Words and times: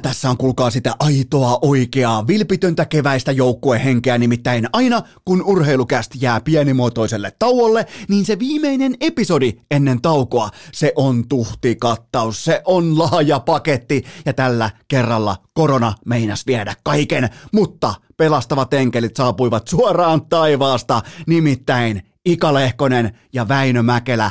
Tässä 0.00 0.30
on 0.30 0.36
kuulkaa 0.36 0.70
sitä 0.70 0.94
aitoa, 1.00 1.58
oikeaa, 1.62 2.26
vilpitöntä 2.26 2.84
keväistä 2.84 3.32
joukkuehenkeä, 3.32 4.18
nimittäin 4.18 4.68
aina 4.72 5.02
kun 5.24 5.42
urheilukäst 5.42 6.10
jää 6.20 6.40
pienimuotoiselle 6.40 7.32
tauolle, 7.38 7.86
niin 8.08 8.24
se 8.24 8.38
viimeinen 8.38 8.94
episodi 9.00 9.52
ennen 9.70 10.00
taukoa, 10.00 10.50
se 10.72 10.92
on 10.96 11.28
tuhtikattaus, 11.28 12.44
se 12.44 12.62
on 12.64 12.98
laaja 12.98 13.40
paketti. 13.40 14.04
Ja 14.26 14.32
tällä 14.32 14.70
kerralla 14.88 15.36
korona 15.52 15.92
meinas 16.04 16.46
viedä 16.46 16.74
kaiken, 16.82 17.28
mutta 17.52 17.94
pelastavat 18.16 18.74
enkelit 18.74 19.16
saapuivat 19.16 19.68
suoraan 19.68 20.26
taivaasta, 20.26 21.02
nimittäin 21.26 22.02
Ika 22.24 22.54
Lehkonen 22.54 23.18
ja 23.32 23.48
Väinö 23.48 23.82
Mäkelä 23.82 24.30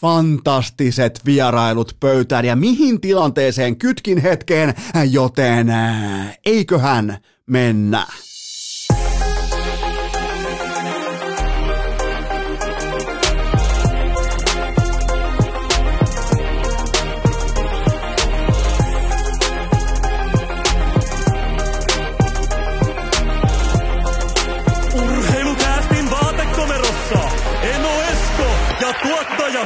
fantastiset 0.00 1.20
vierailut 1.24 1.96
pöytään 2.00 2.44
ja 2.44 2.56
mihin 2.56 3.00
tilanteeseen 3.00 3.76
kytkin 3.76 4.18
hetkeen, 4.18 4.74
joten 5.10 5.66
eiköhän 6.46 7.18
mennä. 7.46 8.06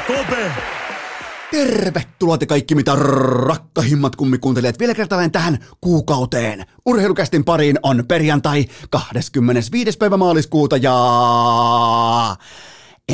Kope. 0.06 0.52
Tervetuloa 1.50 2.38
te 2.38 2.46
kaikki 2.46 2.74
mitä 2.74 2.96
rakkahimmat 3.46 4.16
kummikuuntelijat 4.16 4.78
vielä 4.78 4.95
kertaalleen 4.95 5.30
tähän 5.30 5.59
kuukauteen. 5.80 6.66
Urheilukästin 6.86 7.45
pariin 7.45 7.78
on 7.82 8.04
perjantai 8.09 8.64
25. 8.90 9.98
päivä 9.98 10.16
maaliskuuta 10.16 10.76
ja 10.76 10.95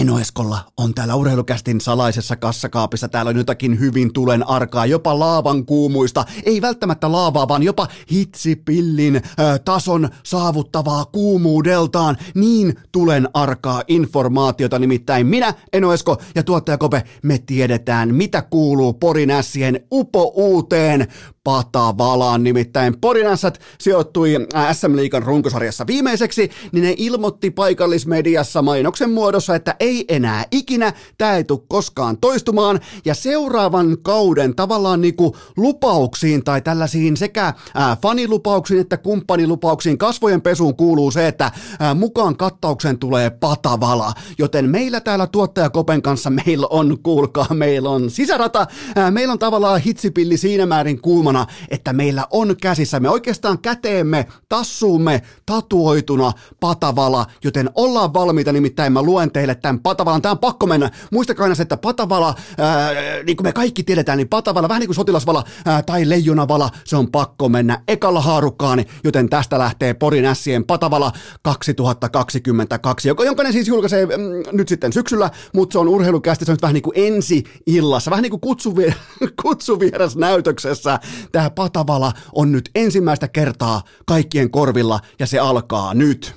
Eno 0.01 0.19
Eskolla 0.19 0.59
on 0.77 0.95
täällä 0.95 1.15
urheilukästin 1.15 1.81
salaisessa 1.81 2.37
kassakaapissa. 2.37 3.09
Täällä 3.09 3.29
on 3.29 3.37
jotakin 3.37 3.81
hyvin 3.81 4.13
tulen 4.13 4.49
arkaa, 4.49 4.87
jopa 4.87 5.19
laavan 5.19 5.67
kuumuista. 5.67 6.25
Ei 6.45 6.61
välttämättä 6.63 7.13
laavaa, 7.13 7.49
vaan 7.49 7.63
jopa 7.63 7.89
hitsipillin 8.13 9.17
äh, 9.17 9.23
tason 9.65 10.09
saavuttavaa 10.23 11.05
kuumuudeltaan. 11.05 12.17
Niin 12.35 12.75
tulen 12.93 13.29
arkaa 13.35 13.83
informaatiota. 13.89 14.79
Nimittäin 14.79 15.27
minä, 15.27 15.55
Eno 15.73 15.93
Esko 15.93 16.17
ja 16.35 16.43
tuottaja 16.43 16.79
Kope, 16.79 17.03
me 17.23 17.39
tiedetään, 17.39 18.15
mitä 18.15 18.43
kuuluu 18.43 18.93
Porin 18.93 19.31
ässien 19.31 19.81
upouuteen 19.93 21.07
Patavalaan. 21.47 22.43
Nimittäin 22.43 23.01
Porinässät 23.01 23.61
sijoittui 23.81 24.35
SM 24.73 24.97
Liikan 24.97 25.23
runkosarjassa 25.23 25.87
viimeiseksi, 25.87 26.51
niin 26.73 26.85
ne 26.85 26.95
ilmoitti 26.97 27.51
paikallismediassa 27.51 28.63
mainoksen 28.63 29.11
muodossa, 29.11 29.55
että 29.55 29.77
ei 29.87 30.05
enää 30.09 30.45
ikinä, 30.51 30.93
tämä 31.19 31.37
ei 31.37 31.45
tule 31.45 31.61
koskaan 31.69 32.19
toistumaan, 32.19 32.81
ja 33.05 33.15
seuraavan 33.15 33.97
kauden 34.03 34.55
tavallaan 34.55 35.01
niinku 35.01 35.37
lupauksiin 35.57 36.45
tai 36.45 36.63
tällaisiin 36.63 37.17
sekä 37.17 37.55
ää, 37.75 37.97
fanilupauksiin 38.03 38.81
että 38.81 38.97
kumppanilupauksiin 38.97 39.99
kasvojen 39.99 40.43
pesuun 40.43 40.77
kuuluu 40.77 41.11
se, 41.11 41.29
että 41.29 41.51
ää, 41.81 41.95
mukaan 41.95 42.37
kattauksen 42.37 42.99
tulee 42.99 43.31
Patavala, 43.31 44.13
joten 44.39 44.71
meillä 44.71 45.01
täällä 45.01 45.27
tuottaja 45.27 45.71
Kopen 45.71 46.03
kanssa 46.03 46.31
meillä 46.31 46.67
on, 46.71 46.99
kuulkaa, 47.03 47.55
meillä 47.55 47.91
on 47.91 48.11
sisärata, 48.11 48.67
ää, 48.97 49.11
meillä 49.11 49.33
on 49.33 49.39
tavallaan 49.39 49.81
hitsipilli 49.81 50.37
siinä 50.37 50.67
määrin 50.67 51.01
kuumana, 51.01 51.47
että 51.71 51.93
meillä 51.93 52.27
on 52.31 52.57
käsissämme 52.63 53.11
oikeastaan 53.11 53.59
käteemme, 53.59 54.27
tassuumme 54.49 55.23
tatuoituna 55.47 56.33
Patavala, 56.61 57.27
joten 57.45 57.71
ollaan 57.75 58.15
valmiita, 58.15 58.53
nimittäin 58.53 58.93
mä 58.93 59.03
luen 59.03 59.31
teille 59.31 59.55
tämän 59.55 59.76
Patavalan, 59.81 60.23
tämä 60.23 60.33
on 60.33 60.39
pakko 60.39 60.67
mennä. 60.67 60.91
Muistakaa 61.13 61.45
aina 61.45 61.55
se, 61.55 61.63
että 61.63 61.77
Patavala, 61.77 62.35
ää, 62.59 62.91
niin 63.27 63.37
kuin 63.37 63.47
me 63.47 63.53
kaikki 63.53 63.83
tiedetään, 63.83 64.19
niin 64.19 64.29
Patavala, 64.29 64.69
vähän 64.69 64.81
niin 64.81 64.89
kuin 64.89 64.97
sotilasvala 64.97 65.45
ää, 65.67 65.83
tai 65.83 66.09
leijonavala, 66.09 66.71
se 66.85 66.97
on 66.97 67.11
pakko 67.11 67.49
mennä 67.49 67.83
ekalla 67.89 68.21
haarukkaani, 68.21 68.87
joten 69.05 69.29
tästä 69.29 69.59
lähtee 69.59 69.95
Porin 69.95 70.25
ässien 70.25 70.65
Patavala 70.65 71.13
2022, 71.43 73.09
joka, 73.09 73.25
jonka 73.25 73.43
ne 73.43 73.53
siis 73.53 73.69
julkaisee 73.69 74.07
mm, 74.07 74.13
nyt 74.53 74.69
sitten 74.69 74.93
syksyllä, 74.93 75.31
mutta 75.55 75.73
se 75.73 75.79
on 75.79 75.89
urheilukästi, 75.89 76.45
se 76.45 76.53
on 76.53 76.59
vähän 76.63 76.75
niin 76.75 76.83
kuin 76.83 76.95
ensi 76.97 77.45
illassa, 77.67 78.11
vähän 78.11 78.23
niin 78.23 78.31
kuin 78.31 78.41
kutsuvier, 78.41 78.93
kutsuvieras 79.43 80.17
näytöksessä 80.17 80.99
Tämä 81.33 81.51
Patavala 81.51 82.13
on 82.33 82.53
nyt 82.53 82.71
ensimmäistä 82.75 83.29
kertaa 83.29 83.83
kaikkien 84.07 84.51
korvilla 84.51 85.01
ja 85.19 85.27
se 85.27 85.39
alkaa 85.39 85.95
nyt. 85.95 86.35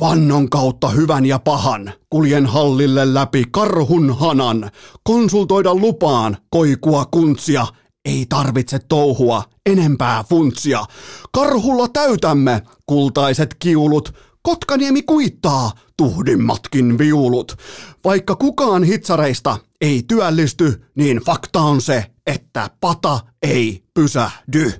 Vannon 0.00 0.50
kautta 0.50 0.88
hyvän 0.88 1.26
ja 1.26 1.38
pahan, 1.38 1.92
kuljen 2.10 2.46
hallille 2.46 3.14
läpi 3.14 3.44
karhun 3.50 4.18
hanan, 4.18 4.70
konsultoida 5.02 5.74
lupaan, 5.74 6.36
koikua 6.50 7.04
kuntsia, 7.04 7.66
ei 8.04 8.26
tarvitse 8.28 8.78
touhua, 8.78 9.42
enempää 9.66 10.24
funtsia. 10.28 10.84
Karhulla 11.32 11.88
täytämme 11.88 12.62
kultaiset 12.86 13.56
kiulut, 13.58 14.14
Kotkaniemi 14.42 15.02
kuittaa 15.02 15.72
tuhdimmatkin 15.96 16.98
viulut. 16.98 17.56
Vaikka 18.04 18.36
kukaan 18.36 18.84
hitsareista 18.84 19.58
ei 19.80 20.02
työllisty, 20.08 20.84
niin 20.94 21.16
fakta 21.16 21.60
on 21.60 21.80
se, 21.80 22.06
että 22.26 22.70
pata 22.80 23.20
ei 23.42 23.84
pysähdy. 23.94 24.72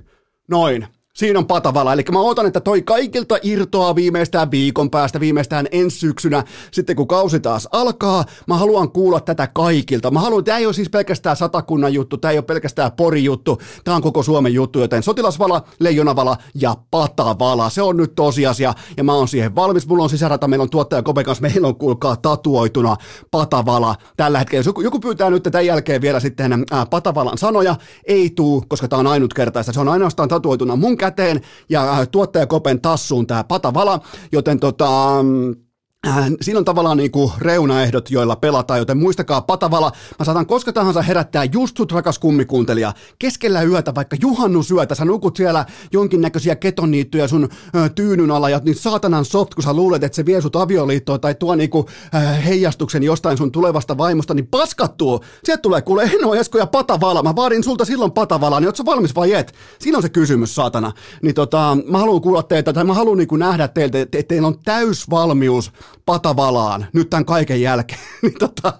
Noin. 0.47 0.87
Siinä 1.13 1.39
on 1.39 1.45
patavala. 1.45 1.93
Eli 1.93 2.03
mä 2.11 2.19
odotan, 2.19 2.45
että 2.45 2.59
toi 2.59 2.81
kaikilta 2.81 3.37
irtoaa 3.43 3.95
viimeistään 3.95 4.51
viikon 4.51 4.89
päästä, 4.89 5.19
viimeistään 5.19 5.67
ensi 5.71 5.99
syksynä, 5.99 6.43
sitten 6.71 6.95
kun 6.95 7.07
kausi 7.07 7.39
taas 7.39 7.67
alkaa. 7.71 8.25
Mä 8.47 8.57
haluan 8.57 8.91
kuulla 8.91 9.19
tätä 9.19 9.47
kaikilta. 9.47 10.11
Mä 10.11 10.19
haluan, 10.19 10.43
tämä 10.43 10.57
ei 10.57 10.65
ole 10.65 10.73
siis 10.73 10.89
pelkästään 10.89 11.35
satakunnan 11.35 11.93
juttu, 11.93 12.17
tämä 12.17 12.31
ei 12.31 12.37
ole 12.37 12.45
pelkästään 12.45 12.91
pori 12.91 13.23
juttu, 13.23 13.61
tämä 13.83 13.95
on 13.95 14.01
koko 14.01 14.23
Suomen 14.23 14.53
juttu, 14.53 14.79
joten 14.79 15.03
sotilasvala, 15.03 15.63
leijonavala 15.79 16.37
ja 16.55 16.75
patavala. 16.91 17.69
Se 17.69 17.81
on 17.81 17.97
nyt 17.97 18.15
tosiasia 18.15 18.73
ja 18.97 19.03
mä 19.03 19.13
oon 19.13 19.27
siihen 19.27 19.55
valmis. 19.55 19.87
Mulla 19.87 20.03
on 20.03 20.09
sisärata, 20.09 20.47
meillä 20.47 20.63
on 20.63 20.69
tuottaja 20.69 21.03
Kope 21.03 21.23
kanssa, 21.23 21.41
meillä 21.41 21.67
on 21.67 21.75
kuulkaa 21.75 22.15
tatuoituna 22.15 22.95
patavala 23.31 23.95
tällä 24.17 24.39
hetkellä. 24.39 24.59
Jos 24.59 24.65
joku, 24.65 24.81
joku 24.81 24.99
pyytää 24.99 25.29
nyt 25.29 25.43
tämän 25.43 25.65
jälkeen 25.65 26.01
vielä 26.01 26.19
sitten 26.19 26.65
ää, 26.71 26.85
patavalan 26.85 27.37
sanoja, 27.37 27.75
ei 28.07 28.29
tuu, 28.29 28.63
koska 28.67 28.87
tämä 28.87 28.99
on 28.99 29.07
ainutkertaista. 29.07 29.73
Se 29.73 29.79
on 29.79 29.89
ainoastaan 29.89 30.29
tatuoituna 30.29 30.75
mun 30.75 30.97
käteen 31.03 31.41
ja 31.69 31.91
äh, 31.91 32.07
tuottajakopen 32.11 32.81
tassuun 32.81 33.27
tämä 33.27 33.43
patavala, 33.43 33.99
joten 34.31 34.59
tota, 34.59 34.89
mm, 35.23 35.55
siinä 36.41 36.59
on 36.59 36.65
tavallaan 36.65 36.97
niin 36.97 37.11
kuin 37.11 37.31
reunaehdot, 37.37 38.11
joilla 38.11 38.35
pelataan, 38.35 38.79
joten 38.79 38.97
muistakaa 38.97 39.41
Patavala, 39.41 39.91
mä 40.19 40.25
saatan 40.25 40.45
koska 40.45 40.73
tahansa 40.73 41.01
herättää 41.01 41.43
just 41.43 41.77
sut 41.77 41.91
rakas 41.91 42.19
kummikuuntelija 42.19 42.93
keskellä 43.19 43.61
yötä, 43.61 43.95
vaikka 43.95 44.15
juhannusyötä, 44.21 44.95
sä 44.95 45.05
nukut 45.05 45.35
siellä 45.35 45.65
jonkinnäköisiä 45.91 46.55
ketoniittyjä 46.55 47.27
sun 47.27 47.49
ö, 47.75 47.89
tyynyn 47.89 48.31
alla 48.31 48.49
ja 48.49 48.61
niin 48.63 48.75
saatanan 48.75 49.25
soft, 49.25 49.53
kun 49.53 49.63
sä 49.63 49.73
luulet, 49.73 50.03
että 50.03 50.15
se 50.15 50.25
vie 50.25 50.41
sut 50.41 50.55
avioliittoon 50.55 51.21
tai 51.21 51.35
tuo 51.35 51.55
niinku, 51.55 51.89
äh, 52.15 52.45
heijastuksen 52.45 53.03
jostain 53.03 53.37
sun 53.37 53.51
tulevasta 53.51 53.97
vaimosta, 53.97 54.33
niin 54.33 54.47
paskattuu. 54.47 55.23
Sieltä 55.43 55.61
tulee 55.61 55.81
kuule 55.81 56.03
Eno 56.03 56.35
Esko 56.35 56.57
ja 56.57 56.67
Patavala, 56.67 57.23
mä 57.23 57.35
vaadin 57.35 57.63
sulta 57.63 57.85
silloin 57.85 58.11
Patavalaa, 58.11 58.59
niin 58.59 58.67
oot 58.67 58.75
sä 58.75 58.85
valmis 58.85 59.15
vai 59.15 59.33
et? 59.33 59.53
Siinä 59.79 59.97
on 59.97 60.01
se 60.01 60.09
kysymys, 60.09 60.55
saatana. 60.55 60.91
Niin 61.21 61.35
tota, 61.35 61.77
mä 61.85 61.97
haluan 61.97 62.21
kuulla 62.21 62.43
teiltä, 62.43 62.73
tai 62.73 62.83
mä 62.83 62.93
haluan 62.93 63.17
niinku 63.17 63.35
nähdä 63.35 63.67
teiltä, 63.67 64.01
että 64.01 64.23
teillä 64.27 64.47
on 64.47 64.59
täysvalmius 64.65 65.71
patavalaan 66.05 66.85
nyt 66.93 67.09
tämän 67.09 67.25
kaiken 67.25 67.61
jälkeen. 67.61 67.99
niin 68.21 68.33
tota, 68.39 68.73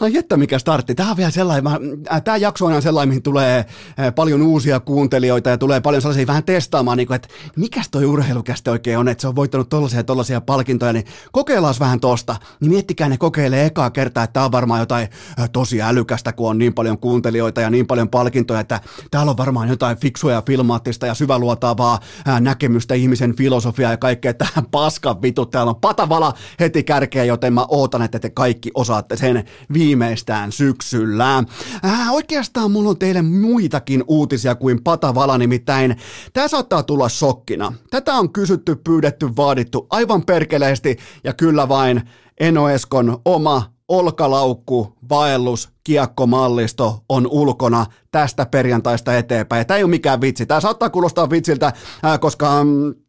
ai 0.00 0.16
että 0.16 0.36
mikä 0.36 0.58
startti. 0.58 0.94
Tämä 0.94 1.10
on 1.10 1.16
vielä 1.16 1.30
sellainen, 1.30 1.64
mä, 1.64 1.78
äh, 2.12 2.22
tämä 2.22 2.36
jakso 2.36 2.66
on 2.66 2.82
sellainen, 2.82 3.08
mihin 3.08 3.22
tulee 3.22 3.58
äh, 3.58 4.14
paljon 4.14 4.42
uusia 4.42 4.80
kuuntelijoita 4.80 5.50
ja 5.50 5.58
tulee 5.58 5.80
paljon 5.80 6.02
sellaisia 6.02 6.26
vähän 6.26 6.44
testaamaan, 6.44 6.96
niin 6.98 7.06
kuin, 7.06 7.16
että 7.16 7.28
mikäs 7.56 7.88
toi 7.88 8.04
urheilukästä 8.04 8.70
oikein 8.70 8.98
on, 8.98 9.08
että 9.08 9.22
se 9.22 9.28
on 9.28 9.36
voittanut 9.36 9.68
tollaisia 9.68 9.98
ja 9.98 10.04
tollaisia 10.04 10.40
palkintoja, 10.40 10.92
niin 10.92 11.04
kokeillaan 11.32 11.74
vähän 11.80 12.00
tosta. 12.00 12.36
Niin 12.60 12.70
miettikää 12.70 13.08
ne 13.08 13.16
kokeilee 13.16 13.66
ekaa 13.66 13.90
kertaa, 13.90 14.24
että 14.24 14.32
tämä 14.32 14.44
on 14.44 14.52
varmaan 14.52 14.80
jotain 14.80 15.08
äh, 15.40 15.50
tosi 15.50 15.82
älykästä, 15.82 16.32
kun 16.32 16.50
on 16.50 16.58
niin 16.58 16.74
paljon 16.74 16.98
kuuntelijoita 16.98 17.60
ja 17.60 17.70
niin 17.70 17.86
paljon 17.86 18.08
palkintoja, 18.08 18.60
että 18.60 18.80
täällä 19.10 19.30
on 19.30 19.36
varmaan 19.36 19.68
jotain 19.68 19.96
fiksua 19.96 20.32
ja 20.32 20.42
filmaattista 20.46 21.06
ja 21.06 21.14
syväluotaavaa 21.14 22.00
näkemystä 22.40 22.94
ihmisen 22.94 23.36
filosofiaa 23.36 23.90
ja 23.90 23.96
kaikkea 23.96 24.34
tähän 24.34 24.66
paskan 24.70 25.22
vitu. 25.22 25.46
Täällä 25.46 25.70
on 25.70 25.80
patavala 25.80 26.34
heti 26.60 26.82
kärkeen, 26.82 27.28
joten 27.28 27.52
mä 27.52 27.66
ootan, 27.68 28.02
että 28.02 28.18
te 28.18 28.30
kaikki 28.30 28.70
osaatte 28.74 29.16
sen 29.16 29.44
viimeistään 29.72 30.52
syksyllä. 30.52 31.44
Äh, 31.84 32.12
oikeastaan 32.12 32.70
mulla 32.70 32.90
on 32.90 32.98
teille 32.98 33.22
muitakin 33.22 34.04
uutisia 34.06 34.54
kuin 34.54 34.82
patavala, 34.84 35.38
nimittäin 35.38 35.96
tämä 36.32 36.48
saattaa 36.48 36.82
tulla 36.82 37.08
shokkina. 37.08 37.72
Tätä 37.90 38.14
on 38.14 38.32
kysytty, 38.32 38.76
pyydetty, 38.76 39.36
vaadittu 39.36 39.86
aivan 39.90 40.22
perkeleesti 40.24 40.96
ja 41.24 41.32
kyllä 41.32 41.68
vain 41.68 42.02
Eno 42.40 42.68
Eskon 42.68 43.18
oma 43.24 43.72
olkalaukku, 43.88 44.96
vaellus, 45.08 45.68
kiekkomallisto 45.84 47.04
on 47.08 47.26
ulkona 47.30 47.86
tästä 48.10 48.46
perjantaista 48.46 49.16
eteenpäin. 49.16 49.66
Tämä 49.66 49.78
ei 49.78 49.84
ole 49.84 49.90
mikään 49.90 50.20
vitsi. 50.20 50.46
Tämä 50.46 50.60
saattaa 50.60 50.90
kuulostaa 50.90 51.30
vitsiltä, 51.30 51.72
koska 52.20 52.64
mm, 52.64 52.94
Äh, 52.94 53.07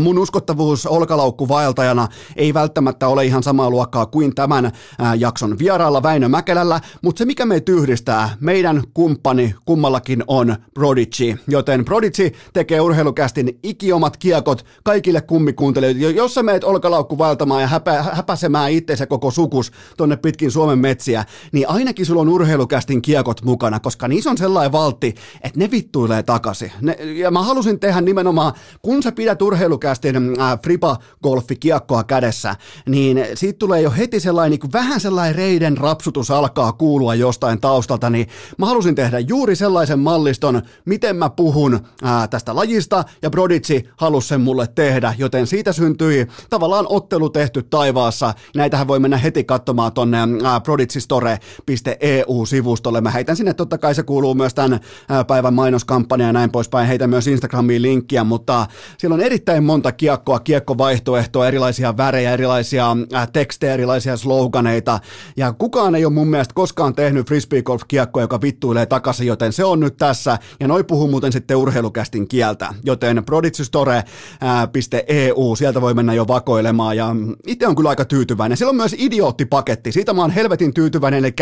mun 0.00 0.18
uskottavuus 0.18 0.86
olkalaukkuvaeltajana 0.86 2.08
ei 2.36 2.54
välttämättä 2.54 3.08
ole 3.08 3.26
ihan 3.26 3.42
samaa 3.42 3.70
luokkaa 3.70 4.06
kuin 4.06 4.34
tämän 4.34 4.64
äh, 4.64 4.72
jakson 5.18 5.58
vieraalla 5.58 6.02
Väinö 6.02 6.28
Mäkelällä, 6.28 6.80
mutta 7.02 7.18
se 7.18 7.24
mikä 7.24 7.46
meitä 7.46 7.72
yhdistää, 7.72 8.36
meidän 8.40 8.82
kumppani 8.94 9.54
kummallakin 9.64 10.24
on 10.26 10.56
Prodigy, 10.74 11.38
joten 11.48 11.84
Prodigy 11.84 12.30
tekee 12.52 12.80
urheilukästin 12.80 13.58
ikiomat 13.62 14.16
kiekot 14.16 14.64
kaikille 14.84 15.20
kummikuuntelijoille. 15.20 16.16
Jos 16.16 16.34
sä 16.34 16.42
meet 16.42 16.64
olkalaukkuvaeltamaan 16.64 17.62
ja 17.62 17.68
häpä, 17.68 18.02
häpäsemään 18.02 18.72
itseensä 18.72 19.06
koko 19.06 19.30
sukus 19.30 19.72
tonne 19.96 20.16
pitkin 20.16 20.50
Suomen 20.50 20.78
metsiä, 20.78 21.24
niin 21.52 21.68
ainakin 21.68 22.06
sulla 22.06 22.20
on 22.20 22.28
urheilukästin 22.28 23.02
kiekot 23.02 23.42
mukana, 23.44 23.80
koska 23.80 24.08
niissä 24.08 24.30
on 24.30 24.38
sellainen 24.38 24.72
valtti, 24.72 25.14
että 25.42 25.58
ne 25.58 25.70
vittuilee 25.70 26.22
takaisin. 26.22 26.72
Ne, 26.80 26.92
ja 26.92 27.30
mä 27.30 27.42
halusin 27.42 27.80
tehdä 27.80 28.00
nimenomaan, 28.00 28.52
kun 28.82 29.02
sä 29.02 29.12
pidät 29.12 29.42
urheilu 29.42 29.77
urheilukästin 29.78 30.16
äh, 30.16 30.58
Fripa-golfi-kiekkoa 30.62 32.04
kädessä, 32.04 32.56
niin 32.86 33.24
siitä 33.34 33.58
tulee 33.58 33.80
jo 33.80 33.90
heti 33.90 34.20
sellainen 34.20 34.58
niin 34.62 34.72
vähän 34.72 35.00
sellainen 35.00 35.34
reiden 35.34 35.78
rapsutus 35.78 36.30
alkaa 36.30 36.72
kuulua 36.72 37.14
jostain 37.14 37.60
taustalta, 37.60 38.10
niin 38.10 38.28
mä 38.58 38.66
halusin 38.66 38.94
tehdä 38.94 39.18
juuri 39.18 39.56
sellaisen 39.56 39.98
malliston, 39.98 40.62
miten 40.84 41.16
mä 41.16 41.30
puhun 41.30 41.74
äh, 41.74 42.28
tästä 42.28 42.56
lajista, 42.56 43.04
ja 43.22 43.30
Broditsi 43.30 43.88
halusi 43.96 44.28
sen 44.28 44.40
mulle 44.40 44.66
tehdä, 44.74 45.14
joten 45.18 45.46
siitä 45.46 45.72
syntyi 45.72 46.26
tavallaan 46.50 46.86
ottelu 46.88 47.30
tehty 47.30 47.62
taivaassa. 47.62 48.34
Näitähän 48.56 48.88
voi 48.88 48.98
mennä 48.98 49.16
heti 49.16 49.44
katsomaan 49.44 49.92
tonne 49.92 50.18
äh, 50.18 50.28
broditsistore.eu-sivustolle. 50.62 53.00
Mä 53.00 53.10
heitän 53.10 53.36
sinne, 53.36 53.54
totta 53.54 53.78
kai 53.78 53.94
se 53.94 54.02
kuuluu 54.02 54.34
myös 54.34 54.54
tämän 54.54 54.72
äh, 54.72 54.80
päivän 55.26 55.54
mainoskampanja 55.54 56.26
ja 56.26 56.32
näin 56.32 56.52
poispäin. 56.52 56.88
Heitän 56.88 57.10
myös 57.10 57.26
Instagramiin 57.26 57.82
linkkiä, 57.82 58.24
mutta 58.24 58.66
siellä 58.98 59.14
on 59.14 59.20
erittäin 59.20 59.64
monta 59.68 59.92
kiekkoa, 59.92 60.40
kiekkovaihtoehtoa, 60.40 61.48
erilaisia 61.48 61.96
värejä, 61.96 62.32
erilaisia 62.32 62.96
äh, 63.14 63.28
tekstejä, 63.32 63.74
erilaisia 63.74 64.16
sloganeita. 64.16 65.00
Ja 65.36 65.52
kukaan 65.52 65.94
ei 65.94 66.04
ole 66.04 66.12
mun 66.12 66.28
mielestä 66.28 66.54
koskaan 66.54 66.94
tehnyt 66.94 67.26
frisbee 67.26 67.62
golf 67.62 67.82
kiekkoa, 67.88 68.22
joka 68.22 68.40
vittuilee 68.40 68.86
takaisin, 68.86 69.26
joten 69.26 69.52
se 69.52 69.64
on 69.64 69.80
nyt 69.80 69.96
tässä. 69.96 70.38
Ja 70.60 70.68
noi 70.68 70.84
puhuu 70.84 71.08
muuten 71.08 71.32
sitten 71.32 71.56
urheilukästin 71.56 72.28
kieltä. 72.28 72.74
Joten 72.84 73.24
proditsystore.eu, 73.24 75.56
sieltä 75.56 75.80
voi 75.80 75.94
mennä 75.94 76.14
jo 76.14 76.28
vakoilemaan. 76.28 76.96
Ja 76.96 77.16
itse 77.46 77.66
on 77.66 77.76
kyllä 77.76 77.90
aika 77.90 78.04
tyytyväinen. 78.04 78.56
Siellä 78.56 78.70
on 78.70 78.76
myös 78.76 78.94
idioottipaketti. 78.98 79.92
Siitä 79.92 80.12
mä 80.12 80.20
oon 80.20 80.30
helvetin 80.30 80.74
tyytyväinen. 80.74 81.18
Eli 81.18 81.32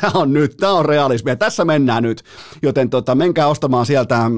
tämä 0.01 0.13
on 0.15 0.33
nyt, 0.33 0.57
tämä 0.57 0.73
on 0.73 0.85
realismia, 0.85 1.37
tässä 1.37 1.65
mennään 1.65 2.03
nyt, 2.03 2.25
joten 2.63 2.91
tota, 2.91 3.15
menkää 3.15 3.47
ostamaan 3.47 3.87
sieltä 3.87 4.31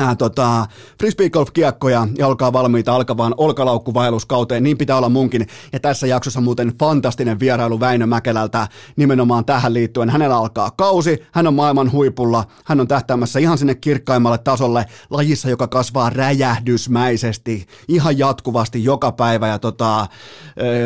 äh, 0.00 0.16
tota, 0.16 0.66
frisbeegolf-kiekkoja 1.00 2.08
ja 2.18 2.26
olkaa 2.26 2.52
valmiita 2.52 2.94
alkavaan 2.94 3.34
olkalaukkuvaelluskauteen, 3.36 4.62
niin 4.62 4.78
pitää 4.78 4.96
olla 4.96 5.08
munkin. 5.08 5.46
Ja 5.72 5.80
tässä 5.80 6.06
jaksossa 6.06 6.40
muuten 6.40 6.72
fantastinen 6.78 7.40
vierailu 7.40 7.80
Väinö 7.80 8.06
Mäkelältä 8.06 8.68
nimenomaan 8.96 9.44
tähän 9.44 9.74
liittyen. 9.74 10.10
Hänellä 10.10 10.36
alkaa 10.36 10.70
kausi, 10.70 11.22
hän 11.32 11.46
on 11.46 11.54
maailman 11.54 11.92
huipulla, 11.92 12.44
hän 12.64 12.80
on 12.80 12.88
tähtäämässä 12.88 13.38
ihan 13.38 13.58
sinne 13.58 13.74
kirkkaimmalle 13.74 14.38
tasolle 14.38 14.84
lajissa, 15.10 15.50
joka 15.50 15.66
kasvaa 15.66 16.10
räjähdysmäisesti, 16.10 17.66
ihan 17.88 18.18
jatkuvasti 18.18 18.84
joka 18.84 19.12
päivä. 19.12 19.48
Ja 19.48 19.58
tota, 19.58 20.00
äh, 20.00 20.08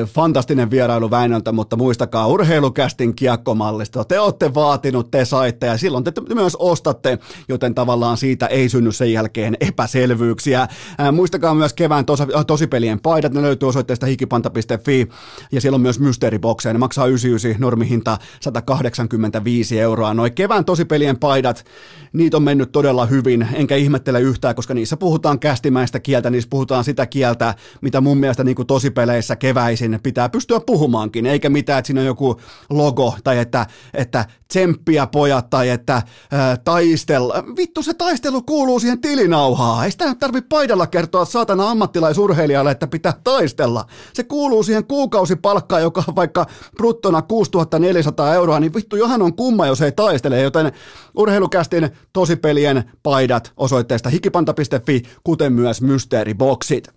fantastinen 0.07 0.71
vierailu 0.71 1.11
Väinöltä, 1.11 1.53
mutta 1.53 1.77
muistakaa 1.77 2.27
urheilukästin 2.27 3.17
kiekkomallista. 3.17 4.05
Te 4.05 4.21
olette 4.21 4.55
vaatinut, 4.55 5.11
te 5.11 5.25
saitte 5.25 5.67
ja 5.67 5.79
silloin 5.79 6.05
te 6.05 6.13
myös 6.35 6.57
ostatte, 6.57 7.19
joten 7.49 7.75
tavallaan 7.75 8.17
siitä 8.17 8.47
ei 8.47 8.69
synny 8.69 8.93
sen 9.01 9.13
jälkeen 9.13 9.57
epäselvyyksiä. 9.61 10.69
Ää, 10.99 11.13
muistakaa 11.13 11.55
myös 11.55 11.75
kevään 11.75 12.05
tosi, 12.05 12.23
tosipelien 12.47 13.01
paidat, 13.01 13.33
ne 13.33 13.43
löytyy 13.43 13.69
osoitteesta 13.69 14.07
hikipanta.fi 14.07 15.09
ja 15.53 15.61
siellä 15.61 15.75
on 15.75 15.81
myös 15.81 16.01
mysteeribokseja, 16.01 16.73
ne 16.73 16.79
maksaa 16.79 17.07
99, 17.07 17.61
normihinta 17.61 18.19
185 18.41 19.81
euroa. 19.81 20.15
Noin 20.15 20.35
kevään 20.35 20.65
tosipelien 20.65 21.19
paidat, 21.19 21.65
niitä 22.13 22.37
on 22.37 22.43
mennyt 22.43 22.73
todella 22.73 23.07
hyvin, 23.07 23.49
enkä 23.53 23.77
ihmettele 23.77 24.21
yhtään, 24.21 24.55
koska 24.55 24.75
niissä 24.75 24.97
puhutaan 24.97 25.39
kästimäistä 25.39 26.01
kieltä, 26.01 26.31
niissä 26.31 26.51
puhutaan 26.51 26.85
sitä 26.85 27.07
kieltä, 27.07 27.55
mitä 27.81 28.01
mun 28.01 28.19
mielestä 28.19 28.45
niin 28.45 28.67
tosipeleissä 28.67 29.37
keväisin 29.37 30.01
pitää 30.03 30.29
pystyä 30.29 30.61
puhumaankin, 30.61 31.27
eikä 31.27 31.51
mitään, 31.51 31.79
että 31.79 31.87
siinä 31.87 32.01
on 32.01 32.07
joku 32.07 32.41
logo 32.71 33.15
tai 33.25 33.39
että, 33.39 33.67
että 33.95 34.25
tsemppiä 34.49 35.07
pojat 35.07 35.51
tai 35.51 35.69
että 35.69 36.03
ää, 36.31 36.57
taistella. 36.57 37.45
Vittu 37.57 37.83
se 37.83 37.95
taistelu 37.95 38.43
kuuluu 38.43 38.81
siihen 38.81 38.90
tilinauhaan. 38.97 39.85
Ei 39.85 39.91
sitä 39.91 40.15
tarvitse 40.15 40.49
paidalla 40.49 40.87
kertoa 40.87 41.25
saatana 41.25 41.71
ammattilaisurheilijalle, 41.71 42.71
että 42.71 42.87
pitää 42.87 43.13
taistella. 43.25 43.85
Se 44.13 44.23
kuuluu 44.23 44.63
siihen 44.63 44.85
kuukausipalkkaan, 44.85 45.83
joka 45.83 46.05
on 46.09 46.17
vaikka 46.17 46.47
bruttona 46.77 47.23
6400 47.23 48.35
euroa, 48.35 48.61
niin 48.61 48.75
vittu 48.75 48.97
johan 48.97 49.23
on 49.23 49.35
kumma, 49.35 49.67
jos 49.67 49.81
ei 49.81 49.93
taistele, 49.93 50.43
joten 50.43 50.73
urheilukästin 51.17 51.91
tosipelien 52.13 52.85
paidat 53.03 53.53
osoitteesta 53.57 54.09
hikipanta.fi, 54.09 55.03
kuten 55.25 55.53
myös 55.53 55.83
mysteeriboksit. 55.83 56.89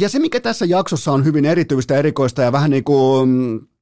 Ja 0.00 0.08
se, 0.08 0.18
mikä 0.18 0.40
tässä 0.40 0.64
jaksossa 0.64 1.12
on 1.12 1.24
hyvin 1.24 1.44
erityistä, 1.44 1.96
erikoista 1.96 2.42
ja 2.42 2.52
vähän 2.52 2.70
niin 2.70 2.84
kuin 2.84 3.60
Äh, 3.60 3.79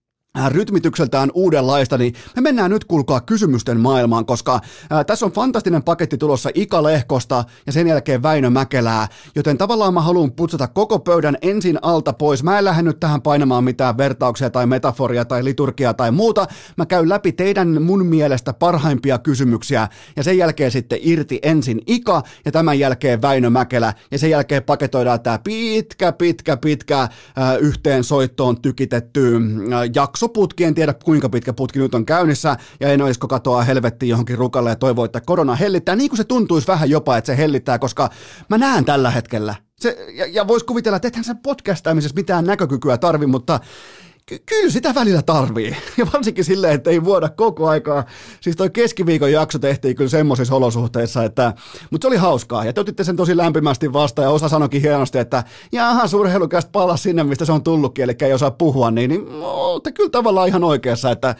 rytmitykseltään 0.48 1.30
uudenlaista, 1.34 1.98
niin 1.98 2.14
me 2.36 2.42
mennään 2.42 2.70
nyt 2.70 2.84
kulkaa 2.84 3.20
kysymysten 3.20 3.80
maailmaan, 3.80 4.26
koska 4.26 4.60
ää, 4.90 4.98
äh, 4.98 5.06
tässä 5.06 5.26
on 5.26 5.32
fantastinen 5.32 5.82
paketti 5.82 6.18
tulossa 6.18 6.50
Ika 6.54 6.82
Lehkosta 6.82 7.44
ja 7.66 7.72
sen 7.72 7.86
jälkeen 7.86 8.22
Väinö 8.22 8.50
Mäkelää, 8.50 9.08
joten 9.34 9.58
tavallaan 9.58 9.94
mä 9.94 10.00
haluan 10.00 10.32
putsata 10.32 10.68
koko 10.68 10.98
pöydän 10.98 11.36
ensin 11.42 11.78
alta 11.82 12.12
pois. 12.12 12.42
Mä 12.42 12.58
en 12.58 12.64
lähde 12.64 12.82
nyt 12.82 13.00
tähän 13.00 13.22
painamaan 13.22 13.64
mitään 13.64 13.98
vertauksia 13.98 14.50
tai 14.50 14.66
metaforia 14.66 15.24
tai 15.24 15.44
liturgiaa 15.44 15.94
tai 15.94 16.10
muuta. 16.10 16.46
Mä 16.76 16.86
käyn 16.86 17.08
läpi 17.08 17.32
teidän 17.32 17.82
mun 17.82 18.06
mielestä 18.06 18.52
parhaimpia 18.52 19.18
kysymyksiä 19.18 19.88
ja 20.16 20.22
sen 20.22 20.38
jälkeen 20.38 20.70
sitten 20.70 20.98
irti 21.02 21.38
ensin 21.42 21.80
Ika 21.86 22.22
ja 22.44 22.52
tämän 22.52 22.78
jälkeen 22.78 23.22
Väinö 23.22 23.50
Mäkelä 23.50 23.94
ja 24.10 24.18
sen 24.18 24.30
jälkeen 24.30 24.62
paketoidaan 24.62 25.20
tämä 25.20 25.38
pitkä, 25.38 26.12
pitkä, 26.12 26.56
pitkä 26.56 26.98
ää, 26.98 27.08
äh, 27.38 27.56
yhteen 27.60 28.04
soittoon 28.04 28.62
tykitetty 28.62 29.40
ää, 29.72 29.84
jakso 29.94 30.17
putki, 30.28 30.64
en 30.64 30.74
tiedä 30.74 30.94
kuinka 31.04 31.28
pitkä 31.28 31.52
putki 31.52 31.78
nyt 31.78 31.94
on 31.94 32.06
käynnissä, 32.06 32.56
ja 32.80 32.88
en 32.88 33.02
olisiko 33.02 33.28
katoa 33.28 33.62
helvettiin 33.62 34.10
johonkin 34.10 34.38
rukalle 34.38 34.70
ja 34.70 34.76
toivoa, 34.76 35.04
että 35.04 35.20
korona 35.20 35.54
hellittää, 35.54 35.96
niin 35.96 36.10
kuin 36.10 36.16
se 36.16 36.24
tuntuisi 36.24 36.66
vähän 36.66 36.90
jopa, 36.90 37.16
että 37.16 37.26
se 37.26 37.36
hellittää, 37.36 37.78
koska 37.78 38.10
mä 38.48 38.58
näen 38.58 38.84
tällä 38.84 39.10
hetkellä, 39.10 39.54
se, 39.80 40.06
ja, 40.14 40.26
ja 40.26 40.48
voisi 40.48 40.66
kuvitella, 40.66 40.96
että 40.96 41.08
ethän 41.08 41.24
sen 41.24 41.38
podcastaamisessa 41.38 42.14
mitään 42.14 42.44
näkökykyä 42.44 42.98
tarvi, 42.98 43.26
mutta 43.26 43.60
ky- 44.28 44.42
kyllä 44.46 44.70
sitä 44.70 44.94
välillä 44.94 45.22
tarvii. 45.22 45.76
Ja 45.96 46.06
varsinkin 46.12 46.44
silleen, 46.44 46.74
että 46.74 46.90
ei 46.90 47.04
vuoda 47.04 47.28
koko 47.28 47.68
aikaa. 47.68 48.04
Siis 48.40 48.56
toi 48.56 48.70
keskiviikon 48.70 49.32
jakso 49.32 49.58
tehtiin 49.58 49.96
kyllä 49.96 50.10
semmoisissa 50.10 50.54
olosuhteissa, 50.54 51.24
että, 51.24 51.52
mutta 51.90 52.04
se 52.04 52.08
oli 52.08 52.16
hauskaa. 52.16 52.64
Ja 52.64 52.72
te 52.72 52.80
otitte 52.80 53.04
sen 53.04 53.16
tosi 53.16 53.36
lämpimästi 53.36 53.92
vastaan 53.92 54.26
ja 54.26 54.30
osa 54.30 54.48
sanoikin 54.48 54.82
hienosti, 54.82 55.18
että 55.18 55.44
jaha, 55.72 56.06
surheilukästä 56.06 56.70
palaa 56.72 56.96
sinne, 56.96 57.24
mistä 57.24 57.44
se 57.44 57.52
on 57.52 57.62
tullutkin, 57.62 58.02
eli 58.02 58.16
ei 58.20 58.32
osaa 58.32 58.50
puhua, 58.50 58.90
niin, 58.90 59.10
niin 59.10 59.26
olette 59.42 59.92
kyllä 59.92 60.10
tavallaan 60.10 60.48
ihan 60.48 60.64
oikeassa, 60.64 61.10
että 61.10 61.34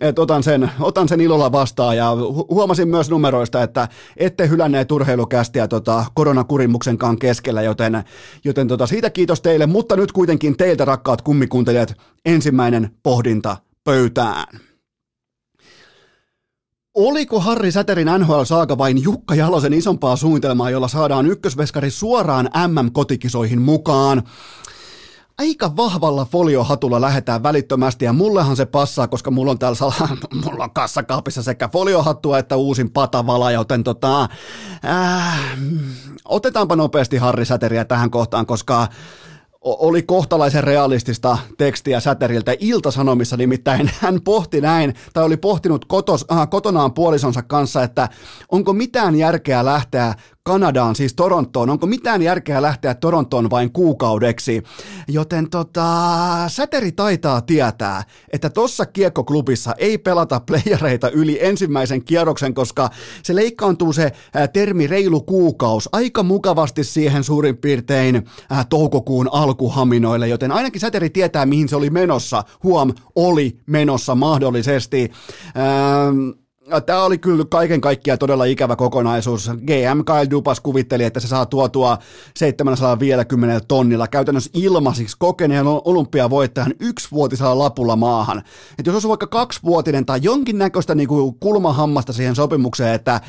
että 0.00 0.22
otan, 0.22 0.42
sen, 0.42 0.70
otan 0.80 1.08
sen 1.08 1.20
ilolla 1.20 1.52
vastaan 1.52 1.96
ja 1.96 2.10
huomasin 2.50 2.88
myös 2.88 3.10
numeroista, 3.10 3.62
että 3.62 3.88
ette 4.16 4.48
hylänneet 4.48 4.92
urheilukästiä 4.92 5.68
tota, 5.68 6.04
koronakurimuksenkaan 6.14 7.18
keskellä, 7.18 7.62
joten, 7.62 8.04
joten 8.44 8.68
tota, 8.68 8.86
siitä 8.86 9.10
kiitos 9.10 9.40
teille, 9.40 9.66
mutta 9.66 9.96
nyt 9.96 10.12
kuitenkin 10.12 10.56
teiltä 10.56 10.84
rakkaat 10.84 11.22
kummikuuntelijat 11.22 11.94
ensimmäinen 12.24 12.90
pohdinta 13.02 13.56
pöytään. 13.84 14.60
Oliko 16.94 17.40
Harri 17.40 17.72
Säterin 17.72 18.08
NHL-saaga 18.18 18.78
vain 18.78 19.02
Jukka 19.02 19.34
Jalosen 19.34 19.72
isompaa 19.72 20.16
suunnitelmaa, 20.16 20.70
jolla 20.70 20.88
saadaan 20.88 21.26
ykkösveskari 21.26 21.90
suoraan 21.90 22.50
MM-kotikisoihin 22.68 23.62
mukaan? 23.62 24.22
Aika 25.42 25.76
vahvalla 25.76 26.24
foliohatulla 26.24 27.00
lähdetään 27.00 27.42
välittömästi 27.42 28.04
ja 28.04 28.12
mullehan 28.12 28.56
se 28.56 28.66
passaa, 28.66 29.08
koska 29.08 29.30
mulla 29.30 29.50
on 29.50 29.58
täällä 29.58 29.76
sala, 29.76 29.94
mulla 30.44 30.64
on 30.64 30.70
kassakaapissa 30.70 31.42
sekä 31.42 31.68
foliohattua 31.68 32.38
että 32.38 32.56
uusin 32.56 32.90
patavala, 32.90 33.50
joten 33.50 33.84
tota, 33.84 34.28
äh, 34.84 35.58
otetaanpa 36.24 36.76
nopeasti 36.76 37.16
Harri 37.16 37.44
Säteriä 37.44 37.84
tähän 37.84 38.10
kohtaan, 38.10 38.46
koska 38.46 38.88
oli 39.60 40.02
kohtalaisen 40.02 40.64
realistista 40.64 41.38
tekstiä 41.58 42.00
Säteriltä 42.00 42.54
Iltasanomissa, 42.60 43.36
nimittäin 43.36 43.90
hän 44.00 44.20
pohti 44.20 44.60
näin, 44.60 44.94
tai 45.12 45.24
oli 45.24 45.36
pohtinut 45.36 45.84
kotos, 45.84 46.26
äh, 46.32 46.50
kotonaan 46.50 46.94
puolisonsa 46.94 47.42
kanssa, 47.42 47.82
että 47.82 48.08
onko 48.48 48.72
mitään 48.72 49.14
järkeä 49.14 49.64
lähteä 49.64 50.14
Kanadaan, 50.44 50.96
siis 50.96 51.14
Torontoon. 51.14 51.70
Onko 51.70 51.86
mitään 51.86 52.22
järkeä 52.22 52.62
lähteä 52.62 52.94
Torontoon 52.94 53.50
vain 53.50 53.72
kuukaudeksi? 53.72 54.62
Joten 55.08 55.50
tota, 55.50 55.84
Säteri 56.48 56.92
taitaa 56.92 57.40
tietää, 57.40 58.02
että 58.32 58.50
tuossa 58.50 58.86
kiekkoklubissa 58.86 59.74
ei 59.78 59.98
pelata 59.98 60.40
playereita 60.40 61.10
yli 61.10 61.38
ensimmäisen 61.40 62.04
kierroksen, 62.04 62.54
koska 62.54 62.90
se 63.22 63.34
leikkaantuu 63.34 63.92
se 63.92 64.12
termi 64.52 64.86
reilu 64.86 65.20
kuukaus 65.20 65.88
aika 65.92 66.22
mukavasti 66.22 66.84
siihen 66.84 67.24
suurin 67.24 67.56
piirtein 67.56 68.26
ää, 68.50 68.64
toukokuun 68.64 69.28
alkuhaminoille, 69.32 70.28
joten 70.28 70.52
ainakin 70.52 70.80
Säteri 70.80 71.10
tietää, 71.10 71.46
mihin 71.46 71.68
se 71.68 71.76
oli 71.76 71.90
menossa. 71.90 72.44
Huom, 72.62 72.92
oli 73.14 73.58
menossa 73.66 74.14
mahdollisesti. 74.14 75.10
Ää, 75.54 76.12
Tämä 76.80 77.04
oli 77.04 77.18
kyllä 77.18 77.44
kaiken 77.50 77.80
kaikkiaan 77.80 78.18
todella 78.18 78.44
ikävä 78.44 78.76
kokonaisuus. 78.76 79.50
GM 79.66 80.04
Kyle 80.06 80.30
Dupas 80.30 80.60
kuvitteli, 80.60 81.04
että 81.04 81.20
se 81.20 81.28
saa 81.28 81.46
tuotua 81.46 81.98
750 82.36 83.60
tonnilla 83.68 84.08
käytännössä 84.08 84.50
ilmaisiksi 84.54 85.16
kokeneen 85.18 85.66
olympiavoittajan 85.66 86.74
yksivuotisella 86.80 87.58
lapulla 87.58 87.96
maahan. 87.96 88.42
Et 88.78 88.86
jos 88.86 88.94
olisi 88.94 89.08
vaikka 89.08 89.26
kaksivuotinen 89.26 90.06
tai 90.06 90.18
jonkinnäköistä 90.22 90.94
niin 90.94 91.08
kuin 91.08 91.34
kulmahammasta 91.40 92.12
siihen 92.12 92.34
sopimukseen, 92.34 92.94
että 92.94 93.20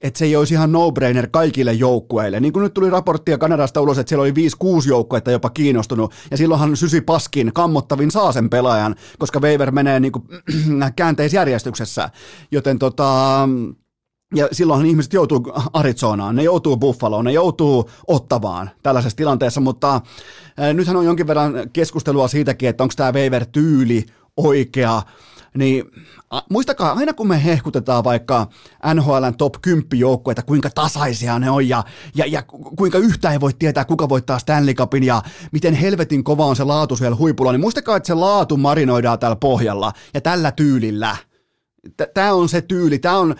että 0.00 0.18
se 0.18 0.24
ei 0.24 0.36
olisi 0.36 0.54
ihan 0.54 0.72
no-brainer 0.72 1.28
kaikille 1.30 1.72
joukkueille. 1.72 2.40
Niin 2.40 2.52
kuin 2.52 2.62
nyt 2.62 2.74
tuli 2.74 2.90
raporttia 2.90 3.38
Kanadasta 3.38 3.80
ulos, 3.80 3.98
että 3.98 4.08
siellä 4.08 4.22
oli 4.22 4.30
5-6 4.30 4.88
joukkuetta 4.88 5.30
jopa 5.30 5.50
kiinnostunut, 5.50 6.12
ja 6.30 6.36
silloinhan 6.36 6.76
Sysi 6.76 7.00
Paskin 7.00 7.50
kammottavin 7.54 8.10
saa 8.10 8.32
sen 8.32 8.50
pelaajan, 8.50 8.96
koska 9.18 9.40
Weaver 9.40 9.70
menee 9.70 10.00
niin 10.00 10.12
kuin, 10.12 10.24
käänteisjärjestyksessä. 10.96 12.10
Joten 12.50 12.78
tota, 12.78 13.48
ja 14.34 14.48
silloinhan 14.52 14.86
ihmiset 14.86 15.12
joutuu 15.12 15.52
Arizonaan, 15.72 16.36
ne 16.36 16.42
joutuu 16.42 16.76
Buffaloon, 16.76 17.24
ne 17.24 17.32
joutuu 17.32 17.90
Ottavaan 18.06 18.70
tällaisessa 18.82 19.16
tilanteessa, 19.16 19.60
mutta 19.60 20.00
nythän 20.74 20.96
on 20.96 21.04
jonkin 21.04 21.26
verran 21.26 21.52
keskustelua 21.72 22.28
siitäkin, 22.28 22.68
että 22.68 22.84
onko 22.84 22.94
tämä 22.96 23.12
Weaver-tyyli 23.12 24.06
oikea, 24.36 25.02
niin 25.56 25.84
a, 26.30 26.40
muistakaa, 26.50 26.92
aina 26.92 27.12
kun 27.12 27.28
me 27.28 27.44
hehkutetaan 27.44 28.04
vaikka 28.04 28.46
NHLn 28.94 29.34
top 29.38 29.54
10 29.62 29.86
joukkueita, 29.94 30.42
kuinka 30.42 30.70
tasaisia 30.70 31.38
ne 31.38 31.50
on 31.50 31.68
ja, 31.68 31.84
ja, 32.14 32.26
ja 32.26 32.42
kuinka 32.76 32.98
yhtä 32.98 33.32
ei 33.32 33.40
voi 33.40 33.52
tietää, 33.58 33.84
kuka 33.84 34.08
voittaa 34.08 34.38
Stanley 34.38 34.74
Cupin 34.74 35.04
ja 35.04 35.22
miten 35.52 35.74
helvetin 35.74 36.24
kova 36.24 36.46
on 36.46 36.56
se 36.56 36.64
laatu 36.64 36.96
siellä 36.96 37.16
huipulla, 37.16 37.52
niin 37.52 37.60
muistakaa, 37.60 37.96
että 37.96 38.06
se 38.06 38.14
laatu 38.14 38.56
marinoidaan 38.56 39.18
täällä 39.18 39.36
pohjalla 39.36 39.92
ja 40.14 40.20
tällä 40.20 40.52
tyylillä. 40.52 41.16
Tämä 42.14 42.32
on 42.32 42.48
se 42.48 42.62
tyyli, 42.62 42.98
tämä 42.98 43.18
on, 43.18 43.34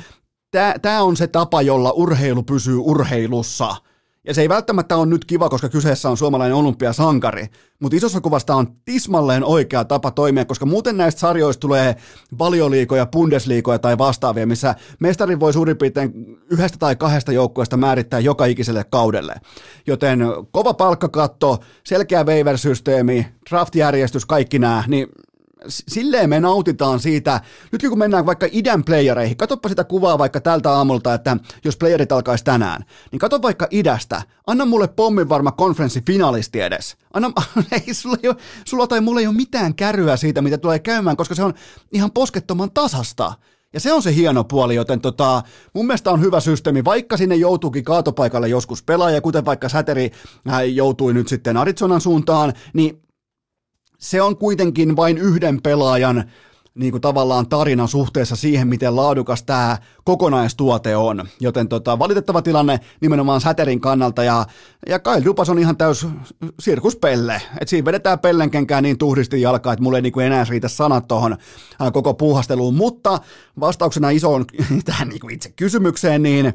tämä 0.83 1.03
on 1.03 1.17
se 1.17 1.27
tapa, 1.27 1.63
jolla 1.63 1.91
urheilu 1.91 2.43
pysyy 2.43 2.77
urheilussa– 2.77 3.77
ja 4.31 4.35
se 4.35 4.41
ei 4.41 4.49
välttämättä 4.49 4.97
ole 4.97 5.07
nyt 5.07 5.25
kiva, 5.25 5.49
koska 5.49 5.69
kyseessä 5.69 6.11
on 6.11 6.17
suomalainen 6.17 6.57
olympiasankari, 6.57 7.47
mutta 7.81 7.97
isossa 7.97 8.21
kuvasta 8.21 8.55
on 8.55 8.67
tismalleen 8.85 9.45
oikea 9.45 9.85
tapa 9.85 10.11
toimia, 10.11 10.45
koska 10.45 10.67
muuten 10.67 10.97
näistä 10.97 11.19
sarjoista 11.21 11.61
tulee 11.61 11.97
valioliikoja, 12.39 13.07
bundesliikoja 13.07 13.79
tai 13.79 13.99
vastaavia, 13.99 14.47
missä 14.47 14.75
mestari 15.01 15.41
voi 15.41 15.53
suurin 15.53 15.77
piirtein 15.77 16.13
yhdestä 16.51 16.79
tai 16.79 16.97
kahdesta 16.97 17.33
joukkueesta 17.33 17.77
määrittää 17.77 18.21
joka 18.21 18.47
ikiselle 18.47 18.85
kaudelle. 18.91 19.35
Joten 19.87 20.21
kova 20.51 20.75
palkkakatto, 20.75 21.59
selkeä 21.85 22.25
waiver-systeemi, 22.25 23.27
draft-järjestys, 23.51 24.27
kaikki 24.27 24.59
nämä, 24.59 24.85
niin 24.89 25.09
silleen 25.69 26.31
me 26.31 26.41
nautitaan 26.41 27.01
siitä, 27.01 27.41
nyt 27.73 27.83
kun 27.89 27.99
mennään 27.99 28.27
vaikka 28.27 28.47
idän 28.53 28.85
playereihin, 28.85 29.37
katsoppa 29.37 29.69
sitä 29.69 29.85
kuvaa 29.85 30.19
vaikka 30.19 30.41
tältä 30.41 30.73
aamulta, 30.73 31.15
että 31.15 31.37
jos 31.65 31.77
playerit 31.77 32.13
alkaisi 32.13 32.45
tänään, 32.45 32.85
niin 33.13 33.19
katso 33.19 33.43
vaikka 33.43 33.67
idästä, 33.71 34.23
anna 34.47 34.67
mulle 34.67 34.89
pommin 34.89 35.29
varma 35.29 35.53
konferenssifinalisti 35.53 36.61
edes. 36.61 36.97
Anna, 37.13 37.33
ei, 37.87 37.95
sulla, 37.95 38.17
ei 38.23 38.29
ole, 38.29 38.37
sulla 38.65 38.87
tai 38.87 39.01
mulla 39.01 39.21
ei 39.21 39.27
ole 39.27 39.37
mitään 39.37 39.75
kärryä 39.75 40.17
siitä, 40.17 40.43
mitä 40.43 40.59
tulee 40.59 40.79
käymään, 40.79 41.17
koska 41.17 41.35
se 41.35 41.43
on 41.43 41.55
ihan 41.93 42.11
poskettoman 42.11 42.71
tasasta. 42.71 43.33
Ja 43.73 43.81
se 43.81 43.93
on 43.93 44.03
se 44.03 44.15
hieno 44.15 44.45
puoli, 44.45 44.75
joten 44.75 45.01
tota, 45.01 45.43
mun 45.75 45.87
mielestä 45.87 46.11
on 46.11 46.21
hyvä 46.21 46.41
systeemi, 46.41 46.85
vaikka 46.85 47.17
sinne 47.17 47.35
joutuukin 47.35 47.85
kaatopaikalle 47.85 48.49
joskus 48.49 48.83
pelaaja, 48.83 49.21
kuten 49.21 49.45
vaikka 49.45 49.69
Säteri 49.69 50.11
joutui 50.73 51.15
nyt 51.15 51.29
sitten 51.29 51.57
Arizonan 51.57 52.01
suuntaan, 52.01 52.53
niin 52.73 53.03
se 54.01 54.23
on 54.23 54.37
kuitenkin 54.37 54.97
vain 54.97 55.19
yhden 55.19 55.63
pelaajan 55.63 56.25
niin 56.75 56.91
kuin 56.91 57.01
tavallaan 57.01 57.49
tarina 57.49 57.87
suhteessa 57.87 58.37
siihen, 58.37 58.69
miten 58.69 58.97
laadukas 58.97 59.43
tämä 59.43 59.79
kokonaistuote 60.05 60.97
on. 60.97 61.29
Joten 61.41 61.69
tota, 61.69 61.99
valitettava 61.99 62.43
tilanne 62.43 62.81
nimenomaan 63.01 63.41
Säterin 63.41 63.81
kannalta 63.81 64.25
ja, 64.25 64.47
ja 64.89 64.99
Kyle 64.99 65.25
Dupas 65.25 65.49
on 65.49 65.59
ihan 65.59 65.77
täys 65.77 66.07
sirkuspelle. 66.61 67.43
Et 67.61 67.69
siinä 67.69 67.85
vedetään 67.85 68.19
pellenkenkään 68.19 68.83
niin 68.83 68.99
tuhdisti 68.99 69.41
jalkaa, 69.41 69.73
että 69.73 69.83
mulle 69.83 69.99
ei 69.99 70.03
niin 70.03 70.13
kuin 70.13 70.27
enää 70.27 70.47
riitä 70.49 70.69
sanat 70.69 71.09
tuohon 71.09 71.37
koko 71.93 72.15
puuhasteluun. 72.15 72.75
Mutta 72.75 73.19
vastauksena 73.61 74.11
isoon 74.11 74.45
tähän 74.85 75.09
niin 75.09 75.21
kuin 75.21 75.35
itse 75.35 75.53
kysymykseen, 75.57 76.23
niin 76.23 76.53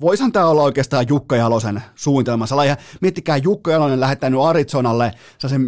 voisihan 0.00 0.32
tämä 0.32 0.46
olla 0.46 0.62
oikeastaan 0.62 1.08
Jukka 1.08 1.36
Jalosen 1.36 1.82
suunnitelmassa. 1.94 2.64
Ja 2.64 2.76
miettikää, 3.00 3.36
Jukka 3.36 3.70
Jalonen 3.70 4.00
lähettänyt 4.00 4.40
Arizonalle 4.40 5.12
sen 5.38 5.62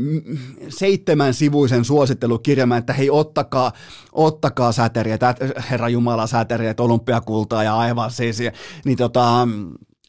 seitsemän 0.69 1.35
sivuisen 1.35 1.85
suosittelukirjelmän, 1.85 2.79
että 2.79 2.93
hei, 2.93 3.11
ottakaa, 3.11 3.73
ottakaa 4.13 4.73
säteriä, 4.73 5.15
että 5.15 5.35
herra 5.71 5.89
Jumala 5.89 6.27
säteriä, 6.27 6.71
että 6.71 6.83
olympiakultaa 6.83 7.65
ja 7.65 7.77
aivan 7.77 8.11
siis. 8.11 8.39
Niin 8.85 8.99
tota, 8.99 9.49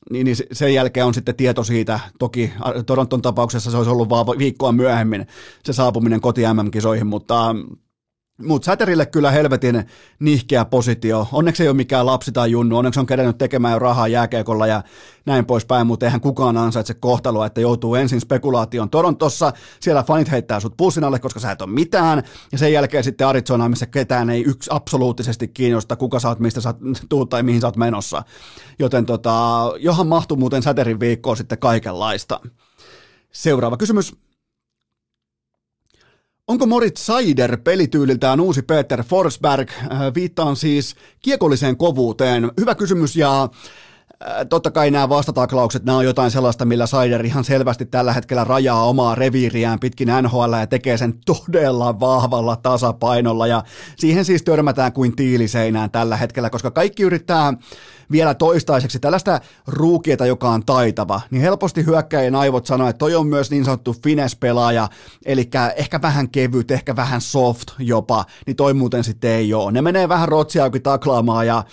niin, 0.10 0.26
niin 0.26 0.36
sen 0.52 0.74
jälkeen 0.74 1.06
on 1.06 1.14
sitten 1.14 1.36
tieto 1.36 1.64
siitä, 1.64 2.00
toki 2.20 2.54
Toronton 2.86 3.22
tapauksessa 3.22 3.72
se 3.72 3.78
olisi 3.78 3.92
ollut 3.92 4.10
vaan 4.10 4.26
viikkoa 4.38 4.72
myöhemmin 4.72 5.28
se 5.66 5.74
saapuminen 5.74 6.22
koti 6.22 6.42
MM-kisoihin, 6.54 7.08
mutta 7.08 7.56
mutta 8.44 8.66
Säterille 8.66 9.06
kyllä 9.06 9.32
helvetin 9.32 9.84
nihkeä 10.20 10.66
positio. 10.66 11.28
Onneksi 11.32 11.64
ei 11.64 11.70
ole 11.70 11.76
mikään 11.76 12.06
lapsi 12.06 12.32
tai 12.32 12.52
junnu, 12.52 12.78
onneksi 12.78 13.00
on 13.00 13.06
kerennyt 13.06 13.38
tekemään 13.38 13.74
jo 13.74 13.80
rahaa 13.80 14.08
jääkeikolla 14.08 14.68
ja 14.68 14.84
näin 15.26 15.46
poispäin, 15.46 15.88
mutta 15.88 16.06
eihän 16.06 16.22
kukaan 16.22 16.58
ansaitse 16.58 16.94
kohtaloa, 16.94 17.46
että 17.46 17.62
joutuu 17.62 17.96
ensin 17.96 18.22
spekulaation 18.22 18.90
Torontossa, 18.90 19.54
siellä 19.80 20.04
fanit 20.04 20.32
heittää 20.32 20.60
sut 20.60 20.78
pussin 20.78 21.04
alle, 21.04 21.20
koska 21.20 21.40
sä 21.40 21.52
et 21.52 21.62
ole 21.62 21.72
mitään, 21.72 22.24
ja 22.52 22.58
sen 22.58 22.74
jälkeen 22.74 23.04
sitten 23.04 23.28
Arizona, 23.28 23.70
missä 23.70 23.86
ketään 23.86 24.30
ei 24.30 24.44
yksi 24.44 24.70
absoluuttisesti 24.74 25.48
kiinnosta, 25.48 25.96
kuka 25.96 26.20
sä 26.20 26.28
oot, 26.28 26.40
mistä 26.40 26.62
sä 26.62 26.74
tuut 27.10 27.30
tai 27.30 27.44
mihin 27.44 27.62
sä 27.62 27.68
oot 27.68 27.78
menossa. 27.78 28.24
Joten 28.80 29.06
tota, 29.06 29.62
johan 29.80 30.08
mahtuu 30.08 30.38
muuten 30.38 30.64
Säterin 30.64 31.00
viikkoon 31.00 31.38
sitten 31.38 31.60
kaikenlaista. 31.60 32.40
Seuraava 33.32 33.78
kysymys. 33.78 34.29
Onko 36.50 36.66
Moritz 36.66 37.00
Seider 37.06 37.58
pelityyliltään 37.58 38.40
uusi 38.40 38.62
Peter 38.62 39.04
Forsberg? 39.04 39.70
Äh, 39.70 39.88
viittaan 40.16 40.56
siis 40.56 40.96
kiekolliseen 41.22 41.78
kovuuteen. 41.78 42.52
Hyvä 42.60 42.76
kysymys 42.76 43.16
ja 43.16 43.50
Totta 44.50 44.72
kai 44.72 44.92
nämä 44.92 45.10
vastataklaukset, 45.10 45.86
nämä 45.86 45.98
on 45.98 46.06
jotain 46.06 46.32
sellaista, 46.32 46.66
millä 46.66 46.86
Saider 46.86 47.26
ihan 47.26 47.44
selvästi 47.44 47.86
tällä 47.86 48.14
hetkellä 48.14 48.44
rajaa 48.44 48.84
omaa 48.84 49.16
reviiriään 49.16 49.80
pitkin 49.80 50.08
NHL 50.22 50.54
ja 50.60 50.68
tekee 50.68 50.98
sen 50.98 51.14
todella 51.26 52.00
vahvalla 52.00 52.56
tasapainolla 52.56 53.48
ja 53.48 53.64
siihen 53.98 54.26
siis 54.26 54.44
törmätään 54.44 54.94
kuin 54.94 55.16
tiiliseinään 55.16 55.92
tällä 55.92 56.18
hetkellä, 56.18 56.50
koska 56.50 56.72
kaikki 56.72 57.04
yrittää 57.04 57.54
vielä 58.12 58.34
toistaiseksi 58.34 59.00
tällaista 59.00 59.40
ruukieta, 59.68 60.26
joka 60.26 60.50
on 60.50 60.66
taitava, 60.66 61.22
niin 61.32 61.42
helposti 61.42 61.86
hyökkäjien 61.86 62.36
aivot 62.36 62.66
sanoo, 62.66 62.90
että 62.90 62.98
toi 63.00 63.16
on 63.16 63.28
myös 63.28 63.52
niin 63.52 63.66
sanottu 63.66 63.96
finesse-pelaaja, 64.04 64.88
eli 65.26 65.50
ehkä 65.76 66.02
vähän 66.02 66.30
kevyt, 66.30 66.72
ehkä 66.72 66.96
vähän 66.96 67.22
soft 67.22 67.68
jopa, 67.80 68.26
niin 68.46 68.56
toi 68.56 68.74
muuten 68.74 69.04
sitten 69.04 69.32
ei 69.32 69.54
ole. 69.54 69.72
Ne 69.72 69.82
menee 69.82 70.10
vähän 70.10 70.28
rotsia 70.28 70.70
taklaamaan 70.84 71.48
ja 71.48 71.64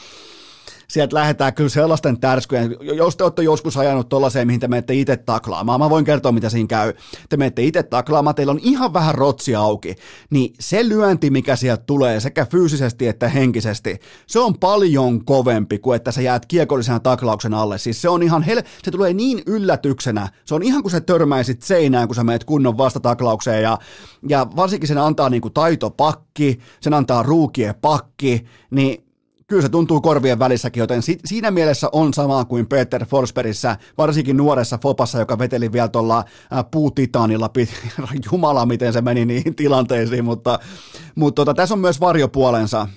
sieltä 0.89 1.17
lähdetään 1.17 1.55
kyllä 1.55 1.71
sellaisten 1.71 2.21
tärskyjen, 2.21 2.77
jos 2.81 3.17
te 3.17 3.25
olette 3.25 3.43
joskus 3.43 3.77
ajanut 3.77 4.09
tollaiseen, 4.09 4.47
mihin 4.47 4.61
te 4.61 4.69
menette 4.69 4.95
itse 4.95 5.17
taklaamaan, 5.17 5.81
mä 5.81 5.91
voin 5.91 6.05
kertoa, 6.05 6.33
mitä 6.33 6.51
siinä 6.51 6.67
käy. 6.67 6.93
Te 7.29 7.37
menette 7.37 7.63
itse 7.63 7.83
taklaamaan, 7.83 8.35
teillä 8.35 8.51
on 8.51 8.61
ihan 8.63 8.93
vähän 8.93 9.15
rotsi 9.15 9.55
auki, 9.55 9.95
niin 10.31 10.55
se 10.61 10.89
lyönti, 10.89 11.31
mikä 11.31 11.57
sieltä 11.57 11.83
tulee 11.87 12.21
sekä 12.21 12.47
fyysisesti 12.47 13.09
että 13.09 13.29
henkisesti, 13.29 13.99
se 14.27 14.39
on 14.39 14.59
paljon 14.59 15.25
kovempi 15.25 15.79
kuin 15.79 15.97
että 15.97 16.13
sä 16.13 16.23
jäät 16.23 16.47
kiekollisena 16.47 17.01
taklauksen 17.01 17.55
alle. 17.55 17.79
Siis 17.79 18.03
se 18.03 18.09
on 18.09 18.23
ihan, 18.23 18.43
hel- 18.43 18.63
se 18.83 18.91
tulee 18.91 19.13
niin 19.13 19.43
yllätyksenä, 19.47 20.29
se 20.45 20.55
on 20.55 20.63
ihan 20.63 20.83
kuin 20.83 20.93
sä 20.93 21.01
törmäisit 21.01 21.63
seinään, 21.63 22.09
kun 22.09 22.15
sä 22.15 22.25
meet 22.25 22.45
kunnon 22.45 22.79
vastataklaukseen 22.79 23.63
ja, 23.63 23.79
ja 24.29 24.47
varsinkin 24.57 24.89
sen 24.89 24.99
antaa 24.99 25.31
niin 25.31 25.43
kuin 25.43 25.55
taitopakki, 25.55 26.59
sen 26.81 26.95
antaa 26.95 27.23
ruukie 27.23 27.73
pakki, 27.73 28.45
niin 28.71 29.06
kyllä 29.47 29.63
se 29.63 29.69
tuntuu 29.69 30.01
korvien 30.01 30.39
välissäkin, 30.39 30.81
joten 30.81 31.03
si- 31.03 31.19
siinä 31.25 31.51
mielessä 31.51 31.89
on 31.93 32.15
sama 32.15 32.45
kuin 32.45 32.67
Peter 32.67 33.05
Forsbergissä, 33.05 33.77
varsinkin 33.99 34.37
nuoressa 34.37 34.79
Fopassa, 34.83 35.19
joka 35.19 35.39
veteli 35.39 35.73
vielä 35.73 35.89
tuolla 35.89 36.25
puutitanilla, 36.71 37.51
jumala 38.33 38.67
miten 38.67 38.93
se 38.93 39.01
meni 39.01 39.25
niihin 39.25 39.55
tilanteisiin, 39.55 40.25
mutta, 40.25 40.59
mutta 41.15 41.35
tota, 41.41 41.55
tässä 41.55 41.75
on 41.75 41.79
myös 41.79 42.01
varjopuolensa, 42.01 42.89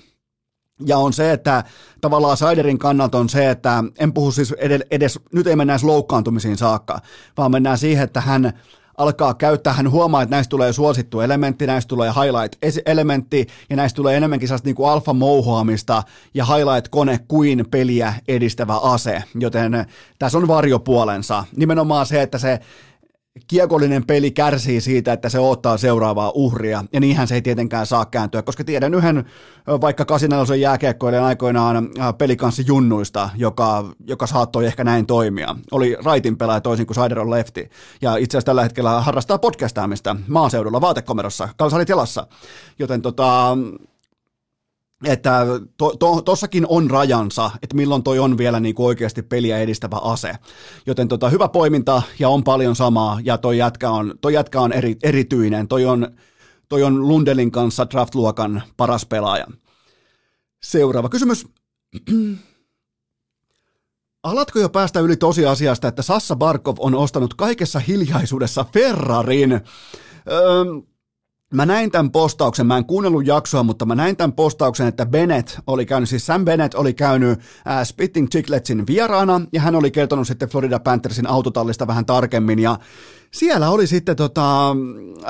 ja 0.86 0.98
on 0.98 1.12
se, 1.12 1.32
että 1.32 1.64
tavallaan 2.00 2.36
Saiderin 2.36 2.78
kannalta 2.78 3.18
on 3.18 3.28
se, 3.28 3.50
että 3.50 3.84
en 3.98 4.12
puhu 4.12 4.32
siis 4.32 4.52
edes, 4.52 4.80
edes 4.90 5.20
nyt 5.32 5.46
ei 5.46 5.56
mennä 5.56 5.72
edes 5.72 5.84
loukkaantumisiin 5.84 6.56
saakka, 6.56 7.00
vaan 7.36 7.50
mennään 7.50 7.78
siihen, 7.78 8.04
että 8.04 8.20
hän 8.20 8.52
alkaa 9.00 9.34
käyttää, 9.34 9.72
hän 9.72 9.90
huomaa, 9.90 10.22
että 10.22 10.36
näistä 10.36 10.50
tulee 10.50 10.72
suosittu 10.72 11.20
elementti, 11.20 11.66
näistä 11.66 11.88
tulee 11.88 12.10
highlight-elementti 12.10 13.46
ja 13.70 13.76
näistä 13.76 13.96
tulee 13.96 14.16
enemmänkin 14.16 14.48
sellaista 14.48 14.68
niin 14.68 14.88
alfa-mouhoamista 14.88 16.02
ja 16.34 16.44
highlight-kone 16.44 17.18
kuin 17.28 17.64
peliä 17.70 18.14
edistävä 18.28 18.76
ase, 18.76 19.22
joten 19.34 19.86
tässä 20.18 20.38
on 20.38 20.48
varjopuolensa. 20.48 21.44
Nimenomaan 21.56 22.06
se, 22.06 22.22
että 22.22 22.38
se 22.38 22.60
kiekollinen 23.46 24.06
peli 24.06 24.30
kärsii 24.30 24.80
siitä, 24.80 25.12
että 25.12 25.28
se 25.28 25.38
ottaa 25.38 25.76
seuraavaa 25.76 26.32
uhria, 26.34 26.84
ja 26.92 27.00
niinhän 27.00 27.28
se 27.28 27.34
ei 27.34 27.42
tietenkään 27.42 27.86
saa 27.86 28.06
kääntyä, 28.06 28.42
koska 28.42 28.64
tiedän 28.64 28.94
yhden 28.94 29.24
vaikka 29.80 30.04
84 30.04 30.68
jääkiekkoilijan 30.68 31.24
aikoinaan 31.24 31.88
pelikanssi 32.18 32.64
junnuista, 32.66 33.30
joka, 33.36 33.84
joka 34.06 34.26
saattoi 34.26 34.66
ehkä 34.66 34.84
näin 34.84 35.06
toimia. 35.06 35.56
Oli 35.70 35.96
raitin 36.04 36.38
pelaaja 36.38 36.60
toisin 36.60 36.86
kuin 36.86 36.94
Saider 36.94 37.20
on 37.20 37.30
lefti, 37.30 37.70
ja 38.02 38.16
itse 38.16 38.36
asiassa 38.36 38.46
tällä 38.46 38.62
hetkellä 38.62 39.00
harrastaa 39.00 39.38
podcastaamista 39.38 40.16
maaseudulla 40.28 40.80
vaatekomerossa, 40.80 41.48
kalsarit 41.56 41.88
jalassa, 41.88 42.26
joten 42.78 43.02
tota, 43.02 43.56
että 45.04 45.46
to, 45.76 45.96
to, 45.96 46.22
tossakin 46.22 46.66
on 46.68 46.90
rajansa, 46.90 47.50
että 47.62 47.76
milloin 47.76 48.02
toi 48.02 48.18
on 48.18 48.38
vielä 48.38 48.60
niin 48.60 48.74
kuin 48.74 48.86
oikeasti 48.86 49.22
peliä 49.22 49.58
edistävä 49.58 49.96
ase. 50.02 50.34
Joten 50.86 51.08
tota, 51.08 51.28
hyvä 51.28 51.48
poiminta 51.48 52.02
ja 52.18 52.28
on 52.28 52.44
paljon 52.44 52.76
samaa 52.76 53.20
ja 53.24 53.38
toi 53.38 53.58
jätkä 53.58 53.90
on, 53.90 54.14
toi 54.20 54.34
jätkä 54.34 54.60
on 54.60 54.72
eri, 54.72 54.96
erityinen. 55.02 55.68
Toi 55.68 55.84
on, 55.84 56.08
toi 56.68 56.82
on 56.82 57.08
Lundelin 57.08 57.50
kanssa 57.50 57.86
draft-luokan 57.90 58.62
paras 58.76 59.06
pelaaja. 59.06 59.46
Seuraava 60.62 61.08
kysymys. 61.08 61.46
Alatko 64.22 64.58
jo 64.58 64.68
päästä 64.68 65.00
yli 65.00 65.16
tosiasiasta, 65.16 65.88
että 65.88 66.02
Sassa 66.02 66.36
Barkov 66.36 66.76
on 66.78 66.94
ostanut 66.94 67.34
kaikessa 67.34 67.78
hiljaisuudessa 67.78 68.64
Ferrarin? 68.72 69.52
Öö, 69.52 70.64
Mä 71.54 71.66
näin 71.66 71.90
tämän 71.90 72.10
postauksen, 72.10 72.66
mä 72.66 72.76
en 72.76 72.84
kuunnellut 72.84 73.26
jaksoa, 73.26 73.62
mutta 73.62 73.86
mä 73.86 73.94
näin 73.94 74.16
tämän 74.16 74.32
postauksen, 74.32 74.86
että 74.86 75.06
Bennett 75.06 75.58
oli 75.66 75.86
käynyt, 75.86 76.08
siis 76.08 76.26
Sam 76.26 76.44
Bennett 76.44 76.74
oli 76.74 76.94
käynyt 76.94 77.40
äh, 77.66 77.84
Spitting 77.84 78.28
Chicletsin 78.28 78.86
vieraana, 78.86 79.40
ja 79.52 79.60
hän 79.60 79.76
oli 79.76 79.90
kertonut 79.90 80.26
sitten 80.26 80.48
Florida 80.48 80.78
Panthersin 80.78 81.26
autotallista 81.26 81.86
vähän 81.86 82.06
tarkemmin, 82.06 82.58
ja 82.58 82.78
siellä 83.30 83.70
oli 83.70 83.86
sitten 83.86 84.16
tota, 84.16 84.70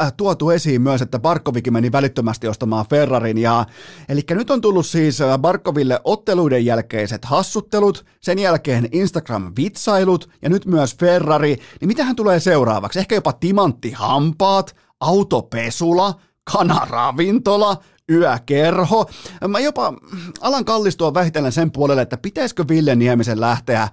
äh, 0.00 0.12
tuotu 0.16 0.50
esiin 0.50 0.82
myös, 0.82 1.02
että 1.02 1.18
Barkovikin 1.18 1.72
meni 1.72 1.92
välittömästi 1.92 2.48
ostamaan 2.48 2.86
Ferrarin, 2.90 3.38
ja 3.38 3.66
eli 4.08 4.22
nyt 4.30 4.50
on 4.50 4.60
tullut 4.60 4.86
siis 4.86 5.18
Barkoville 5.38 6.00
otteluiden 6.04 6.64
jälkeiset 6.64 7.24
hassuttelut, 7.24 8.04
sen 8.20 8.38
jälkeen 8.38 8.88
Instagram-vitsailut, 8.92 10.28
ja 10.42 10.48
nyt 10.48 10.66
myös 10.66 10.96
Ferrari, 10.96 11.56
niin 11.80 11.88
mitä 11.88 12.04
hän 12.04 12.16
tulee 12.16 12.40
seuraavaksi? 12.40 12.98
Ehkä 12.98 13.14
jopa 13.14 13.32
timanttihampaat, 13.32 14.74
autopesula, 15.00 16.14
kanaravintola, 16.52 17.76
yökerho. 18.10 19.10
Mä 19.48 19.60
jopa 19.60 19.94
alan 20.40 20.64
kallistua 20.64 21.14
vähitellen 21.14 21.52
sen 21.52 21.70
puolelle, 21.70 22.02
että 22.02 22.16
pitäisikö 22.16 22.64
Ville 22.68 22.94
Niemisen 22.94 23.40
lähteä 23.40 23.88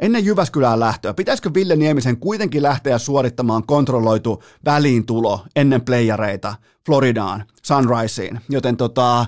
ennen 0.00 0.24
Jyväskylään 0.24 0.80
lähtöä, 0.80 1.14
pitäisikö 1.14 1.50
Ville 1.54 1.76
Niemisen 1.76 2.16
kuitenkin 2.16 2.62
lähteä 2.62 2.98
suorittamaan 2.98 3.66
kontrolloitu 3.66 4.42
väliintulo 4.64 5.40
ennen 5.56 5.80
playareita 5.80 6.54
Floridaan, 6.86 7.44
Sunriseen, 7.62 8.40
joten 8.48 8.76
tota, 8.76 9.26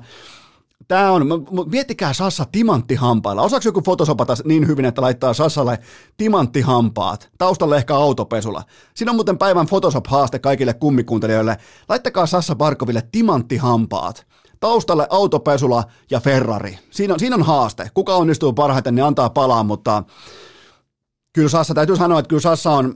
Tämä 0.88 1.10
on, 1.12 1.26
miettikää 1.70 2.12
Sassa 2.12 2.46
timanttihampailla. 2.52 3.42
Osaako 3.42 3.62
joku 3.64 3.80
fotosopata 3.80 4.34
niin 4.44 4.66
hyvin, 4.66 4.84
että 4.84 5.02
laittaa 5.02 5.34
Sassalle 5.34 5.78
timanttihampaat, 6.16 7.30
taustalle 7.38 7.76
ehkä 7.76 7.96
autopesula. 7.96 8.62
Siinä 8.94 9.10
on 9.10 9.16
muuten 9.16 9.38
päivän 9.38 9.66
Photoshop-haaste 9.66 10.38
kaikille 10.38 10.74
kummikuuntelijoille. 10.74 11.56
Laittakaa 11.88 12.26
Sassa 12.26 12.54
Barkoville 12.54 13.02
timanttihampaat, 13.12 14.26
taustalle 14.60 15.06
autopesula 15.10 15.84
ja 16.10 16.20
Ferrari. 16.20 16.78
Siinä 16.90 17.14
on, 17.14 17.20
siinä 17.20 17.36
on 17.36 17.42
haaste. 17.42 17.90
Kuka 17.94 18.14
onnistuu 18.14 18.52
parhaiten, 18.52 18.94
niin 18.94 19.04
antaa 19.04 19.30
palaa, 19.30 19.62
mutta 19.62 20.04
kyllä 21.32 21.48
Sassa, 21.48 21.74
täytyy 21.74 21.96
sanoa, 21.96 22.18
että 22.18 22.28
kyllä 22.28 22.40
Sassa 22.40 22.70
on, 22.70 22.94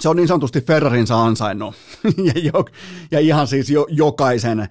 se 0.00 0.08
on 0.08 0.16
niin 0.16 0.28
sanotusti 0.28 0.60
Ferrarinsa 0.60 1.24
ansainnut. 1.24 1.74
ja, 2.34 2.40
jo, 2.42 2.64
ja 3.10 3.20
ihan 3.20 3.46
siis 3.46 3.70
jo, 3.70 3.86
jokaisen 3.90 4.68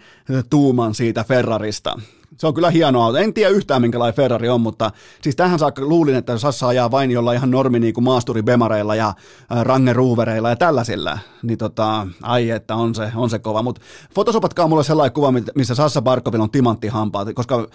tuuman 0.50 0.96
siitä 0.96 1.24
Ferrarista. 1.24 2.00
Se 2.38 2.48
on 2.48 2.54
kyllä 2.54 2.70
hieno 2.70 3.02
auto. 3.02 3.18
En 3.18 3.34
tiedä 3.34 3.50
yhtään 3.50 3.82
minkälainen 3.82 4.16
Ferrari 4.16 4.50
on, 4.50 4.62
mutta 4.62 4.92
siis 5.22 5.36
tähän 5.36 5.60
saakka 5.60 5.82
luulin, 5.82 6.16
että 6.16 6.38
Sassa 6.38 6.68
ajaa 6.68 6.92
vain 6.92 7.12
jolla 7.12 7.34
ihan 7.34 7.52
normi 7.52 7.80
niin 7.80 7.94
kuin 7.94 8.04
maasturibemareilla 8.04 8.96
ja 8.96 9.14
rangeruuvereilla 9.62 10.50
ja 10.50 10.56
tällaisilla. 10.56 11.20
Niin 11.44 11.58
tota, 11.58 12.08
ai 12.22 12.50
että 12.50 12.76
on 12.76 12.96
se, 12.96 13.12
on 13.16 13.30
se 13.30 13.40
kova. 13.40 13.64
Mutta 13.64 13.82
fotosopatkaa 14.16 14.68
mulle 14.68 14.84
sellainen 14.84 15.14
kuva, 15.14 15.34
missä 15.56 15.76
Sassa 15.76 16.02
Barkovilla 16.02 16.44
on 16.44 16.52
timanttihampaat, 16.52 17.28
koska 17.34 17.68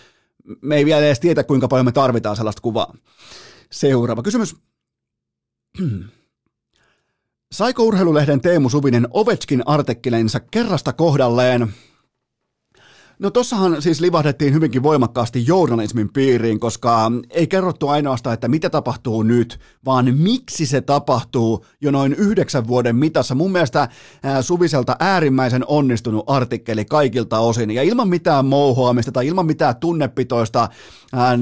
me 0.62 0.76
ei 0.76 0.84
vielä 0.84 1.06
edes 1.06 1.20
tiedä, 1.20 1.44
kuinka 1.44 1.68
paljon 1.68 1.84
me 1.86 1.92
tarvitaan 1.92 2.36
sellaista 2.36 2.62
kuvaa. 2.62 2.94
Seuraava 3.70 4.22
kysymys. 4.22 4.56
Saiko 7.52 7.82
urheilulehden 7.82 8.40
Teemu 8.40 8.68
Suvinen 8.68 9.08
Ovechkin 9.10 9.62
artikkelensa 9.66 10.40
kerrasta 10.40 10.92
kohdalleen? 10.92 11.74
No 13.20 13.30
tossahan 13.30 13.82
siis 13.82 14.00
livahdettiin 14.00 14.54
hyvinkin 14.54 14.82
voimakkaasti 14.82 15.46
journalismin 15.46 16.12
piiriin, 16.12 16.60
koska 16.60 17.12
ei 17.30 17.46
kerrottu 17.46 17.88
ainoastaan, 17.88 18.34
että 18.34 18.48
mitä 18.48 18.70
tapahtuu 18.70 19.22
nyt, 19.22 19.60
vaan 19.84 20.14
miksi 20.14 20.66
se 20.66 20.80
tapahtuu 20.80 21.64
jo 21.80 21.90
noin 21.90 22.12
yhdeksän 22.12 22.68
vuoden 22.68 22.96
mitassa. 22.96 23.34
Mun 23.34 23.52
mielestä 23.52 23.88
Suviselta 24.40 24.96
äärimmäisen 25.00 25.64
onnistunut 25.66 26.24
artikkeli 26.26 26.84
kaikilta 26.84 27.38
osin, 27.38 27.70
ja 27.70 27.82
ilman 27.82 28.08
mitään 28.08 28.46
mouhoamista 28.46 29.12
tai 29.12 29.26
ilman 29.26 29.46
mitään 29.46 29.76
tunnepitoista 29.76 30.68
ää, 31.12 31.36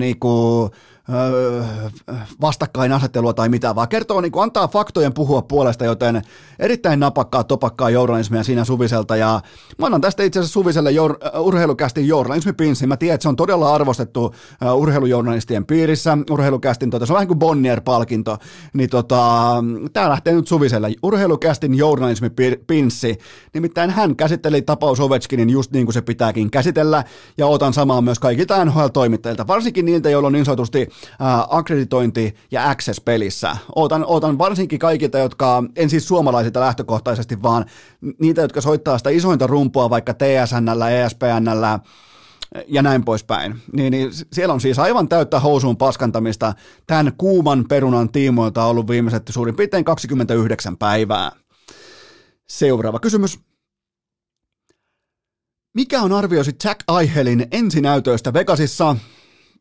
vastakkainasettelua 2.40 3.33
tai 3.33 3.49
mitä, 3.49 3.75
vaan 3.75 3.88
kertoo, 3.88 4.21
niin 4.21 4.33
kuin 4.33 4.42
antaa 4.42 4.68
faktojen 4.68 5.14
puhua 5.14 5.42
puolesta, 5.42 5.85
joten 5.85 6.23
erittäin 6.59 7.01
napakkaa, 7.01 7.44
topakkaa 7.44 7.90
journalismia 7.90 8.42
siinä 8.42 8.64
Suviselta, 8.64 9.16
ja 9.16 9.40
mä 9.79 9.87
annan 9.87 10.01
tästä 10.01 10.23
itse 10.23 10.40
asiassa 10.40 10.53
Suviselle 10.53 10.90
jour- 10.90 11.18
urheilukästin 11.38 12.09
journalismipinsi, 12.09 12.87
mä 12.87 12.97
tiedän, 12.97 13.14
että 13.14 13.23
se 13.23 13.29
on 13.29 13.37
todella 13.37 13.75
arvostettu 13.75 14.35
urheilujournalistien 14.75 15.66
piirissä, 15.66 16.18
urheilukästin, 16.31 16.90
tota, 16.90 17.07
se 17.07 17.12
on 17.12 17.14
vähän 17.14 17.29
kuin 17.29 17.38
Bonnier-palkinto, 17.38 18.38
niin 18.73 18.90
tota, 18.90 19.55
tää 19.92 20.09
lähtee 20.09 20.35
nyt 20.35 20.49
Suviselle, 20.49 20.92
urheilukästin 21.03 21.75
journalismipinssi, 21.75 23.18
nimittäin 23.55 23.90
hän 23.90 24.16
käsitteli 24.16 24.62
tapaus 24.62 25.01
Ovechkinin 25.01 25.51
just 25.51 25.73
niin 25.73 25.87
kuin 25.87 25.94
se 25.94 26.03
pitääkin 26.03 26.51
käsitellä, 26.51 27.05
ja 27.38 27.47
otan 27.47 27.73
samaa 27.73 28.01
myös 28.01 28.18
kaikilta 28.18 28.64
NHL-toimittajilta, 28.64 29.47
varsinkin 29.47 29.85
niiltä, 29.85 30.11
joilla 30.11 30.27
on 30.27 30.33
niin 30.33 30.44
sanotusti 30.44 30.88
akkreditointi 31.48 32.34
ja 32.50 32.70
access 32.70 33.00
pelissä. 33.00 33.56
Ootan, 33.76 34.04
ootan 34.06 34.38
varsinkin 34.38 34.78
kaikilta, 34.78 35.18
jotka, 35.18 35.64
en 35.76 35.90
siis 35.90 36.08
suomalaisilta 36.08 36.61
lähtökohtaisesti, 36.61 37.42
vaan 37.42 37.64
niitä, 38.20 38.42
jotka 38.42 38.61
soittaa 38.61 38.98
sitä 38.98 39.11
isointa 39.11 39.46
rumpua 39.46 39.90
vaikka 39.90 40.14
TSNllä, 40.14 40.90
ESPNllä, 40.90 41.78
ja 42.68 42.82
näin 42.82 43.04
poispäin. 43.04 43.56
Niin, 43.72 43.90
niin 43.90 44.11
siellä 44.32 44.54
on 44.54 44.61
siis 44.61 44.78
aivan 44.78 45.08
täyttä 45.08 45.40
housuun 45.40 45.76
paskantamista 45.76 46.52
tämän 46.87 47.12
kuuman 47.18 47.64
perunan 47.68 48.12
tiimoilta 48.12 48.64
ollut 48.64 48.88
viimeiset 48.88 49.22
suurin 49.30 49.56
piirtein 49.56 49.84
29 49.84 50.76
päivää. 50.76 51.32
Seuraava 52.48 52.98
kysymys. 52.98 53.38
Mikä 55.74 56.02
on 56.02 56.12
arvioisi 56.12 56.56
Jack 56.64 56.80
Aihelin 56.87 57.46
ensinäytöistä 57.50 58.32
Vegasissa? 58.32 58.96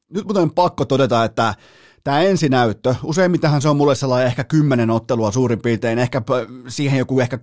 Nyt 0.10 0.26
muuten 0.26 0.52
pakko 0.52 0.86
todeta, 0.86 1.24
että 1.24 1.56
tämä 2.04 2.22
ensinäyttö, 2.22 2.96
useimmitenhan 3.04 3.62
se 3.62 3.70
on 3.70 3.78
mulle 3.78 3.96
sellainen 3.96 4.28
ehkä 4.28 4.43
kymmenen 4.43 4.89
ottelua 4.89 5.32
suurin 5.32 5.62
piirtein, 5.62 6.00
ehkä 6.00 6.22
siihen 6.67 7.00
joku 7.00 7.20
ehkä 7.20 7.38
12-13 7.38 7.39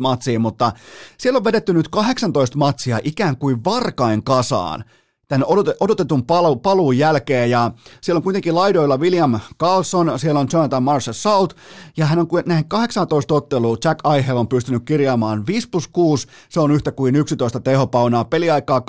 matsia, 0.00 0.40
mutta 0.40 0.72
siellä 1.18 1.36
on 1.36 1.44
vedetty 1.44 1.72
nyt 1.72 1.88
18 1.88 2.58
matsia 2.58 2.98
ikään 3.04 3.36
kuin 3.36 3.64
varkain 3.64 4.22
kasaan 4.22 4.84
tämän 5.30 5.46
odotetun 5.80 6.26
palu, 6.26 6.56
paluun 6.56 6.98
jälkeen, 6.98 7.50
ja 7.50 7.70
siellä 8.00 8.18
on 8.18 8.22
kuitenkin 8.22 8.54
laidoilla 8.54 8.96
William 8.96 9.40
Carlson, 9.60 10.18
siellä 10.18 10.40
on 10.40 10.48
Jonathan 10.52 10.82
Marshall 10.82 11.14
Salt, 11.14 11.56
ja 11.96 12.06
hän 12.06 12.18
on 12.18 12.26
näihin 12.46 12.68
18 12.68 13.34
ottelua, 13.34 13.76
Jack 13.84 14.00
Eichel 14.14 14.36
on 14.36 14.48
pystynyt 14.48 14.82
kirjaamaan 14.84 15.46
5 15.46 15.68
plus 15.68 15.88
6, 15.88 16.26
se 16.48 16.60
on 16.60 16.70
yhtä 16.70 16.92
kuin 16.92 17.16
11 17.16 17.60
tehopaunaa, 17.60 18.24
peliaikaa 18.24 18.82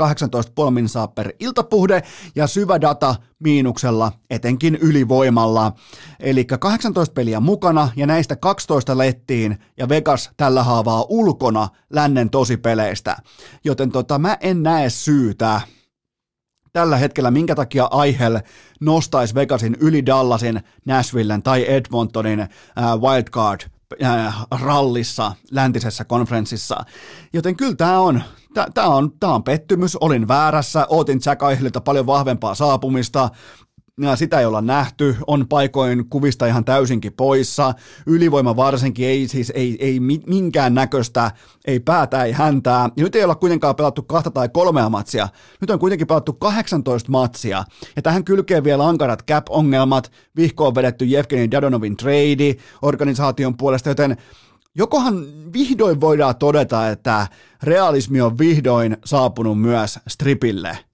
18,5 0.65 0.71
minsaa 0.71 1.07
per 1.07 1.33
iltapuhde, 1.39 2.03
ja 2.35 2.47
syvä 2.47 2.81
data 2.81 3.15
miinuksella, 3.39 4.11
etenkin 4.29 4.75
ylivoimalla. 4.75 5.71
Eli 6.19 6.45
18 6.45 7.13
peliä 7.13 7.39
mukana, 7.39 7.89
ja 7.95 8.07
näistä 8.07 8.35
12 8.35 8.97
lettiin, 8.97 9.57
ja 9.77 9.89
Vegas 9.89 10.29
tällä 10.37 10.63
haavaa 10.63 11.05
ulkona 11.09 11.67
lännen 11.89 12.29
tosipeleistä. 12.29 13.17
Joten 13.63 13.91
tota, 13.91 14.19
mä 14.19 14.37
en 14.41 14.63
näe 14.63 14.89
syytä, 14.89 15.61
tällä 16.73 16.97
hetkellä, 16.97 17.31
minkä 17.31 17.55
takia 17.55 17.87
Aihel 17.91 18.39
nostaisi 18.79 19.35
Vegasin 19.35 19.77
yli 19.79 20.05
Dallasin, 20.05 20.61
Nashvillen 20.85 21.43
tai 21.43 21.65
Edmontonin 21.67 22.39
äh, 22.39 22.49
wildcard 22.99 23.61
äh, 24.03 24.35
rallissa 24.61 25.35
läntisessä 25.51 26.05
konferenssissa. 26.05 26.85
Joten 27.33 27.55
kyllä 27.55 27.75
tämä 27.75 27.99
on, 27.99 28.23
tämä 28.73 28.87
on, 28.87 29.11
tämä 29.19 29.33
on 29.33 29.43
pettymys, 29.43 29.95
olin 29.95 30.27
väärässä, 30.27 30.85
ootin 30.89 31.21
Jack 31.25 31.43
Aihelilta 31.43 31.81
paljon 31.81 32.05
vahvempaa 32.05 32.55
saapumista, 32.55 33.29
sitä 34.15 34.39
ei 34.39 34.45
olla 34.45 34.61
nähty, 34.61 35.15
on 35.27 35.47
paikoin 35.47 36.09
kuvista 36.09 36.45
ihan 36.45 36.65
täysinkin 36.65 37.13
poissa, 37.13 37.73
ylivoima 38.05 38.55
varsinkin 38.55 39.07
ei 39.07 39.27
siis 39.27 39.51
ei, 39.55 39.77
ei 39.79 39.99
minkään 40.27 40.73
näköistä, 40.73 41.31
ei 41.65 41.79
päätä, 41.79 42.23
ei 42.23 42.31
häntää, 42.31 42.89
ja 42.97 43.03
nyt 43.03 43.15
ei 43.15 43.23
olla 43.23 43.35
kuitenkaan 43.35 43.75
pelattu 43.75 44.01
kahta 44.01 44.31
tai 44.31 44.49
kolmea 44.49 44.89
matsia, 44.89 45.27
nyt 45.61 45.69
on 45.69 45.79
kuitenkin 45.79 46.07
pelattu 46.07 46.33
18 46.33 47.11
matsia, 47.11 47.63
ja 47.95 48.01
tähän 48.01 48.23
kylkee 48.23 48.63
vielä 48.63 48.87
ankarat 48.87 49.23
cap-ongelmat, 49.31 50.11
vihko 50.35 50.67
on 50.67 50.75
vedetty 50.75 51.05
Jevgeni 51.05 51.51
Dadonovin 51.51 51.97
trade 51.97 52.55
organisaation 52.81 53.57
puolesta, 53.57 53.89
joten 53.89 54.17
Jokohan 54.75 55.25
vihdoin 55.53 56.01
voidaan 56.01 56.35
todeta, 56.35 56.89
että 56.89 57.27
realismi 57.63 58.21
on 58.21 58.37
vihdoin 58.37 58.97
saapunut 59.05 59.61
myös 59.61 59.99
stripille– 60.07 60.77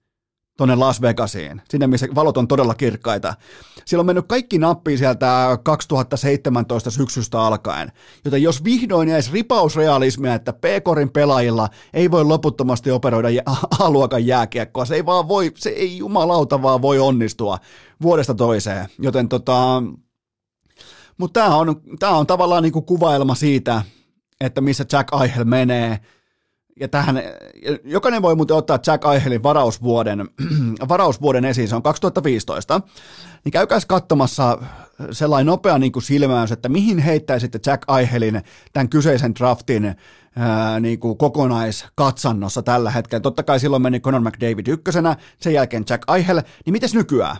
tuonne 0.58 0.74
Las 0.76 1.02
Vegasiin, 1.02 1.62
sinne 1.70 1.86
missä 1.86 2.06
valot 2.14 2.36
on 2.36 2.48
todella 2.48 2.74
kirkkaita. 2.74 3.34
Siellä 3.84 4.00
on 4.00 4.06
mennyt 4.06 4.26
kaikki 4.28 4.58
nappi 4.58 4.98
sieltä 4.98 5.58
2017 5.62 6.90
syksystä 6.90 7.40
alkaen, 7.40 7.92
joten 8.24 8.42
jos 8.42 8.64
vihdoin 8.64 9.08
jäisi 9.08 9.32
ripausrealismia, 9.32 10.34
että 10.34 10.52
P-korin 10.52 11.10
pelaajilla 11.10 11.68
ei 11.94 12.10
voi 12.10 12.24
loputtomasti 12.24 12.90
operoida 12.90 13.28
A-luokan 13.80 14.26
jääkiekkoa, 14.26 14.84
se 14.84 14.94
ei 14.94 15.06
vaan 15.06 15.28
voi, 15.28 15.52
se 15.56 15.70
ei 15.70 15.98
jumalauta 15.98 16.62
vaan 16.62 16.82
voi 16.82 16.98
onnistua 16.98 17.58
vuodesta 18.02 18.34
toiseen, 18.34 18.86
joten 18.98 19.28
tota, 19.28 19.82
mutta 21.18 21.40
tämä 21.40 21.56
on, 21.56 21.80
tää 21.98 22.10
on 22.10 22.26
tavallaan 22.26 22.62
niinku 22.62 22.82
kuvailma 22.82 23.34
siitä, 23.34 23.82
että 24.40 24.60
missä 24.60 24.84
Jack 24.92 25.08
Eichel 25.22 25.44
menee, 25.44 26.00
ja 26.80 26.88
tähän, 26.88 27.22
jokainen 27.84 28.22
voi 28.22 28.36
muuten 28.36 28.56
ottaa 28.56 28.78
Jack 28.86 29.04
Eichelin 29.04 29.42
varausvuoden, 29.42 30.28
varausvuoden 30.88 31.44
esiin, 31.44 31.68
se 31.68 31.76
on 31.76 31.82
2015, 31.82 32.80
niin 33.44 33.52
käykääs 33.52 33.86
katsomassa 33.86 34.58
sellainen 35.10 35.46
nopea 35.46 35.78
niin 35.78 35.92
kuin 35.92 36.02
silmäys, 36.02 36.52
että 36.52 36.68
mihin 36.68 36.98
heittäisitte 36.98 37.60
Jack 37.66 37.82
Eichelin 37.98 38.42
tämän 38.72 38.88
kyseisen 38.88 39.34
draftin 39.34 39.96
ää, 40.36 40.80
niin 40.80 40.98
kuin 40.98 41.18
kokonaiskatsannossa 41.18 42.62
tällä 42.62 42.90
hetkellä. 42.90 43.20
Totta 43.20 43.42
kai 43.42 43.60
silloin 43.60 43.82
meni 43.82 44.00
Conor 44.00 44.20
McDavid 44.20 44.66
ykkösenä, 44.66 45.16
sen 45.40 45.52
jälkeen 45.52 45.84
Jack 45.90 46.02
Eichel, 46.10 46.42
niin 46.64 46.72
mites 46.72 46.94
nykyään? 46.94 47.36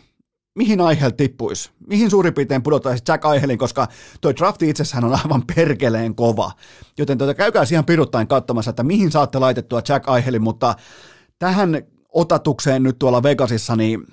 Mihin 0.59 0.81
Aihel 0.81 1.11
tippuisi? 1.11 1.71
Mihin 1.87 2.11
suurin 2.11 2.35
piirtein 2.35 2.63
pudottaisi 2.63 3.03
Jack 3.09 3.25
Aihelin, 3.25 3.59
koska 3.59 3.89
toi 4.21 4.37
drafti 4.37 4.69
itsessään 4.69 5.05
on 5.05 5.19
aivan 5.25 5.43
perkeleen 5.55 6.15
kova. 6.15 6.53
Joten 6.99 7.19
tuota, 7.19 7.35
käykää 7.35 7.65
siihen 7.65 7.85
piruttain 7.85 8.29
katsomassa, 8.29 8.71
että 8.71 8.83
mihin 8.83 9.11
saatte 9.11 9.39
laitettua 9.39 9.83
Jack 9.89 10.09
Aihelin, 10.09 10.43
mutta 10.43 10.75
tähän 11.39 11.83
otatukseen 12.15 12.83
nyt 12.83 12.99
tuolla 12.99 13.23
Vegasissa, 13.23 13.77
niin 13.77 14.07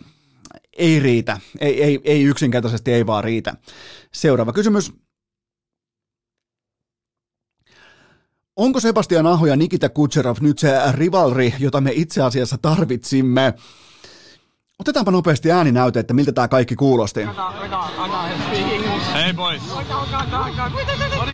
ei 0.77 0.99
riitä. 0.99 1.39
Ei, 1.59 1.83
ei, 1.83 2.01
ei 2.03 2.23
yksinkertaisesti 2.23 2.93
ei 2.93 3.07
vaan 3.07 3.23
riitä. 3.23 3.53
Seuraava 4.13 4.53
kysymys. 4.53 4.93
Onko 8.55 8.79
Sebastian 8.79 9.27
Aho 9.27 9.45
ja 9.45 9.55
Nikita 9.55 9.89
Kutserov 9.89 10.37
nyt 10.41 10.59
se 10.59 10.73
rivalri, 10.91 11.53
jota 11.59 11.81
me 11.81 11.91
itse 11.93 12.21
asiassa 12.21 12.57
tarvitsimme? 12.61 13.53
Otetaanpa 14.79 15.11
nopeasti 15.11 15.51
ääninäyte, 15.51 15.99
että 15.99 16.13
miltä 16.13 16.31
tämä 16.31 16.47
kaikki 16.47 16.75
kuulosti. 16.75 17.19
Hei 19.13 19.33
boys. 19.33 19.61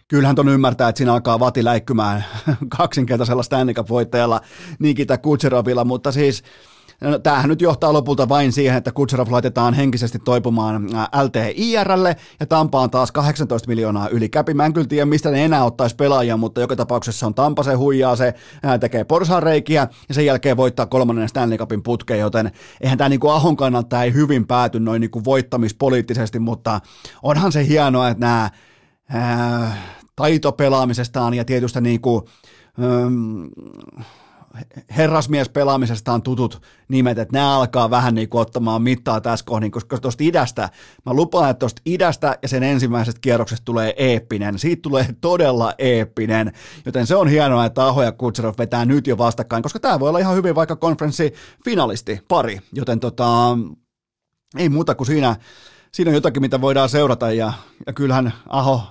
Kyllähän 0.08 0.36
ton 0.36 0.50
ymmärtää, 0.50 0.90
että 0.90 0.98
siinä 0.98 1.14
alkaa 1.14 1.40
vati 1.40 1.64
läikkymään 1.64 2.26
kaksinkertaisella 2.78 3.44
Stanley 3.44 3.74
Cup-voittajalla 3.74 4.42
Nikita 4.80 5.18
Kutserovilla, 5.18 5.84
mutta 5.84 6.12
siis 6.12 6.44
No, 7.02 7.20
tämähän 7.20 7.50
nyt 7.50 7.62
johtaa 7.62 7.94
lopulta 7.94 8.30
vain 8.30 8.52
siihen, 8.52 8.78
että 8.78 8.92
Kutserov 8.92 9.32
laitetaan 9.32 9.74
henkisesti 9.74 10.20
toipumaan 10.20 10.90
LTIRlle 11.24 12.16
ja 12.40 12.46
Tampaan 12.46 12.90
taas 12.90 13.12
18 13.12 13.68
miljoonaa 13.68 14.10
yli 14.10 14.30
käpi. 14.30 14.54
Mä 14.54 14.66
en 14.66 14.74
kyllä 14.74 14.88
tiedä, 14.88 15.06
mistä 15.06 15.32
ne 15.32 15.46
enää 15.46 15.64
ottaisi 15.64 15.96
pelaajia, 15.96 16.38
mutta 16.38 16.62
joka 16.62 16.76
tapauksessa 16.76 17.28
on 17.28 17.34
Tampa 17.34 17.64
se 17.64 17.74
huijaa, 17.74 18.16
se 18.16 18.34
tekee 18.80 19.04
porsareikiä 19.04 19.88
ja 20.10 20.16
sen 20.16 20.26
jälkeen 20.26 20.58
voittaa 20.58 20.86
kolmannen 20.86 21.30
Stanley 21.30 21.58
Cupin 21.58 21.84
putkeen, 21.84 22.20
joten 22.20 22.52
eihän 22.82 22.98
tämä 22.98 23.10
niinku 23.10 23.30
Ahon 23.30 23.58
kannalta 23.58 24.04
ei 24.04 24.14
hyvin 24.14 24.48
pääty 24.48 24.80
noin 24.80 25.00
niinku 25.00 25.24
voittamispoliittisesti, 25.26 26.40
mutta 26.40 26.80
onhan 27.24 27.52
se 27.52 27.68
hienoa, 27.68 28.10
että 28.10 28.26
nämä 28.26 28.50
taitopelaamisestaan 30.16 31.34
ja 31.34 31.46
tietystä 31.46 31.82
niinku, 31.82 32.30
herrasmies 32.78 34.21
pelaamisestaan 35.54 36.22
tutut 36.22 36.62
nimet, 36.88 37.18
että 37.18 37.34
nämä 37.34 37.56
alkaa 37.56 37.90
vähän 37.90 38.16
niin 38.16 38.30
kuin 38.30 38.42
ottamaan 38.42 38.82
mittaa 38.82 39.22
tässä 39.22 39.46
kohdin, 39.46 39.72
koska 39.72 39.98
tuosta 39.98 40.24
idästä, 40.24 40.70
mä 41.06 41.14
lupaan, 41.14 41.50
että 41.50 41.60
tuosta 41.60 41.82
idästä 41.86 42.38
ja 42.42 42.48
sen 42.48 42.64
ensimmäisestä 42.64 43.22
kierroksesta 43.22 43.66
tulee 43.66 43.94
eeppinen, 43.98 44.60
siitä 44.60 44.82
tulee 44.82 45.06
todella 45.22 45.74
eeppinen, 45.78 46.52
joten 46.86 47.08
se 47.08 47.16
on 47.16 47.28
hienoa, 47.28 47.66
että 47.66 47.86
Aho 47.86 48.04
ja 48.04 48.12
Kutserov 48.12 48.54
vetää 48.58 48.86
nyt 48.86 49.08
jo 49.08 49.18
vastakkain, 49.18 49.64
koska 49.64 49.80
tämä 49.80 50.00
voi 50.00 50.10
olla 50.10 50.20
ihan 50.20 50.36
hyvin 50.36 50.56
vaikka 50.56 50.76
konferenssifinalisti 50.76 52.20
pari, 52.28 52.60
joten 52.74 53.00
tota, 53.00 53.58
ei 54.58 54.70
muuta 54.70 54.96
kuin 54.96 55.08
siinä, 55.08 55.36
siinä 55.92 56.10
on 56.10 56.16
jotakin, 56.16 56.42
mitä 56.42 56.62
voidaan 56.62 56.90
seurata 56.90 57.32
ja, 57.32 57.54
ja 57.88 57.94
kyllähän 57.94 58.34
Aho, 58.50 58.84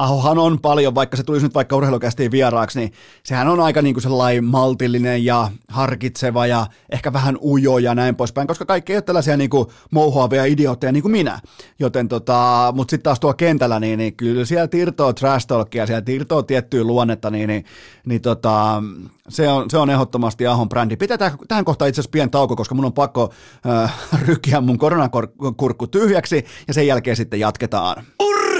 Ahohan 0.00 0.38
on 0.38 0.60
paljon, 0.60 0.94
vaikka 0.94 1.16
se 1.16 1.22
tulisi 1.22 1.46
nyt 1.46 1.54
vaikka 1.54 1.76
urheilukästiin 1.76 2.30
vieraaksi, 2.30 2.78
niin 2.78 2.92
sehän 3.22 3.48
on 3.48 3.60
aika 3.60 3.82
niin 3.82 3.94
kuin 3.94 4.02
sellainen 4.02 4.44
maltillinen 4.44 5.24
ja 5.24 5.50
harkitseva 5.68 6.46
ja 6.46 6.66
ehkä 6.90 7.12
vähän 7.12 7.38
ujo 7.42 7.78
ja 7.78 7.94
näin 7.94 8.16
poispäin, 8.16 8.46
koska 8.46 8.64
kaikki 8.64 8.92
ei 8.92 8.96
ole 8.96 9.02
tällaisia 9.02 9.36
niin 9.36 9.50
kuin 9.50 9.66
mouhoavia 9.90 10.44
idiootteja 10.44 10.92
niin 10.92 11.02
kuin 11.02 11.12
minä. 11.12 11.40
Joten 11.78 12.08
tota, 12.08 12.72
mutta 12.76 12.90
sitten 12.90 13.04
taas 13.04 13.20
tuo 13.20 13.34
kentällä, 13.34 13.80
niin, 13.80 13.98
niin 13.98 14.16
kyllä 14.16 14.44
siellä 14.44 14.68
irtoaa 14.74 15.12
trash 15.12 15.46
talkia, 15.46 15.86
siellä 15.86 16.02
irtoaa 16.08 16.42
tiettyä 16.42 16.84
luonnetta, 16.84 17.30
niin, 17.30 17.48
niin, 17.48 17.64
niin 18.06 18.20
tota, 18.20 18.82
se, 19.28 19.48
on, 19.48 19.70
se 19.70 19.78
on 19.78 19.90
ehdottomasti 19.90 20.46
Ahon 20.46 20.68
brändi. 20.68 20.96
Pitää 20.96 21.18
tähän 21.48 21.64
kohtaan 21.64 21.88
itse 21.88 22.00
asiassa 22.00 22.12
pieni 22.12 22.30
tauko, 22.30 22.56
koska 22.56 22.74
mun 22.74 22.84
on 22.84 22.92
pakko 22.92 23.32
äh, 23.82 23.94
rykkiä 24.26 24.60
mun 24.60 24.78
koronakurkku 24.78 25.86
tyhjäksi 25.86 26.44
ja 26.68 26.74
sen 26.74 26.86
jälkeen 26.86 27.16
sitten 27.16 27.40
jatketaan. 27.40 28.04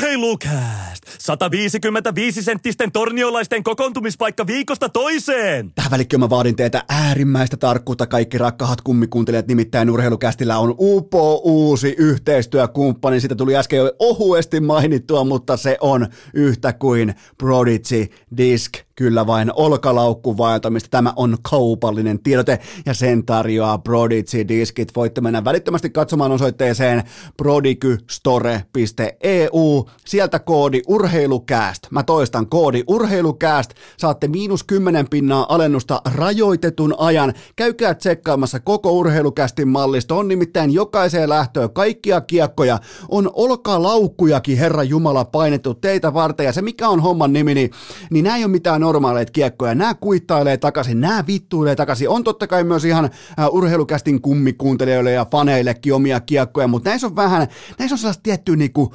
Urheilukääst! 0.01 1.05
155 1.19 2.43
senttisten 2.43 2.93
torniolaisten 2.93 3.63
kokoontumispaikka 3.63 4.47
viikosta 4.47 4.89
toiseen! 4.89 5.73
Tähän 5.75 5.91
välikköön 5.91 6.21
mä 6.21 6.31
vaadin 6.31 6.57
teitä 6.57 6.85
äärimmäistä 6.89 7.57
tarkkuutta 7.57 8.07
kaikki 8.07 8.39
rakkahat 8.39 8.81
kummikuuntelijat, 8.81 9.47
nimittäin 9.47 9.91
urheilukästillä 9.91 10.59
on 10.59 10.75
upo 10.79 11.41
uusi 11.45 11.95
yhteistyökumppani. 11.99 13.21
Sitä 13.21 13.35
tuli 13.35 13.57
äsken 13.57 13.79
jo 13.79 13.93
ohuesti 13.99 14.61
mainittua, 14.61 15.25
mutta 15.25 15.57
se 15.57 15.77
on 15.81 16.07
yhtä 16.35 16.73
kuin 16.73 17.15
Prodigy 17.39 18.07
Disc 18.37 18.81
Kyllä 19.01 19.27
vain 19.27 19.53
olkalaukku 19.55 20.39
vaeltamista. 20.39 20.89
Tämä 20.91 21.13
on 21.17 21.37
kaupallinen 21.51 22.23
tiedote 22.23 22.59
ja 22.87 22.95
sen 22.95 23.27
tarjoaa 23.27 23.79
Prodigy 23.79 24.49
Diskit. 24.49 24.97
Voitte 24.97 25.21
mennä 25.21 25.45
välittömästi 25.45 25.91
katsomaan 25.91 26.33
osoitteeseen 26.33 27.03
prodigystore.eu. 27.37 29.90
Sieltä 30.05 30.39
koodi 30.39 30.83
urheilu 30.89 31.31
urheilukääst. 31.41 31.87
Mä 31.91 32.03
toistan 32.03 32.47
koodi 32.47 32.85
urheilukääst. 32.87 33.71
Saatte 33.97 34.29
miinus 34.29 34.65
10 34.65 35.09
pinnaa 35.11 35.47
alennusta 35.55 36.03
rajoitetun 36.15 36.95
ajan. 36.99 37.33
Käykää 37.57 37.95
tsekkaamassa 37.95 38.61
koko 38.61 38.93
urheilukästin 38.93 39.69
mallista. 39.69 40.15
On 40.15 40.29
nimittäin 40.29 40.73
jokaiseen 40.73 41.29
lähtöön 41.29 41.71
kaikkia 41.71 42.21
kiekkoja. 42.21 42.79
On 43.09 43.31
olkalaukkujakin, 43.33 44.59
Herra 44.59 44.83
Jumala, 44.83 45.25
painettu 45.25 45.75
teitä 45.75 46.15
varten. 46.15 46.47
Ja 46.47 46.53
se 46.53 46.63
mikä 46.63 46.89
on 46.89 47.01
homman 47.01 47.33
nimi, 47.33 47.55
niin, 47.55 47.71
niin 48.11 48.25
nämä 48.25 48.37
ei 48.37 48.45
ole 48.45 48.51
mitään 48.51 48.81
normaaleita 48.81 49.33
kiekkoja. 49.33 49.75
Nämä 49.75 49.95
kuittailee 49.95 50.57
takaisin, 50.57 51.01
nämä 51.01 51.25
vittuilee 51.27 51.77
takaisin. 51.77 52.09
On 52.09 52.25
totta 52.25 52.47
kai 52.47 52.65
myös 52.65 52.85
ihan 52.85 53.11
urheilukästin 53.51 54.21
kummikuuntelijoille 54.21 55.13
ja 55.13 55.27
faneillekin 55.31 55.95
omia 55.95 56.21
kiekkoja, 56.21 56.69
mutta 56.69 56.91
näissä 56.91 57.07
on 57.07 57.17
vähän, 57.17 57.49
näissä 57.79 57.95
on 57.95 57.99
sellaista 57.99 58.23
tiettyä 58.23 58.57
niinku 58.57 58.95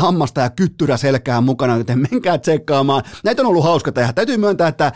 kulmahammasta 0.00 0.40
ja 0.40 0.50
kyttyrä 0.50 0.96
selkää 0.96 1.40
mukana, 1.40 1.76
joten 1.76 2.06
menkää 2.10 2.38
tsekkaamaan. 2.38 3.02
Näitä 3.24 3.42
on 3.42 3.48
ollut 3.48 3.64
hauska 3.64 3.92
tehdä. 3.92 4.12
Täytyy 4.12 4.36
myöntää, 4.36 4.68
että 4.68 4.92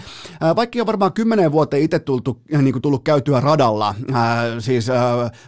vaikka 0.56 0.80
on 0.80 0.86
varmaan 0.86 1.12
kymmenen 1.12 1.52
vuotta 1.52 1.76
itse 1.76 1.98
tultu, 1.98 2.40
niinku 2.62 2.80
tullut 2.80 3.04
käytyä 3.04 3.40
radalla, 3.40 3.94
siis 4.58 4.86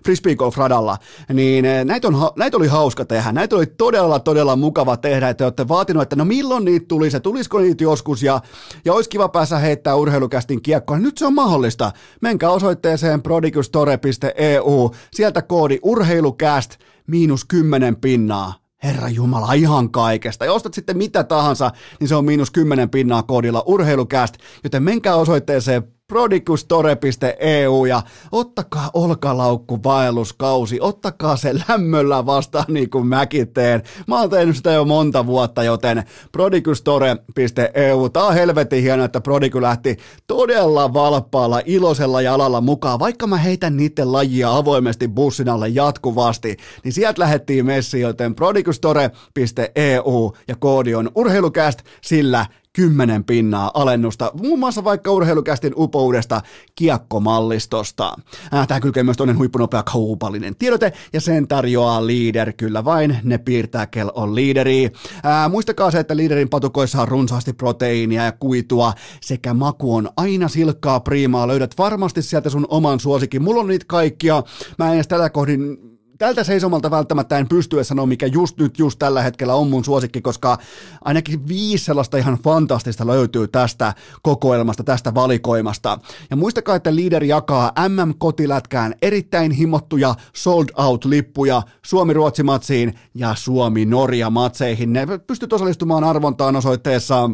frisbee 0.05 0.35
golf 0.35 0.57
radalla, 0.57 0.99
niin 1.33 1.65
näitä, 1.85 2.09
on, 2.09 2.15
näitä 2.37 2.57
oli 2.57 2.67
hauska 2.67 3.05
tehdä. 3.05 3.33
Näitä 3.33 3.57
oli 3.57 3.67
todella, 3.67 4.21
todella 4.21 4.57
mukava 4.57 4.97
tehdä, 4.97 5.29
että 5.29 5.45
olette 5.45 5.69
vaatinut, 5.69 6.03
että 6.03 6.17
no 6.17 6.25
milloin 6.25 6.65
niitä 6.65 6.87
tulisi, 6.89 7.21
tulisiko 7.21 7.59
niitä 7.59 7.85
joskus 7.85 8.23
ja, 8.23 8.41
ja 8.85 8.93
olisi 8.93 9.11
kiva 9.11 9.29
päässä 9.29 9.59
heittää 9.59 9.95
urheilukästin 9.95 10.63
kiekkoa. 10.63 10.99
Nyt 10.99 11.19
se 11.19 11.27
on 11.27 11.35
mahdollista. 11.35 11.93
Menkää 12.21 12.51
osoitteeseen 12.51 13.23
prodigustore.eu, 13.23 14.95
sieltä 15.13 15.43
koodi 15.43 15.79
urheilukäst 15.83 16.71
miinus 17.07 17.45
kymmenen 17.45 17.97
pinnaa. 17.97 18.66
Herra 18.87 19.09
Jumala, 19.09 19.53
ihan 19.53 19.91
kaikesta. 19.91 20.45
Ja 20.45 20.53
ostat 20.53 20.75
sitten 20.75 20.97
mitä 20.97 21.25
tahansa, 21.25 21.71
niin 22.01 22.09
se 22.09 22.15
on 22.15 22.25
miinus 22.25 22.51
kymmenen 22.51 22.91
pinnaa 22.91 23.23
koodilla 23.23 23.63
urheilukäst, 23.67 24.35
joten 24.65 24.83
menkää 24.83 25.15
osoitteeseen 25.15 25.96
prodicustore.eu 26.09 27.85
ja 27.85 28.03
ottakaa 28.33 28.91
olkalaukku 28.95 29.83
vaelluskausi, 29.85 30.79
ottakaa 30.81 31.37
se 31.37 31.55
lämmöllä 31.69 32.27
vastaan 32.27 32.65
niin 32.69 32.91
kuin 32.91 33.07
mäkin 33.07 33.49
teen. 33.49 33.83
Mä 34.07 34.21
oon 34.21 34.31
tehnyt 34.31 34.57
sitä 34.57 34.73
jo 34.73 34.85
monta 34.85 35.27
vuotta, 35.27 35.63
joten 35.63 36.05
prodicustore.eu. 36.33 38.09
Tää 38.09 38.23
on 38.23 38.35
helvetin 38.35 38.83
hieno, 38.83 39.05
että 39.05 39.21
Prodigy 39.21 39.63
lähti 39.63 39.97
todella 40.27 40.93
valppaalla, 40.93 41.61
iloisella 41.65 42.23
jalalla 42.23 42.61
mukaan. 42.61 42.99
Vaikka 42.99 43.27
mä 43.27 43.37
heitän 43.37 43.77
niiden 43.77 44.13
lajia 44.13 44.57
avoimesti 44.57 45.09
bussin 45.09 45.49
alle 45.49 45.69
jatkuvasti, 45.69 46.57
niin 46.85 46.93
sieltä 46.93 47.23
lähettiin 47.23 47.67
messiin, 47.67 48.03
joten 48.03 48.35
prodicustore.eu 48.35 50.33
ja 50.49 50.57
koodi 50.57 50.95
on 50.95 51.11
urheilukäst, 51.15 51.83
sillä 52.03 52.47
10 52.77 53.25
pinnaa 53.25 53.71
alennusta, 53.75 54.31
muun 54.35 54.59
muassa 54.59 54.85
vaikka 54.85 55.11
urheilukästin 55.11 55.73
upoudesta 55.77 56.41
kiekkomallistosta. 56.75 58.17
Äh, 58.55 58.67
tähän 58.67 58.83
kylkee 58.83 59.03
myös 59.03 59.17
toinen 59.17 59.39
huippunopea 59.39 59.83
kaupallinen 59.83 60.57
tiedote, 60.57 60.93
ja 61.13 61.21
sen 61.21 61.49
tarjoaa 61.49 62.07
Leader, 62.07 62.53
kyllä 62.53 62.85
vain, 62.85 63.19
ne 63.23 63.39
piirtää 63.39 63.87
kel 63.87 64.11
on 64.15 64.35
liideri. 64.35 64.85
Äh, 65.27 65.51
muistakaa 65.51 65.91
se, 65.91 65.99
että 65.99 66.17
Leaderin 66.17 66.49
patukoissa 66.49 67.03
on 67.03 67.09
runsaasti 67.09 67.53
proteiinia 67.53 68.25
ja 68.25 68.33
kuitua, 68.33 68.93
sekä 69.21 69.55
maku 69.55 69.95
on 69.95 70.09
aina 70.17 70.49
silkkaa 70.49 71.01
priimaa, 71.01 71.49
löydät 71.49 71.75
varmasti 71.79 72.23
sieltä 72.23 72.51
sun 72.51 72.67
oman 72.69 73.01
suosikin. 73.01 73.43
Mulla 73.43 73.61
on 73.61 73.69
niitä 73.69 73.85
kaikkia, 73.89 74.43
mä 74.79 74.89
en 74.89 74.95
edes 74.95 75.09
tällä 75.09 75.31
kohdin 75.31 75.96
tältä 76.19 76.45
seisomalta 76.45 76.91
välttämättä 76.91 77.39
en 77.39 77.49
pysty 77.49 77.85
sanoa, 77.85 78.07
mikä 78.07 78.27
just 78.27 78.59
nyt, 78.59 78.79
just 78.79 78.99
tällä 78.99 79.23
hetkellä 79.23 79.55
on 79.55 79.71
mun 79.71 79.85
suosikki, 79.85 80.21
koska 80.21 80.59
ainakin 81.05 81.49
viisi 81.49 81.85
sellaista 81.85 82.17
ihan 82.17 82.39
fantastista 82.45 83.07
löytyy 83.07 83.49
tästä 83.49 83.95
kokoelmasta, 84.23 84.85
tästä 84.85 85.15
valikoimasta. 85.15 85.99
Ja 86.31 86.37
muistakaa, 86.37 86.77
että 86.77 86.97
Leader 86.97 87.25
jakaa 87.25 87.73
MM-kotilätkään 87.89 88.95
erittäin 89.03 89.53
himottuja 89.53 90.15
sold 90.33 90.69
out-lippuja 90.77 91.63
Suomi-Ruotsi-matsiin 91.87 92.95
ja 93.15 93.35
Suomi-Norja-matseihin. 93.35 94.93
Ne 94.93 95.07
pystyt 95.27 95.53
osallistumaan 95.53 96.05
arvontaan 96.05 96.57
osoitteessa 96.57 97.31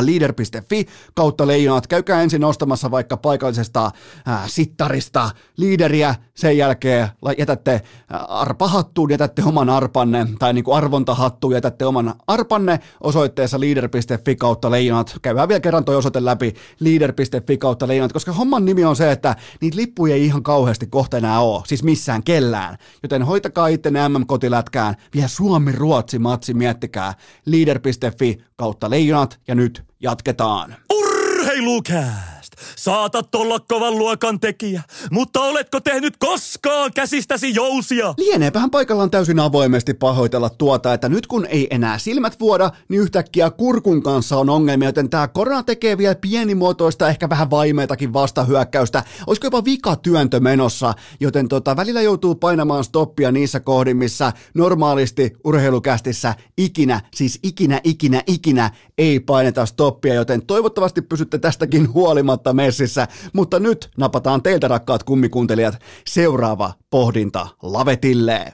leader.fi 0.00 0.86
kautta 1.14 1.46
leijonat. 1.46 1.86
Käykää 1.86 2.22
ensin 2.22 2.44
ostamassa 2.44 2.90
vaikka 2.90 3.16
paikallisesta 3.16 3.90
äh, 4.28 4.42
sittarista 4.46 5.30
liideriä, 5.56 6.14
sen 6.34 6.58
jälkeen 6.58 7.08
jätätte 7.38 7.72
äh, 7.74 7.80
arpahattuun, 8.28 9.10
jätätte 9.10 9.42
oman 9.44 9.70
arpanne, 9.70 10.26
tai 10.38 10.52
niin 10.52 10.64
kuin 10.64 10.76
arvontahattuun, 10.76 11.54
jätätte 11.54 11.86
oman 11.86 12.14
arpanne 12.26 12.80
osoitteessa 13.00 13.60
leader.fi 13.60 14.36
kautta 14.36 14.70
leijonat. 14.70 15.16
Käydään 15.22 15.48
vielä 15.48 15.60
kerran 15.60 15.84
toi 15.84 15.96
osoite 15.96 16.24
läpi, 16.24 16.54
leader.fi 16.80 17.58
kautta 17.58 17.88
leijonat, 17.88 18.12
koska 18.12 18.32
homman 18.32 18.64
nimi 18.64 18.84
on 18.84 18.96
se, 18.96 19.12
että 19.12 19.36
niitä 19.60 19.76
lippuja 19.76 20.14
ei 20.14 20.24
ihan 20.24 20.42
kauheasti 20.42 20.86
kohta 20.86 21.16
enää 21.16 21.40
ole, 21.40 21.62
siis 21.66 21.82
missään 21.82 22.22
kellään. 22.22 22.76
Joten 23.02 23.22
hoitakaa 23.22 23.68
itse 23.68 23.90
MM-kotilätkään, 23.90 24.94
vielä 25.14 25.28
Suomi-Ruotsi-matsi, 25.28 26.54
miettikää, 26.54 27.14
leader.fi 27.46 28.44
kautta 28.56 28.90
leijonat, 28.90 29.40
ja 29.48 29.54
nyt 29.54 29.81
jatketaan. 30.00 30.76
Urheilukää! 30.92 32.31
Saatat 32.76 33.34
olla 33.34 33.60
kovan 33.60 33.98
luokan 33.98 34.40
tekijä, 34.40 34.82
mutta 35.10 35.40
oletko 35.40 35.80
tehnyt 35.80 36.16
koskaan 36.16 36.92
käsistäsi 36.94 37.54
jousia? 37.54 38.14
Lieneepähän 38.18 38.70
paikallaan 38.70 39.10
täysin 39.10 39.40
avoimesti 39.40 39.94
pahoitella 39.94 40.50
tuota, 40.50 40.94
että 40.94 41.08
nyt 41.08 41.26
kun 41.26 41.46
ei 41.46 41.66
enää 41.70 41.98
silmät 41.98 42.40
vuoda, 42.40 42.70
niin 42.88 43.00
yhtäkkiä 43.00 43.50
kurkun 43.50 44.02
kanssa 44.02 44.38
on 44.38 44.50
ongelmia, 44.50 44.88
joten 44.88 45.10
tämä 45.10 45.28
korona 45.28 45.62
tekee 45.62 45.98
vielä 45.98 46.14
pienimuotoista, 46.14 47.08
ehkä 47.08 47.28
vähän 47.28 47.50
vaimeitakin 47.50 48.12
vastahyökkäystä. 48.12 49.02
Olisiko 49.26 49.46
jopa 49.46 49.64
vikatyöntö 49.64 50.40
menossa, 50.40 50.94
joten 51.20 51.48
tota, 51.48 51.76
välillä 51.76 52.02
joutuu 52.02 52.34
painamaan 52.34 52.84
stoppia 52.84 53.32
niissä 53.32 53.60
kohdin, 53.60 53.96
missä 53.96 54.32
normaalisti 54.54 55.32
urheilukästissä 55.44 56.34
ikinä, 56.56 57.00
siis 57.14 57.38
ikinä, 57.42 57.80
ikinä, 57.84 58.22
ikinä 58.26 58.70
ei 58.98 59.20
paineta 59.20 59.66
stoppia, 59.66 60.14
joten 60.14 60.46
toivottavasti 60.46 61.02
pysytte 61.02 61.38
tästäkin 61.38 61.92
huolimatta 61.92 62.51
messissä, 62.54 63.08
mutta 63.32 63.60
nyt 63.60 63.90
napataan 63.96 64.42
teiltä 64.42 64.68
rakkaat 64.68 65.02
kummikuuntelijat 65.02 65.78
seuraava 66.06 66.72
pohdinta 66.90 67.48
lavetilleen. 67.62 68.52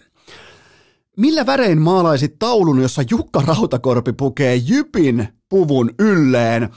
Millä 1.16 1.46
värein 1.46 1.80
maalaisit 1.80 2.38
taulun, 2.38 2.82
jossa 2.82 3.02
Jukka 3.10 3.42
Rautakorpi 3.46 4.12
pukee 4.12 4.56
Jypin 4.56 5.28
puvun 5.48 5.90
ylleen? 5.98 6.68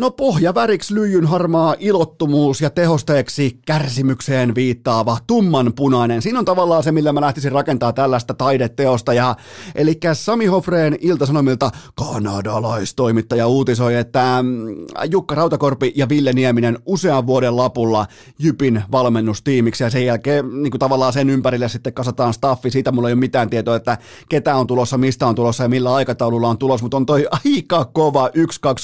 No 0.00 0.10
pohjaväriksi 0.10 0.94
lyijyn 0.94 1.26
harmaa 1.26 1.74
ilottomuus 1.78 2.60
ja 2.60 2.70
tehosteeksi 2.70 3.58
kärsimykseen 3.66 4.54
viittaava 4.54 5.18
tummanpunainen. 5.26 6.22
Siinä 6.22 6.38
on 6.38 6.44
tavallaan 6.44 6.82
se, 6.82 6.92
millä 6.92 7.12
mä 7.12 7.20
lähtisin 7.20 7.52
rakentaa 7.52 7.92
tällaista 7.92 8.34
taideteosta. 8.34 9.12
Ja, 9.14 9.36
eli 9.74 9.98
Sami 10.12 10.46
Hofreen 10.46 10.96
iltasanomilta 11.00 11.70
kanadalaistoimittaja 11.94 13.46
uutisoi, 13.46 13.94
että 13.94 14.42
mm, 14.42 14.66
Jukka 15.10 15.34
Rautakorpi 15.34 15.92
ja 15.96 16.08
Ville 16.08 16.32
Nieminen 16.32 16.78
usean 16.86 17.26
vuoden 17.26 17.56
lapulla 17.56 18.06
Jypin 18.38 18.82
valmennustiimiksi 18.92 19.84
ja 19.84 19.90
sen 19.90 20.06
jälkeen 20.06 20.62
niin 20.62 20.70
kuin 20.70 20.78
tavallaan 20.78 21.12
sen 21.12 21.30
ympärille 21.30 21.68
sitten 21.68 21.94
kasataan 21.94 22.34
staffi. 22.34 22.70
Siitä 22.70 22.92
mulla 22.92 23.08
ei 23.08 23.12
ole 23.12 23.20
mitään 23.20 23.50
tietoa, 23.50 23.76
että 23.76 23.98
ketä 24.28 24.56
on 24.56 24.66
tulossa, 24.66 24.98
mistä 24.98 25.26
on 25.26 25.34
tulossa 25.34 25.64
ja 25.64 25.68
millä 25.68 25.94
aikataululla 25.94 26.48
on 26.48 26.58
tulossa, 26.58 26.84
mutta 26.84 26.96
on 26.96 27.06
toi 27.06 27.26
aika 27.44 27.84
kova 27.84 28.28
1-2 28.28 28.30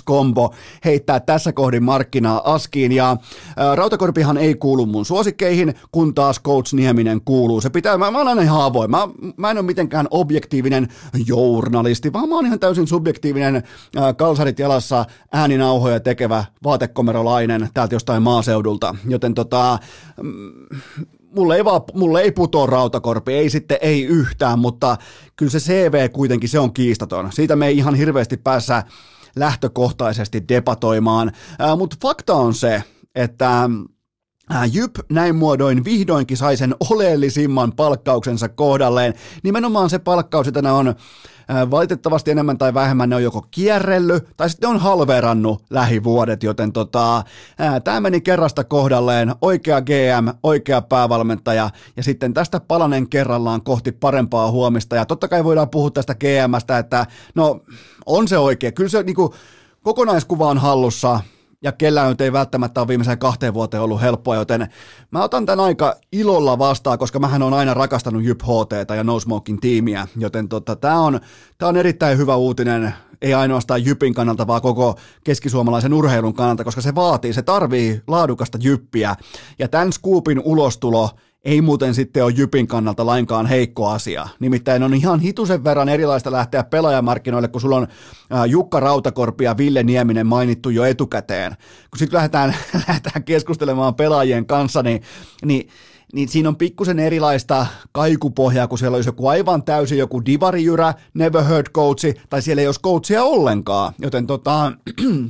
kombo. 0.05 0.55
Hei, 0.85 1.06
heittää 1.13 1.35
tässä 1.35 1.53
kohdin 1.53 1.83
markkinaa 1.83 2.55
askiin 2.55 2.93
ja 2.93 3.17
Rautakorpihan 3.75 4.37
ei 4.37 4.55
kuulu 4.55 4.87
mun 4.87 5.05
suosikkeihin, 5.05 5.75
kun 5.93 6.15
taas 6.15 6.41
Coach 6.43 6.75
Nieminen 6.75 7.21
kuuluu. 7.25 7.61
Se 7.61 7.71
pitää, 7.71 7.99
mä, 7.99 8.11
mä 8.11 8.21
olen 8.21 8.39
ihan 8.39 8.63
avoin. 8.63 8.91
Mä, 8.91 9.09
mä 9.37 9.51
en 9.51 9.59
ole 9.59 9.67
mitenkään 9.67 10.07
objektiivinen 10.11 10.89
journalisti, 11.27 12.13
vaan 12.13 12.29
mä 12.29 12.35
oon 12.35 12.47
ihan 12.47 12.61
täysin 12.61 12.87
subjektiivinen 12.87 13.63
kalsarit 14.17 14.59
jalassa 14.59 15.05
ääninauhoja 15.33 16.01
tekevä 16.01 16.45
vaatekomerolainen 16.65 17.69
täältä 17.75 17.95
jostain 17.95 18.23
maaseudulta. 18.23 18.95
Joten 19.09 19.35
tota, 19.35 19.79
mm, 20.23 20.79
mulle 21.37 21.57
ei, 21.57 21.65
vaan, 21.65 21.81
mulle 21.95 22.21
ei 22.21 22.33
putoa 22.33 22.67
rautakorpi, 22.67 23.33
ei 23.33 23.51
sitten 23.51 23.79
ei 23.81 24.05
yhtään, 24.05 24.59
mutta 24.59 24.97
kyllä 25.37 25.51
se 25.51 25.59
CV 25.59 26.11
kuitenkin 26.11 26.49
se 26.49 26.59
on 26.59 26.73
kiistaton. 26.73 27.33
Siitä 27.33 27.57
me 27.57 27.67
ei 27.67 27.77
ihan 27.77 27.95
hirveästi 27.95 28.37
päässä 28.37 28.83
lähtökohtaisesti 29.37 30.49
debatoimaan, 30.49 31.33
mutta 31.77 31.97
fakta 32.03 32.35
on 32.35 32.55
se, 32.55 32.83
että 33.15 33.71
Jyp 34.73 34.97
näin 35.09 35.37
muodoin 35.37 35.85
vihdoinkin 35.85 36.37
sai 36.37 36.57
sen 36.57 36.75
oleellisimman 36.91 37.73
palkkauksensa 37.73 38.49
kohdalleen. 38.49 39.15
Nimenomaan 39.43 39.91
se 39.91 39.99
palkkaus, 39.99 40.47
jota 40.47 40.63
ne 40.63 40.73
on 40.73 40.95
valitettavasti 41.71 42.31
enemmän 42.31 42.59
tai 42.59 42.75
vähemmän 42.75 43.09
ne 43.09 43.17
on 43.17 43.23
joko 43.23 43.47
kierrellyt 43.51 44.25
tai 44.37 44.51
sitten 44.51 44.71
on 44.71 44.81
halverannut 44.81 45.63
lähivuodet, 45.71 46.43
joten 46.43 46.73
tota, 46.73 47.25
tämä 47.85 48.01
meni 48.01 48.21
kerrasta 48.21 48.65
kohdalleen, 48.65 49.35
oikea 49.41 49.81
GM, 49.81 50.29
oikea 50.43 50.83
päävalmentaja. 50.83 51.71
Ja 51.97 52.03
sitten 52.03 52.35
tästä 52.35 52.61
palanen 52.61 53.09
kerrallaan 53.09 53.63
kohti 53.63 53.93
parempaa 53.93 54.51
huomista. 54.51 54.97
Ja 54.97 55.07
totta 55.07 55.29
kai 55.29 55.45
voidään 55.45 55.71
puhua 55.71 55.91
tästä 55.91 56.15
GMstä, 56.15 56.79
että 56.79 57.07
no 57.35 57.61
on 58.07 58.29
se 58.29 58.39
oikea, 58.39 58.73
kyllä 58.73 58.91
se 58.91 59.03
niinku, 59.03 59.35
kokonaiskuva 59.83 60.49
on 60.49 60.59
hallussa, 60.59 61.21
ja 61.63 61.73
kellään 61.73 62.09
nyt 62.09 62.21
ei 62.21 62.33
välttämättä 62.33 62.81
ole 62.81 62.89
viimeiseen 62.89 63.19
kahteen 63.19 63.55
vuoteen 63.55 63.83
ollut 63.83 64.01
helppoa, 64.01 64.35
joten 64.35 64.69
mä 65.11 65.25
otan 65.25 65.47
tämän 65.47 65.65
aika 65.65 65.97
ilolla 66.13 66.59
vastaan, 66.59 66.99
koska 66.99 67.19
mähän 67.19 67.43
on 67.43 67.55
aina 67.55 67.75
rakastanut 67.75 68.23
Jyp 68.23 68.41
ja 68.97 69.05
No 69.05 69.21
Smoking 69.21 69.59
tiimiä, 69.61 70.09
joten 70.17 70.49
tota, 70.49 70.77
tämä 70.77 71.01
on, 71.01 71.21
tää 71.59 71.69
on 71.69 71.77
erittäin 71.77 72.19
hyvä 72.19 72.37
uutinen, 72.37 72.95
ei 73.23 73.35
ainoastaan 73.35 73.85
Jypin 73.85 74.15
kannalta, 74.15 74.47
vaan 74.47 74.63
koko 74.63 74.99
keskisuomalaisen 75.25 75.93
urheilun 75.93 76.35
kannalta, 76.35 76.65
koska 76.65 76.81
se 76.81 76.95
vaatii, 76.95 77.33
se 77.33 77.43
tarvii 77.43 78.03
laadukasta 78.07 78.59
Jyppiä, 78.63 79.17
ja 79.59 79.69
tämän 79.69 79.93
scoopin 79.93 80.41
ulostulo 80.45 81.11
ei 81.47 81.61
muuten 81.61 81.95
sitten 81.95 82.25
ole 82.25 82.33
Jypin 82.37 82.67
kannalta 82.67 83.07
lainkaan 83.07 83.47
heikko 83.47 83.89
asia. 83.89 84.29
Nimittäin 84.41 84.83
on 84.83 84.95
ihan 84.95 85.21
hitusen 85.21 85.65
verran 85.65 85.89
erilaista 85.89 86.33
lähteä 86.33 86.65
pelaajamarkkinoille, 86.65 87.49
kun 87.49 87.61
sulla 87.61 87.77
on 87.77 87.89
Jukka 88.47 88.81
Rautakorpi 88.81 89.45
ja 89.45 89.57
Ville 89.57 89.83
Nieminen 89.83 90.27
mainittu 90.27 90.71
jo 90.71 90.85
etukäteen. 90.85 91.53
Kun 91.91 91.99
sitten 91.99 92.17
lähdetään, 92.17 92.57
lähdetään 92.89 93.25
keskustelemaan 93.25 93.95
pelaajien 93.95 94.47
kanssa, 94.47 94.83
niin, 94.83 95.03
niin 95.45 95.69
niin 96.13 96.29
siinä 96.29 96.49
on 96.49 96.57
pikkusen 96.57 96.99
erilaista 96.99 97.67
kaikupohjaa, 97.93 98.69
kun 98.69 98.79
siellä 98.79 98.97
olisi 98.97 99.09
joku 99.09 99.29
aivan 99.29 99.63
täysin 99.63 99.99
joku 99.99 100.25
divarijyrä, 100.27 100.95
never 101.15 101.43
heard 101.43 101.67
coachi, 101.75 102.15
tai 102.31 102.43
siellä 102.43 102.61
ei 102.61 102.69
olisi 102.69 102.81
coachia 102.81 103.25
ollenkaan. 103.25 103.95
Joten 103.99 104.27
tota, 104.27 104.73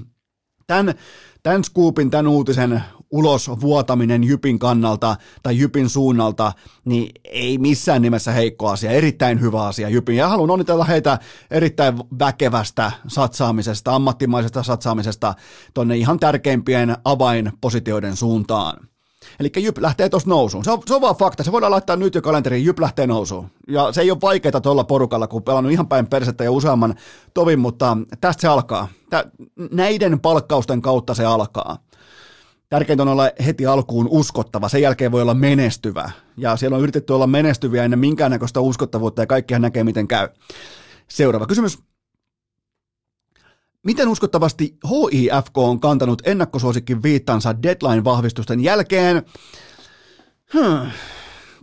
tämän, 0.67 0.95
tämän 1.43 1.65
scoopin, 1.65 2.11
tämän 2.11 2.27
uutisen 2.27 2.83
ulos 3.11 3.51
vuotaminen 3.61 4.25
Jypin 4.25 4.59
kannalta 4.59 5.17
tai 5.43 5.59
Jypin 5.59 5.89
suunnalta, 5.89 6.53
niin 6.85 7.13
ei 7.25 7.59
missään 7.59 8.03
nimessä 8.03 8.33
heikko 8.33 8.69
asia, 8.69 8.91
erittäin 8.91 9.41
hyvä 9.41 9.63
asia 9.67 9.89
Jypin. 9.89 10.17
Ja 10.17 10.29
haluan 10.29 10.51
onnitella 10.51 10.85
heitä 10.85 11.19
erittäin 11.51 11.99
väkevästä 12.19 12.93
satsaamisesta, 13.09 13.95
ammattimaisesta 13.95 14.63
satsaamisesta 14.63 15.35
tonne 15.75 15.97
ihan 15.97 16.19
tärkeimpien 16.19 16.97
avainpositioiden 17.05 18.17
suuntaan. 18.17 18.89
Eli 19.41 19.51
Jyp 19.57 19.79
lähtee 19.79 20.09
tuossa 20.09 20.29
nousuun. 20.29 20.65
Se 20.65 20.71
on, 20.71 20.83
se 20.87 20.95
on 20.95 21.01
vaan 21.01 21.17
fakta. 21.17 21.45
Se 21.45 21.53
voidaan 21.53 21.73
laittaa 21.73 21.97
nyt 21.97 22.15
jo 22.15 22.23
kalenteriin. 22.23 22.65
Jyp 22.65 22.79
lähtee 22.79 23.07
nousuun. 23.07 23.51
Ja 23.69 23.93
se 23.93 24.01
ei 24.01 24.11
ole 24.11 24.21
vaikeaa 24.23 24.61
tuolla 24.61 24.85
porukalla, 24.85 25.27
kun 25.27 25.43
pelannut 25.43 25.73
ihan 25.73 25.89
päin 25.89 26.07
persettä 26.07 26.45
ja 26.45 26.53
useamman 26.53 26.95
tovin, 27.35 27.59
mutta 27.59 27.97
tästä 28.21 28.41
se 28.41 28.49
alkaa. 28.49 28.89
Tä, 29.11 29.25
näiden 29.73 30.21
palkkausten 30.21 30.83
kautta 30.83 31.15
se 31.15 31.25
alkaa. 31.25 31.79
Tärkeintä 32.69 33.03
on 33.03 33.09
olla 33.09 33.31
heti 33.47 33.67
alkuun 33.67 34.09
uskottava, 34.11 34.69
sen 34.69 34.83
jälkeen 34.83 35.13
voi 35.13 35.23
olla 35.23 35.35
menestyvä. 35.35 36.11
Ja 36.37 36.57
siellä 36.57 36.77
on 36.77 36.83
yritetty 36.83 37.13
olla 37.13 37.27
menestyviä 37.27 37.85
ennen 37.85 37.99
minkäännäköistä 37.99 38.61
uskottavuutta 38.61 39.23
ja 39.23 39.27
kaikkihan 39.27 39.63
näkee, 39.63 39.85
miten 39.85 40.09
käy. 40.09 40.29
Seuraava 41.09 41.47
kysymys. 41.47 41.79
Miten 43.83 44.09
uskottavasti 44.09 44.79
HIFK 45.13 45.59
on 45.59 45.81
kantanut 45.81 46.23
ennakkosuosikin 46.25 47.03
viittansa 47.03 47.55
deadline-vahvistusten 47.63 48.61
jälkeen? 48.61 49.23
Hmm. 50.53 50.91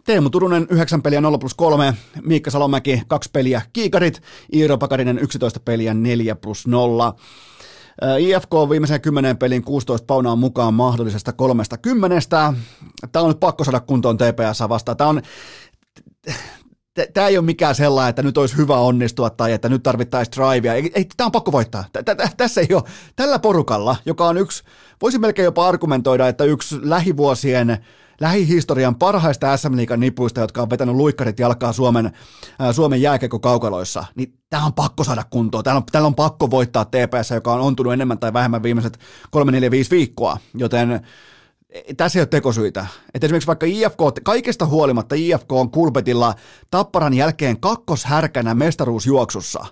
Teemu 0.06 0.30
Turunen 0.30 0.68
9 0.70 1.02
peliä 1.02 1.22
0 1.22 1.38
plus 1.38 1.54
3, 1.54 1.94
Miikka 2.22 2.52
Salomäki 2.52 3.02
2 3.08 3.30
peliä 3.34 3.62
kiikarit, 3.74 4.22
Iiro 4.54 4.78
Pakarinen 4.78 5.20
11 5.20 5.60
peliä 5.60 5.94
4 5.94 6.36
plus 6.36 6.68
0. 6.68 7.16
IFK 8.20 8.54
on 8.54 8.70
viimeiseen 8.70 9.02
10 9.02 9.38
pelin 9.38 9.64
16 9.64 10.06
paunaa 10.06 10.36
mukaan 10.36 10.74
mahdollisesta 10.74 11.34
kolmesta 11.34 11.78
kymmenestä. 11.78 12.54
Tämä 13.12 13.24
on 13.24 13.30
nyt 13.30 13.40
pakko 13.40 13.64
saada 13.64 13.80
kuntoon 13.80 14.18
TPS 14.18 14.70
vastaan. 14.70 14.98
Tämä 14.98 15.10
on, 15.10 15.22
tämä 17.14 17.28
ei 17.28 17.38
ole 17.38 17.46
mikään 17.46 17.76
sellainen, 17.76 18.10
että 18.10 18.24
nyt 18.24 18.38
olisi 18.38 18.58
hyvä 18.58 18.78
onnistua 18.78 19.30
tai 19.30 19.52
että 19.52 19.70
nyt 19.70 19.84
tarvittaisiin 19.84 20.34
drivea. 20.36 20.74
Ei, 20.74 20.92
ei, 20.96 21.06
tämä 21.18 21.26
on 21.26 21.32
pakko 21.32 21.52
voittaa. 21.52 21.84
Tässä 22.38 22.62
ei 22.62 22.68
ole. 22.74 22.84
Tällä 23.16 23.40
porukalla, 23.40 23.96
joka 24.06 24.28
on 24.28 24.38
yksi, 24.38 24.64
voisi 25.02 25.20
melkein 25.20 25.44
jopa 25.44 25.68
argumentoida, 25.68 26.28
että 26.28 26.44
yksi 26.44 26.76
lähivuosien 26.82 27.86
lähihistorian 28.22 28.96
parhaista 28.96 29.58
SM 29.58 29.76
Liigan 29.76 30.00
nipuista, 30.00 30.42
jotka 30.42 30.62
on 30.62 30.70
vetänyt 30.70 30.96
luikkarit 30.96 31.40
jalkaa 31.40 31.74
Suomen, 31.74 32.12
ää, 32.60 32.74
Suomen 32.74 33.02
jääkekokaukaloissa, 33.02 34.06
niin 34.16 34.34
tämä 34.50 34.66
on 34.66 34.74
pakko 34.74 35.04
saada 35.04 35.24
kuntoon. 35.30 35.64
Täällä 35.64 35.78
on, 35.78 35.84
täällä 35.92 36.08
on 36.08 36.16
pakko 36.16 36.52
voittaa 36.52 36.86
TPS, 36.86 37.32
joka 37.32 37.54
on 37.54 37.62
ontunut 37.62 37.94
enemmän 37.94 38.20
tai 38.20 38.34
vähemmän 38.34 38.64
viimeiset 38.64 39.00
3, 39.32 39.52
4, 39.52 39.72
5 39.72 39.92
viikkoa, 39.92 40.38
joten 40.56 40.92
e, 41.70 41.94
tässä 41.94 42.20
ei 42.20 42.22
ole 42.22 42.28
tekosyitä. 42.28 42.86
Et 43.14 43.24
esimerkiksi 43.24 43.48
vaikka 43.48 43.66
IFK, 43.66 44.00
kaikesta 44.24 44.66
huolimatta 44.66 45.16
IFK 45.16 45.52
on 45.52 45.72
kulpetilla 45.72 46.36
Tapparan 46.72 47.14
jälkeen 47.14 47.60
kakkoshärkänä 47.60 48.54
mestaruusjuoksussa. 48.54 49.66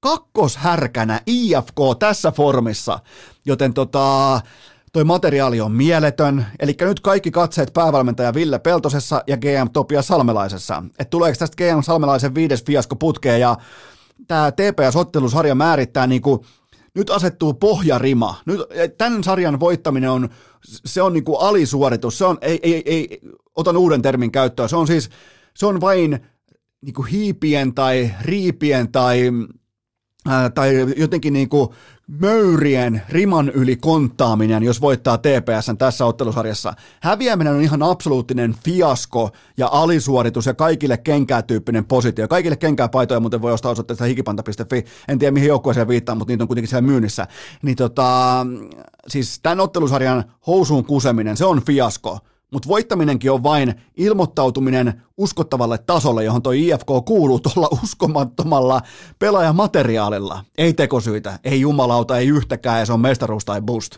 Kakkoshärkänä 0.00 1.20
IFK 1.26 1.76
tässä 1.98 2.32
formissa, 2.32 3.00
joten 3.44 3.74
tota, 3.74 4.40
toi 4.92 5.04
materiaali 5.04 5.60
on 5.60 5.72
mieletön, 5.72 6.46
eli 6.60 6.76
nyt 6.80 7.00
kaikki 7.00 7.30
katseet 7.30 7.72
päävalmentaja 7.72 8.34
Ville 8.34 8.58
Peltosessa 8.58 9.22
ja 9.26 9.36
GM 9.36 9.70
Topia 9.72 10.02
Salmelaisessa. 10.02 10.82
Että 10.88 11.10
tuleeko 11.10 11.36
tästä 11.38 11.56
GM 11.56 11.80
Salmelaisen 11.80 12.34
viides 12.34 12.64
fiasko 12.64 12.96
putkeen 12.96 13.40
ja 13.40 13.56
tämä 14.28 14.52
TPS-ottelusarja 14.52 15.54
määrittää 15.54 16.06
niin 16.06 16.22
kuin, 16.22 16.40
nyt 16.94 17.10
asettuu 17.10 17.54
pohjarima. 17.54 18.34
Nyt, 18.46 18.60
tämän 18.98 19.24
sarjan 19.24 19.60
voittaminen 19.60 20.10
on, 20.10 20.28
se 20.64 21.02
on 21.02 21.12
niin 21.12 21.24
kuin 21.24 21.40
alisuoritus, 21.40 22.18
se 22.18 22.24
on, 22.24 22.38
ei, 22.40 22.60
ei, 22.62 22.82
ei, 22.86 23.20
otan 23.56 23.76
uuden 23.76 24.02
termin 24.02 24.32
käyttöön, 24.32 24.68
se 24.68 24.76
on 24.76 24.86
siis, 24.86 25.10
se 25.56 25.66
on 25.66 25.80
vain 25.80 26.18
niin 26.80 26.94
kuin 26.94 27.08
hiipien 27.08 27.74
tai 27.74 28.10
riipien 28.20 28.92
tai, 28.92 29.30
ää, 30.28 30.50
tai 30.50 30.86
jotenkin 30.96 31.32
niin 31.32 31.48
kuin 31.48 31.68
möyrien 32.08 33.02
riman 33.08 33.48
yli 33.48 33.76
konttaaminen, 33.76 34.62
jos 34.62 34.80
voittaa 34.80 35.18
TPSn 35.18 35.76
tässä 35.78 36.06
ottelusarjassa. 36.06 36.74
Häviäminen 37.00 37.52
on 37.52 37.60
ihan 37.60 37.82
absoluuttinen 37.82 38.54
fiasko 38.64 39.30
ja 39.56 39.68
alisuoritus 39.72 40.46
ja 40.46 40.54
kaikille 40.54 40.96
kenkää 40.96 41.42
tyyppinen 41.42 41.84
positio. 41.84 42.28
Kaikille 42.28 42.56
kenkää 42.56 42.88
paitoja 42.88 43.20
muuten 43.20 43.42
voi 43.42 43.52
ostaa 43.52 43.72
osoitteesta 43.72 44.04
hikipanta.fi. 44.04 44.84
En 45.08 45.18
tiedä 45.18 45.32
mihin 45.32 45.48
joukkueeseen 45.48 45.88
viittaa, 45.88 46.14
mutta 46.14 46.32
niitä 46.32 46.44
on 46.44 46.48
kuitenkin 46.48 46.68
siellä 46.68 46.86
myynnissä. 46.86 47.26
Niin 47.62 47.76
tota, 47.76 48.46
siis 49.08 49.40
tämän 49.42 49.60
ottelusarjan 49.60 50.24
housuun 50.46 50.84
kuseminen, 50.84 51.36
se 51.36 51.44
on 51.44 51.62
fiasko 51.62 52.18
mutta 52.52 52.68
voittaminenkin 52.68 53.30
on 53.30 53.42
vain 53.42 53.74
ilmoittautuminen 53.96 55.02
uskottavalle 55.16 55.78
tasolle, 55.78 56.24
johon 56.24 56.42
toi 56.42 56.66
IFK 56.66 56.86
kuuluu 57.06 57.40
tuolla 57.40 57.68
uskomattomalla 57.82 58.82
pelaajamateriaalilla. 59.18 60.44
Ei 60.58 60.72
tekosyitä, 60.72 61.38
ei 61.44 61.60
jumalauta, 61.60 62.18
ei 62.18 62.28
yhtäkään, 62.28 62.78
ja 62.78 62.86
se 62.86 62.92
on 62.92 63.00
mestaruus 63.00 63.44
tai 63.44 63.60
boost. 63.60 63.96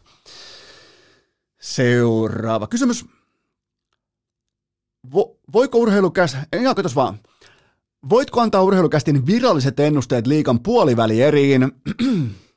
Seuraava 1.61 2.67
kysymys. 2.67 3.07
Vo, 5.15 5.37
voiko 5.53 5.79
urheilukäs... 5.79 6.37
Ihan 6.61 6.75
katos 6.75 6.97
vaan. 6.97 7.19
Voitko 8.11 8.41
antaa 8.41 8.63
urheilukästin 8.63 9.27
viralliset 9.27 9.81
ennusteet 9.81 10.27
liikan 10.27 10.61
puolivälieriin? 10.61 11.73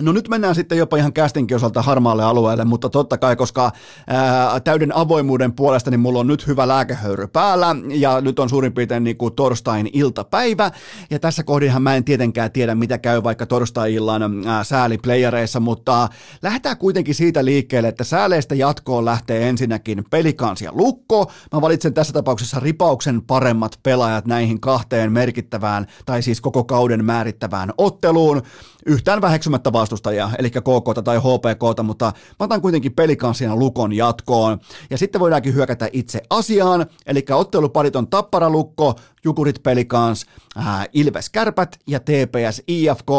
No 0.00 0.12
nyt 0.12 0.28
mennään 0.28 0.54
sitten 0.54 0.78
jopa 0.78 0.96
ihan 0.96 1.12
castingin 1.12 1.56
osalta 1.56 1.82
harmaalle 1.82 2.24
alueelle, 2.24 2.64
mutta 2.64 2.88
totta 2.88 3.18
kai, 3.18 3.36
koska 3.36 3.72
ää, 4.06 4.60
täyden 4.60 4.96
avoimuuden 4.96 5.52
puolesta, 5.52 5.90
niin 5.90 6.00
mulla 6.00 6.20
on 6.20 6.26
nyt 6.26 6.46
hyvä 6.46 6.68
lääkehöyry 6.68 7.26
päällä, 7.26 7.76
ja 7.88 8.20
nyt 8.20 8.38
on 8.38 8.48
suurin 8.48 8.72
piirtein 8.72 9.04
niin 9.04 9.16
kuin 9.16 9.34
torstain 9.34 9.90
iltapäivä, 9.92 10.70
ja 11.10 11.18
tässä 11.18 11.42
kohdinhan 11.42 11.82
mä 11.82 11.96
en 11.96 12.04
tietenkään 12.04 12.52
tiedä, 12.52 12.74
mitä 12.74 12.98
käy 12.98 13.22
vaikka 13.22 13.46
torstai-illan 13.46 14.46
ää, 14.46 14.64
sääliplayereissa, 14.64 15.60
mutta 15.60 16.08
lähdetään 16.42 16.76
kuitenkin 16.76 17.14
siitä 17.14 17.44
liikkeelle, 17.44 17.88
että 17.88 18.04
sääleistä 18.04 18.54
jatkoon 18.54 19.04
lähtee 19.04 19.48
ensinnäkin 19.48 20.04
pelikans 20.10 20.62
ja 20.62 20.70
lukko. 20.74 21.30
Mä 21.52 21.60
valitsen 21.60 21.94
tässä 21.94 22.12
tapauksessa 22.12 22.60
ripauksen 22.60 23.22
paremmat 23.22 23.78
pelaajat 23.82 24.26
näihin 24.26 24.60
kahteen 24.60 25.12
merkittävään, 25.12 25.86
tai 26.06 26.22
siis 26.22 26.40
koko 26.40 26.64
kauden 26.64 27.04
määrittävään 27.04 27.72
otteluun 27.78 28.42
yhtään 28.86 29.20
väheksymättä 29.20 29.72
vastustajia, 29.72 30.30
eli 30.38 30.50
KK 30.50 31.04
tai 31.04 31.18
HPK, 31.18 31.82
mutta 31.82 32.04
mä 32.04 32.44
otan 32.44 32.60
kuitenkin 32.60 32.94
pelikanssina 32.94 33.56
lukon 33.56 33.92
jatkoon. 33.92 34.58
Ja 34.90 34.98
sitten 34.98 35.20
voidaankin 35.20 35.54
hyökätä 35.54 35.88
itse 35.92 36.22
asiaan, 36.30 36.86
eli 37.06 37.24
otteluparit 37.30 37.96
on 37.96 38.08
Tapparalukko, 38.08 38.94
Jukurit 39.24 39.62
Pelikans, 39.62 40.26
äh, 40.58 40.88
Ilves 40.92 41.30
Kärpät 41.30 41.78
ja 41.86 42.00
TPS 42.00 42.62
IFK. 42.66 43.10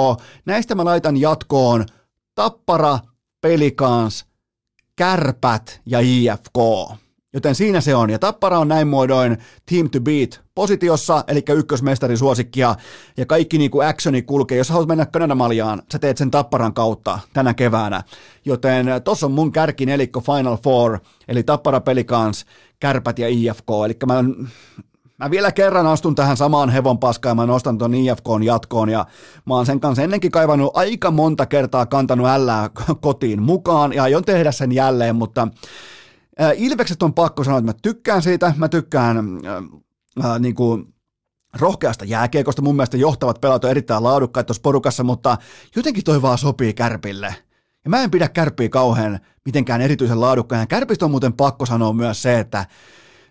Näistä 0.46 0.76
mä 0.76 0.86
laitan 0.86 1.18
jatkoon 1.18 1.86
Tappara, 2.36 3.00
Pelikans, 3.42 4.26
Kärpät 4.96 5.82
ja 5.86 6.00
IFK. 6.00 6.58
Joten 7.36 7.56
siinä 7.56 7.82
se 7.82 7.96
on. 7.96 8.10
Ja 8.10 8.20
Tappara 8.20 8.60
on 8.60 8.68
näin 8.68 8.88
muodoin 8.88 9.38
team 9.66 9.90
to 9.90 10.00
beat 10.00 10.42
positiossa, 10.56 11.24
eli 11.28 11.44
ykkösmestarin 11.50 12.18
suosikkia, 12.18 12.76
ja 13.18 13.26
kaikki 13.26 13.58
niin 13.58 13.72
kuin 13.72 13.88
actioni 13.88 14.22
kulkee. 14.22 14.58
Jos 14.58 14.70
haluat 14.70 14.88
mennä 14.88 15.06
Kanadamaljaan, 15.06 15.82
sä 15.92 16.00
teet 16.00 16.18
sen 16.18 16.32
Tapparan 16.32 16.74
kautta 16.74 17.20
tänä 17.34 17.54
keväänä. 17.54 18.04
Joten 18.46 18.86
tossa 19.04 19.26
on 19.26 19.32
mun 19.32 19.52
kärki 19.52 19.86
nelikko 19.86 20.22
Final 20.22 20.58
Four, 20.58 21.00
eli 21.28 21.44
Tappara 21.44 21.80
Pelikans, 21.80 22.46
Kärpät 22.80 23.20
ja 23.20 23.28
IFK. 23.28 23.70
Eli 23.86 23.98
mä 24.06 24.24
Mä 25.18 25.32
vielä 25.32 25.52
kerran 25.52 25.88
astun 25.88 26.16
tähän 26.16 26.38
samaan 26.38 26.70
hevon 26.70 27.00
paskaan 27.00 27.32
ja 27.32 27.36
mä 27.36 27.46
nostan 27.46 27.78
ton 27.78 27.94
IFKn 27.94 28.44
jatkoon 28.44 28.90
ja 28.90 29.06
mä 29.46 29.54
oon 29.54 29.66
sen 29.66 29.80
kanssa 29.80 30.04
ennenkin 30.04 30.32
kaivannut 30.32 30.78
aika 30.78 31.12
monta 31.12 31.46
kertaa 31.46 31.86
kantanut 31.86 32.28
ällää 32.28 32.70
kotiin 33.02 33.42
mukaan 33.42 33.94
ja 33.94 34.04
aion 34.04 34.26
tehdä 34.26 34.52
sen 34.52 34.72
jälleen, 34.72 35.16
mutta 35.16 35.48
Ilvekset 36.56 37.04
on 37.04 37.14
pakko 37.14 37.44
sanoa, 37.44 37.60
että 37.60 37.70
mä 37.72 37.80
tykkään 37.82 38.22
siitä, 38.22 38.54
mä 38.58 38.70
tykkään 38.70 39.18
äh, 39.18 39.56
äh, 40.26 40.40
niin 40.40 40.56
kuin 40.56 40.94
rohkeasta 41.60 42.06
jääkiekosta, 42.06 42.62
mun 42.62 42.76
mielestä 42.76 42.98
johtavat 42.98 43.42
pelaat 43.42 43.64
on 43.64 43.72
erittäin 43.72 44.04
laadukkaita 44.04 44.48
tuossa 44.48 44.62
porukassa, 44.62 45.04
mutta 45.04 45.38
jotenkin 45.76 46.04
toi 46.04 46.22
vaan 46.22 46.38
sopii 46.38 46.74
Kärpille. 46.74 47.36
Ja 47.84 47.90
mä 47.90 48.04
en 48.04 48.12
pidä 48.12 48.30
Kärppiä 48.30 48.70
kauhean 48.70 49.20
mitenkään 49.46 49.82
erityisen 49.82 50.22
laadukkaana. 50.22 50.66
Kärpistä 50.66 51.06
on 51.06 51.12
muuten 51.12 51.34
pakko 51.34 51.66
sanoa 51.66 51.94
myös 51.94 52.22
se, 52.22 52.40
että 52.40 52.66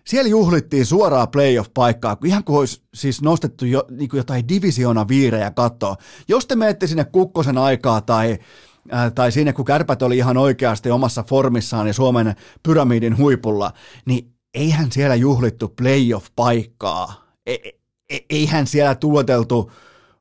siellä 0.03 0.29
juhlittiin 0.29 0.85
suoraa 0.85 1.27
playoff-paikkaa, 1.27 2.17
ihan 2.25 2.43
kuin 2.43 2.57
olisi 2.57 2.81
siis 2.93 3.21
nostettu 3.21 3.65
jo, 3.65 3.85
niin 3.89 4.09
kuin 4.09 4.17
jotain 4.17 4.47
divisiona 4.47 5.07
viirejä 5.07 5.51
kattoa. 5.51 5.95
Jos 6.27 6.47
te 6.47 6.55
menette 6.55 6.87
sinne 6.87 7.05
Kukkosen 7.05 7.57
aikaa 7.57 8.01
tai 8.01 8.39
Äh, 8.93 9.13
tai 9.13 9.31
siinä 9.31 9.53
kun 9.53 9.65
kärpät 9.65 10.01
oli 10.01 10.17
ihan 10.17 10.37
oikeasti 10.37 10.91
omassa 10.91 11.23
formissaan 11.23 11.87
ja 11.87 11.93
Suomen 11.93 12.35
pyramidin 12.63 13.17
huipulla, 13.17 13.71
niin 14.05 14.35
eihän 14.53 14.91
siellä 14.91 15.15
juhlittu 15.15 15.67
playoff-paikkaa. 15.81 17.13
E, 17.45 17.55
e, 18.09 18.19
eihän 18.29 18.67
siellä 18.67 18.95
tuoteltu 18.95 19.71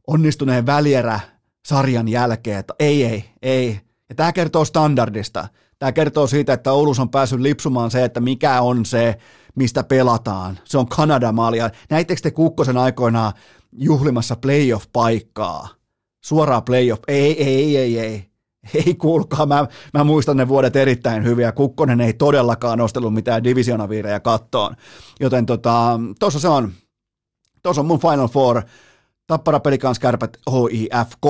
onnistuneen 0.06 0.66
välierä 0.66 1.20
sarjan 1.66 2.08
jälkeen, 2.08 2.58
että 2.58 2.74
ei, 2.78 3.04
ei, 3.04 3.24
ei. 3.42 3.80
Ja 4.08 4.14
tämä 4.14 4.32
kertoo 4.32 4.64
standardista. 4.64 5.48
Tämä 5.78 5.92
kertoo 5.92 6.26
siitä, 6.26 6.52
että 6.52 6.72
Oulus 6.72 6.98
on 6.98 7.10
päässyt 7.10 7.40
lipsumaan 7.40 7.90
se, 7.90 8.04
että 8.04 8.20
mikä 8.20 8.60
on 8.60 8.86
se, 8.86 9.18
mistä 9.54 9.84
pelataan. 9.84 10.58
Se 10.64 10.78
on 10.78 10.88
Kanada-maalia. 10.88 11.70
Näittekö 11.90 12.20
te 12.20 12.30
Kukkosen 12.30 12.76
aikoinaan 12.76 13.32
juhlimassa 13.72 14.36
playoff-paikkaa? 14.36 15.68
Suoraa 16.24 16.60
playoff. 16.60 17.02
Ei, 17.08 17.44
ei, 17.44 17.76
ei, 17.76 17.98
ei. 17.98 18.33
Ei 18.86 18.94
kuulkaa, 18.94 19.46
mä, 19.46 19.66
mä 19.94 20.04
muistan 20.04 20.36
ne 20.36 20.48
vuodet 20.48 20.76
erittäin 20.76 21.24
hyviä. 21.24 21.52
Kukkonen 21.52 22.00
ei 22.00 22.12
todellakaan 22.12 22.78
nostellut 22.78 23.14
mitään 23.14 23.44
divisionaviirejä 23.44 24.20
kattoon. 24.20 24.76
Joten 25.20 25.46
tota, 25.46 26.00
se 26.38 26.48
on. 26.48 26.72
Tuossa 27.62 27.80
on 27.80 27.86
mun 27.86 28.00
Final 28.00 28.28
Four. 28.28 28.62
Tappara 29.26 29.60
Pelikans 29.60 29.98
Kärpät 29.98 30.36
HIFK. 30.50 31.24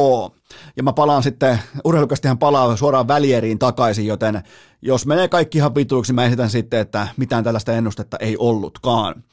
Ja 0.77 0.83
mä 0.83 0.93
palaan 0.93 1.23
sitten, 1.23 1.59
urheilukastihan 1.85 2.39
palaa 2.39 2.77
suoraan 2.77 3.09
välieriin 3.09 3.59
takaisin, 3.59 4.07
joten 4.07 4.43
jos 4.83 5.07
menee 5.07 5.29
kaikki 5.29 5.59
ihan 5.59 5.75
vituiksi, 5.75 6.13
mä 6.13 6.25
esitän 6.25 6.51
sitten, 6.51 6.81
että 6.81 7.09
mitään 7.17 7.45
tällaista 7.45 7.73
ennustetta 7.73 8.17
ei 8.21 8.37
ollutkaan. 8.39 9.25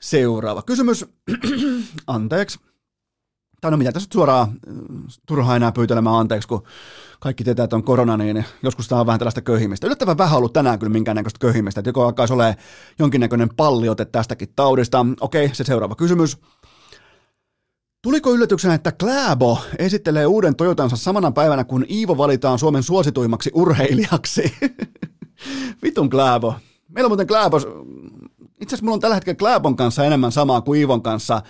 Seuraava 0.00 0.62
kysymys. 0.62 1.06
Anteeksi 2.06 2.58
tai 3.62 3.70
no 3.70 3.76
mitä 3.76 3.92
tässä 3.92 4.08
suoraan 4.12 4.52
turhaa 5.26 5.56
enää 5.56 5.72
pyytelemään 5.72 6.16
anteeksi, 6.16 6.48
kun 6.48 6.62
kaikki 7.20 7.44
tietää, 7.44 7.64
että 7.64 7.76
on 7.76 7.84
korona, 7.84 8.16
niin 8.16 8.44
joskus 8.62 8.88
tämä 8.88 9.00
on 9.00 9.06
vähän 9.06 9.18
tällaista 9.18 9.40
köhimistä. 9.40 9.86
Yllättävän 9.86 10.18
vähän 10.18 10.38
ollut 10.38 10.52
tänään 10.52 10.78
kyllä 10.78 10.92
minkäännäköistä 10.92 11.38
köhimistä, 11.38 11.80
että 11.80 11.88
joko 11.88 12.04
alkaisi 12.04 12.34
olemaan 12.34 12.54
jonkinnäköinen 12.98 13.48
palliote 13.56 14.04
tästäkin 14.04 14.52
taudista. 14.56 15.06
Okei, 15.20 15.50
se 15.54 15.64
seuraava 15.64 15.94
kysymys. 15.94 16.38
Tuliko 18.02 18.30
yllätyksenä, 18.30 18.74
että 18.74 18.92
Kläbo 18.92 19.58
esittelee 19.78 20.26
uuden 20.26 20.56
Toyotansa 20.56 20.96
samana 20.96 21.30
päivänä, 21.30 21.64
kun 21.64 21.84
Iivo 21.90 22.18
valitaan 22.18 22.58
Suomen 22.58 22.82
suosituimmaksi 22.82 23.50
urheilijaksi? 23.54 24.54
Vitun 25.82 26.10
Kläbo. 26.10 26.54
Meillä 26.88 27.06
on 27.06 27.10
muuten 27.10 27.26
Kläbo, 27.26 27.56
itse 27.56 28.74
asiassa 28.74 28.84
mulla 28.84 28.94
on 28.94 29.00
tällä 29.00 29.14
hetkellä 29.14 29.36
Kläbon 29.36 29.76
kanssa 29.76 30.04
enemmän 30.04 30.32
samaa 30.32 30.60
kuin 30.60 30.80
Iivon 30.80 31.02
kanssa, 31.02 31.42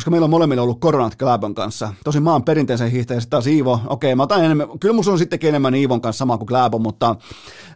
koska 0.00 0.10
meillä 0.10 0.24
on 0.24 0.30
molemmilla 0.30 0.62
ollut 0.62 0.80
koronat 0.80 1.16
Kläbon 1.16 1.54
kanssa. 1.54 1.94
Tosin 2.04 2.22
mä 2.22 2.32
oon 2.32 2.44
perinteisen 2.44 2.90
hiihtäjä, 2.90 3.20
sitten 3.20 3.30
taas 3.30 3.46
Iivo, 3.46 3.80
okei, 3.86 4.14
mä 4.14 4.22
otan 4.22 4.44
enemmän, 4.44 4.68
kyllä 4.80 4.94
mulla 4.94 5.12
on 5.12 5.18
sittenkin 5.18 5.48
enemmän 5.48 5.74
Iivon 5.74 6.00
kanssa 6.00 6.18
sama 6.18 6.38
kuin 6.38 6.48
Kläbon, 6.48 6.82
mutta 6.82 7.16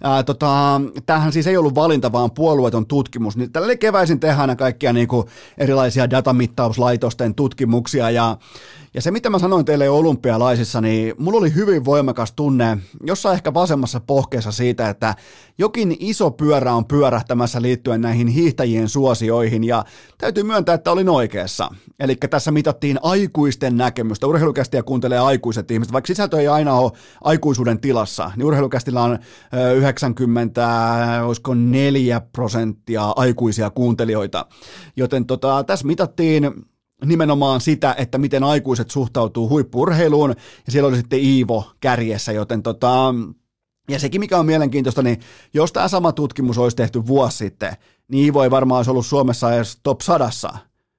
ää, 0.02 0.22
tota, 0.22 0.80
tämähän 1.06 1.32
siis 1.32 1.46
ei 1.46 1.56
ollut 1.56 1.74
valinta, 1.74 2.12
vaan 2.12 2.30
puolueeton 2.30 2.86
tutkimus. 2.86 3.36
Niin 3.36 3.52
tällä 3.52 3.76
keväisin 3.76 4.20
tehdään 4.20 4.56
kaikkia 4.56 4.92
niin 4.92 5.08
kuin 5.08 5.26
erilaisia 5.58 6.10
datamittauslaitosten 6.10 7.34
tutkimuksia 7.34 8.10
ja 8.10 8.36
ja 8.94 9.02
se, 9.02 9.10
mitä 9.10 9.30
mä 9.30 9.38
sanoin 9.38 9.64
teille 9.64 9.88
olympialaisissa, 9.90 10.80
niin 10.80 11.14
mulla 11.18 11.38
oli 11.38 11.54
hyvin 11.54 11.84
voimakas 11.84 12.32
tunne 12.32 12.78
jossain 13.06 13.34
ehkä 13.34 13.54
vasemmassa 13.54 14.00
pohkeessa 14.00 14.52
siitä, 14.52 14.88
että 14.88 15.14
jokin 15.58 15.96
iso 15.98 16.30
pyörä 16.30 16.74
on 16.74 16.84
pyörähtämässä 16.84 17.62
liittyen 17.62 18.00
näihin 18.00 18.28
hiihtäjien 18.28 18.88
suosioihin, 18.88 19.64
ja 19.64 19.84
täytyy 20.18 20.42
myöntää, 20.42 20.74
että 20.74 20.92
olin 20.92 21.08
oikeassa. 21.08 21.70
Eli 22.00 22.16
tässä 22.16 22.50
mitattiin 22.50 22.98
aikuisten 23.02 23.76
näkemystä. 23.76 24.26
Urheilukästiä 24.26 24.82
kuuntelee 24.82 25.18
aikuiset 25.18 25.70
ihmiset, 25.70 25.92
vaikka 25.92 26.06
sisältö 26.06 26.40
ei 26.40 26.48
aina 26.48 26.74
ole 26.74 26.92
aikuisuuden 27.20 27.80
tilassa, 27.80 28.30
niin 28.36 28.46
urheilukästillä 28.46 29.02
on 29.02 29.18
90, 29.76 30.68
olisiko 31.24 31.54
4 31.54 32.20
prosenttia 32.20 33.12
aikuisia 33.16 33.70
kuuntelijoita. 33.70 34.46
Joten 34.96 35.26
tota, 35.26 35.64
tässä 35.64 35.86
mitattiin 35.86 36.64
nimenomaan 37.08 37.60
sitä, 37.60 37.94
että 37.98 38.18
miten 38.18 38.44
aikuiset 38.44 38.90
suhtautuu 38.90 39.48
huippurheiluun, 39.48 40.34
ja 40.66 40.72
siellä 40.72 40.88
oli 40.88 40.96
sitten 40.96 41.18
Iivo 41.18 41.70
kärjessä, 41.80 42.32
joten 42.32 42.62
tota, 42.62 43.14
ja 43.88 43.98
sekin, 43.98 44.20
mikä 44.20 44.38
on 44.38 44.46
mielenkiintoista, 44.46 45.02
niin 45.02 45.20
jos 45.54 45.72
tämä 45.72 45.88
sama 45.88 46.12
tutkimus 46.12 46.58
olisi 46.58 46.76
tehty 46.76 47.06
vuosi 47.06 47.36
sitten, 47.36 47.76
niin 48.08 48.24
Iivo 48.24 48.42
ei 48.42 48.50
varmaan 48.50 48.78
olisi 48.78 48.90
ollut 48.90 49.06
Suomessa 49.06 49.54
edes 49.54 49.78
top 49.82 50.00
sadassa, 50.00 50.52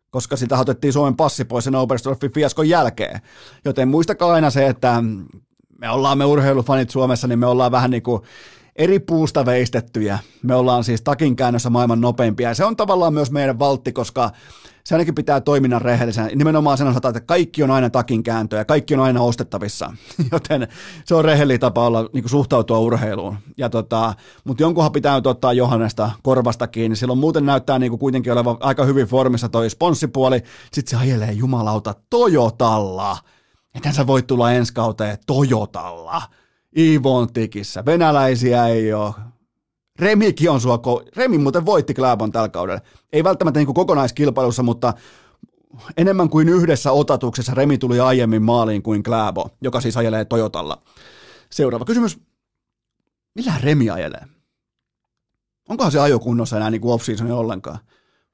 koska 0.10 0.38
sitä 0.38 0.60
otettiin 0.60 0.94
Suomen 0.94 1.16
passi 1.16 1.46
pois 1.46 1.66
sen 1.66 1.76
Oberstdorfin 1.76 2.32
fiaskon 2.34 2.70
jälkeen. 2.70 3.22
Joten 3.66 3.88
muistakaa 3.88 4.34
aina 4.34 4.50
se, 4.50 4.68
että 4.68 5.04
me 5.80 5.90
ollaan 5.90 6.18
me 6.18 6.26
urheilufanit 6.26 6.90
Suomessa, 6.90 7.28
niin 7.28 7.40
me 7.40 7.46
ollaan 7.46 7.72
vähän 7.72 7.92
niin 7.92 8.04
kuin 8.04 8.22
eri 8.76 9.00
puusta 9.00 9.46
veistettyjä. 9.46 10.20
Me 10.44 10.56
ollaan 10.56 10.84
siis 10.84 11.02
takin 11.02 11.36
käännössä 11.36 11.70
maailman 11.70 12.02
nopeimpia. 12.02 12.50
Ja 12.50 12.56
se 12.56 12.66
on 12.66 12.76
tavallaan 12.76 13.14
myös 13.14 13.32
meidän 13.32 13.60
valtti, 13.60 13.94
koska 13.94 14.32
se 14.86 14.96
ainakin 14.96 15.16
pitää 15.16 15.42
toiminnan 15.42 15.82
rehellisenä. 15.82 16.30
Nimenomaan 16.36 16.78
sen 16.78 16.88
osalta, 16.88 17.10
että 17.10 17.22
kaikki 17.22 17.64
on 17.64 17.72
aina 17.72 17.90
takin 17.90 18.24
kääntöä, 18.24 18.66
kaikki 18.66 18.94
on 18.94 19.00
aina 19.00 19.22
ostettavissa. 19.22 19.94
Joten 20.32 20.68
se 21.06 21.16
on 21.16 21.26
rehellinen 21.26 21.60
tapa 21.60 21.88
olla, 21.88 22.10
niin 22.14 22.30
suhtautua 22.30 22.80
urheiluun. 22.80 23.38
Ja 23.58 23.70
tota, 23.70 24.14
mutta 24.44 24.64
jonkunhan 24.64 24.92
pitää 24.92 25.16
nyt 25.16 25.28
ottaa 25.28 25.54
Johannesta 25.54 26.12
korvasta 26.24 26.68
kiinni. 26.68 26.96
Silloin 26.96 27.20
muuten 27.20 27.46
näyttää 27.46 27.80
niin 27.80 27.90
kuin 27.92 28.00
kuitenkin 28.00 28.34
oleva 28.34 28.58
aika 28.60 28.86
hyvin 28.86 29.08
formissa 29.08 29.50
toi 29.50 29.70
sponssipuoli. 29.70 30.44
Sitten 30.74 30.90
se 30.90 31.04
ajelee 31.04 31.32
jumalauta 31.32 31.96
Toyotalla. 32.10 33.18
Ethän 33.76 33.94
sä 33.94 34.08
voi 34.08 34.24
tulla 34.24 34.52
ensi 34.52 34.74
kauteen 34.74 35.18
Toyotalla. 35.28 36.22
Ivon 36.78 37.34
tikissä. 37.34 37.86
Venäläisiä 37.86 38.68
ei 38.68 38.94
ole. 38.94 39.14
Remikin 40.00 40.50
on 40.50 40.62
sua, 40.62 40.76
ko- 40.78 41.10
Remi 41.16 41.38
muuten 41.38 41.66
voitti 41.66 41.94
Kläbon 41.94 42.32
tällä 42.32 42.50
kaudella. 42.50 42.82
Ei 43.14 43.24
välttämättä 43.24 43.60
niin 43.60 43.66
kuin 43.66 43.76
kokonaiskilpailussa, 43.76 44.64
mutta 44.64 44.94
enemmän 45.98 46.30
kuin 46.30 46.50
yhdessä 46.50 46.92
otatuksessa 46.92 47.54
Remi 47.54 47.78
tuli 47.78 48.00
aiemmin 48.00 48.42
maaliin 48.42 48.84
kuin 48.84 49.04
Kläbo, 49.04 49.50
joka 49.62 49.82
siis 49.82 49.98
ajelee 49.98 50.26
Toyotalla. 50.26 50.82
Seuraava 51.50 51.86
kysymys. 51.86 52.20
Millä 53.36 53.54
Remi 53.64 53.90
ajelee? 53.90 54.26
Onkohan 55.70 55.92
se 55.92 56.00
ajokunnossa 56.00 56.58
enää 56.58 56.70
niin 56.70 56.82
kuin 56.82 56.94
off 56.94 57.06
ollenkaan? 57.34 57.80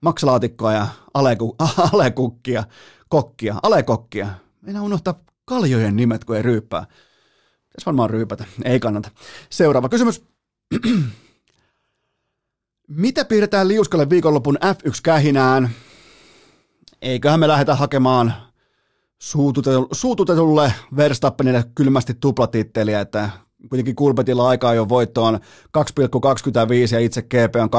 Maksalaatikkoa 0.02 0.74
ja 0.74 0.88
aleku, 1.14 1.56
alekukkia, 1.94 2.64
kokkia, 3.10 3.56
alekokkia. 3.64 4.28
Meinaa 4.62 4.84
unohtaa 4.84 5.20
kaljojen 5.46 5.96
nimet, 5.96 6.26
kun 6.26 6.36
ei 6.36 6.42
ryyppää. 6.42 6.86
Pitäisi 7.72 7.86
varmaan 7.86 8.10
ryypätä. 8.10 8.46
Ei 8.66 8.80
kannata. 8.80 9.12
Seuraava 9.50 9.90
kysymys. 9.90 10.24
Mitä 12.88 13.26
piirretään 13.26 13.68
liuskalle 13.68 14.10
viikonlopun 14.10 14.58
F1-kähinään? 14.66 15.70
Eiköhän 17.02 17.40
me 17.40 17.48
lähdetä 17.48 17.76
hakemaan 17.76 18.34
suututetulle 19.92 20.74
Verstappenille 20.96 21.64
kylmästi 21.76 22.14
tuplatitteliä, 22.14 23.02
että 23.02 23.30
kuitenkin 23.70 23.96
Kulpetilla 23.96 24.50
aika 24.50 24.74
jo 24.74 24.90
voittoon 24.90 25.36
2,25 25.36 25.42
ja 26.92 27.00
itse 27.00 27.22
GP 27.22 27.56
on 27.62 27.70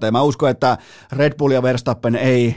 2,50. 0.00 0.06
Ja 0.06 0.12
mä 0.12 0.22
uskon, 0.22 0.50
että 0.50 0.78
Red 1.12 1.34
Bull 1.38 1.50
ja 1.50 1.62
Verstappen 1.62 2.14
ei 2.14 2.56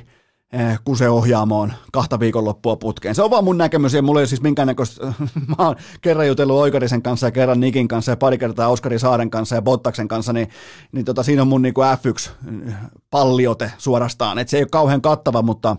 eh, 0.54 0.80
kuse 0.86 1.10
ohjaamoon 1.10 1.74
kahta 1.92 2.20
viikonloppua 2.20 2.76
putkeen. 2.76 3.16
Se 3.16 3.24
on 3.24 3.30
vaan 3.30 3.44
mun 3.44 3.58
näkemys 3.58 3.94
ja 3.94 4.02
mulla 4.02 4.20
ei 4.20 4.28
siis 4.28 4.42
minkäännäköistä, 4.42 5.06
mä 5.58 5.66
oon 5.66 5.76
kerran 6.02 6.28
jutellut 6.28 6.58
Oikarisen 6.58 7.02
kanssa 7.02 7.28
ja 7.28 7.32
kerran 7.32 7.60
Nikin 7.60 7.88
kanssa 7.88 8.12
ja 8.12 8.18
pari 8.18 8.38
kertaa 8.38 8.68
Oskari 8.68 9.00
Saaren 9.00 9.30
kanssa 9.30 9.56
ja 9.56 9.62
Bottaksen 9.62 10.08
kanssa, 10.08 10.34
niin, 10.34 10.50
niin 10.92 11.06
tota, 11.06 11.24
siinä 11.24 11.42
on 11.42 11.48
mun 11.48 11.62
niinku 11.62 11.82
F1 11.82 12.30
palliote 13.10 13.72
suorastaan. 13.78 14.40
Et 14.40 14.50
se 14.50 14.58
ei 14.58 14.64
ole 14.64 14.70
kauhean 14.72 15.02
kattava, 15.02 15.42
mutta 15.42 15.76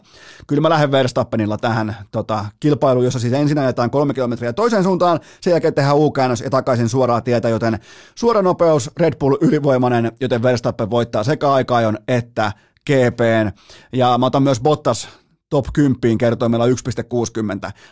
kyllä 0.47 0.61
mä 0.61 0.69
lähden 0.71 0.91
Verstappenilla 0.91 1.59
tähän 1.59 1.97
tota, 2.11 2.45
kilpailuun, 2.61 3.05
jossa 3.05 3.19
siis 3.19 3.33
ensin 3.33 3.59
ajetaan 3.59 3.91
kolme 3.91 4.15
kilometriä 4.15 4.53
toiseen 4.53 4.85
suuntaan, 4.85 5.21
sen 5.41 5.51
jälkeen 5.51 5.75
tehdään 5.75 5.97
U-käännös 5.97 6.41
ja 6.41 6.51
takaisin 6.51 6.89
suoraa 6.89 7.21
tietä, 7.21 7.49
joten 7.49 7.79
suora 8.15 8.43
nopeus, 8.43 8.91
Red 8.97 9.17
Bull 9.19 9.37
ylivoimainen, 9.41 10.13
joten 10.21 10.43
Verstappen 10.43 10.91
voittaa 10.91 11.25
sekä 11.25 11.53
aikaajon 11.53 11.99
että 12.09 12.53
GPn. 12.91 13.51
Ja 13.93 14.19
mä 14.19 14.27
otan 14.27 14.43
myös 14.43 14.61
Bottas 14.61 15.09
top 15.51 15.67
10 15.73 16.19
kertoimella 16.19 16.67
1,60. 16.67 16.73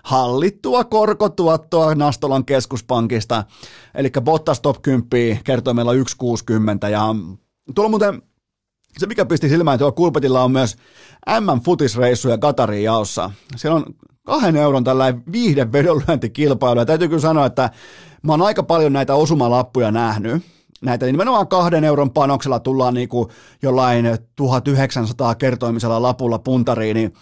Hallittua 0.03 0.85
korkotuottoa 0.85 1.95
Nastolan 1.95 2.45
keskuspankista, 2.45 3.45
eli 3.95 4.11
Bottas 4.21 4.61
top 4.61 4.83
10 4.83 5.41
kertoimella 5.45 5.93
1,60. 5.93 6.89
Ja 6.91 7.03
tuolla 7.75 7.91
muuten 7.91 8.23
se, 8.99 9.07
mikä 9.07 9.27
pisti 9.27 9.49
silmään, 9.49 9.75
että 9.75 9.93
Kulpetilla 9.93 10.45
on 10.45 10.53
myös 10.53 10.77
M-futisreissuja 11.41 12.39
Qatarin 12.39 12.83
jaossa. 12.83 13.31
Siellä 13.57 13.77
on 13.77 13.85
kahden 14.27 14.57
euron 14.57 14.85
tällainen 14.85 15.23
viihde 15.33 15.73
vedonlyöntikilpailu. 15.73 16.81
Ja 16.81 16.87
täytyy 16.87 17.09
kyllä 17.09 17.21
sanoa, 17.21 17.47
että 17.47 17.71
mä 18.23 18.33
oon 18.33 18.43
aika 18.43 18.63
paljon 18.63 18.93
näitä 18.93 19.15
osumalappuja 19.15 19.91
nähnyt 19.91 20.43
näitä, 20.83 21.07
niin 21.07 21.13
nimenomaan 21.13 21.49
kahden 21.49 21.85
euron 21.85 22.11
panoksella 22.11 22.61
tullaan 22.61 22.95
niin 22.95 23.09
kuin 23.09 23.29
jollain 23.63 24.07
1900 24.37 25.35
kertoimisella 25.35 26.03
lapulla 26.03 26.39
puntariin, 26.39 26.95
niin 26.95 27.13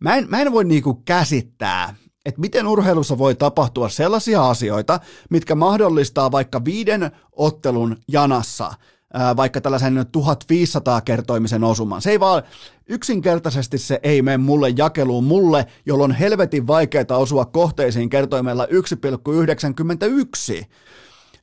mä 0.00 0.16
en, 0.16 0.26
mä 0.28 0.40
en 0.40 0.52
voi 0.52 0.64
niin 0.64 0.82
kuin 0.82 1.04
käsittää, 1.04 1.94
että 2.26 2.40
miten 2.40 2.66
urheilussa 2.66 3.18
voi 3.18 3.34
tapahtua 3.34 3.88
sellaisia 3.88 4.48
asioita, 4.48 5.00
mitkä 5.30 5.54
mahdollistaa 5.54 6.32
vaikka 6.32 6.64
viiden 6.64 7.10
ottelun 7.32 7.96
janassa 8.08 8.72
vaikka 9.36 9.60
tällaisen 9.60 10.06
1500 10.12 11.00
kertoimisen 11.00 11.64
osuman. 11.64 12.02
Se 12.02 12.10
ei 12.10 12.20
vaan, 12.20 12.42
yksinkertaisesti 12.88 13.78
se 13.78 14.00
ei 14.02 14.22
mene 14.22 14.36
mulle 14.36 14.72
jakeluun 14.76 15.24
mulle, 15.24 15.66
jolloin 15.86 16.12
helvetin 16.12 16.66
vaikeaa 16.66 17.16
osua 17.16 17.44
kohteisiin 17.44 18.10
kertoimella 18.10 18.66
1,91. 18.66 20.66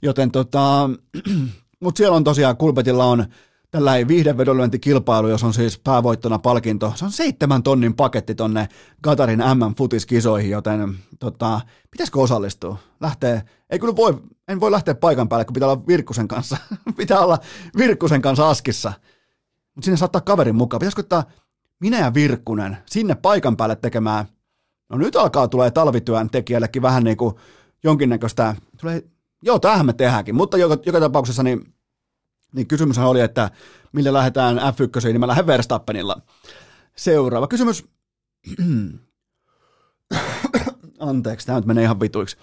Joten 0.01 0.31
tota, 0.31 0.89
mutta 1.83 1.97
siellä 1.97 2.15
on 2.15 2.23
tosiaan, 2.23 2.57
Kulpetilla 2.57 3.05
on 3.05 3.25
tällainen 3.71 4.07
viihdevedonlyöntikilpailu, 4.07 5.27
jos 5.27 5.43
on 5.43 5.53
siis 5.53 5.79
päävoittona 5.79 6.39
palkinto. 6.39 6.93
Se 6.95 7.05
on 7.05 7.11
seitsemän 7.11 7.63
tonnin 7.63 7.93
paketti 7.93 8.35
tonne 8.35 8.67
Katarin 9.01 9.39
MM-futiskisoihin, 9.39 10.51
joten 10.51 10.95
tota, 11.19 11.61
pitäisikö 11.91 12.19
osallistua? 12.19 12.77
Lähtee, 12.99 13.41
ei 13.69 13.79
kyllä 13.79 13.95
voi, 13.95 14.21
en 14.47 14.59
voi 14.59 14.71
lähteä 14.71 14.95
paikan 14.95 15.29
päälle, 15.29 15.45
kun 15.45 15.53
pitää 15.53 15.69
olla 15.69 15.87
Virkkusen 15.87 16.27
kanssa. 16.27 16.57
pitää 16.97 17.19
olla 17.19 17.39
Virkkusen 17.77 18.21
kanssa 18.21 18.49
askissa. 18.49 18.93
Mutta 19.75 19.85
sinne 19.85 19.97
saattaa 19.97 20.21
kaverin 20.21 20.55
mukaan. 20.55 20.79
Pitäisikö 20.79 20.99
ottaa 20.99 21.23
minä 21.79 21.99
ja 21.99 22.13
Virkkunen 22.13 22.77
sinne 22.85 23.15
paikan 23.15 23.57
päälle 23.57 23.75
tekemään, 23.75 24.25
no 24.89 24.97
nyt 24.97 25.15
alkaa 25.15 25.47
tulee 25.47 25.71
talvityön 25.71 26.29
tekijällekin 26.29 26.81
vähän 26.81 27.03
niin 27.03 27.17
kuin 27.17 27.35
jonkinnäköistä, 27.83 28.55
tulee 28.81 29.03
Joo, 29.41 29.59
tämähän 29.59 29.85
me 29.85 29.93
tehdäänkin, 29.93 30.35
mutta 30.35 30.57
joka, 30.57 30.77
joka 30.85 30.99
tapauksessa 30.99 31.43
niin, 31.43 31.73
niin 32.53 32.67
kysymyshän 32.67 33.07
oli, 33.07 33.21
että 33.21 33.51
millä 33.91 34.13
lähdetään 34.13 34.57
F1, 34.57 35.05
niin 35.05 35.19
mä 35.19 35.27
lähden 35.27 35.47
Verstappenilla. 35.47 36.21
Seuraava 36.95 37.47
kysymys. 37.47 37.85
Anteeksi, 40.99 41.47
tämä 41.47 41.59
nyt 41.59 41.65
menee 41.65 41.83
ihan 41.83 41.99
vituiksi. 41.99 42.37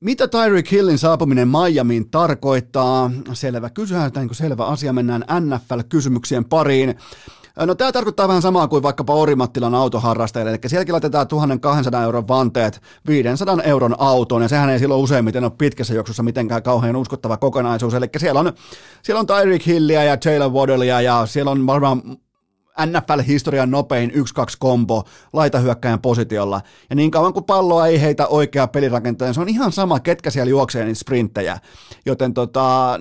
Mitä 0.00 0.28
Tyreek 0.28 0.70
Hillin 0.70 0.98
saapuminen 0.98 1.48
Miamiin 1.48 2.10
tarkoittaa? 2.10 3.10
Selvä 3.32 3.70
kysyhän, 3.70 4.10
niin 4.16 4.34
selvä 4.34 4.66
asia. 4.66 4.92
Mennään 4.92 5.24
NFL-kysymyksien 5.40 6.44
pariin. 6.44 6.94
No 7.56 7.74
tämä 7.74 7.92
tarkoittaa 7.92 8.28
vähän 8.28 8.42
samaa 8.42 8.68
kuin 8.68 8.82
vaikkapa 8.82 9.14
Orimattilan 9.14 9.74
autoharrastajille, 9.74 10.50
eli 10.50 10.58
sielläkin 10.66 10.92
laitetaan 10.92 11.28
1200 11.28 12.02
euron 12.02 12.28
vanteet 12.28 12.82
500 13.06 13.62
euron 13.62 13.94
autoon, 13.98 14.42
ja 14.42 14.48
sehän 14.48 14.70
ei 14.70 14.78
silloin 14.78 15.00
useimmiten 15.00 15.44
ole 15.44 15.52
pitkässä 15.58 15.94
juoksussa 15.94 16.22
mitenkään 16.22 16.62
kauhean 16.62 16.96
uskottava 16.96 17.36
kokonaisuus, 17.36 17.94
eli 17.94 18.06
siellä 18.16 18.40
on, 18.40 18.52
siellä 19.02 19.20
on 19.20 19.26
Tyreek 19.26 19.66
Hillia 19.66 20.04
ja 20.04 20.16
Taylor 20.16 20.50
Waddleia, 20.50 21.00
ja 21.00 21.26
siellä 21.26 21.50
on 21.50 21.66
varmaan 21.66 22.02
NFL-historian 22.86 23.70
nopein 23.70 24.10
1-2 24.10 24.14
kombo 24.58 25.04
laitahyökkäjän 25.32 26.00
positiolla. 26.00 26.60
Ja 26.90 26.96
niin 26.96 27.10
kauan 27.10 27.32
kuin 27.32 27.44
palloa 27.44 27.86
ei 27.86 28.00
heitä 28.00 28.26
oikea 28.26 28.66
pelirakentaja, 28.66 29.32
se 29.32 29.40
on 29.40 29.48
ihan 29.48 29.72
sama, 29.72 30.00
ketkä 30.00 30.30
siellä 30.30 30.50
juoksee 30.50 30.84
niitä 30.84 31.00
sprinttejä. 31.00 31.58
Joten 32.06 32.34
tota, 32.34 33.00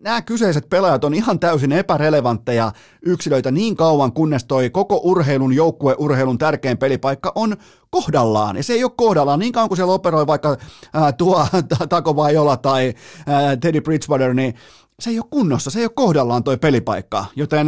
nämä 0.00 0.22
kyseiset 0.22 0.68
pelaajat 0.70 1.04
on 1.04 1.14
ihan 1.14 1.40
täysin 1.40 1.72
epärelevantteja 1.72 2.72
yksilöitä 3.06 3.50
niin 3.50 3.76
kauan, 3.76 4.12
kunnes 4.12 4.44
toi 4.44 4.70
koko 4.70 5.00
urheilun, 5.04 5.52
joukkueurheilun 5.52 6.38
tärkein 6.38 6.78
pelipaikka 6.78 7.32
on 7.34 7.56
kohdallaan. 7.90 8.56
Ja 8.56 8.62
se 8.62 8.72
ei 8.72 8.84
ole 8.84 8.92
kohdallaan 8.96 9.38
niin 9.38 9.52
kauan, 9.52 9.68
kun 9.68 9.76
siellä 9.76 9.92
operoi 9.92 10.26
vaikka 10.26 10.56
ää, 10.92 11.12
tuo 11.12 11.46
Tako 11.88 12.16
Vajola 12.16 12.56
tai 12.56 12.94
ää, 13.26 13.56
Teddy 13.56 13.80
Bridgewater, 13.80 14.34
niin 14.34 14.54
se 15.00 15.10
ei 15.10 15.18
ole 15.18 15.26
kunnossa, 15.30 15.70
se 15.70 15.78
ei 15.78 15.84
ole 15.84 15.92
kohdallaan 15.94 16.44
toi 16.44 16.56
pelipaikka. 16.56 17.24
Joten 17.36 17.66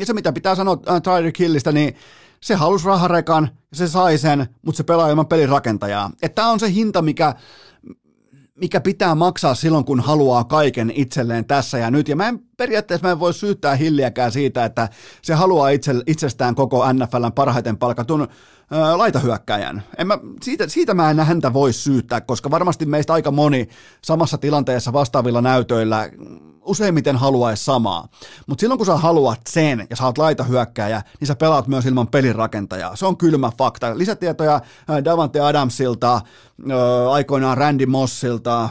ja 0.00 0.06
se 0.06 0.12
mitä 0.12 0.32
pitää 0.32 0.54
sanoa 0.54 0.78
ää, 0.86 1.00
Tyreek 1.00 1.38
Hillistä, 1.38 1.72
niin 1.72 1.94
se 2.42 2.54
halusi 2.54 2.86
raharekan, 2.86 3.48
se 3.72 3.88
sai 3.88 4.18
sen, 4.18 4.46
mutta 4.62 4.76
se 4.76 4.82
pelaa 4.82 5.08
ilman 5.08 5.26
pelirakentajaa. 5.26 6.10
Että 6.22 6.34
tämä 6.34 6.50
on 6.50 6.60
se 6.60 6.72
hinta, 6.72 7.02
mikä 7.02 7.34
mikä 8.60 8.80
pitää 8.80 9.14
maksaa 9.14 9.54
silloin, 9.54 9.84
kun 9.84 10.00
haluaa 10.00 10.44
kaiken 10.44 10.92
itselleen 10.94 11.44
tässä 11.44 11.78
ja 11.78 11.90
nyt. 11.90 12.08
Ja 12.08 12.16
mä 12.16 12.28
en 12.28 12.38
periaatteessa 12.56 13.06
mä 13.06 13.12
en 13.12 13.20
voi 13.20 13.34
syyttää 13.34 13.76
Hilliäkään 13.76 14.32
siitä, 14.32 14.64
että 14.64 14.88
se 15.22 15.34
haluaa 15.34 15.68
itse, 15.68 15.92
itsestään 16.06 16.54
koko 16.54 16.92
NFLn 16.92 17.32
parhaiten 17.34 17.78
palkatun 17.78 18.28
ää, 18.70 18.98
laitahyökkäjän. 18.98 19.82
En 19.98 20.06
mä, 20.06 20.18
siitä, 20.42 20.68
siitä 20.68 20.94
mä 20.94 21.10
en 21.10 21.20
häntä 21.20 21.52
voi 21.52 21.72
syyttää, 21.72 22.20
koska 22.20 22.50
varmasti 22.50 22.86
meistä 22.86 23.12
aika 23.12 23.30
moni 23.30 23.68
samassa 24.02 24.38
tilanteessa 24.38 24.92
vastaavilla 24.92 25.40
näytöillä 25.40 26.10
useimmiten 26.70 27.16
haluaisi 27.16 27.64
samaa. 27.64 28.08
Mutta 28.46 28.60
silloin 28.60 28.78
kun 28.78 28.86
sä 28.86 28.96
haluat 28.96 29.40
sen 29.48 29.86
ja 29.90 29.96
sä 29.96 30.04
oot 30.04 30.18
laitahyökkääjä, 30.18 31.02
niin 31.20 31.28
sä 31.28 31.34
pelaat 31.34 31.68
myös 31.68 31.86
ilman 31.86 32.08
pelirakentajaa. 32.08 32.96
Se 32.96 33.06
on 33.06 33.16
kylmä 33.16 33.50
fakta. 33.58 33.98
Lisätietoja 33.98 34.60
Davante 35.04 35.40
Adamsilta, 35.40 36.20
aikoinaan 37.10 37.58
Randy 37.58 37.86
Mossilta, 37.86 38.68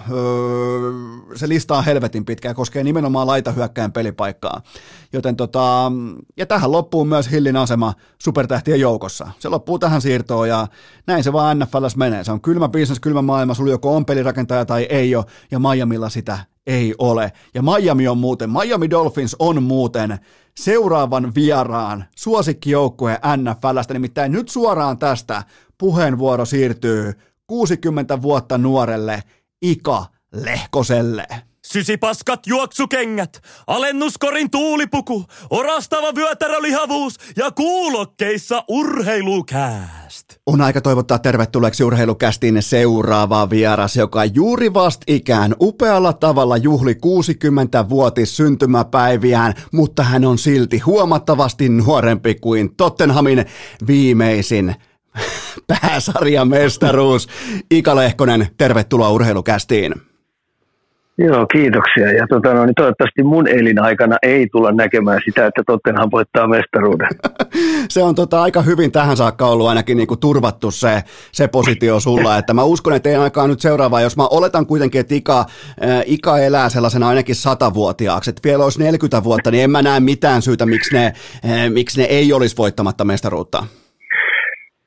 se 1.36 1.50
lista 1.50 1.78
on 1.78 1.86
helvetin 1.86 2.26
pitkä 2.26 2.48
ja 2.48 2.54
koskee 2.54 2.84
nimenomaan 2.84 3.28
laitahyökkäjän 3.28 3.92
pelipaikkaa. 3.92 4.62
Joten 5.14 5.36
tota, 5.36 5.92
ja 6.38 6.46
tähän 6.46 6.72
loppuu 6.72 7.06
myös 7.06 7.32
Hillin 7.32 7.58
asema 7.58 7.94
supertähtien 8.20 8.80
joukossa. 8.80 9.32
Se 9.40 9.50
loppuu 9.50 9.80
tähän 9.80 10.02
siirtoon 10.02 10.50
ja 10.50 10.68
näin 11.08 11.24
se 11.24 11.34
vaan 11.34 11.60
NFLs 11.60 11.96
menee. 11.96 12.24
Se 12.24 12.32
on 12.32 12.42
kylmä 12.42 12.70
business, 12.70 13.00
kylmä 13.00 13.22
maailma, 13.22 13.54
sulla 13.54 13.72
joko 13.72 13.96
on 13.96 14.06
pelirakentaja 14.06 14.66
tai 14.66 14.84
ei 14.84 15.16
ole, 15.16 15.26
ja 15.52 15.60
Miamilla 15.60 16.10
sitä 16.10 16.40
ei 16.70 16.96
ole. 16.98 17.32
Ja 17.54 17.62
Miami 17.62 18.08
on 18.08 18.18
muuten, 18.18 18.50
Miami 18.50 18.90
Dolphins 18.90 19.36
on 19.40 19.64
muuten 19.64 20.20
seuraavan 20.60 21.36
vieraan 21.36 22.06
suosikkijoukkue 22.16 23.20
NFLstä, 23.38 23.94
nimittäin 23.94 24.32
nyt 24.32 24.50
suoraan 24.50 24.98
tästä 24.98 25.44
puheenvuoro 25.78 26.46
siirtyy 26.46 27.14
60 27.48 28.22
vuotta 28.22 28.58
nuorelle 28.58 29.24
Ika 29.62 30.06
Lehkoselle. 30.34 31.28
Sysipaskat 31.66 32.48
juoksukengät, 32.48 33.42
alennuskorin 33.68 34.52
tuulipuku, 34.52 35.26
orastava 35.50 36.16
vyötärölihavuus 36.16 37.16
ja 37.36 37.52
kuulokkeissa 37.52 38.64
urheilukääst. 38.68 39.99
On 40.54 40.62
aika 40.62 40.82
toivottaa 40.82 41.20
tervetulleeksi 41.20 41.84
urheilukästiin 41.84 42.64
seuraava 42.64 43.50
vieras, 43.50 43.96
joka 43.96 44.26
juuri 44.26 44.74
vast 44.74 45.02
ikään 45.08 45.56
upealla 45.62 46.14
tavalla 46.14 46.58
juhli 46.58 46.94
60-vuotis 46.94 48.38
syntymäpäiviään, 48.38 49.54
mutta 49.72 50.04
hän 50.04 50.26
on 50.26 50.38
silti 50.38 50.80
huomattavasti 50.80 51.70
nuorempi 51.70 52.36
kuin 52.36 52.76
Tottenhamin 52.76 53.46
viimeisin 53.88 54.76
pääsarjamestaruus. 55.68 57.28
Ika 57.72 57.96
Lehkonen, 57.96 58.48
tervetuloa 58.58 59.10
urheilukästiin. 59.10 60.09
Joo, 61.22 61.46
kiitoksia. 61.54 62.12
Ja 62.12 62.28
tota, 62.30 62.54
no, 62.54 62.66
niin 62.66 62.76
toivottavasti 62.76 63.24
mun 63.24 63.48
elinaikana 63.48 64.18
ei 64.24 64.48
tulla 64.52 64.72
näkemään 64.72 65.22
sitä, 65.26 65.46
että 65.46 65.64
Tottenham 65.68 66.10
voittaa 66.12 66.48
mestaruuden. 66.48 67.08
se 67.90 68.04
on 68.04 68.16
tota, 68.16 68.42
aika 68.42 68.62
hyvin 68.62 68.92
tähän 68.92 69.18
saakka 69.18 69.46
ollut 69.46 69.68
ainakin 69.68 69.98
niinku 69.98 70.18
turvattu 70.18 70.72
se, 70.72 71.04
se 71.32 71.48
positio 71.48 72.00
sulla. 72.00 72.38
Että 72.38 72.54
mä 72.54 72.64
uskon, 72.64 72.94
että 72.94 73.10
ei 73.10 73.16
ainakaan 73.16 73.50
nyt 73.50 73.60
seuraavaa. 73.60 74.02
Jos 74.02 74.18
mä 74.18 74.28
oletan 74.28 74.66
kuitenkin, 74.66 75.02
että 75.02 75.16
Ika, 75.16 75.40
äh, 75.40 76.04
Ika 76.06 76.40
elää 76.40 76.70
sellaisena 76.70 77.08
ainakin 77.08 77.36
satavuotiaaksi, 77.36 78.30
että 78.30 78.42
vielä 78.44 78.64
olisi 78.64 78.80
40 78.80 79.24
vuotta, 79.24 79.52
niin 79.52 79.64
en 79.64 79.72
mä 79.72 79.82
näe 79.82 80.00
mitään 80.00 80.42
syytä, 80.42 80.66
miksi 80.66 80.96
ne, 80.96 81.06
äh, 81.06 81.70
miksi 81.70 82.02
ne 82.02 82.08
ei 82.08 82.34
olisi 82.34 82.58
voittamatta 82.58 83.06
mestaruutta. 83.06 83.64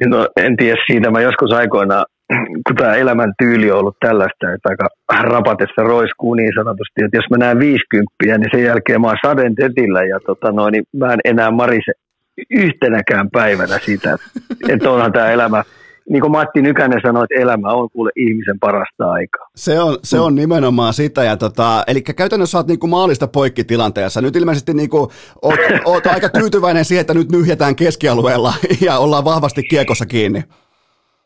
No, 0.07 0.27
en 0.37 0.57
tiedä 0.57 0.77
siitä. 0.87 1.11
Mä 1.11 1.21
joskus 1.21 1.53
aikoina 1.53 2.05
kun 2.67 2.77
tämä 2.77 2.95
elämäntyyli 2.95 3.71
on 3.71 3.79
ollut 3.79 3.97
tällaista, 4.01 4.53
että 4.53 4.69
aika 4.69 4.89
rapatessa 5.23 5.83
roiskuu 5.83 6.35
niin 6.35 6.53
sanotusti, 6.55 7.05
että 7.05 7.17
jos 7.17 7.31
mä 7.31 7.37
näen 7.37 7.59
50, 7.59 8.39
niin 8.39 8.51
sen 8.53 8.65
jälkeen 8.65 9.01
mä 9.01 9.07
oon 9.07 9.17
saden 9.27 9.55
tetillä 9.55 10.03
ja 10.03 10.21
tota 10.27 10.53
noin, 10.53 10.73
niin 10.73 10.85
mä 10.97 11.13
en 11.13 11.21
enää 11.25 11.51
marise 11.51 11.93
yhtenäkään 12.51 13.31
päivänä 13.31 13.79
sitä, 13.79 14.17
että 14.69 14.91
onhan 14.91 15.13
tämä 15.13 15.31
elämä 15.31 15.63
niin 16.11 16.21
kuin 16.21 16.31
Matti 16.31 16.63
Nykänen 16.63 17.01
sanoi, 17.07 17.25
että 17.25 17.43
elämä 17.43 17.69
on 17.69 17.91
kuule 17.91 18.11
ihmisen 18.17 18.59
parasta 18.61 19.11
aikaa. 19.11 19.47
Se 19.57 19.81
on, 19.81 19.99
se 20.03 20.21
on 20.21 20.35
nimenomaan 20.35 20.95
sitä, 20.95 21.25
ja 21.25 21.37
tota, 21.37 21.85
eli 21.87 22.03
käytännössä 22.03 22.59
olet 22.59 22.69
niinku 22.69 22.87
maalista 22.87 23.27
poikki 23.27 23.65
tilanteessa. 23.65 24.21
Nyt 24.21 24.37
ilmeisesti 24.37 24.75
niinku, 24.75 25.11
oot, 25.43 25.59
oot 25.85 26.07
aika 26.07 26.29
tyytyväinen 26.29 26.85
siihen, 26.85 27.01
että 27.01 27.15
nyt 27.15 27.33
nyhjätään 27.33 27.77
keskialueella 27.77 28.55
ja 28.87 28.99
ollaan 28.99 29.25
vahvasti 29.25 29.63
kiekossa 29.63 30.07
kiinni. 30.07 30.45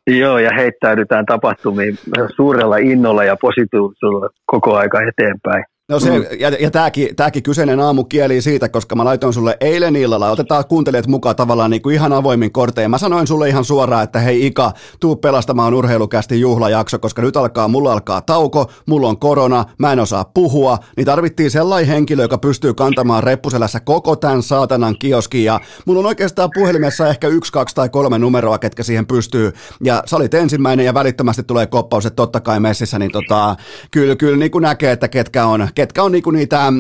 Joo, 0.07 0.39
ja 0.39 0.51
heittäydytään 0.57 1.27
tapahtumiin 1.27 1.99
suurella 2.37 2.77
innolla 2.77 3.25
ja 3.25 3.37
positiivisuudella 3.41 4.29
koko 4.47 4.77
aika 4.77 4.99
eteenpäin. 5.03 5.65
No 5.89 6.01
se, 6.01 6.19
mm. 6.19 6.25
ja, 6.39 6.51
ja 6.61 6.71
tämäkin, 6.71 7.17
tämäkin 7.17 7.43
kyseinen 7.43 7.81
aamu 7.81 8.05
kieli 8.05 8.41
siitä, 8.43 8.69
koska 8.69 8.95
mä 8.95 9.05
laitoin 9.05 9.33
sulle 9.33 9.57
eilen 9.61 9.97
illalla, 9.97 10.31
otetaan 10.31 10.65
kuuntelijat 10.69 11.07
mukaan 11.07 11.37
tavallaan 11.37 11.71
niin 11.71 11.83
kuin 11.83 11.95
ihan 11.95 12.13
avoimin 12.13 12.53
kortein. 12.53 12.91
Mä 12.91 12.99
sanoin 12.99 13.27
sulle 13.27 13.49
ihan 13.49 13.65
suoraan, 13.65 14.05
että 14.05 14.19
hei 14.19 14.47
Ika, 14.47 14.73
tuu 15.01 15.17
pelastamaan 15.17 15.75
urheilukästi 15.75 16.41
juhlajakso, 16.41 16.99
koska 16.99 17.23
nyt 17.23 17.37
alkaa, 17.37 17.69
mulla 17.69 17.93
alkaa 17.93 18.21
tauko, 18.21 18.71
mulla 18.87 19.09
on 19.09 19.19
korona, 19.19 19.65
mä 19.79 19.93
en 19.93 20.01
osaa 20.01 20.25
puhua, 20.25 20.79
niin 20.97 21.05
tarvittiin 21.05 21.51
sellainen 21.51 21.89
henkilö, 21.89 22.23
joka 22.23 22.39
pystyy 22.39 22.75
kantamaan 22.75 23.23
reppuselässä 23.23 23.81
koko 23.81 24.17
tämän 24.17 24.43
saatanan 24.43 24.99
kioskin, 24.99 25.45
ja 25.45 25.61
mulla 25.87 26.01
on 26.01 26.07
oikeastaan 26.07 26.51
puhelimessa 26.55 27.09
ehkä 27.09 27.29
yksi, 27.29 27.53
kaksi 27.53 27.75
tai 27.75 27.89
kolme 27.89 28.19
numeroa, 28.19 28.59
ketkä 28.59 28.83
siihen 28.83 29.07
pystyy, 29.07 29.53
ja 29.85 30.03
sä 30.07 30.17
olit 30.17 30.35
ensimmäinen, 30.35 30.87
ja 30.87 30.95
välittömästi 30.95 31.43
tulee 31.43 31.67
koppaus, 31.67 32.07
että 32.07 32.17
totta 32.17 32.41
kai 32.41 32.61
messissä, 32.61 32.99
niin 32.99 33.13
tota, 33.13 33.57
kyllä, 33.91 34.17
kyllä 34.17 34.37
niin 34.37 34.51
kuin 34.51 34.63
näkee, 34.63 34.93
että 34.93 35.09
ketkä 35.09 35.47
on, 35.47 35.69
ketkä 35.77 36.03
on 36.03 36.13
niinku 36.13 36.31
niitä 36.31 36.73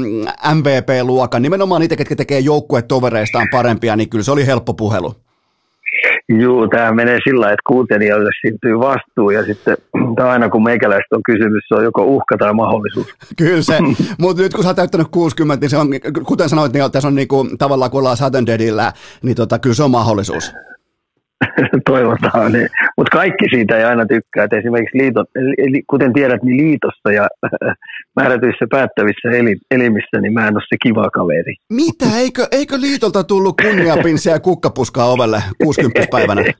MVP-luokan, 0.54 1.42
nimenomaan 1.42 1.80
niitä, 1.80 1.96
ketkä 1.96 2.16
tekee 2.16 2.40
joukkuetovereistaan 2.40 3.48
parempia, 3.52 3.96
niin 3.96 4.08
kyllä 4.08 4.24
se 4.24 4.32
oli 4.32 4.46
helppo 4.46 4.74
puhelu. 4.74 5.14
Joo, 6.28 6.68
tämä 6.68 6.92
menee 6.92 7.18
sillä 7.24 7.46
että 7.46 7.62
kuuntelijoille 7.66 8.30
syntyy 8.40 8.78
vastuu 8.78 9.30
ja 9.30 9.44
sitten 9.44 9.76
aina 10.32 10.48
kun 10.48 10.62
meikäläistä 10.62 11.16
on 11.16 11.22
kysymys, 11.22 11.64
se 11.68 11.74
on 11.74 11.84
joko 11.84 12.04
uhka 12.04 12.36
tai 12.38 12.52
mahdollisuus. 12.52 13.06
Kyllä 13.38 13.62
se, 13.62 13.78
mutta 14.20 14.42
nyt 14.42 14.54
kun 14.54 14.62
sä 14.62 14.68
oot 14.68 14.76
täyttänyt 14.76 15.08
60, 15.10 15.60
niin 15.60 15.70
se 15.70 15.76
on, 15.76 15.88
kuten 16.26 16.48
sanoit, 16.48 16.72
niin 16.72 16.92
tässä 16.92 17.08
on 17.08 17.14
niinku, 17.14 17.46
tavallaan 17.58 17.90
kun 17.90 17.98
ollaan 17.98 18.16
Saturn 18.16 18.46
Deadillä, 18.46 18.92
niin 19.22 19.36
tota, 19.36 19.58
kyllä 19.58 19.74
se 19.74 19.82
on 19.82 19.90
mahdollisuus. 19.90 20.52
toivotaan. 21.90 22.52
Niin. 22.52 22.68
Mutta 22.96 23.16
kaikki 23.16 23.44
siitä 23.54 23.76
ei 23.76 23.84
aina 23.84 24.06
tykkää. 24.06 24.44
Et 24.44 24.52
esimerkiksi 24.52 24.98
liito, 24.98 25.24
kuten 25.90 26.12
tiedät, 26.12 26.42
niin 26.42 26.56
liitossa 26.56 27.12
ja 27.12 27.28
määrätyissä 28.20 28.66
päättävissä 28.70 29.28
elimissä, 29.70 30.20
niin 30.20 30.32
mä 30.32 30.48
en 30.48 30.56
ole 30.56 30.62
se 30.68 30.76
kiva 30.82 31.10
kaveri. 31.10 31.54
Mitä? 31.72 32.06
Eikö, 32.18 32.46
eikö 32.50 32.80
liitolta 32.80 33.24
tullut 33.24 33.60
kunniapinssiä 33.62 34.32
ja 34.32 34.40
kukkapuskaa 34.40 35.12
ovelle 35.12 35.42
60 35.62 36.10
päivänä? 36.10 36.44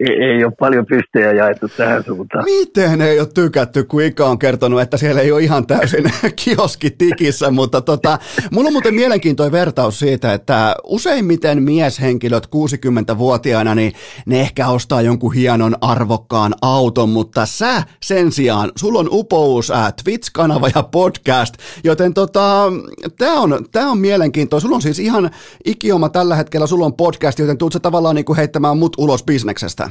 ei 0.00 0.44
ole 0.44 0.52
paljon 0.58 0.86
pystejä 0.86 1.32
jaettu 1.32 1.68
tähän 1.68 2.04
suuntaan. 2.04 2.44
Miten 2.44 3.00
ei 3.00 3.20
ole 3.20 3.28
tykätty, 3.34 3.84
kun 3.84 4.02
Ika 4.02 4.26
on 4.26 4.38
kertonut, 4.38 4.80
että 4.80 4.96
siellä 4.96 5.20
ei 5.20 5.32
ole 5.32 5.42
ihan 5.42 5.66
täysin 5.66 6.04
kioski 6.44 6.90
tikissä, 6.90 7.50
mutta 7.50 7.80
tota, 7.80 8.18
mulla 8.52 8.66
on 8.66 8.72
muuten 8.72 8.94
mielenkiintoinen 8.94 9.52
vertaus 9.52 9.98
siitä, 9.98 10.32
että 10.32 10.76
useimmiten 10.84 11.62
mieshenkilöt 11.62 12.46
60-vuotiaana, 12.92 13.74
niin 13.74 13.92
ne 14.26 14.40
ehkä 14.40 14.68
ostaa 14.68 15.02
jonkun 15.02 15.34
hienon 15.34 15.74
arvokkaan 15.80 16.52
auton, 16.62 17.08
mutta 17.08 17.46
sä 17.46 17.82
sen 18.02 18.32
sijaan, 18.32 18.70
sulla 18.76 18.98
on 18.98 19.08
upous 19.10 19.70
äh, 19.70 19.92
Twitch-kanava 20.04 20.68
ja 20.74 20.82
podcast, 20.82 21.54
joten 21.84 22.14
tota, 22.14 22.72
tää 23.18 23.34
on, 23.34 23.58
tää 23.72 23.86
on 23.86 23.98
mielenkiintoinen. 23.98 24.60
Sulla 24.60 24.76
on 24.76 24.82
siis 24.82 24.98
ihan 24.98 25.30
ikioma 25.64 26.08
tällä 26.08 26.36
hetkellä, 26.36 26.66
sulla 26.66 26.86
on 26.86 26.94
podcast, 26.94 27.38
joten 27.38 27.58
tuut 27.58 27.72
sä 27.72 27.80
tavallaan 27.80 28.14
niin 28.14 28.24
kuin 28.24 28.36
heittämään 28.36 28.78
mut 28.78 28.96
ulos 28.98 29.24
bisneksestä? 29.24 29.90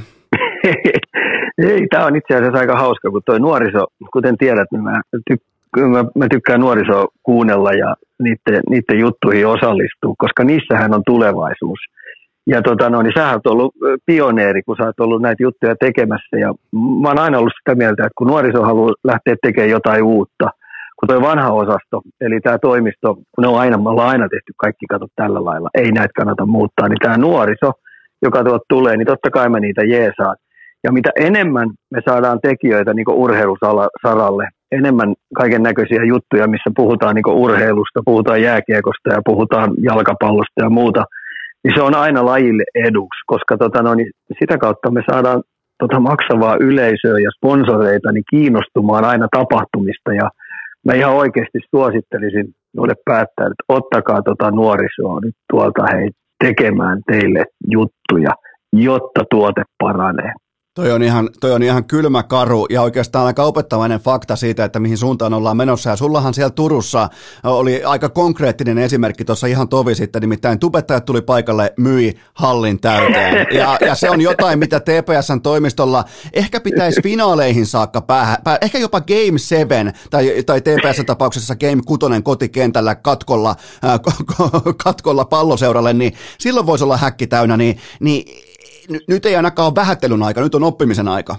Ei, 1.58 1.86
tämä 1.90 2.06
on 2.06 2.16
itse 2.16 2.34
asiassa 2.34 2.58
aika 2.58 2.76
hauska, 2.76 3.10
kun 3.10 3.22
tuo 3.26 3.38
nuoriso, 3.38 3.86
kuten 4.12 4.38
tiedät, 4.38 4.68
niin 4.72 4.82
mä, 4.82 5.00
tyk- 5.30 5.80
mä, 5.80 6.04
mä 6.16 6.26
tykkään 6.30 6.60
nuorisoa 6.60 7.08
kuunnella 7.22 7.72
ja 7.72 7.96
niiden, 8.22 8.62
niiden 8.70 8.98
juttuihin 8.98 9.46
osallistua, 9.46 10.14
koska 10.18 10.44
niissähän 10.44 10.94
on 10.94 11.02
tulevaisuus. 11.06 11.78
Ja 12.46 12.62
tota, 12.62 12.90
no, 12.90 13.02
niin 13.02 13.12
sähän 13.16 13.34
oot 13.34 13.46
ollut 13.46 13.74
pioneeri, 14.06 14.62
kun 14.62 14.76
sä 14.76 14.84
oot 14.84 15.00
ollut 15.00 15.22
näitä 15.22 15.42
juttuja 15.42 15.74
tekemässä. 15.80 16.36
Ja 16.38 16.54
mä 17.02 17.08
oon 17.08 17.18
aina 17.18 17.38
ollut 17.38 17.52
sitä 17.60 17.74
mieltä, 17.74 18.02
että 18.02 18.18
kun 18.18 18.26
nuoriso 18.26 18.62
haluaa 18.62 18.94
lähteä 19.04 19.36
tekemään 19.42 19.70
jotain 19.70 20.02
uutta, 20.02 20.48
kun 20.98 21.08
toi 21.08 21.20
vanha 21.20 21.50
osasto, 21.50 22.00
eli 22.20 22.40
tämä 22.40 22.58
toimisto, 22.58 23.14
kun 23.14 23.42
ne 23.42 23.48
on 23.48 23.60
aina, 23.60 23.78
me 23.78 23.88
ollaan 23.88 24.08
aina 24.08 24.28
tehty 24.28 24.52
kaikki 24.56 24.86
kato 24.86 25.06
tällä 25.16 25.44
lailla, 25.44 25.68
ei 25.74 25.92
näitä 25.92 26.12
kannata 26.16 26.46
muuttaa, 26.46 26.88
niin 26.88 27.02
tämä 27.02 27.16
nuoriso, 27.16 27.72
joka 28.22 28.44
tuot 28.44 28.62
tulee, 28.68 28.96
niin 28.96 29.06
totta 29.06 29.30
kai 29.30 29.48
mä 29.48 29.60
niitä 29.60 29.82
jeesaan. 29.82 30.36
Ja 30.84 30.92
mitä 30.92 31.10
enemmän 31.16 31.68
me 31.90 32.00
saadaan 32.08 32.38
tekijöitä 32.42 32.94
niin 32.94 33.10
urheilusaralle, 33.10 34.48
enemmän 34.72 35.14
kaiken 35.34 35.62
näköisiä 35.62 36.04
juttuja, 36.04 36.48
missä 36.48 36.70
puhutaan 36.76 37.14
niin 37.14 37.28
urheilusta, 37.28 38.00
puhutaan 38.04 38.42
jääkiekosta 38.42 39.08
ja 39.10 39.20
puhutaan 39.24 39.70
jalkapallosta 39.82 40.62
ja 40.62 40.70
muuta, 40.70 41.04
niin 41.64 41.74
se 41.76 41.82
on 41.82 41.94
aina 41.94 42.24
lajille 42.24 42.64
eduksi, 42.74 43.20
koska 43.26 43.56
tota, 43.56 43.82
no, 43.82 43.94
niin 43.94 44.10
sitä 44.40 44.58
kautta 44.58 44.90
me 44.90 45.02
saadaan 45.10 45.42
tota 45.78 46.00
maksavaa 46.00 46.56
yleisöä 46.60 47.18
ja 47.18 47.30
sponsoreita 47.36 48.12
niin 48.12 48.24
kiinnostumaan 48.30 49.04
aina 49.04 49.26
tapahtumista 49.38 50.12
ja 50.12 50.30
mä 50.86 50.94
ihan 50.94 51.14
oikeasti 51.14 51.58
suosittelisin 51.70 52.46
noille 52.76 52.94
päättäjille, 53.04 53.54
että 53.54 53.74
ottakaa 53.78 54.22
tota 54.22 54.50
nuorisoa 54.50 55.20
nyt 55.20 55.34
tuolta 55.50 55.82
hei 55.92 56.08
tekemään 56.44 56.98
teille 57.06 57.44
juttuja, 57.70 58.32
jotta 58.72 59.22
tuote 59.30 59.62
paranee. 59.78 60.32
Toi 60.74 60.92
on, 60.92 61.02
ihan, 61.02 61.30
toi 61.40 61.52
on 61.52 61.62
ihan 61.62 61.84
kylmä 61.84 62.22
karu 62.22 62.66
ja 62.70 62.82
oikeastaan 62.82 63.26
aika 63.26 63.44
opettavainen 63.44 64.00
fakta 64.00 64.36
siitä, 64.36 64.64
että 64.64 64.80
mihin 64.80 64.98
suuntaan 64.98 65.34
ollaan 65.34 65.56
menossa. 65.56 65.90
Ja 65.90 65.96
sullahan 65.96 66.34
siellä 66.34 66.50
Turussa 66.50 67.08
oli 67.44 67.84
aika 67.84 68.08
konkreettinen 68.08 68.78
esimerkki 68.78 69.24
tuossa 69.24 69.46
ihan 69.46 69.68
tovi 69.68 69.94
sitten, 69.94 70.20
nimittäin 70.20 70.58
tubettajat 70.58 71.04
tuli 71.04 71.22
paikalle, 71.22 71.72
myi 71.78 72.14
hallin 72.34 72.80
täyteen. 72.80 73.46
Ja, 73.58 73.78
ja 73.80 73.94
se 73.94 74.10
on 74.10 74.20
jotain, 74.20 74.58
mitä 74.58 74.80
TPSn 74.80 75.40
toimistolla 75.42 76.04
ehkä 76.32 76.60
pitäisi 76.60 77.02
finaaleihin 77.02 77.66
saakka 77.66 78.00
päähän, 78.00 78.36
pää, 78.44 78.58
ehkä 78.60 78.78
jopa 78.78 79.00
Game 79.00 79.38
7 79.38 79.92
tai, 80.10 80.42
tai 80.46 80.60
TPSn 80.60 81.06
tapauksessa 81.06 81.56
Game 81.56 81.82
6 81.86 82.00
kotikentällä 82.22 82.94
katkolla, 82.94 83.56
äh, 83.84 84.00
katkolla 84.84 85.24
palloseuralle, 85.24 85.92
niin 85.92 86.12
silloin 86.38 86.66
voisi 86.66 86.84
olla 86.84 86.96
häkki 86.96 87.26
täynnä, 87.26 87.56
niin, 87.56 87.78
niin 88.00 88.51
nyt 89.08 89.26
ei 89.26 89.36
ainakaan 89.36 89.66
ole 89.66 89.74
vähättelyn 89.74 90.22
aika, 90.22 90.40
nyt 90.40 90.54
on 90.54 90.64
oppimisen 90.64 91.08
aika. 91.08 91.36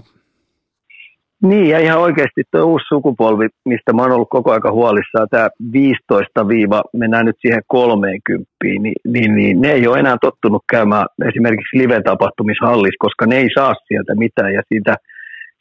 Niin, 1.43 1.69
ja 1.69 1.79
ihan 1.79 1.99
oikeasti 1.99 2.43
tuo 2.51 2.63
uusi 2.63 2.85
sukupolvi, 2.87 3.47
mistä 3.65 3.93
mä 3.93 4.01
oon 4.01 4.11
ollut 4.11 4.29
koko 4.29 4.51
aika 4.51 4.71
huolissaan, 4.71 5.27
tämä 5.29 5.49
15 5.71 6.47
viiva, 6.47 6.81
mennään 6.93 7.25
nyt 7.25 7.35
siihen 7.41 7.61
30, 7.67 8.49
niin, 8.63 8.95
niin, 9.05 9.35
niin 9.35 9.61
ne 9.61 9.71
ei 9.71 9.87
ole 9.87 9.99
enää 9.99 10.17
tottunut 10.21 10.63
käymään 10.69 11.05
esimerkiksi 11.29 11.77
live-tapahtumishallissa, 11.77 13.03
koska 13.05 13.25
ne 13.25 13.37
ei 13.37 13.49
saa 13.55 13.73
sieltä 13.87 14.15
mitään, 14.15 14.53
ja 14.53 14.61
siitä, 14.73 14.95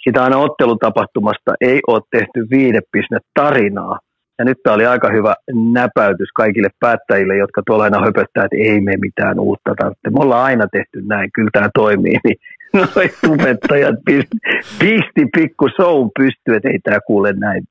sitä 0.05 0.25
aina 0.25 0.37
ottelutapahtumasta 0.37 1.53
ei 1.61 1.81
ole 1.87 2.03
tehty 2.11 2.47
viidepiste 2.51 3.19
tarinaa, 3.35 3.99
ja 4.39 4.45
nyt 4.45 4.59
tämä 4.63 4.75
oli 4.75 4.87
aika 4.87 5.09
hyvä 5.13 5.35
näpäytys 5.73 6.29
kaikille 6.35 6.69
päättäjille, 6.81 7.37
jotka 7.37 7.63
tuolla 7.67 7.85
aina 7.85 8.05
höpöttää, 8.05 8.45
että 8.45 8.57
ei 8.57 8.81
me 8.81 8.97
mitään 8.97 9.41
uutta 9.41 9.75
tarvitse. 9.79 10.11
Me 10.11 10.21
ollaan 10.21 10.45
aina 10.45 10.67
tehty 10.73 11.03
näin, 11.07 11.31
kyllä 11.35 11.51
tämä 11.53 11.69
toimii. 11.75 12.17
Niin 12.25 12.39
noi 12.97 13.09
tubettajat 13.25 13.95
pisti, 14.05 14.37
pisti 14.79 15.27
pikku 15.37 15.69
show 15.69 16.09
pystyy, 16.19 16.57
että 16.57 16.69
ei 16.69 16.79
tämä 16.79 16.99
kuule 17.07 17.33
näin 17.33 17.63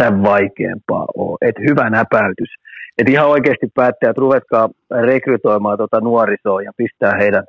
tämän 0.00 0.22
vaikeampaa 0.22 1.06
ole. 1.16 1.38
Että 1.40 1.62
hyvä 1.68 1.90
näpäytys. 1.90 2.54
Että 2.98 3.12
ihan 3.12 3.28
oikeasti 3.28 3.66
päättäjät, 3.74 4.18
ruvetkaa 4.18 4.68
rekrytoimaan 5.02 5.78
tuota 5.78 6.00
nuorisoa 6.00 6.62
ja 6.62 6.72
pistää 6.76 7.16
heidän 7.18 7.44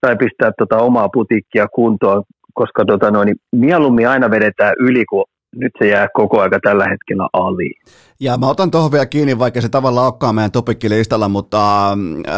tai 0.00 0.16
pistää 0.16 0.52
tuota 0.58 0.78
omaa 0.78 1.08
putiikkia 1.08 1.66
kuntoon, 1.74 2.22
koska 2.54 2.84
tota 2.84 3.10
noin, 3.10 3.34
mieluummin 3.52 4.08
aina 4.08 4.30
vedetään 4.30 4.74
yli, 4.78 5.04
kun 5.04 5.24
nyt 5.56 5.72
se 5.78 5.88
jää 5.88 6.08
koko 6.14 6.40
aika 6.40 6.58
tällä 6.62 6.84
hetkellä 6.88 7.28
ali. 7.32 7.70
Ja 8.22 8.38
mä 8.38 8.48
otan 8.48 8.70
tuohon 8.70 8.92
vielä 8.92 9.06
kiinni, 9.06 9.38
vaikka 9.38 9.60
se 9.60 9.68
tavallaan 9.68 10.06
olekaan 10.06 10.34
meidän 10.34 10.52
topikkilistalla, 10.52 11.28
mutta 11.28 11.92
äh, 11.92 11.96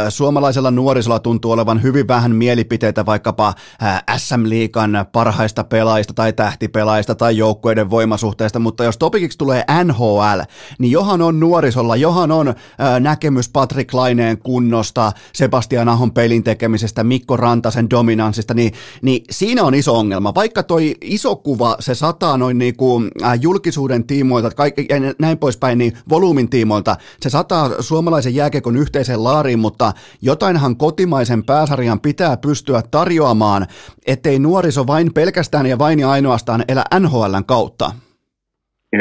suomalaisella 0.09 0.71
nuorisolla 0.71 1.19
tuntuu 1.19 1.53
olevan 1.53 1.83
hyvin 1.83 2.09
vähän 2.09 2.35
mielipiteitä 2.35 3.07
vaikkapa 3.07 3.55
äh, 3.83 4.05
SM-liikan 4.17 5.07
parhaista 5.13 5.65
pelaajista 5.65 6.13
tai 6.15 6.33
tähtipelaajista 6.33 7.15
tai 7.15 7.37
joukkueiden 7.37 7.91
voimasuhteista, 7.91 8.59
mutta 8.59 8.85
jos 8.85 8.99
topikiksi 8.99 9.39
tulee 9.39 9.65
NHL, 9.85 10.41
niin 10.79 10.93
johan 10.93 11.23
on 11.23 11.41
nuorisolla, 11.41 11.97
johan 11.97 12.31
on 12.31 12.49
äh, 12.49 12.55
näkemys 13.01 13.49
Patrick 13.49 13.95
Laineen 13.95 14.39
kunnosta, 14.39 15.13
Sebastian 15.33 15.89
Ahon 15.89 16.13
pelin 16.13 16.45
tekemisestä, 16.45 17.05
Mikko 17.05 17.37
Rantasen 17.37 17.91
dominanssista, 17.91 18.55
niin, 18.55 18.73
niin 19.03 19.25
siinä 19.31 19.65
on 19.65 19.75
iso 19.75 19.99
ongelma. 19.99 20.35
Vaikka 20.35 20.63
toi 20.63 20.95
iso 21.01 21.37
kuva, 21.37 21.77
se 21.81 21.95
sataa 21.95 22.37
noin 22.37 22.59
niinku, 22.59 23.03
äh, 23.23 23.39
julkisuuden 23.41 24.05
tiimoilta 24.05 24.51
kaikki, 24.51 24.87
ja 24.89 24.97
näin 25.19 25.39
poispäin, 25.39 25.72
niin 25.79 25.93
volyymin 26.11 26.51
tiimoilta 26.51 26.97
se 27.21 27.31
sataa 27.31 27.69
suomalaisen 27.81 28.35
jääkekon 28.35 28.77
yhteiseen 28.77 29.25
laariin, 29.25 29.59
mutta 29.59 29.93
jotainhan 30.23 30.77
kotimaisen 30.77 31.45
pääsarjan 31.45 32.01
pitää 32.01 32.37
pystyä 32.37 32.83
tarjoamaan, 32.91 33.67
ettei 34.07 34.39
nuoriso 34.39 34.87
vain 34.87 35.15
pelkästään 35.15 35.67
ja 35.67 35.79
vain 35.79 35.99
ja 35.99 36.11
ainoastaan 36.11 36.65
elä 36.69 36.85
NHLn 37.01 37.45
kautta. 37.47 37.91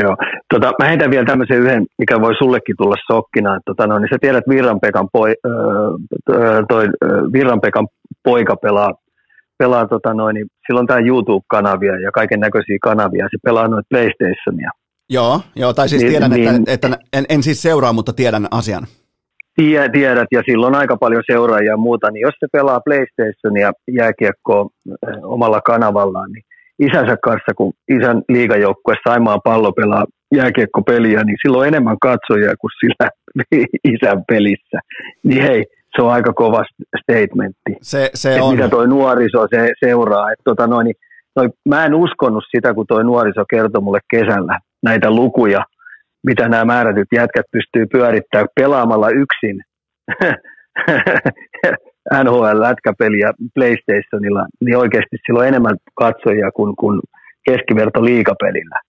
Joo. 0.01 0.15
Tota, 0.53 0.71
mä 0.79 0.87
heitän 0.87 1.11
vielä 1.11 1.25
tämmöisen 1.25 1.57
yhden, 1.57 1.85
mikä 1.97 2.21
voi 2.21 2.35
sullekin 2.35 2.75
tulla 2.77 2.95
sokkina. 3.11 3.59
Tota, 3.65 3.87
no, 3.87 3.99
niin 3.99 4.09
sä 4.13 4.17
tiedät, 4.21 4.43
Virranpekan, 4.49 5.07
poi, 5.13 5.35
öö, 6.29 6.63
toi, 6.69 6.85
Virranpekan 7.33 7.87
poika 8.23 8.55
pelaa 8.55 8.91
pelaa, 9.61 9.87
tota 9.87 10.13
noin, 10.13 10.33
niin 10.33 10.47
silloin 10.65 10.87
tämä 10.87 11.07
YouTube-kanavia 11.09 11.95
ja 12.05 12.11
kaiken 12.11 12.39
näköisiä 12.39 12.77
kanavia, 12.81 13.31
se 13.31 13.37
pelaa 13.43 13.67
noita 13.67 13.89
PlayStationia. 13.89 14.71
Joo, 15.11 15.41
joo 15.55 15.73
tai 15.73 15.89
siis 15.89 16.01
niin, 16.01 16.11
tiedän, 16.11 16.31
niin, 16.31 16.55
että, 16.55 16.73
että 16.73 16.97
en, 17.13 17.25
en 17.29 17.43
siis 17.43 17.61
seuraa, 17.61 17.93
mutta 17.93 18.13
tiedän 18.13 18.47
asian. 18.51 18.87
Tiedät, 19.93 20.27
ja 20.31 20.41
silloin 20.45 20.75
aika 20.75 20.97
paljon 20.97 21.23
seuraajia 21.31 21.71
ja 21.71 21.77
muuta, 21.77 22.11
niin 22.11 22.21
jos 22.21 22.33
se 22.39 22.47
pelaa 22.51 22.79
PlayStationia 22.79 23.71
jääkiekkoa 23.91 24.69
eh, 24.89 25.17
omalla 25.23 25.61
kanavallaan, 25.61 26.31
niin 26.31 26.43
isänsä 26.79 27.17
kanssa, 27.23 27.53
kun 27.57 27.73
isän 27.95 28.21
liigajoukkue 28.29 28.95
Saimaan 29.07 29.39
pallo 29.43 29.71
pelaa 29.71 30.05
jääkiekkopeliä, 30.35 31.23
niin 31.23 31.37
silloin 31.41 31.61
on 31.61 31.67
enemmän 31.67 31.97
katsojia 32.01 32.53
kuin 32.61 32.71
sillä 32.79 33.09
isän 33.93 34.23
pelissä. 34.27 34.79
Niin 35.23 35.43
hei, 35.43 35.65
se 35.95 36.01
on 36.01 36.11
aika 36.11 36.33
kova 36.33 36.63
statementti. 37.01 37.71
Se, 37.81 38.09
se 38.13 38.41
on. 38.41 38.55
Mitä 38.55 38.69
toi 38.69 38.87
nuoriso 38.87 39.47
se 39.49 39.71
seuraa. 39.85 40.31
Et 40.31 40.39
tota 40.43 40.67
noin, 40.67 40.85
niin 40.85 40.95
noi, 41.35 41.49
mä 41.69 41.85
en 41.85 41.93
uskonut 41.93 42.43
sitä, 42.55 42.73
kun 42.73 42.85
toi 42.87 43.03
nuoriso 43.03 43.43
kertoi 43.49 43.81
mulle 43.81 43.99
kesällä 44.11 44.59
näitä 44.83 45.11
lukuja, 45.11 45.61
mitä 46.27 46.49
nämä 46.49 46.65
määrätyt 46.65 47.07
jätkät 47.15 47.45
pystyy 47.51 47.85
pyörittämään 47.85 48.47
pelaamalla 48.55 49.09
yksin 49.09 49.61
NHL-lätkäpeliä 52.23 53.33
PlayStationilla, 53.55 54.45
niin 54.61 54.77
oikeasti 54.77 55.17
sillä 55.25 55.39
on 55.39 55.47
enemmän 55.47 55.77
katsojia 55.95 56.51
kuin, 56.51 56.75
kuin 56.75 56.99
keskiverto 57.45 58.05
liikapelillä. 58.05 58.79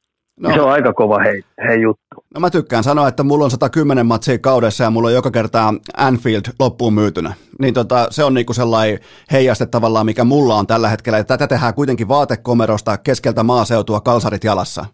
No. 0.40 0.54
Se 0.54 0.60
on 0.60 0.70
aika 0.70 0.92
kova 0.92 1.18
hei, 1.18 1.42
hei 1.68 1.82
juttu. 1.82 2.24
No 2.34 2.40
mä 2.40 2.50
tykkään 2.50 2.84
sanoa, 2.84 3.08
että 3.08 3.22
mulla 3.22 3.44
on 3.44 3.50
110 3.50 4.06
matsia 4.06 4.38
kaudessa 4.38 4.84
ja 4.84 4.90
mulla 4.90 5.08
on 5.08 5.14
joka 5.14 5.30
kerta 5.30 5.74
Anfield 5.96 6.42
loppuun 6.58 6.94
myytynä. 6.94 7.34
Niin 7.58 7.74
tota, 7.74 8.06
se 8.10 8.24
on 8.24 8.34
niinku 8.34 8.52
sellainen 8.52 8.98
heijaste 9.32 9.66
tavallaan, 9.66 10.06
mikä 10.06 10.24
mulla 10.24 10.54
on 10.54 10.66
tällä 10.66 10.88
hetkellä. 10.88 11.18
Ja 11.18 11.24
tätä 11.24 11.46
tehdään 11.46 11.74
kuitenkin 11.74 12.08
vaatekomerosta 12.08 12.98
keskeltä 12.98 13.42
maaseutua 13.42 14.00
kalsarit 14.00 14.44
jalassa. 14.44 14.84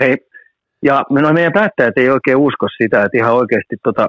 Hei, 0.00 0.16
ja 0.84 1.04
no 1.10 1.32
meidän 1.32 1.52
päättäjät 1.52 1.98
ei 1.98 2.10
oikein 2.10 2.36
usko 2.36 2.66
sitä, 2.82 3.04
että 3.04 3.18
ihan 3.18 3.34
oikeasti 3.34 3.76
tota, 3.84 4.08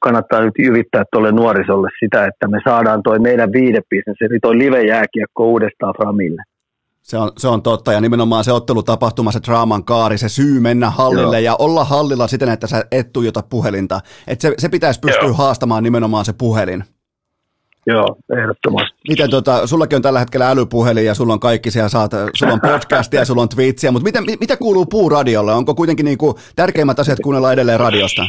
kannattaa 0.00 0.40
nyt 0.40 0.54
jyvittää 0.58 1.04
tuolle 1.12 1.32
nuorisolle 1.32 1.88
sitä, 2.00 2.26
että 2.26 2.48
me 2.48 2.60
saadaan 2.64 3.02
toi 3.02 3.18
meidän 3.18 3.52
viidebisnes, 3.52 4.16
eli 4.20 4.38
toi 4.42 4.58
live-jääkiekko 4.58 5.46
uudestaan 5.46 5.94
Framille. 5.96 6.42
Se 7.02 7.18
on, 7.18 7.32
se 7.38 7.48
on 7.48 7.62
totta, 7.62 7.92
ja 7.92 8.00
nimenomaan 8.00 8.44
se 8.44 8.52
ottelutapahtuma, 8.52 9.32
se 9.32 9.40
draaman 9.46 9.84
kaari, 9.84 10.18
se 10.18 10.28
syy 10.28 10.60
mennä 10.60 10.90
hallille 10.90 11.40
Joo. 11.40 11.44
ja 11.44 11.56
olla 11.58 11.84
hallilla 11.84 12.26
siten, 12.26 12.48
että 12.48 12.66
sä 12.66 12.84
et 12.90 13.12
tuijota 13.12 13.42
puhelinta. 13.50 14.00
Et 14.26 14.40
se, 14.40 14.54
se 14.58 14.68
pitäisi 14.68 15.00
pystyä 15.00 15.28
Joo. 15.28 15.32
haastamaan 15.32 15.82
nimenomaan 15.82 16.24
se 16.24 16.32
puhelin. 16.38 16.84
Joo, 17.86 18.16
ehdottomasti. 18.38 18.98
Miten 19.08 19.30
tota, 19.30 19.66
sullakin 19.66 19.96
on 19.96 20.02
tällä 20.02 20.18
hetkellä 20.18 20.50
älypuhelin 20.50 21.04
ja 21.04 21.14
sulla 21.14 21.32
on 21.32 21.40
kaikki 21.40 21.70
siellä, 21.70 21.88
saat, 21.88 22.10
sulla 22.34 22.52
on 22.52 22.60
podcastia 22.60 23.20
ja 23.20 23.24
sulla 23.24 23.42
on 23.42 23.48
Twitchiä, 23.48 23.92
mutta 23.92 24.04
miten, 24.04 24.24
mitä 24.40 24.56
kuuluu 24.56 24.86
puuradiolle? 24.86 25.52
Onko 25.52 25.74
kuitenkin 25.74 26.04
niin 26.04 26.18
kuin 26.18 26.34
tärkeimmät 26.56 26.98
asiat 26.98 27.20
kuunnella 27.20 27.52
edelleen 27.52 27.80
radiosta? 27.80 28.22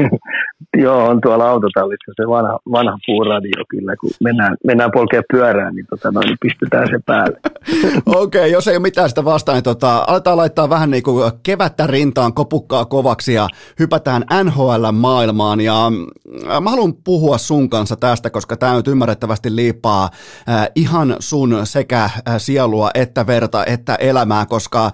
Joo, 0.76 1.08
on 1.08 1.20
tuolla 1.20 1.48
autotallissa 1.48 2.12
se 2.16 2.28
vanha, 2.28 2.58
vanha 2.72 2.98
puuradio 3.06 3.64
kyllä, 3.68 3.96
kun 3.96 4.10
mennään, 4.24 4.56
mennään 4.66 4.90
polkea 4.94 5.22
pyörään, 5.32 5.74
niin, 5.74 5.86
tota, 5.90 6.10
noin, 6.10 6.26
niin 6.26 6.38
pistetään 6.40 6.86
se 6.86 6.98
päälle. 7.06 7.40
Okei, 8.06 8.40
okay, 8.40 8.50
jos 8.50 8.68
ei 8.68 8.76
ole 8.76 8.82
mitään 8.82 9.08
sitä 9.08 9.24
vastaan, 9.24 9.56
niin 9.56 9.64
tota, 9.64 10.04
aletaan 10.06 10.36
laittaa 10.36 10.68
vähän 10.68 10.90
niin 10.90 11.02
kuin 11.02 11.32
kevättä 11.42 11.86
rintaan, 11.86 12.34
kopukkaa 12.34 12.84
kovaksi 12.84 13.34
ja 13.34 13.48
hypätään 13.78 14.24
NHL-maailmaan. 14.44 15.60
Ja 15.60 15.86
äh, 16.50 16.60
mä 16.60 16.70
haluan 16.70 16.94
puhua 16.94 17.38
sun 17.38 17.70
kanssa 17.70 17.96
tästä, 17.96 18.30
koska 18.30 18.56
tämä 18.56 18.74
nyt 18.74 18.88
ymmärrettävästi 18.88 19.56
liipaa 19.56 20.08
äh, 20.48 20.68
ihan 20.74 21.16
sun 21.18 21.60
sekä 21.64 22.04
äh, 22.04 22.12
sielua 22.38 22.90
että 22.94 23.26
verta 23.26 23.64
että 23.64 23.94
elämää, 23.94 24.46
koska 24.46 24.84
äh, 24.86 24.92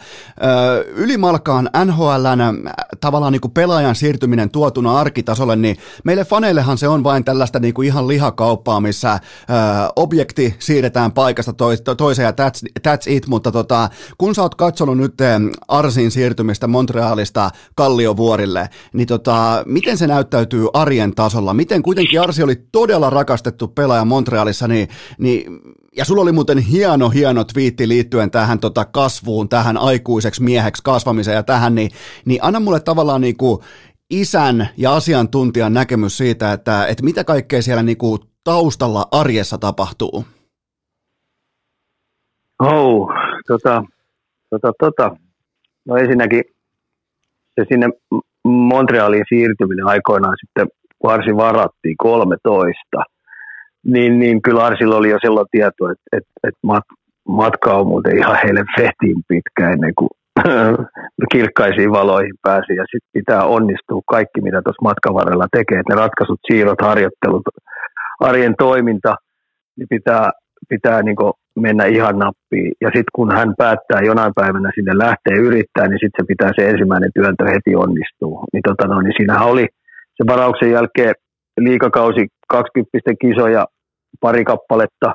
ylimalkaan 0.97 1.71
NHLn 1.85 2.41
äh, 2.41 2.75
tavallaan 3.01 3.33
niin 3.33 3.41
kuin 3.41 3.55
pelaajan 3.55 3.95
siirtyminen 3.95 4.51
tuotuna 4.51 4.99
arkitasolle, 4.99 5.57
niin 5.65 5.77
meille 6.05 6.25
faneillehan 6.25 6.79
se 6.79 6.89
on 6.89 7.05
vain 7.05 7.25
tällaista 7.25 7.59
niin 7.59 7.75
kuin 7.75 7.87
ihan 7.87 8.09
lihakauppaa, 8.09 8.81
missä 8.81 9.13
ö, 9.13 9.19
objekti 9.97 10.55
siirretään 10.59 11.13
paikasta 11.13 11.53
to, 11.53 11.95
toiseen 11.97 12.27
ja 12.27 12.31
that's, 12.31 12.89
that's 12.89 13.05
it, 13.07 13.27
mutta 13.27 13.53
tota, 13.53 13.89
kun 14.19 14.35
sä 14.35 14.43
oot 14.43 14.55
katsonut 14.55 14.99
nyt 14.99 15.15
Arsin 15.69 16.11
siirtymistä 16.11 16.67
Montrealista 16.67 17.51
Kalliovuorille, 17.75 18.69
niin 18.93 19.07
tota, 19.07 19.63
miten 19.67 19.99
se 19.99 20.07
näyttäytyy 20.07 20.67
arjen 20.73 21.15
tasolla? 21.15 21.55
Miten 21.55 21.83
kuitenkin 21.83 22.21
Arsi 22.21 22.43
oli 22.43 22.57
todella 22.73 23.11
rakastettu 23.11 23.69
pelaaja 23.69 24.05
Montrealissa, 24.05 24.69
niin, 24.69 24.89
niin 25.19 25.61
ja 25.97 26.05
sulla 26.05 26.23
oli 26.23 26.33
muuten 26.33 26.59
hieno, 26.59 27.11
hieno 27.11 27.45
twiitti 27.45 27.89
liittyen 27.89 28.31
tähän 28.31 28.59
tota 28.59 28.85
kasvuun, 28.85 29.49
tähän 29.49 29.77
aikuiseksi 29.77 30.43
mieheksi 30.43 30.83
kasvamiseen 30.83 31.35
ja 31.35 31.43
tähän, 31.43 31.75
niin, 31.75 31.91
niin 32.25 32.39
anna 32.43 32.61
mulle 32.61 32.81
tavallaan 32.81 33.21
niin 33.21 33.37
kuin 33.37 33.59
isän 34.21 34.69
ja 34.77 34.95
asiantuntijan 34.95 35.75
näkemys 35.75 36.19
siitä, 36.19 36.53
että, 36.53 36.87
että 36.87 37.05
mitä 37.05 37.25
kaikkea 37.25 37.63
siellä 37.63 37.83
niin 37.83 37.99
kuin 37.99 38.21
taustalla 38.45 39.09
arjessa 39.11 39.59
tapahtuu? 39.59 40.25
Oh, 42.59 43.09
tota, 43.47 43.85
tota, 44.51 44.73
tota. 44.79 45.17
No 45.85 45.97
ensinnäkin 45.97 46.43
se 47.55 47.67
sinne 47.69 47.89
Montrealiin 48.45 49.25
siirtyminen 49.29 49.87
aikoinaan 49.87 50.37
sitten, 50.41 50.69
kun 50.99 51.13
Arsi 51.13 51.37
varattiin 51.37 51.97
13, 51.97 53.05
niin, 53.85 54.19
niin 54.19 54.43
kyllä 54.43 54.65
Arsilla 54.65 54.97
oli 54.97 55.11
jo 55.11 55.19
silloin 55.21 55.47
tieto, 55.51 55.91
että, 55.91 56.05
että, 56.13 56.31
että 56.49 56.61
mat, 56.63 56.85
matka 57.29 57.75
on 57.75 57.87
muuten 57.87 58.19
ihan 58.19 58.39
helvetin 58.45 59.23
pitkä 59.29 59.71
ennen 59.71 59.93
kuin 59.95 60.11
kirkkaisiin 61.33 61.93
valoihin 61.93 62.35
pääsi 62.43 62.73
ja 62.75 62.85
sitten 62.91 63.11
pitää 63.13 63.45
onnistua 63.45 64.01
kaikki, 64.07 64.41
mitä 64.41 64.63
tuossa 64.63 64.83
matkan 64.83 65.15
varrella 65.15 65.47
tekee. 65.53 65.79
Et 65.81 65.89
ne 65.89 65.95
ratkaisut, 65.95 66.41
siirrot, 66.47 66.81
harjoittelut, 66.83 67.43
arjen 68.21 68.55
toiminta, 68.59 69.15
niin 69.77 69.87
pitää, 69.91 70.31
pitää 70.69 71.03
niin 71.03 71.17
mennä 71.61 71.85
ihan 71.85 72.19
nappiin. 72.19 72.73
Ja 72.81 72.89
sitten 72.89 73.15
kun 73.15 73.35
hän 73.37 73.55
päättää 73.59 74.01
jonain 74.01 74.33
päivänä 74.35 74.71
sinne 74.75 74.99
lähteä 74.99 75.37
yrittää, 75.49 75.89
niin 75.89 75.99
sitten 76.03 76.19
se 76.21 76.27
pitää 76.29 76.51
se 76.57 76.69
ensimmäinen 76.69 77.11
työntö 77.15 77.45
heti 77.45 77.77
onnistua. 77.77 78.45
Niin, 78.53 78.63
tota 78.69 78.87
no, 78.89 79.01
niin 79.01 79.15
siinähän 79.17 79.49
oli 79.49 79.67
se 80.17 80.23
varauksen 80.27 80.71
jälkeen 80.71 81.15
liikakausi 81.61 82.29
20 82.49 83.15
kisoja, 83.21 83.67
pari 84.21 84.45
kappaletta, 84.45 85.15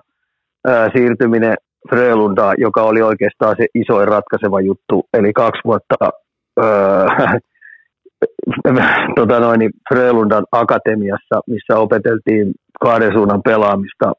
ää, 0.67 0.89
siirtyminen 0.95 1.55
Frölunda, 1.89 2.53
joka 2.57 2.81
oli 2.83 3.01
oikeastaan 3.01 3.55
se 3.57 3.65
isoin 3.75 4.07
ratkaiseva 4.07 4.61
juttu, 4.61 5.05
eli 5.13 5.33
kaksi 5.33 5.61
vuotta 5.65 5.95
öö, 6.63 7.05
tota 9.15 9.39
noin, 9.39 9.71
Frölundan 9.93 10.45
akatemiassa, 10.51 11.41
missä 11.47 11.77
opeteltiin 11.77 12.53
kahden 12.81 13.13
suunnan 13.13 13.41
pelaamista. 13.43 14.13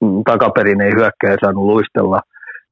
Mm, 0.00 0.22
takaperin 0.24 0.80
ei 0.80 0.90
hyökkäjä 0.96 1.36
saanut 1.44 1.64
luistella. 1.64 2.20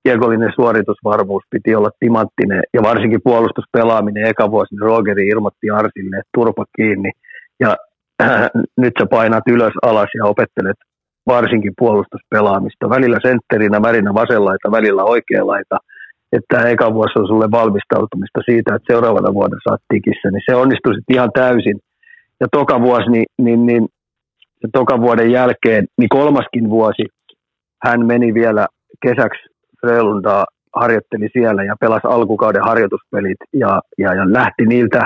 Kiekollinen 0.03 0.53
suoritusvarmuus 0.55 1.43
piti 1.51 1.75
olla 1.75 1.91
timanttinen 2.01 2.63
ja 2.75 2.83
varsinkin 2.83 3.21
puolustuspelaaminen 3.25 4.27
eka 4.27 4.51
vuosi, 4.51 4.75
niin 4.75 4.83
Rogeri 4.83 5.29
ilmoitti 5.29 5.71
Arsille, 5.71 6.17
että 6.17 6.31
turpa 6.35 6.65
kiinni 6.77 7.11
ja 7.61 7.77
äh, 8.23 8.51
nyt 8.83 8.93
sä 9.01 9.07
painat 9.07 9.43
ylös 9.51 9.73
alas 9.83 10.09
ja 10.15 10.25
opettelet 10.25 10.77
varsinkin 11.35 11.73
puolustuspelaamista. 11.79 12.91
Välillä 12.91 13.19
sentterinä, 13.23 13.83
välillä 13.83 14.15
vasenlaita, 14.15 14.71
välillä 14.71 15.03
oikeanlaita. 15.05 15.77
että 16.33 16.69
eka 16.69 16.95
vuosi 16.95 17.19
on 17.19 17.27
sulle 17.27 17.51
valmistautumista 17.51 18.41
siitä, 18.45 18.75
että 18.75 18.93
seuraavana 18.93 19.35
vuonna 19.35 19.59
saat 19.69 19.83
tikissä, 19.89 20.31
niin 20.31 20.43
se 20.47 20.55
onnistui 20.55 20.95
sitten 20.95 21.17
ihan 21.17 21.33
täysin. 21.35 21.79
Ja 22.41 22.47
toka 22.53 22.81
vuosi, 22.81 23.11
niin, 23.11 23.27
niin, 23.39 23.67
niin 23.67 23.89
se 24.61 24.69
toka 24.73 25.01
vuoden 25.01 25.31
jälkeen, 25.31 25.85
niin 25.99 26.09
kolmaskin 26.09 26.71
vuosi, 26.71 27.05
hän 27.85 28.07
meni 28.07 28.35
vielä 28.35 28.67
kesäksi 29.03 29.43
Frölundaa, 29.81 30.45
harjoitteli 30.77 31.29
siellä 31.33 31.65
ja 31.65 31.75
pelasi 31.81 32.07
alkukauden 32.07 32.63
harjoituspelit 32.63 33.39
ja, 33.53 33.81
ja, 33.99 34.15
ja 34.15 34.33
lähti 34.33 34.65
niiltä 34.67 35.01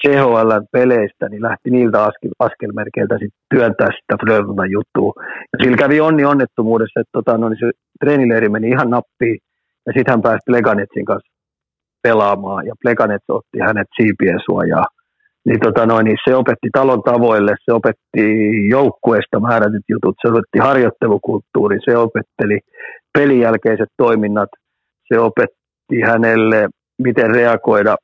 CHL-peleistä, 0.00 1.28
niin 1.28 1.42
lähti 1.42 1.70
niiltä 1.70 2.02
askel, 2.02 2.30
askelmerkeiltä 2.38 3.14
sitten 3.14 3.40
työntää 3.54 3.86
sitä 3.86 4.14
Frölundan 4.20 4.70
juttua. 4.70 5.12
Ja 5.52 5.56
sillä 5.62 5.76
kävi 5.76 6.00
onni 6.00 6.24
onnettomuudessa, 6.24 7.00
että 7.00 7.12
tota, 7.12 7.38
no, 7.38 7.48
niin 7.48 7.58
se 7.60 7.70
treenileiri 8.00 8.48
meni 8.48 8.68
ihan 8.68 8.90
nappiin 8.90 9.38
ja 9.86 9.92
sitten 9.96 10.12
hän 10.12 10.22
pääsi 10.22 10.46
Pleganetsin 10.46 11.04
kanssa 11.04 11.32
pelaamaan 12.02 12.66
ja 12.66 12.74
Pleganets 12.82 13.24
otti 13.28 13.58
hänet 13.66 13.88
siipien 13.96 14.40
suojaa. 14.44 14.86
Niin, 15.46 15.60
tota 15.60 15.86
noin, 15.86 16.04
niin 16.04 16.16
se 16.28 16.36
opetti 16.36 16.68
talon 16.72 17.02
tavoille, 17.02 17.54
se 17.64 17.72
opetti 17.72 18.24
joukkueesta 18.68 19.40
määrätyt 19.40 19.86
jutut, 19.88 20.16
se 20.22 20.28
opetti 20.28 20.58
harjoittelukulttuuri, 20.58 21.78
se 21.84 21.96
opetteli 21.96 22.58
pelin 23.18 23.40
jälkeiset 23.40 23.88
toiminnat, 23.96 24.48
se 25.08 25.18
opetti 25.18 26.00
hänelle, 26.06 26.68
miten 26.98 27.30
reagoida 27.30 27.96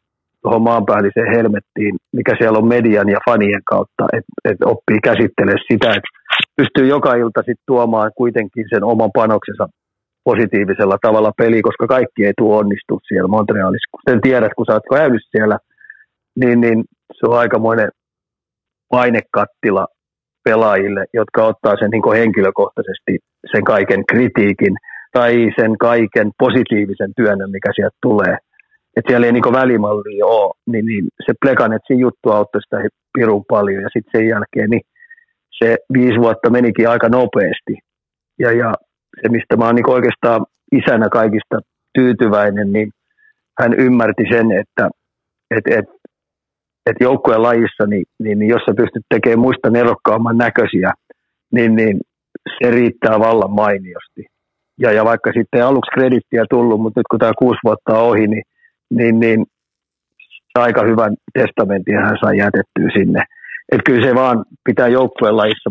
tuohon 0.42 0.62
maanpäälliseen 0.62 1.34
helmettiin, 1.36 1.94
mikä 2.12 2.32
siellä 2.38 2.58
on 2.58 2.68
median 2.68 3.08
ja 3.08 3.18
fanien 3.28 3.62
kautta, 3.64 4.04
että 4.12 4.32
et 4.50 4.60
oppii 4.64 5.00
käsittelemään 5.08 5.64
sitä, 5.72 5.88
että 5.88 6.10
pystyy 6.56 6.86
joka 6.86 7.14
ilta 7.14 7.40
sitten 7.40 7.66
tuomaan 7.66 8.10
kuitenkin 8.16 8.66
sen 8.70 8.84
oman 8.84 9.10
panoksensa 9.14 9.66
positiivisella 10.24 10.98
tavalla 11.02 11.32
peli, 11.36 11.62
koska 11.62 11.86
kaikki 11.86 12.24
ei 12.26 12.32
tule 12.38 12.56
onnistu 12.56 13.00
siellä 13.08 13.28
Montrealissa. 13.28 13.90
Kun 13.90 14.00
sen 14.10 14.20
tiedät, 14.20 14.52
kun 14.56 14.66
sä 14.66 14.72
oot 14.72 14.90
käynyt 14.96 15.22
siellä, 15.30 15.58
niin, 16.40 16.60
niin 16.60 16.84
se 17.12 17.26
on 17.26 17.38
aikamoinen 17.38 17.90
painekattila 18.88 19.86
pelaajille, 20.44 21.04
jotka 21.14 21.44
ottaa 21.44 21.76
sen 21.76 21.90
niin 21.90 22.16
henkilökohtaisesti 22.20 23.18
sen 23.52 23.64
kaiken 23.64 24.06
kritiikin 24.06 24.74
tai 25.12 25.32
sen 25.60 25.78
kaiken 25.78 26.30
positiivisen 26.38 27.12
työnnön, 27.16 27.50
mikä 27.50 27.70
sieltä 27.74 27.96
tulee. 28.02 28.36
Että 29.00 29.10
siellä 29.10 29.26
ei 29.26 29.32
niin 29.32 29.58
välimallia 29.60 30.26
ole, 30.26 30.52
niin, 30.66 30.86
niin 30.86 31.04
se 31.26 31.32
Plekanetsin 31.40 31.98
juttu 31.98 32.30
auttoi 32.30 32.62
sitä 32.62 32.76
pirun 33.18 33.44
paljon 33.48 33.82
ja 33.82 33.88
sitten 33.92 34.20
sen 34.20 34.28
jälkeen 34.28 34.70
niin 34.70 34.80
se 35.58 35.76
viisi 35.92 36.18
vuotta 36.18 36.50
menikin 36.50 36.88
aika 36.88 37.08
nopeasti. 37.08 37.74
Ja, 38.38 38.52
ja 38.52 38.74
se, 39.22 39.28
mistä 39.28 39.56
mä 39.56 39.64
oon 39.64 39.74
niin 39.74 39.90
oikeastaan 39.90 40.46
isänä 40.72 41.08
kaikista 41.08 41.56
tyytyväinen, 41.98 42.72
niin 42.72 42.90
hän 43.60 43.72
ymmärti 43.78 44.24
sen, 44.32 44.46
että 44.52 44.90
et, 45.56 45.66
et, 45.78 45.84
et 46.86 46.96
joukkueen 47.00 47.42
lajissa, 47.42 47.86
niin, 47.86 48.04
niin, 48.22 48.38
niin 48.38 48.48
jos 48.48 48.62
sä 48.66 48.74
pystyt 48.76 49.04
tekemään 49.14 49.44
muista 49.44 49.70
nerokkaamman 49.70 50.38
näköisiä, 50.38 50.92
niin, 51.52 51.76
niin 51.76 52.00
se 52.58 52.70
riittää 52.70 53.20
vallan 53.20 53.50
mainiosti. 53.50 54.26
Ja, 54.78 54.92
ja 54.92 55.04
vaikka 55.04 55.30
sitten 55.32 55.64
aluksi 55.66 55.90
kredittiä 55.90 56.44
tullut, 56.50 56.80
mutta 56.80 57.00
nyt 57.00 57.06
kun 57.10 57.18
tämä 57.18 57.32
kuusi 57.38 57.58
vuotta 57.64 57.98
on 57.98 58.08
ohi, 58.08 58.26
niin, 58.26 58.42
niin, 58.90 59.20
niin 59.20 59.46
aika 60.54 60.82
hyvän 60.82 61.14
testamentin 61.38 61.94
hän 61.94 62.16
sai 62.20 62.36
jätettyä 62.38 62.88
sinne. 62.92 63.22
Että 63.72 63.82
kyllä 63.86 64.06
se 64.08 64.14
vaan 64.14 64.44
pitää 64.64 64.88
joukkueen 64.88 65.36
lajissa 65.36 65.70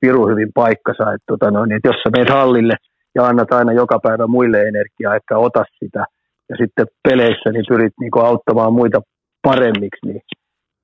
piru 0.00 0.28
hyvin 0.28 0.50
paikkansa, 0.54 1.02
että, 1.02 1.24
tota 1.26 1.50
noin, 1.50 1.72
että 1.72 1.88
jos 1.88 1.96
sä 1.96 2.10
meet 2.16 2.28
hallille 2.28 2.74
ja 3.14 3.26
annat 3.26 3.52
aina 3.52 3.72
joka 3.72 3.98
päivä 4.02 4.26
muille 4.26 4.62
energiaa, 4.62 5.16
että 5.16 5.38
ota 5.38 5.64
sitä, 5.78 6.04
ja 6.48 6.56
sitten 6.56 6.86
peleissä 7.08 7.52
niin 7.52 7.64
pyrit 7.68 7.92
niin 8.00 8.10
auttamaan 8.14 8.72
muita 8.72 9.00
paremmiksi, 9.42 10.06
niin 10.06 10.22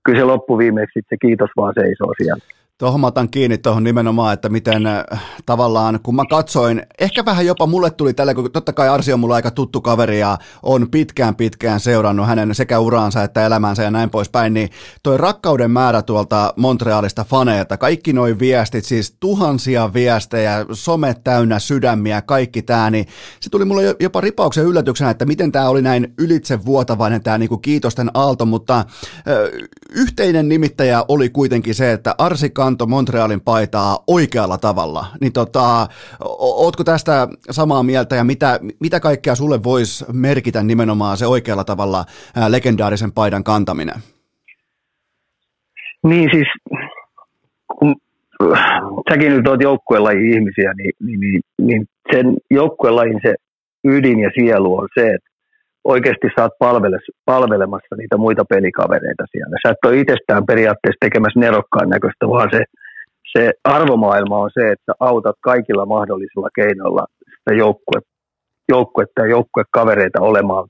kyllä 0.05 0.18
se 0.18 0.24
loppuviimeksi 0.24 1.01
se 1.09 1.16
kiitos 1.20 1.51
vaan 1.57 1.74
seisoo 1.81 2.12
siellä. 2.22 2.58
Tuohon 2.79 3.01
mä 3.01 3.07
otan 3.07 3.31
kiinni 3.31 3.59
tuohon 3.59 3.85
nimenomaan, 3.85 4.35
että 4.35 4.49
miten 4.49 4.87
äh, 4.87 5.05
tavallaan, 5.47 6.01
kun 6.03 6.14
mä 6.14 6.24
katsoin, 6.31 6.83
ehkä 6.99 7.24
vähän 7.24 7.47
jopa 7.47 7.66
mulle 7.66 7.91
tuli 7.91 8.14
tällä, 8.14 8.35
kun 8.35 8.53
totta 8.53 8.72
kai 8.72 8.89
Arsi 8.89 9.12
on 9.12 9.20
mulle 9.20 9.35
aika 9.35 9.51
tuttu 9.51 9.81
kaveri 9.81 10.20
ja 10.20 10.39
on 10.62 10.91
pitkään 10.91 11.35
pitkään 11.35 11.81
seurannut 11.81 12.26
hänen 12.26 12.55
sekä 12.55 12.79
uraansa 12.79 13.22
että 13.22 13.47
elämänsä 13.47 13.83
ja 13.83 13.91
näin 13.91 14.11
poispäin, 14.11 14.55
niin 14.55 14.70
toi 15.03 15.18
rakkauden 15.18 15.70
määrä 15.70 16.03
tuolta 16.03 16.55
Montrealista 16.57 17.24
faneilta, 17.24 17.76
kaikki 17.76 18.12
noin 18.12 18.39
viestit, 18.39 18.85
siis 18.85 19.16
tuhansia 19.20 19.93
viestejä, 19.95 20.66
some 20.72 21.14
täynnä 21.24 21.59
sydämiä, 21.59 22.22
kaikki 22.22 22.62
tää, 22.62 22.91
niin 22.91 23.07
se 23.41 23.51
tuli 23.51 23.64
mulle 23.64 23.97
jopa 24.01 24.20
ripauksen 24.20 24.64
yllätyksenä, 24.64 25.11
että 25.11 25.24
miten 25.24 25.53
tämä 25.53 25.68
oli 25.68 25.83
näin 25.83 26.14
ylitse 26.18 26.64
vuotavainen 26.64 27.22
tämä 27.22 27.39
niinku 27.39 27.59
kiitosten 27.59 28.11
aalto, 28.14 28.47
mutta 28.47 28.85
ö, 29.29 29.51
yhteinen 29.91 30.49
nimittäjä 30.49 31.05
oli 31.09 31.29
kuitenkin 31.31 31.74
se, 31.74 31.93
että 31.93 32.14
Arsi 32.18 32.51
kantoi 32.69 32.89
Montrealin 32.89 33.41
paitaa 33.41 33.99
oikealla 34.07 34.59
tavalla, 34.59 35.07
niin 35.21 35.33
tota, 35.33 35.87
ootko 36.39 36.85
tästä 36.85 37.29
samaa 37.51 37.83
mieltä 37.83 38.16
ja 38.16 38.25
mitä, 38.25 38.61
mitä 38.81 39.01
kaikkea 39.01 39.35
sulle 39.35 39.62
voisi 39.62 40.05
merkitä 40.12 40.62
nimenomaan 40.62 41.16
se 41.16 41.27
oikealla 41.27 41.64
tavalla 41.64 42.05
ää, 42.37 42.51
legendaarisen 42.51 43.12
paidan 43.12 43.45
kantaminen? 43.45 43.95
Niin 46.05 46.29
siis, 46.35 46.49
kun 47.79 47.97
säkin 49.11 49.37
nyt 49.37 49.49
oot 49.49 49.62
joukkuelajin 49.62 50.33
ihmisiä, 50.35 50.73
niin, 50.75 50.93
niin, 51.01 51.21
niin, 51.21 51.41
niin 51.62 51.87
sen 52.12 52.37
joukkuelajin 52.51 53.21
se 53.23 53.35
ydin 53.85 54.21
ja 54.21 54.31
sielu 54.35 54.79
on 54.79 54.89
se, 54.95 55.14
että 55.14 55.28
oikeasti 55.93 56.28
saat 56.36 56.53
palvelemassa 57.24 57.95
niitä 57.97 58.16
muita 58.16 58.45
pelikavereita 58.45 59.24
siellä. 59.32 59.57
Sä 59.62 59.72
et 59.72 59.84
ole 59.86 60.01
itsestään 60.01 60.47
periaatteessa 60.47 61.05
tekemässä 61.07 61.41
nerokkaan 61.41 61.89
näköistä, 61.89 62.28
vaan 62.28 62.49
se, 62.53 62.61
se 63.32 63.53
arvomaailma 63.64 64.39
on 64.39 64.51
se, 64.55 64.72
että 64.72 64.93
autat 65.01 65.36
kaikilla 65.41 65.86
mahdollisilla 65.86 66.49
keinoilla 66.55 67.05
sitä 67.39 67.53
joukkue, 67.59 68.01
joukkuetta 68.68 69.20
ja 69.22 69.26
joukkuekavereita 69.26 70.20
olemaan 70.20 70.68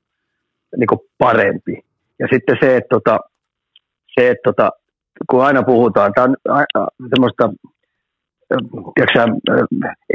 niin 0.76 1.00
parempi. 1.18 1.74
Ja 2.18 2.26
sitten 2.32 2.56
se, 2.60 2.76
että, 2.76 2.88
tota, 2.90 3.18
se, 4.14 4.30
että 4.30 4.42
tota, 4.44 4.70
kun 5.30 5.44
aina 5.44 5.62
puhutaan, 5.62 6.12
tämä 6.14 6.26
on 6.28 6.36
semmoista, 7.14 7.50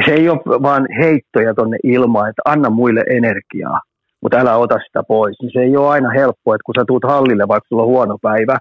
se 0.06 0.12
ei 0.14 0.30
ole 0.30 0.62
vaan 0.62 0.88
heittoja 1.02 1.54
tuonne 1.54 1.78
ilmaan, 1.84 2.30
että 2.30 2.42
anna 2.46 2.70
muille 2.70 3.04
energiaa 3.10 3.80
mutta 4.24 4.38
älä 4.38 4.56
ota 4.56 4.78
sitä 4.88 5.02
pois. 5.08 5.36
Niin 5.42 5.52
se 5.54 5.60
ei 5.60 5.78
ole 5.78 5.90
aina 5.90 6.10
helppo, 6.10 6.54
että 6.54 6.66
kun 6.66 6.76
sä 6.78 6.84
tuut 6.88 7.04
hallille, 7.08 7.48
vaikka 7.48 7.68
sulla 7.68 7.84
on 7.84 7.94
huono 7.96 8.18
päivä, 8.22 8.58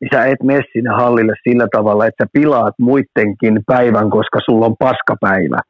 niin 0.00 0.08
sä 0.14 0.24
et 0.24 0.42
mene 0.42 0.62
sinne 0.72 0.90
hallille 0.90 1.32
sillä 1.48 1.66
tavalla, 1.72 2.06
että 2.06 2.24
sä 2.24 2.30
pilaat 2.32 2.74
muidenkin 2.78 3.60
päivän, 3.66 4.10
koska 4.10 4.38
sulla 4.44 4.66
on 4.66 4.76
paskapäivä. 4.78 5.60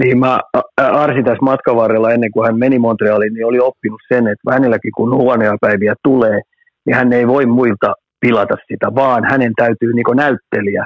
Niin 0.00 0.18
mä 0.18 0.40
Arsi 0.76 1.22
tässä 1.22 1.44
matkan 1.44 1.76
varrella 1.76 2.10
ennen 2.10 2.30
kuin 2.32 2.46
hän 2.46 2.58
meni 2.58 2.78
Montrealiin, 2.78 3.34
niin 3.34 3.46
oli 3.46 3.60
oppinut 3.60 4.00
sen, 4.12 4.28
että 4.28 4.52
hänelläkin 4.52 4.92
kun 4.96 5.14
huonoja 5.14 5.56
päiviä 5.60 5.94
tulee, 6.04 6.40
niin 6.86 6.96
hän 6.96 7.12
ei 7.12 7.26
voi 7.26 7.46
muilta 7.46 7.92
pilata 8.20 8.56
sitä, 8.68 8.94
vaan 8.94 9.24
hänen 9.30 9.52
täytyy 9.56 9.92
niin 9.92 10.16
näyttelijä 10.16 10.84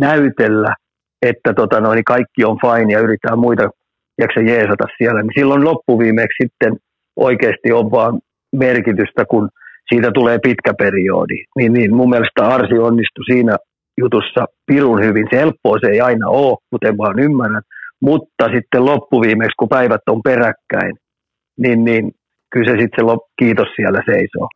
näytellä, 0.00 0.74
että 1.22 1.54
tota 1.54 1.80
noin, 1.80 2.04
kaikki 2.04 2.44
on 2.44 2.58
fine 2.60 2.92
ja 2.92 3.00
yrittää 3.00 3.36
muita 3.36 3.70
jaksa 4.18 4.40
jeesata 4.40 4.84
siellä. 4.98 5.22
Niin 5.22 5.38
silloin 5.38 5.64
loppuviimeksi 5.64 6.36
sitten 6.42 6.76
oikeasti 7.16 7.72
on 7.72 7.90
vaan 7.90 8.20
merkitystä, 8.56 9.24
kun 9.24 9.48
siitä 9.88 10.10
tulee 10.14 10.38
pitkä 10.38 10.74
periodi. 10.78 11.44
Niin, 11.56 11.72
niin 11.72 11.94
mun 11.94 12.10
mielestä 12.10 12.46
Arsi 12.46 12.78
onnistui 12.78 13.24
siinä 13.26 13.56
jutussa 13.98 14.44
pirun 14.66 15.02
hyvin. 15.04 15.26
Se 15.30 15.36
helppoa 15.36 15.78
se 15.80 15.90
ei 15.92 16.00
aina 16.00 16.28
ole, 16.28 16.56
kuten 16.70 16.98
vaan 16.98 17.18
ymmärrän. 17.18 17.62
Mutta 18.00 18.44
sitten 18.54 18.84
loppuviimeksi, 18.84 19.54
kun 19.58 19.68
päivät 19.68 20.00
on 20.10 20.20
peräkkäin, 20.22 20.94
niin, 21.58 21.84
niin 21.84 22.12
kyllä 22.52 22.72
se 22.72 22.80
sitten 22.80 23.08
se 23.08 23.16
kiitos 23.38 23.68
siellä 23.76 24.02
seisoo. 24.06 24.48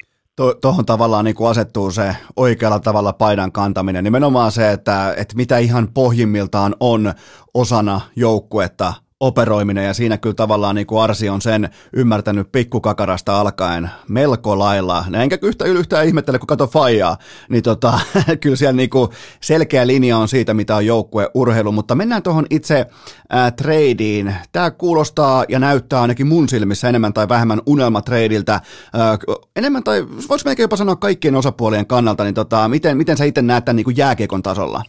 Tuohon 0.60 0.86
tavallaan 0.86 1.24
niin 1.24 1.36
asettuu 1.50 1.90
se 1.90 2.16
oikealla 2.36 2.80
tavalla 2.80 3.12
paidan 3.12 3.52
kantaminen. 3.52 4.04
Nimenomaan 4.04 4.52
se, 4.52 4.72
että, 4.72 5.14
että 5.16 5.36
mitä 5.36 5.58
ihan 5.58 5.88
pohjimmiltaan 5.94 6.74
on 6.80 7.12
osana 7.54 8.00
joukkuetta 8.16 8.92
operoiminen 9.20 9.84
ja 9.84 9.94
siinä 9.94 10.18
kyllä 10.18 10.34
tavallaan 10.34 10.74
niin 10.74 10.86
kuin 10.86 11.02
Arsi 11.02 11.28
on 11.28 11.40
sen 11.40 11.68
ymmärtänyt 11.92 12.52
pikkukakarasta 12.52 13.40
alkaen 13.40 13.90
melko 14.08 14.58
lailla. 14.58 15.04
Enkä 15.22 15.38
yhtä 15.42 15.64
yhtään 15.64 16.06
ihmettele, 16.06 16.38
kun 16.38 16.46
kato 16.46 16.66
Fajaa, 16.66 17.16
niin 17.48 17.62
tota, 17.62 18.00
kyllä 18.40 18.56
siellä 18.56 18.76
niin 18.76 18.90
kuin 18.90 19.08
selkeä 19.40 19.86
linja 19.86 20.18
on 20.18 20.28
siitä, 20.28 20.54
mitä 20.54 20.76
on 20.76 20.86
joukkue 20.86 21.30
urheilu, 21.34 21.72
mutta 21.72 21.94
mennään 21.94 22.22
tuohon 22.22 22.46
itse 22.50 22.86
ää, 23.30 23.50
tradeen. 23.50 24.36
Tämä 24.52 24.70
kuulostaa 24.70 25.44
ja 25.48 25.58
näyttää 25.58 26.00
ainakin 26.00 26.26
mun 26.26 26.48
silmissä 26.48 26.88
enemmän 26.88 27.12
tai 27.12 27.28
vähemmän 27.28 27.60
unelmatreidiltä, 27.66 28.60
ää, 28.92 29.18
enemmän 29.56 29.84
tai 29.84 30.06
voisi 30.28 30.44
melkein 30.44 30.64
jopa 30.64 30.76
sanoa 30.76 30.96
kaikkien 30.96 31.36
osapuolien 31.36 31.86
kannalta, 31.86 32.24
niin 32.24 32.34
tota, 32.34 32.68
miten, 32.68 32.96
miten 32.96 33.16
sä 33.16 33.24
itse 33.24 33.42
näet 33.42 33.64
tämän 33.64 33.76
niin 33.76 33.84
kuin 33.84 33.96
jääkiekon 33.96 34.42
tasolla? 34.42 34.82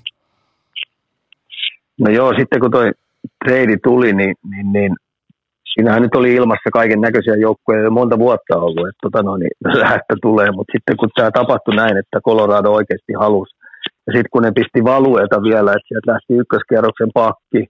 No 1.99 2.11
joo, 2.11 2.33
sitten 2.37 2.59
kun 2.59 2.71
toi 2.71 2.91
trade 3.45 3.77
tuli, 3.83 4.13
niin, 4.13 4.35
niin, 4.51 4.71
niin 4.73 4.93
siinähän 5.73 6.01
nyt 6.01 6.15
oli 6.15 6.35
ilmassa 6.35 6.69
kaiken 6.73 7.01
näköisiä 7.01 7.35
joukkoja 7.35 7.81
jo 7.81 7.91
monta 7.91 8.19
vuotta 8.19 8.57
ollut, 8.57 8.87
että 8.87 9.01
tota 9.01 9.23
no, 9.23 9.37
niin, 9.37 9.55
lähtö 9.85 10.13
tulee, 10.21 10.51
mutta 10.51 10.71
sitten 10.71 10.97
kun 10.97 11.09
tämä 11.15 11.31
tapahtui 11.31 11.75
näin, 11.75 11.97
että 11.97 12.25
Colorado 12.27 12.71
oikeasti 12.71 13.13
halusi, 13.19 13.55
ja 14.07 14.11
sitten 14.13 14.31
kun 14.31 14.43
ne 14.43 14.51
pisti 14.51 14.83
valueita 14.83 15.41
vielä, 15.41 15.71
että 15.71 15.87
sieltä 15.87 16.11
lähti 16.11 16.33
ykköskierroksen 16.41 17.11
pakki, 17.13 17.61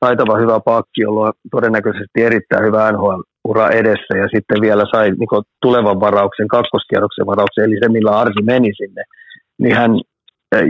taitava 0.00 0.38
hyvä 0.38 0.60
pakki, 0.60 1.00
jolla 1.06 1.26
on 1.26 1.32
todennäköisesti 1.50 2.18
erittäin 2.28 2.64
hyvä 2.64 2.92
NHL-ura 2.92 3.68
edessä, 3.70 4.12
ja 4.22 4.26
sitten 4.34 4.60
vielä 4.60 4.84
sai 4.92 5.10
niin 5.10 5.44
tulevan 5.62 6.00
varauksen, 6.00 6.48
kakkoskierroksen 6.48 7.26
varauksen, 7.26 7.64
eli 7.64 7.76
se 7.82 7.88
millä 7.88 8.10
Arsi 8.10 8.42
meni 8.42 8.70
sinne, 8.76 9.02
niin 9.58 9.76
hän 9.76 9.92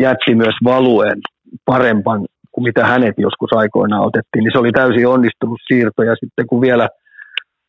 jätti 0.07 0.35
myös 0.35 0.55
valueen 0.65 1.19
parempan 1.65 2.27
mitä 2.63 2.87
hänet 2.87 3.15
joskus 3.19 3.53
aikoinaan 3.53 4.07
otettiin, 4.07 4.45
niin 4.45 4.53
se 4.53 4.59
oli 4.59 4.73
täysin 4.73 5.09
onnistunut 5.09 5.61
siirto, 5.69 6.03
ja 6.03 6.15
sitten 6.21 6.47
kun 6.47 6.61
vielä 6.61 6.89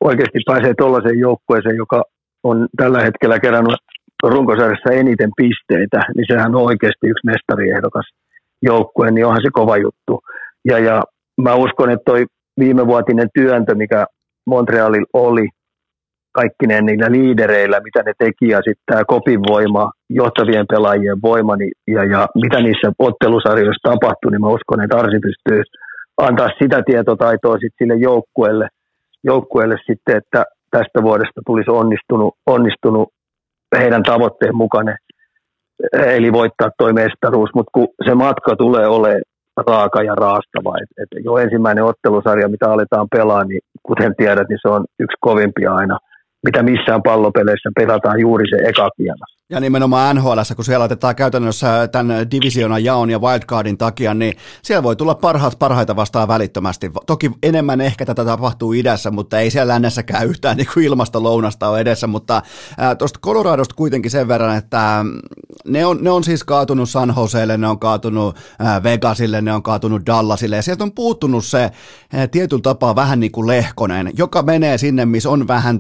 oikeasti 0.04 0.40
pääsee 0.46 0.74
tuollaiseen 0.78 1.20
joukkueeseen, 1.20 1.76
joka 1.76 2.04
on 2.44 2.68
tällä 2.78 3.02
hetkellä 3.02 3.40
kerännyt 3.40 3.76
runkosarjassa 4.24 4.92
eniten 4.92 5.32
pisteitä, 5.38 6.00
niin 6.16 6.26
sehän 6.32 6.56
on 6.56 6.62
oikeasti 6.62 7.08
yksi 7.08 7.26
mestariehdokas 7.26 8.06
joukkue, 8.62 9.12
niin 9.12 9.26
onhan 9.26 9.42
se 9.42 9.50
kova 9.54 9.78
juttu. 9.78 10.20
Ja, 10.66 10.80
ja 10.80 11.04
mä 11.42 11.54
uskon, 11.56 11.90
että 11.90 12.04
toi 12.06 12.26
viimevuotinen 12.60 13.30
työntö, 13.34 13.76
mikä 13.76 14.06
Montrealilla 14.48 15.08
oli, 15.14 15.48
kaikkineen 16.34 16.86
niillä 16.86 17.12
liidereillä, 17.12 17.80
mitä 17.84 18.04
ne 18.04 18.14
teki, 18.18 18.48
ja 18.48 18.58
sitten 18.58 18.86
tämä 18.86 19.04
kopin 19.06 19.42
voima, 19.50 19.92
johtavien 20.10 20.66
pelaajien 20.68 21.22
voima, 21.22 21.56
niin, 21.56 21.72
ja, 21.88 22.04
ja 22.04 22.28
mitä 22.44 22.58
niissä 22.62 22.92
ottelusarjoissa 23.00 23.90
tapahtui, 23.90 24.32
niin 24.32 24.42
mä 24.42 24.56
uskon, 24.58 24.84
että 24.84 24.98
Arsi 24.98 25.20
pystyy 25.28 25.62
antaa 26.18 26.50
sitä 26.62 26.82
tietotaitoa 26.86 27.54
sitten 27.54 27.78
sille 27.78 27.96
joukkueelle, 27.96 28.68
joukkueelle 29.24 29.78
sitten, 29.88 30.18
että 30.18 30.44
tästä 30.72 31.04
vuodesta 31.04 31.42
tulisi 31.46 31.72
onnistunut, 31.72 32.34
onnistunut 32.46 33.10
heidän 33.78 34.04
tavoitteen 34.04 34.56
mukainen, 34.56 34.98
eli 35.94 36.34
voittaa 36.34 36.70
toi 36.78 36.94
mestaruus, 36.94 37.50
mutta 37.56 37.72
kun 37.74 37.88
se 38.06 38.16
matka 38.16 38.56
tulee 38.56 38.88
olemaan 38.88 39.22
raaka 39.68 40.04
ja 40.04 40.16
raastava, 40.16 40.74
että 40.82 41.04
et 41.04 41.26
jo 41.26 41.38
ensimmäinen 41.38 41.84
ottelusarja, 41.84 42.48
mitä 42.48 42.72
aletaan 42.72 43.08
pelaa, 43.16 43.44
niin 43.44 43.62
kuten 43.84 44.16
tiedät, 44.16 44.50
niin 44.50 44.60
se 44.62 44.70
on 44.70 44.86
yksi 45.00 45.18
kovimpia 45.22 45.76
aina– 45.76 45.98
mitä 46.44 46.64
missään 46.64 47.04
pallopeleissä 47.04 47.70
pelataan 47.76 48.20
juuri 48.20 48.46
se 48.50 48.70
eka. 48.70 48.90
Ja 49.54 49.60
nimenomaan 49.60 50.16
NHL, 50.16 50.40
kun 50.56 50.66
siellä 50.66 50.86
otetaan 50.86 51.16
käytännössä 51.16 51.88
tämän 51.88 52.32
divisionan 52.32 52.84
jaon 52.84 53.10
ja 53.10 53.20
wildcardin 53.20 53.78
takia, 53.78 54.14
niin 54.14 54.34
siellä 54.62 54.84
voi 54.84 54.96
tulla 54.96 55.16
parhaat 55.16 55.60
parhaita 55.60 55.96
vastaan 55.96 56.28
välittömästi. 56.28 56.92
Toki 57.06 57.32
enemmän 57.44 57.82
ehkä 57.82 58.06
tätä 58.06 58.26
tapahtuu 58.26 58.74
idässä, 58.74 59.12
mutta 59.12 59.40
ei 59.40 59.52
siellä 59.52 59.74
lännessäkään 59.74 60.28
yhtään 60.28 60.58
niin 60.58 60.68
kuin 60.74 60.86
ilmasta 60.86 61.24
lounasta 61.24 61.70
ole 61.70 61.80
edessä, 61.80 62.08
mutta 62.08 62.42
tuosta 62.98 63.20
Coloradosta 63.20 63.76
kuitenkin 63.76 64.12
sen 64.12 64.28
verran, 64.28 64.58
että 64.58 65.06
ne 65.66 65.86
on, 65.86 65.98
ne 66.02 66.10
on 66.10 66.24
siis 66.24 66.44
kaatunut 66.44 66.90
San 66.90 67.14
Joseelle, 67.18 67.58
ne 67.58 67.68
on 67.68 67.80
kaatunut 67.80 68.36
Vegasille, 68.84 69.42
ne 69.42 69.54
on 69.54 69.64
kaatunut 69.64 70.06
Dallasille, 70.06 70.56
ja 70.56 70.62
sieltä 70.62 70.84
on 70.84 70.92
puuttunut 70.92 71.46
se 71.46 71.72
tietyllä 72.32 72.62
tapaa 72.62 72.96
vähän 72.96 73.20
niin 73.20 73.32
kuin 73.32 73.48
Lehkonen, 73.48 74.12
joka 74.18 74.42
menee 74.42 74.78
sinne, 74.78 75.06
missä 75.06 75.30
on 75.30 75.48
vähän, 75.48 75.80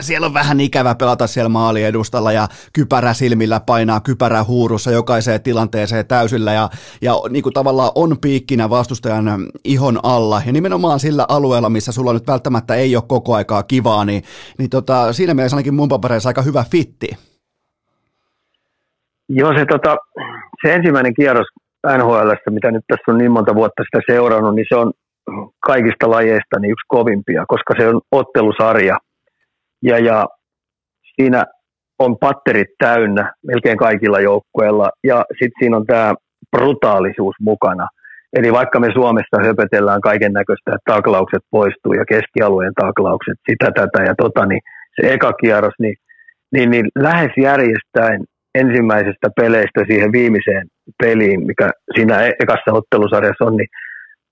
siellä 0.00 0.26
on 0.26 0.34
vähän 0.34 0.60
ikävä 0.60 0.94
pelata 0.94 1.26
siellä 1.26 1.48
maali 1.48 1.84
edustalla 1.84 2.32
ja 2.32 2.48
kypärä 2.72 3.07
silmillä 3.14 3.60
painaa 3.60 4.00
kypärä 4.00 4.44
huurussa 4.44 4.90
jokaiseen 4.90 5.42
tilanteeseen 5.42 6.06
täysillä 6.06 6.52
ja, 6.52 6.68
ja 7.02 7.12
niin 7.30 7.42
kuin 7.42 7.52
tavallaan 7.52 7.90
on 7.94 8.16
piikkinä 8.22 8.70
vastustajan 8.70 9.24
ihon 9.64 9.98
alla 10.02 10.42
ja 10.46 10.52
nimenomaan 10.52 11.00
sillä 11.00 11.26
alueella, 11.28 11.70
missä 11.70 11.92
sulla 11.92 12.12
nyt 12.12 12.26
välttämättä 12.26 12.74
ei 12.74 12.96
ole 12.96 13.04
koko 13.08 13.34
aikaa 13.34 13.62
kivaa, 13.62 14.04
niin, 14.04 14.22
niin 14.58 14.70
tota, 14.70 15.12
siinä 15.12 15.34
mielessä 15.34 15.56
ainakin 15.56 15.74
mun 15.74 15.88
papereissa 15.88 16.28
aika 16.28 16.42
hyvä 16.42 16.64
fitti. 16.70 17.08
Joo, 19.28 19.52
se, 19.58 19.66
tota, 19.66 19.96
se 20.62 20.74
ensimmäinen 20.74 21.14
kierros 21.14 21.46
NHL, 21.98 22.30
mitä 22.50 22.70
nyt 22.70 22.84
tässä 22.86 23.12
on 23.12 23.18
niin 23.18 23.30
monta 23.30 23.54
vuotta 23.54 23.82
sitä 23.82 24.12
seurannut, 24.12 24.54
niin 24.54 24.66
se 24.68 24.76
on 24.76 24.92
kaikista 25.60 26.10
lajeista 26.10 26.58
niin 26.60 26.70
yksi 26.70 26.84
kovimpia, 26.88 27.44
koska 27.48 27.74
se 27.78 27.88
on 27.88 28.00
ottelusarja. 28.12 28.96
Ja, 29.82 29.98
ja 29.98 30.26
siinä 31.16 31.44
on 31.98 32.18
patterit 32.18 32.68
täynnä 32.78 33.32
melkein 33.46 33.78
kaikilla 33.78 34.20
joukkueilla 34.20 34.90
ja 35.04 35.24
sitten 35.30 35.58
siinä 35.58 35.76
on 35.76 35.86
tämä 35.86 36.14
brutaalisuus 36.56 37.36
mukana. 37.40 37.86
Eli 38.36 38.52
vaikka 38.52 38.80
me 38.80 38.88
Suomessa 38.92 39.44
höpötellään 39.46 40.00
kaiken 40.00 40.32
näköistä, 40.32 40.70
että 40.74 40.92
taklaukset 40.94 41.42
poistuu 41.50 41.92
ja 41.92 42.04
keskialueen 42.04 42.72
taklaukset, 42.80 43.38
sitä 43.50 43.70
tätä 43.74 44.02
ja 44.02 44.14
tota, 44.14 44.46
niin 44.46 44.60
se 45.00 45.12
eka 45.12 45.32
kierros, 45.32 45.74
niin, 45.78 45.96
niin, 46.52 46.70
niin 46.70 46.86
lähes 46.98 47.30
järjestäen 47.36 48.24
ensimmäisestä 48.54 49.28
peleistä 49.40 49.80
siihen 49.88 50.12
viimeiseen 50.12 50.66
peliin, 51.02 51.46
mikä 51.46 51.70
siinä 51.94 52.20
e- 52.20 52.36
ekassa 52.42 52.72
ottelusarjassa 52.72 53.44
on, 53.44 53.56
niin 53.56 53.68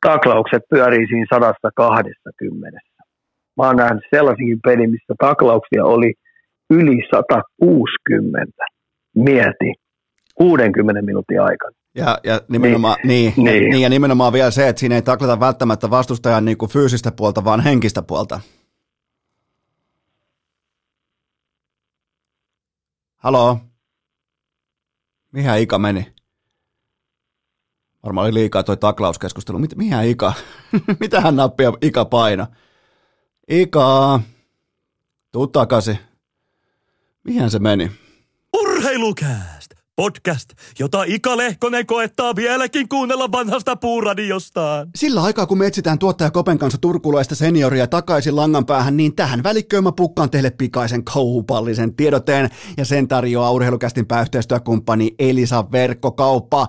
taklaukset 0.07 0.63
pyörii 0.71 1.07
siinä 1.07 1.27
120. 1.35 2.79
Mä 3.57 3.67
oon 3.67 3.77
nähnyt 3.77 4.05
sellaisenkin 4.15 4.59
pelin, 4.65 4.91
missä 4.91 5.15
taklauksia 5.19 5.85
oli 5.85 6.13
yli 6.71 7.03
160. 7.11 8.53
Mieti, 9.15 9.73
60 10.35 11.03
minuutin 11.03 11.43
aikana. 11.43 11.77
Ja, 11.95 12.19
ja, 12.25 12.41
nimenomaan, 12.49 12.97
niin, 13.05 13.33
niin, 13.37 13.45
niin. 13.45 13.71
niin, 13.71 13.83
ja 13.83 13.89
nimenomaan 13.89 14.33
vielä 14.33 14.51
se, 14.51 14.69
että 14.69 14.81
siinä 14.81 14.95
ei 14.95 15.03
taklata 15.03 15.41
välttämättä 15.41 15.91
vastustajan 15.91 16.45
niin 16.45 16.59
kuin 16.59 16.71
fyysistä 16.71 17.13
puolta, 17.13 17.45
vaan 17.45 17.61
henkistä 17.61 18.03
puolta. 18.03 18.41
Halo? 23.17 23.59
Mihän 25.33 25.61
Ika 25.61 25.79
meni? 25.79 26.15
Varmaan 28.05 28.25
oli 28.25 28.35
liikaa 28.35 28.63
toi 28.63 28.77
taklauskeskustelu. 28.77 29.59
Mit, 29.59 29.77
mihän 29.77 30.07
Ika? 30.07 30.33
Mitähän 31.01 31.37
nappia 31.37 31.73
Ika 31.83 32.05
paina? 32.05 32.47
Ika, 33.49 34.21
tuu 35.33 35.47
takaisin. 35.47 35.99
Mihin 37.27 37.51
se 37.51 37.59
meni? 37.59 37.91
Urheilukääst! 38.53 39.56
Podcast, 39.97 40.51
jota 40.79 41.05
Ika 41.07 41.37
Lehkonen 41.37 41.87
koettaa 41.87 42.37
vieläkin 42.37 42.89
kuunnella 42.89 43.33
vanhasta 43.33 43.77
puuradiostaan. 43.77 44.89
Sillä 44.95 45.23
aikaa, 45.23 45.47
kun 45.47 45.59
me 45.59 45.67
etsitään 45.67 45.99
tuottaja 45.99 46.31
Kopen 46.31 46.59
kanssa 46.59 46.79
turkulaista 46.79 47.35
senioria 47.35 47.87
takaisin 47.87 48.37
langan 48.37 48.67
päähän, 48.67 48.97
niin 48.97 49.17
tähän 49.17 49.43
välikköön 49.43 49.85
mä 49.85 49.93
pukkaan 49.93 50.31
teille 50.31 50.51
pikaisen 50.51 51.05
kaupallisen 51.05 51.95
tiedoteen, 51.95 52.51
ja 52.77 52.85
sen 52.85 53.09
tarjoaa 53.09 53.51
urheilukästin 53.51 54.07
pääyhteistyökumppani 54.07 55.15
Elisa 55.19 55.65
Verkkokauppa. 55.73 56.67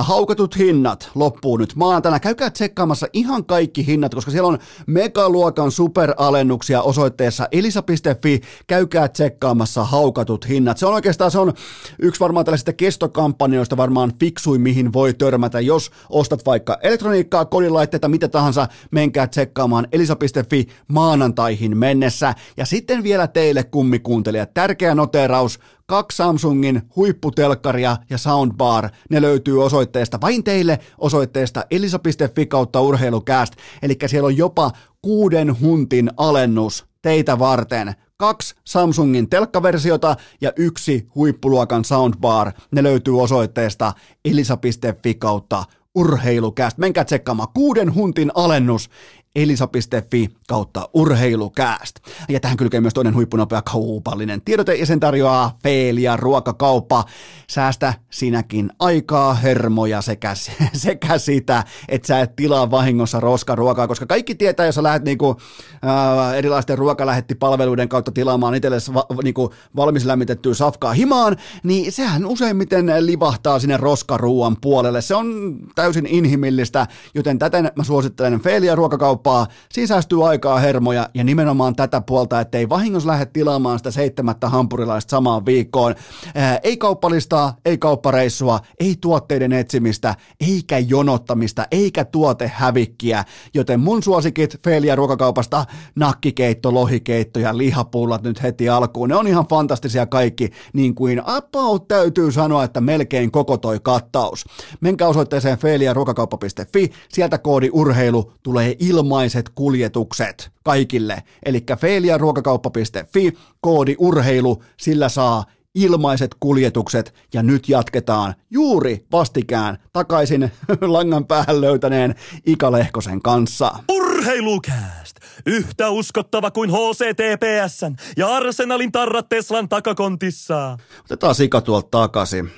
Haukatut 0.00 0.58
hinnat 0.58 1.10
loppuu 1.14 1.56
nyt 1.56 1.74
maanantaina. 1.76 2.20
Käykää 2.20 2.50
tsekkaamassa 2.50 3.06
ihan 3.12 3.44
kaikki 3.44 3.86
hinnat, 3.86 4.14
koska 4.14 4.30
siellä 4.30 4.48
on 4.48 4.58
megaluokan 4.86 5.70
superalennuksia 5.70 6.82
osoitteessa 6.82 7.48
elisa.fi. 7.52 8.40
Käykää 8.66 9.08
tsekkaamassa 9.08 9.84
haukatut 9.84 10.48
hinnat. 10.48 10.78
Se 10.78 10.86
on 10.86 10.94
oikeastaan 10.94 11.30
se 11.30 11.38
on 11.38 11.52
yksi 11.98 12.20
varmaan 12.20 12.44
näistä 12.68 12.76
kestokampanjoista 12.76 13.76
varmaan 13.76 14.12
fiksui, 14.20 14.58
mihin 14.58 14.92
voi 14.92 15.14
törmätä, 15.14 15.60
jos 15.60 15.90
ostat 16.10 16.46
vaikka 16.46 16.78
elektroniikkaa, 16.82 17.44
kodilaitteita, 17.44 18.08
mitä 18.08 18.28
tahansa, 18.28 18.68
menkää 18.90 19.26
tsekkaamaan 19.26 19.88
elisa.fi 19.92 20.66
maanantaihin 20.88 21.76
mennessä. 21.76 22.34
Ja 22.56 22.66
sitten 22.66 23.02
vielä 23.02 23.26
teille 23.26 23.64
kummikuuntelijat, 23.64 24.54
tärkeä 24.54 24.94
noteraus, 24.94 25.58
kaksi 25.86 26.16
Samsungin 26.16 26.82
huipputelkkaria 26.96 27.96
ja 28.10 28.18
soundbar, 28.18 28.90
ne 29.10 29.22
löytyy 29.22 29.64
osoitteesta 29.64 30.20
vain 30.20 30.44
teille 30.44 30.78
osoitteesta 30.98 31.64
elisa.fi 31.70 32.46
kautta 32.46 32.80
urheilukääst, 32.80 33.52
eli 33.82 33.96
siellä 34.06 34.26
on 34.26 34.36
jopa 34.36 34.70
kuuden 35.02 35.60
huntin 35.60 36.10
alennus 36.16 36.86
teitä 37.02 37.38
varten 37.38 37.94
kaksi 38.20 38.54
Samsungin 38.64 39.30
telkkaversiota 39.30 40.16
ja 40.40 40.52
yksi 40.56 41.06
huippuluokan 41.14 41.84
soundbar. 41.84 42.52
Ne 42.70 42.82
löytyy 42.82 43.20
osoitteesta 43.20 43.92
elisa.fi 44.24 45.14
kautta 45.14 45.64
urheilukäst. 45.94 46.78
Menkää 46.78 47.04
tsekkaamaan 47.04 47.48
kuuden 47.54 47.94
huntin 47.94 48.30
alennus 48.34 48.90
elisa.fi 49.36 50.28
kautta 50.48 50.88
urheilukääst. 50.94 51.96
Ja 52.28 52.40
tähän 52.40 52.56
kylkee 52.56 52.80
myös 52.80 52.94
toinen 52.94 53.14
huippunopea 53.14 53.62
kaupallinen 53.62 54.40
tiedote 54.40 54.74
ja 54.74 54.86
sen 54.86 55.00
tarjoaa 55.00 55.58
Feelia 55.62 56.16
ruokakauppa. 56.16 57.04
Säästä 57.50 57.94
sinäkin 58.10 58.70
aikaa, 58.78 59.34
hermoja 59.34 60.02
sekä, 60.02 60.34
sekä 60.72 61.18
sitä, 61.18 61.64
että 61.88 62.06
sä 62.06 62.20
et 62.20 62.36
tilaa 62.36 62.70
vahingossa 62.70 63.20
roskaruokaa, 63.20 63.88
koska 63.88 64.06
kaikki 64.06 64.34
tietää, 64.34 64.66
jos 64.66 64.74
sä 64.74 64.82
lähdet 64.82 65.04
niinku, 65.04 65.36
äh, 65.84 66.34
erilaisten 66.34 66.78
ruokalähettipalveluiden 66.78 67.88
kautta 67.88 68.12
tilaamaan 68.12 68.54
itsellesi 68.54 68.94
va, 68.94 69.06
niinku, 69.22 69.54
valmis 69.76 70.04
lämmitettyä 70.04 70.54
safkaa 70.54 70.92
himaan, 70.92 71.36
niin 71.62 71.92
sehän 71.92 72.26
useimmiten 72.26 73.06
livahtaa 73.06 73.58
sinne 73.58 73.76
roskaruuan 73.76 74.56
puolelle. 74.60 75.02
Se 75.02 75.14
on 75.14 75.56
täysin 75.74 76.06
inhimillistä, 76.06 76.86
joten 77.14 77.38
täten 77.38 77.70
mä 77.76 77.84
suosittelen 77.84 78.40
Feelia 78.40 78.74
ruokakauppa 78.74 79.17
vapaa, 79.18 79.46
sisäistyy 79.72 80.28
aikaa 80.28 80.58
hermoja 80.58 81.08
ja 81.14 81.24
nimenomaan 81.24 81.76
tätä 81.76 82.00
puolta, 82.00 82.40
ettei 82.40 82.68
vahingossa 82.68 83.08
lähde 83.08 83.26
tilaamaan 83.26 83.78
sitä 83.78 83.90
seitsemättä 83.90 84.48
hampurilaista 84.48 85.10
samaan 85.10 85.46
viikkoon. 85.46 85.94
Ää, 86.34 86.60
ei 86.62 86.76
kauppalistaa, 86.76 87.56
ei 87.64 87.78
kauppareissua, 87.78 88.60
ei 88.80 88.96
tuotteiden 89.00 89.52
etsimistä, 89.52 90.14
eikä 90.40 90.78
jonottamista, 90.78 91.66
eikä 91.70 92.04
tuotehävikkiä, 92.04 93.24
joten 93.54 93.80
mun 93.80 94.02
suosikit 94.02 94.62
Feelia 94.64 94.96
ruokakaupasta, 94.96 95.64
nakkikeitto, 95.96 96.74
lohikeitto 96.74 97.38
ja 97.38 97.58
lihapullat 97.58 98.22
nyt 98.22 98.42
heti 98.42 98.68
alkuun, 98.68 99.08
ne 99.08 99.16
on 99.16 99.26
ihan 99.26 99.46
fantastisia 99.46 100.06
kaikki, 100.06 100.50
niin 100.72 100.94
kuin 100.94 101.22
about 101.24 101.88
täytyy 101.88 102.32
sanoa, 102.32 102.64
että 102.64 102.80
melkein 102.80 103.30
koko 103.30 103.56
toi 103.56 103.80
kattaus. 103.82 104.44
Menkää 104.80 105.08
osoitteeseen 105.08 105.58
feeliaruokakauppa.fi, 105.58 106.90
sieltä 107.08 107.38
koodi 107.38 107.70
urheilu 107.72 108.32
tulee 108.42 108.76
ilmaiset 109.08 109.48
kuljetukset 109.54 110.50
kaikille. 110.64 111.22
Eli 111.44 111.64
feiliaruokakauppa.fi, 111.80 113.32
koodi 113.60 113.94
urheilu, 113.98 114.62
sillä 114.76 115.08
saa 115.08 115.44
ilmaiset 115.74 116.36
kuljetukset 116.40 117.14
ja 117.34 117.42
nyt 117.42 117.68
jatketaan 117.68 118.34
juuri 118.50 119.06
vastikään 119.12 119.78
takaisin 119.92 120.52
langan 120.80 121.26
päähän 121.26 121.60
löytäneen 121.60 122.14
Ika 122.46 122.72
Lehkosen 122.72 123.22
kanssa. 123.22 123.72
Urheilukääst! 123.90 125.16
Yhtä 125.46 125.90
uskottava 125.90 126.50
kuin 126.50 126.70
HCTPSn 126.70 127.94
ja 128.16 128.28
Arsenalin 128.28 128.92
tarrat 128.92 129.28
Teslan 129.28 129.68
takakontissa. 129.68 130.78
Otetaan 131.04 131.34
Ika 131.42 131.60
tuolta 131.60 131.88
takaisin. 131.90 132.50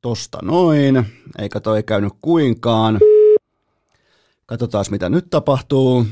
Tosta 0.00 0.38
noin. 0.42 1.06
Eikä 1.38 1.60
toi 1.60 1.82
käynyt 1.82 2.12
kuinkaan. 2.22 2.98
Katsotaan 4.48 4.84
mitä 4.90 5.08
nyt 5.08 5.30
tapahtuu. 5.30 6.06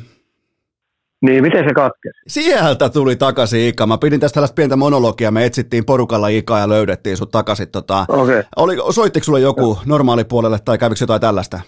Niin, 1.22 1.42
miten 1.42 1.64
se 1.64 1.74
katkesi? 1.74 2.18
Sieltä 2.28 2.88
tuli 2.88 3.16
takaisin 3.16 3.60
Ika. 3.60 3.86
Mä 3.86 3.98
pidin 3.98 4.20
tästä 4.20 4.34
tällaista 4.34 4.54
pientä 4.54 4.76
monologia. 4.76 5.30
Me 5.30 5.44
etsittiin 5.44 5.84
porukalla 5.84 6.28
Ikaa 6.28 6.58
ja 6.58 6.68
löydettiin 6.68 7.16
sut 7.16 7.30
takaisin. 7.30 7.68
Tota, 7.68 8.06
okay. 8.08 8.44
oli, 8.56 8.76
soittiko 8.90 9.24
sulle 9.24 9.40
joku 9.40 9.78
normaalipuolelle 9.84 10.58
tai 10.64 10.78
kävikö 10.78 10.98
jotain 11.00 11.20
tällaista? 11.20 11.60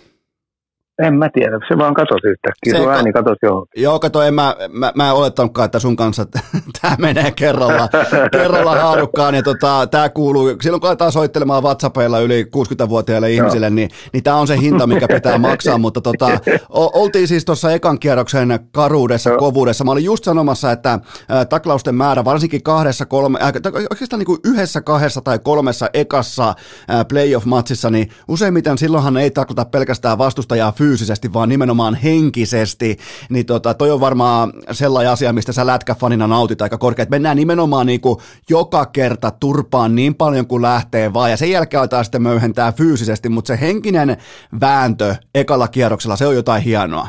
En 1.03 1.15
mä 1.15 1.29
tiedä, 1.29 1.59
se 1.69 1.79
vaan 1.79 1.95
katosi 1.95 2.27
yhtäkkiä, 2.27 2.73
se 2.73 2.79
sun 2.79 2.93
ääni 2.93 3.13
katosi 3.13 3.39
johonkin. 3.43 3.83
Joo, 3.83 3.99
kato, 3.99 4.23
en 4.23 4.35
mä, 4.35 4.57
mä, 4.73 4.93
mä 4.95 5.09
en 5.09 5.15
olettanutkaan, 5.15 5.65
että 5.65 5.79
sun 5.79 5.97
kanssa 5.97 6.27
tämä 6.83 6.97
menee 6.99 7.31
kerralla, 7.31 7.89
kerralla 8.33 8.77
haarukkaan. 8.77 9.35
Ja 9.35 9.43
tota, 9.43 9.87
tämä 9.91 10.09
kuuluu, 10.09 10.57
silloin 10.63 10.81
kun 10.81 10.89
aletaan 10.89 11.13
soittelemaan 11.13 11.63
WhatsAppilla 11.63 12.21
yli 12.21 12.45
60-vuotiaille 12.45 13.33
ihmisille, 13.33 13.71
niin, 13.71 13.91
niin 14.13 14.23
tämä 14.23 14.37
on 14.37 14.47
se 14.47 14.57
hinta, 14.61 14.87
mikä 14.87 15.07
pitää 15.17 15.39
maksaa. 15.39 15.79
Mutta 15.79 16.01
tota, 16.01 16.27
o, 16.69 17.03
oltiin 17.03 17.29
siis 17.29 17.45
tuossa 17.45 17.73
ekan 17.73 17.99
kierroksen 17.99 18.59
karuudessa, 18.73 19.37
kovuudessa. 19.37 19.85
Mä 19.85 19.91
olin 19.91 20.05
just 20.05 20.25
sanomassa, 20.25 20.73
että 20.73 20.93
äh, 20.93 21.47
taklausten 21.49 21.95
määrä, 21.95 22.25
varsinkin 22.25 22.63
kahdessa, 22.63 23.07
kolme, 23.07 23.39
äh, 23.43 23.53
oikeastaan 23.91 24.19
niin 24.19 24.27
kuin 24.27 24.41
yhdessä, 24.45 24.81
kahdessa 24.81 25.21
tai 25.21 25.39
kolmessa 25.39 25.91
ekassa 25.95 26.49
äh, 26.49 27.07
playoff-matsissa, 27.09 27.91
niin 27.91 28.11
useimmiten 28.29 28.79
silloinhan 28.79 29.17
ei 29.17 29.31
taklata 29.31 29.65
pelkästään 29.65 30.19
vastustajaa 30.19 30.73
fyysisesti, 30.89 31.33
vaan 31.33 31.49
nimenomaan 31.49 31.95
henkisesti, 31.95 32.97
niin 33.31 33.47
tota, 33.47 33.75
toi 33.75 33.91
on 33.91 34.01
varmaan 34.01 34.53
sellainen 34.71 35.13
asia, 35.13 35.33
mistä 35.33 35.53
sä 35.53 35.67
lätkäfanina 35.67 36.27
nautit 36.27 36.63
aika 36.63 36.79
korkeat. 36.79 37.11
Mennään 37.11 37.37
nimenomaan 37.37 37.87
niin 37.87 38.01
kuin 38.01 38.19
joka 38.51 38.87
kerta 38.87 39.31
turpaan 39.41 39.95
niin 39.95 40.15
paljon 40.15 40.47
kuin 40.47 40.63
lähtee 40.63 41.13
vaan, 41.13 41.31
ja 41.31 41.37
sen 41.37 41.51
jälkeen 41.51 41.81
aletaan 41.81 42.05
sitten 42.05 42.23
möyhentää 42.23 42.73
fyysisesti, 42.73 43.29
mutta 43.29 43.49
se 43.49 43.61
henkinen 43.61 44.17
vääntö 44.61 45.15
ekalla 45.35 45.69
kierroksella, 45.69 46.17
se 46.17 46.27
on 46.27 46.35
jotain 46.35 46.63
hienoa. 46.63 47.09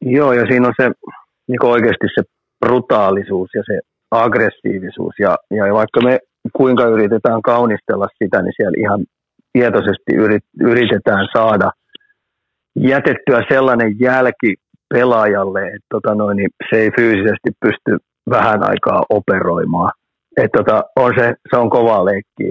Joo, 0.00 0.32
ja 0.32 0.46
siinä 0.46 0.68
on 0.68 0.74
se 0.80 0.90
niin 1.48 1.64
oikeasti 1.64 2.06
se 2.14 2.22
brutaalisuus 2.60 3.50
ja 3.54 3.62
se 3.66 3.80
aggressiivisuus, 4.10 5.14
ja, 5.18 5.36
ja 5.50 5.74
vaikka 5.74 6.00
me 6.00 6.18
kuinka 6.56 6.84
yritetään 6.84 7.42
kaunistella 7.42 8.06
sitä, 8.24 8.42
niin 8.42 8.52
siellä 8.56 8.76
ihan 8.80 9.00
tietoisesti 9.52 10.12
yrit, 10.18 10.44
yritetään 10.60 11.26
saada 11.36 11.70
jätettyä 12.88 13.40
sellainen 13.48 13.96
jälki 14.00 14.54
pelaajalle, 14.94 15.66
että 15.66 15.86
tota 15.90 16.14
noin, 16.14 16.36
niin 16.36 16.50
se 16.70 16.80
ei 16.80 16.90
fyysisesti 16.96 17.50
pysty 17.60 17.96
vähän 18.30 18.62
aikaa 18.62 19.02
operoimaan. 19.10 19.92
Että 20.36 20.58
tota, 20.58 20.82
on 20.96 21.12
se, 21.18 21.34
se 21.50 21.56
on 21.56 21.70
kova 21.70 22.04
leikki. 22.04 22.50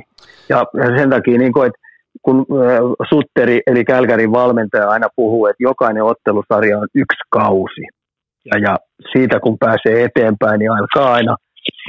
Ja, 0.50 0.66
ja 0.74 0.98
sen 0.98 1.10
takia, 1.10 1.38
niin 1.38 1.54
kuin, 1.54 1.68
että 1.68 1.80
kun 2.22 2.38
äh, 2.40 2.80
Sutteri 3.10 3.62
eli 3.68 3.86
Kälkärin 3.86 4.32
valmentaja 4.32 4.90
aina 4.90 5.08
puhuu, 5.16 5.46
että 5.46 5.64
jokainen 5.64 6.04
ottelusarja 6.04 6.78
on 6.78 6.88
yksi 6.96 7.24
kausi. 7.30 7.82
Ja, 8.46 8.60
ja 8.60 8.78
siitä 9.12 9.40
kun 9.40 9.58
pääsee 9.60 10.04
eteenpäin, 10.04 10.60
niin 10.60 10.72
alkaa 10.72 11.14
aina 11.14 11.36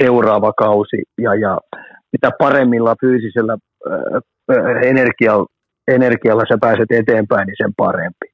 seuraava 0.03 0.53
kausi. 0.53 1.03
Ja, 1.21 1.35
ja 1.35 1.57
mitä 2.11 2.31
paremmilla 2.39 2.95
fyysisellä 3.01 3.57
äh, 3.91 4.81
energialla 4.83 5.45
energialla 5.87 6.43
sä 6.49 6.57
pääset 6.61 6.91
eteenpäin, 6.91 7.45
niin 7.47 7.55
sen 7.63 7.73
parempi. 7.77 8.27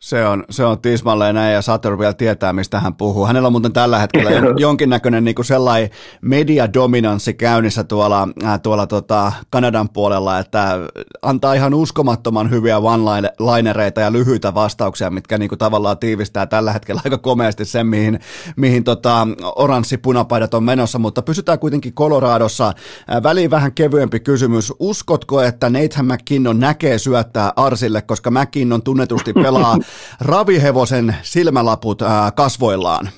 Se 0.00 0.26
on, 0.26 0.44
se 0.50 0.64
on 0.64 0.80
tismalleen 0.80 1.34
näin 1.34 1.54
ja 1.54 1.62
Sutter 1.62 1.98
vielä 1.98 2.12
tietää, 2.12 2.52
mistä 2.52 2.80
hän 2.80 2.94
puhuu. 2.94 3.26
Hänellä 3.26 3.46
on 3.46 3.52
muuten 3.52 3.72
tällä 3.72 3.98
hetkellä 3.98 4.30
jonkinnäköinen 4.56 5.24
niin 5.24 5.34
sellainen 5.42 5.90
mediadominanssi 6.20 7.34
käynnissä 7.34 7.84
tuolla, 7.84 8.28
äh, 8.44 8.60
tuolla 8.60 8.86
tota 8.86 9.32
Kanadan 9.50 9.88
puolella, 9.88 10.38
että 10.38 10.78
antaa 11.22 11.54
ihan 11.54 11.74
uskomattoman 11.74 12.50
hyviä 12.50 12.78
one-linereita 12.78 14.00
ja 14.00 14.12
lyhyitä 14.12 14.54
vastauksia, 14.54 15.10
mitkä 15.10 15.38
niin 15.38 15.48
kuin 15.48 15.58
tavallaan 15.58 15.98
tiivistää 15.98 16.46
tällä 16.46 16.72
hetkellä 16.72 17.00
aika 17.04 17.18
komeasti 17.18 17.64
sen, 17.64 17.86
mihin, 17.86 18.20
mihin 18.56 18.84
tota 18.84 19.28
oranssi-punapaidat 19.56 20.54
on 20.54 20.64
menossa, 20.64 20.98
mutta 20.98 21.22
pysytään 21.22 21.58
kuitenkin 21.58 21.94
Coloradossa. 21.94 22.68
Äh, 22.68 23.22
väliin 23.22 23.50
vähän 23.50 23.72
kevyempi 23.72 24.20
kysymys. 24.20 24.72
Uskotko, 24.78 25.42
että 25.42 25.70
Nathan 25.70 26.06
McKinnon 26.06 26.60
näkee 26.60 26.98
syöttää 26.98 27.52
Arsille, 27.56 28.02
koska 28.02 28.30
McKinnon 28.30 28.82
tunnetusti 28.82 29.32
pelaa 29.32 29.78
ravihevosen 30.20 31.14
silmälaput 31.22 32.02
ää, 32.02 32.30
kasvoillaan? 32.36 33.08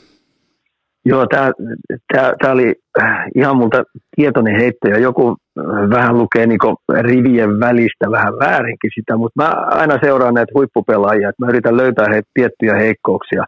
Joo, 1.04 1.26
tämä 2.40 2.52
oli 2.52 2.74
äh, 3.02 3.24
ihan 3.34 3.56
multa 3.56 3.82
tietoinen 4.16 4.60
heitto 4.60 4.88
ja 4.88 4.98
joku 4.98 5.28
äh, 5.30 5.64
vähän 5.90 6.18
lukee 6.18 6.46
niinku 6.46 6.76
rivien 7.00 7.60
välistä 7.60 8.10
vähän 8.10 8.32
väärinkin 8.32 8.90
sitä, 8.94 9.16
mutta 9.16 9.42
mä 9.42 9.52
aina 9.66 9.98
seuraan 10.04 10.34
näitä 10.34 10.52
huippupelaajia, 10.54 11.28
että 11.28 11.44
mä 11.44 11.50
yritän 11.50 11.76
löytää 11.76 12.06
heitä 12.10 12.28
tiettyjä 12.34 12.74
heikkouksia 12.74 13.44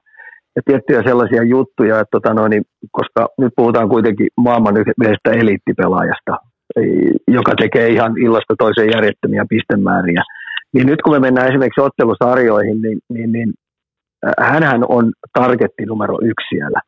ja 0.56 0.62
tiettyjä 0.64 1.02
sellaisia 1.02 1.42
juttuja, 1.42 2.00
että 2.00 2.10
tota 2.10 2.34
noin, 2.34 2.62
koska 2.92 3.28
nyt 3.38 3.52
puhutaan 3.56 3.88
kuitenkin 3.88 4.28
maailman 4.36 4.76
yhdestä 4.76 5.30
eliittipelaajasta, 5.30 6.32
joka 7.28 7.54
tekee 7.54 7.88
ihan 7.88 8.18
illasta 8.18 8.54
toiseen 8.58 8.90
järjettömiä 8.90 9.44
pistemääriä– 9.48 10.22
niin 10.74 10.86
nyt 10.86 11.02
kun 11.02 11.12
me 11.12 11.20
mennään 11.20 11.48
esimerkiksi 11.48 11.80
ottelusarjoihin, 11.80 12.82
niin, 12.82 12.98
niin, 13.08 13.32
niin 13.32 13.52
äh, 14.26 14.50
hänhän 14.52 14.82
on 14.88 15.12
targetti 15.38 15.84
numero 15.86 16.18
yksi 16.22 16.46
siellä. 16.48 16.80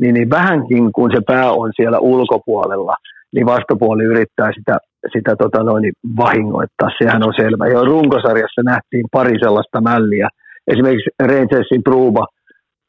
Niin, 0.00 0.14
niin 0.14 0.30
vähänkin 0.30 0.92
kun 0.92 1.10
se 1.14 1.20
pää 1.26 1.52
on 1.52 1.70
siellä 1.76 1.98
ulkopuolella, 1.98 2.94
niin 3.34 3.46
vastapuoli 3.46 4.04
yrittää 4.04 4.50
sitä, 4.58 4.78
sitä 5.12 5.36
tota 5.36 5.62
noin, 5.62 5.92
vahingoittaa, 6.16 6.88
sehän 7.02 7.26
on 7.26 7.34
selvä. 7.36 7.66
Jo 7.66 7.84
runkosarjassa 7.84 8.62
nähtiin 8.62 9.06
pari 9.12 9.38
sellaista 9.38 9.80
mälliä. 9.80 10.28
Esimerkiksi 10.66 11.10
Rangersin 11.22 11.82
Pruuba 11.82 12.26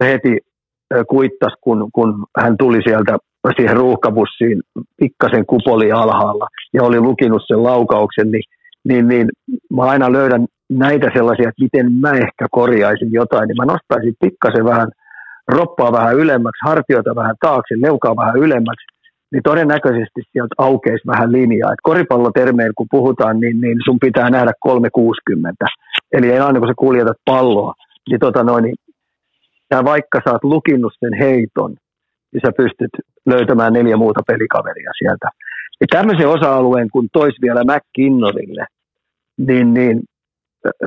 heti 0.04 0.38
äh, 0.96 1.04
kuittas, 1.10 1.54
kun, 1.62 1.90
kun 1.94 2.26
hän 2.38 2.58
tuli 2.58 2.80
sieltä 2.84 3.18
siihen 3.56 3.78
ruuhkabussiin 3.78 4.62
pikkasen 4.98 5.46
kupoli 5.46 5.92
alhaalla 5.92 6.48
ja 6.74 6.84
oli 6.84 7.00
lukinut 7.00 7.42
sen 7.48 7.64
laukauksen, 7.64 8.32
niin 8.32 8.44
niin, 8.88 9.08
niin 9.08 9.28
mä 9.76 9.84
aina 9.84 10.12
löydän 10.12 10.46
näitä 10.70 11.08
sellaisia, 11.14 11.50
että 11.50 11.64
miten 11.64 11.92
mä 11.92 12.12
ehkä 12.12 12.46
korjaisin 12.52 13.12
jotain, 13.12 13.48
niin 13.48 13.58
mä 13.58 13.66
nostaisin 13.66 14.16
pikkasen 14.22 14.66
vähän 14.66 14.88
roppaa 15.48 15.92
vähän 15.92 16.16
ylemmäksi, 16.16 16.66
hartioita 16.66 17.16
vähän 17.16 17.36
taakse, 17.42 17.76
leukaa 17.78 18.16
vähän 18.16 18.38
ylemmäksi, 18.38 18.86
niin 19.32 19.44
todennäköisesti 19.44 20.22
sieltä 20.32 20.56
aukeisi 20.58 21.08
vähän 21.08 21.32
linjaa. 21.32 21.74
Et 21.74 21.80
koripallotermeillä 21.84 22.74
kun 22.78 22.88
puhutaan, 22.92 23.40
niin, 23.40 23.62
niin 23.62 23.78
sun 23.86 24.00
pitää 24.00 24.30
nähdä 24.30 24.52
360. 24.60 25.66
Eli 26.12 26.40
aina 26.40 26.60
kun 26.60 26.68
sä 26.68 26.74
kuljetat 26.78 27.18
palloa, 27.26 27.74
niin, 28.10 28.20
tota 28.20 28.44
noin, 28.44 28.64
niin 28.64 28.76
ja 29.72 29.84
vaikka 29.84 30.20
sä 30.24 30.32
oot 30.32 30.44
lukinnut 30.44 30.94
sen 31.00 31.14
heiton, 31.20 31.76
niin 32.32 32.42
sä 32.46 32.52
pystyt 32.58 32.94
löytämään 33.26 33.74
neljä 33.74 33.98
muuta 33.98 34.22
pelikaveria 34.28 34.92
sieltä. 34.98 35.28
Ja 35.82 35.88
tämmöisen 35.90 36.30
osa-alueen, 36.30 36.90
kun 36.94 37.08
tois 37.14 37.36
vielä 37.42 37.62
McKinnonille, 37.64 38.66
niin, 39.38 39.74
niin 39.74 40.02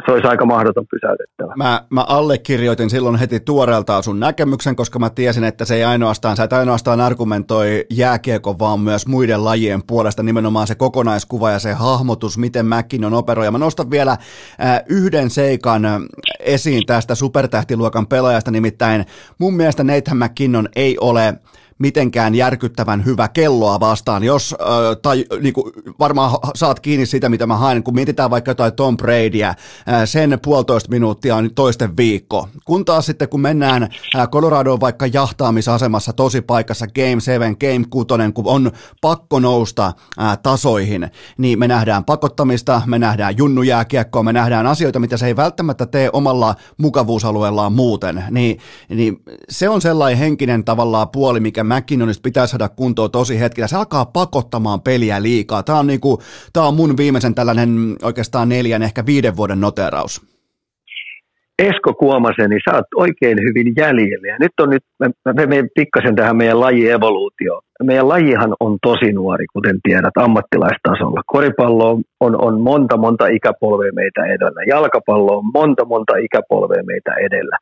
se 0.06 0.12
olisi 0.12 0.26
aika 0.28 0.46
mahdoton 0.46 0.86
pysäytettävä. 0.90 1.52
Mä, 1.56 1.82
mä 1.90 2.04
allekirjoitin 2.08 2.90
silloin 2.90 3.16
heti 3.16 3.40
tuoreeltaan 3.40 4.02
sun 4.02 4.20
näkemyksen, 4.20 4.76
koska 4.76 4.98
mä 4.98 5.10
tiesin, 5.10 5.44
että 5.44 5.64
se 5.64 5.74
ei 5.74 5.84
ainoastaan, 5.84 6.36
sä 6.36 6.44
et 6.44 6.52
ainoastaan 6.52 7.00
argumentoi 7.00 7.84
jääkiekon, 7.90 8.58
vaan 8.58 8.80
myös 8.80 9.06
muiden 9.06 9.44
lajien 9.44 9.82
puolesta 9.86 10.22
nimenomaan 10.22 10.66
se 10.66 10.74
kokonaiskuva 10.74 11.50
ja 11.50 11.58
se 11.58 11.72
hahmotus, 11.72 12.38
miten 12.38 12.66
on 13.06 13.14
operoi. 13.14 13.44
Ja 13.44 13.50
mä 13.50 13.58
nostan 13.58 13.90
vielä 13.90 14.12
äh, 14.12 14.20
yhden 14.88 15.30
seikan 15.30 15.82
esiin 16.40 16.86
tästä 16.86 17.14
supertähtiluokan 17.14 18.06
pelaajasta, 18.06 18.50
nimittäin 18.50 19.04
mun 19.38 19.54
mielestä 19.54 19.84
Nathan 19.84 20.18
McKinnon 20.18 20.68
ei 20.76 20.98
ole 21.00 21.34
mitenkään 21.78 22.34
järkyttävän 22.34 23.04
hyvä 23.04 23.28
kelloa 23.28 23.80
vastaan, 23.80 24.24
jos, 24.24 24.54
äh, 24.60 24.66
tai 25.02 25.24
niin 25.40 25.54
kuin, 25.54 25.72
varmaan 25.98 26.30
saat 26.54 26.80
kiinni 26.80 27.06
sitä, 27.06 27.28
mitä 27.28 27.46
mä 27.46 27.56
haen, 27.56 27.82
kun 27.82 27.94
mietitään 27.94 28.30
vaikka 28.30 28.50
jotain 28.50 28.72
Tom 28.72 28.96
Bradyä, 28.96 29.48
äh, 29.48 29.56
sen 30.04 30.38
puolitoista 30.44 30.90
minuuttia 30.90 31.36
on 31.36 31.50
toisten 31.54 31.96
viikko. 31.96 32.48
Kun 32.64 32.84
taas 32.84 33.06
sitten, 33.06 33.28
kun 33.28 33.40
mennään 33.40 33.82
äh, 33.82 34.28
Coloradoon 34.28 34.80
vaikka 34.80 35.06
jahtaamisasemassa 35.06 36.12
tosi 36.12 36.40
paikassa 36.40 36.86
Game 36.86 37.20
7, 37.20 37.56
Game 37.60 37.84
6, 37.90 38.06
kun 38.34 38.44
on 38.46 38.70
pakko 39.00 39.40
nousta 39.40 39.92
äh, 40.20 40.38
tasoihin, 40.38 41.10
niin 41.38 41.58
me 41.58 41.68
nähdään 41.68 42.04
pakottamista, 42.04 42.82
me 42.86 42.98
nähdään 42.98 43.36
junnujääkiekkoa, 43.36 44.22
me 44.22 44.32
nähdään 44.32 44.66
asioita, 44.66 44.98
mitä 44.98 45.16
se 45.16 45.26
ei 45.26 45.36
välttämättä 45.36 45.86
tee 45.86 46.10
omalla 46.12 46.54
mukavuusalueellaan 46.76 47.72
muuten, 47.72 48.24
niin, 48.30 48.58
niin 48.88 49.22
se 49.48 49.68
on 49.68 49.80
sellainen 49.80 50.18
henkinen 50.18 50.64
tavallaan 50.64 51.08
puoli, 51.08 51.40
mikä 51.40 51.64
McKinnonista 51.66 52.22
pitää 52.22 52.46
saada 52.46 52.68
kuntoon 52.68 53.10
tosi 53.10 53.40
hetkellä. 53.40 53.68
Se 53.68 53.76
alkaa 53.76 54.04
pakottamaan 54.04 54.80
peliä 54.80 55.22
liikaa. 55.22 55.62
Tämä 55.62 55.78
on, 55.78 55.86
niinku, 55.86 56.22
tämä 56.52 56.66
on 56.66 56.74
mun 56.74 56.96
viimeisen 56.96 57.34
tällainen 57.34 57.96
oikeastaan 58.02 58.48
neljän, 58.48 58.82
ehkä 58.82 59.06
viiden 59.06 59.36
vuoden 59.36 59.60
noteraus. 59.60 60.36
Esko 61.58 61.94
Kuomasen, 61.94 62.50
niin 62.50 62.60
sä 62.70 62.76
oot 62.76 62.90
oikein 62.96 63.38
hyvin 63.48 63.72
jäljellä. 63.76 64.28
Ja 64.28 64.36
nyt 64.40 64.52
on 64.60 64.70
nyt, 64.70 64.82
mä, 65.00 65.06
mä 65.24 65.46
menen 65.46 65.68
pikkasen 65.74 66.16
tähän 66.16 66.36
meidän 66.36 66.60
lajievoluutioon. 66.60 67.62
Meidän 67.82 68.08
lajihan 68.08 68.54
on 68.60 68.78
tosi 68.82 69.12
nuori, 69.12 69.46
kuten 69.52 69.78
tiedät, 69.82 70.16
ammattilaistasolla. 70.16 71.22
Koripallo 71.26 72.00
on, 72.20 72.44
on 72.44 72.60
monta, 72.60 72.96
monta 72.96 73.26
ikäpolvea 73.26 73.92
meitä 73.92 74.24
edellä. 74.24 74.60
Jalkapallo 74.68 75.38
on 75.38 75.44
monta, 75.54 75.84
monta 75.84 76.16
ikäpolvea 76.16 76.82
meitä 76.82 77.14
edellä. 77.14 77.56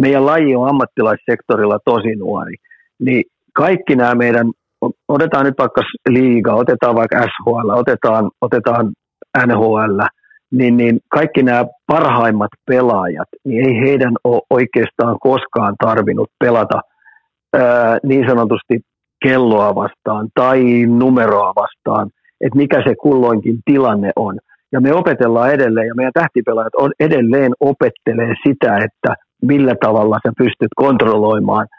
Meidän 0.00 0.26
laji 0.26 0.56
on 0.56 0.68
ammattilaissektorilla 0.68 1.78
tosi 1.84 2.14
nuori. 2.14 2.54
Niin 2.98 3.24
kaikki 3.56 3.96
nämä 3.96 4.14
meidän, 4.14 4.46
otetaan 5.08 5.46
nyt 5.46 5.58
vaikka 5.58 5.82
liiga, 6.08 6.54
otetaan 6.54 6.94
vaikka 6.94 7.22
SHL, 7.22 7.70
otetaan, 7.70 8.30
otetaan 8.40 8.92
NHL, 9.46 10.00
niin, 10.52 10.76
niin 10.76 11.00
kaikki 11.08 11.42
nämä 11.42 11.64
parhaimmat 11.86 12.50
pelaajat, 12.66 13.28
niin 13.44 13.68
ei 13.68 13.80
heidän 13.80 14.14
ole 14.24 14.42
oikeastaan 14.50 15.16
koskaan 15.20 15.74
tarvinnut 15.84 16.30
pelata 16.44 16.80
ää, 17.54 17.98
niin 18.02 18.28
sanotusti 18.28 18.80
kelloa 19.24 19.74
vastaan 19.74 20.28
tai 20.34 20.86
numeroa 20.86 21.52
vastaan, 21.56 22.10
että 22.40 22.56
mikä 22.56 22.82
se 22.88 22.94
kulloinkin 23.02 23.58
tilanne 23.64 24.10
on. 24.16 24.38
Ja 24.72 24.80
me 24.80 24.94
opetellaan 24.94 25.52
edelleen, 25.52 25.86
ja 25.86 25.94
meidän 25.94 26.12
tähtipelaajat 26.12 26.74
on 26.74 26.92
edelleen 27.00 27.52
opettelee 27.60 28.34
sitä, 28.46 28.76
että 28.76 29.14
millä 29.42 29.74
tavalla 29.80 30.18
sä 30.26 30.32
pystyt 30.38 30.70
kontrolloimaan– 30.76 31.66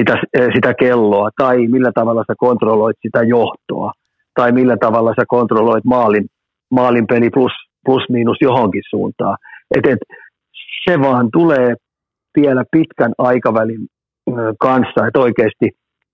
sitä, 0.00 0.20
eh, 0.34 0.48
sitä 0.54 0.74
kelloa, 0.74 1.30
tai 1.38 1.56
millä 1.66 1.92
tavalla 1.94 2.24
sä 2.26 2.34
kontrolloit 2.38 2.96
sitä 3.02 3.22
johtoa, 3.22 3.92
tai 4.34 4.52
millä 4.52 4.76
tavalla 4.80 5.14
sä 5.20 5.24
kontrolloit 5.28 5.84
maalin, 5.84 6.26
maalin 6.70 7.06
peli 7.06 7.30
plus, 7.30 7.52
plus 7.84 8.02
miinus 8.08 8.36
johonkin 8.40 8.82
suuntaan. 8.90 9.36
Et, 9.76 9.86
et, 9.86 9.98
se 10.88 11.00
vaan 11.00 11.28
tulee 11.32 11.74
vielä 12.36 12.64
pitkän 12.72 13.12
aikavälin 13.18 13.86
kanssa, 14.60 15.06
että 15.06 15.20
oikeasti 15.20 15.70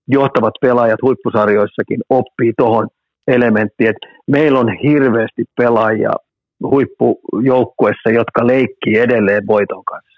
johtavat 0.09 0.55
pelaajat 0.61 1.03
huippusarjoissakin 1.03 2.01
oppii 2.11 2.53
tuohon 2.59 2.89
elementtiin, 3.29 3.91
että 3.91 4.07
meillä 4.27 4.59
on 4.59 4.79
hirveästi 4.83 5.45
pelaajia 5.57 6.11
huippujoukkuessa, 6.63 8.11
jotka 8.11 8.47
leikkii 8.47 8.99
edelleen 8.99 9.47
voiton 9.47 9.85
kanssa. 9.85 10.16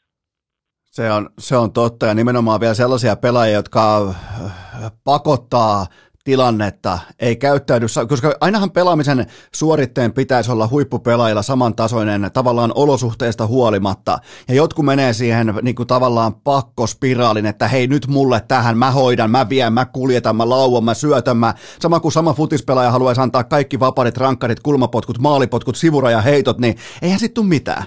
Se 0.99 1.13
on, 1.13 1.31
se 1.39 1.57
on 1.57 1.73
totta 1.73 2.07
ja 2.07 2.15
nimenomaan 2.15 2.61
vielä 2.61 2.75
sellaisia 2.75 3.17
pelaajia, 3.17 3.55
jotka 3.55 4.09
äh, 4.09 4.93
pakottaa 5.05 5.87
tilannetta, 6.25 6.99
ei 7.19 7.37
käyttäydy, 7.37 7.87
koska 8.09 8.35
ainahan 8.41 8.71
pelaamisen 8.71 9.27
suoritteen 9.55 10.13
pitäisi 10.13 10.53
olla 10.53 10.69
huippupelaajilla 10.69 11.43
samantasoinen 11.43 12.31
tavallaan 12.33 12.73
olosuhteista 12.75 13.47
huolimatta. 13.47 14.19
Ja 14.49 14.55
jotkut 14.55 14.85
menee 14.85 15.13
siihen 15.13 15.55
niin 15.63 15.75
kuin 15.75 15.87
tavallaan 15.87 16.35
pakkospiraalin, 16.35 17.47
että 17.47 17.69
hei 17.69 17.87
nyt 17.87 18.07
mulle 18.07 18.43
tähän, 18.49 18.79
mä 18.79 18.91
hoidan, 18.91 19.31
mä 19.31 19.49
vien, 19.49 19.73
mä 19.73 19.85
kuljetan, 19.85 20.37
mä 20.37 20.49
lauan, 20.49 20.85
mä 20.85 20.95
syötän, 20.95 21.37
mä. 21.37 21.55
Sama 21.81 22.01
kuin 22.01 22.13
sama 22.13 22.35
futispelaaja 22.35 22.91
haluaisi 22.91 23.21
antaa 23.21 23.45
kaikki 23.45 23.81
vapaarit, 23.81 24.17
rankkarit, 24.17 24.61
kulmapotkut, 24.61 25.19
maalipotkut, 25.19 25.77
sivuraja, 25.77 26.21
heitot, 26.21 26.59
niin 26.59 26.77
eihän 27.03 27.21
sitten 27.21 27.35
tule 27.35 27.49
mitään. 27.49 27.85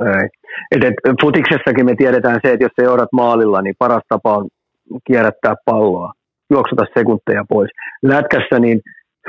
Ei. 0.00 0.37
Et, 0.70 0.84
et, 0.84 0.94
futiksessakin 1.22 1.86
me 1.86 1.94
tiedetään 1.94 2.40
se, 2.42 2.52
että 2.52 2.64
jos 2.64 2.72
johdat 2.82 3.12
maalilla, 3.12 3.62
niin 3.62 3.74
paras 3.78 4.02
tapa 4.08 4.36
on 4.36 4.48
kierrättää 5.06 5.54
palloa, 5.64 6.12
juoksuta 6.50 6.84
sekunteja 6.94 7.44
pois. 7.48 7.70
Lätkässä 8.02 8.58
niin 8.58 8.80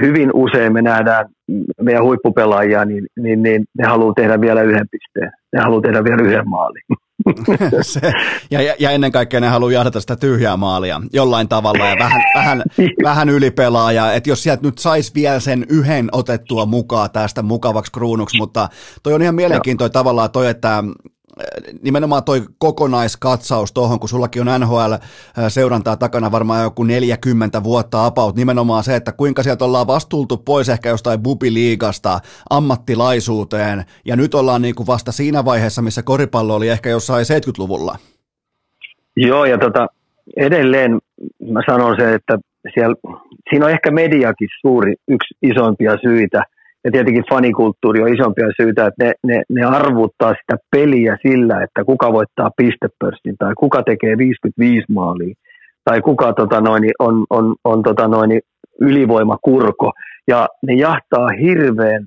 hyvin 0.01 0.29
usein 0.33 0.73
me 0.73 0.81
nähdään 0.81 1.25
meidän 1.81 2.03
huippupelaajia, 2.03 2.85
niin, 2.85 3.07
niin, 3.19 3.43
niin 3.43 3.65
ne 3.77 3.87
haluaa 3.87 4.13
tehdä 4.13 4.41
vielä 4.41 4.61
yhden 4.61 4.85
pisteen. 4.91 5.31
Ne 5.53 5.61
haluaa 5.61 5.81
tehdä 5.81 6.03
vielä 6.03 6.23
yhden 6.23 6.49
maalin. 6.49 6.81
se, 7.81 8.11
ja, 8.51 8.75
ja, 8.79 8.91
ennen 8.91 9.11
kaikkea 9.11 9.39
ne 9.39 9.47
haluaa 9.47 9.71
jahdata 9.71 10.01
sitä 10.01 10.15
tyhjää 10.15 10.57
maalia 10.57 11.01
jollain 11.13 11.47
tavalla 11.47 11.85
ja 11.85 11.95
vähän, 11.99 12.21
vähän, 12.35 12.63
vähän 13.03 13.29
ylipelaa. 13.29 13.91
Ja, 13.91 14.13
että 14.13 14.29
jos 14.29 14.43
sieltä 14.43 14.63
nyt 14.63 14.77
saisi 14.77 15.11
vielä 15.15 15.39
sen 15.39 15.65
yhden 15.69 16.09
otettua 16.11 16.65
mukaan 16.65 17.09
tästä 17.11 17.41
mukavaksi 17.41 17.91
kruunuksi, 17.91 18.37
mutta 18.37 18.69
toi 19.03 19.13
on 19.13 19.21
ihan 19.21 19.35
mielenkiintoinen 19.35 19.93
tavallaan 19.93 20.31
toi, 20.31 20.49
että 20.49 20.83
nimenomaan 21.81 22.23
toi 22.23 22.41
kokonaiskatsaus 22.57 23.71
tuohon, 23.71 23.99
kun 23.99 24.09
sullakin 24.09 24.47
on 24.47 24.61
NHL-seurantaa 24.61 25.97
takana 25.97 26.31
varmaan 26.31 26.63
joku 26.63 26.83
40 26.83 27.63
vuotta 27.63 28.05
apaut, 28.05 28.35
nimenomaan 28.35 28.83
se, 28.83 28.95
että 28.95 29.11
kuinka 29.11 29.43
sieltä 29.43 29.65
ollaan 29.65 29.87
vastuultu 29.87 30.37
pois 30.37 30.69
ehkä 30.69 30.89
jostain 30.89 31.19
bubiliigasta 31.19 32.19
ammattilaisuuteen, 32.49 33.83
ja 34.05 34.15
nyt 34.15 34.33
ollaan 34.33 34.61
niin 34.61 34.75
kuin 34.75 34.87
vasta 34.87 35.11
siinä 35.11 35.45
vaiheessa, 35.45 35.81
missä 35.81 36.03
koripallo 36.03 36.55
oli 36.55 36.69
ehkä 36.69 36.89
jossain 36.89 37.25
70-luvulla. 37.25 37.95
Joo, 39.15 39.45
ja 39.45 39.57
tota, 39.57 39.87
edelleen 40.37 40.99
mä 41.51 41.61
sanon 41.65 41.95
se, 41.99 42.13
että 42.13 42.37
siellä, 42.73 42.95
siinä 43.49 43.65
on 43.65 43.71
ehkä 43.71 43.91
mediakin 43.91 44.47
suuri, 44.61 44.93
yksi 45.07 45.35
isoimpia 45.41 45.97
syitä– 46.01 46.43
ja 46.83 46.91
tietenkin 46.91 47.23
fanikulttuuri 47.29 48.01
on 48.01 48.13
isompia 48.13 48.47
syitä, 48.61 48.85
että 48.85 49.05
ne, 49.05 49.11
ne, 49.23 49.41
ne 49.49 49.63
arvuttaa 49.65 50.29
sitä 50.29 50.55
peliä 50.71 51.17
sillä, 51.27 51.63
että 51.63 51.83
kuka 51.85 52.13
voittaa 52.13 52.49
pistepörssin 52.57 53.35
tai 53.39 53.53
kuka 53.57 53.83
tekee 53.83 54.17
55 54.17 54.85
maalia 54.93 55.35
tai 55.85 56.01
kuka 56.01 56.33
tota 56.33 56.61
noin, 56.61 56.83
on, 56.99 57.25
on, 57.29 57.55
on 57.63 57.83
tota 57.83 58.07
noin, 58.07 58.39
ylivoimakurko. 58.81 59.91
Ja 60.27 60.47
ne 60.67 60.73
jahtaa 60.73 61.27
hirveän 61.41 62.05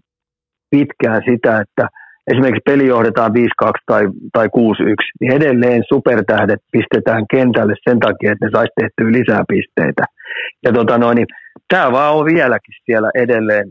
pitkään 0.71 1.23
sitä, 1.31 1.61
että 1.61 1.89
esimerkiksi 2.27 2.71
peli 2.71 2.87
johdetaan 2.87 3.31
5-2 3.31 3.35
tai, 3.87 4.03
tai 4.33 4.47
6-1, 4.47 4.49
niin 5.21 5.33
edelleen 5.33 5.83
supertähdet 5.89 6.61
pistetään 6.73 7.25
kentälle 7.31 7.75
sen 7.89 7.99
takia, 7.99 8.33
että 8.33 8.47
ne 8.47 8.51
saisi 8.55 8.73
tehtyä 8.81 9.13
lisää 9.13 9.45
pisteitä. 9.49 10.05
Ja 10.65 10.73
tota 10.73 10.99
noin, 10.99 11.27
tämä 11.69 11.93
vaan 11.93 12.15
on 12.15 12.25
vieläkin 12.25 12.75
siellä 12.85 13.11
edelleen 13.15 13.69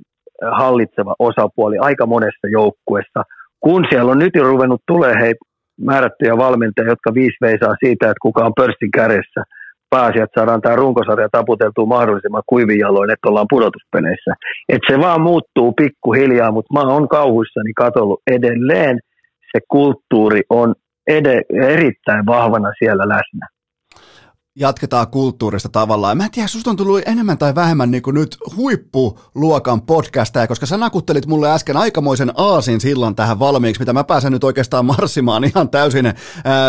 hallitseva 0.51 1.15
osapuoli 1.19 1.77
aika 1.77 2.05
monessa 2.05 2.47
joukkuessa. 2.51 3.23
Kun 3.59 3.85
siellä 3.89 4.11
on 4.11 4.19
nyt 4.19 4.35
jo 4.35 4.43
ruvennut 4.43 4.81
tulee 4.87 5.13
hei 5.21 5.33
määrättyjä 5.81 6.37
valmentajia, 6.37 6.91
jotka 6.91 7.13
viisi 7.13 7.37
veisaa 7.41 7.75
siitä, 7.83 8.05
että 8.05 8.21
kuka 8.21 8.45
on 8.45 8.53
pörssin 8.55 8.91
kädessä, 8.91 9.43
pääsi, 9.89 10.19
että 10.19 10.39
saadaan 10.39 10.61
tämä 10.61 10.75
runkosarja 10.75 11.29
taputeltua 11.31 11.85
mahdollisimman 11.85 12.43
kuivin 12.45 12.79
jaloin, 12.79 13.11
että 13.11 13.29
ollaan 13.29 13.45
pudotuspeleissä. 13.49 14.33
Että 14.69 14.93
se 14.93 14.99
vaan 14.99 15.21
muuttuu 15.21 15.73
pikkuhiljaa, 15.73 16.51
mutta 16.51 16.73
mä 16.73 16.93
oon 16.93 17.07
kauhuissani 17.07 17.73
katollut 17.73 18.21
edelleen. 18.31 18.99
Se 19.51 19.59
kulttuuri 19.67 20.41
on 20.49 20.75
ed- 21.07 21.45
erittäin 21.73 22.25
vahvana 22.25 22.71
siellä 22.79 23.03
läsnä 23.07 23.47
jatketaan 24.55 25.07
kulttuurista 25.07 25.69
tavallaan. 25.69 26.17
Mä 26.17 26.25
en 26.25 26.31
tiedä, 26.31 26.47
susta 26.47 26.69
on 26.69 26.75
tullut 26.75 27.01
enemmän 27.05 27.37
tai 27.37 27.55
vähemmän 27.55 27.91
niin 27.91 28.03
kuin 28.03 28.13
nyt 28.13 28.37
huippuluokan 28.55 29.81
podcastaja, 29.81 30.47
koska 30.47 30.65
sä 30.65 30.77
nakuttelit 30.77 31.25
mulle 31.25 31.51
äsken 31.51 31.77
aikamoisen 31.77 32.31
aasin 32.35 32.81
silloin 32.81 33.15
tähän 33.15 33.39
valmiiksi, 33.39 33.81
mitä 33.81 33.93
mä 33.93 34.03
pääsen 34.03 34.31
nyt 34.31 34.43
oikeastaan 34.43 34.85
marssimaan 34.85 35.43
ihan 35.43 35.69
täysin 35.69 36.05
äh, 36.05 36.15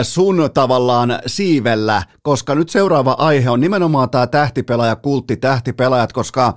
sun 0.03 0.51
tavallaan 0.55 1.19
siivellä, 1.27 2.03
koska 2.23 2.55
nyt 2.55 2.69
seuraava 2.69 3.13
aihe 3.19 3.51
on 3.51 3.61
nimenomaan 3.61 4.11
tämä 4.11 4.27
tähtipelaaja, 4.27 4.97
kultti 4.97 5.37
tähtipelaajat, 5.37 6.13
koska 6.13 6.55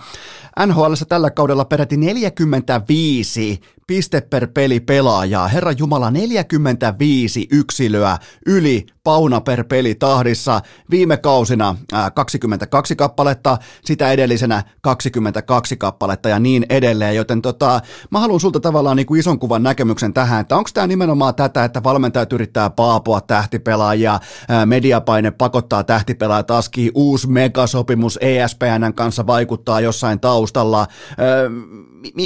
NHL 0.66 0.94
tällä 1.10 1.32
kaudella 1.32 1.66
peräti 1.66 1.98
45 1.98 3.62
piste 3.88 4.22
per 4.22 4.48
peli 4.48 4.80
pelaajaa. 4.80 5.48
Herra 5.48 5.72
Jumala, 5.72 6.12
45 6.12 7.48
yksilöä 7.52 8.18
yli 8.46 8.86
pauna 9.04 9.42
per 9.42 9.64
peli 9.64 9.96
tahdissa. 9.96 10.62
Viime 10.92 11.18
kausina 11.18 11.76
22 12.14 12.96
kappaletta, 12.96 13.58
sitä 13.86 14.12
edellisenä 14.12 14.64
22 14.82 15.78
kappaletta 15.78 16.30
ja 16.30 16.40
niin 16.40 16.66
edelleen. 16.70 17.16
Joten 17.16 17.42
tota, 17.42 17.82
mä 18.12 18.20
haluan 18.20 18.40
sulta 18.40 18.60
tavallaan 18.60 18.98
niin 18.98 19.06
kuin 19.06 19.20
ison 19.20 19.40
kuvan 19.40 19.64
näkemyksen 19.64 20.14
tähän, 20.14 20.42
että 20.42 20.58
onko 20.58 20.70
tämä 20.74 20.88
nimenomaan 20.88 21.36
tätä, 21.36 21.64
että 21.64 21.84
valmentajat 21.84 22.34
yrittää 22.34 22.70
paapoa 22.70 23.22
tähtipelaajia, 23.22 24.20
mediapaine 24.66 25.32
pakottaa 25.32 25.84
tähtipelaajat 25.84 26.52
askiin, 26.52 26.92
uusi 26.96 27.30
megasopimus 27.30 28.20
ESPNn 28.22 28.94
kanssa 28.96 29.28
vaikuttaa 29.28 29.82
jossain 29.82 30.20
taustalla. 30.20 30.88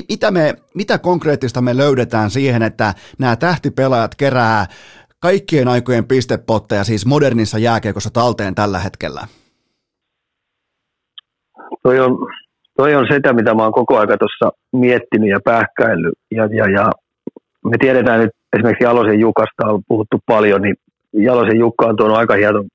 Mitä, 0.10 0.32
me, 0.32 0.54
mitä 0.76 0.98
konkreettista 0.98 1.62
me 1.62 1.78
löydetään 1.78 2.30
siihen, 2.30 2.62
että 2.62 2.94
nämä 3.20 3.36
tähtipelaajat 3.36 4.16
kerää 4.16 4.66
kaikkien 5.22 5.68
aikojen 5.68 6.06
pistepotteja 6.06 6.84
siis 6.84 7.06
modernissa 7.06 7.58
jääkiekossa 7.58 8.10
talteen 8.14 8.56
tällä 8.56 8.80
hetkellä? 8.80 9.22
Toi 11.84 12.00
on, 12.00 12.18
toi 12.78 12.96
on 12.96 13.08
sitä, 13.12 13.34
mitä 13.34 13.54
mä 13.54 13.64
oon 13.64 13.74
koko 13.74 13.98
aika 13.98 14.18
tuossa 14.18 14.58
miettinyt 14.74 15.30
ja 15.30 15.40
pähkäillyt. 15.44 16.14
Ja, 16.32 16.46
ja, 16.46 16.72
ja 16.72 16.90
me 17.66 17.78
tiedetään 17.80 18.20
nyt 18.20 18.32
esimerkiksi 18.54 18.84
Jalosen 18.84 19.20
Jukasta 19.20 19.68
on 19.68 19.82
puhuttu 19.88 20.18
paljon, 20.26 20.62
niin 20.62 20.76
Jalosen 21.14 21.60
Jukka 21.60 21.86
on 21.86 21.98
tuonut 21.98 22.18
aika 22.18 22.36
hienon 22.36 22.66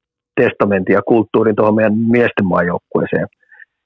testamentin 0.41 0.93
ja 0.93 1.03
kulttuurin 1.03 1.57
tuohon 1.57 1.75
meidän 1.75 1.99
miesten 1.99 2.47
maajoukkueeseen. 2.47 3.27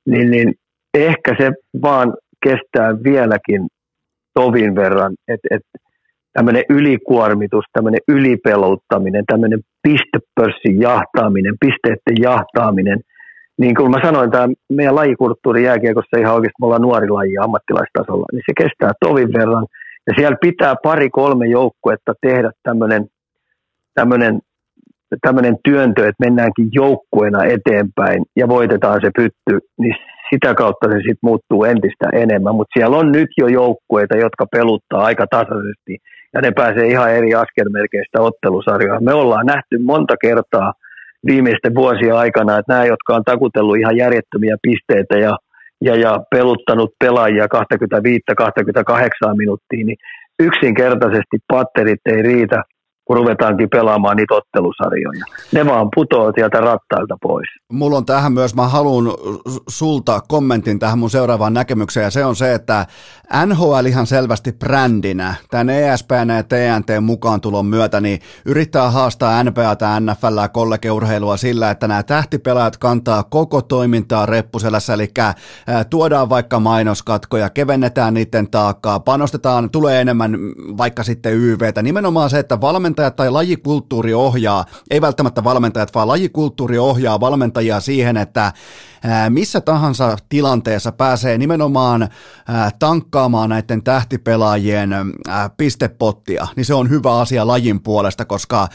Niin, 0.07 0.31
niin 0.31 0.55
ehkä 0.95 1.35
se 1.39 1.51
vaan 1.82 2.15
kestää 2.43 3.02
vieläkin 3.05 3.66
tovin 4.35 4.74
verran, 4.74 5.15
että 5.28 5.48
et, 5.51 5.62
tämmöinen 6.32 6.65
ylikuormitus, 6.69 7.65
tämmöinen 7.73 8.01
ylipelouttaminen, 8.09 9.24
tämmöinen 9.27 9.60
pistepörssin 9.82 10.81
jahtaaminen, 10.81 11.55
pisteiden 11.60 12.23
jahtaaminen, 12.23 12.98
niin 13.59 13.74
kuin 13.74 13.90
mä 13.90 14.01
sanoin, 14.05 14.31
tämä 14.31 14.48
meidän 14.73 14.94
lajikulttuuri 14.94 15.65
jääkiekossa 15.65 16.19
ihan 16.19 16.35
oikeasti 16.35 16.60
me 16.60 16.66
ollaan 16.66 16.82
nuori 16.82 17.09
laji 17.09 17.39
ammattilaistasolla, 17.39 18.27
niin 18.32 18.43
se 18.47 18.52
kestää 18.62 18.93
tovin 19.01 19.32
verran. 19.32 19.66
Ja 20.06 20.12
siellä 20.16 20.36
pitää 20.40 20.74
pari-kolme 20.82 21.47
joukkuetta 21.47 22.12
tehdä 22.20 22.51
tämmöinen, 22.62 23.06
tämmöinen, 23.94 24.40
tämmöinen 25.23 25.56
työntö, 25.65 26.01
että 26.09 26.24
mennäänkin 26.27 26.69
joukkueena 26.73 27.44
eteenpäin 27.44 28.23
ja 28.36 28.48
voitetaan 28.48 29.01
se 29.05 29.10
pytty, 29.16 29.66
niin 29.78 29.97
sitä 30.34 30.55
kautta 30.55 30.88
se 30.88 30.96
sitten 30.96 31.28
muuttuu 31.28 31.64
entistä 31.64 32.06
enemmän. 32.12 32.55
Mutta 32.55 32.72
siellä 32.78 32.96
on 32.96 33.12
nyt 33.12 33.30
jo 33.38 33.46
joukkueita, 33.46 34.16
jotka 34.16 34.46
peluttaa 34.46 35.05
aika 35.05 35.26
tasaisesti 35.30 35.96
ja 36.34 36.40
ne 36.40 36.50
pääsee 36.50 36.86
ihan 36.86 37.14
eri 37.14 37.34
askelmerkeistä 37.34 38.20
ottelusarjaa. 38.20 39.00
Me 39.00 39.14
ollaan 39.14 39.46
nähty 39.46 39.78
monta 39.78 40.14
kertaa 40.20 40.72
viimeisten 41.26 41.74
vuosien 41.74 42.16
aikana, 42.16 42.59
että 42.59 42.72
nämä, 42.72 42.84
jotka 42.84 43.14
on 43.14 43.24
takutellut 43.24 43.78
ihan 43.78 43.96
järjettömiä 43.96 44.56
pisteitä 44.62 45.18
ja, 45.18 45.36
ja, 45.80 45.94
ja 45.96 46.18
peluttanut 46.30 46.90
pelaajia 46.98 47.46
25-28 49.32 49.36
minuuttia, 49.36 49.84
niin 49.84 49.96
yksinkertaisesti 50.38 51.36
patterit 51.52 52.00
ei 52.06 52.22
riitä– 52.22 52.62
kun 53.09 53.16
ruvetaankin 53.16 53.68
pelaamaan 53.70 54.16
niitä 54.16 54.35
ottelusarjoja. 54.35 55.24
Ne 55.52 55.66
vaan 55.66 55.89
putoaa 55.94 56.32
sieltä 56.35 56.60
rattailta 56.60 57.16
pois. 57.22 57.48
Mulla 57.72 57.97
on 57.97 58.06
tähän 58.06 58.32
myös, 58.32 58.55
mä 58.55 58.68
haluan 58.68 59.05
sulta 59.68 60.20
kommentin 60.28 60.78
tähän 60.78 60.98
mun 60.98 61.10
seuraavaan 61.10 61.55
näkemykseen, 61.55 62.05
ja 62.05 62.10
se 62.10 62.24
on 62.24 62.36
se, 62.36 62.55
että 62.55 62.86
NHL 63.47 63.86
ihan 63.86 64.06
selvästi 64.06 64.52
brändinä, 64.52 65.35
tämän 65.51 65.70
ESPN 65.70 66.28
ja 66.36 66.43
TNT 66.43 66.89
mukaan 67.01 67.40
tulon 67.40 67.66
myötä, 67.66 68.01
niin 68.01 68.20
yrittää 68.47 68.90
haastaa 68.90 69.44
NBA 69.44 69.76
tai 69.76 70.01
NFL 70.01 70.39
kollegeurheilua 70.52 71.36
sillä, 71.36 71.70
että 71.70 71.89
nämä 71.89 72.02
tähtipelaajat 72.02 72.76
kantaa 72.76 73.22
koko 73.22 73.62
toimintaa 73.62 74.26
reppuselässä, 74.26 74.94
eli 74.94 75.09
tuodaan 75.90 76.28
vaikka 76.28 76.60
mainoskatkoja, 76.60 77.51
kevennetään 77.51 78.14
niiden 78.14 78.51
taakkaa, 78.51 79.01
panostetaan, 79.01 79.70
tulee 79.70 80.01
enemmän 80.01 80.36
vaikka 80.78 81.02
sitten 81.02 81.35
YVtä, 81.35 81.82
nimenomaan 81.82 82.30
se, 82.30 82.39
että 82.39 82.60
valmentajat 82.60 82.97
valmentajat 82.98 83.16
tai 83.16 83.30
lajikulttuuri 83.30 84.14
ohjaa, 84.14 84.64
ei 84.90 85.00
välttämättä 85.00 85.44
valmentajat, 85.44 85.94
vaan 85.94 86.08
lajikulttuuri 86.08 86.78
ohjaa 86.78 87.20
valmentajia 87.20 87.80
siihen, 87.80 88.16
että 88.16 88.52
missä 89.28 89.60
tahansa 89.60 90.16
tilanteessa 90.28 90.92
pääsee 90.92 91.38
nimenomaan 91.38 92.08
tankkaamaan 92.78 93.50
näiden 93.50 93.82
tähtipelaajien 93.82 94.90
pistepottia, 95.56 96.46
niin 96.56 96.64
se 96.64 96.74
on 96.74 96.90
hyvä 96.90 97.18
asia 97.18 97.46
lajin 97.46 97.82
puolesta, 97.82 98.24
koska 98.24 98.68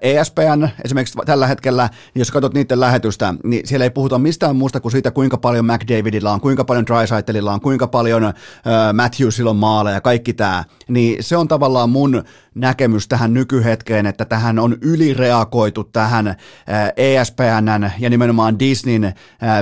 ESPN 0.00 0.68
esimerkiksi 0.84 1.18
tällä 1.26 1.46
hetkellä, 1.46 1.88
jos 2.14 2.30
katsot 2.30 2.54
niiden 2.54 2.80
lähetystä, 2.80 3.34
niin 3.44 3.66
siellä 3.66 3.84
ei 3.84 3.90
puhuta 3.90 4.18
mistään 4.18 4.56
muusta 4.56 4.80
kuin 4.80 4.92
siitä, 4.92 5.10
kuinka 5.10 5.38
paljon 5.38 5.64
McDavidilla 5.64 6.32
on, 6.32 6.40
kuinka 6.40 6.64
paljon 6.64 6.86
Drysaitelilla 6.86 7.52
on, 7.52 7.60
kuinka 7.60 7.86
paljon 7.86 8.32
Matthewsilla 8.92 9.50
on 9.50 9.56
maaleja 9.56 9.94
ja 9.96 10.00
kaikki 10.00 10.32
tämä, 10.32 10.64
niin 10.88 11.22
se 11.22 11.36
on 11.36 11.48
tavallaan 11.48 11.90
mun 11.90 12.24
näkemys 12.54 13.08
tähän 13.08 13.34
nykyhetkeen, 13.34 14.06
että 14.06 14.24
tähän 14.24 14.58
on 14.58 14.76
ylireagoitu 14.82 15.84
tähän 15.84 16.34
ESPNn 16.96 17.90
ja 17.98 18.10
nimenomaan 18.10 18.58
Disneyn 18.58 19.14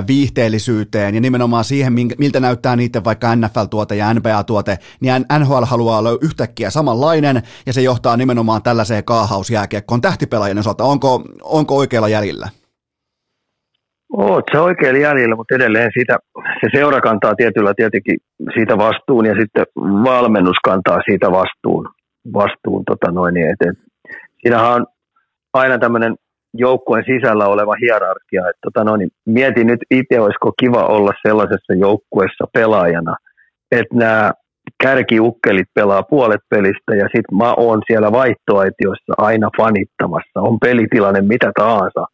viihteellisyyteen 0.07 1.15
ja 1.15 1.21
nimenomaan 1.21 1.63
siihen, 1.63 1.93
miltä 1.93 2.39
näyttää 2.39 2.75
niiden 2.75 3.03
vaikka 3.03 3.35
NFL-tuote 3.35 3.95
ja 3.95 4.13
NBA-tuote, 4.13 4.77
niin 4.99 5.13
NHL 5.39 5.63
haluaa 5.63 5.99
olla 5.99 6.17
yhtäkkiä 6.21 6.69
samanlainen 6.69 7.41
ja 7.65 7.73
se 7.73 7.81
johtaa 7.81 8.17
nimenomaan 8.17 8.63
tällaiseen 8.63 9.03
kaahausjääkiekkoon 9.03 10.01
tähtipelaajien 10.01 10.57
osalta. 10.57 10.83
Onko, 10.83 11.23
onko 11.43 11.77
oikealla 11.77 12.09
jäljellä? 12.09 12.47
Oot 14.13 14.45
se 14.51 14.59
oikealla 14.59 14.99
jäljellä, 14.99 15.35
mutta 15.35 15.55
edelleen 15.55 15.91
siitä, 15.93 16.17
se 16.61 16.77
seura 16.77 17.01
kantaa 17.01 17.35
tietyllä 17.35 17.73
tietenkin 17.73 18.17
siitä 18.53 18.77
vastuun 18.77 19.25
ja 19.25 19.35
sitten 19.39 19.65
valmennus 20.03 20.57
kantaa 20.63 20.99
siitä 21.09 21.31
vastuun. 21.31 21.89
vastuun 22.33 22.83
tota 22.85 23.11
noin, 23.11 23.37
et, 23.37 23.77
siinähän 24.41 24.71
on 24.71 24.85
aina 25.53 25.77
tämmöinen 25.77 26.15
joukkueen 26.53 27.03
sisällä 27.05 27.47
oleva 27.47 27.73
hierarkia. 27.81 28.49
että 28.49 28.59
tota 28.61 28.83
no, 28.83 28.97
niin 28.97 29.09
mietin 29.25 29.67
nyt 29.67 29.79
itse, 29.91 30.19
olisiko 30.19 30.53
kiva 30.59 30.85
olla 30.85 31.11
sellaisessa 31.27 31.73
joukkueessa 31.73 32.45
pelaajana, 32.53 33.15
että 33.71 33.95
nämä 33.95 34.31
kärkiukkelit 34.83 35.67
pelaa 35.73 36.03
puolet 36.03 36.41
pelistä 36.49 36.95
ja 36.95 37.03
sitten 37.03 37.37
mä 37.37 37.53
oon 37.57 37.81
siellä 37.87 38.11
vaihtoaitiossa 38.11 39.13
aina 39.17 39.49
fanittamassa, 39.57 40.39
on 40.39 40.59
pelitilanne 40.59 41.21
mitä 41.21 41.51
tahansa, 41.59 42.05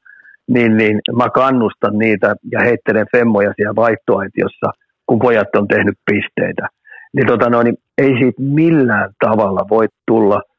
niin, 0.47 0.77
niin 0.77 0.99
mä 1.15 1.29
kannustan 1.29 1.97
niitä 1.97 2.35
ja 2.51 2.59
heittelen 2.59 3.07
femmoja 3.11 3.53
siellä 3.55 3.75
vaihtoaitiossa, 3.75 4.71
kun 5.05 5.19
pojat 5.19 5.55
on 5.55 5.67
tehnyt 5.67 5.95
pisteitä. 6.11 6.67
Niin, 7.13 7.27
tota 7.27 7.49
no, 7.49 7.63
niin 7.63 7.77
ei 7.97 8.17
siitä 8.19 8.41
millään 8.41 9.09
tavalla 9.19 9.65
voi 9.69 9.87
tulla– 10.07 10.41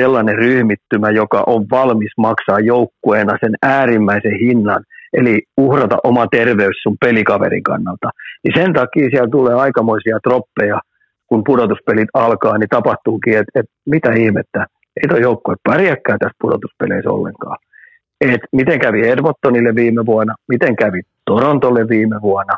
sellainen 0.00 0.36
ryhmittymä, 0.36 1.10
joka 1.10 1.44
on 1.46 1.66
valmis 1.70 2.12
maksaa 2.18 2.60
joukkueena 2.60 3.36
sen 3.40 3.54
äärimmäisen 3.62 4.38
hinnan, 4.40 4.84
eli 5.12 5.42
uhrata 5.56 5.96
oma 6.04 6.26
terveys 6.26 6.76
sun 6.82 6.96
pelikaverin 7.00 7.62
kannalta. 7.62 8.10
Niin 8.44 8.54
sen 8.60 8.72
takia 8.72 9.10
siellä 9.10 9.30
tulee 9.30 9.54
aikamoisia 9.54 10.18
troppeja, 10.22 10.80
kun 11.26 11.44
pudotuspelit 11.44 12.08
alkaa, 12.14 12.58
niin 12.58 12.68
tapahtuukin, 12.68 13.38
että 13.38 13.60
et, 13.60 13.66
mitä 13.86 14.12
ihmettä, 14.12 14.66
ei 14.96 15.08
tuo 15.08 15.18
joukkue 15.18 15.54
pärjääkään 15.68 16.18
tässä 16.18 16.36
pudotuspeleissä 16.40 17.10
ollenkaan. 17.10 17.56
Et 18.20 18.40
miten 18.52 18.78
kävi 18.78 19.08
Edmontonille 19.08 19.74
viime 19.74 20.06
vuonna, 20.06 20.34
miten 20.48 20.76
kävi 20.76 21.00
Torontolle 21.24 21.88
viime 21.88 22.16
vuonna. 22.22 22.54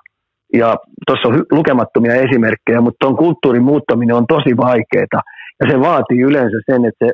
Ja 0.52 0.76
tuossa 1.06 1.28
on 1.28 1.44
lukemattomia 1.52 2.14
esimerkkejä, 2.14 2.80
mutta 2.80 2.96
tuon 3.00 3.16
kulttuurin 3.16 3.62
muuttaminen 3.62 4.16
on 4.16 4.26
tosi 4.26 4.56
vaikeaa. 4.56 5.22
Ja 5.60 5.70
se 5.70 5.80
vaatii 5.80 6.20
yleensä 6.22 6.56
sen, 6.70 6.84
että 6.84 7.06
se 7.06 7.12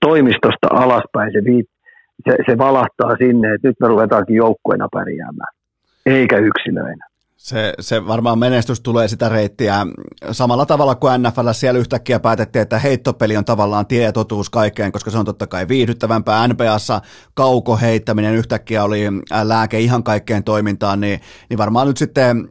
toimistosta 0.00 0.68
alaspäin 0.70 1.32
se, 1.32 1.44
viit, 1.44 1.66
se, 2.24 2.36
se 2.46 2.58
valahtaa 2.58 3.16
sinne, 3.18 3.54
että 3.54 3.68
nyt 3.68 3.76
me 3.80 3.88
ruvetaankin 3.88 4.36
joukkoina 4.36 4.88
pärjäämään, 4.92 5.54
eikä 6.06 6.36
yksilöinä. 6.38 7.08
Se, 7.38 7.74
se 7.80 8.06
varmaan 8.06 8.38
menestys 8.38 8.80
tulee 8.80 9.08
sitä 9.08 9.28
reittiä 9.28 9.74
samalla 10.30 10.66
tavalla 10.66 10.94
kuin 10.94 11.22
NFL 11.22 11.48
siellä 11.52 11.80
yhtäkkiä 11.80 12.20
päätettiin, 12.20 12.62
että 12.62 12.78
heittopeli 12.78 13.36
on 13.36 13.44
tavallaan 13.44 13.86
tietotuus 13.86 14.50
kaikkeen, 14.50 14.92
koska 14.92 15.10
se 15.10 15.18
on 15.18 15.24
totta 15.24 15.46
kai 15.46 15.68
viihdyttävämpää. 15.68 16.48
NBAssa 16.48 17.00
kaukoheittäminen 17.34 18.34
yhtäkkiä 18.34 18.84
oli 18.84 19.02
lääke 19.42 19.78
ihan 19.78 20.02
kaikkeen 20.02 20.44
toimintaan, 20.44 21.00
niin, 21.00 21.20
niin 21.50 21.58
varmaan 21.58 21.86
nyt 21.86 21.96
sitten 21.96 22.48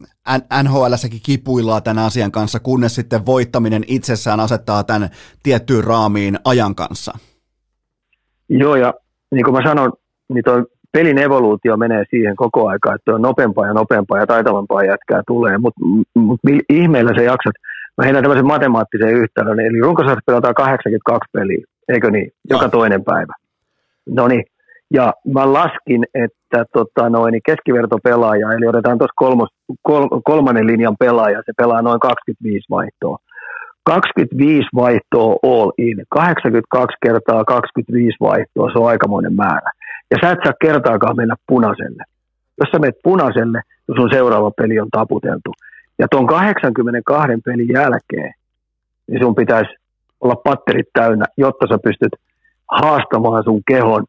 NHLssäkin 0.64 1.20
kipuillaan 1.26 1.84
tämän 1.84 2.06
asian 2.06 2.32
kanssa, 2.32 2.60
kunnes 2.60 2.96
sitten 2.96 3.26
voittaminen 3.26 3.84
itsessään 3.88 4.40
asettaa 4.40 4.84
tämän 4.84 5.10
tiettyyn 5.44 5.84
raamiin 5.84 6.40
ajan 6.46 6.76
kanssa. 6.76 7.18
Joo, 8.50 8.76
ja 8.76 8.94
niin 9.32 9.44
kuin 9.44 9.54
mä 9.54 9.64
sanon, 9.64 9.94
niin 10.34 10.44
toi 10.44 10.66
pelin 10.92 11.18
evoluutio 11.18 11.78
menee 11.78 12.04
siihen 12.10 12.36
koko 12.36 12.68
aika, 12.68 12.96
että 12.96 13.16
on 13.16 13.22
nopeampaa 13.22 13.68
ja 13.68 13.74
nopeampaa 13.74 14.20
ja 14.20 14.28
taitavampaa 14.28 14.84
jätkää 14.84 15.22
tulee, 15.28 15.58
mutta 15.58 15.82
mut 16.16 16.40
ihmeellä 16.70 17.12
sä 17.16 17.22
jaksat 17.22 17.54
mä 17.98 18.04
heitän 18.04 18.24
tämmöisen 18.24 18.48
matemaattisen 18.48 19.14
yhtälön, 19.14 19.60
eli 19.60 19.82
runkosarjassa 19.82 20.24
pelataan 20.26 20.56
82 20.56 21.30
peliä, 21.34 21.66
eikö 21.90 22.12
niin, 22.12 22.32
joka 22.50 22.70
toinen 22.70 23.04
päivä. 23.04 23.34
No 24.10 24.28
niin, 24.28 24.44
ja 24.94 25.14
mä 25.34 25.54
laskin, 25.54 26.06
että 26.14 26.66
tota, 26.74 27.10
noin, 27.10 27.32
niin 27.32 27.42
keskivertopelaaja, 27.46 28.54
eli 28.54 28.68
otetaan 28.68 28.98
tuossa 28.98 29.14
kolmos, 29.16 29.50
kol, 29.82 30.08
kolmannen 30.24 30.68
linjan 30.68 30.96
pelaaja, 31.00 31.42
se 31.46 31.54
pelaa 31.58 31.82
noin 31.82 32.00
25 32.00 32.66
vaihtoa. 32.70 33.18
25 33.84 34.68
vaihtoa 34.76 35.36
all 35.44 35.72
in, 35.78 36.04
82 36.10 36.98
kertaa 37.02 37.44
25 37.44 38.18
vaihtoa, 38.22 38.72
se 38.72 38.80
on 38.80 38.88
aikamoinen 38.88 39.34
määrä. 39.34 39.72
Ja 40.12 40.18
sä 40.22 40.32
et 40.32 40.40
saa 40.44 40.54
kertaakaan 40.62 41.16
mennä 41.16 41.36
punaiselle. 41.48 42.04
Jos 42.60 42.70
sä 42.72 42.80
menet 42.80 43.00
punaiselle, 43.04 43.62
niin 43.88 43.98
sun 43.98 44.10
seuraava 44.14 44.52
peli 44.52 44.80
on 44.80 44.90
taputeltu. 44.92 45.52
Ja 46.00 46.08
tuon 46.12 46.28
82 46.28 47.42
pelin 47.46 47.70
jälkeen, 47.74 48.34
niin 49.08 49.20
sun 49.24 49.36
pitäisi 49.36 49.70
olla 50.22 50.36
patterit 50.36 50.88
täynnä, 50.94 51.26
jotta 51.38 51.66
sä 51.68 51.78
pystyt 51.84 52.14
haastamaan 52.72 53.44
sun 53.44 53.62
kehon 53.68 54.06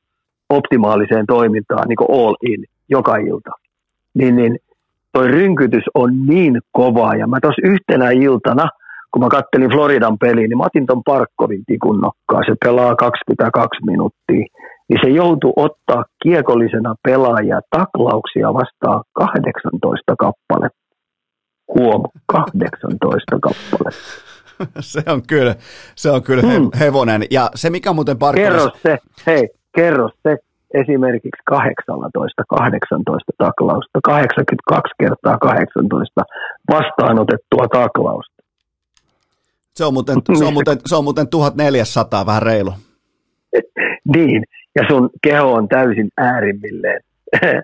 optimaaliseen 0.51 1.27
toimintaan, 1.27 1.89
niin 1.89 1.97
kuin 1.97 2.11
all 2.11 2.35
in, 2.43 2.65
joka 2.89 3.17
ilta. 3.17 3.51
Niin, 4.15 4.37
niin 4.37 4.59
toi 5.13 5.29
rynkytys 5.29 5.85
on 5.95 6.27
niin 6.27 6.61
kovaa, 6.73 7.15
ja 7.15 7.27
mä 7.27 7.39
tuossa 7.43 7.63
yhtenä 7.65 8.11
iltana, 8.11 8.69
kun 9.13 9.23
mä 9.23 9.29
kattelin 9.29 9.71
Floridan 9.71 10.19
peliä, 10.19 10.47
niin 10.49 10.59
mä 10.59 10.65
otin 10.65 10.87
ton 10.87 11.03
Parkkovin 11.05 11.63
tikun 11.67 12.01
nokkaa, 12.01 12.41
se 12.47 12.55
pelaa 12.65 12.97
22 12.97 13.85
minuuttia, 13.87 14.45
niin 14.89 15.01
se 15.05 15.11
joutui 15.11 15.53
ottaa 15.57 16.05
kiekollisena 16.23 16.95
pelaajia 17.03 17.61
taklauksia 17.71 18.55
vastaan 18.55 19.05
18 19.13 20.15
kappaletta. 20.19 20.79
Huom, 21.75 22.03
18 22.27 23.39
kappaletta. 23.43 24.29
se 24.81 25.03
on 25.07 25.23
kyllä, 25.27 25.55
se 25.95 26.11
on 26.11 26.23
kyllä 26.23 26.43
Hmm. 26.43 26.71
hevonen. 26.81 27.23
Ja 27.31 27.51
se 27.55 27.71
mikä 27.71 27.93
muuten 27.93 28.17
Kerro 28.35 28.59
Parkkovissa... 28.59 28.71
se, 28.83 28.99
hei, 29.27 29.49
kerro 29.77 30.09
se 30.23 30.37
esimerkiksi 30.75 31.43
18, 31.45 32.43
18 32.49 33.33
taklausta, 33.39 33.99
82 34.05 34.95
kertaa 35.01 35.39
18 35.39 36.23
vastaanotettua 36.71 37.69
taklausta. 37.73 38.39
Se 39.75 39.85
on, 39.85 39.93
muuten, 39.93 40.17
se, 40.39 40.45
on 40.45 40.53
muuten, 40.53 40.79
se 40.87 40.97
on 40.97 41.05
muuten 41.05 41.29
1400, 41.29 42.27
vähän 42.27 42.43
reilu. 42.43 42.73
Niin, 44.15 44.45
ja 44.75 44.83
sun 44.89 45.11
keho 45.23 45.53
on 45.53 45.69
täysin 45.69 46.09
äärimmilleen 46.17 47.01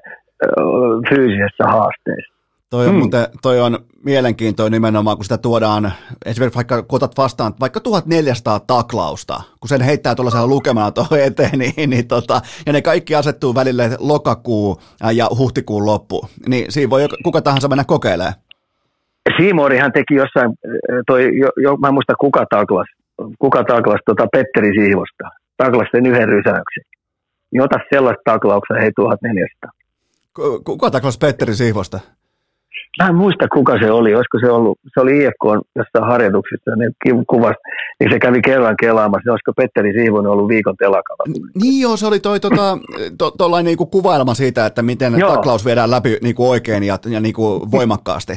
fyysisessä 1.09 1.65
haasteessa. 1.65 2.34
Toi 2.75 2.87
on, 2.87 2.91
Hmm. 2.93 2.99
muuten, 2.99 3.27
toi 3.43 3.61
on 3.61 3.79
mielenkiintoinen 4.05 4.73
nimenomaan, 4.73 5.17
kun 5.17 5.25
sitä 5.25 5.39
tuodaan, 5.39 5.93
esimerkiksi 6.27 6.57
vaikka 6.57 6.83
kun 6.83 6.97
otat 6.97 7.17
vastaan 7.19 7.53
vaikka 7.61 7.81
1400 7.81 8.61
taklausta, 8.61 9.41
kun 9.61 9.69
sen 9.69 9.81
heittää 9.83 10.15
tuollaisella 10.15 10.47
lukemana 10.47 10.91
tuohon 10.91 11.21
eteen, 11.21 11.59
niin, 11.77 11.91
niin 11.91 12.09
tota, 12.09 12.41
ja 12.67 12.73
ne 12.73 12.83
kaikki 12.83 13.15
asettuu 13.15 13.55
välille 13.55 13.91
lokakuu 13.99 14.81
ja 15.13 15.29
huhtikuun 15.39 15.87
loppu, 15.87 16.29
niin 16.49 16.73
siinä 16.73 16.91
voi 16.91 17.07
kuka 17.25 17.43
tahansa 17.43 17.69
mennä 17.69 17.85
kokeilemaan. 17.85 18.35
Siimorihan 19.37 19.93
teki 19.93 20.15
jossain, 20.15 20.51
toi, 21.07 21.39
jo, 21.39 21.49
jo, 21.57 21.77
mä 21.77 21.89
en 21.89 21.95
muista 21.95 22.15
kuka 22.21 22.47
taklas, 22.51 22.87
kuka 23.39 23.65
taklas 23.65 24.01
tota 24.07 24.27
Petteri 24.33 24.69
Siivosta, 24.75 25.25
taklas 25.57 25.89
sen 25.93 26.07
yhden 26.07 26.29
rysäyksen. 26.29 26.85
Niin 27.53 27.63
ota 27.63 27.77
sellaista 27.93 28.23
taklauksia, 28.25 28.77
hei 28.81 28.93
1400. 28.97 29.71
Ku- 30.37 30.61
Kuka 30.65 30.91
taklasi 30.91 31.19
Petteri 31.19 31.55
Siivosta? 31.55 32.01
Mä 33.03 33.09
en 33.09 33.15
muista 33.15 33.49
kuka 33.49 33.79
se 33.79 33.91
oli, 33.91 34.15
olisiko 34.15 34.39
se 34.39 34.51
ollut, 34.51 34.79
se 34.95 35.01
oli 35.01 35.19
IFK 35.19 35.45
jossain 35.77 36.11
harjoituksissa, 36.11 36.77
ne 36.77 36.91
ki- 37.05 37.25
kuvas, 37.27 37.57
niin 38.01 38.13
se 38.13 38.19
kävi 38.19 38.41
kerran 38.43 38.77
kelaamassa, 38.81 39.31
olisiko 39.31 39.53
Petteri 39.57 39.93
Siivonen 39.93 40.31
ollut 40.31 40.49
viikon 40.49 40.77
telakalla. 40.77 41.25
Niin 41.63 41.81
joo, 41.81 41.97
se 41.97 42.07
oli 42.07 42.21
toi 42.21 42.41
tota, 42.41 42.79
to, 43.19 43.31
tollainen 43.31 43.65
niinku 43.65 43.87
kuvailma 43.87 44.35
siitä, 44.35 44.67
että 44.67 44.83
miten 44.83 45.19
Joo. 45.19 45.35
taklaus 45.35 45.65
viedään 45.65 45.91
läpi 45.91 46.19
niinku 46.23 46.51
oikein 46.51 46.83
ja, 46.83 46.99
ja 47.11 47.21
niinku 47.21 47.69
voimakkaasti. 47.71 48.33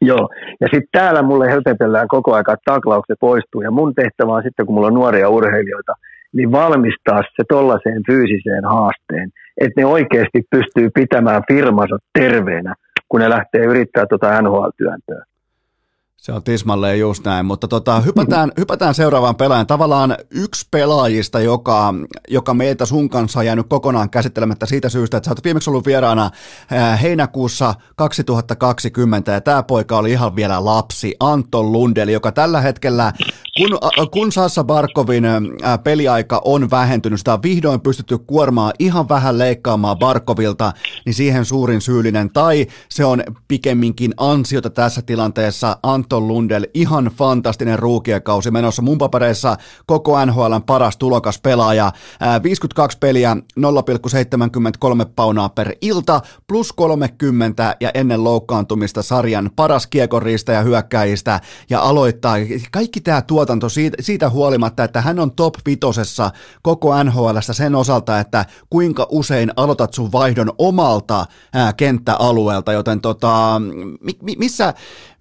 Joo, 0.00 0.28
ja 0.60 0.66
sitten 0.66 0.88
täällä 0.92 1.22
mulle 1.22 1.50
höpötellään 1.50 2.08
koko 2.08 2.32
ajan, 2.32 2.40
että 2.40 2.72
taklaukset 2.72 3.16
poistuu, 3.20 3.62
ja 3.62 3.70
mun 3.70 3.94
tehtävä 3.94 4.32
on 4.32 4.42
sitten, 4.42 4.66
kun 4.66 4.74
mulla 4.74 4.86
on 4.86 4.94
nuoria 4.94 5.28
urheilijoita, 5.28 5.92
niin 6.32 6.52
valmistaa 6.52 7.22
se 7.22 7.42
tollaiseen 7.48 8.02
fyysiseen 8.06 8.64
haasteen, 8.64 9.30
että 9.60 9.80
ne 9.80 9.86
oikeasti 9.86 10.42
pystyy 10.50 10.90
pitämään 10.94 11.42
firmansa 11.52 11.96
terveenä, 12.18 12.74
kun 13.14 13.20
ne 13.20 13.30
lähtee 13.30 13.64
yrittää 13.64 14.06
tuota 14.06 14.42
NHL-työntöä. 14.42 15.24
Se 16.16 16.32
on 16.32 16.42
tismalleen 16.42 17.00
just 17.00 17.24
näin, 17.24 17.46
mutta 17.46 17.68
tota, 17.68 18.00
hypätään, 18.00 18.52
hypätään 18.58 18.94
seuraavaan 18.94 19.36
pelaajan. 19.36 19.66
Tavallaan 19.66 20.16
yksi 20.30 20.68
pelaajista, 20.70 21.40
joka, 21.40 21.94
joka 22.28 22.54
meiltä 22.54 22.86
sun 22.86 23.08
kanssa 23.08 23.38
on 23.38 23.46
jäänyt 23.46 23.66
kokonaan 23.68 24.10
käsittelemättä 24.10 24.66
siitä 24.66 24.88
syystä, 24.88 25.16
että 25.16 25.24
sä 25.24 25.30
oot 25.30 25.44
viimeksi 25.44 25.70
ollut 25.70 25.86
vieraana 25.86 26.30
ää, 26.70 26.96
heinäkuussa 26.96 27.74
2020 27.96 29.32
ja 29.32 29.40
tämä 29.40 29.62
poika 29.62 29.98
oli 29.98 30.10
ihan 30.10 30.36
vielä 30.36 30.64
lapsi, 30.64 31.14
Anton 31.20 31.72
Lundell, 31.72 32.08
joka 32.08 32.32
tällä 32.32 32.60
hetkellä, 32.60 33.12
kun, 33.58 33.78
kun 34.10 34.32
Sassa 34.32 34.64
Barkovin 34.64 35.24
peliaika 35.84 36.42
on 36.44 36.70
vähentynyt, 36.70 37.18
sitä 37.18 37.32
on 37.32 37.42
vihdoin 37.42 37.80
pystytty 37.80 38.18
kuormaa 38.18 38.72
ihan 38.78 39.08
vähän 39.08 39.38
leikkaamaan 39.38 39.98
Barkovilta, 39.98 40.72
niin 41.04 41.14
siihen 41.14 41.44
suurin 41.44 41.80
syyllinen, 41.80 42.30
tai 42.32 42.66
se 42.88 43.04
on 43.04 43.22
pikemminkin 43.48 44.14
ansiota 44.16 44.70
tässä 44.70 45.02
tilanteessa. 45.02 45.76
Anton 45.82 46.28
Lundell, 46.28 46.64
ihan 46.74 47.04
fantastinen 47.04 47.78
ruukiekausi 47.78 48.50
menossa. 48.50 48.82
Mun 48.82 48.98
papereissa 48.98 49.56
koko 49.86 50.24
NHLn 50.24 50.62
paras 50.66 50.96
tulokas 50.96 51.40
pelaaja, 51.40 51.92
Ää, 52.20 52.42
52 52.42 52.98
peliä, 52.98 53.36
0,73 53.60 55.06
paunaa 55.16 55.48
per 55.48 55.72
ilta, 55.80 56.20
plus 56.46 56.72
30 56.72 57.76
ja 57.80 57.90
ennen 57.94 58.24
loukkaantumista 58.24 59.02
sarjan 59.02 59.50
paras 59.56 59.86
kiekonriistä 59.86 60.52
ja 60.52 60.62
hyökkäjistä 60.62 61.40
ja 61.70 61.80
aloittaa. 61.80 62.36
Kaikki 62.70 63.00
tämä 63.00 63.22
tuotanto 63.46 63.68
siitä, 63.68 63.96
siitä 64.00 64.30
huolimatta, 64.30 64.84
että 64.84 65.00
hän 65.00 65.18
on 65.18 65.30
top 65.30 65.54
vitosessa 65.66 66.30
koko 66.62 67.04
NHLstä 67.04 67.52
sen 67.52 67.74
osalta, 67.74 68.20
että 68.20 68.44
kuinka 68.70 69.06
usein 69.10 69.50
aloitat 69.56 69.94
sun 69.94 70.12
vaihdon 70.12 70.52
omalta 70.58 71.24
ää, 71.54 71.72
kenttäalueelta, 71.72 72.72
joten 72.72 73.00
tota, 73.00 73.60
mi, 74.00 74.12
mi, 74.22 74.34
missä, 74.38 74.74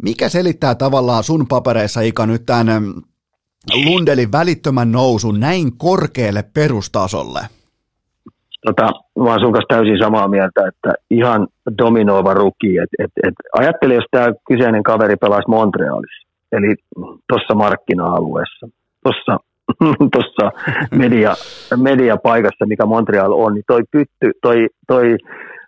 mikä 0.04 0.30
selittää 0.30 0.76
tavallaan 0.76 1.24
sun 1.24 1.48
papereissa 1.48 2.02
Ika 2.02 2.26
nyt 2.26 2.46
tämän 2.46 2.84
Lundelin 3.86 4.32
välittömän 4.32 4.92
nousun 4.92 5.40
näin 5.40 5.78
korkealle 5.78 6.44
perustasolle? 6.54 7.40
Tota, 8.66 8.84
mä 9.20 9.30
oon 9.30 9.40
sun 9.40 9.54
kanssa 9.54 9.76
täysin 9.76 10.00
samaa 10.00 10.28
mieltä, 10.28 10.68
että 10.68 10.94
ihan 11.12 11.48
dominoiva 11.78 12.34
ruki. 12.34 12.78
Et, 12.78 12.90
et, 13.00 13.12
et, 13.28 13.34
ajattele, 13.60 13.94
jos 13.94 14.06
tämä 14.12 14.28
kyseinen 14.48 14.84
kaveri 14.84 15.16
pelaisi 15.16 15.50
Montrealissa, 15.50 16.23
eli 16.58 16.76
tuossa 17.30 17.56
markkina-alueessa, 17.56 18.68
tuossa 19.04 19.38
tossa 20.18 20.52
media, 20.92 21.34
mediapaikassa, 21.78 22.66
mikä 22.66 22.86
Montreal 22.86 23.32
on, 23.32 23.54
niin 23.54 23.64
toi 23.68 23.82
pytty, 23.92 24.32
toi, 24.42 24.68
toi, 24.88 25.18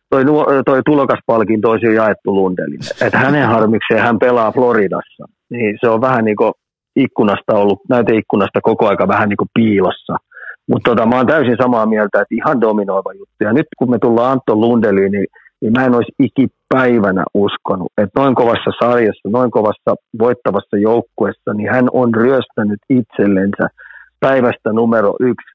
toi, 0.09 0.23
toi 0.65 0.81
tulokaspalkinto 0.85 1.69
olisi 1.69 1.85
jo 1.85 1.91
jaettu 1.91 2.35
Lundelille. 2.35 3.07
Että 3.07 3.19
hänen 3.19 3.47
harmikseen 3.47 4.01
hän 4.01 4.19
pelaa 4.19 4.51
Floridassa. 4.51 5.25
Niin 5.49 5.77
se 5.81 5.89
on 5.89 6.01
vähän 6.01 6.25
niin 6.25 6.37
kuin 6.37 6.53
ikkunasta 6.95 7.53
ollut, 7.55 7.79
näyteikkunasta 7.89 8.59
koko 8.61 8.87
aika 8.87 9.07
vähän 9.07 9.29
niin 9.29 9.37
kuin 9.37 9.49
piilossa. 9.53 10.15
Mutta 10.69 10.91
tota, 10.91 11.05
mä 11.05 11.15
oon 11.15 11.27
täysin 11.27 11.57
samaa 11.61 11.85
mieltä, 11.85 12.21
että 12.21 12.35
ihan 12.35 12.61
dominoiva 12.61 13.13
juttu. 13.13 13.35
Ja 13.43 13.53
nyt 13.53 13.67
kun 13.77 13.89
me 13.89 13.99
tullaan 13.99 14.31
Anton 14.31 14.61
Lundeliin, 14.61 15.11
niin, 15.11 15.27
niin 15.61 15.73
mä 15.73 15.85
en 15.85 15.95
olisi 15.95 16.11
ikipäivänä 16.65 17.23
uskonut, 17.33 17.91
että 17.97 18.21
noin 18.21 18.35
kovassa 18.35 18.71
sarjassa, 18.83 19.29
noin 19.29 19.51
kovassa 19.51 19.95
voittavassa 20.19 20.77
joukkuessa, 20.77 21.53
niin 21.53 21.69
hän 21.71 21.87
on 21.91 22.15
ryöstänyt 22.15 22.79
itsellensä 22.89 23.67
päivästä 24.19 24.73
numero 24.73 25.15
yksi 25.19 25.47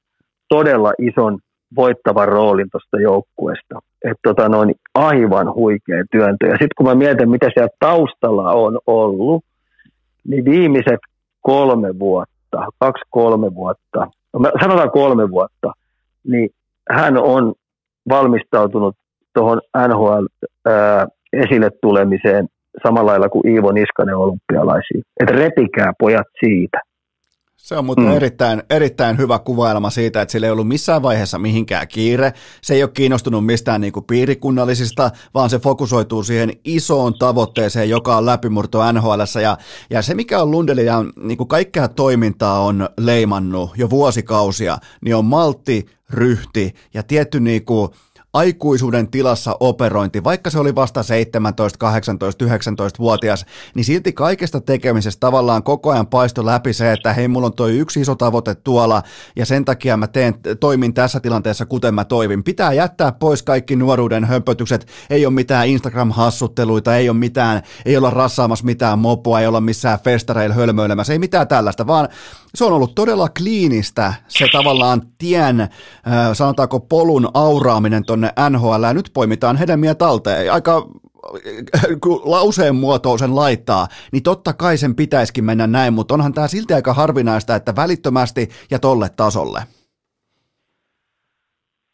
todella 0.49 0.93
ison 0.99 1.39
voittavan 1.75 2.27
roolin 2.27 2.67
tuosta 2.71 2.99
joukkueesta. 2.99 3.79
Että 4.03 4.19
tota 4.23 4.49
noin 4.49 4.75
aivan 4.95 5.53
huikea 5.53 6.03
työntö. 6.11 6.45
Ja 6.45 6.51
sitten 6.51 6.75
kun 6.77 6.87
mä 6.87 6.95
mietin, 6.95 7.29
mitä 7.29 7.47
siellä 7.53 7.75
taustalla 7.79 8.51
on 8.51 8.79
ollut, 8.87 9.43
niin 10.27 10.45
viimeiset 10.45 10.99
kolme 11.41 11.99
vuotta, 11.99 12.67
kaksi-kolme 12.79 13.55
vuotta, 13.55 14.07
no 14.33 14.51
sanotaan 14.61 14.91
kolme 14.91 15.31
vuotta, 15.31 15.73
niin 16.27 16.49
hän 16.89 17.17
on 17.17 17.53
valmistautunut 18.09 18.95
tuohon 19.33 19.61
NHL 19.87 20.25
ää, 20.65 21.07
esille 21.33 21.69
tulemiseen 21.81 22.47
samalla 22.83 23.11
lailla 23.11 23.29
kuin 23.29 23.47
Iivo 23.47 23.71
Niskanen 23.71 24.15
olympialaisiin. 24.15 25.03
Että 25.19 25.35
repikää 25.35 25.93
pojat 25.99 26.27
siitä. 26.39 26.81
Se 27.61 27.75
on 27.75 27.85
muuten 27.85 28.05
mm. 28.05 28.11
erittäin, 28.11 28.63
erittäin 28.69 29.17
hyvä 29.17 29.39
kuvailma 29.39 29.89
siitä, 29.89 30.21
että 30.21 30.31
sillä 30.31 30.47
ei 30.47 30.51
ollut 30.51 30.67
missään 30.67 31.01
vaiheessa 31.01 31.39
mihinkään 31.39 31.87
kiire. 31.87 32.33
Se 32.61 32.73
ei 32.73 32.83
ole 32.83 32.91
kiinnostunut 32.93 33.45
mistään 33.45 33.81
niin 33.81 33.93
kuin 33.93 34.05
piirikunnallisista, 34.05 35.11
vaan 35.33 35.49
se 35.49 35.59
fokusoituu 35.59 36.23
siihen 36.23 36.51
isoon 36.65 37.13
tavoitteeseen, 37.19 37.89
joka 37.89 38.17
on 38.17 38.25
läpimurto 38.25 38.91
NHL. 38.91 39.21
Ja, 39.41 39.57
ja 39.89 40.01
se, 40.01 40.13
mikä 40.13 40.41
on 40.41 40.51
Lundelin 40.51 40.87
niin 41.23 41.37
kuin 41.37 41.47
kaikkea 41.47 41.87
toimintaa 41.87 42.59
on 42.59 42.89
leimannut 42.99 43.71
jo 43.77 43.89
vuosikausia, 43.89 44.77
niin 45.01 45.15
on 45.15 45.25
maltti, 45.25 45.85
ryhti 46.13 46.73
ja 46.93 47.03
tietty 47.03 47.39
niin 47.39 47.65
kuin, 47.65 47.89
aikuisuuden 48.33 49.11
tilassa 49.11 49.57
operointi, 49.59 50.23
vaikka 50.23 50.49
se 50.49 50.59
oli 50.59 50.75
vasta 50.75 51.03
17, 51.03 51.79
18, 51.79 52.45
19-vuotias, 52.45 53.45
niin 53.75 53.85
silti 53.85 54.13
kaikesta 54.13 54.61
tekemisestä 54.61 55.19
tavallaan 55.19 55.63
koko 55.63 55.91
ajan 55.91 56.07
paisto 56.07 56.45
läpi 56.45 56.73
se, 56.73 56.91
että 56.91 57.13
hei, 57.13 57.27
mulla 57.27 57.47
on 57.47 57.53
toi 57.53 57.77
yksi 57.77 58.01
iso 58.01 58.15
tavoite 58.15 58.55
tuolla, 58.55 59.03
ja 59.35 59.45
sen 59.45 59.65
takia 59.65 59.97
mä 59.97 60.07
teen, 60.07 60.35
toimin 60.59 60.93
tässä 60.93 61.19
tilanteessa, 61.19 61.65
kuten 61.65 61.93
mä 61.93 62.05
toivin. 62.05 62.43
Pitää 62.43 62.73
jättää 62.73 63.11
pois 63.11 63.43
kaikki 63.43 63.75
nuoruuden 63.75 64.25
hömpötykset, 64.25 64.87
ei 65.09 65.25
ole 65.25 65.33
mitään 65.33 65.67
Instagram-hassutteluita, 65.67 66.95
ei 66.95 67.09
ole 67.09 67.17
mitään, 67.17 67.61
ei 67.85 67.97
olla 67.97 68.09
rassaamassa 68.09 68.65
mitään 68.65 68.99
mopoa, 68.99 69.39
ei 69.39 69.47
olla 69.47 69.61
missään 69.61 69.99
festareilla 69.99 70.55
hölmöilemässä, 70.55 71.13
ei 71.13 71.19
mitään 71.19 71.47
tällaista, 71.47 71.87
vaan 71.87 72.09
se 72.55 72.65
on 72.65 72.73
ollut 72.73 72.95
todella 72.95 73.29
kliinistä 73.29 74.13
se 74.27 74.45
tavallaan 74.51 75.01
tien, 75.17 75.69
sanotaanko 76.33 76.79
polun 76.79 77.29
auraaminen 77.33 78.03
tonne 78.21 78.57
NHL, 78.57 78.83
ja 78.83 78.93
nyt 78.93 79.09
poimitaan 79.13 79.57
hedelmiä 79.57 79.95
talteen. 79.95 80.53
Aika 80.53 80.87
kun 82.03 82.21
lauseen 82.25 82.75
muotoon 82.75 83.19
sen 83.19 83.35
laittaa, 83.35 83.87
niin 84.11 84.23
totta 84.23 84.53
kai 84.53 84.77
sen 84.77 84.95
pitäisikin 84.95 85.43
mennä 85.45 85.67
näin, 85.67 85.93
mutta 85.93 86.13
onhan 86.13 86.33
tämä 86.33 86.47
silti 86.47 86.73
aika 86.73 86.93
harvinaista, 86.93 87.55
että 87.55 87.75
välittömästi 87.75 88.49
ja 88.71 88.79
tolle 88.79 89.07
tasolle. 89.17 89.59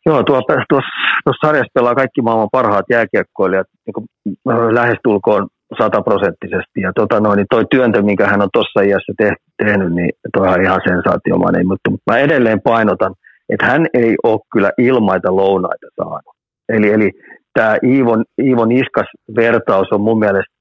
Joo, 0.06 0.24
tuossa, 0.24 0.66
tuossa, 0.70 0.90
tuossa 1.24 1.48
sarjassa 1.48 1.72
pelaa 1.74 1.96
kaikki 1.96 2.22
maailman 2.22 2.50
parhaat 2.52 2.86
jääkiekkoilijat 2.90 3.68
niin 3.86 4.36
lähestulkoon 4.74 5.48
sataprosenttisesti. 5.78 6.82
Ja 6.82 6.92
tota 6.96 7.20
noin, 7.20 7.38
niin 7.38 7.48
toi 7.50 7.66
työntö, 7.72 8.02
minkä 8.02 8.28
hän 8.28 8.42
on 8.42 8.50
tuossa 8.54 8.82
iässä 8.82 9.14
te, 9.18 9.34
tehnyt, 9.64 9.94
niin 9.94 10.12
toi 10.38 10.48
on 10.48 10.64
ihan 10.64 10.82
sensaatiomainen. 10.88 11.68
Mutta 11.68 11.92
mä 12.12 12.18
edelleen 12.18 12.62
painotan, 12.62 13.14
että 13.50 13.66
hän 13.66 13.86
ei 13.94 14.16
ole 14.24 14.40
kyllä 14.54 14.72
ilmaita 14.78 15.36
lounaita 15.36 15.88
saanut. 15.96 16.36
Eli, 16.70 16.92
eli 16.92 17.12
tämä 17.54 17.78
Iivon, 17.84 18.24
Iivon 18.42 18.72
iskas 18.72 19.08
vertaus 19.36 19.88
on 19.92 20.02
mun 20.02 20.20
mielestä 20.20 20.54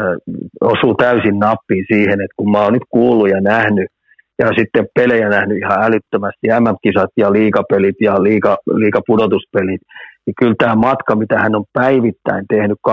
äh, 0.00 0.06
osuu 0.60 0.94
täysin 0.94 1.38
nappiin 1.38 1.84
siihen, 1.92 2.20
että 2.20 2.36
kun 2.36 2.50
mä 2.50 2.62
oon 2.62 2.72
nyt 2.72 2.88
kuullut 2.90 3.28
ja 3.28 3.40
nähnyt 3.40 3.88
ja 4.38 4.48
sitten 4.58 4.86
pelejä 4.94 5.28
nähnyt 5.28 5.58
ihan 5.58 5.82
älyttömästi, 5.82 6.46
MM-kisat 6.60 7.10
ja 7.16 7.32
liikapelit 7.32 7.96
ja 8.00 8.22
liika, 8.22 8.56
liikapudotuspelit, 8.66 9.80
niin 10.26 10.34
kyllä 10.40 10.54
tämä 10.58 10.74
matka, 10.74 11.16
mitä 11.16 11.38
hän 11.38 11.56
on 11.56 11.64
päivittäin 11.72 12.44
tehnyt 12.48 12.78
24-7, 12.88 12.92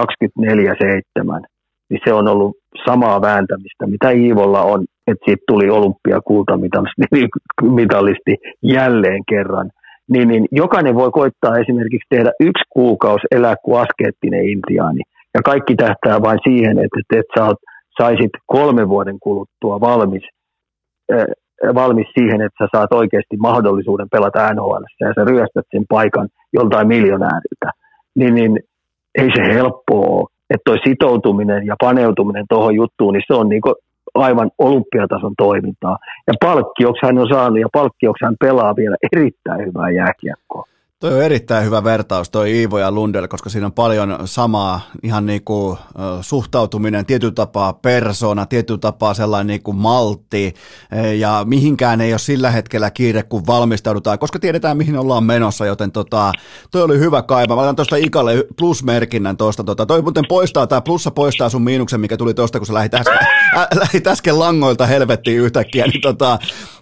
niin 1.89 2.01
se 2.05 2.13
on 2.13 2.27
ollut 2.27 2.55
samaa 2.85 3.21
vääntämistä, 3.21 3.87
mitä 3.87 4.09
Iivolla 4.09 4.61
on, 4.61 4.85
että 5.07 5.25
siitä 5.25 5.43
tuli 5.47 5.69
olympiakultamitalisti 5.69 8.35
jälleen 8.75 9.23
kerran. 9.29 9.69
Niin, 10.09 10.27
niin 10.27 10.45
jokainen 10.51 10.95
voi 10.95 11.11
koittaa 11.11 11.57
esimerkiksi 11.57 12.07
tehdä 12.09 12.31
yksi 12.39 12.63
kuukausi 12.69 13.27
elää 13.31 13.55
kuin 13.63 13.81
askeettinen 13.81 14.49
intiaani. 14.49 15.01
Ja 15.33 15.41
kaikki 15.45 15.75
tähtää 15.75 16.21
vain 16.21 16.39
siihen, 16.43 16.79
että, 16.79 16.99
että 17.15 17.39
sä 17.39 17.51
saisit 18.01 18.31
kolmen 18.45 18.89
vuoden 18.89 19.17
kuluttua 19.19 19.79
valmis, 19.79 20.23
äh, 21.13 21.25
valmis 21.75 22.07
siihen, 22.19 22.41
että 22.41 22.63
sä 22.63 22.67
saat 22.75 22.93
oikeasti 22.93 23.37
mahdollisuuden 23.37 24.07
pelata 24.11 24.53
NHL 24.53 24.83
ja 24.99 25.13
sä 25.15 25.25
ryöstät 25.25 25.65
sen 25.71 25.85
paikan 25.89 26.27
joltain 26.53 26.87
miljonääriltä. 26.87 27.71
Niin, 28.15 28.35
niin 28.35 28.59
ei 29.15 29.29
se 29.35 29.53
helppoa 29.53 30.07
ole 30.07 30.33
että 30.53 30.63
toi 30.65 30.77
sitoutuminen 30.87 31.65
ja 31.65 31.75
paneutuminen 31.79 32.45
tuohon 32.49 32.75
juttuun, 32.75 33.13
niin 33.13 33.23
se 33.27 33.33
on 33.33 33.49
niinku 33.49 33.75
aivan 34.13 34.51
olympiatason 34.57 35.33
toimintaa. 35.37 35.97
Ja 36.27 36.33
palkkioksi 36.41 37.05
hän 37.05 37.17
on 37.17 37.27
saanut 37.27 37.59
ja 37.59 37.67
palkkioksi 37.73 38.25
hän 38.25 38.35
pelaa 38.39 38.75
vielä 38.75 38.95
erittäin 39.11 39.65
hyvää 39.65 39.89
jääkiekkoa. 39.89 40.63
Toi 41.03 41.13
on 41.13 41.23
erittäin 41.23 41.65
hyvä 41.65 41.83
vertaus, 41.83 42.29
toi 42.29 42.51
Iivo 42.51 42.77
ja 42.77 42.91
Lundell, 42.91 43.27
koska 43.27 43.49
siinä 43.49 43.65
on 43.65 43.71
paljon 43.71 44.19
samaa 44.25 44.81
ihan 45.03 45.25
niin 45.25 45.43
kuin, 45.43 45.77
suhtautuminen, 46.21 47.05
tietyllä 47.05 47.33
tapaa 47.33 47.73
persona, 47.73 48.45
tietyllä 48.45 48.79
tapaa 48.79 49.13
sellainen 49.13 49.47
niin 49.47 49.63
kuin 49.63 49.77
maltti, 49.77 50.53
e, 50.91 51.13
ja 51.13 51.43
mihinkään 51.47 52.01
ei 52.01 52.13
ole 52.13 52.19
sillä 52.19 52.51
hetkellä 52.51 52.91
kiire, 52.91 53.23
kun 53.23 53.47
valmistaudutaan, 53.47 54.19
koska 54.19 54.39
tiedetään, 54.39 54.77
mihin 54.77 54.97
ollaan 54.97 55.23
menossa, 55.23 55.65
joten 55.65 55.91
tota, 55.91 56.31
toi 56.71 56.81
oli 56.81 56.99
hyvä 56.99 57.21
kaiva. 57.21 57.55
Mä 57.55 57.57
laitan 57.57 57.75
tuosta 57.75 57.95
Ikalle 57.95 58.45
plusmerkinnän 58.57 59.37
tuosta, 59.37 59.63
tota, 59.63 59.85
toi 59.85 60.01
muuten 60.01 60.25
poistaa, 60.29 60.67
tämä 60.67 60.81
plussa 60.81 61.11
poistaa 61.11 61.49
sun 61.49 61.63
miinuksen, 61.63 61.99
mikä 61.99 62.17
tuli 62.17 62.33
tuosta, 62.33 62.59
kun 62.59 62.67
sä 62.67 62.73
lähit 62.73 62.93
äsken, 62.93 63.17
ä, 63.59 63.67
lähit 63.75 64.07
äsken 64.07 64.39
langoilta 64.39 64.85
helvettiin 64.85 65.39
yhtäkkiä, 65.39 65.85
niin, 65.87 66.01
tota, 66.01 66.39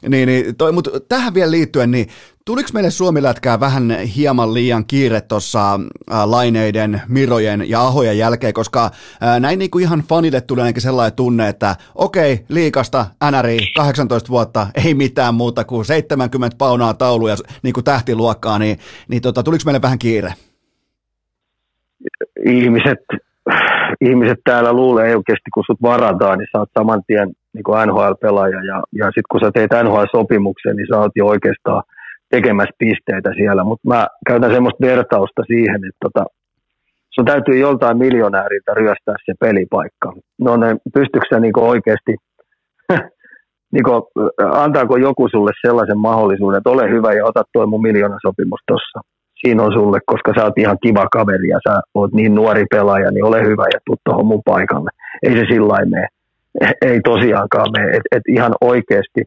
niin, 0.10 0.28
niin 0.28 0.56
toi, 0.56 0.72
mutta 0.72 0.92
tähän 1.10 1.34
vielä 1.34 1.52
liittyen, 1.52 1.92
niin 1.92 2.08
Tuliko 2.46 2.70
meille 2.74 2.90
Suomilätkää 2.90 3.60
vähän 3.60 3.92
hieman 4.16 4.54
liian 4.54 4.86
kiire 4.86 5.22
tuossa 5.22 5.80
laineiden, 6.26 7.02
mirojen 7.08 7.70
ja 7.70 7.82
ahojen 7.82 8.18
jälkeen, 8.18 8.54
koska 8.54 8.90
näin 9.40 9.60
niin 9.60 9.72
kuin 9.72 9.84
ihan 9.84 10.00
fanille 10.10 10.42
tuli 10.42 10.62
ainakin 10.62 10.82
sellainen 10.82 11.16
tunne, 11.16 11.50
että 11.50 11.76
okei, 11.96 12.40
liikasta, 12.50 13.06
NRI, 13.32 13.58
18 13.76 14.30
vuotta, 14.30 14.68
ei 14.86 14.94
mitään 14.94 15.36
muuta 15.36 15.64
kuin 15.64 15.86
70 15.86 16.56
paunaa 16.58 16.94
tauluja 16.94 17.36
niin 17.64 17.74
kuin 17.74 17.84
tähtiluokkaa, 17.84 18.60
niin, 18.60 18.78
niin 19.08 19.22
tota, 19.22 19.44
tuliko 19.44 19.62
meille 19.66 19.82
vähän 19.82 20.00
kiire? 20.00 20.34
Ihmiset, 22.46 23.06
ihmiset 24.02 24.40
täällä 24.44 24.74
luulee 24.74 25.16
oikeasti, 25.16 25.50
kun 25.54 25.64
sut 25.68 25.82
varataan, 25.82 26.40
niin 26.40 26.48
sä 26.52 26.60
oot 26.60 26.70
saman 26.78 27.02
tien 27.08 27.32
niin 27.54 27.64
NHL-pelaaja 27.88 28.64
ja, 28.64 28.84
ja 28.92 29.06
sitten 29.06 29.32
kun 29.32 29.40
sä 29.40 29.52
teet 29.54 29.72
NHL-sopimuksen, 29.84 30.76
niin 30.76 30.88
sä 30.94 31.00
oot 31.00 31.12
jo 31.16 31.28
oikeastaan– 31.28 31.84
tekemässä 32.32 32.76
pisteitä 32.78 33.30
siellä, 33.36 33.64
mutta 33.64 33.88
mä 33.88 34.08
käytän 34.28 34.52
semmoista 34.52 34.86
vertausta 34.88 35.42
siihen, 35.48 35.76
että 35.76 36.00
tota, 36.06 36.26
sun 37.10 37.26
täytyy 37.26 37.58
joltain 37.58 37.98
miljonääriltä 37.98 38.74
ryöstää 38.74 39.16
se 39.26 39.34
pelipaikka. 39.40 40.14
No 40.40 40.58
ne, 40.58 40.76
pystyykö 40.94 41.28
sä 41.30 41.40
niinku 41.40 41.62
oikeasti, 41.70 42.16
niinku, 43.74 44.10
antaako 44.54 44.98
joku 44.98 45.28
sulle 45.30 45.52
sellaisen 45.68 45.98
mahdollisuuden, 45.98 46.58
että 46.58 46.70
ole 46.70 46.90
hyvä 46.90 47.14
ja 47.14 47.26
ota 47.26 47.44
tuo 47.54 47.68
mun 47.68 47.84
sopimus 48.22 48.60
tossa. 48.68 49.00
Siinä 49.42 49.64
on 49.64 49.74
sulle, 49.74 50.00
koska 50.06 50.34
sä 50.38 50.44
oot 50.44 50.58
ihan 50.58 50.78
kiva 50.84 51.06
kaveri 51.12 51.48
ja 51.48 51.60
sä 51.68 51.76
oot 51.94 52.14
niin 52.14 52.36
nuori 52.36 52.66
pelaaja, 52.72 53.12
niin 53.12 53.26
ole 53.26 53.42
hyvä 53.42 53.66
ja 53.74 53.80
tuu 53.86 53.96
tuohon 54.06 54.26
mun 54.26 54.42
paikalle. 54.46 54.90
Ei 55.24 55.34
se 55.34 55.46
sillä 55.52 55.86
mene. 55.86 56.08
Ei 56.82 57.00
tosiaankaan 57.02 57.68
mene. 57.78 57.92
Et, 57.92 58.04
et 58.12 58.24
ihan 58.28 58.54
oikeasti 58.62 59.22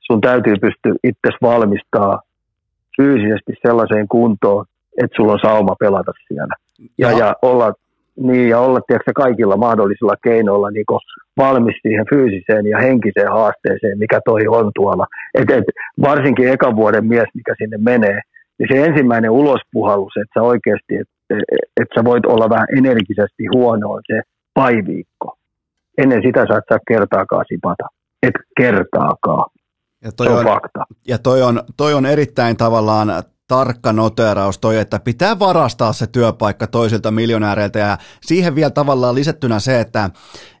sun 0.00 0.20
täytyy 0.20 0.54
pystyä 0.60 0.94
itse 1.04 1.30
valmistaa 1.42 2.20
fyysisesti 3.02 3.52
sellaiseen 3.66 4.08
kuntoon, 4.08 4.64
että 5.02 5.16
sulla 5.16 5.32
on 5.32 5.38
sauma 5.42 5.74
pelata 5.80 6.12
siellä. 6.28 6.54
Ja, 6.98 7.10
ja, 7.10 7.18
ja 7.18 7.34
olla, 7.42 7.72
niin, 8.16 8.48
ja 8.48 8.58
olla 8.58 8.80
tiedätkö, 8.80 9.12
kaikilla 9.16 9.56
mahdollisilla 9.56 10.16
keinoilla 10.24 10.70
niin 10.70 10.84
valmis 11.36 11.76
siihen 11.82 12.06
fyysiseen 12.10 12.66
ja 12.66 12.78
henkiseen 12.78 13.32
haasteeseen, 13.32 13.98
mikä 13.98 14.20
toi 14.24 14.46
on 14.48 14.70
tuolla. 14.74 15.06
Et, 15.34 15.50
et, 15.50 15.64
varsinkin 16.00 16.48
ekan 16.48 16.76
vuoden 16.76 17.06
mies, 17.06 17.28
mikä 17.34 17.54
sinne 17.58 17.78
menee, 17.78 18.20
niin 18.58 18.68
se 18.72 18.84
ensimmäinen 18.84 19.30
ulospuhallus, 19.30 20.12
että 20.16 20.40
sä 20.40 20.42
oikeasti, 20.42 20.94
että 21.00 21.14
et 21.80 21.88
sä 21.94 22.04
voit 22.04 22.26
olla 22.26 22.50
vähän 22.50 22.66
energisesti 22.78 23.44
huono, 23.54 23.90
on 23.90 24.02
se 24.06 24.20
paiviikko. 24.54 25.36
Ennen 25.98 26.22
sitä 26.26 26.46
sä 26.48 26.58
et 26.58 26.64
saa 26.68 26.78
kertaakaan 26.88 27.44
sipata. 27.48 27.86
Et 28.22 28.34
kertaakaan. 28.56 29.50
Ja 30.04 30.12
toi 30.12 30.26
se 30.26 30.32
on, 30.32 30.38
on 30.38 30.44
fakta. 30.44 30.84
Ja 31.08 31.18
toi 31.18 31.42
on, 31.42 31.62
toi 31.76 31.94
on 31.94 32.06
erittäin 32.06 32.56
tavallaan 32.56 33.10
tarkka 33.52 33.92
noteraus 33.92 34.58
toi, 34.58 34.78
että 34.78 34.98
pitää 34.98 35.38
varastaa 35.38 35.92
se 35.92 36.06
työpaikka 36.06 36.66
toisilta 36.66 37.10
miljonääreiltä 37.10 37.78
ja 37.78 37.98
siihen 38.26 38.54
vielä 38.54 38.70
tavallaan 38.70 39.14
lisättynä 39.14 39.60
se, 39.60 39.80
että 39.80 40.10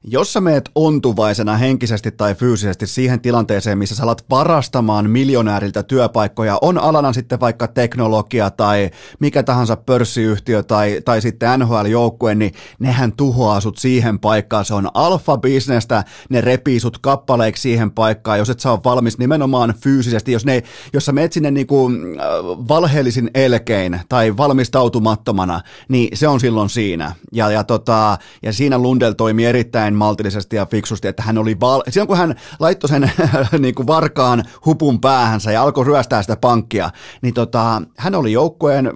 jos 0.04 0.32
sä 0.32 0.40
meet 0.40 0.70
ontuvaisena 0.74 1.56
henkisesti 1.56 2.10
tai 2.10 2.34
fyysisesti 2.34 2.86
siihen 2.86 3.20
tilanteeseen, 3.20 3.78
missä 3.78 3.96
sä 3.96 4.02
alat 4.02 4.24
varastamaan 4.30 5.10
miljonääriltä 5.10 5.82
työpaikkoja, 5.82 6.58
on 6.62 6.78
alana 6.78 7.12
sitten 7.12 7.40
vaikka 7.40 7.68
teknologia 7.68 8.50
tai 8.50 8.90
mikä 9.18 9.42
tahansa 9.42 9.76
pörssiyhtiö 9.76 10.62
tai, 10.62 11.00
tai 11.04 11.20
sitten 11.20 11.60
NHL-joukkue, 11.60 12.34
niin 12.34 12.54
nehän 12.78 13.12
tuhoaa 13.12 13.60
sut 13.60 13.78
siihen 13.78 14.18
paikkaan. 14.18 14.64
Se 14.64 14.74
on 14.74 14.88
alfa-bisnestä, 14.94 16.04
ne 16.28 16.40
repii 16.40 16.80
sut 16.80 16.98
kappaleiksi 16.98 17.62
siihen 17.62 17.90
paikkaan, 17.90 18.38
jos 18.38 18.50
et 18.50 18.60
sä 18.60 18.72
ole 18.72 18.80
valmis 18.84 19.18
nimenomaan 19.18 19.74
fyysisesti, 19.80 20.32
jos, 20.32 20.44
ne, 20.44 20.62
jos 20.92 21.04
sä 21.04 21.12
meet 21.12 21.32
sinne 21.32 21.50
niinku, 21.50 21.90
äh, 21.90 22.68
valheellisin 22.82 23.30
elkein 23.34 24.00
tai 24.08 24.36
valmistautumattomana, 24.36 25.60
niin 25.88 26.16
se 26.16 26.28
on 26.28 26.40
silloin 26.40 26.70
siinä. 26.70 27.12
Ja, 27.32 27.50
ja, 27.50 27.64
tota, 27.64 28.18
ja 28.42 28.52
siinä 28.52 28.78
Lundell 28.78 29.12
toimi 29.12 29.46
erittäin 29.46 29.94
maltillisesti 29.94 30.56
ja 30.56 30.66
fiksusti, 30.66 31.08
että 31.08 31.22
hän 31.22 31.38
oli 31.38 31.60
val... 31.60 31.82
silloin 31.88 32.08
kun 32.08 32.16
hän 32.16 32.34
laittoi 32.58 32.88
sen 32.88 33.12
niin 33.58 33.74
kuin 33.74 33.86
varkaan 33.86 34.44
hupun 34.66 35.00
päähänsä 35.00 35.52
ja 35.52 35.62
alkoi 35.62 35.84
ryöstää 35.84 36.22
sitä 36.22 36.36
pankkia, 36.36 36.90
niin 37.22 37.34
tota, 37.34 37.82
hän 37.96 38.14
oli 38.14 38.32
joukkueen 38.32 38.90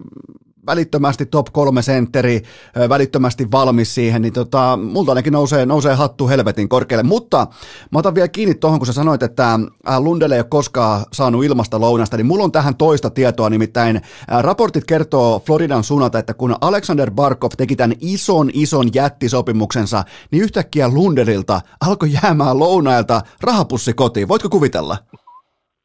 välittömästi 0.66 1.26
top 1.26 1.46
kolme 1.52 1.82
sentteri, 1.82 2.42
välittömästi 2.88 3.50
valmis 3.52 3.94
siihen, 3.94 4.22
niin 4.22 4.32
tota, 4.32 4.78
multa 4.82 5.10
ainakin 5.12 5.32
nousee, 5.32 5.66
nousee 5.66 5.94
hattu 5.94 6.28
helvetin 6.28 6.68
korkealle. 6.68 7.02
Mutta 7.02 7.46
mä 7.92 7.98
otan 7.98 8.14
vielä 8.14 8.28
kiinni 8.28 8.54
tuohon, 8.54 8.78
kun 8.78 8.86
sä 8.86 8.92
sanoit, 8.92 9.22
että 9.22 9.58
Lundelle 9.98 10.34
ei 10.34 10.40
ole 10.40 10.46
koskaan 10.48 11.04
saanut 11.12 11.44
ilmasta 11.44 11.80
lounasta, 11.80 12.16
niin 12.16 12.26
mulla 12.26 12.44
on 12.44 12.52
tähän 12.52 12.76
toista 12.76 13.10
tietoa, 13.10 13.50
nimittäin 13.50 14.00
raportit 14.40 14.84
kertoo 14.84 15.42
Floridan 15.46 15.84
suunnalta, 15.84 16.18
että 16.18 16.34
kun 16.34 16.56
Alexander 16.60 17.10
Barkov 17.10 17.50
teki 17.56 17.76
tämän 17.76 17.96
ison, 18.00 18.50
ison 18.52 18.90
jättisopimuksensa, 18.94 20.04
niin 20.30 20.42
yhtäkkiä 20.42 20.88
Lundelilta 20.88 21.60
alkoi 21.80 22.08
jäämään 22.22 22.58
lounailta 22.58 23.22
rahapussi 23.42 23.92
kotiin. 23.92 24.28
Voitko 24.28 24.48
kuvitella? 24.48 24.96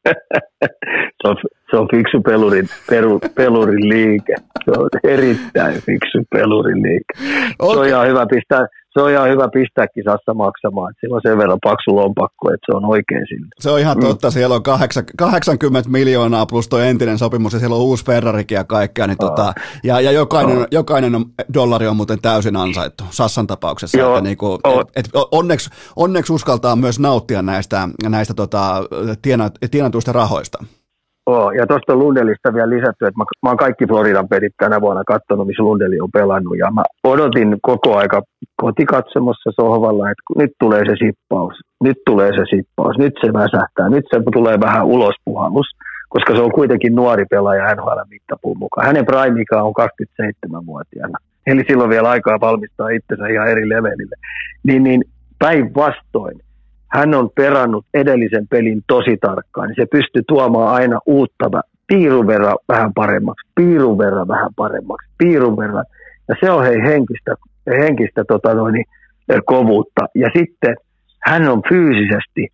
se 1.72 1.78
on 1.78 1.88
fiksu 1.90 2.20
pelurin, 2.20 2.68
peru, 2.90 3.20
pelurin 3.34 3.88
liike. 3.88 4.34
Se 4.64 4.70
on 4.78 4.88
erittäin 5.04 5.74
fiksu 5.74 6.18
pelurin 6.34 6.82
liike. 6.82 7.12
Okay. 7.58 7.74
Se 7.74 7.80
on 7.80 7.86
ihan 7.86 8.06
hyvä 8.06 8.26
pistää, 8.26 8.66
se 8.92 9.00
on 9.00 9.10
ihan 9.10 9.28
hyvä 9.28 9.48
pistää 9.48 9.86
kisassa 9.94 10.34
maksamaan. 10.34 10.94
Sillä 11.00 11.14
on 11.14 11.20
sen 11.22 11.38
verran 11.38 11.58
paksu 11.62 11.96
lompakko, 11.96 12.52
että 12.54 12.66
se 12.66 12.76
on 12.76 12.84
oikein 12.84 13.26
sillä. 13.28 13.46
Se 13.60 13.70
on 13.70 13.80
ihan 13.80 13.96
mm. 13.96 14.00
totta. 14.00 14.28
Mm. 14.28 14.32
Siellä 14.32 14.54
on 14.54 14.62
80 15.16 15.90
miljoonaa 15.90 16.46
plus 16.46 16.68
tuo 16.68 16.78
entinen 16.78 17.18
sopimus 17.18 17.52
ja 17.52 17.58
siellä 17.58 17.76
on 17.76 17.82
uusi 17.82 18.04
Ferrarikin 18.06 18.56
ja 18.56 18.64
kaikkea. 18.64 19.06
Niin 19.06 19.18
tota, 19.18 19.52
ja, 19.84 20.00
ja 20.00 20.12
jokainen, 20.12 20.66
jokainen 20.70 21.12
dollari 21.54 21.86
on 21.86 21.96
muuten 21.96 22.18
täysin 22.22 22.56
ansaittu 22.56 23.04
Sassan 23.10 23.46
tapauksessa. 23.46 23.98
Joo. 23.98 24.16
Että 24.16 24.28
niinku, 24.28 24.58
et, 24.80 25.06
et 25.06 25.10
onneksi, 25.30 25.70
onneksi 25.96 26.32
uskaltaa 26.32 26.76
myös 26.76 27.00
nauttia 27.00 27.42
näistä, 27.42 27.88
näistä 28.08 28.34
tota, 28.34 28.84
tienatuista 29.70 30.12
rahoista. 30.12 30.58
Oo, 31.32 31.50
ja 31.50 31.66
tuosta 31.66 31.96
Lundelista 31.96 32.54
vielä 32.54 32.70
lisätty, 32.70 33.06
että 33.06 33.18
mä, 33.20 33.24
mä 33.42 33.50
oon 33.50 33.56
kaikki 33.56 33.86
Floridan 33.86 34.28
pelit 34.28 34.54
tänä 34.58 34.80
vuonna 34.80 35.02
katsonut, 35.06 35.46
missä 35.46 35.62
Lundeli 35.62 36.00
on 36.00 36.12
pelannut, 36.12 36.58
ja 36.58 36.70
mä 36.70 36.82
odotin 37.04 37.56
koko 37.62 37.96
aika 37.96 38.22
kotikatsomossa 38.56 39.50
sohvalla, 39.60 40.10
että 40.10 40.22
nyt 40.36 40.52
tulee 40.60 40.82
se 40.88 40.94
sippaus, 41.04 41.54
nyt 41.84 41.98
tulee 42.06 42.30
se 42.38 42.44
sippaus, 42.50 42.98
nyt 42.98 43.14
se 43.20 43.32
väsähtää, 43.32 43.88
nyt 43.88 44.04
se 44.10 44.22
tulee 44.32 44.60
vähän 44.60 44.86
ulospuhallus, 44.86 45.66
koska 46.08 46.34
se 46.34 46.42
on 46.42 46.52
kuitenkin 46.52 46.94
nuori 46.94 47.24
pelaaja 47.30 47.74
NHL 47.74 48.00
mittapuun 48.10 48.58
mukaan. 48.58 48.86
Hänen 48.86 49.06
prime 49.06 49.44
on 49.52 49.74
27-vuotiaana, 49.80 51.18
eli 51.46 51.62
silloin 51.68 51.90
vielä 51.90 52.10
aikaa 52.10 52.40
valmistaa 52.40 52.88
itsensä 52.88 53.26
ihan 53.26 53.48
eri 53.48 53.68
levelille. 53.68 54.16
Niin, 54.62 54.82
niin 54.82 55.02
päinvastoin, 55.38 56.40
hän 56.92 57.14
on 57.14 57.30
perannut 57.34 57.86
edellisen 57.94 58.48
pelin 58.48 58.82
tosi 58.86 59.16
tarkkaan, 59.20 59.68
niin 59.68 59.76
se 59.76 59.86
pystyy 59.86 60.22
tuomaan 60.28 60.74
aina 60.74 60.98
uutta 61.06 61.50
piirun 61.86 62.26
verran 62.26 62.56
vähän 62.68 62.94
paremmaksi, 62.94 63.50
piirun 63.54 63.98
verran 63.98 64.28
vähän 64.28 64.50
paremmaksi, 64.56 65.10
piirun 65.18 65.56
verran. 65.56 65.84
Ja 66.28 66.34
se 66.40 66.50
on 66.50 66.64
hei 66.64 66.78
henkistä, 66.84 67.34
henkistä 67.78 68.24
tota 68.24 68.54
noin, 68.54 68.84
kovuutta. 69.44 70.06
Ja 70.14 70.28
sitten 70.38 70.76
hän 71.22 71.48
on 71.48 71.62
fyysisesti 71.68 72.48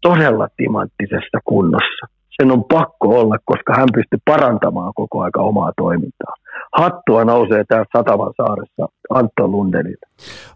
todella 0.00 0.48
timanttisessa 0.56 1.38
kunnossa. 1.44 2.06
Sen 2.36 2.52
on 2.52 2.64
pakko 2.64 3.08
olla, 3.20 3.36
koska 3.44 3.74
hän 3.76 3.88
pystyy 3.94 4.18
parantamaan 4.24 4.92
koko 4.94 5.20
aika 5.20 5.40
omaa 5.42 5.72
toimintaa 5.76 6.34
hattua 6.74 7.24
nousee 7.24 7.64
täällä 7.68 7.86
Satavan 7.96 8.32
saaressa 8.36 8.88
Antto 9.10 9.48
Lundelille. 9.48 10.06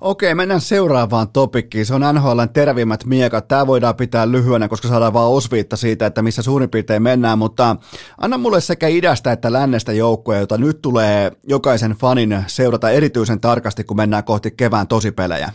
Okei, 0.00 0.34
mennään 0.34 0.60
seuraavaan 0.60 1.28
topikkiin. 1.32 1.86
Se 1.86 1.94
on 1.94 2.00
NHLn 2.14 2.48
terävimmät 2.52 3.04
miekat. 3.04 3.48
Tämä 3.48 3.66
voidaan 3.66 3.96
pitää 3.96 4.32
lyhyenä, 4.32 4.68
koska 4.68 4.88
saadaan 4.88 5.12
vaan 5.12 5.30
osviitta 5.30 5.76
siitä, 5.76 6.06
että 6.06 6.22
missä 6.22 6.42
suurin 6.42 6.70
piirtein 6.70 7.02
mennään, 7.02 7.38
mutta 7.38 7.76
anna 8.20 8.38
mulle 8.38 8.60
sekä 8.60 8.88
idästä 8.88 9.32
että 9.32 9.52
lännestä 9.52 9.92
joukkoja, 9.92 10.40
jota 10.40 10.58
nyt 10.58 10.82
tulee 10.82 11.30
jokaisen 11.48 11.92
fanin 11.92 12.36
seurata 12.46 12.90
erityisen 12.90 13.40
tarkasti, 13.40 13.84
kun 13.84 13.96
mennään 13.96 14.24
kohti 14.24 14.50
kevään 14.50 14.88
tosipelejä. 14.88 15.48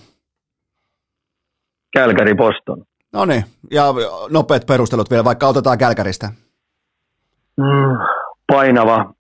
Kälkäri 1.94 2.36
Boston. 2.36 2.84
No 3.14 3.26
niin, 3.26 3.44
ja 3.72 3.84
nopeat 4.30 4.66
perustelut 4.68 5.12
vielä, 5.12 5.24
vaikka 5.24 5.48
otetaan 5.48 5.78
Kälkäristä. 5.78 6.30
Mm, 7.58 7.98
painava, 8.48 9.14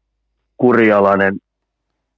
kurialainen, 0.57 1.37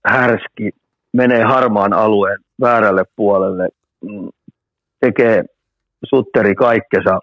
härski, 0.05 0.69
menee 1.13 1.43
harmaan 1.43 1.93
alueen 1.93 2.37
väärälle 2.61 3.03
puolelle, 3.15 3.69
mm, 4.01 4.29
tekee 4.99 5.43
sutteri 6.05 6.55
kaikkensa, 6.55 7.19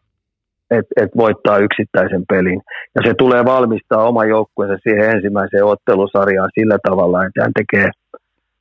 että 0.71 1.05
et 1.05 1.11
voittaa 1.17 1.59
yksittäisen 1.59 2.25
pelin. 2.29 2.63
Ja 2.95 3.01
se 3.07 3.15
tulee 3.15 3.45
valmistaa 3.45 4.09
oma 4.09 4.25
joukkueensa 4.25 4.77
siihen 4.83 5.11
ensimmäiseen 5.11 5.65
ottelusarjaan 5.65 6.51
sillä 6.59 6.79
tavalla, 6.89 7.25
että 7.25 7.43
hän 7.43 7.53
tekee 7.53 7.91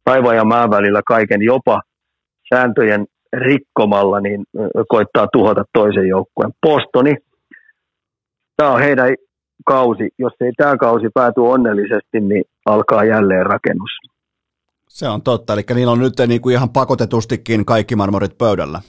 taivaan 0.04 0.36
ja 0.36 0.44
maan 0.44 0.72
välillä 0.72 1.02
kaiken 1.08 1.42
jopa 1.42 1.82
sääntöjen 2.54 3.06
rikkomalla, 3.34 4.20
niin 4.20 4.46
koittaa 4.88 5.28
tuhota 5.34 5.64
toisen 5.74 6.08
joukkueen. 6.08 6.52
Postoni, 6.62 7.16
tämä 8.58 8.72
on 8.72 8.80
heidän 8.80 9.16
kausi, 9.66 10.10
jos 10.20 10.34
ei 10.42 10.52
tämä 10.58 10.78
kausi 10.78 11.06
pääty 11.14 11.42
onnellisesti, 11.42 12.20
niin 12.20 12.44
alkaa 12.66 13.04
jälleen 13.04 13.46
rakennus. 13.46 13.90
Se 14.88 15.10
on 15.10 15.22
totta, 15.22 15.54
eli 15.54 15.62
niillä 15.76 15.92
on 15.92 16.00
nyt 16.00 16.14
niin 16.28 16.42
kuin 16.42 16.56
ihan 16.56 16.70
pakotetustikin 16.70 17.66
kaikki 17.66 17.96
marmorit 17.96 18.38
pöydällä. 18.38 18.80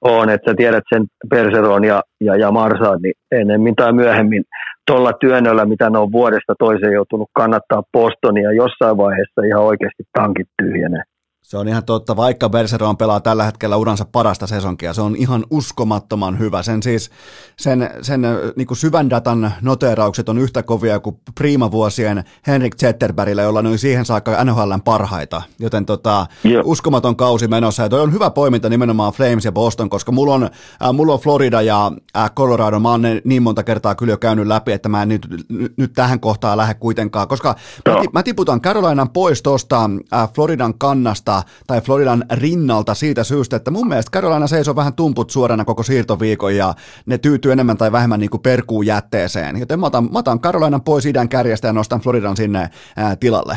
On, 0.00 0.30
että 0.30 0.50
sä 0.50 0.54
tiedät 0.56 0.84
sen 0.94 1.06
Perseron 1.30 1.84
ja, 1.84 2.02
ja, 2.20 2.36
ja 2.36 2.50
Marsaan, 2.50 3.02
niin 3.02 3.14
ennemmin 3.32 3.74
tai 3.76 3.92
myöhemmin 3.92 4.44
tuolla 4.86 5.12
työnnöllä, 5.12 5.64
mitä 5.64 5.90
ne 5.90 5.98
on 5.98 6.12
vuodesta 6.12 6.54
toiseen 6.58 6.92
joutunut 6.92 7.28
kannattaa 7.32 7.82
Bostonia, 7.92 8.52
jossain 8.52 8.96
vaiheessa 8.96 9.42
ihan 9.46 9.62
oikeasti 9.62 10.02
tankit 10.18 10.48
tyhjenee. 10.62 11.02
Se 11.42 11.58
on 11.58 11.68
ihan 11.68 11.84
totta, 11.84 12.16
vaikka 12.16 12.48
Bergeron 12.48 12.96
pelaa 12.96 13.20
tällä 13.20 13.44
hetkellä 13.44 13.76
uransa 13.76 14.04
parasta 14.04 14.46
sesonkia, 14.46 14.94
se 14.94 15.00
on 15.00 15.16
ihan 15.16 15.44
uskomattoman 15.50 16.38
hyvä. 16.38 16.62
Sen 16.62 16.82
siis, 16.82 17.10
sen, 17.56 17.90
sen 18.02 18.22
niin 18.56 18.66
kuin 18.66 18.78
syvän 18.78 19.10
datan 19.10 19.52
noteeraukset 19.60 20.28
on 20.28 20.38
yhtä 20.38 20.62
kovia 20.62 21.00
kuin 21.00 21.16
Prima-vuosien 21.34 22.24
Henrik 22.46 22.76
Zetterbergillä, 22.76 23.42
jolla 23.42 23.60
oli 23.60 23.78
siihen 23.78 24.04
saakka 24.04 24.44
NHLn 24.44 24.82
parhaita. 24.84 25.42
Joten 25.58 25.86
tota, 25.86 26.26
uskomaton 26.64 27.16
kausi 27.16 27.48
menossa. 27.48 27.82
Ja 27.82 27.88
toi 27.88 28.00
on 28.00 28.12
hyvä 28.12 28.30
poiminta 28.30 28.68
nimenomaan 28.68 29.12
Flames 29.12 29.44
ja 29.44 29.52
Boston, 29.52 29.90
koska 29.90 30.12
mulla 30.12 30.34
on, 30.34 30.42
äh, 30.42 30.92
mulla 30.92 31.12
on 31.12 31.20
Florida 31.20 31.62
ja 31.62 31.92
äh, 32.16 32.30
Colorado, 32.30 32.80
mä 32.80 32.90
oon 32.90 33.02
ne 33.02 33.20
niin 33.24 33.42
monta 33.42 33.62
kertaa 33.62 33.94
kyllä 33.94 34.12
jo 34.12 34.18
käynyt 34.18 34.46
läpi, 34.46 34.72
että 34.72 34.88
mä 34.88 35.02
en 35.02 35.08
nyt, 35.08 35.26
nyt, 35.48 35.72
nyt 35.76 35.92
tähän 35.92 36.20
kohtaan 36.20 36.58
lähde 36.58 36.74
kuitenkaan, 36.74 37.28
koska 37.28 37.54
no. 37.86 37.94
mä, 37.94 38.02
mä 38.12 38.22
tiputan 38.22 38.60
Carolinan 38.60 39.10
pois 39.10 39.42
tuosta 39.42 39.90
äh, 40.12 40.32
Floridan 40.32 40.74
kannasta, 40.78 41.31
tai 41.66 41.80
Floridan 41.80 42.24
rinnalta 42.40 42.94
siitä 42.94 43.24
syystä, 43.24 43.56
että 43.56 43.70
mun 43.70 43.88
mielestä 43.88 44.18
Carolina 44.18 44.46
seisoo 44.46 44.76
vähän 44.76 44.94
tumput 44.94 45.30
suorana 45.30 45.64
koko 45.64 45.82
siirtoviikon 45.82 46.56
ja 46.56 46.74
ne 47.06 47.18
tyytyy 47.18 47.52
enemmän 47.52 47.76
tai 47.76 47.92
vähemmän 47.92 48.20
niin 48.20 48.30
kuin 48.30 48.42
perkuun 48.42 48.86
jätteeseen. 48.86 49.60
Joten 49.60 49.80
mä 49.80 49.86
otan, 49.86 50.04
mä 50.12 50.18
otan 50.18 50.40
Carolinan 50.40 50.82
pois 50.82 51.06
idän 51.06 51.28
kärjestä 51.28 51.66
ja 51.68 51.72
nostan 51.72 52.00
Floridan 52.00 52.36
sinne 52.36 52.68
ää, 52.96 53.16
tilalle. 53.16 53.56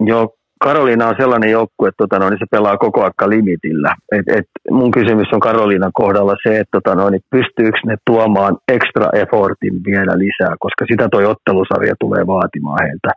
Joo, 0.00 0.28
Karoliina 0.64 1.08
on 1.08 1.14
sellainen 1.18 1.50
joukkue, 1.50 1.88
että 1.88 2.02
tota, 2.04 2.18
no, 2.18 2.30
niin 2.30 2.38
se 2.38 2.46
pelaa 2.50 2.76
koko 2.76 3.04
aika 3.04 3.28
limitillä. 3.28 3.94
Et, 4.12 4.26
et 4.38 4.48
mun 4.70 4.90
kysymys 4.90 5.28
on 5.32 5.40
Karoliinan 5.40 5.90
kohdalla 5.94 6.34
se, 6.42 6.58
että 6.60 6.78
tota, 6.78 6.94
no, 6.94 7.10
niin 7.10 7.20
pystyykö 7.30 7.78
ne 7.86 7.96
tuomaan 8.06 8.56
extra 8.76 9.08
effortin 9.20 9.76
vielä 9.86 10.18
lisää, 10.18 10.54
koska 10.60 10.84
sitä 10.90 11.08
toi 11.10 11.24
ottelusarja 11.26 11.94
tulee 12.00 12.26
vaatimaan 12.26 12.78
heiltä. 12.82 13.10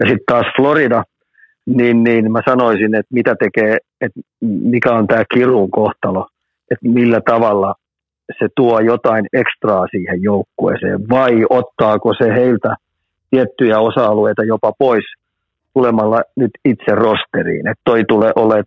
Ja 0.00 0.04
sitten 0.08 0.30
taas 0.32 0.46
Florida, 0.56 1.02
niin, 1.76 2.04
niin 2.04 2.32
mä 2.32 2.40
sanoisin, 2.48 2.94
että 2.94 3.14
mitä 3.14 3.34
tekee, 3.34 3.76
että 4.00 4.20
mikä 4.40 4.92
on 4.92 5.06
tämä 5.06 5.22
kirun 5.34 5.70
kohtalo, 5.70 6.26
että 6.70 6.88
millä 6.88 7.20
tavalla 7.20 7.74
se 8.38 8.48
tuo 8.56 8.80
jotain 8.80 9.26
ekstraa 9.32 9.86
siihen 9.90 10.22
joukkueeseen, 10.22 11.08
vai 11.08 11.44
ottaako 11.50 12.14
se 12.14 12.34
heiltä 12.34 12.74
tiettyjä 13.30 13.78
osa-alueita 13.78 14.44
jopa 14.44 14.72
pois 14.78 15.04
tulemalla 15.74 16.20
nyt 16.36 16.50
itse 16.64 16.94
rosteriin. 16.94 17.68
Että 17.68 17.82
toi 17.84 18.04
tulee 18.08 18.32
ole 18.36 18.64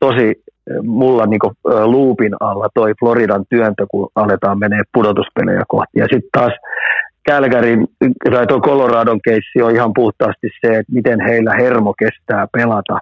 tosi 0.00 0.26
eh, 0.26 0.82
mulla 0.82 1.26
niinku 1.26 1.52
luupin 1.84 2.34
alla 2.40 2.68
toi 2.74 2.92
Floridan 3.00 3.44
työntö, 3.48 3.86
kun 3.90 4.08
aletaan 4.14 4.58
menee 4.58 4.82
pudotuspelejä 4.92 5.62
kohti. 5.68 5.98
Ja 5.98 6.04
sitten 6.04 6.30
taas 6.32 6.52
Kälkärin 7.30 7.88
tai 8.30 8.46
tuo 8.46 8.60
Coloradon 8.60 9.20
keissi 9.24 9.62
on 9.62 9.74
ihan 9.74 9.92
puhtaasti 9.94 10.48
se, 10.60 10.68
että 10.68 10.92
miten 10.92 11.20
heillä 11.20 11.52
hermo 11.54 11.94
kestää 11.98 12.46
pelata, 12.52 12.98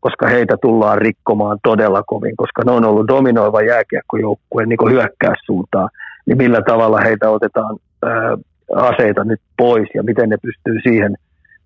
koska 0.00 0.26
heitä 0.26 0.56
tullaan 0.62 0.98
rikkomaan 0.98 1.58
todella 1.62 2.02
kovin, 2.06 2.36
koska 2.36 2.62
ne 2.64 2.72
on 2.72 2.84
ollut 2.84 3.08
dominoiva 3.08 3.62
jääkiekkojoukkue 3.62 4.66
niin 4.66 4.90
hyökkää 4.90 5.34
suuntaan, 5.44 5.88
niin 6.26 6.38
millä 6.38 6.62
tavalla 6.62 7.00
heitä 7.00 7.30
otetaan 7.30 7.76
ää, 8.02 8.36
aseita 8.74 9.24
nyt 9.24 9.40
pois 9.56 9.88
ja 9.94 10.02
miten 10.02 10.28
ne 10.28 10.36
pystyy 10.42 10.80
siihen, 10.82 11.16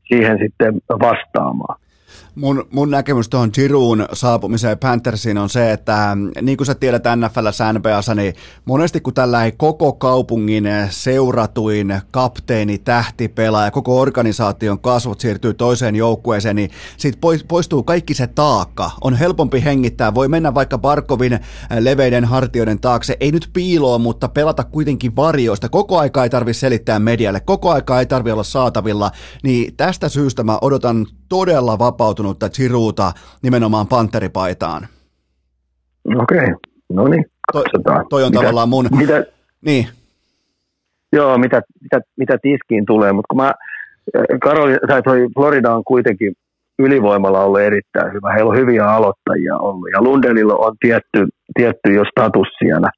siihen 0.08 0.38
sitten 0.38 0.74
vastaamaan. 0.88 1.80
Mun, 2.34 2.64
mun 2.70 2.90
näkemys 2.90 3.28
tuohon 3.28 3.50
Giroun 3.54 4.06
saapumiseen 4.12 4.78
Panthersiin 4.78 5.38
on 5.38 5.48
se, 5.48 5.72
että 5.72 6.16
niin 6.42 6.56
kuin 6.56 6.66
sä 6.66 6.74
tiedät 6.74 7.02
NFL 7.16 7.46
NBAssa, 7.78 8.14
niin 8.14 8.34
monesti 8.64 9.00
kun 9.00 9.14
tällä 9.14 9.44
ei 9.44 9.52
koko 9.52 9.92
kaupungin 9.92 10.64
seuratuin 10.90 12.00
kapteeni, 12.10 12.78
tähtipelaaja, 12.78 13.70
koko 13.70 14.00
organisaation 14.00 14.80
kasvot 14.80 15.20
siirtyy 15.20 15.54
toiseen 15.54 15.96
joukkueeseen, 15.96 16.56
niin 16.56 16.70
siitä 16.96 17.18
poistuu 17.48 17.82
kaikki 17.82 18.14
se 18.14 18.26
taakka. 18.26 18.90
On 19.00 19.14
helpompi 19.14 19.64
hengittää, 19.64 20.14
voi 20.14 20.28
mennä 20.28 20.54
vaikka 20.54 20.78
Barkovin 20.78 21.40
leveiden 21.78 22.24
hartioiden 22.24 22.80
taakse, 22.80 23.16
ei 23.20 23.32
nyt 23.32 23.50
piiloa, 23.52 23.98
mutta 23.98 24.28
pelata 24.28 24.64
kuitenkin 24.64 25.16
varjoista. 25.16 25.68
Koko 25.68 25.98
aika 25.98 26.24
ei 26.24 26.30
tarvitse 26.30 26.60
selittää 26.60 26.98
medialle, 26.98 27.40
koko 27.40 27.70
aika 27.70 28.00
ei 28.00 28.06
tarvitse 28.06 28.32
olla 28.32 28.42
saatavilla, 28.42 29.10
niin 29.42 29.76
tästä 29.76 30.08
syystä 30.08 30.42
mä 30.42 30.58
odotan 30.60 31.06
todella 31.32 31.78
vapautunutta 31.78 32.48
Chiruuta 32.48 33.12
nimenomaan 33.42 33.86
panteripaitaan. 33.86 34.82
Okei, 36.04 36.38
okay. 36.38 36.54
no 36.92 37.08
niin, 37.08 37.24
katsotaan. 37.52 37.96
Toi, 37.96 38.06
toi 38.10 38.22
on 38.22 38.30
mitä, 38.30 38.40
tavallaan 38.40 38.68
mun... 38.68 38.88
Mitä, 38.96 39.24
niin. 39.66 39.86
Joo, 41.12 41.38
mitä, 41.38 41.62
mitä, 41.80 42.00
mitä 42.16 42.38
tiskiin 42.42 42.86
tulee, 42.86 43.12
mutta 43.12 43.26
kun 43.28 43.42
mä, 43.42 43.52
Karoli, 44.42 44.76
tai 44.88 45.02
toi 45.02 45.28
Florida 45.34 45.74
on 45.74 45.84
kuitenkin 45.84 46.32
ylivoimalla 46.78 47.44
ollut 47.44 47.60
erittäin 47.60 48.12
hyvä. 48.12 48.32
Heillä 48.32 48.50
on 48.50 48.56
hyviä 48.56 48.86
aloittajia 48.86 49.56
ollut 49.56 49.88
ja 49.92 50.02
Lundelilla 50.02 50.54
on 50.54 50.76
tietty, 50.80 51.26
tietty 51.54 51.92
jo 51.92 52.04
status 52.10 52.48
siellä. 52.58 52.90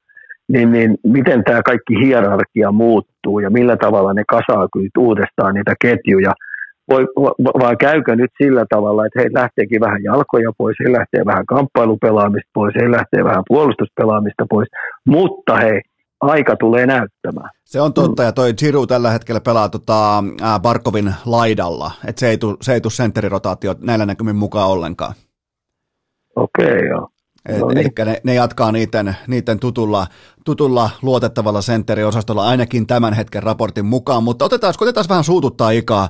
Niin, 0.47 0.71
niin 0.71 0.97
miten 1.03 1.43
tämä 1.43 1.61
kaikki 1.61 1.93
hierarkia 2.05 2.71
muuttuu 2.71 3.39
ja 3.39 3.49
millä 3.49 3.77
tavalla 3.77 4.13
ne 4.13 4.23
kasaa 4.27 4.67
uudestaan 4.97 5.53
niitä 5.53 5.73
ketjuja– 5.81 6.31
voi, 6.89 7.03
vaan 7.59 7.77
käykö 7.77 8.15
nyt 8.15 8.31
sillä 8.43 8.65
tavalla, 8.69 9.05
että 9.05 9.21
he 9.21 9.29
lähteekin 9.33 9.81
vähän 9.81 10.03
jalkoja 10.03 10.51
pois, 10.57 10.77
he 10.85 10.91
lähtee 10.91 11.25
vähän 11.25 11.45
kamppailupelaamista 11.45 12.49
pois, 12.53 12.75
he 12.75 12.91
lähtee 12.91 13.23
vähän 13.23 13.43
puolustuspelaamista 13.47 14.45
pois, 14.49 14.69
mutta 15.05 15.55
hei, 15.55 15.81
aika 16.21 16.55
tulee 16.55 16.85
näyttämään. 16.85 17.49
Se 17.63 17.81
on 17.81 17.93
totta, 17.93 18.23
ja 18.23 18.31
toi 18.31 18.53
Giroud 18.53 18.87
tällä 18.87 19.11
hetkellä 19.11 19.41
pelaa 19.41 19.69
tota, 19.69 20.23
ää, 20.41 20.59
Barkovin 20.59 21.13
laidalla, 21.25 21.91
että 22.07 22.19
se 22.19 22.73
ei 22.73 22.81
tule 22.81 22.91
sentterirotaatio 22.91 23.75
näillä 23.81 24.05
näkymin 24.05 24.35
mukaan 24.35 24.69
ollenkaan. 24.69 25.13
Okei, 26.35 26.65
okay, 26.65 26.87
joo. 26.87 27.09
No 27.59 27.67
niin. 27.67 27.77
Eli 27.77 28.05
ne, 28.05 28.21
ne 28.23 28.33
jatkaa 28.33 28.71
niiden, 28.71 29.15
niiden 29.27 29.59
tutulla, 29.59 30.07
tutulla 30.45 30.89
luotettavalla 31.01 31.61
sentteriosastolla 31.61 32.47
ainakin 32.47 32.87
tämän 32.87 33.13
hetken 33.13 33.43
raportin 33.43 33.85
mukaan, 33.85 34.23
mutta 34.23 34.45
otetaan, 34.45 34.73
otetaan 34.81 35.05
vähän 35.09 35.23
suututtaa 35.23 35.71
ikaa. 35.71 36.09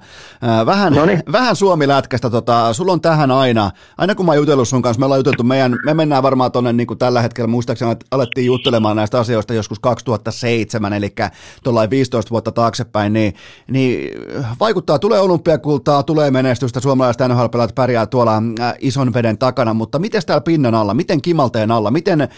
Vähän, 0.65 0.93
vähän 1.31 1.55
Suomi-lätkästä, 1.55 2.29
tota, 2.29 2.73
sulla 2.73 2.91
on 2.91 3.01
tähän 3.01 3.31
aina, 3.31 3.71
aina 3.97 4.15
kun 4.15 4.25
mä 4.25 4.31
oon 4.31 4.37
jutellut 4.37 4.67
sun 4.67 4.81
kanssa, 4.81 4.99
me 4.99 5.05
ollaan 5.05 5.19
juteltu 5.19 5.43
meidän, 5.43 5.77
me 5.85 5.93
mennään 5.93 6.23
varmaan 6.23 6.51
tuonne 6.51 6.73
niin 6.73 6.87
kuin 6.87 6.97
tällä 6.97 7.21
hetkellä, 7.21 7.47
muistaakseni 7.47 7.91
että 7.91 8.05
alettiin 8.11 8.45
juttelemaan 8.45 8.95
näistä 8.95 9.19
asioista 9.19 9.53
joskus 9.53 9.79
2007, 9.79 10.93
eli 10.93 11.13
tuollain 11.63 11.89
15 11.89 12.31
vuotta 12.31 12.51
taaksepäin, 12.51 13.13
niin, 13.13 13.33
niin 13.71 14.11
vaikuttaa, 14.59 14.99
tulee 14.99 15.19
olympiakultaa, 15.19 16.03
tulee 16.03 16.31
menestystä, 16.31 16.79
suomalaiset 16.79 17.27
nhl 17.27 17.45
pärjää 17.75 18.05
tuolla 18.05 18.43
ison 18.79 19.13
veden 19.13 19.37
takana, 19.37 19.73
mutta 19.73 19.99
miten 19.99 20.21
täällä 20.25 20.41
pinnan 20.41 20.75
alla, 20.75 20.93
miten 20.93 21.21
kimalteen 21.21 21.71
alla, 21.71 21.91
miten, 21.91 22.29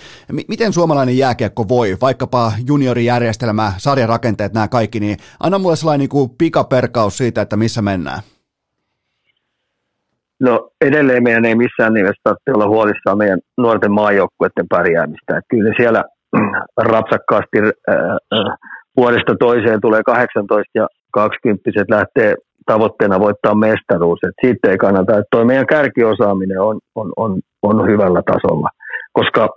miten 0.47 0.73
suomalainen 0.73 1.17
jääkiekko 1.17 1.67
voi, 1.67 1.86
voi, 1.87 1.97
vaikkapa 2.01 2.51
juniorijärjestelmä, 2.67 3.71
sarjarakenteet, 3.77 4.53
nämä 4.53 4.67
kaikki, 4.67 4.99
niin 4.99 5.17
anna 5.39 5.59
mulle 5.59 5.75
sellainen 5.75 5.99
niin 5.99 6.09
kuin 6.09 6.29
pikaperkaus 6.37 7.17
siitä, 7.17 7.41
että 7.41 7.57
missä 7.57 7.81
mennään. 7.81 8.19
No 10.39 10.69
edelleen 10.81 11.23
meidän 11.23 11.45
ei 11.45 11.55
missään 11.55 11.93
nimessä 11.93 12.21
tarvitse 12.23 12.51
olla 12.55 12.67
huolissaan 12.67 13.17
meidän 13.17 13.39
nuorten 13.57 13.91
maajoukkuiden 13.91 14.67
pärjäämistä. 14.69 15.37
Että 15.37 15.49
kyllä 15.49 15.73
siellä 15.77 16.03
rapsakkaasti 16.93 17.57
äh, 17.59 17.95
äh, 18.33 18.57
vuodesta 18.97 19.35
toiseen 19.39 19.81
tulee 19.81 20.01
18 20.05 20.71
ja 20.75 20.87
20 21.11 21.69
lähtee 21.89 22.35
tavoitteena 22.65 23.19
voittaa 23.19 23.55
mestaruus. 23.55 24.19
Et 24.27 24.35
siitä 24.41 24.71
ei 24.71 24.77
kannata, 24.77 25.11
että 25.11 25.27
tuo 25.31 25.45
meidän 25.45 25.67
kärkiosaaminen 25.67 26.61
on, 26.61 26.79
on, 26.95 27.11
on, 27.17 27.39
on 27.61 27.87
hyvällä 27.87 28.21
tasolla, 28.31 28.69
koska 29.13 29.49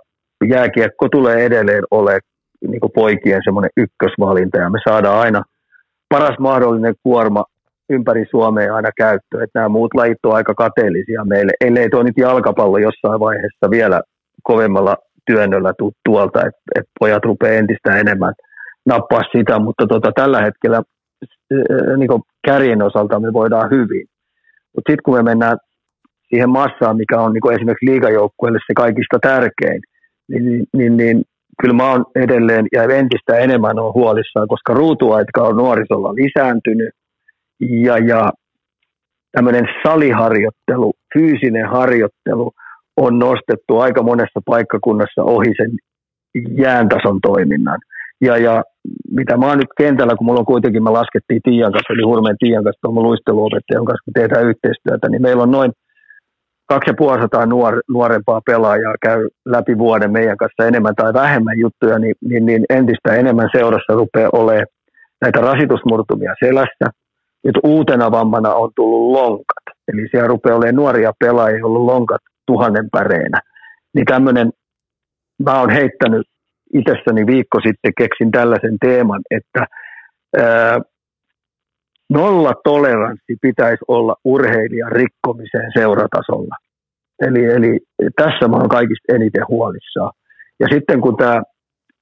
jääkiekko 0.45 1.09
tulee 1.09 1.45
edelleen 1.45 1.83
ole 1.91 2.19
niin 2.67 2.81
poikien 2.95 3.41
semmoinen 3.43 3.71
ykkösvalinta 3.77 4.57
ja 4.57 4.69
me 4.69 4.79
saadaan 4.89 5.19
aina 5.19 5.43
paras 6.09 6.39
mahdollinen 6.39 6.93
kuorma 7.03 7.43
ympäri 7.89 8.25
Suomea 8.29 8.75
aina 8.75 8.89
käyttöön. 8.97 9.43
Että 9.43 9.59
nämä 9.59 9.69
muut 9.69 9.93
lajit 9.93 10.17
on 10.25 10.35
aika 10.35 10.53
kateellisia 10.53 11.25
meille, 11.25 11.51
ellei 11.61 11.89
tuo 11.89 12.03
nyt 12.03 12.17
jalkapallo 12.17 12.77
jossain 12.77 13.19
vaiheessa 13.19 13.69
vielä 13.71 14.01
kovemmalla 14.43 14.95
työnnöllä 15.25 15.73
tuu 15.77 15.91
tuolta, 16.05 16.39
että, 16.39 16.61
että 16.75 16.91
pojat 16.99 17.25
rupeaa 17.25 17.53
entistä 17.53 17.97
enemmän 17.97 18.33
nappaa 18.85 19.21
sitä, 19.31 19.59
mutta 19.59 19.87
tota, 19.87 20.11
tällä 20.15 20.41
hetkellä 20.41 20.81
niin 21.97 22.21
kärjen 22.47 22.81
osalta 22.81 23.19
me 23.19 23.33
voidaan 23.33 23.69
hyvin. 23.71 24.05
Mutta 24.75 24.91
sitten 24.91 25.03
kun 25.05 25.15
me 25.15 25.23
mennään 25.23 25.57
siihen 26.29 26.49
massaan, 26.49 26.97
mikä 26.97 27.19
on 27.21 27.33
niin 27.33 27.53
esimerkiksi 27.55 27.85
liigajoukkueelle 27.85 28.59
se 28.67 28.73
kaikista 28.75 29.19
tärkein, 29.21 29.81
niin, 30.29 30.43
niin, 30.45 30.65
niin, 30.73 30.97
niin 30.97 31.21
kyllä 31.61 31.73
mä 31.73 31.91
oon 31.91 32.05
edelleen 32.15 32.65
ja 32.71 32.83
entistä 32.83 33.37
enemmän 33.37 33.79
on 33.79 33.93
huolissaan, 33.93 34.47
koska 34.47 34.73
ruutuaitka 34.73 35.41
on 35.43 35.55
nuorisolla 35.55 36.15
lisääntynyt 36.15 36.89
ja, 37.59 37.97
ja 37.97 38.31
tämmöinen 39.31 39.65
saliharjoittelu, 39.87 40.93
fyysinen 41.13 41.69
harjoittelu 41.69 42.51
on 42.97 43.19
nostettu 43.19 43.79
aika 43.79 44.03
monessa 44.03 44.39
paikkakunnassa 44.45 45.23
ohi 45.23 45.53
sen 45.57 45.71
jääntason 46.57 47.19
toiminnan. 47.21 47.79
Ja, 48.21 48.37
ja 48.37 48.63
mitä 49.11 49.37
mä 49.37 49.47
oon 49.47 49.57
nyt 49.57 49.73
kentällä, 49.77 50.15
kun 50.15 50.25
mulla 50.25 50.39
on 50.39 50.45
kuitenkin, 50.53 50.83
me 50.83 50.89
laskettiin 50.89 51.41
Tiian 51.43 51.71
kanssa, 51.71 51.93
eli 51.93 52.03
Hurmeen 52.03 52.35
Tiian 52.39 52.63
kanssa, 52.63 52.79
tuon 52.81 53.03
luisteluopettajan 53.03 53.85
kanssa, 53.85 54.05
kun 54.05 54.13
tehdään 54.13 54.45
yhteistyötä, 54.45 55.09
niin 55.09 55.21
meillä 55.21 55.43
on 55.43 55.51
noin 55.51 55.71
2500 56.71 57.45
nuor, 57.45 57.81
nuorempaa 57.89 58.41
pelaajaa 58.45 58.95
käy 59.01 59.27
läpi 59.45 59.77
vuoden 59.77 60.11
meidän 60.11 60.37
kanssa 60.37 60.67
enemmän 60.67 60.95
tai 60.95 61.13
vähemmän 61.13 61.59
juttuja, 61.59 61.99
niin, 61.99 62.15
niin, 62.21 62.45
niin 62.45 62.65
entistä 62.69 63.15
enemmän 63.15 63.49
seurassa 63.51 63.93
rupeaa 63.93 64.29
olemaan 64.33 64.65
näitä 65.21 65.39
rasitusmurtumia 65.39 66.33
selässä. 66.45 66.85
Nyt 67.43 67.59
uutena 67.63 68.11
vammana 68.11 68.53
on 68.53 68.71
tullut 68.75 69.11
lonkat, 69.11 69.65
eli 69.87 70.07
siellä 70.11 70.27
rupeaa 70.27 70.57
olemaan 70.57 70.75
nuoria 70.75 71.11
pelaajia, 71.19 71.59
joilla 71.59 71.79
on 71.79 71.87
lonkat 71.87 72.21
tuhannen 72.47 72.89
päreenä. 72.91 73.39
Niin 73.95 74.05
tämmöinen, 74.05 74.51
mä 75.45 75.59
oon 75.59 75.69
heittänyt 75.69 76.27
itsessäni 76.73 77.25
viikko 77.27 77.59
sitten, 77.59 77.91
keksin 77.97 78.31
tällaisen 78.31 78.77
teeman, 78.81 79.21
että 79.31 79.65
ää, 80.37 80.79
nolla 82.11 82.53
toleranssi 82.63 83.33
pitäisi 83.41 83.85
olla 83.87 84.15
urheilijan 84.25 84.91
rikkomiseen 84.91 85.71
seuratasolla. 85.73 86.55
Eli, 87.21 87.45
eli 87.45 87.79
tässä 88.15 88.47
mä 88.47 88.55
oon 88.57 88.69
kaikista 88.69 89.15
eniten 89.15 89.47
huolissaan. 89.47 90.11
Ja 90.59 90.67
sitten 90.71 91.01
kun 91.01 91.17
tämä 91.17 91.43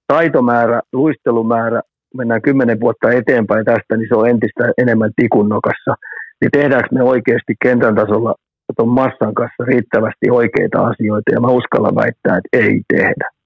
taitomäärä, 0.08 0.82
luistelumäärä, 0.94 1.82
mennään 2.18 2.42
kymmenen 2.42 2.80
vuotta 2.80 3.12
eteenpäin 3.12 3.66
tästä, 3.66 3.98
niin 3.98 4.08
se 4.10 4.16
on 4.16 4.30
entistä 4.30 4.72
enemmän 4.78 5.12
tikunnokassa. 5.16 5.96
Niin 6.42 6.52
tehdäänkö 6.52 6.88
me 6.92 7.04
oikeasti 7.04 7.54
kentän 7.64 7.96
tasolla 7.96 8.36
tuon 8.78 8.90
massan 8.90 9.34
kanssa 9.34 9.64
riittävästi 9.64 10.30
oikeita 10.32 10.82
asioita, 10.82 11.32
ja 11.32 11.42
mä 11.42 11.48
uskallan 11.48 11.96
väittää, 11.96 12.38
että 12.38 12.68
ei 12.68 12.82
tehdä. 12.94 13.39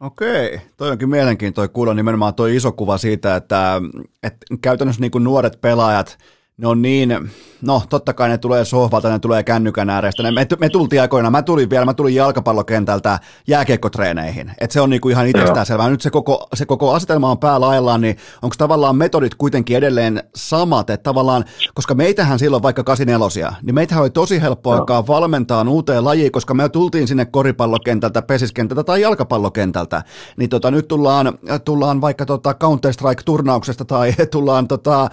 Okei, 0.00 0.60
toi 0.76 0.90
onkin 0.90 1.08
mielenkiintoinen 1.08 1.72
kuulla 1.72 1.94
nimenomaan 1.94 2.34
tuo 2.34 2.46
iso 2.46 2.72
kuva 2.72 2.98
siitä, 2.98 3.36
että, 3.36 3.80
että 4.22 4.46
käytännössä 4.60 5.00
niin 5.00 5.10
kuin 5.10 5.24
nuoret 5.24 5.60
pelaajat– 5.60 6.18
ne 6.58 6.68
on 6.68 6.82
niin, 6.82 7.30
no 7.62 7.82
totta 7.88 8.12
kai 8.12 8.28
ne 8.28 8.38
tulee 8.38 8.64
sohvalta, 8.64 9.08
ne 9.08 9.18
tulee 9.18 9.42
kännykän 9.42 9.90
äärestä. 9.90 10.22
Me, 10.22 10.46
me 10.58 10.68
tultiin 10.68 11.02
aikoina, 11.02 11.30
mä 11.30 11.42
tulin 11.42 11.70
vielä, 11.70 11.84
mä 11.84 11.94
tulin 11.94 12.14
jalkapallokentältä 12.14 13.18
jääkiekkotreeneihin. 13.46 14.52
Että 14.60 14.74
se 14.74 14.80
on 14.80 14.90
niinku 14.90 15.08
ihan 15.08 15.26
itsestäänselvää. 15.26 15.90
Nyt 15.90 16.00
se 16.00 16.10
koko, 16.10 16.48
se 16.54 16.66
koko 16.66 16.92
asetelma 16.92 17.30
on 17.30 17.38
päälaillaan, 17.38 18.00
niin 18.00 18.16
onko 18.42 18.54
tavallaan 18.58 18.96
metodit 18.96 19.34
kuitenkin 19.34 19.76
edelleen 19.76 20.22
samat? 20.36 20.90
Että 20.90 21.04
tavallaan, 21.04 21.44
koska 21.74 21.94
meitähän 21.94 22.38
silloin 22.38 22.62
vaikka 22.62 22.84
84 22.84 23.52
niin 23.62 23.74
meitähän 23.74 24.02
oli 24.02 24.10
tosi 24.10 24.42
helppo 24.42 24.72
aikaa 24.72 25.06
valmentaa 25.06 25.64
uuteen 25.68 26.04
lajiin, 26.04 26.32
koska 26.32 26.54
me 26.54 26.68
tultiin 26.68 27.08
sinne 27.08 27.24
koripallokentältä, 27.24 28.22
pesiskentältä 28.22 28.84
tai 28.84 29.00
jalkapallokentältä. 29.00 30.02
Niin 30.36 30.50
tota, 30.50 30.70
nyt 30.70 30.88
tullaan, 30.88 31.38
tullaan 31.64 32.00
vaikka 32.00 32.26
tota 32.26 32.54
Counter-Strike-turnauksesta 32.54 33.84
tai 33.84 34.14
tullaan 34.30 34.68
tota, 34.68 35.02
äh, 35.02 35.08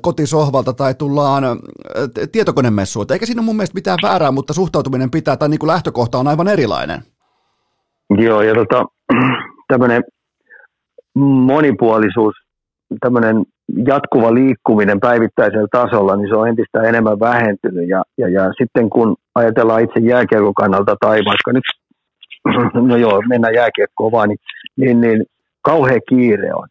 kotisohvalta 0.00 0.59
Yhdysvalta 0.60 0.72
tai 0.72 0.94
tullaan 0.94 1.44
tietokonemessuilta. 2.32 3.14
Eikä 3.14 3.26
siinä 3.26 3.40
ole 3.40 3.46
mun 3.46 3.56
mielestä 3.56 3.74
mitään 3.74 3.98
väärää, 4.02 4.32
mutta 4.32 4.52
suhtautuminen 4.52 5.10
pitää, 5.10 5.36
tai 5.36 5.48
niin 5.48 5.58
kuin 5.58 5.68
lähtökohta 5.68 6.18
on 6.18 6.28
aivan 6.28 6.48
erilainen. 6.48 7.00
Joo, 8.10 8.42
ja 8.42 8.54
tota, 8.54 8.84
tämmöinen 9.72 10.02
monipuolisuus, 11.46 12.34
tämmöinen 13.00 13.36
jatkuva 13.86 14.34
liikkuminen 14.34 15.00
päivittäisellä 15.00 15.68
tasolla, 15.72 16.16
niin 16.16 16.28
se 16.28 16.36
on 16.36 16.48
entistä 16.48 16.82
enemmän 16.82 17.20
vähentynyt. 17.20 17.88
Ja, 17.88 18.02
ja, 18.18 18.28
ja 18.28 18.52
sitten 18.58 18.90
kun 18.90 19.16
ajatellaan 19.34 19.82
itse 19.82 20.00
jääkiekon 20.00 20.54
kannalta 20.54 20.96
tai 21.00 21.18
vaikka 21.24 21.52
nyt, 21.52 21.66
no 22.88 22.96
joo, 22.96 23.22
mennään 23.28 23.54
jääkiekkoon 23.54 24.12
vaan, 24.12 24.28
niin, 24.28 24.40
niin, 24.76 25.00
niin 25.00 25.24
kauhea 25.62 26.00
kiire 26.08 26.54
on. 26.54 26.68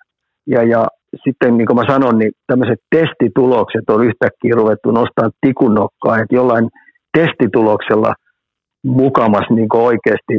Ja, 0.47 0.63
ja 0.63 0.87
sitten 1.23 1.57
niin 1.57 1.67
kuin 1.67 1.77
mä 1.77 1.83
sanon, 1.87 2.19
niin 2.19 2.31
tämmöiset 2.47 2.79
testitulokset 2.95 3.89
on 3.89 4.05
yhtäkkiä 4.05 4.55
ruvettu 4.55 4.91
nostaa 4.91 5.29
tikunnokkaa, 5.45 6.17
että 6.17 6.35
jollain 6.35 6.69
testituloksella 7.17 8.13
mukamas 8.85 9.45
niin 9.49 9.67
oikeasti 9.73 10.35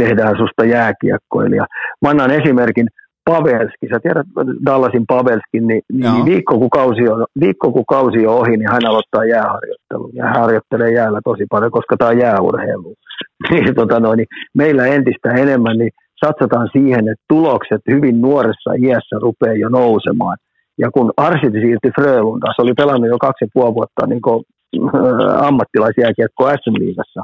tehdään 0.00 0.36
susta 0.38 0.64
jääkiekkoilija. 0.64 1.64
Mä 2.02 2.10
annan 2.10 2.30
esimerkin, 2.30 2.88
Pavelski, 3.24 3.86
sä 3.92 4.00
tiedät 4.02 4.26
Dallasin 4.66 5.04
Pavelskin, 5.08 5.66
niin, 5.66 5.82
niin 5.92 6.24
viikko, 6.24 6.58
kun 6.58 6.70
kausi 6.70 7.08
on, 7.08 7.26
viikko 7.40 7.72
kun 7.72 7.84
kausi 7.88 8.26
on 8.26 8.34
ohi, 8.34 8.56
niin 8.56 8.70
hän 8.72 8.86
aloittaa 8.86 9.24
jääharjoittelun. 9.24 10.10
Ja 10.14 10.24
hän 10.24 10.40
harjoittelee 10.40 10.90
jäällä 10.92 11.20
tosi 11.24 11.44
paljon, 11.50 11.70
koska 11.70 11.96
tämä 11.96 12.10
on 12.10 12.18
jääurheilu. 12.18 12.94
niin, 13.50 13.74
tota 13.74 14.00
noin, 14.00 14.16
niin 14.16 14.26
meillä 14.54 14.86
entistä 14.86 15.30
enemmän 15.32 15.78
niin 15.78 15.90
satsataan 16.26 16.68
siihen, 16.72 17.08
että 17.08 17.24
tulokset 17.28 17.82
hyvin 17.90 18.20
nuoressa 18.20 18.70
iässä 18.78 19.16
rupeaa 19.20 19.54
jo 19.54 19.68
nousemaan. 19.68 20.36
Ja 20.78 20.90
kun 20.90 21.12
Arsiti 21.16 21.60
siirtyi 21.60 21.90
Frölundaan, 22.00 22.54
se 22.56 22.62
oli 22.62 22.72
pelannut 22.74 23.10
jo 23.10 23.18
kaksi 23.18 23.44
ja 23.44 23.48
puoli 23.54 23.74
vuotta 23.74 24.06
niin 24.06 24.22
kuin, 24.22 24.44
äh, 24.76 25.46
ammattilaisjääkiekko 25.46 26.48
SM-liigassa, 26.48 27.22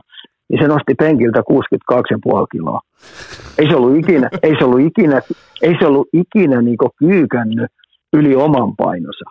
niin 0.49 0.63
se 0.63 0.69
nosti 0.69 0.95
penkiltä 0.95 1.43
62,5 1.43 2.47
kiloa. 2.53 2.81
Ei 3.59 3.69
se 3.69 3.77
ollut 3.77 3.97
ikinä, 3.97 4.29
ei 4.43 4.55
se 4.59 4.65
ollut 4.65 4.81
ikinä, 4.81 5.21
ei 5.63 5.75
se 5.79 5.87
ollut 5.87 6.09
ikinä 6.13 6.63
niin 6.63 6.77
kyykännyt 6.99 7.71
yli 8.13 8.37
oman 8.37 8.73
painonsa. 8.77 9.25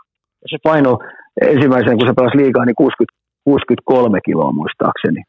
Se 0.51 0.57
paino 0.63 0.99
ensimmäisen, 1.41 1.97
kun 1.97 2.07
se 2.07 2.13
pelasi 2.13 2.37
liikaa, 2.37 2.65
niin 2.65 2.75
60, 2.75 3.13
63 3.43 4.19
kiloa 4.25 4.51
muistaakseni. 4.51 5.21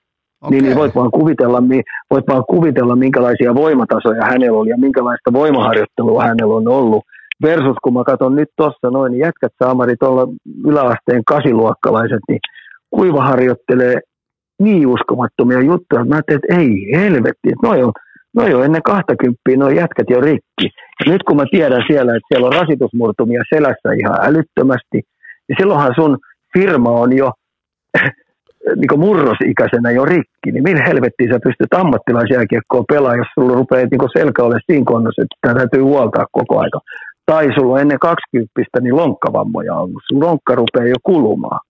Okay. 0.44 0.50
Niin, 0.50 0.64
niin 0.64 0.76
voit, 0.76 0.94
vaan 0.94 1.10
kuvitella, 1.10 1.62
voit 2.10 2.28
vaan 2.28 2.44
kuvitella, 2.48 2.96
minkälaisia 2.96 3.54
voimatasoja 3.54 4.24
hänellä 4.24 4.58
oli 4.58 4.70
ja 4.70 4.78
minkälaista 4.78 5.32
voimaharjoittelua 5.32 6.24
hänellä 6.24 6.54
on 6.54 6.68
ollut. 6.68 7.04
Versus 7.42 7.76
kun 7.84 7.94
mä 7.94 8.04
katson 8.04 8.36
nyt 8.36 8.48
tuossa 8.56 8.90
noin, 8.90 9.12
niin 9.12 9.20
jätkät 9.20 9.52
saamari 9.64 9.94
tuolla 10.00 10.28
yläasteen 10.66 11.22
kasiluokkalaiset, 11.26 12.20
niin 12.28 12.40
kuiva 12.90 13.24
harjoittelee 13.24 14.00
niin 14.62 14.86
uskomattomia 14.86 15.60
juttuja, 15.60 16.00
että 16.00 16.08
mä 16.08 16.14
ajattelin, 16.14 16.40
että 16.42 16.60
ei 16.60 17.00
helvetti, 17.00 17.48
että 17.48 17.66
noi 17.66 17.82
on, 17.82 17.92
noi 18.34 18.54
on 18.54 18.64
ennen 18.64 18.82
20, 18.82 19.40
nuo 19.56 19.68
jätkät 19.68 20.10
jo 20.10 20.20
rikki. 20.20 20.66
Ja 21.04 21.12
nyt 21.12 21.22
kun 21.22 21.36
mä 21.36 21.44
tiedän 21.50 21.82
siellä, 21.86 22.16
että 22.16 22.28
siellä 22.28 22.46
on 22.46 22.52
rasitusmurtumia 22.52 23.42
selässä 23.54 23.88
ihan 24.00 24.18
älyttömästi, 24.20 25.00
niin 25.48 25.56
silloinhan 25.58 25.92
sun 25.94 26.18
firma 26.58 26.90
on 26.90 27.16
jo 27.16 27.32
niin 28.76 29.00
murrosikäisenä 29.00 29.90
jo 29.90 30.04
rikki, 30.04 30.52
niin 30.52 30.62
millä 30.62 30.84
helvettiin 30.86 31.32
sä 31.32 31.38
pystyt 31.44 31.74
ammattilaisjääkiekkoa 31.74 32.84
pelaamaan, 32.88 33.18
jos 33.18 33.28
sulla 33.34 33.54
rupeaa 33.54 33.86
niin 33.90 34.10
selkä 34.18 34.42
ole 34.42 34.58
siinä 34.66 34.84
kunnossa, 34.88 35.22
että 35.22 35.36
tämä 35.40 35.54
täytyy 35.54 35.82
huoltaa 35.82 36.26
koko 36.32 36.58
aika. 36.58 36.80
Tai 37.26 37.48
sulla 37.54 37.74
on 37.74 37.80
ennen 37.80 37.98
20 37.98 38.52
niin 38.80 38.96
lonkkavammoja 38.96 39.74
ollut, 39.74 40.02
sun 40.08 40.24
lonkka 40.24 40.54
rupeaa 40.54 40.88
jo 40.88 40.96
kulumaan. 41.02 41.60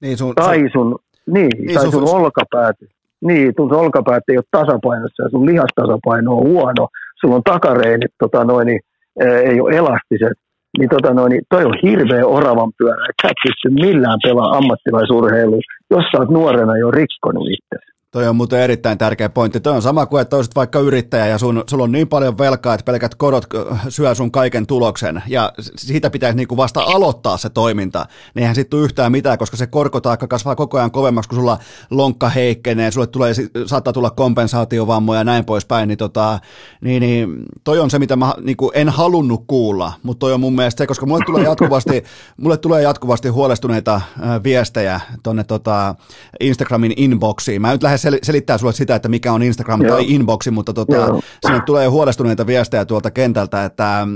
Niin 0.00 0.18
sun, 0.18 0.34
tai 0.34 0.68
sun 0.72 0.98
niin, 1.26 1.50
niin 1.58 1.74
tai 1.74 1.90
sun, 1.90 1.92
sun 1.92 2.16
olkapäät, 2.16 2.76
niin, 3.20 3.52
sun 3.56 3.74
olkapäät 3.74 4.22
ei 4.28 4.36
ole 4.36 4.44
tasapainossa 4.50 5.22
ja 5.22 5.28
sun 5.28 5.46
lihastasapaino 5.46 6.32
on 6.32 6.48
huono, 6.48 6.88
sulla 7.20 7.34
on 7.34 7.42
takareinit 7.42 8.12
tota 8.18 8.44
noin, 8.44 8.66
niin, 8.66 8.80
ei 9.20 9.60
ole 9.60 9.76
elastiset, 9.76 10.38
niin, 10.78 10.88
tota 10.88 11.14
noin, 11.14 11.30
niin 11.30 11.42
toi 11.50 11.64
on 11.64 11.74
hirveä 11.82 12.26
oravan 12.26 12.72
pyörä, 12.78 13.06
sä 13.22 13.28
et 13.28 13.40
pysty 13.44 13.68
millään 13.86 14.18
pelaamaan 14.22 14.56
ammattilaisurheilua, 14.56 15.60
jos 15.90 16.04
sä 16.12 16.18
oot 16.18 16.30
nuorena 16.30 16.76
jo 16.76 16.90
rikkonut 16.90 17.48
itse. 17.50 17.92
Toi 18.12 18.28
on 18.28 18.36
muuten 18.36 18.60
erittäin 18.60 18.98
tärkeä 18.98 19.28
pointti. 19.28 19.60
Toi 19.60 19.72
on 19.72 19.82
sama 19.82 20.06
kuin, 20.06 20.22
että 20.22 20.36
olisit 20.36 20.54
vaikka 20.54 20.78
yrittäjä 20.78 21.26
ja 21.26 21.38
sun, 21.38 21.64
sulla 21.70 21.84
on 21.84 21.92
niin 21.92 22.08
paljon 22.08 22.38
velkaa, 22.38 22.74
että 22.74 22.84
pelkät 22.84 23.14
korot 23.14 23.46
syö 23.88 24.14
sun 24.14 24.30
kaiken 24.30 24.66
tuloksen 24.66 25.22
ja 25.26 25.52
siitä 25.76 26.10
pitäisi 26.10 26.36
niinku 26.36 26.56
vasta 26.56 26.80
aloittaa 26.80 27.36
se 27.36 27.50
toiminta. 27.50 28.06
Niin 28.34 28.40
eihän 28.40 28.54
sitten 28.54 28.80
yhtään 28.80 29.12
mitään, 29.12 29.38
koska 29.38 29.56
se 29.56 29.66
korkotaakka 29.66 30.26
kasvaa 30.26 30.56
koko 30.56 30.78
ajan 30.78 30.90
kovemmaksi, 30.90 31.28
kun 31.28 31.38
sulla 31.38 31.58
lonkka 31.90 32.28
heikkenee, 32.28 32.90
sulle 32.90 33.06
tulee, 33.06 33.34
saattaa 33.66 33.92
tulla 33.92 34.10
kompensaatiovammoja 34.10 35.20
ja 35.20 35.24
näin 35.24 35.44
poispäin. 35.44 35.88
Niin, 35.88 35.98
tota, 35.98 36.38
niin, 36.80 37.00
niin 37.00 37.44
toi 37.64 37.80
on 37.80 37.90
se, 37.90 37.98
mitä 37.98 38.16
mä 38.16 38.34
niinku 38.40 38.72
en 38.74 38.88
halunnut 38.88 39.44
kuulla, 39.46 39.92
mutta 40.02 40.20
toi 40.20 40.32
on 40.32 40.40
mun 40.40 40.54
mielestä 40.54 40.82
se, 40.82 40.86
koska 40.86 41.06
mulle 41.06 41.24
tulee 41.26 41.44
jatkuvasti, 41.44 42.04
mulle 42.42 42.56
tulee 42.56 42.82
jatkuvasti 42.82 43.28
huolestuneita 43.28 44.00
viestejä 44.44 45.00
tonne 45.22 45.44
tota 45.44 45.94
Instagramin 46.40 46.92
inboxiin. 46.96 47.62
Mä 47.62 47.72
nyt 47.72 47.82
lähden 47.82 48.01
sel- 48.06 48.18
selittää 48.22 48.58
sulle 48.58 48.72
sitä, 48.72 48.94
että 48.94 49.08
mikä 49.08 49.32
on 49.32 49.42
Instagram 49.42 49.82
Joo. 49.82 49.94
tai 49.94 50.04
inboxi, 50.06 50.50
mutta 50.50 50.72
tota, 50.72 51.20
sinne 51.46 51.60
tulee 51.66 51.86
huolestuneita 51.86 52.46
viestejä 52.46 52.84
tuolta 52.84 53.10
kentältä, 53.10 53.64
että 53.64 54.06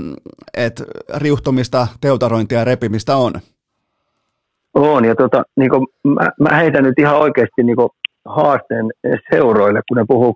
et 0.57 0.83
riuhtomista, 1.15 1.87
teutarointia 2.01 2.59
ja 2.59 2.65
repimistä 2.65 3.15
on. 3.15 3.33
On, 4.73 5.05
ja 5.05 5.15
tota, 5.15 5.43
niin 5.55 5.69
kuin, 5.69 5.87
mä, 6.03 6.29
mä 6.39 6.57
heitän 6.57 6.83
nyt 6.83 6.99
ihan 6.99 7.17
oikeasti 7.17 7.63
niin 7.63 7.75
kuin 7.75 7.89
haasteen 8.25 8.85
seuroille, 9.31 9.81
kun 9.89 9.97
ne 9.97 10.03
puhuu 10.07 10.35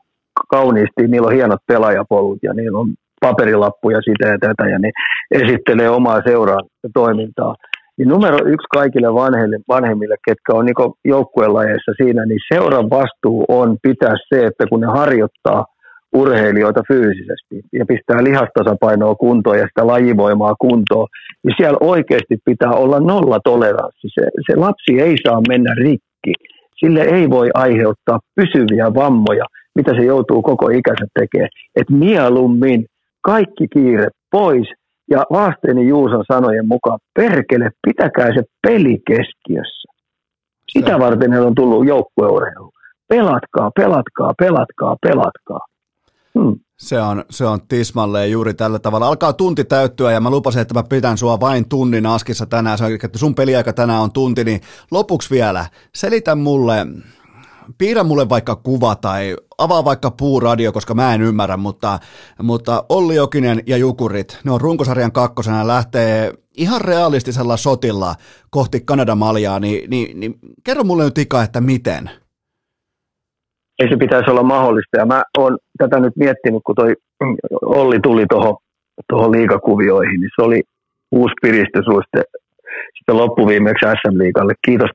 kauniisti, 0.49 1.07
niillä 1.07 1.27
on 1.27 1.33
hienot 1.33 1.59
pelaajapolut 1.67 2.39
ja 2.43 2.53
niillä 2.53 2.79
on 2.79 2.93
paperilappuja 3.21 4.01
sitä 4.01 4.27
ja 4.27 4.37
tätä, 4.39 4.69
ja 4.69 4.79
ne 4.79 4.91
esittelee 5.31 5.89
omaa 5.89 6.21
seuraa 6.25 6.59
toimintaa 6.93 7.55
niin 8.01 8.09
numero 8.09 8.37
yksi 8.37 8.67
kaikille 8.71 9.13
vanhemmille, 9.13 9.63
vanhemmille 9.67 10.15
ketkä 10.27 10.53
on 10.53 10.65
niin 10.65 10.93
joukkuelajeissa 11.05 11.91
siinä, 11.97 12.25
niin 12.25 12.39
seuran 12.53 12.89
vastuu 12.89 13.45
on 13.47 13.77
pitää 13.81 14.15
se, 14.29 14.45
että 14.45 14.63
kun 14.69 14.81
ne 14.81 14.87
harjoittaa 14.87 15.65
urheilijoita 16.13 16.81
fyysisesti 16.87 17.55
ja 17.73 17.85
pistää 17.85 18.23
lihastasapainoa 18.23 19.15
kuntoon 19.15 19.57
ja 19.57 19.67
sitä 19.67 19.87
lajivoimaa 19.87 20.55
kuntoon, 20.59 21.07
niin 21.43 21.53
siellä 21.57 21.77
oikeasti 21.81 22.37
pitää 22.45 22.71
olla 22.71 22.99
nolla 22.99 23.39
toleranssi. 23.43 24.07
Se, 24.13 24.21
se 24.47 24.55
lapsi 24.55 25.01
ei 25.01 25.15
saa 25.27 25.41
mennä 25.47 25.73
rikki. 25.77 26.33
Sille 26.79 27.01
ei 27.01 27.29
voi 27.29 27.49
aiheuttaa 27.53 28.19
pysyviä 28.35 28.93
vammoja, 28.93 29.45
mitä 29.75 29.91
se 29.93 30.05
joutuu 30.05 30.41
koko 30.41 30.69
ikänsä 30.69 31.05
tekemään. 31.19 31.49
Et 31.75 31.89
mieluummin 31.89 32.85
kaikki 33.21 33.67
kiire 33.73 34.07
pois 34.31 34.67
ja 35.11 35.25
vaasteeni 35.31 35.87
Juuson 35.87 36.23
sanojen 36.27 36.67
mukaan, 36.67 36.99
perkele, 37.13 37.69
pitäkää 37.87 38.27
se 38.27 38.43
peli 38.67 39.01
keskiössä. 39.07 39.91
Sitä 40.69 40.99
varten 40.99 41.41
on 41.41 41.55
tullut 41.55 41.87
joukkueurheilu. 41.87 42.71
Pelatkaa, 43.07 43.71
pelatkaa, 43.75 44.33
pelatkaa, 44.39 44.95
pelatkaa. 45.01 45.59
Hmm. 46.39 46.59
Se 46.79 47.01
on, 47.01 47.23
se 47.29 47.45
on 47.45 47.59
tismalleen 47.67 48.31
juuri 48.31 48.53
tällä 48.53 48.79
tavalla. 48.79 49.07
Alkaa 49.07 49.33
tunti 49.33 49.63
täyttyä 49.63 50.11
ja 50.11 50.21
mä 50.21 50.29
lupasin, 50.29 50.61
että 50.61 50.73
mä 50.73 50.83
pidän 50.89 51.17
sua 51.17 51.39
vain 51.39 51.69
tunnin 51.69 52.05
askissa 52.05 52.45
tänään. 52.45 52.77
Se 52.77 52.85
on, 52.85 52.91
että 52.91 53.17
sun 53.19 53.35
peliaika 53.35 53.73
tänään 53.73 54.01
on 54.01 54.11
tunti, 54.11 54.43
niin 54.43 54.61
lopuksi 54.91 55.29
vielä 55.29 55.65
selitä 55.95 56.35
mulle, 56.35 56.87
piirrä 57.77 58.03
mulle 58.03 58.29
vaikka 58.29 58.55
kuva 58.55 58.95
tai 58.95 59.35
avaa 59.63 59.85
vaikka 59.85 60.11
puuradio, 60.11 60.71
koska 60.71 60.93
mä 60.93 61.13
en 61.13 61.21
ymmärrä, 61.21 61.57
mutta, 61.57 61.99
mutta 62.41 62.83
Olli 62.89 63.15
Jokinen 63.15 63.59
ja 63.67 63.77
Jukurit, 63.77 64.39
ne 64.43 64.51
on 64.51 64.61
runkosarjan 64.61 65.11
kakkosena, 65.11 65.67
lähtee 65.67 66.33
ihan 66.57 66.81
realistisella 66.81 67.57
sotilla 67.57 68.15
kohti 68.49 68.79
Kanadan 68.85 69.17
maljaa, 69.17 69.59
niin, 69.59 69.89
niin, 69.89 70.19
niin 70.19 70.33
kerro 70.63 70.83
mulle 70.83 71.03
nyt 71.03 71.17
Ika, 71.17 71.43
että 71.43 71.61
miten? 71.61 72.09
Ei 73.79 73.89
se 73.89 73.97
pitäisi 73.97 74.31
olla 74.31 74.43
mahdollista, 74.43 74.97
ja 74.97 75.05
mä 75.05 75.23
oon 75.37 75.57
tätä 75.77 75.99
nyt 75.99 76.15
miettinyt, 76.15 76.61
kun 76.65 76.75
toi 76.75 76.95
Olli 77.61 77.99
tuli 77.99 78.25
tuohon 78.29 78.57
toho 79.09 79.31
liikakuvioihin, 79.31 80.21
niin 80.21 80.29
se 80.35 80.45
oli 80.45 80.61
uusi 81.11 81.33
piristysluiste 81.41 82.23
sitten 82.97 83.17
loppuviimeksi 83.17 83.85
SM-liigalle. 83.85 84.53
Kiitos, 84.65 84.89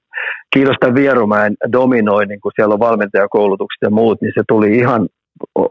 kiitos 0.57 0.77
tämän 0.81 0.95
Vierumäen 0.95 1.55
dominoinnin, 1.73 2.41
kun 2.41 2.53
siellä 2.55 2.73
on 2.73 2.87
valmentajakoulutukset 2.89 3.83
ja 3.83 3.91
muut, 3.91 4.19
niin 4.21 4.33
se 4.35 4.43
tuli 4.49 4.77
ihan 4.77 5.09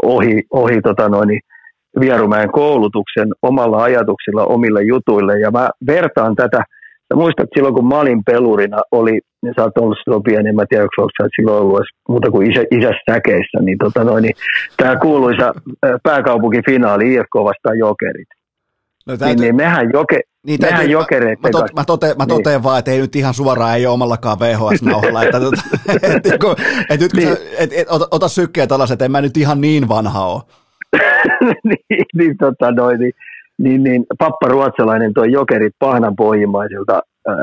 ohi, 0.03 0.43
ohi 0.49 0.81
tota 0.81 1.09
noin, 1.09 1.39
Vierumäen 1.99 2.51
koulutuksen 2.51 3.29
omalla 3.41 3.83
ajatuksilla, 3.83 4.45
omille 4.45 4.83
jutuille. 4.83 5.39
Ja 5.39 5.51
mä 5.51 5.69
vertaan 5.87 6.35
tätä, 6.35 6.63
ja 7.09 7.15
muistat 7.15 7.49
silloin 7.55 7.73
kun 7.73 7.87
mä 7.87 7.99
olin 7.99 8.23
pelurina, 8.23 8.77
oli, 8.91 9.19
niin 9.43 9.53
sä 9.55 9.63
oot 9.63 9.77
ollut 9.77 9.97
silloin 10.03 10.23
pieni, 10.23 10.49
en 10.49 10.55
mä 10.55 10.65
tiedä, 10.69 10.83
onko 10.83 11.09
sä 11.21 11.27
silloin 11.35 11.61
ollut 11.61 11.77
edes 11.77 11.89
muuta 12.09 12.31
kuin 12.31 12.51
isä, 12.51 12.63
isässä 12.71 13.11
säkeissä, 13.11 13.57
niin, 13.61 13.77
tota 13.77 14.03
noin, 14.03 14.21
niin 14.21 14.35
tämä 14.77 14.95
kuuluisa 14.95 15.53
pääkaupunkifinaali 16.03 17.13
IFK 17.13 17.35
vastaan 17.35 17.77
Jokerit. 17.77 18.27
No, 19.07 19.18
täytyy... 19.18 19.36
niin, 19.36 19.41
niin 19.41 19.56
mehän, 19.56 19.90
joke, 19.94 20.19
niin, 20.45 20.60
mehän 20.61 20.76
täytyy, 20.76 20.94
jokereet. 20.94 21.40
Mä, 21.41 21.49
mä, 21.53 21.65
mä, 21.76 21.84
tote, 21.86 22.15
mä 22.19 22.26
toteen 22.26 22.56
niin. 22.56 22.64
vaan, 22.64 22.80
että 22.80 22.91
ei 22.91 22.99
nyt 22.99 23.15
ihan 23.15 23.34
suoraan, 23.34 23.76
ei 23.76 23.86
ole 23.86 23.94
omallakaan 23.94 24.38
VHS-nauhalla. 24.40 25.23
että, 25.23 25.38
et, 25.38 26.03
et, 26.03 26.26
et, 26.90 26.99
nyt 26.99 27.11
kun 27.11 27.19
niin. 27.19 27.30
sä, 27.30 27.38
et, 27.60 27.73
et, 27.73 27.88
ota, 27.90 28.07
ota 28.11 28.27
sykkeä 28.27 28.68
tällaiset, 28.68 28.94
että 28.94 29.06
en 29.06 29.11
mä 29.11 29.22
nyt 29.22 29.38
ihan 29.38 29.61
niin 29.61 29.90
vanha 29.90 30.26
ole. 30.26 30.41
niin, 31.69 32.06
niin, 32.15 32.38
tota 32.38 32.72
noin, 32.72 32.99
niin, 32.99 33.14
niin, 33.57 33.84
niin 33.84 34.06
pappa 34.19 34.48
ruotsalainen 34.48 35.14
toi 35.14 35.32
jokerit 35.32 35.73
pahnan 35.80 36.15
pohjimmaisilta 36.15 37.02
ää, 37.27 37.36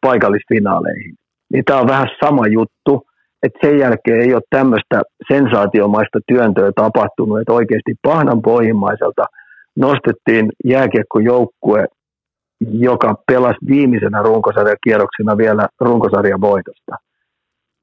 paikallisfinaaleihin. 0.00 1.14
Niin 1.52 1.64
tämä 1.64 1.80
on 1.80 1.88
vähän 1.88 2.08
sama 2.24 2.46
juttu, 2.46 3.06
että 3.42 3.58
sen 3.66 3.78
jälkeen 3.78 4.20
ei 4.20 4.34
ole 4.34 4.42
tämmöistä 4.50 5.02
sensaatiomaista 5.32 6.18
työntöä 6.28 6.70
tapahtunut, 6.76 7.40
että 7.40 7.52
oikeasti 7.52 7.94
pahnan 8.02 8.42
pohjimmaiselta 8.42 9.24
nostettiin 9.78 10.48
jääkiekkojoukkue, 10.64 11.86
joka 12.60 13.14
pelasi 13.26 13.58
viimeisenä 13.68 14.22
runkosarjakierroksena 14.22 15.36
vielä 15.36 15.68
runkosarjan 15.80 16.40
voitosta. 16.40 16.96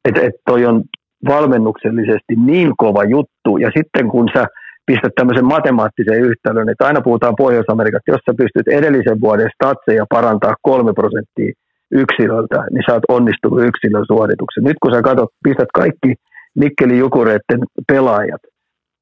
Että 0.09 0.21
et 0.21 0.35
toi 0.45 0.65
on 0.65 0.83
valmennuksellisesti 1.27 2.33
niin 2.45 2.71
kova 2.77 3.03
juttu, 3.03 3.57
ja 3.57 3.71
sitten 3.77 4.07
kun 4.09 4.29
sä 4.33 4.45
pistät 4.85 5.11
tämmöisen 5.15 5.45
matemaattisen 5.45 6.21
yhtälön, 6.21 6.69
että 6.69 6.87
aina 6.87 7.01
puhutaan 7.01 7.35
Pohjois-Amerikasta, 7.35 8.11
jos 8.11 8.21
sä 8.25 8.33
pystyt 8.37 8.67
edellisen 8.67 9.21
vuoden 9.21 9.49
statseja 9.55 10.05
parantaa 10.09 10.55
kolme 10.61 10.93
prosenttia 10.93 11.53
yksilöltä, 11.91 12.63
niin 12.71 12.83
sä 12.87 12.93
oot 12.93 13.09
onnistunut 13.09 13.63
yksilön 13.69 14.05
suorituksen. 14.07 14.63
Nyt 14.63 14.77
kun 14.81 14.93
sä 14.93 15.01
katsot, 15.01 15.29
pistät 15.43 15.71
kaikki 15.73 16.13
Mikkeli 16.55 16.97
Jukureiden 16.97 17.61
pelaajat, 17.87 18.41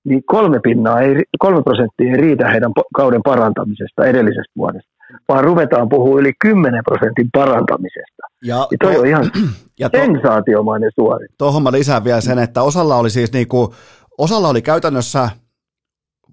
niin 0.06 0.24
kolme, 0.26 0.60
pinnaa 0.60 1.02
ei, 1.02 1.24
kolme 1.40 1.64
prosenttia 1.64 2.12
ei 2.12 2.18
riitä 2.18 2.50
heidän 2.50 2.72
kauden 2.96 3.22
parantamisesta 3.24 4.06
edellisestä 4.06 4.54
vuodesta, 4.58 4.92
vaan 5.28 5.44
ruvetaan 5.44 5.90
puhua 5.90 6.20
yli 6.20 6.34
10 6.42 6.84
prosentin 6.84 7.30
parantamisesta. 7.34 8.24
Ja, 8.44 8.68
ja 8.72 8.78
toi 8.82 8.94
to, 8.94 9.00
on 9.00 9.08
ihan 9.08 9.32
ja 9.80 9.90
to, 9.90 9.98
sensaatiomainen 9.98 10.92
suoritus. 10.96 11.36
Tuohon 11.38 11.64
mä 11.64 11.72
lisään 11.72 12.04
vielä 12.04 12.22
sen, 12.22 12.40
että 12.40 12.62
osalla 12.62 12.96
oli 12.96 13.10
siis 13.10 13.34
niinku, 13.34 13.74
osalla 14.18 14.50
oli 14.50 14.62
käytännössä 14.62 15.30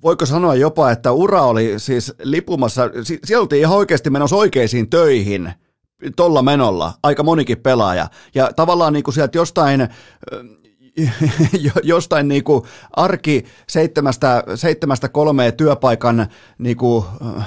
voiko 0.02 0.26
sanoa 0.26 0.55
jopa, 0.55 0.90
että 0.90 1.12
ura 1.12 1.42
oli 1.42 1.74
siis 1.76 2.14
lipumassa, 2.22 2.90
siellä 3.24 3.42
oltiin 3.42 3.60
ihan 3.60 3.76
oikeasti 3.76 4.10
menossa 4.10 4.36
oikeisiin 4.36 4.90
töihin 4.90 5.52
tolla 6.16 6.42
menolla, 6.42 6.92
aika 7.02 7.22
monikin 7.22 7.59
pelaaja. 7.59 8.06
Ja 8.34 8.51
tavallaan 8.56 8.92
niin 8.92 9.02
kuin 9.02 9.14
sieltä 9.14 9.38
jostain 9.38 9.88
jostain 11.82 12.28
niin 12.28 12.44
kuin 12.44 12.64
arki 12.93 13.44
seitsemästä, 13.68 14.44
seitsemästä 14.55 15.09
kolmeen 15.09 15.55
työpaikan 15.55 16.27
niin 16.59 16.77
kuin, 16.77 17.05
äh, 17.39 17.47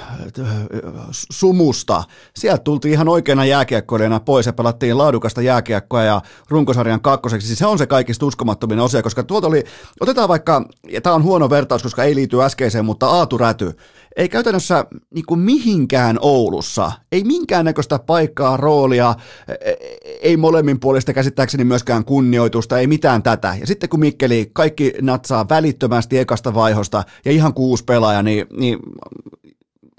sumusta. 1.11 2.03
Sieltä 2.35 2.63
tultiin 2.63 2.93
ihan 2.93 3.09
oikeana 3.09 3.45
jääkiekkoilijana 3.45 4.19
pois 4.19 4.45
ja 4.45 4.53
pelattiin 4.53 4.97
laadukasta 4.97 5.41
jääkiekkoa 5.41 6.03
ja 6.03 6.21
runkosarjan 6.49 7.01
kakkoseksi. 7.01 7.47
Siis 7.47 7.59
se 7.59 7.65
on 7.65 7.77
se 7.77 7.87
kaikista 7.87 8.25
uskomattomin 8.25 8.79
osia, 8.79 9.03
koska 9.03 9.23
tuolta 9.23 9.47
oli, 9.47 9.63
otetaan 9.99 10.29
vaikka, 10.29 10.65
ja 10.89 11.01
tämä 11.01 11.15
on 11.15 11.23
huono 11.23 11.49
vertaus, 11.49 11.83
koska 11.83 12.03
ei 12.03 12.15
liity 12.15 12.43
äskeiseen, 12.43 12.85
mutta 12.85 13.07
Aatu 13.07 13.37
Räty 13.37 13.77
ei 14.15 14.29
käytännössä 14.29 14.85
niin 15.13 15.25
kuin 15.25 15.39
mihinkään 15.39 16.17
Oulussa, 16.21 16.91
ei 17.11 17.23
minkäännäköistä 17.23 17.99
paikkaa, 17.99 18.57
roolia, 18.57 19.15
e, 19.47 19.53
e, 19.53 19.75
ei 20.21 20.37
molemmin 20.37 20.79
puolesta 20.79 21.13
käsittääkseni 21.13 21.63
myöskään 21.63 22.05
kunnioitusta, 22.05 22.79
ei 22.79 22.87
mitään 22.87 23.23
tätä. 23.23 23.55
Ja 23.59 23.67
sitten 23.67 23.89
kun 23.89 23.99
Mikkeli 23.99 24.49
kaikki 24.53 24.93
natsaa 25.01 25.45
välittömästi 25.49 26.19
ekasta 26.19 26.53
vaihosta 26.53 27.03
ja 27.25 27.31
ihan 27.31 27.53
kuusi 27.53 27.83
pelaaja, 27.83 28.21
niin, 28.23 28.47
niin 28.57 28.79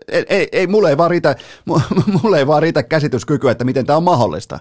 ei, 0.09 0.25
ei, 0.29 0.49
ei, 0.53 0.67
mulle, 0.67 0.89
ei 0.89 0.99
vaan 0.99 1.11
riitä, 1.11 1.35
mulle 2.23 2.39
ei 2.39 2.47
vaan 2.47 2.63
riitä 2.63 2.83
käsityskykyä, 2.83 3.51
että 3.51 3.65
miten 3.65 3.87
tämä 3.87 3.97
on 3.97 4.03
mahdollista. 4.03 4.59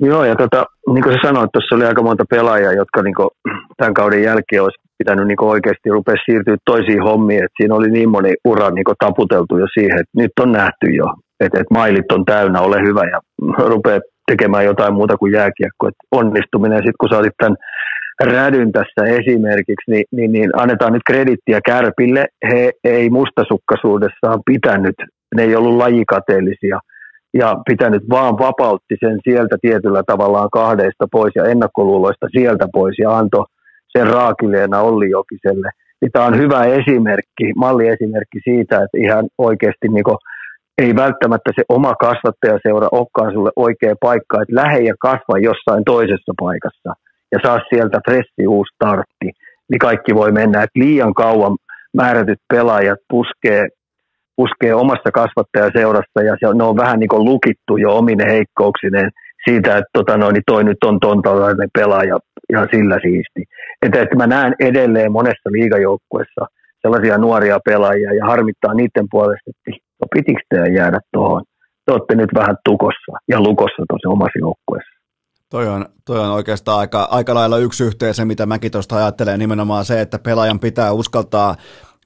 Joo, 0.00 0.24
ja 0.24 0.36
tota, 0.36 0.66
niin 0.92 1.02
kuin 1.02 1.14
sä 1.14 1.18
sanoit, 1.22 1.50
tuossa 1.52 1.74
oli 1.74 1.84
aika 1.84 2.02
monta 2.02 2.24
pelaajaa, 2.30 2.72
jotka 2.72 3.02
niin 3.02 3.14
kuin, 3.14 3.28
tämän 3.76 3.94
kauden 3.94 4.22
jälkeen 4.22 4.62
olisi 4.62 4.79
pitänyt 5.00 5.26
niin 5.26 5.50
oikeasti 5.54 5.88
rupea 5.96 6.24
siirtyä 6.24 6.56
toisiin 6.70 7.02
hommiin. 7.08 7.44
Et 7.44 7.54
siinä 7.56 7.74
oli 7.74 7.90
niin 7.90 8.10
moni 8.10 8.32
ura 8.44 8.70
niin 8.70 9.00
taputeltu 9.04 9.54
jo 9.58 9.66
siihen, 9.76 9.98
että 10.02 10.20
nyt 10.22 10.34
on 10.42 10.52
nähty 10.52 10.86
jo, 11.00 11.06
että 11.44 11.60
et 11.60 11.70
mailit 11.78 12.12
on 12.12 12.24
täynnä, 12.24 12.60
ole 12.60 12.78
hyvä 12.88 13.04
ja 13.14 13.18
rupeaa 13.72 14.00
tekemään 14.30 14.64
jotain 14.64 14.94
muuta 14.94 15.16
kuin 15.16 15.32
jääkiekko. 15.32 15.88
Et 15.88 16.00
onnistuminen, 16.20 16.78
sitten 16.78 17.00
kun 17.00 17.08
sä 17.08 17.18
otit 17.18 17.38
tämän 17.38 17.56
rädyn 18.24 18.72
tässä 18.72 19.02
esimerkiksi, 19.18 19.90
niin, 19.92 20.04
niin, 20.12 20.32
niin 20.32 20.50
annetaan 20.62 20.92
nyt 20.92 21.02
kredittiä 21.06 21.60
Kärpille. 21.66 22.24
He 22.50 22.72
ei 22.84 23.10
mustasukkaisuudessaan 23.10 24.40
pitänyt, 24.46 24.98
ne 25.36 25.42
ei 25.42 25.56
ollut 25.56 25.76
lajikateellisia 25.76 26.78
ja 27.34 27.56
pitänyt 27.68 28.02
vaan 28.10 28.38
vapautti 28.38 28.94
sen 29.04 29.18
sieltä 29.24 29.56
tietyllä 29.62 30.02
tavallaan 30.06 30.50
kahdeista 30.52 31.06
pois 31.12 31.32
ja 31.36 31.44
ennakkoluuloista 31.44 32.26
sieltä 32.32 32.66
pois 32.72 32.98
ja 32.98 33.18
antoi 33.18 33.44
sen 33.98 34.06
raakileena 34.06 34.80
Olli 34.80 35.10
Jokiselle. 35.10 35.70
Niin 36.00 36.12
tämä 36.12 36.24
on 36.24 36.38
hyvä 36.38 36.64
esimerkki, 36.64 37.46
malliesimerkki 37.56 38.40
siitä, 38.44 38.76
että 38.76 38.98
ihan 38.98 39.24
oikeasti 39.38 39.88
niin 39.88 40.04
ei 40.82 40.96
välttämättä 40.96 41.50
se 41.54 41.62
oma 41.68 41.94
kasvattajaseura 41.94 42.88
olekaan 42.92 43.32
sulle 43.32 43.50
oikea 43.56 43.94
paikka, 44.00 44.42
että 44.42 44.54
lähde 44.54 44.80
ja 44.80 44.94
kasva 45.00 45.38
jossain 45.38 45.84
toisessa 45.84 46.32
paikassa 46.40 46.90
ja 47.32 47.38
saa 47.42 47.60
sieltä 47.68 48.00
fressi 48.08 48.46
uusi 48.48 48.74
startti, 48.74 49.28
niin 49.70 49.78
kaikki 49.78 50.14
voi 50.14 50.32
mennä. 50.32 50.62
että 50.62 50.80
liian 50.80 51.14
kauan 51.14 51.56
määrätyt 51.96 52.38
pelaajat 52.52 52.98
puskee, 53.08 53.68
puskee 54.36 54.74
omassa 54.74 55.10
kasvattajaseurassa 55.20 56.22
ja 56.22 56.36
se, 56.40 56.54
ne 56.54 56.64
on 56.64 56.76
vähän 56.76 56.98
niin 57.00 57.08
kuin 57.08 57.24
lukittu 57.24 57.76
jo 57.76 57.96
omine 57.96 58.24
heikkouksineen 58.32 59.10
siitä, 59.44 59.70
että 59.78 59.90
tota 59.92 60.16
noin, 60.16 60.34
niin 60.34 60.42
toi 60.46 60.64
nyt 60.64 60.84
on 60.84 61.00
tontalainen 61.00 61.68
pelaaja 61.78 62.18
ja 62.52 62.66
sillä 62.70 62.98
siisti. 63.02 63.42
Että, 63.82 64.02
että 64.02 64.16
mä 64.16 64.26
näen 64.26 64.54
edelleen 64.60 65.12
monessa 65.12 65.48
liigajoukkuessa 65.52 66.46
sellaisia 66.82 67.18
nuoria 67.18 67.58
pelaajia 67.64 68.12
ja 68.14 68.26
harmittaa 68.26 68.74
niiden 68.74 69.06
puolesta, 69.10 69.50
että 69.50 69.80
no 70.00 70.06
pitikö 70.14 70.68
jäädä 70.74 71.00
tuohon. 71.12 71.42
Te 71.84 71.92
olette 71.92 72.14
nyt 72.14 72.30
vähän 72.34 72.56
tukossa 72.64 73.12
ja 73.28 73.40
lukossa 73.40 73.82
tuossa 73.88 74.08
omassa 74.08 74.38
joukkueessa. 74.38 75.00
Toi 75.50 75.68
on, 75.68 75.86
toi 76.06 76.18
on 76.18 76.30
oikeastaan 76.30 76.78
aika, 76.78 77.08
aika 77.10 77.34
lailla 77.34 77.58
yksi 77.58 77.84
yhteen 77.84 78.14
mitä 78.24 78.46
mäkin 78.46 78.72
tuosta 78.72 78.96
ajattelen, 78.96 79.38
nimenomaan 79.38 79.84
se, 79.84 80.00
että 80.00 80.18
pelaajan 80.18 80.60
pitää 80.60 80.92
uskaltaa 80.92 81.54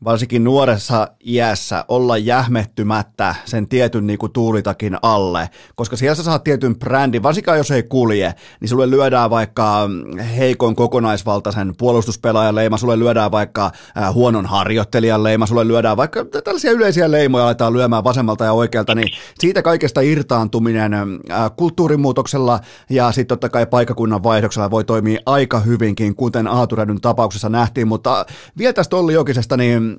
varsinkin 0.04 0.44
nuoressa 0.44 1.08
iässä 1.26 1.84
olla 1.88 2.16
jähmettymättä 2.16 3.34
sen 3.44 3.68
tietyn 3.68 4.06
niin 4.06 4.18
kuin 4.18 4.32
tuulitakin 4.32 4.96
alle, 5.02 5.50
koska 5.74 5.96
siellä 5.96 6.14
sä 6.14 6.22
saat 6.22 6.44
tietyn 6.44 6.78
brändin, 6.78 7.22
varsinkaan 7.22 7.58
jos 7.58 7.70
ei 7.70 7.82
kulje, 7.82 8.34
niin 8.60 8.68
sulle 8.68 8.90
lyödään 8.90 9.30
vaikka 9.30 9.90
heikon 10.36 10.76
kokonaisvaltaisen 10.76 11.74
puolustuspelaajan 11.78 12.54
leima, 12.54 12.76
sulle 12.76 12.98
lyödään 12.98 13.30
vaikka 13.30 13.70
äh, 13.98 14.14
huonon 14.14 14.46
harjoittelijan 14.46 15.22
leima, 15.22 15.46
sulle 15.46 15.68
lyödään 15.68 15.96
vaikka 15.96 16.24
tällaisia 16.44 16.72
yleisiä 16.72 17.10
leimoja 17.10 17.44
aletaan 17.44 17.72
lyömään 17.72 18.04
vasemmalta 18.04 18.44
ja 18.44 18.52
oikealta, 18.52 18.94
niin 18.94 19.08
siitä 19.38 19.62
kaikesta 19.62 20.00
irtaantuminen 20.00 20.94
äh, 20.94 21.10
kulttuurimuutoksella 21.56 22.60
ja 22.90 23.12
sitten 23.12 23.28
totta 23.28 23.48
kai 23.48 23.66
paikakunnan 23.66 24.22
vaihdoksella 24.22 24.70
voi 24.70 24.84
toimia 24.84 25.20
aika 25.26 25.60
hyvinkin, 25.60 26.16
kuten 26.16 26.46
Aaturädyn 26.46 27.00
tapauksessa 27.00 27.48
nähtiin, 27.48 27.88
mutta 27.88 28.26
vielä 28.58 28.72
tästä 28.72 28.96
Olli 28.96 29.12
Jokisesta, 29.12 29.56
niin 29.56 29.93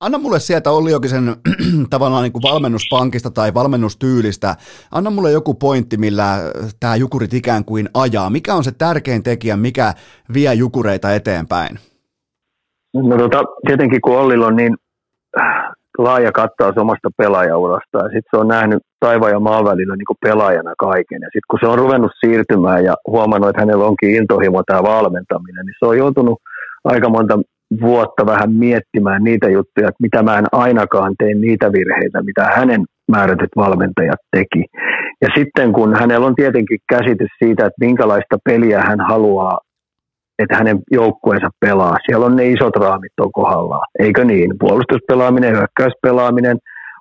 anna 0.00 0.18
mulle 0.18 0.40
sieltä 0.40 0.70
Olli 0.70 0.90
Jokisen 0.90 1.36
tavallaan 1.90 2.22
niin 2.22 2.32
kuin 2.32 2.42
valmennuspankista 2.42 3.30
tai 3.30 3.54
valmennustyylistä, 3.54 4.54
anna 4.92 5.10
mulle 5.10 5.30
joku 5.30 5.54
pointti, 5.54 5.96
millä 5.96 6.38
tämä 6.80 6.96
jukurit 6.96 7.34
ikään 7.34 7.64
kuin 7.64 7.88
ajaa. 7.94 8.30
Mikä 8.30 8.54
on 8.54 8.64
se 8.64 8.72
tärkein 8.78 9.22
tekijä, 9.22 9.56
mikä 9.56 9.92
vie 10.34 10.54
jukureita 10.54 11.14
eteenpäin? 11.14 11.78
No 12.94 13.16
tota, 13.16 13.44
tietenkin 13.66 14.00
kun 14.00 14.18
Ollilla 14.18 14.46
on 14.46 14.56
niin 14.56 14.76
äh, 15.40 15.72
laaja 15.98 16.32
kattaus 16.32 16.78
omasta 16.78 17.08
pelaajaurasta 17.16 17.98
ja 17.98 18.04
sitten 18.04 18.30
se 18.30 18.36
on 18.36 18.48
nähnyt 18.48 18.82
taivaan 19.00 19.32
ja 19.32 19.40
maan 19.40 19.64
välillä 19.64 19.96
niin 19.96 20.18
pelaajana 20.22 20.74
kaiken. 20.78 21.20
Ja 21.22 21.26
sitten 21.26 21.48
kun 21.50 21.58
se 21.62 21.66
on 21.66 21.78
ruvennut 21.78 22.12
siirtymään 22.20 22.84
ja 22.84 22.94
huomannut, 23.06 23.48
että 23.48 23.62
hänellä 23.62 23.84
onkin 23.84 24.14
intohimo 24.14 24.62
tämä 24.62 24.82
valmentaminen, 24.82 25.66
niin 25.66 25.74
se 25.78 25.86
on 25.86 25.98
joutunut 25.98 26.38
aika 26.84 27.08
monta 27.08 27.38
vuotta 27.80 28.26
vähän 28.26 28.52
miettimään 28.52 29.24
niitä 29.24 29.48
juttuja, 29.50 29.88
että 29.88 30.02
mitä 30.02 30.22
mä 30.22 30.38
en 30.38 30.44
ainakaan 30.52 31.14
tee 31.18 31.34
niitä 31.34 31.72
virheitä, 31.72 32.22
mitä 32.22 32.44
hänen 32.44 32.84
määrätyt 33.10 33.50
valmentajat 33.56 34.20
teki. 34.36 34.64
Ja 35.22 35.28
sitten 35.36 35.72
kun 35.72 35.94
hänellä 36.00 36.26
on 36.26 36.34
tietenkin 36.34 36.78
käsitys 36.88 37.30
siitä, 37.38 37.66
että 37.66 37.84
minkälaista 37.86 38.36
peliä 38.44 38.80
hän 38.80 39.00
haluaa, 39.00 39.58
että 40.38 40.56
hänen 40.56 40.78
joukkueensa 40.90 41.48
pelaa. 41.60 41.96
Siellä 42.06 42.26
on 42.26 42.36
ne 42.36 42.46
isot 42.46 42.76
raamit 42.76 43.12
on 43.20 43.32
kohdallaan, 43.32 43.86
eikö 43.98 44.24
niin? 44.24 44.54
Puolustuspelaaminen, 44.58 45.56
hyökkäyspelaaminen, 45.56 46.56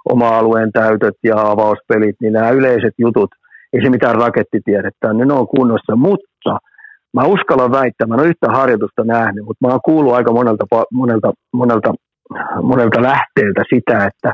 oma 0.09 0.37
alueen 0.37 0.71
täytöt 0.71 1.15
ja 1.23 1.35
avauspelit, 1.37 2.15
niin 2.21 2.33
nämä 2.33 2.49
yleiset 2.49 2.93
jutut, 2.97 3.29
ei 3.73 3.81
se 3.83 3.89
mitään 3.89 4.15
rakettitiedettä, 4.15 5.13
ne 5.13 5.33
on 5.33 5.47
kunnossa, 5.47 5.95
mutta– 5.95 6.57
mä 7.13 7.23
uskallan 7.23 7.71
väittää, 7.71 8.07
mä 8.07 8.13
en 8.13 8.19
ole 8.19 8.27
yhtä 8.27 8.47
harjoitusta 8.51 9.03
nähnyt, 9.03 9.45
mutta 9.45 9.67
mä 9.67 9.71
oon 9.71 9.79
kuullut 9.85 10.13
aika 10.13 10.31
monelta, 10.31 10.65
monelta, 10.91 11.31
monelta, 11.53 11.93
monelta 12.61 13.01
lähteeltä 13.01 13.63
sitä, 13.73 14.05
että 14.05 14.33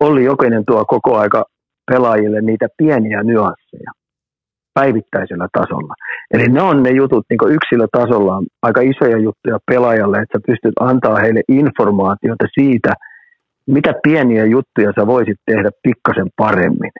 Olli 0.00 0.24
Jokinen 0.24 0.64
tuo 0.66 0.84
koko 0.84 1.18
aika 1.18 1.44
pelaajille 1.90 2.40
niitä 2.40 2.66
pieniä 2.76 3.22
nyansseja 3.22 3.90
päivittäisellä 4.74 5.48
tasolla. 5.52 5.94
Eli 6.34 6.48
ne 6.48 6.62
on 6.62 6.82
ne 6.82 6.90
jutut 6.90 7.26
niin 7.30 7.54
yksilötasolla 7.56 8.36
on 8.36 8.46
aika 8.62 8.80
isoja 8.80 9.18
juttuja 9.18 9.58
pelaajalle, 9.70 10.18
että 10.18 10.38
sä 10.38 10.42
pystyt 10.46 10.74
antaa 10.80 11.16
heille 11.16 11.42
informaatiota 11.48 12.46
siitä, 12.58 12.92
mitä 13.66 13.94
pieniä 14.02 14.44
juttuja 14.44 14.92
sä 14.98 15.06
voisit 15.06 15.38
tehdä 15.46 15.70
pikkasen 15.82 16.26
paremmin. 16.36 16.90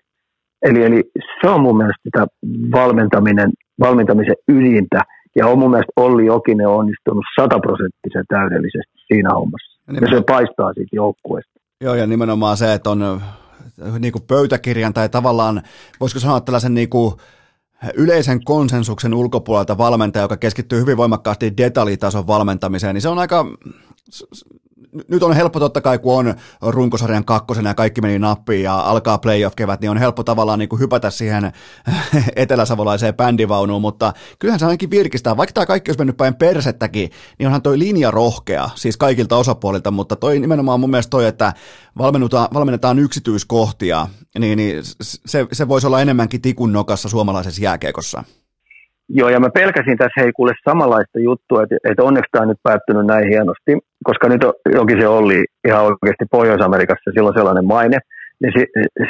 Eli, 0.63 0.85
eli 0.85 1.05
se 1.41 1.49
on 1.49 1.61
mun 1.61 1.77
mielestä 1.77 2.03
sitä 2.03 2.27
valmentaminen, 2.73 3.51
valmentamisen 3.81 4.37
ydintä, 4.49 5.01
ja 5.37 5.47
on 5.47 5.59
mun 5.59 5.71
mielestä 5.71 5.93
Olli 5.97 6.27
Jokinen 6.27 6.69
onnistunut 6.69 7.25
sataprosenttisen 7.41 8.25
täydellisesti 8.29 8.93
siinä 9.07 9.31
hommassa. 9.35 9.81
Ja, 9.89 9.95
ja 10.01 10.17
se 10.17 10.23
paistaa 10.27 10.73
siitä 10.75 10.97
joukkueesta. 10.97 11.61
Joo, 11.81 11.95
ja 11.95 12.07
nimenomaan 12.07 12.57
se, 12.57 12.73
että 12.73 12.91
on 12.91 13.03
äh, 13.03 13.99
niin 13.99 14.13
kuin 14.13 14.25
pöytäkirjan 14.29 14.95
tai 14.95 15.09
tavallaan, 15.09 15.63
voisiko 16.01 16.21
sanoa 16.21 16.41
tällaisen 16.41 16.75
niin 16.75 16.89
kuin, 16.89 17.15
yleisen 17.95 18.45
konsensuksen 18.45 19.15
ulkopuolelta 19.15 19.79
valmentaja, 19.79 20.23
joka 20.25 20.37
keskittyy 20.37 20.81
hyvin 20.81 20.97
voimakkaasti 20.97 21.57
detaljitason 21.57 22.27
valmentamiseen, 22.27 22.95
niin 22.95 23.03
se 23.03 23.09
on 23.09 23.19
aika, 23.19 23.47
nyt 25.09 25.23
on 25.23 25.37
helppo 25.37 25.61
totta 25.61 25.81
kai, 25.81 25.99
kun 25.99 26.19
on 26.19 26.35
runkosarjan 26.63 27.25
kakkosena 27.25 27.71
ja 27.71 27.75
kaikki 27.75 28.01
meni 28.01 28.19
nappiin 28.19 28.63
ja 28.63 28.81
alkaa 28.81 29.19
playoff-kevät, 29.19 29.81
niin 29.81 29.91
on 29.91 29.99
helppo 29.99 30.23
tavallaan 30.23 30.59
niin 30.59 30.69
kuin 30.69 30.81
hypätä 30.81 31.11
siihen 31.11 31.53
eteläsavolaiseen 32.37 33.15
bändivaunuun, 33.15 33.83
mutta 33.83 34.13
kyllähän 34.39 34.61
se 34.61 34.67
ainakin 34.67 34.91
virkistää. 34.91 35.37
Vaikka 35.37 35.53
tämä 35.53 35.67
kaikki 35.67 35.91
olisi 35.91 35.99
mennyt 35.99 36.17
päin 36.17 36.35
persettäkin, 36.35 37.11
niin 37.39 37.47
onhan 37.47 37.63
toi 37.63 37.79
linja 37.79 38.11
rohkea, 38.11 38.71
siis 38.75 38.97
kaikilta 38.97 39.37
osapuolilta, 39.37 39.91
mutta 39.91 40.17
toi 40.17 40.39
nimenomaan 40.39 40.81
mun 40.81 40.91
mielestä 40.91 41.11
toi, 41.11 41.27
että 41.27 41.53
valmennetaan, 42.55 42.99
yksityiskohtia, 42.99 44.07
niin, 44.39 44.57
niin 44.57 44.83
se, 45.27 45.47
se 45.53 45.69
voisi 45.69 45.87
olla 45.87 46.01
enemmänkin 46.01 46.43
tikun 46.43 46.73
nokassa 46.73 47.09
suomalaisessa 47.09 47.63
jääkeikossa. 47.63 48.25
Joo, 49.19 49.29
ja 49.29 49.41
mä 49.41 49.51
pelkäsin 49.55 49.99
tässä 49.99 50.21
hei 50.21 50.33
kuule 50.33 50.53
samanlaista 50.69 51.19
juttua, 51.19 51.63
että, 51.63 51.77
että 51.91 52.05
onneksi 52.05 52.31
tämä 52.33 52.43
on 52.43 52.49
nyt 52.49 52.67
päättynyt 52.69 53.07
näin 53.07 53.29
hienosti, 53.29 53.73
koska 54.05 54.29
nyt 54.29 54.43
jokin 54.75 55.01
se 55.01 55.09
oli 55.09 55.45
ihan 55.69 55.85
oikeasti 55.85 56.25
Pohjois-Amerikassa 56.31 57.11
silloin 57.15 57.39
sellainen 57.39 57.67
maine, 57.67 57.99
niin 58.41 58.53
si, 58.57 58.63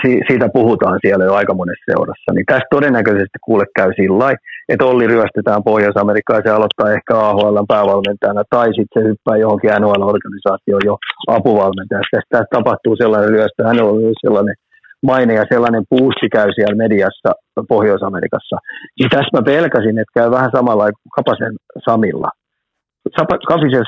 si, 0.02 0.10
siitä 0.28 0.48
puhutaan 0.58 0.98
siellä 1.04 1.24
jo 1.24 1.34
aika 1.34 1.54
monessa 1.54 1.90
seurassa. 1.90 2.32
Niin 2.32 2.46
tästä 2.46 2.74
todennäköisesti 2.76 3.38
kuule 3.46 3.64
käy 3.76 3.90
sillä 3.96 4.30
että 4.68 4.84
Olli 4.84 5.06
ryöstetään 5.06 5.64
Pohjois-Amerikkaan 5.68 6.38
ja 6.38 6.42
se 6.44 6.50
aloittaa 6.56 6.92
ehkä 6.96 7.12
AHL 7.18 7.58
päävalmentajana, 7.68 8.42
tai 8.50 8.68
sitten 8.78 9.02
se 9.02 9.08
hyppää 9.08 9.36
johonkin 9.36 9.70
NHL-organisaatioon 9.80 10.84
jo 10.90 10.94
apuvalmentajasta. 11.36 12.16
Tästä 12.30 12.56
tapahtuu 12.56 12.96
sellainen 12.96 13.30
ryöstö, 13.30 13.60
hän 13.68 13.80
on 13.80 13.96
sellainen 14.24 14.54
maine 15.02 15.34
ja 15.34 15.44
sellainen 15.52 15.84
puusti 15.88 16.28
käy 16.32 16.48
siellä 16.52 16.76
mediassa 16.76 17.30
Pohjois-Amerikassa. 17.68 18.56
Niin 18.98 19.10
tässä 19.10 19.36
mä 19.38 19.42
pelkäsin, 19.42 19.98
että 19.98 20.20
käy 20.20 20.30
vähän 20.30 20.50
samalla 20.56 20.90
Kapasen 21.16 21.54
Samilla. 21.84 22.30
Sapa, 23.18 23.38
Kafisen 23.38 23.84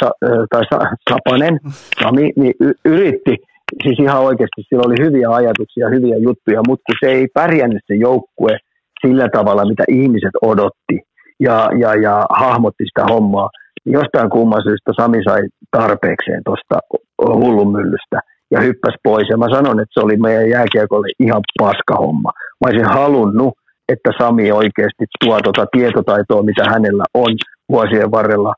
tai 0.51 0.63
Sapanen, 1.11 1.59
Sami, 2.03 2.33
niin 2.37 2.55
yritti, 2.85 3.37
siis 3.83 4.01
ihan 4.01 4.21
oikeasti 4.21 4.63
sillä 4.69 4.83
oli 4.87 4.95
hyviä 5.05 5.31
ajatuksia, 5.31 5.89
hyviä 5.89 6.17
juttuja, 6.17 6.61
mutta 6.69 6.93
se 7.01 7.11
ei 7.11 7.27
pärjännyt 7.35 7.83
se 7.87 7.95
joukkue 7.95 8.59
sillä 9.07 9.29
tavalla, 9.29 9.65
mitä 9.65 9.85
ihmiset 9.89 10.35
odotti 10.43 10.97
ja, 11.41 11.69
ja, 11.79 11.95
ja 11.95 12.27
hahmotti 12.31 12.85
sitä 12.85 13.05
hommaa. 13.15 13.49
Jostain 13.87 14.31
kumman 14.31 14.63
syystä 14.63 14.93
Sami 15.01 15.25
sai 15.25 15.41
tarpeekseen 15.71 16.43
tuosta 16.45 16.79
hullun 17.19 17.73
myllystä 17.73 18.21
ja 18.53 18.61
hyppäsi 18.61 18.97
pois. 19.03 19.29
Ja 19.29 19.37
mä 19.37 19.49
sanon, 19.57 19.81
että 19.81 19.95
se 19.95 20.01
oli 20.01 20.17
meidän 20.17 20.51
jääkiekolle 20.51 21.09
ihan 21.21 21.43
paska 21.59 21.95
homma. 21.99 22.31
Mä 22.61 22.69
olisin 22.69 22.95
halunnut, 22.99 23.55
että 23.89 24.11
Sami 24.19 24.53
oikeasti 24.53 25.05
tuo 25.25 25.41
tuota 25.41 25.67
tietotaitoa, 25.73 26.43
mitä 26.43 26.65
hänellä 26.71 27.05
on 27.15 27.33
vuosien 27.69 28.11
varrella 28.11 28.55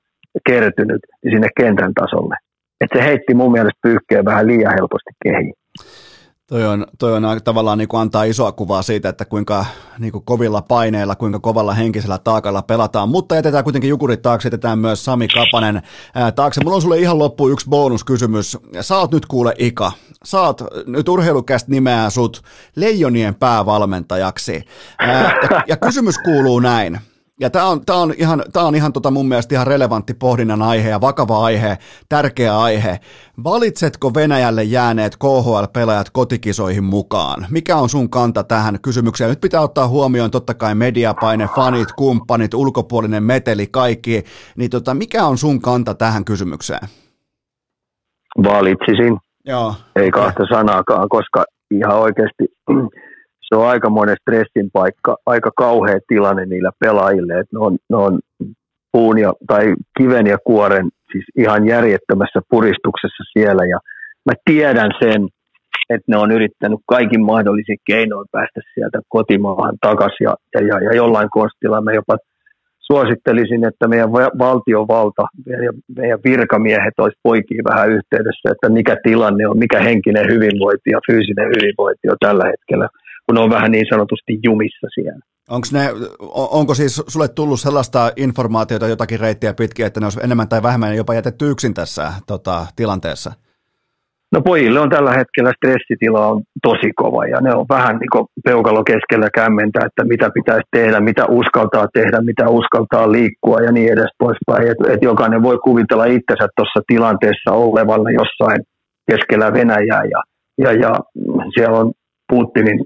kertynyt 0.49 1.01
sinne 1.31 1.49
kentän 1.61 1.95
tasolle. 1.95 2.37
Että 2.81 2.99
se 2.99 3.05
heitti 3.05 3.35
mun 3.35 3.53
mielestä 3.53 3.79
pyyhkeen 3.83 4.25
vähän 4.25 4.47
liian 4.47 4.75
helposti 4.79 5.11
kehiin. 5.25 5.55
Toi 6.55 6.67
on, 6.67 6.87
toi 6.99 7.13
on 7.13 7.23
tavallaan 7.45 7.79
niin 7.79 7.89
kuin 7.89 8.01
antaa 8.01 8.25
isoa 8.25 8.53
kuvaa 8.53 8.83
siitä, 8.83 9.09
että 9.09 9.25
kuinka 9.25 9.67
niin 9.99 10.13
kuin 10.13 10.25
kovilla 10.25 10.63
paineilla, 10.63 11.17
kuinka 11.17 11.39
kovalla 11.39 11.75
henkisellä 11.75 12.19
taakalla 12.19 12.63
pelataan, 12.63 13.09
mutta 13.09 13.35
jätetään 13.35 13.65
kuitenkin 13.65 13.89
jukurit 13.89 14.23
taakse, 14.23 14.47
jätetään 14.47 14.79
myös 14.79 15.05
Sami 15.05 15.29
Kapanen 15.29 15.83
ää, 16.15 16.33
taakse. 16.33 16.61
Mulla 16.65 16.77
on 16.77 16.83
sulle 16.83 16.99
ihan 16.99 17.19
loppu 17.19 17.49
yksi 17.49 17.69
bonuskysymys. 17.69 18.59
Oot 18.91 19.13
nyt 19.13 19.27
kuule 19.27 19.55
Ika, 19.59 19.93
oot 20.35 20.61
nyt 20.87 21.09
urheilukästä 21.09 21.71
nimeää 21.71 22.11
sut 22.11 22.43
Leijonien 22.77 23.35
päävalmentajaksi. 23.35 24.65
Ää, 24.99 25.23
ja, 25.51 25.63
ja 25.69 25.77
kysymys 25.77 26.19
kuuluu 26.19 26.61
näin. 26.61 27.01
Ja 27.41 27.51
tämä 27.51 27.69
on, 27.69 27.81
tää 27.87 27.97
on 27.97 28.13
ihan, 28.19 28.43
tää 28.53 28.65
on 28.65 28.75
ihan 28.75 28.93
tota 28.93 29.11
mun 29.11 29.29
mielestä 29.29 29.55
ihan 29.55 29.67
relevantti 29.67 30.15
pohdinnan 30.15 30.63
aihe 30.63 30.89
ja 30.89 31.01
vakava 31.01 31.45
aihe, 31.45 31.79
tärkeä 32.09 32.59
aihe. 32.59 33.01
Valitsetko 33.45 34.15
Venäjälle 34.15 34.63
jääneet 34.63 35.17
KHL-pelaajat 35.17 36.11
kotikisoihin 36.13 36.85
mukaan? 36.85 37.47
Mikä 37.51 37.77
on 37.77 37.89
sun 37.89 38.11
kanta 38.11 38.45
tähän 38.45 38.81
kysymykseen? 38.83 39.31
Nyt 39.31 39.41
pitää 39.41 39.61
ottaa 39.61 39.89
huomioon 39.89 40.31
totta 40.31 40.55
kai 40.55 40.75
mediapaine, 40.75 41.49
fanit, 41.57 41.93
kumppanit, 41.93 42.55
ulkopuolinen 42.55 43.23
meteli, 43.23 43.67
kaikki. 43.67 44.25
Niin 44.57 44.71
tota, 44.71 44.95
mikä 44.95 45.25
on 45.25 45.39
sun 45.39 45.61
kanta 45.61 45.95
tähän 45.95 46.25
kysymykseen? 46.25 46.89
Valitsisin. 48.45 49.19
Joo. 49.45 49.75
Ei 49.97 50.11
kahta 50.11 50.47
sanaakaan, 50.49 51.09
koska 51.09 51.45
ihan 51.71 51.99
oikeasti 51.99 52.45
se 53.55 53.59
on 53.59 53.69
aikamoinen 53.69 54.17
stressin 54.21 54.71
paikka, 54.73 55.17
aika 55.27 55.51
kauhea 55.57 55.99
tilanne 56.09 56.47
niillä 56.47 56.71
pelaajille, 56.81 57.33
että 57.33 57.57
ne 57.57 57.61
on, 57.67 57.77
ne 57.91 57.97
on 57.97 58.21
puun 58.93 59.19
ja, 59.19 59.33
tai 59.47 59.75
kiven 59.99 60.27
ja 60.27 60.39
kuoren 60.47 60.89
siis 61.13 61.25
ihan 61.37 61.67
järjettömässä 61.67 62.41
puristuksessa 62.51 63.25
siellä. 63.33 63.65
Ja 63.65 63.79
mä 64.27 64.33
tiedän 64.45 64.91
sen, 65.03 65.29
että 65.91 66.05
ne 66.09 66.17
on 66.17 66.31
yrittänyt 66.31 66.81
kaikin 66.87 67.25
mahdollisin 67.25 67.79
keinoin 67.87 68.29
päästä 68.33 68.61
sieltä 68.75 68.99
kotimaahan 69.09 69.77
takaisin 69.81 70.25
ja, 70.25 70.35
ja, 70.55 70.79
ja, 70.85 70.97
jollain 70.97 71.31
konstilla 71.31 71.81
me 71.81 71.95
jopa 71.95 72.17
suosittelisin, 72.79 73.65
että 73.65 73.89
meidän 73.89 74.13
valtiovalta 74.13 75.23
ja 75.47 75.73
meidän 75.97 76.19
virkamiehet 76.25 76.95
olisi 76.99 77.19
poikiin 77.23 77.65
vähän 77.71 77.91
yhteydessä, 77.91 78.47
että 78.53 78.69
mikä 78.69 78.97
tilanne 79.03 79.49
on, 79.49 79.59
mikä 79.59 79.81
henkinen 79.81 80.27
hyvinvointi 80.33 80.91
ja 80.91 81.01
fyysinen 81.11 81.49
hyvinvointi 81.49 82.09
on 82.11 82.17
tällä 82.21 82.45
hetkellä– 82.53 82.89
kun 83.27 83.39
on 83.39 83.51
vähän 83.51 83.71
niin 83.71 83.87
sanotusti 83.91 84.39
jumissa 84.45 84.87
siellä. 84.95 85.21
Onko 85.51 85.67
ne, 85.73 85.89
onko 86.31 86.75
siis 86.75 87.03
sulle 87.09 87.29
tullut 87.29 87.61
sellaista 87.61 88.13
informaatiota 88.17 88.89
jotakin 88.89 89.21
reittiä 89.21 89.55
pitkin, 89.55 89.87
että 89.87 90.01
ne 90.01 90.07
olisi 90.07 90.21
enemmän 90.25 90.49
tai 90.49 90.63
vähemmän 90.63 90.97
jopa 90.97 91.15
jätetty 91.15 91.51
yksin 91.51 91.75
tässä 91.75 92.13
tota, 92.27 92.67
tilanteessa? 92.77 93.33
No 94.33 94.41
pojille 94.43 94.81
on 94.81 94.91
tällä 94.91 95.13
hetkellä 95.13 95.53
stressitila 95.57 96.27
on 96.27 96.43
tosi 96.63 96.93
kova 96.97 97.27
ja 97.27 97.41
ne 97.41 97.55
on 97.55 97.67
vähän 97.69 97.97
niin 97.99 98.27
peukalo 98.45 98.85
keskellä 98.85 99.29
kämmentä, 99.35 99.81
että 99.87 100.05
mitä 100.05 100.31
pitäisi 100.31 100.69
tehdä, 100.71 101.01
mitä 101.01 101.27
uskaltaa 101.27 101.87
tehdä, 101.95 102.21
mitä 102.21 102.49
uskaltaa 102.49 103.13
liikkua 103.13 103.61
ja 103.61 103.73
niin 103.73 103.93
edes 103.93 104.11
poispäin. 104.19 104.69
Et, 104.71 104.95
et 104.95 105.03
jokainen 105.03 105.43
voi 105.43 105.59
kuvitella 105.59 106.05
itsensä 106.05 106.49
tuossa 106.57 106.81
tilanteessa 106.87 107.53
olevalla 107.53 108.11
jossain 108.11 108.61
keskellä 109.11 109.53
Venäjää 109.53 110.05
ja, 110.05 110.23
ja, 110.59 110.73
ja 110.73 110.93
siellä 111.55 111.79
on 111.79 111.93
Putinin 112.29 112.79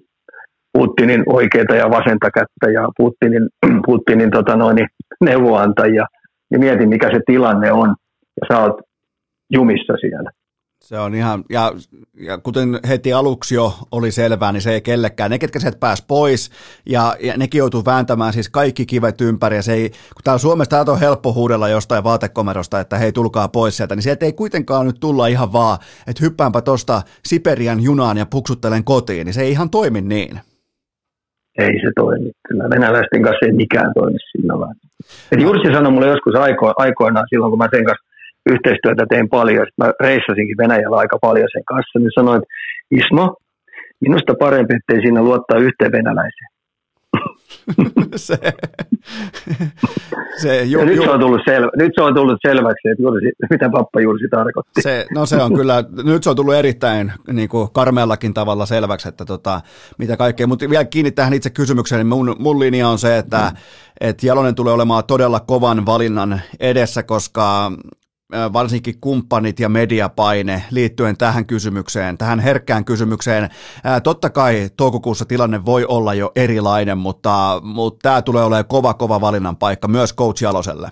Putinin 0.78 1.22
oikeita 1.26 1.74
ja 1.74 1.90
vasenta 1.90 2.30
kättä 2.30 2.70
ja 2.74 2.88
Putinin, 2.96 3.48
Putinin 3.86 4.30
tota 4.30 4.56
noin, 4.56 4.86
neuvoantajia, 5.20 6.06
niin 6.50 6.60
mieti 6.60 6.86
mikä 6.86 7.10
se 7.10 7.20
tilanne 7.26 7.72
on 7.72 7.94
ja 8.40 8.46
sä 8.48 8.62
oot 8.62 8.80
jumissa 9.52 9.92
siellä. 10.00 10.30
Se 10.82 10.98
on 10.98 11.14
ihan, 11.14 11.44
ja, 11.50 11.72
ja 12.20 12.38
kuten 12.38 12.80
heti 12.88 13.12
aluksi 13.12 13.54
jo 13.54 13.72
oli 13.92 14.10
selvää, 14.10 14.52
niin 14.52 14.60
se 14.60 14.72
ei 14.72 14.80
kellekään. 14.80 15.30
Ne, 15.30 15.38
ketkä 15.38 15.58
sieltä 15.58 15.78
pääsi 15.78 16.04
pois, 16.08 16.50
ja, 16.86 17.16
ja 17.20 17.36
nekin 17.36 17.58
joutuu 17.58 17.84
vääntämään 17.84 18.32
siis 18.32 18.48
kaikki 18.48 18.86
kivet 18.86 19.20
ympäri, 19.20 19.56
ja 19.56 19.62
se 19.62 19.72
ei, 19.72 19.90
kun 19.90 20.22
täällä 20.24 20.38
Suomessa 20.38 20.70
täältä 20.70 20.92
on 20.92 21.00
helppo 21.00 21.32
huudella 21.32 21.68
jostain 21.68 22.04
vaatekomerosta, 22.04 22.80
että 22.80 22.98
hei, 22.98 23.12
tulkaa 23.12 23.48
pois 23.48 23.76
sieltä, 23.76 23.94
niin 23.94 24.02
sieltä 24.02 24.26
ei 24.26 24.32
kuitenkaan 24.32 24.86
nyt 24.86 25.00
tulla 25.00 25.26
ihan 25.26 25.52
vaan, 25.52 25.78
että 26.06 26.24
hyppäänpä 26.24 26.60
tuosta 26.60 27.02
Siperian 27.24 27.82
junaan 27.82 28.16
ja 28.16 28.26
puksuttelen 28.26 28.84
kotiin, 28.84 29.24
niin 29.24 29.34
se 29.34 29.42
ei 29.42 29.50
ihan 29.50 29.70
toimi 29.70 30.00
niin 30.00 30.40
ei 31.58 31.74
se 31.82 31.90
toimi. 31.96 32.30
Kyllä 32.48 32.64
venäläisten 32.74 33.22
kanssa 33.22 33.46
ei 33.46 33.52
mikään 33.52 33.92
toimi 33.98 34.18
sillä 34.30 34.54
lailla. 34.60 34.84
Et 35.32 35.40
Jursi 35.40 35.72
sanoi 35.72 35.92
mulle 35.92 36.14
joskus 36.14 36.34
aiko, 36.34 36.72
aikoinaan 36.76 37.26
silloin, 37.30 37.50
kun 37.50 37.58
mä 37.58 37.68
sen 37.74 37.84
kanssa 37.84 38.08
yhteistyötä 38.52 39.04
tein 39.08 39.28
paljon, 39.28 39.66
mä 39.78 39.86
reissasinkin 40.00 40.60
Venäjällä 40.62 40.96
aika 40.96 41.18
paljon 41.20 41.48
sen 41.52 41.64
kanssa, 41.72 41.98
niin 41.98 42.18
sanoin, 42.18 42.38
että 42.38 42.50
Ismo, 42.90 43.36
minusta 44.00 44.32
parempi, 44.44 44.74
ettei 44.74 45.02
siinä 45.02 45.22
luottaa 45.22 45.58
yhteen 45.58 45.92
venäläiseen. 45.92 46.50
se, 48.16 48.38
se, 50.42 50.64
ju, 50.64 50.84
nyt, 50.84 51.02
se 51.02 51.10
on 51.10 51.20
tullut 51.20 51.40
selvä, 51.44 51.70
nyt 51.76 51.92
se 51.94 52.02
on 52.02 52.14
tullut 52.14 52.38
selväksi, 52.46 52.88
että 52.88 53.02
juuri, 53.02 53.32
mitä 53.50 53.70
pappa 53.70 54.00
Jursi 54.00 54.28
tarkoitti. 54.30 54.82
Se, 54.82 55.06
no 55.14 55.26
se 55.26 55.36
on 55.36 55.54
kyllä, 55.54 55.84
nyt 56.04 56.22
se 56.22 56.30
on 56.30 56.36
tullut 56.36 56.54
erittäin 56.54 57.12
niin 57.32 57.48
kuin 57.48 57.68
karmeallakin 57.72 58.34
tavalla 58.34 58.66
selväksi, 58.66 59.08
että 59.08 59.24
tota, 59.24 59.60
mitä 59.98 60.16
kaikkea, 60.16 60.46
mutta 60.46 60.70
vielä 60.70 60.84
kiinni 60.84 61.10
tähän 61.10 61.32
itse 61.32 61.50
kysymykseen, 61.50 61.98
niin 61.98 62.06
mun, 62.06 62.36
mun 62.38 62.60
linja 62.60 62.88
on 62.88 62.98
se, 62.98 63.18
että 63.18 63.38
mm. 63.38 63.56
et 64.00 64.22
Jalonen 64.22 64.54
tulee 64.54 64.72
olemaan 64.72 65.04
todella 65.04 65.40
kovan 65.40 65.86
valinnan 65.86 66.40
edessä, 66.60 67.02
koska 67.02 67.72
varsinkin 68.32 68.94
kumppanit 69.00 69.60
ja 69.60 69.68
mediapaine 69.68 70.62
liittyen 70.70 71.16
tähän 71.16 71.46
kysymykseen, 71.46 72.18
tähän 72.18 72.40
herkkään 72.40 72.84
kysymykseen. 72.84 73.48
Totta 74.02 74.30
kai 74.30 74.68
toukokuussa 74.76 75.24
tilanne 75.24 75.64
voi 75.64 75.84
olla 75.84 76.14
jo 76.14 76.32
erilainen, 76.36 76.98
mutta, 76.98 77.60
mutta 77.62 77.98
tämä 78.02 78.22
tulee 78.22 78.44
olemaan 78.44 78.64
kova, 78.68 78.94
kova 78.94 79.20
valinnan 79.20 79.56
paikka 79.56 79.88
myös 79.88 80.14
coach 80.14 80.42
Jaloselle. 80.42 80.88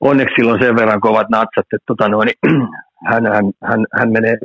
Onneksi 0.00 0.34
sillä 0.36 0.52
on 0.52 0.58
sen 0.62 0.76
verran 0.76 1.00
kovat 1.00 1.28
natsat, 1.30 1.66
että 1.72 1.84
tota 1.86 2.08
noin, 2.08 2.28
hän, 3.10 3.26
hän, 3.26 3.44
hän, 3.64 3.86
hän, 3.98 4.12
menee, 4.12 4.36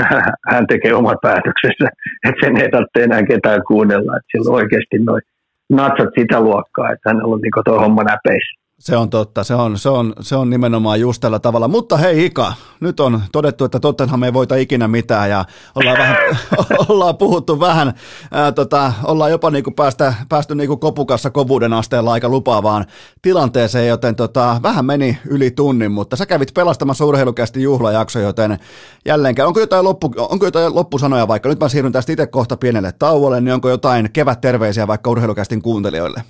hän 0.52 0.66
tekee 0.66 0.94
omat 0.94 1.18
päätöksensä, 1.22 1.88
että 2.28 2.46
sen 2.46 2.56
ei 2.56 2.70
tarvitse 2.70 3.02
enää 3.02 3.22
ketään 3.22 3.62
kuunnella, 3.68 4.16
että 4.16 4.28
sillä 4.32 4.50
on 4.50 4.56
oikeasti 4.56 4.98
noin 4.98 5.22
natsat 5.70 6.08
sitä 6.18 6.40
luokkaa, 6.40 6.92
että 6.92 7.10
hänellä 7.10 7.34
on 7.34 7.40
niin 7.40 7.64
tuo 7.64 7.80
homma 7.80 8.02
näpeissä. 8.02 8.61
Se 8.82 8.96
on 8.96 9.10
totta, 9.10 9.44
se 9.44 9.54
on, 9.54 9.78
se, 9.78 9.88
on, 9.88 10.14
se 10.20 10.36
on 10.36 10.50
nimenomaan 10.50 11.00
just 11.00 11.20
tällä 11.20 11.38
tavalla. 11.38 11.68
Mutta 11.68 11.96
hei 11.96 12.24
Ika, 12.24 12.54
nyt 12.80 13.00
on 13.00 13.22
todettu, 13.32 13.64
että 13.64 13.80
Tottenham 13.80 14.22
ei 14.22 14.32
voita 14.32 14.56
ikinä 14.56 14.88
mitään 14.88 15.30
ja 15.30 15.44
ollaan, 15.74 15.98
vähän, 15.98 16.16
ollaan 16.88 17.16
puhuttu 17.16 17.60
vähän, 17.60 17.92
ää, 18.30 18.52
tota, 18.52 18.92
ollaan 19.04 19.30
jopa 19.30 19.50
niinku 19.50 19.70
päästä, 19.70 20.14
päästy 20.28 20.54
niinku 20.54 20.76
kopukassa 20.76 21.30
kovuuden 21.30 21.72
asteella 21.72 22.12
aika 22.12 22.28
lupaavaan 22.28 22.84
tilanteeseen, 23.22 23.88
joten 23.88 24.16
tota, 24.16 24.60
vähän 24.62 24.84
meni 24.84 25.18
yli 25.26 25.50
tunnin, 25.50 25.92
mutta 25.92 26.16
sä 26.16 26.26
kävit 26.26 26.54
pelastamassa 26.54 27.04
urheilukästi 27.04 27.62
juhlajakso, 27.62 28.18
joten 28.18 28.58
jälleen 29.04 29.34
onko 29.46 29.60
jotain, 29.60 29.84
loppu, 29.84 30.12
onko 30.16 30.44
jotain 30.44 30.74
loppusanoja 30.74 31.28
vaikka, 31.28 31.48
nyt 31.48 31.60
mä 31.60 31.68
siirryn 31.68 31.92
tästä 31.92 32.12
itse 32.12 32.26
kohta 32.26 32.56
pienelle 32.56 32.92
tauolle, 32.92 33.40
niin 33.40 33.54
onko 33.54 33.70
jotain 33.70 34.10
kevätterveisiä 34.12 34.86
vaikka 34.86 35.10
urheilukästin 35.10 35.62
kuuntelijoille? 35.62 36.22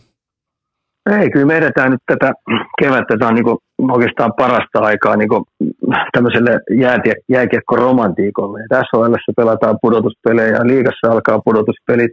Ei, 1.10 1.30
kyllä 1.30 1.46
me 1.46 1.56
edetään 1.56 1.90
nyt 1.90 2.00
tätä 2.06 2.32
kevättä. 2.82 3.16
Tämä 3.18 3.28
on 3.28 3.34
niin 3.34 3.90
oikeastaan 3.90 4.32
parasta 4.36 4.78
aikaa 4.80 5.16
niin 5.16 5.28
tämmöiselle 6.14 6.60
jäätie, 6.70 7.14
jääkiekkoromantiikolle. 7.28 8.60
Tässä 8.68 8.96
OLssä 8.96 9.32
pelataan 9.36 9.78
pudotuspelejä 9.82 10.56
ja 10.56 10.66
liigassa 10.66 11.12
alkaa 11.12 11.40
pudotuspelit. 11.44 12.12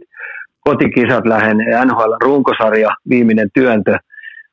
Kotikisat 0.60 1.26
lähenee, 1.26 1.84
NHL 1.84 2.12
runkosarja, 2.24 2.88
viimeinen 3.08 3.48
työntö, 3.54 3.96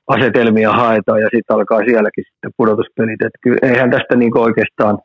asetelmia 0.07 0.71
haetaan 0.71 1.21
ja 1.21 1.29
sitten 1.35 1.55
alkaa 1.55 1.79
sielläkin 1.79 2.23
sitten 2.33 2.51
pudotuspelit. 2.57 3.21
Et 3.21 3.31
kyllä 3.41 3.57
eihän 3.61 3.91
tästä 3.91 4.15
niin 4.15 4.37
oikeastaan 4.37 4.99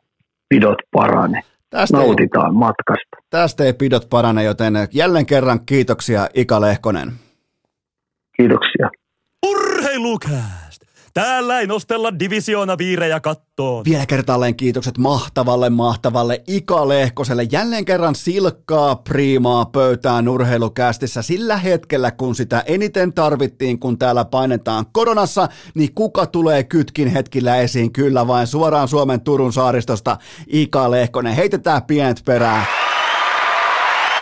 pidot 0.49 0.77
parane. 0.91 1.41
Tästä 1.69 1.97
Nautitaan 1.97 2.51
ei, 2.51 2.57
matkasta. 2.57 3.17
Tästä 3.29 3.63
ei 3.63 3.73
pidot 3.73 4.09
parane, 4.09 4.43
joten 4.43 4.73
jälleen 4.93 5.25
kerran 5.25 5.59
kiitoksia 5.65 6.27
Ika 6.33 6.61
Lehkonen. 6.61 7.11
Kiitoksia. 8.37 8.89
Urheilukääst! 9.43 10.83
Täällä 11.13 11.59
ei 11.59 11.67
nostella 11.67 12.19
divisioona 12.19 12.77
viirejä 12.77 13.19
kattoon. 13.19 13.85
Vielä 13.85 14.05
kertaalleen 14.05 14.55
kiitokset 14.55 14.97
mahtavalle, 14.97 15.69
mahtavalle 15.69 16.43
Ika 16.47 16.87
Lehkoselle. 16.87 17.47
Jälleen 17.51 17.85
kerran 17.85 18.15
silkkaa 18.15 18.95
priimaa 18.95 19.65
pöytään 19.65 20.27
urheilukästissä 20.29 21.21
sillä 21.21 21.57
hetkellä, 21.57 22.11
kun 22.11 22.35
sitä 22.35 22.63
eniten 22.65 23.13
tarvittiin, 23.13 23.79
kun 23.79 23.97
täällä 23.99 24.25
painetaan 24.25 24.85
koronassa, 24.91 25.47
niin 25.73 25.93
kuka 25.95 26.25
tulee 26.25 26.63
kytkin 26.63 27.07
hetkillä 27.07 27.57
esiin? 27.57 27.93
Kyllä 27.93 28.27
vain 28.27 28.47
suoraan 28.47 28.87
Suomen 28.87 29.21
Turun 29.21 29.53
saaristosta 29.53 30.17
Ika 30.47 30.91
Lehkonen. 30.91 31.33
Heitetään 31.33 31.83
pienet 31.83 32.21
perään. 32.25 32.65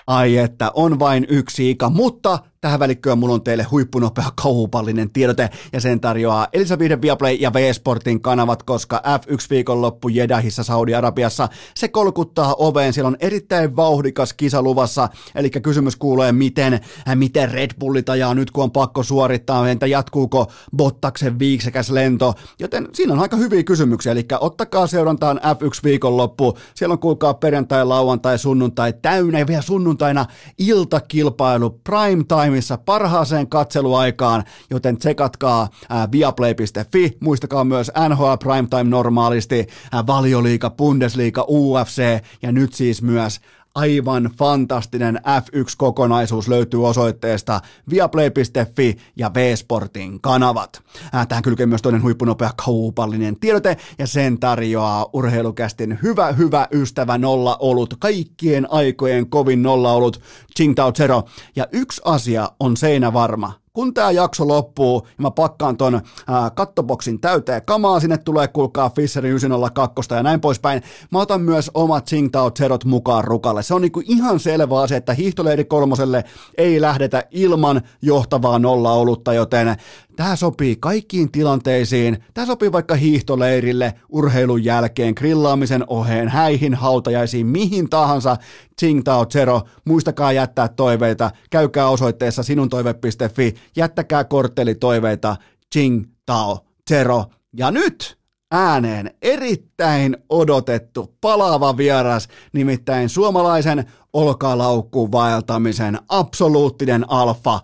Ai 0.08 0.38
että, 0.38 0.72
on 0.74 1.00
vain 1.00 1.26
yksi 1.30 1.70
Ika, 1.70 1.90
mutta 1.90 2.40
Tähän 2.62 2.80
välikköön 2.80 3.20
mulla 3.20 3.34
on 3.34 3.44
teille 3.44 3.64
huippunopea 3.64 4.26
kauhupallinen 4.44 5.10
tiedote 5.10 5.50
ja 5.74 5.82
sen 5.82 6.00
tarjoaa 6.00 6.48
Elisa 6.54 6.80
Vihden 6.80 7.02
Viaplay 7.02 7.34
ja 7.34 7.54
V-Sportin 7.54 8.22
kanavat, 8.22 8.64
koska 8.64 9.02
F1 9.06 9.48
viikonloppu 9.50 10.10
Jedahissa 10.10 10.64
Saudi-Arabiassa. 10.64 11.50
Se 11.76 11.88
kolkuttaa 11.88 12.56
oveen. 12.58 12.94
Siellä 12.94 13.08
on 13.08 13.18
erittäin 13.20 13.76
vauhdikas 13.76 14.34
kisa 14.34 14.62
luvassa, 14.62 15.10
eli 15.36 15.50
kysymys 15.50 15.96
kuulee, 15.96 16.32
miten, 16.32 16.74
äh, 16.74 17.16
miten 17.16 17.52
Red 17.52 17.72
Bullit 17.80 18.10
ajaa 18.10 18.34
nyt, 18.34 18.52
kun 18.52 18.64
on 18.64 18.72
pakko 18.72 19.04
suorittaa, 19.04 19.70
entä 19.70 19.88
jatkuuko 19.88 20.52
Bottaksen 20.78 21.40
viiksekäs 21.40 21.90
lento, 21.90 22.34
joten 22.60 22.88
siinä 22.94 23.14
on 23.14 23.20
aika 23.20 23.38
hyviä 23.38 23.64
kysymyksiä, 23.64 24.12
eli 24.12 24.26
ottakaa 24.40 24.88
seurantaan 24.88 25.38
F1 25.38 25.80
viikonloppu, 25.84 26.58
siellä 26.74 26.94
on 26.94 27.00
kuulkaa 27.00 27.34
perjantai, 27.34 27.86
lauantai, 27.86 28.40
sunnuntai 28.40 28.94
täynnä 29.02 29.40
ja 29.40 29.48
vielä 29.48 29.62
sunnuntaina 29.62 30.26
iltakilpailu, 30.58 31.70
prime 31.70 32.24
time 32.28 32.51
Primeissa 32.52 32.78
parhaaseen 32.78 33.50
katseluaikaan, 33.50 34.44
joten 34.70 34.98
tsekatkaa 34.98 35.70
viaplay.fi, 36.12 37.18
muistakaa 37.20 37.64
myös 37.64 37.92
NHL 38.10 38.34
Primetime 38.40 38.84
normaalisti, 38.84 39.68
Valioliiga, 40.08 40.70
Bundesliga, 40.70 41.46
UFC 41.48 42.02
ja 42.42 42.52
nyt 42.52 42.74
siis 42.74 43.02
myös 43.02 43.42
aivan 43.76 44.30
fantastinen 44.38 45.16
F1-kokonaisuus 45.18 46.48
löytyy 46.48 46.88
osoitteesta 46.88 47.62
viaplay.fi 47.90 48.98
ja 49.16 49.32
V-Sportin 49.34 50.22
kanavat. 50.22 50.84
Tähän 51.28 51.44
kylkee 51.44 51.66
myös 51.66 51.82
toinen 51.82 52.04
huippunopea 52.04 52.52
kaupallinen 52.66 53.40
tiedote 53.40 53.78
ja 53.98 54.08
sen 54.08 54.40
tarjoaa 54.40 55.06
urheilukästin 55.14 56.00
hyvä, 56.04 56.32
hyvä 56.32 56.68
ystävä 56.72 57.18
nolla 57.18 57.58
olut, 57.60 57.94
kaikkien 58.00 58.72
aikojen 58.72 59.30
kovin 59.30 59.64
nolla 59.64 59.94
olut, 59.94 60.22
Tsingtao 60.54 60.92
Zero. 60.92 61.24
Ja 61.56 61.68
yksi 61.72 62.02
asia 62.06 62.52
on 62.60 62.78
seinä 62.78 63.14
varma, 63.14 63.61
kun 63.74 63.94
tämä 63.94 64.12
jakso 64.12 64.48
loppuu 64.48 65.08
ja 65.08 65.22
mä 65.22 65.32
pakkaan 65.32 65.78
ton 65.78 66.02
ää, 66.28 66.50
kattoboksin 66.50 67.22
täyteen 67.22 67.62
kamaa, 67.66 68.00
sinne 68.00 68.18
tulee 68.18 68.48
kuulkaa 68.48 68.90
Fisherin 68.90 69.32
902 69.32 70.14
ja 70.16 70.24
näin 70.24 70.42
poispäin. 70.42 70.82
Mä 71.12 71.20
otan 71.20 71.42
myös 71.42 71.72
omat 71.74 72.06
Tsingtao 72.06 72.52
Zerot 72.52 72.86
mukaan 72.86 73.24
rukalle. 73.24 73.64
Se 73.64 73.74
on 73.74 73.82
niinku 73.82 74.02
ihan 74.06 74.40
selvä 74.40 74.80
asia, 74.82 74.98
että 74.98 75.14
hiihtoleiri 75.14 75.66
kolmoselle 75.66 76.24
ei 76.58 76.82
lähdetä 76.82 77.24
ilman 77.32 77.82
johtavaa 78.02 78.60
nolla 78.60 78.94
olutta, 78.94 79.34
joten 79.34 79.76
Tämä 80.16 80.36
sopii 80.36 80.76
kaikkiin 80.80 81.32
tilanteisiin. 81.32 82.24
Tämä 82.34 82.48
sopii 82.48 82.72
vaikka 82.72 82.96
hiihtoleirille, 82.96 83.94
urheilun 84.10 84.64
jälkeen, 84.64 85.14
grillaamisen 85.18 85.84
oheen, 85.88 86.28
häihin, 86.28 86.74
hautajaisiin, 86.74 87.48
mihin 87.48 87.90
tahansa. 87.90 88.38
Tsingtao 88.76 89.26
Zero. 89.26 89.62
Muistakaa 89.86 90.32
jättää 90.32 90.68
toiveita. 90.68 91.32
Käykää 91.50 91.90
osoitteessa 91.90 92.44
sinuntoive.fi. 92.44 93.56
Jättäkää 93.76 94.24
korttelitoiveita. 94.24 95.36
Tsingtao 95.70 96.60
Zero. 96.90 97.26
Ja 97.58 97.72
nyt 97.72 98.18
ääneen 98.52 99.12
erittäin 99.22 100.18
odotettu 100.30 101.18
palaava 101.22 101.78
vieras, 101.78 102.28
nimittäin 102.54 103.10
suomalaisen 103.10 103.86
olkalaukku 104.14 105.12
vaeltamisen 105.12 106.00
absoluuttinen 106.10 107.10
alfa 107.10 107.60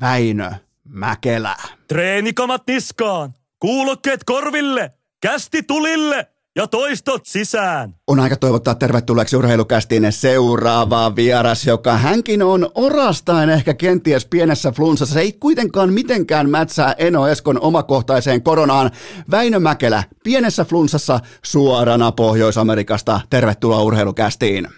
Väinö 0.00 0.50
Mäkelä. 0.92 1.56
Treenikamat 1.88 2.62
niskaan, 2.66 3.34
kuulokkeet 3.58 4.24
korville, 4.24 4.90
kästi 5.20 5.62
tulille 5.62 6.26
ja 6.56 6.66
toistot 6.66 7.26
sisään. 7.26 7.94
On 8.06 8.20
aika 8.20 8.36
toivottaa 8.36 8.74
tervetulleeksi 8.74 9.36
urheilukästiin 9.36 10.12
seuraava 10.12 11.16
vieras, 11.16 11.66
joka 11.66 11.96
hänkin 11.96 12.42
on 12.42 12.70
orastain 12.74 13.50
ehkä 13.50 13.74
kenties 13.74 14.26
pienessä 14.26 14.72
flunssassa. 14.72 15.14
Se 15.14 15.20
ei 15.20 15.32
kuitenkaan 15.32 15.92
mitenkään 15.92 16.50
mätsää 16.50 16.94
Eno 16.98 17.28
Eskon 17.28 17.60
omakohtaiseen 17.60 18.42
koronaan. 18.42 18.90
Väinö 19.30 19.60
Mäkelä, 19.60 20.04
pienessä 20.24 20.64
flunssassa 20.64 21.20
suorana 21.44 22.12
Pohjois-Amerikasta. 22.12 23.20
Tervetuloa 23.30 23.82
urheilukästiin. 23.82 24.68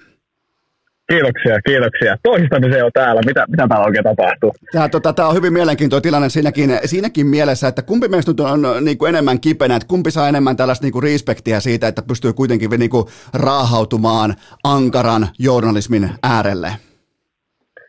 Kiitoksia, 1.12 1.60
kiitoksia. 1.66 2.16
Toistamiseen 2.22 2.84
on 2.84 2.90
täällä. 2.94 3.20
Mitä, 3.26 3.44
mitä 3.48 3.68
täällä 3.68 3.86
oikein 3.86 4.04
tapahtuu? 4.04 4.54
Tämä, 4.72 4.88
tota, 4.88 5.12
tämä 5.12 5.28
on 5.28 5.34
hyvin 5.34 5.52
mielenkiintoinen 5.52 6.02
tilanne 6.02 6.28
siinäkin, 6.28 6.78
siinäkin 6.84 7.26
mielessä, 7.26 7.68
että 7.68 7.82
kumpi 7.82 8.08
meistä 8.08 8.30
nyt 8.30 8.40
on 8.40 8.62
niin 8.80 8.98
kuin 8.98 9.08
enemmän 9.08 9.40
kipenä, 9.40 9.76
että 9.76 9.88
kumpi 9.88 10.10
saa 10.10 10.28
enemmän 10.28 10.56
tällaista 10.56 10.84
niin 10.84 10.92
kuin 10.92 11.02
respektiä 11.02 11.60
siitä, 11.60 11.88
että 11.88 12.02
pystyy 12.02 12.32
kuitenkin 12.32 12.70
niin 12.70 12.90
kuin 12.90 13.06
raahautumaan 13.34 14.34
ankaran 14.64 15.28
journalismin 15.38 16.10
äärelle? 16.22 16.72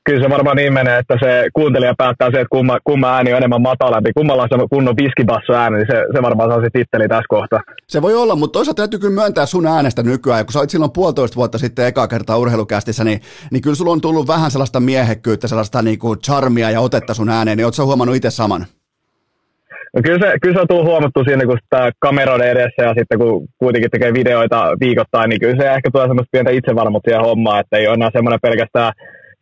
Kyllä 0.06 0.24
se 0.24 0.30
varmaan 0.30 0.58
niin 0.58 0.74
menee, 0.74 0.98
että 0.98 1.16
se 1.24 1.50
kuuntelija 1.54 1.94
päättää 1.98 2.32
se, 2.32 2.40
että 2.40 2.56
kumma, 2.56 2.78
kumma 2.84 3.16
ääni 3.16 3.34
on 3.34 3.38
enemmän 3.38 3.62
matalampi. 3.62 4.14
Kummalla 4.14 4.44
on 4.44 4.50
se 4.50 4.68
kunnon 4.70 4.98
viskibasso 4.98 5.54
ääni, 5.54 5.78
niin 5.78 5.88
se, 5.92 5.98
se 6.16 6.22
varmaan 6.22 6.50
saa 6.50 6.62
se 6.62 6.70
titteli 6.74 7.08
tässä 7.08 7.26
kohtaa. 7.30 7.60
Se 7.88 8.02
voi 8.02 8.16
olla, 8.16 8.36
mutta 8.36 8.58
toisaalta 8.58 8.82
täytyy 8.82 9.00
kyllä 9.00 9.22
myöntää 9.22 9.46
sun 9.46 9.68
äänestä 9.68 10.04
nykyään. 10.04 10.40
Ja 10.40 10.44
kun 10.44 10.54
sä 10.54 10.60
olit 10.60 10.70
silloin 10.70 10.92
puolitoista 10.92 11.36
vuotta 11.36 11.58
sitten 11.58 11.88
eka 11.88 12.08
kertaa 12.08 12.38
urheilukästissä, 12.38 13.04
niin, 13.04 13.20
niin 13.52 13.62
kyllä 13.62 13.76
sulla 13.76 13.92
on 13.92 14.02
tullut 14.02 14.28
vähän 14.28 14.52
sellaista 14.52 14.80
miehekkyyttä, 14.80 15.48
sellaista 15.48 15.82
niin 15.82 16.00
kuin 16.00 16.20
charmia 16.20 16.72
ja 16.72 16.82
otetta 16.82 17.14
sun 17.14 17.30
ääneen. 17.30 17.58
Niin 17.58 17.66
ootko 17.66 17.86
huomannut 17.86 18.16
itse 18.16 18.30
saman? 18.30 18.66
No 19.96 20.02
kyllä, 20.06 20.20
se, 20.20 20.40
kyllä 20.42 20.56
se 20.56 20.62
on 20.62 20.68
tullut 20.68 20.86
huomattu 20.86 21.24
siinä, 21.24 21.46
kun 21.46 21.58
sitä 21.64 21.92
kameroiden 22.00 22.50
edessä 22.50 22.84
ja 22.84 22.94
sitten 22.98 23.20
kun 23.20 23.48
kuitenkin 23.58 23.92
tekee 23.92 24.14
videoita 24.14 24.74
viikoittain, 24.80 25.30
niin 25.30 25.40
kyllä 25.40 25.64
se 25.64 25.74
ehkä 25.74 25.92
tulee 25.92 26.08
semmoista 26.08 26.32
pientä 26.32 26.52
itsevarmuutta 26.52 27.20
hommaa, 27.20 27.60
että 27.60 27.78
ei 27.78 27.88
ole 27.88 27.94
enää 27.94 28.10
semmoinen 28.14 28.40
pelkästään 28.42 28.94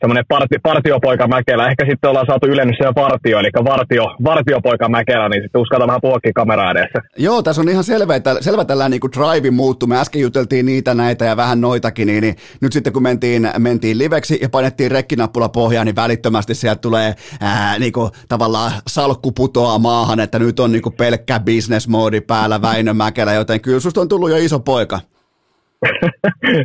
semmoinen 0.01 0.25
parti, 0.27 0.55
partiopoika 0.63 1.27
Mäkelä. 1.27 1.69
Ehkä 1.69 1.85
sitten 1.89 2.09
ollaan 2.09 2.25
saatu 2.25 2.47
ylennys 2.47 2.77
siellä 2.77 2.93
partio, 2.93 3.39
eli 3.39 3.49
vartio, 3.63 4.03
vartiopoika 4.23 4.89
Mäkelä, 4.89 5.29
niin 5.29 5.43
sitten 5.43 5.61
uskaltaa 5.61 5.87
vähän 5.87 6.01
puhuakin 6.01 6.33
kamera 6.33 6.71
edessä. 6.71 7.01
Joo, 7.17 7.41
tässä 7.41 7.61
on 7.61 7.69
ihan 7.69 7.83
selvä, 7.83 8.13
selvä 8.41 8.65
tällainen 8.65 8.99
niin 8.99 9.11
drive 9.11 9.51
muuttu. 9.51 9.87
Me 9.87 9.99
äsken 9.99 10.21
juteltiin 10.21 10.65
niitä, 10.65 10.93
näitä 10.93 11.25
ja 11.25 11.37
vähän 11.37 11.61
noitakin, 11.61 12.07
niin, 12.07 12.21
niin 12.21 12.35
nyt 12.61 12.73
sitten 12.73 12.93
kun 12.93 13.03
mentiin, 13.03 13.49
mentiin 13.57 13.97
liveksi 13.97 14.39
ja 14.41 14.49
painettiin 14.49 14.91
rekkinappula 14.91 15.49
pohjaan, 15.49 15.85
niin 15.85 15.95
välittömästi 15.95 16.55
sieltä 16.55 16.81
tulee 16.81 17.15
ää, 17.41 17.79
niin 17.79 17.93
kuin, 17.93 18.11
tavallaan 18.29 18.71
salkku 18.87 19.31
putoaa 19.31 19.79
maahan, 19.79 20.19
että 20.19 20.39
nyt 20.39 20.59
on 20.59 20.71
niin 20.71 20.81
kuin 20.81 20.95
pelkkä 20.95 21.39
business 21.39 21.87
mode 21.87 22.21
päällä 22.21 22.61
Väinö 22.61 22.93
Mäkelä, 22.93 23.33
joten 23.33 23.61
kyllä 23.61 23.79
susta 23.79 24.01
on 24.01 24.07
tullut 24.07 24.29
jo 24.29 24.37
iso 24.37 24.59
poika. 24.59 24.99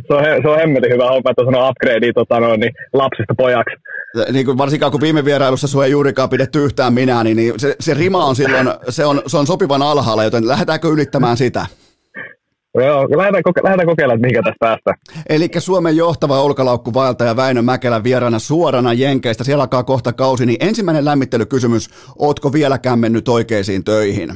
Se, 0.07 0.13
on, 0.13 0.23
se 0.41 0.49
on 0.49 0.57
hemmetin 0.57 0.91
hyvä 0.91 1.09
homma, 1.09 1.29
että 1.29 1.41
on 1.41 1.69
upgrade 1.69 2.13
tota, 2.13 2.39
no, 2.39 2.55
niin 2.55 2.71
lapsista 2.93 3.33
pojaksi. 3.37 3.75
Niin 4.31 4.45
kuin 4.45 4.57
varsinkaan 4.57 4.91
kun 4.91 5.01
viime 5.01 5.25
vierailussa 5.25 5.67
sinua 5.67 5.85
ei 5.85 5.91
juurikaan 5.91 6.29
pidetty 6.29 6.63
yhtään 6.65 6.93
minä, 6.93 7.23
niin, 7.23 7.37
niin 7.37 7.59
se, 7.59 7.75
se, 7.79 7.93
rima 7.93 8.25
on 8.25 8.35
silloin, 8.35 8.69
se 8.89 9.05
on, 9.05 9.21
se 9.27 9.37
on 9.37 9.47
sopivan 9.47 9.81
alhaalla, 9.81 10.23
joten 10.23 10.47
lähdetäänkö 10.47 10.87
ylittämään 10.87 11.37
sitä? 11.37 11.65
Joo, 12.75 13.17
lähdetään, 13.17 13.43
koke- 13.49 13.63
lähdetään 13.63 13.87
kokeilemaan, 13.87 14.21
mihinkä 14.21 14.41
tästä 14.43 14.57
päästä. 14.59 14.93
Eli 15.29 15.49
Suomen 15.57 15.97
johtava 15.97 16.41
olkalaukkuvaeltaja 16.41 17.35
Väinö 17.35 17.61
Mäkelä 17.61 18.03
vieraana 18.03 18.39
suorana 18.39 18.93
Jenkeistä. 18.93 19.43
Siellä 19.43 19.61
alkaa 19.61 19.83
kohta 19.83 20.13
kausi, 20.13 20.45
niin 20.45 20.57
ensimmäinen 20.59 21.05
lämmittelykysymys, 21.05 21.89
ootko 22.19 22.53
vieläkään 22.53 22.99
mennyt 22.99 23.27
oikeisiin 23.27 23.83
töihin? 23.83 24.29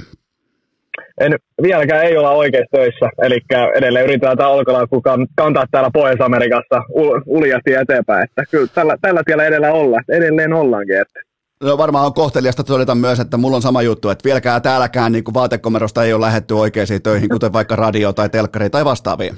En, 1.25 1.35
vieläkään 1.61 2.05
ei 2.05 2.17
olla 2.17 2.31
oikeassa 2.31 2.77
töissä, 2.77 3.09
eli 3.21 3.39
edelleen 3.75 4.05
yritetään 4.05 4.37
tämä 4.37 4.49
olkalaukku 4.49 5.01
kantaa 5.35 5.65
täällä 5.71 5.89
Pohjois-Amerikassa 5.93 6.81
uljasti 7.27 7.73
eteenpäin, 7.73 8.23
että 8.23 8.43
kyllä 8.51 8.67
tällä, 8.75 8.97
tällä 9.01 9.21
tiellä 9.25 9.45
edellä 9.45 9.71
ollaan, 9.71 10.03
edelleen 10.09 10.53
ollaankin. 10.53 11.01
Että. 11.01 11.19
No 11.63 11.77
varmaan 11.77 12.05
on 12.05 12.13
kohteliasta 12.13 12.63
todeta 12.63 12.95
myös, 12.95 13.19
että 13.19 13.37
mulla 13.37 13.55
on 13.55 13.61
sama 13.61 13.81
juttu, 13.81 14.09
että 14.09 14.23
vieläkään 14.23 14.61
täälläkään 14.61 15.11
niin 15.11 15.23
vaatekomerosta 15.33 16.03
ei 16.03 16.13
ole 16.13 16.25
lähetty 16.25 16.53
oikeisiin 16.53 17.01
töihin, 17.01 17.29
kuten 17.29 17.53
vaikka 17.53 17.75
radio 17.75 18.13
tai 18.13 18.29
telkkari 18.29 18.69
tai 18.69 18.85
vastaaviin. 18.85 19.37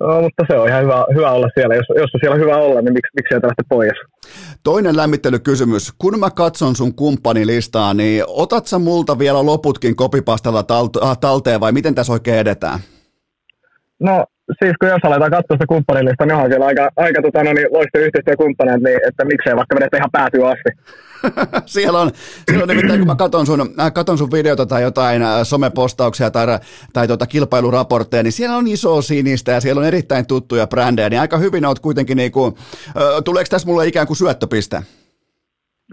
No, 0.00 0.20
mutta 0.20 0.44
se 0.50 0.58
on 0.58 0.68
ihan 0.68 0.82
hyvä, 0.82 1.04
hyvä 1.14 1.30
olla 1.30 1.48
siellä. 1.54 1.74
Jos, 1.74 1.86
jos 1.88 2.14
on 2.14 2.20
siellä 2.20 2.36
hyvä 2.36 2.56
olla, 2.56 2.82
niin 2.82 2.92
miksi, 2.92 3.12
miksi 3.16 3.28
sieltä 3.28 3.46
lähteä 3.46 3.64
pois? 3.68 3.98
Toinen 4.64 4.96
lämmittelykysymys. 4.96 5.92
Kun 5.98 6.20
mä 6.20 6.30
katson 6.30 6.76
sun 6.76 6.94
kumppanilistaa, 6.94 7.94
niin 7.94 8.24
otat 8.26 8.66
sä 8.66 8.78
multa 8.78 9.18
vielä 9.18 9.46
loputkin 9.46 9.96
kopipastalla 9.96 10.64
äh, 11.02 11.18
talteen 11.18 11.60
vai 11.60 11.72
miten 11.72 11.94
tässä 11.94 12.12
oikein 12.12 12.38
edetään? 12.38 12.78
No 14.00 14.24
siis 14.58 14.74
kun 14.80 14.88
jos 14.88 15.04
aletaan 15.04 15.30
katsoa 15.30 15.54
sitä 15.54 15.66
kumppanilista, 15.68 16.26
niin 16.26 16.34
onhan 16.34 16.50
siellä 16.50 16.66
aika, 16.66 16.90
aika 16.96 17.22
tota, 17.22 17.44
no, 17.44 17.52
niin, 17.52 17.68
loiste 17.70 17.98
yhteistyökumppaneet, 17.98 18.82
niin 18.82 19.00
että 19.08 19.24
miksei 19.24 19.56
vaikka 19.56 19.76
vedetä 19.76 19.96
ihan 19.96 20.10
päätyy 20.12 20.50
asti. 20.52 20.70
siellä, 21.66 22.00
on, 22.00 22.10
siellä 22.50 22.62
on 22.62 22.68
nimittäin, 22.68 23.00
kun 23.00 23.06
mä 23.06 23.16
katson 23.16 23.46
sun, 23.46 23.74
äh, 23.80 23.92
katon 23.92 24.18
sun 24.18 24.32
videota 24.32 24.66
tai 24.66 24.82
jotain 24.82 25.22
äh, 25.22 25.40
somepostauksia 25.42 26.30
tai, 26.30 26.46
tai 26.92 27.06
tuota 27.06 27.26
kilpailuraportteja, 27.26 28.22
niin 28.22 28.32
siellä 28.32 28.56
on 28.56 28.68
iso 28.68 29.02
sinistä 29.02 29.52
ja 29.52 29.60
siellä 29.60 29.78
on 29.78 29.86
erittäin 29.86 30.26
tuttuja 30.26 30.66
brändejä, 30.66 31.10
niin 31.10 31.20
aika 31.20 31.38
hyvin 31.38 31.64
oot 31.64 31.78
kuitenkin, 31.78 32.16
niin 32.16 32.32
kuin, 32.32 32.54
äh, 32.88 33.22
tuleeko 33.24 33.48
tässä 33.50 33.68
mulle 33.68 33.86
ikään 33.86 34.06
kuin 34.06 34.16
syöttöpiste? 34.16 34.82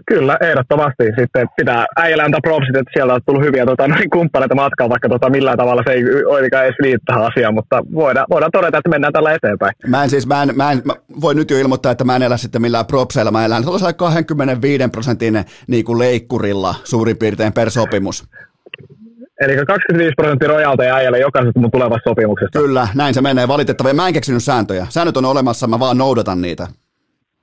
Kyllä, 0.06 0.38
ehdottomasti. 0.40 1.04
Sitten 1.18 1.48
pitää 1.56 1.86
äijällä 1.96 2.24
antaa 2.24 2.40
propsit, 2.40 2.76
että 2.76 2.90
sieltä 2.94 3.14
on 3.14 3.20
tullut 3.26 3.44
hyviä 3.44 3.66
tota, 3.66 3.88
noin 3.88 4.10
kumppaneita 4.10 4.54
matkaan, 4.54 4.90
vaikka 4.90 5.08
tota, 5.08 5.30
millään 5.30 5.58
tavalla 5.58 5.82
se 5.86 5.92
ei 5.92 6.04
oikein 6.24 6.62
edes 6.62 6.74
liity 6.80 6.98
tähän 7.06 7.24
asiaan, 7.24 7.54
mutta 7.54 7.82
voidaan, 7.94 8.26
voidaan 8.30 8.52
todeta, 8.52 8.78
että 8.78 8.90
mennään 8.90 9.12
tällä 9.12 9.32
eteenpäin. 9.32 9.72
Mä 9.86 10.02
en 10.02 10.10
siis, 10.10 10.26
mä, 10.26 10.42
en, 10.42 10.50
mä, 10.56 10.72
en, 10.72 10.82
mä 10.84 10.94
voin 11.20 11.36
nyt 11.36 11.50
jo 11.50 11.58
ilmoittaa, 11.58 11.92
että 11.92 12.04
mä 12.04 12.16
en 12.16 12.22
elä 12.22 12.36
sitten 12.36 12.62
millään 12.62 12.86
propseilla, 12.86 13.30
mä 13.30 13.44
elän 13.44 13.62
sellaisella 13.62 13.92
25 13.92 14.88
prosentin 14.88 15.44
niin 15.66 15.84
kuin 15.84 15.98
leikkurilla 15.98 16.74
suurin 16.84 17.16
piirtein 17.16 17.52
per 17.52 17.70
sopimus. 17.70 18.24
Eli 19.40 19.56
25 19.66 20.12
prosenttia 20.16 20.48
rojalta 20.48 20.82
äijälle 20.82 21.18
jokaisesta 21.18 21.60
mun 21.60 21.70
tulevassa 21.70 22.10
sopimuksesta. 22.10 22.58
Kyllä, 22.58 22.88
näin 22.94 23.14
se 23.14 23.20
menee 23.20 23.48
valitettavasti. 23.48 23.96
Mä 23.96 24.06
en 24.06 24.14
keksinyt 24.14 24.44
sääntöjä. 24.44 24.86
Säännöt 24.88 25.16
on 25.16 25.24
olemassa, 25.24 25.66
mä 25.66 25.78
vaan 25.78 25.98
noudatan 25.98 26.40
niitä. 26.40 26.66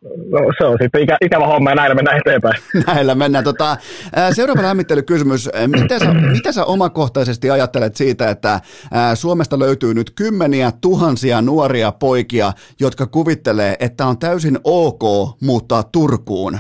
No, 0.04 0.40
se 0.58 0.66
on 0.66 0.78
sitten 0.82 1.02
ikä, 1.02 1.18
ikävä 1.22 1.48
homma 1.48 1.70
ja 1.70 1.76
näillä 1.76 1.96
mennään 1.96 2.18
eteenpäin. 2.18 2.56
Näillä 2.88 3.16
mennään. 3.16 3.44
Tota, 3.44 3.78
seuraava 4.32 4.62
lämmittelykysymys. 4.62 5.50
Mitä 5.68 6.00
sä, 6.00 6.14
mitä 6.14 6.52
sä 6.52 6.66
omakohtaisesti 6.66 7.52
ajattelet 7.52 7.96
siitä, 7.96 8.30
että 8.30 8.60
Suomesta 9.14 9.60
löytyy 9.60 9.94
nyt 9.94 10.12
kymmeniä 10.12 10.72
tuhansia 10.82 11.42
nuoria 11.42 11.92
poikia, 11.92 12.54
jotka 12.80 13.08
kuvittelee, 13.08 13.76
että 13.80 14.06
on 14.06 14.18
täysin 14.18 14.60
ok 14.64 15.04
muuttaa 15.42 15.84
Turkuun? 15.84 16.60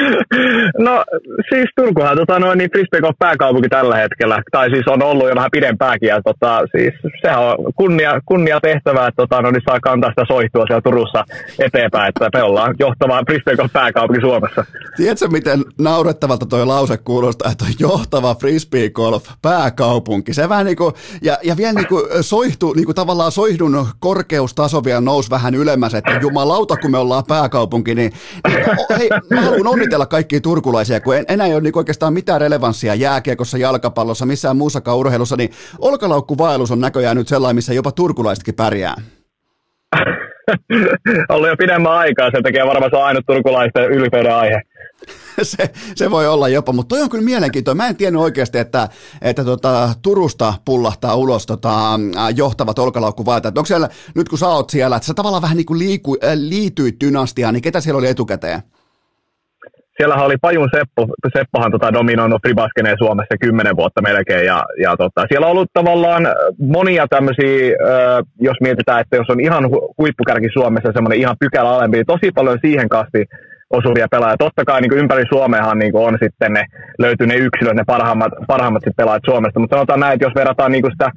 No 0.78 1.04
siis 1.48 1.70
Turkuhan 1.76 2.16
tota, 2.16 2.38
noin, 2.38 2.58
niin 2.58 2.70
Frisbee 2.70 3.00
on 3.02 3.14
pääkaupunki 3.18 3.68
tällä 3.68 3.96
hetkellä, 3.96 4.42
tai 4.50 4.70
siis 4.70 4.88
on 4.88 5.02
ollut 5.02 5.28
jo 5.28 5.34
vähän 5.34 5.50
pidempääkin, 5.52 6.08
ja 6.08 6.20
tota, 6.22 6.62
siis 6.76 6.94
sehän 7.22 7.40
on 7.40 7.56
kunnia, 7.76 8.20
kunnia 8.26 8.60
tehtävä, 8.60 9.06
että 9.06 9.16
tota, 9.16 9.42
no, 9.42 9.50
niin 9.50 9.62
saa 9.68 9.80
kantaa 9.80 10.10
sitä 10.10 10.24
soihtua 10.28 10.66
siellä 10.66 10.80
Turussa 10.80 11.24
eteenpäin, 11.58 12.08
että 12.08 12.38
me 12.38 12.42
ollaan 12.42 12.74
johtava 12.78 13.22
Frisbee 13.26 13.56
pääkaupunki 13.72 14.20
Suomessa. 14.20 14.64
Tiedätkö, 14.96 15.28
miten 15.28 15.64
naurettavalta 15.78 16.46
tuo 16.46 16.68
lause 16.68 16.98
kuulostaa, 16.98 17.52
että 17.52 17.64
on 17.64 17.72
johtava 17.78 18.34
Frisbee 18.34 18.90
Golf 18.90 19.24
pääkaupunki? 19.42 20.34
Se 20.34 20.48
vähän 20.48 20.66
niin 20.66 20.76
kuin, 20.76 20.94
ja, 21.22 21.38
ja 21.42 21.56
vielä 21.56 21.72
niin 21.72 21.86
kuin 21.86 22.04
soihtu, 22.20 22.72
niin 22.72 22.84
kuin 22.84 22.96
tavallaan 22.96 23.32
soihdun 23.32 23.86
korkeustaso 24.00 24.84
vielä 24.84 25.00
nousi 25.00 25.30
vähän 25.30 25.54
ylemmäs, 25.54 25.94
että 25.94 26.18
jumalauta, 26.22 26.76
kun 26.76 26.90
me 26.90 26.98
ollaan 26.98 27.24
pääkaupunki, 27.28 27.94
niin, 27.94 28.12
niin 28.48 28.66
hei, 28.98 29.08
mä 29.30 29.40
haluan 29.40 29.66
onnitella 29.66 29.89
kaikkia 30.06 30.40
turkulaisia, 30.40 31.00
kun 31.00 31.16
en, 31.16 31.24
enää 31.28 31.46
ei 31.46 31.54
ole 31.54 31.60
niin 31.60 31.78
oikeastaan 31.78 32.12
mitään 32.12 32.40
relevanssia 32.40 32.94
jääkiekossa, 32.94 33.58
jalkapallossa, 33.58 34.26
missään 34.26 34.56
muussakaan 34.56 34.98
urheilussa, 34.98 35.36
niin 35.36 35.50
olkalaukkuvaellus 35.78 36.70
on 36.70 36.80
näköjään 36.80 37.16
nyt 37.16 37.28
sellainen, 37.28 37.56
missä 37.56 37.74
jopa 37.74 37.92
turkulaisetkin 37.92 38.54
pärjää. 38.54 38.94
ollut 41.32 41.48
jo 41.48 41.56
pidemmän 41.56 41.92
aikaa, 41.92 42.30
sen 42.30 42.42
takia 42.42 42.66
varmaan 42.66 42.90
se 42.90 42.96
on 42.96 43.04
ainut 43.04 43.26
turkulaisten 43.26 43.84
ylpeyden 43.84 44.34
aihe. 44.34 44.62
se, 45.42 45.70
se, 45.94 46.10
voi 46.10 46.28
olla 46.28 46.48
jopa, 46.48 46.72
mutta 46.72 46.88
toi 46.94 47.02
on 47.02 47.10
kyllä 47.10 47.24
mielenkiintoinen. 47.24 47.76
Mä 47.76 47.88
en 47.88 47.96
tiennyt 47.96 48.22
oikeasti, 48.22 48.58
että, 48.58 48.88
että 49.22 49.44
tota, 49.44 49.94
Turusta 50.02 50.54
pullahtaa 50.64 51.14
ulos 51.14 51.46
tota, 51.46 52.00
johtavat 52.36 52.78
olkalaukkuvaeltajat. 52.78 53.58
Onko 53.58 53.66
siellä, 53.66 53.88
nyt 54.14 54.28
kun 54.28 54.38
sä 54.38 54.48
oot 54.48 54.70
siellä, 54.70 54.96
että 54.96 55.06
sä 55.06 55.14
tavallaan 55.14 55.42
vähän 55.42 55.56
niin 55.56 55.66
kuin 55.66 55.78
liiku, 55.78 56.16
äh, 56.24 56.32
liityit 56.34 56.96
dynastiaan, 57.00 57.54
niin 57.54 57.62
ketä 57.62 57.80
siellä 57.80 57.98
oli 57.98 58.08
etukäteen? 58.08 58.62
Siellähän 60.00 60.26
oli 60.26 60.36
Pajun 60.40 60.68
Seppo, 60.76 61.08
Seppohan 61.36 61.72
tota 61.72 61.92
dominoinut 61.92 62.42
fribaskeneen 62.42 62.96
Suomessa 62.98 63.40
kymmenen 63.40 63.76
vuotta 63.76 64.02
melkein, 64.02 64.46
ja, 64.46 64.64
ja 64.82 64.96
tota, 64.96 65.26
siellä 65.28 65.46
on 65.46 65.50
ollut 65.50 65.70
tavallaan 65.72 66.22
monia 66.58 67.06
tämmöisiä, 67.10 67.76
jos 68.40 68.56
mietitään, 68.60 69.00
että 69.00 69.16
jos 69.16 69.30
on 69.30 69.40
ihan 69.40 69.64
huippukärki 69.98 70.48
Suomessa 70.52 70.92
semmoinen 70.92 71.18
ihan 71.18 71.36
pykälä 71.40 71.70
alempi, 71.70 71.96
niin 71.96 72.06
tosi 72.14 72.32
paljon 72.34 72.58
siihen 72.64 72.88
kasti 72.88 73.24
osuvia 73.70 74.06
pelaajia. 74.10 74.44
Totta 74.44 74.64
kai 74.64 74.80
niin 74.80 75.00
ympäri 75.02 75.24
Suomeahan 75.32 75.78
niin 75.78 75.96
on 75.96 76.18
sitten 76.22 76.52
ne, 76.52 76.64
löytyy 76.98 77.26
ne 77.26 77.34
yksilöt, 77.34 77.76
ne 77.76 77.84
parhaimmat, 77.86 78.32
parhaimmat 78.46 78.82
sit 78.84 78.96
pelaajat 78.96 79.22
Suomesta, 79.24 79.60
mutta 79.60 79.76
sanotaan 79.76 80.00
näin, 80.00 80.14
että 80.14 80.26
jos 80.26 80.34
verrataan 80.34 80.72
niin 80.72 80.92
sitä 80.92 81.10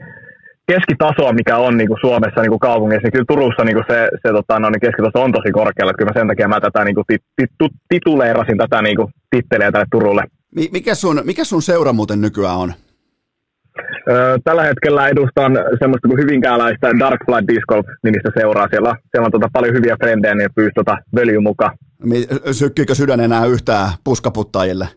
keskitasoa, 0.71 1.33
mikä 1.33 1.57
on 1.57 1.77
niin 1.77 1.87
kuin 1.87 1.99
Suomessa 2.01 2.41
niin 2.41 2.49
kuin 2.49 2.59
kaupungissa, 2.59 3.03
niin 3.03 3.11
kyllä 3.11 3.25
Turussa 3.27 3.63
niin 3.63 3.75
kuin 3.75 3.85
se, 3.89 4.09
se 4.21 4.29
tota, 4.33 4.59
no, 4.59 4.69
niin 4.69 4.79
keskitaso 4.79 5.23
on 5.23 5.31
tosi 5.31 5.51
korkealla. 5.51 5.93
Kyllä 5.93 6.09
mä 6.09 6.19
sen 6.19 6.27
takia 6.27 6.47
mä 6.47 6.59
tätä 6.59 6.83
niin 6.83 6.95
kuin, 6.95 7.05
tit, 7.07 7.21
tit, 7.35 7.71
tituleerasin 7.89 8.57
tätä 8.57 8.81
niin 8.81 8.95
kuin, 8.95 9.13
titteliä 9.29 9.71
tälle 9.71 9.85
Turulle. 9.91 10.23
Mikä 10.71 10.95
sun, 10.95 11.21
mikä 11.25 11.43
sun 11.43 11.61
seura 11.61 11.93
muuten 11.93 12.21
nykyään 12.21 12.57
on? 12.57 12.73
Tällä 14.43 14.63
hetkellä 14.63 15.07
edustan 15.07 15.51
semmoista 15.79 16.07
kuin 16.07 16.21
hyvinkääläistä 16.21 16.91
Dark 16.99 17.21
Flight 17.25 17.47
Disc 17.47 17.65
Golf 17.67 17.85
nimistä 18.03 18.29
seuraa. 18.39 18.67
Siellä, 18.69 18.95
siellä 19.11 19.25
on 19.25 19.31
tota 19.31 19.49
paljon 19.53 19.75
hyviä 19.75 19.95
frendejä, 20.03 20.35
niin 20.35 20.49
pyysi 20.55 20.71
tota 20.75 20.97
völjy 21.15 21.39
mukaan. 21.39 21.77
Sykkiikö 22.51 22.95
sydän 22.95 23.19
enää 23.19 23.45
yhtään 23.45 23.89
puskaputtajille? 24.03 24.87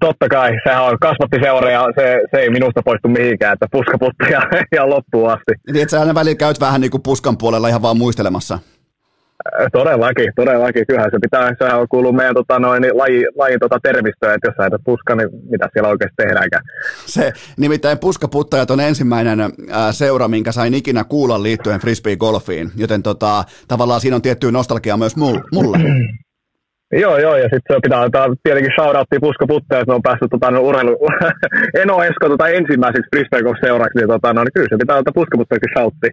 Totta 0.00 0.28
kai, 0.28 0.50
sehän 0.64 0.84
on 0.84 0.98
kasvattiseura 1.00 1.70
ja 1.70 1.88
se, 1.98 2.20
se 2.30 2.36
ei 2.40 2.50
minusta 2.50 2.82
poistu 2.84 3.08
mihinkään, 3.08 3.52
että 3.52 3.66
puskaputtu 3.72 4.24
ja, 4.30 4.40
ja 4.72 4.88
loppuun 4.88 5.30
asti. 5.30 5.52
Niin, 5.72 5.82
että 5.82 5.90
sä 5.90 6.00
aina 6.00 6.14
välillä 6.14 6.36
käyt 6.36 6.60
vähän 6.60 6.80
niin 6.80 6.90
kuin 6.90 7.02
puskan 7.02 7.38
puolella 7.38 7.68
ihan 7.68 7.82
vaan 7.82 7.96
muistelemassa. 7.96 8.58
Äh, 9.60 9.66
todellakin, 9.72 10.32
todellakin. 10.36 10.86
Kyllähän 10.86 11.10
se 11.10 11.18
pitää, 11.20 11.54
sehän 11.58 11.80
on 11.80 11.88
kuullut 11.88 12.14
meidän 12.14 12.34
tota, 12.34 12.58
noin, 12.58 12.82
niin 12.82 12.98
laji, 12.98 13.24
lajin 13.36 13.60
tota, 13.60 13.78
termistöä, 13.82 14.34
että 14.34 14.48
jos 14.48 14.54
sä 14.56 14.66
et 14.66 14.84
puska, 14.84 15.14
niin 15.14 15.28
mitä 15.50 15.68
siellä 15.72 15.88
oikeasti 15.88 16.14
tehdäänkään. 16.16 16.62
Se, 17.06 17.32
nimittäin 17.56 17.98
puskaputtajat 17.98 18.70
on 18.70 18.80
ensimmäinen 18.80 19.40
äh, 19.40 19.48
seura, 19.90 20.28
minkä 20.28 20.52
sain 20.52 20.74
ikinä 20.74 21.04
kuulla 21.04 21.42
liittyen 21.42 21.80
frisbee-golfiin, 21.80 22.70
joten 22.76 23.02
tota, 23.02 23.44
tavallaan 23.68 24.00
siinä 24.00 24.16
on 24.16 24.22
tiettyä 24.22 24.50
nostalgiaa 24.50 24.96
myös 24.96 25.16
mulle. 25.16 25.78
Joo, 27.00 27.18
joo, 27.18 27.36
ja 27.36 27.42
sitten 27.42 27.76
se 27.76 27.80
pitää 27.82 28.00
antaa 28.02 28.26
tietenkin 28.42 28.72
shoutouttia 28.74 29.20
Pusko 29.20 29.46
Putteen, 29.46 29.80
että 29.80 29.92
ne 29.92 29.94
on 29.94 30.02
päässyt 30.02 30.30
tota, 30.30 30.50
no, 30.50 30.60
urheilu, 30.60 30.96
Eno 31.82 32.02
Esko 32.02 32.28
tota, 32.28 32.48
ensimmäiseksi 32.48 33.08
Brisbane 33.10 33.58
seuraksi, 33.64 33.98
niin, 33.98 34.08
tota, 34.08 34.32
no, 34.32 34.44
niin 34.44 34.52
kyllä 34.54 34.68
se 34.70 34.76
pitää 34.76 34.96
antaa 34.96 35.12
Pusko 35.14 35.36
Putteenkin 35.38 35.72
shoutti. 35.78 36.08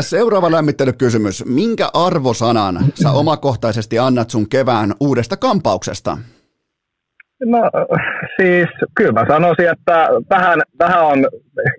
seuraava 0.00 0.50
lämmittelykysymys. 0.50 1.44
Minkä 1.46 1.88
arvosanan 1.94 2.76
sä 3.02 3.10
omakohtaisesti 3.10 3.98
annat 3.98 4.30
sun 4.30 4.48
kevään 4.48 4.92
uudesta 5.00 5.36
kampauksesta? 5.36 6.18
No 7.44 7.58
siis 8.40 8.68
kyllä 8.96 9.12
mä 9.12 9.24
sanoisin, 9.28 9.68
että 9.68 10.08
vähän, 10.30 10.58
vähän 10.78 11.06
on 11.06 11.26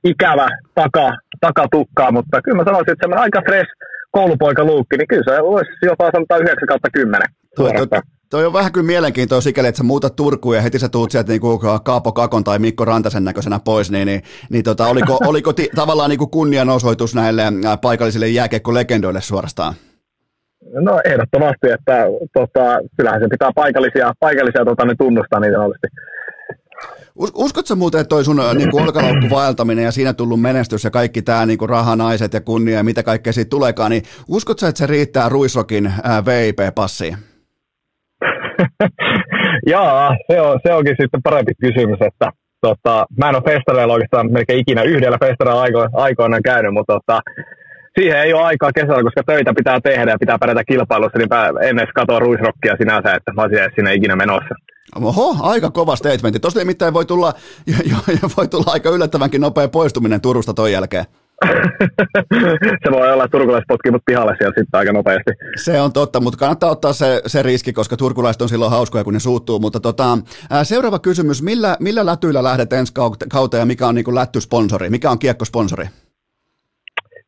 ikävä 0.03 0.47
taka, 0.75 1.11
takatukkaa, 1.41 2.11
mutta 2.11 2.41
kyllä 2.41 2.57
mä 2.57 2.63
sanoisin, 2.63 2.91
että 2.91 3.03
semmoinen 3.03 3.23
aika 3.23 3.41
fresh 3.45 3.71
koulupoika 4.11 4.63
luukki, 4.63 4.97
niin 4.97 5.07
kyllä 5.07 5.23
se 5.25 5.41
olisi 5.41 5.71
jopa 5.85 6.09
sanotaan 6.13 6.41
9 6.41 6.67
kautta 6.67 6.89
10. 6.93 7.21
Toi, 7.55 7.71
toi, 7.73 8.01
toi, 8.29 8.45
on 8.45 8.53
vähän 8.53 8.71
kyllä 8.71 8.87
mielenkiintoista 8.87 9.49
sikäli, 9.49 9.67
että 9.67 9.77
sä 9.77 9.83
muutat 9.83 10.15
Turkuun 10.15 10.55
ja 10.55 10.61
heti 10.61 10.79
sä 10.79 10.89
tuut 10.89 11.11
sieltä 11.11 11.31
niin 11.31 11.41
kuin 11.41 11.59
Kaapo 11.83 12.11
Kakon 12.11 12.43
tai 12.43 12.59
Mikko 12.59 12.85
Rantasen 12.85 13.23
näköisenä 13.23 13.59
pois, 13.65 13.91
niin, 13.91 14.05
niin, 14.05 14.21
niin 14.49 14.63
tota, 14.63 14.87
oliko, 14.87 15.17
oliko 15.29 15.53
ti, 15.53 15.69
tavallaan 15.75 16.09
niin 16.09 16.17
kuin 16.19 16.31
kunnianosoitus 16.31 17.15
näille 17.15 17.43
paikallisille 17.81 18.27
jääkiekko-legendoille 18.27 19.21
suorastaan? 19.21 19.73
No 20.73 21.01
ehdottomasti, 21.05 21.69
että 21.69 22.05
tota, 22.33 22.79
kyllähän 22.97 23.21
se 23.21 23.27
pitää 23.29 23.51
paikallisia, 23.55 24.13
paikallisia 24.19 24.65
tota, 24.65 24.85
niin 24.85 24.97
tunnustaa 24.97 25.39
niin 25.39 25.53
sanotusti. 25.53 25.87
Uskotko 27.15 27.75
muuten, 27.75 28.01
että 28.01 28.09
toi 28.09 28.25
sun 28.25 28.41
niin 28.55 28.71
kuin 28.71 28.83
olkalaukku 28.83 29.29
vaeltaminen 29.29 29.85
ja 29.85 29.91
siinä 29.91 30.13
tullut 30.13 30.41
menestys 30.41 30.83
ja 30.83 30.89
kaikki 30.89 31.21
tämä 31.21 31.45
niin 31.45 31.69
rahanaiset 31.69 32.33
ja 32.33 32.41
kunnia 32.41 32.77
ja 32.77 32.83
mitä 32.83 33.03
kaikkea 33.03 33.33
siitä 33.33 33.49
tuleekaan, 33.49 33.91
niin 33.91 34.03
uskotko 34.27 34.67
että 34.67 34.79
se 34.79 34.87
riittää 34.87 35.29
Ruisrokin 35.29 35.93
VIP-passiin? 36.25 37.17
Jaa, 39.71 40.15
se, 40.31 40.41
on, 40.41 40.59
se 40.67 40.73
onkin 40.73 40.95
sitten 41.01 41.23
parempi 41.23 41.51
kysymys, 41.61 41.99
että 42.01 42.31
tota, 42.61 43.05
mä 43.19 43.29
en 43.29 43.35
ole 43.35 43.43
festareilla 43.53 43.93
oikeastaan 43.93 44.31
melkein 44.31 44.59
ikinä 44.59 44.81
yhdellä 44.83 45.17
festareilla 45.25 45.61
aiko, 45.61 45.87
aikoinaan 45.93 46.43
käynyt, 46.43 46.73
mutta 46.73 46.93
tota, 46.93 47.21
siihen 47.99 48.21
ei 48.21 48.33
ole 48.33 48.43
aikaa 48.43 48.71
kesällä, 48.71 49.03
koska 49.03 49.23
töitä 49.23 49.53
pitää 49.53 49.81
tehdä 49.81 50.11
ja 50.11 50.19
pitää 50.19 50.37
pärjätä 50.39 50.63
kilpailussa, 50.63 51.17
niin 51.17 51.29
en 51.69 51.79
edes 51.79 51.93
katoa 51.95 52.19
ruisrokkia 52.19 52.75
sinänsä, 52.77 53.13
että 53.13 53.33
mä 53.33 53.41
olisin 53.41 53.71
sinne 53.75 53.93
ikinä 53.93 54.15
menossa. 54.15 54.55
Oho, 54.95 55.35
aika 55.41 55.69
kova 55.71 55.95
statementti. 55.95 56.39
Tuosta 56.39 56.59
nimittäin 56.59 56.93
voi 56.93 57.05
tulla, 57.05 57.33
jo, 57.91 57.97
jo, 58.21 58.29
voi 58.37 58.47
tulla 58.47 58.71
aika 58.71 58.89
yllättävänkin 58.89 59.41
nopea 59.41 59.67
poistuminen 59.67 60.21
Turusta 60.21 60.53
ton 60.53 60.71
jälkeen. 60.71 61.05
Se 62.83 62.91
voi 62.91 63.13
olla, 63.13 63.23
että 63.23 63.37
turkulaiset 63.37 63.67
potkii 63.67 63.91
mut 63.91 64.01
pihalle 64.05 64.35
siellä 64.37 64.53
sitten 64.57 64.77
aika 64.79 64.93
nopeasti. 64.93 65.31
Se 65.55 65.81
on 65.81 65.93
totta, 65.93 66.19
mutta 66.19 66.39
kannattaa 66.39 66.71
ottaa 66.71 66.93
se, 66.93 67.21
se 67.25 67.43
riski, 67.43 67.73
koska 67.73 67.97
turkulaiset 67.97 68.41
on 68.41 68.49
silloin 68.49 68.71
hauskoja, 68.71 69.03
kun 69.03 69.13
ne 69.13 69.19
suuttuu. 69.19 69.59
Mutta 69.59 69.79
tota, 69.79 70.17
seuraava 70.63 70.99
kysymys, 70.99 71.41
millä, 71.41 71.77
millä 71.79 72.05
lätyillä 72.05 72.43
lähdet 72.43 72.73
ensi 72.73 72.93
kautta 73.29 73.57
ja 73.57 73.65
mikä 73.65 73.87
on 73.87 73.95
niin 73.95 74.15
lättysponsori? 74.15 74.89
Mikä 74.89 75.11
on 75.11 75.19
kiekkosponsori? 75.19 75.85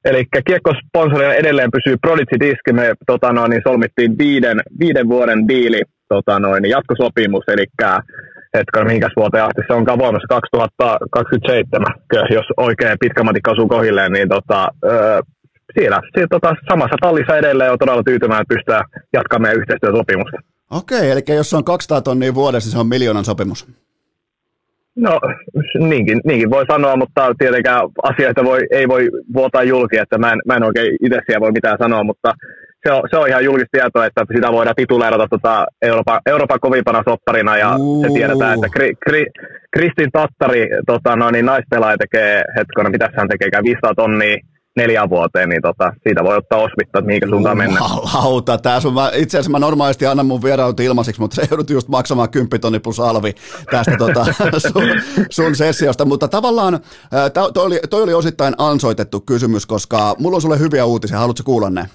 Eli 0.05 0.25
kiekkosponsori 0.47 1.25
edelleen 1.25 1.71
pysyy 1.71 1.97
Prodigy 1.97 2.39
Disk. 2.39 2.61
Me 2.71 2.93
tota 3.07 3.33
noin, 3.33 3.49
niin 3.49 3.61
solmittiin 3.67 4.17
viiden, 4.17 4.61
viiden 4.79 5.09
vuoden 5.09 5.47
diili 5.47 5.81
tota 6.09 6.39
noin, 6.39 6.69
jatkosopimus, 6.69 7.43
eli 7.47 7.65
hetkellä 8.57 8.85
minkäs 8.85 9.13
vuoteen 9.15 9.43
asti 9.43 9.61
se 9.67 9.73
onkaan 9.73 9.99
voimassa, 9.99 10.27
2027, 10.27 11.93
jos 12.29 12.45
oikein 12.57 12.97
pitkä 12.99 13.23
matikka 13.23 13.51
osuu 13.51 13.67
kohilleen, 13.67 14.11
niin 14.11 14.29
tota, 14.29 14.67
öö, 14.85 15.21
siinä, 15.79 15.99
siinä 16.13 16.27
tota, 16.29 16.55
samassa 16.69 16.95
tallissa 17.01 17.37
edelleen 17.37 17.71
on 17.71 17.79
todella 17.79 18.03
tyytyväinen, 18.03 18.41
että 18.41 18.53
pystytään 18.53 18.83
jatkamaan 19.13 19.41
meidän 19.41 19.59
yhteistyösopimusta. 19.61 20.37
Okei, 20.71 21.11
eli 21.11 21.21
jos 21.27 21.49
se 21.49 21.57
on 21.57 21.63
200 21.63 22.01
tonnia 22.01 22.35
vuodessa, 22.35 22.71
se 22.71 22.79
on 22.79 22.87
miljoonan 22.87 23.25
sopimus. 23.25 23.67
No 24.95 25.19
niinkin, 25.79 26.21
niinkin 26.25 26.49
voi 26.49 26.65
sanoa, 26.71 26.95
mutta 26.95 27.35
tietenkään 27.37 27.81
asioita 28.03 28.43
voi, 28.43 28.59
ei 28.71 28.87
voi 28.87 29.09
vuotaa 29.33 29.63
julki, 29.63 29.97
että 29.97 30.17
mä 30.17 30.31
en, 30.31 30.39
mä 30.45 30.55
en 30.55 30.63
oikein 30.63 30.97
itse 31.01 31.19
siellä 31.25 31.39
voi 31.39 31.51
mitään 31.51 31.77
sanoa, 31.79 32.03
mutta 32.03 32.33
se 32.83 32.91
on, 32.91 33.03
se 33.09 33.17
on 33.17 33.27
ihan 33.29 33.45
julkista 33.45 33.71
tietoa, 33.71 34.05
että 34.05 34.25
sitä 34.35 34.51
voidaan 34.51 34.75
tituleerata 34.75 35.27
tota 35.29 35.65
Euroopan, 35.81 36.21
Euroopan 36.25 36.59
kovimpana 36.59 37.03
sopparina 37.09 37.57
ja 37.57 37.75
uh. 37.77 38.05
se 38.05 38.13
tiedetään, 38.13 38.53
että 38.53 38.69
Kri, 38.69 38.93
Kri, 39.05 39.25
Kristin 39.73 40.11
Tattari 40.11 40.67
tota, 40.87 41.15
no, 41.15 41.31
niin 41.31 41.45
naispelaaja 41.45 41.97
tekee, 41.97 42.41
hetkona, 42.57 42.89
mitä 42.89 43.09
hän 43.17 43.27
tekee, 43.27 43.63
500 43.63 43.93
tonnia 43.95 44.37
neljään 44.75 45.09
vuoteen, 45.09 45.49
niin 45.49 45.61
tota, 45.61 45.93
siitä 46.03 46.23
voi 46.23 46.37
ottaa 46.37 46.59
osvittaa, 46.59 46.99
että 46.99 47.07
mihinkä 47.07 47.27
suuntaan 47.27 47.57
mennään. 47.57 47.85
Lauta, 48.13 48.57
tää 48.57 48.79
sun, 48.79 48.93
mä, 48.93 49.11
itse 49.13 49.37
asiassa 49.37 49.51
mä 49.51 49.59
normaalisti 49.59 50.05
annan 50.05 50.25
mun 50.25 50.43
vierailut 50.43 50.79
ilmaiseksi, 50.79 51.21
mutta 51.21 51.35
se 51.35 51.47
joudut 51.51 51.69
just 51.69 51.87
maksamaan 51.87 52.29
10 52.29 52.61
tonni 52.61 52.79
plus 52.79 52.99
alvi 52.99 53.33
tästä 53.71 53.97
tota, 53.97 54.25
sun, 54.73 54.83
sun, 55.29 55.55
sessiosta, 55.55 56.05
mutta 56.05 56.27
tavallaan 56.27 56.79
toi 57.53 57.65
oli, 57.65 57.79
toi 57.89 58.03
oli 58.03 58.13
osittain 58.13 58.53
ansoitettu 58.57 59.19
kysymys, 59.19 59.65
koska 59.65 60.15
mulla 60.19 60.35
on 60.35 60.41
sulle 60.41 60.59
hyviä 60.59 60.85
uutisia, 60.85 61.19
haluatko 61.19 61.43
kuulla 61.45 61.69
ne? 61.69 61.85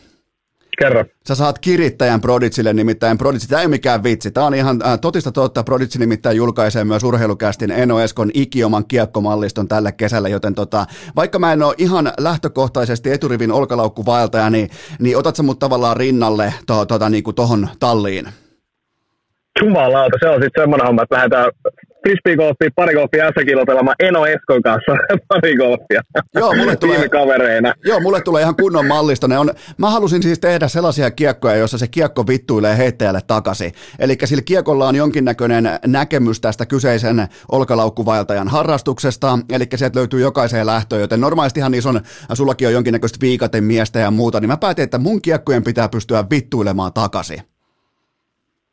Kerro. 0.79 1.05
Sä 1.29 1.35
saat 1.35 1.59
kirittäjän 1.59 2.21
Proditsille, 2.21 2.73
nimittäin 2.73 3.19
Proditsi, 3.19 3.49
tämä 3.49 3.61
ei 3.61 3.67
ole 3.67 3.71
mikään 3.71 4.03
vitsi, 4.03 4.31
tämä 4.31 4.47
on 4.47 4.55
ihan 4.55 4.79
äh, 4.87 4.99
totista 5.01 5.33
totta, 5.33 5.63
Proditsi 5.63 5.99
nimittäin 5.99 6.37
julkaisee 6.37 6.85
myös 6.85 7.05
urheilukästin 7.05 7.71
Eno 7.71 8.01
Eskon 8.01 8.31
ikioman 8.35 8.85
kiekkomalliston 8.89 9.69
tällä 9.69 9.93
kesällä, 9.93 10.29
joten 10.29 10.55
tota, 10.55 10.87
vaikka 11.17 11.39
mä 11.39 11.53
en 11.53 11.63
ole 11.63 11.75
ihan 11.79 12.13
lähtökohtaisesti 12.19 13.13
eturivin 13.13 13.53
olkalaukkuvaeltaja, 13.53 14.51
niin, 14.51 14.71
niin 14.99 15.17
otat 15.17 15.37
sä 15.37 15.43
mut 15.43 15.59
tavallaan 15.59 15.97
rinnalle 15.97 16.55
to, 16.67 16.87
tota, 16.87 17.09
niin 17.09 17.25
kuin 17.25 17.35
tohon 17.35 17.69
talliin? 17.81 18.29
Jumalauta, 19.63 20.17
se 20.21 20.29
on 20.29 20.43
sitten 20.43 20.63
semmoinen 20.63 20.87
homma, 20.87 21.03
että 21.03 21.15
lähdetään 21.15 21.51
frisbeegolfia, 22.09 22.71
parigolfia 22.75 23.31
S-kiloa 23.31 23.65
pelaamaan 23.65 23.97
Eno 24.01 24.27
Eskon 24.27 24.63
kanssa 24.63 24.93
parigolfia. 25.29 26.03
Joo, 26.35 26.55
mulle 26.55 26.77
tulee, 26.77 27.09
kavereina. 27.09 27.75
Joo, 27.85 28.01
mulle 28.01 28.21
tulee 28.21 28.43
ihan 28.43 28.57
kunnon 28.57 28.87
mallista. 28.87 29.29
Ne 29.29 29.39
on, 29.39 29.51
mä 29.79 29.91
halusin 29.91 30.23
siis 30.23 30.39
tehdä 30.39 30.69
sellaisia 30.69 31.11
kiekkoja, 31.11 31.57
joissa 31.57 31.79
se 31.79 31.89
kiekko 31.89 32.27
vittuilee 32.27 32.77
heittäjälle 32.77 33.21
takaisin. 33.27 33.73
Eli 33.99 34.17
sillä 34.25 34.43
kiekolla 34.43 34.89
on 34.89 34.97
jonkinnäköinen 34.97 35.71
näkemys 35.87 36.41
tästä 36.41 36.67
kyseisen 36.67 37.29
olkalaukkuvaeltajan 37.53 38.49
harrastuksesta, 38.49 39.39
eli 39.53 39.65
sieltä 39.75 39.99
löytyy 39.99 40.21
jokaiseen 40.21 40.67
lähtöön, 40.67 41.01
joten 41.01 41.21
normaalistihan 41.21 41.73
niissä 41.73 41.91
on, 41.91 42.01
sullakin 42.35 42.69
on 42.69 42.75
jonkinnäköistä 42.75 43.19
viikaten 43.21 43.65
miestä 43.65 43.99
ja 43.99 44.11
muuta, 44.11 44.41
niin 44.41 44.49
mä 44.49 44.57
päätin, 44.57 44.83
että 44.83 44.99
mun 44.99 45.23
kiekkojen 45.23 45.65
pitää 45.65 45.89
pystyä 45.89 46.25
vittuilemaan 46.31 46.93
takaisin 46.93 47.58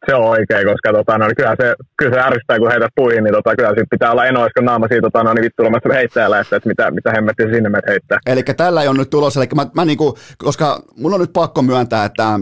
se 0.09 0.15
on 0.15 0.29
oikein, 0.29 0.67
koska 0.67 0.93
tota, 0.97 1.17
no, 1.17 1.27
niin 1.27 1.35
kyllä, 1.35 1.55
se, 1.61 1.75
kyllä 1.97 2.15
se 2.15 2.21
ärsyttää, 2.21 2.59
kun 2.59 2.71
heität 2.71 2.91
puihin, 2.95 3.23
niin 3.23 3.33
tota, 3.33 3.55
kyllä 3.55 3.69
siitä 3.69 3.87
pitää 3.89 4.11
olla 4.11 4.25
enoiskon 4.25 4.65
naama 4.65 4.87
siitä 4.87 5.01
tota, 5.01 5.23
no, 5.23 5.33
niin 5.33 5.43
vittuilemassa 5.43 5.93
heittäjällä, 5.93 6.39
että, 6.39 6.55
että 6.55 6.69
mitä, 6.69 6.91
mitä 6.91 7.11
hemmettiä 7.11 7.45
sinne 7.45 7.69
menet 7.69 7.87
heittää. 7.87 8.19
Eli 8.25 8.43
tällä 8.43 8.81
ei 8.81 8.87
ole 8.87 8.97
nyt 8.97 9.09
tulossa, 9.09 9.39
eli 9.39 9.49
mä, 9.55 9.67
mä 9.75 9.85
niinku, 9.85 10.17
koska 10.37 10.81
mun 10.95 11.13
on 11.13 11.19
nyt 11.19 11.33
pakko 11.33 11.61
myöntää, 11.61 12.05
että 12.05 12.39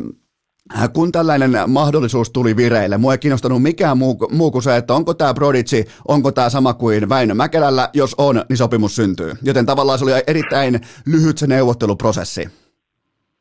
äh, 0.77 0.89
kun 0.93 1.11
tällainen 1.11 1.51
mahdollisuus 1.67 2.29
tuli 2.31 2.55
vireille, 2.57 2.97
mua 2.97 3.11
ei 3.13 3.17
kiinnostanut 3.17 3.61
mikään 3.61 3.97
muu, 3.97 4.27
muu 4.31 4.51
kuin 4.51 4.63
se, 4.63 4.77
että 4.77 4.93
onko 4.93 5.13
tämä 5.13 5.33
Prodigy, 5.33 5.83
onko 6.07 6.31
tämä 6.31 6.49
sama 6.49 6.73
kuin 6.73 7.09
Väinö 7.09 7.33
Mäkelällä, 7.33 7.89
jos 7.93 8.15
on, 8.17 8.43
niin 8.49 8.57
sopimus 8.57 8.95
syntyy. 8.95 9.33
Joten 9.41 9.65
tavallaan 9.65 9.99
se 9.99 10.05
oli 10.05 10.11
erittäin 10.27 10.81
lyhyt 11.05 11.37
se 11.37 11.47
neuvotteluprosessi. 11.47 12.62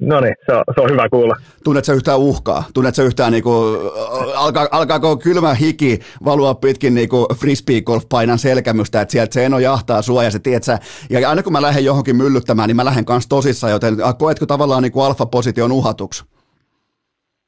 No 0.07 0.21
niin, 0.21 0.35
se 0.47 0.53
on, 0.53 0.65
se 0.75 0.81
on 0.81 0.91
hyvä 0.91 1.09
kuulla. 1.09 1.37
Tunnetko 1.65 1.93
yhtään 1.93 2.19
uhkaa? 2.19 2.65
Tunnetko 2.75 3.03
yhtään, 3.03 3.33
niinku, 3.33 3.53
alkaa, 4.35 4.69
alkaako 4.71 5.17
kylmä 5.17 5.55
hiki 5.55 6.01
valua 6.25 6.55
pitkin 6.55 6.95
niinku 6.95 7.27
frisbee-golf-painan 7.35 8.39
selkämystä, 8.39 9.01
että 9.01 9.13
sieltä 9.13 9.35
se 9.35 9.45
eno 9.45 9.59
jahtaa 9.59 10.03
sua 10.03 10.25
ja 10.25 10.31
se 10.31 10.39
tiedät 10.39 10.63
sä, 10.63 10.79
ja 11.11 11.29
aina 11.29 11.43
kun 11.43 11.53
mä 11.53 11.63
lähden 11.63 11.85
johonkin 11.85 12.17
myllyttämään, 12.17 12.69
niin 12.69 12.77
mä 12.77 12.85
lähden 12.85 13.05
kanssa 13.05 13.29
tosissaan, 13.29 13.73
joten 13.73 13.97
koetko 14.19 14.47
tavallaan 14.47 14.83
niinku 14.83 15.03
alfa-position 15.03 15.73
uhatuksi? 15.73 16.25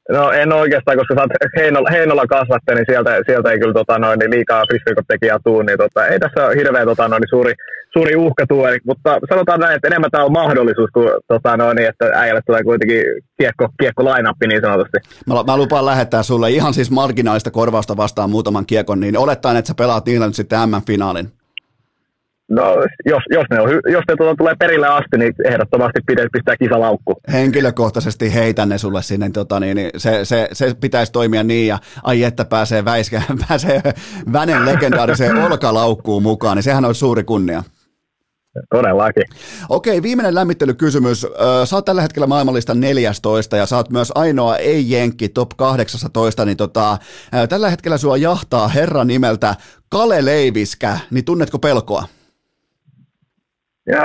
No 0.09 0.31
en 0.31 0.53
oikeastaan, 0.53 0.97
koska 0.97 1.15
sä 1.15 1.21
oot 1.21 1.31
Heinola, 1.57 1.89
Heinola 1.91 2.27
kasvatte, 2.27 2.75
niin 2.75 2.85
sieltä, 2.89 3.21
sieltä 3.25 3.51
ei 3.51 3.59
kyllä 3.59 3.73
tota, 3.73 3.99
noin, 3.99 4.19
niin 4.19 4.31
liikaa 4.31 4.63
frisbeegolf-tekijää 4.69 5.39
tuu, 5.43 5.61
niin 5.61 5.77
tota, 5.77 6.07
ei 6.07 6.19
tässä 6.19 6.45
ole 6.45 6.55
hirveän 6.55 6.87
tota, 6.87 7.07
noin, 7.07 7.23
suuri, 7.29 7.53
suuri 7.97 8.15
uhka 8.15 8.45
tuo, 8.47 8.67
mutta 8.87 9.19
sanotaan 9.29 9.59
näin, 9.59 9.75
että 9.75 9.87
enemmän 9.87 10.11
tämä 10.11 10.23
on 10.23 10.31
mahdollisuus 10.31 10.89
kuin 10.93 11.09
tota, 11.27 11.57
no, 11.57 11.73
niin, 11.73 11.89
että 11.89 12.05
äijälle 12.13 12.41
tulee 12.45 12.63
kuitenkin 12.63 13.01
kiekko, 13.37 13.69
kiekko 13.79 14.05
line 14.05 14.29
niin 14.47 14.61
sanotusti. 14.61 14.97
Mä, 15.27 15.33
mä 15.47 15.57
lupaan 15.57 15.85
lähettää 15.85 16.23
sulle 16.23 16.49
ihan 16.49 16.73
siis 16.73 16.91
marginaalista 16.91 17.51
korvausta 17.51 17.97
vastaan 17.97 18.29
muutaman 18.29 18.65
kiekon, 18.65 18.99
niin 18.99 19.17
olettaen, 19.17 19.57
että 19.57 19.67
sä 19.67 19.75
pelaat 19.75 20.05
niillä 20.05 20.25
nyt 20.25 20.35
sitten 20.35 20.69
M-finaalin. 20.69 21.31
No, 22.49 22.63
jos, 23.05 23.23
jos 23.29 23.45
ne, 23.51 23.59
on, 23.61 23.69
jos 23.69 24.03
ne 24.07 24.15
tuota 24.17 24.35
tulee 24.35 24.55
perille 24.59 24.87
asti, 24.87 25.17
niin 25.17 25.33
ehdottomasti 25.45 25.99
pistää 26.33 26.57
kisalaukku. 26.57 27.13
Henkilökohtaisesti 27.33 28.33
heitän 28.33 28.69
ne 28.69 28.77
sulle 28.77 29.01
sinne, 29.01 29.29
tota, 29.29 29.59
niin, 29.59 29.77
niin 29.77 29.89
se, 29.97 30.25
se, 30.25 30.47
se, 30.53 30.73
pitäisi 30.81 31.11
toimia 31.11 31.43
niin, 31.43 31.67
ja 31.67 31.77
ai 32.03 32.23
että 32.23 32.45
pääsee, 32.45 32.85
väiskä, 32.85 33.21
pääsee 33.49 33.81
Vänen 34.33 34.65
legendaariseen 34.65 35.35
olkalaukkuun 35.35 36.23
mukaan, 36.23 36.57
niin 36.57 36.63
sehän 36.63 36.85
olisi 36.85 36.99
suuri 36.99 37.23
kunnia. 37.23 37.63
Todellakin. 38.69 39.23
Okei, 39.69 40.01
viimeinen 40.01 40.35
lämmittelykysymys. 40.35 41.27
Sä 41.65 41.75
oot 41.75 41.85
tällä 41.85 42.01
hetkellä 42.01 42.27
maailmanlistan 42.27 42.79
14 42.79 43.57
ja 43.57 43.65
sä 43.65 43.75
oot 43.75 43.89
myös 43.89 44.11
ainoa 44.15 44.57
ei-jenkki 44.57 45.29
top 45.29 45.49
18, 45.57 46.45
niin 46.45 46.57
tota, 46.57 46.97
tällä 47.49 47.69
hetkellä 47.69 47.97
sua 47.97 48.17
jahtaa 48.17 48.67
herra 48.67 49.03
nimeltä 49.03 49.55
Kale 49.89 50.25
Leiviskä, 50.25 50.99
niin 51.11 51.25
tunnetko 51.25 51.59
pelkoa? 51.59 52.03
Ja, 53.87 54.03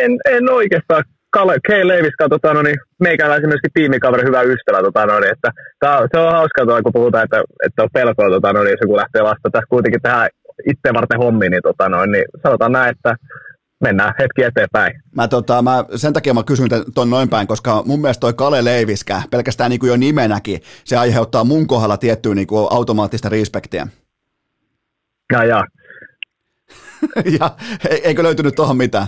en, 0.00 0.18
en 0.30 0.50
oikeastaan. 0.52 1.04
Kale, 1.30 1.56
Kay 1.68 1.88
Leiviskä, 1.88 2.28
tota, 2.28 2.54
no 2.54 2.62
niin, 2.62 2.76
meikäläisen 3.00 3.48
myöskin 3.48 3.70
tiimikaveri, 3.74 4.26
hyvä 4.28 4.42
ystävä. 4.42 4.82
Tota, 4.82 5.06
no 5.06 5.20
niin, 5.20 5.32
että, 5.32 5.50
tää, 5.80 5.98
se 6.12 6.20
on 6.20 6.32
hauskaa, 6.32 6.66
tota, 6.66 6.82
kun 6.82 6.92
puhutaan, 6.92 7.24
että, 7.24 7.42
että 7.66 7.82
on 7.82 7.88
pelkoa, 7.92 8.30
tota, 8.30 8.52
no 8.52 8.62
niin, 8.62 8.76
se 8.80 8.86
kun 8.86 8.96
lähtee 8.96 9.22
vasta 9.22 9.50
tässä 9.52 9.66
kuitenkin 9.68 10.02
tähän 10.02 10.28
itse 10.70 10.94
varten 10.94 11.18
hommiin, 11.18 11.50
niin, 11.50 11.62
tota, 11.62 11.88
no, 11.88 12.06
niin 12.06 12.24
sanotaan 12.42 12.72
näin, 12.72 12.90
että 12.90 13.16
mennään 13.80 14.14
hetki 14.18 14.42
eteenpäin. 14.42 15.02
Mä, 15.16 15.28
tota, 15.28 15.62
mä, 15.62 15.84
sen 15.96 16.12
takia 16.12 16.34
mä 16.34 16.42
kysyn 16.42 16.68
ton 16.94 17.10
noin 17.10 17.28
päin, 17.28 17.46
koska 17.46 17.82
mun 17.86 18.00
mielestä 18.00 18.20
toi 18.20 18.32
Kale 18.32 18.64
Leiviskä, 18.64 19.22
pelkästään 19.30 19.70
niin 19.70 19.80
kuin 19.80 19.88
jo 19.88 19.96
nimenäkin, 19.96 20.60
se 20.84 20.96
aiheuttaa 20.96 21.44
mun 21.44 21.66
kohdalla 21.66 21.96
tiettyä 21.96 22.34
niin 22.34 22.46
kuin 22.46 22.66
automaattista 22.70 23.28
respektiä. 23.28 23.86
Ja, 25.32 25.44
ja. 25.44 25.64
ja 27.38 27.50
eikö 28.02 28.22
löytynyt 28.22 28.54
tuohon 28.54 28.76
mitään? 28.76 29.06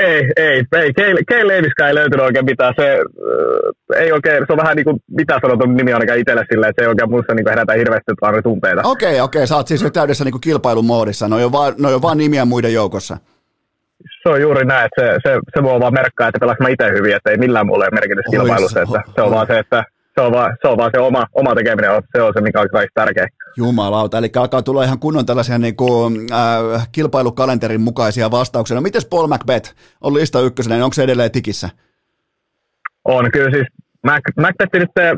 Ei, 0.00 0.32
ei, 0.36 0.64
ei. 0.72 0.92
Kei 1.28 1.48
Leiviskä 1.48 1.88
ei 1.88 1.94
löytynyt 1.94 2.24
oikein 2.24 2.44
mitään. 2.44 2.74
Se, 2.76 2.92
äh, 2.92 4.02
ei 4.02 4.12
oikein, 4.12 4.44
se 4.46 4.52
on 4.52 4.58
vähän 4.58 4.76
niin 4.76 4.84
kuin, 4.84 4.96
mitä 5.10 5.38
sanotun 5.42 5.76
nimi 5.76 5.92
ainakaan 5.92 6.18
itselle 6.18 6.44
silleen, 6.50 6.70
että 6.70 6.82
se 6.82 6.86
ei 6.86 6.88
oikein 6.88 7.10
muussa 7.10 7.34
niin 7.34 7.48
herätä 7.48 7.72
hirveästi 7.72 8.12
tunteita. 8.42 8.80
Okei, 8.84 9.08
okay, 9.08 9.20
okei, 9.20 9.38
okay, 9.38 9.46
sä 9.46 9.56
oot 9.56 9.68
siis 9.68 9.82
jo 9.82 9.90
täydessä 9.90 10.24
niin 10.24 10.40
kilpailumoodissa. 10.40 11.28
No 11.28 11.36
on, 11.36 11.52
vaan, 11.52 11.74
no 11.78 11.94
on 11.94 12.02
vaan 12.02 12.18
nimiä 12.18 12.44
muiden 12.44 12.72
joukossa 12.72 13.16
se 14.26 14.30
on 14.30 14.40
juuri 14.40 14.64
näin, 14.64 14.86
että 14.86 15.02
se, 15.02 15.18
se, 15.22 15.40
se 15.56 15.62
voi 15.62 15.80
vaan 15.80 15.92
merkkaa, 15.92 16.28
että 16.28 16.40
pelas 16.40 16.56
mä 16.60 16.68
itse 16.68 16.90
hyvin, 16.98 17.16
että 17.16 17.30
ei 17.30 17.38
millään 17.38 17.66
mulle 17.66 17.88
merkitys 17.92 18.24
kilpailussa, 18.30 18.82
että 18.82 19.00
se 19.14 19.22
on 19.22 19.30
vaan 19.30 19.46
se, 19.46 19.58
että 19.58 19.84
se 20.14 20.20
on 20.20 20.32
vaan 20.32 20.56
se, 20.62 20.68
on 20.68 20.76
vaan 20.76 20.90
se 20.94 21.00
oma, 21.00 21.26
oma 21.32 21.54
tekeminen, 21.54 21.90
se 22.16 22.22
on 22.22 22.32
se, 22.34 22.40
mikä 22.40 22.60
on 22.60 22.68
kaikista 22.72 23.00
tärkein. 23.00 23.28
Jumalauta, 23.56 24.18
eli 24.18 24.30
alkaa 24.36 24.62
tulla 24.62 24.84
ihan 24.84 24.98
kunnon 24.98 25.26
tällaisia 25.26 25.58
niin 25.58 25.76
kuin, 25.76 26.26
äh, 26.32 26.88
kilpailukalenterin 26.92 27.80
mukaisia 27.80 28.30
vastauksia. 28.30 28.74
No 28.74 28.80
miten 28.80 29.02
Paul 29.10 29.26
Macbeth 29.26 29.74
on 30.00 30.14
lista 30.14 30.40
ykkösenä, 30.40 30.74
niin 30.74 30.84
onko 30.84 30.94
se 30.94 31.02
edelleen 31.02 31.30
tikissä? 31.30 31.68
On, 33.04 33.30
kyllä 33.30 33.50
siis 33.50 33.66
Mac, 34.04 34.22
Macbeth 34.40 34.74
nyt, 34.74 34.90
äh, 34.98 35.12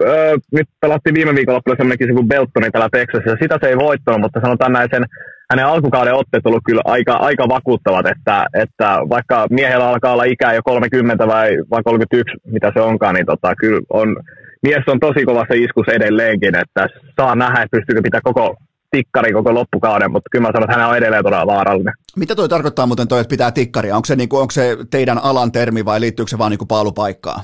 nyt 0.52 0.68
pelattiin 0.80 1.14
viime 1.14 1.35
viikolla 1.35 1.60
semmoinen 1.76 1.98
kisa 1.98 2.12
kuin 2.12 2.28
Beltoni 2.28 2.70
täällä 2.70 2.89
Texasissa. 2.93 3.36
Sitä 3.43 3.59
se 3.60 3.68
ei 3.68 3.76
voittanut, 3.76 4.20
mutta 4.20 4.40
sanotaan 4.40 4.72
näin 4.72 4.89
sen 4.93 5.05
hänen 5.51 5.66
alkukauden 5.66 6.15
otteet 6.15 6.47
ollut 6.47 6.62
kyllä 6.65 6.83
aika, 6.85 7.12
aika 7.12 7.49
vakuuttavat, 7.49 8.07
että, 8.07 8.47
että 8.55 8.99
vaikka 9.09 9.47
miehellä 9.51 9.89
alkaa 9.89 10.12
olla 10.12 10.25
ikää 10.25 10.55
jo 10.55 10.62
30 10.65 11.27
vai, 11.27 11.51
vai 11.70 11.83
31, 11.83 12.37
mitä 12.45 12.73
se 12.75 12.81
onkaan, 12.81 13.15
niin 13.15 13.27
tota, 13.27 13.55
kyllä 13.55 13.81
on, 13.91 14.16
mies 14.62 14.85
on 14.89 15.01
tosi 15.01 15.25
kovassa 15.25 15.55
iskus 15.55 15.89
edelleenkin, 15.89 16.55
että 16.57 16.89
saa 17.20 17.35
nähdä, 17.35 17.62
että 17.62 17.77
pystyykö 17.77 18.03
pitää 18.03 18.20
koko 18.25 18.57
tikkari 18.91 19.33
koko 19.33 19.55
loppukauden, 19.55 20.12
mutta 20.12 20.29
kyllä 20.31 20.43
mä 20.43 20.53
sanon, 20.53 20.70
että 20.70 20.81
hän 20.81 20.91
on 20.91 20.97
edelleen 20.97 21.25
todella 21.25 21.47
vaarallinen. 21.47 21.95
Mitä 22.16 22.35
toi 22.35 22.49
tarkoittaa 22.49 22.87
muuten 22.87 23.09
toi, 23.09 23.20
että 23.20 23.31
pitää 23.31 23.51
tikkaria? 23.51 23.97
Onko 23.97 24.07
se, 24.07 24.16
niin 24.16 24.29
kuin, 24.29 24.41
onko 24.41 24.51
se 24.51 24.77
teidän 24.91 25.19
alan 25.19 25.53
termi 25.53 25.85
vai 25.85 26.01
liittyykö 26.01 26.31
se 26.31 26.39
vaan 26.39 26.51
niin 26.51 26.59
kuin 26.59 26.69
paalupaikkaan? 26.69 27.41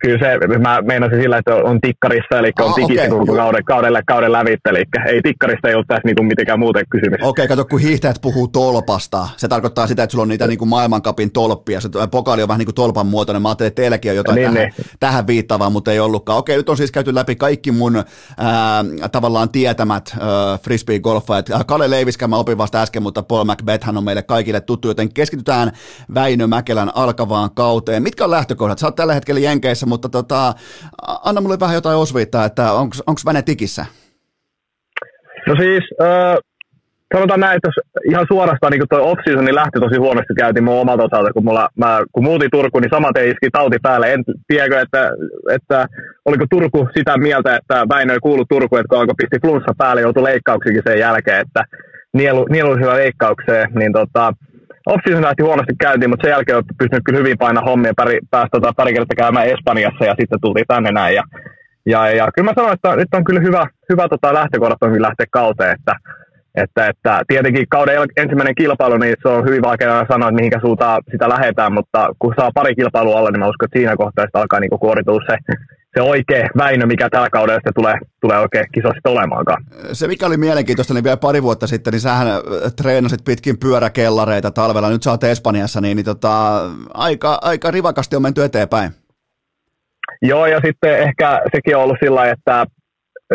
Kyllä 0.00 0.18
se, 0.18 0.58
mä 0.58 0.82
meinasin 0.82 1.20
sillä, 1.22 1.38
että 1.38 1.54
on 1.54 1.80
tikkarissa, 1.80 2.38
eli 2.38 2.52
on 2.60 2.68
ah, 2.68 2.74
tikissä 2.74 3.06
okay. 3.06 3.18
koko 3.18 3.34
kauden, 3.34 3.64
kauden, 3.64 4.02
kauden 4.06 4.32
lävitse, 4.32 4.68
eli 4.68 4.82
ei 5.06 5.22
tikkarista 5.22 5.68
ei 5.68 5.74
ole 5.74 5.84
tässä 5.88 6.02
niinku 6.04 6.22
mitenkään 6.22 6.58
muuten 6.58 6.84
kysymys. 6.90 7.18
Okei, 7.22 7.44
okay, 7.44 7.56
kato, 7.56 7.64
kun 7.64 7.80
hiihtäjät 7.80 8.18
puhuu 8.22 8.48
tolpasta, 8.48 9.28
se 9.36 9.48
tarkoittaa 9.48 9.86
sitä, 9.86 10.02
että 10.02 10.12
sulla 10.12 10.22
on 10.22 10.28
niitä 10.28 10.46
niinku 10.46 10.66
maailmankapin 10.66 11.30
tolppia, 11.30 11.80
se 11.80 11.88
pokaali 12.10 12.42
on 12.42 12.48
vähän 12.48 12.58
niin 12.58 12.66
kuin 12.66 12.74
tolpan 12.74 13.06
muotoinen, 13.06 13.42
mä 13.42 13.48
ajattelin, 13.48 13.68
että 13.68 13.82
teilläkin 13.82 14.10
on 14.10 14.16
jotain 14.16 14.34
niin, 14.34 14.52
tähän, 14.54 14.72
niin. 14.76 14.86
tähän 15.00 15.26
viittaavaa, 15.26 15.70
mutta 15.70 15.92
ei 15.92 16.00
ollutkaan. 16.00 16.38
Okei, 16.38 16.56
nyt 16.56 16.68
on 16.68 16.76
siis 16.76 16.92
käyty 16.92 17.14
läpi 17.14 17.36
kaikki 17.36 17.72
mun 17.72 17.96
ää, 17.96 18.84
tavallaan 19.12 19.48
tietämät 19.48 20.16
ää, 20.20 20.58
frisbee-golfajat. 20.58 21.64
Kalle 21.66 21.90
Leiviskä 21.90 22.28
mä 22.28 22.36
opin 22.36 22.58
vasta 22.58 22.82
äsken, 22.82 23.02
mutta 23.02 23.22
Paul 23.22 23.44
Macbeth 23.44 23.88
on 23.88 24.04
meille 24.04 24.22
kaikille 24.22 24.60
tuttu, 24.60 24.88
joten 24.88 25.12
keskitytään 25.14 25.72
Väinö 26.14 26.46
Mäkelän 26.46 26.90
alkavaan 26.94 27.50
kauteen. 27.54 28.02
Mitkä 28.02 28.24
on 28.24 28.30
lähtökohdat? 28.30 28.78
Sä 28.78 28.86
oot 28.86 28.96
tällä 28.96 29.14
hetkellä 29.14 29.40
Jenkeissä 29.40 29.65
Jenkeissä, 29.66 29.86
mutta 29.86 30.08
tota, 30.08 30.54
anna 31.24 31.40
mulle 31.40 31.60
vähän 31.60 31.74
jotain 31.74 31.98
osviittaa, 31.98 32.44
että 32.44 32.72
onko 32.72 33.20
Väne 33.26 33.42
tikissä? 33.42 33.86
No 35.46 35.54
siis, 35.60 35.84
äh, 36.02 36.36
sanotaan 37.14 37.40
näin, 37.40 37.56
että 37.56 37.68
ihan 38.10 38.26
suorastaan 38.28 38.72
niin 38.72 38.88
tuo 38.90 39.10
off 39.10 39.20
niin 39.26 39.54
lähti 39.54 39.80
tosi 39.80 39.96
huonosti 39.98 40.34
käytiin 40.38 40.64
mun 40.64 40.80
omalta 40.80 41.04
osalta, 41.04 41.32
kun, 41.32 41.44
mulla, 41.44 41.68
mä, 41.76 42.00
kun 42.12 42.24
muutin 42.24 42.50
Turkuun, 42.50 42.82
niin 42.82 42.94
saman 42.94 43.14
tein 43.14 43.28
iski 43.28 43.48
tauti 43.52 43.76
päälle. 43.82 44.12
En 44.12 44.24
tiedä, 44.48 44.80
että, 44.80 45.10
että 45.50 45.86
oliko 46.24 46.44
Turku 46.50 46.88
sitä 46.96 47.16
mieltä, 47.16 47.56
että 47.56 47.86
Väinö 47.88 48.12
ei 48.12 48.18
kuulu 48.22 48.44
Turkuun, 48.44 48.80
että 48.80 48.88
kun 48.88 48.98
alkoi 48.98 49.14
pisti 49.18 49.38
flunssa 49.40 49.72
päälle, 49.78 50.00
joutui 50.00 50.22
leikkauksikin 50.22 50.82
sen 50.86 50.98
jälkeen, 50.98 51.40
että 51.40 51.64
nielu, 52.12 52.46
nieluisilla 52.50 52.94
leikkaukseen, 52.94 53.68
niin 53.74 53.92
tota, 53.92 54.32
off-season 54.86 55.24
lähti 55.24 55.42
huonosti 55.42 55.74
käyntiin, 55.80 56.10
mutta 56.10 56.24
sen 56.24 56.34
jälkeen 56.34 56.58
on 56.58 56.64
pystynyt 56.78 57.04
kyllä 57.04 57.18
hyvin 57.18 57.38
painaa 57.38 57.64
hommia, 57.64 57.92
pari, 57.96 58.18
päästä 58.30 58.48
tota, 58.52 58.72
pari 58.76 58.94
kertaa 58.94 59.22
käymään 59.22 59.46
Espanjassa 59.46 60.04
ja 60.04 60.14
sitten 60.20 60.40
tultiin 60.40 60.66
tänne 60.68 60.90
näin. 60.92 61.14
Ja, 61.14 61.22
ja, 61.86 62.10
ja 62.10 62.28
kyllä 62.34 62.50
mä 62.50 62.54
sanoin, 62.56 62.74
että 62.74 62.96
nyt 62.96 63.14
on 63.14 63.24
kyllä 63.24 63.40
hyvä, 63.40 63.66
hyvä 63.92 64.08
tota, 64.08 64.34
lähtökohdat 64.34 64.82
on 64.82 64.92
kyllä 64.92 65.06
lähteä 65.08 65.26
kauteen, 65.30 65.76
että, 65.76 65.94
että, 66.54 66.86
että 66.86 67.22
tietenkin 67.28 67.66
kauden 67.68 68.08
ensimmäinen 68.16 68.54
kilpailu, 68.54 68.96
niin 68.96 69.14
se 69.22 69.28
on 69.28 69.44
hyvin 69.44 69.62
vaikea 69.62 70.06
sanoa, 70.08 70.28
että 70.28 70.40
mihinkä 70.40 70.60
suuntaan 70.60 71.02
sitä 71.10 71.28
lähetään, 71.28 71.72
mutta 71.72 72.08
kun 72.18 72.34
saa 72.38 72.50
pari 72.54 72.74
kilpailua 72.74 73.18
alla, 73.18 73.30
niin 73.30 73.40
mä 73.40 73.48
uskon, 73.48 73.66
että 73.66 73.78
siinä 73.78 73.96
kohtaa 73.96 74.26
alkaa 74.34 74.60
niin 74.60 74.80
kuoritua 74.80 75.20
se 75.26 75.36
se 75.96 76.02
oikea 76.02 76.48
Väinö, 76.56 76.86
mikä 76.86 77.08
tällä 77.10 77.30
kaudella 77.30 77.58
sitten 77.58 77.74
tulee, 77.74 77.94
tulee 78.20 78.38
oikein 78.38 78.64
kisoista 78.74 79.10
olemaankaan. 79.10 79.64
Se, 79.92 80.08
mikä 80.08 80.26
oli 80.26 80.36
mielenkiintoista, 80.36 80.94
niin 80.94 81.04
vielä 81.04 81.16
pari 81.16 81.42
vuotta 81.42 81.66
sitten, 81.66 81.92
niin 81.92 82.00
sähän 82.00 82.28
äh, 82.28 82.42
treenasit 82.82 83.24
pitkin 83.24 83.58
pyöräkellareita 83.58 84.50
talvella. 84.50 84.90
Nyt 84.90 85.02
sä 85.02 85.10
oot 85.10 85.24
Espanjassa, 85.24 85.80
niin, 85.80 85.96
niin 85.96 86.04
tota, 86.04 86.60
aika, 86.94 87.38
aika 87.42 87.70
rivakasti 87.70 88.16
on 88.16 88.22
menty 88.22 88.44
eteenpäin. 88.44 88.90
Joo, 90.22 90.46
ja 90.46 90.60
sitten 90.64 90.98
ehkä 90.98 91.42
sekin 91.54 91.76
on 91.76 91.82
ollut 91.82 91.96
sillä 92.02 92.30
että 92.30 92.66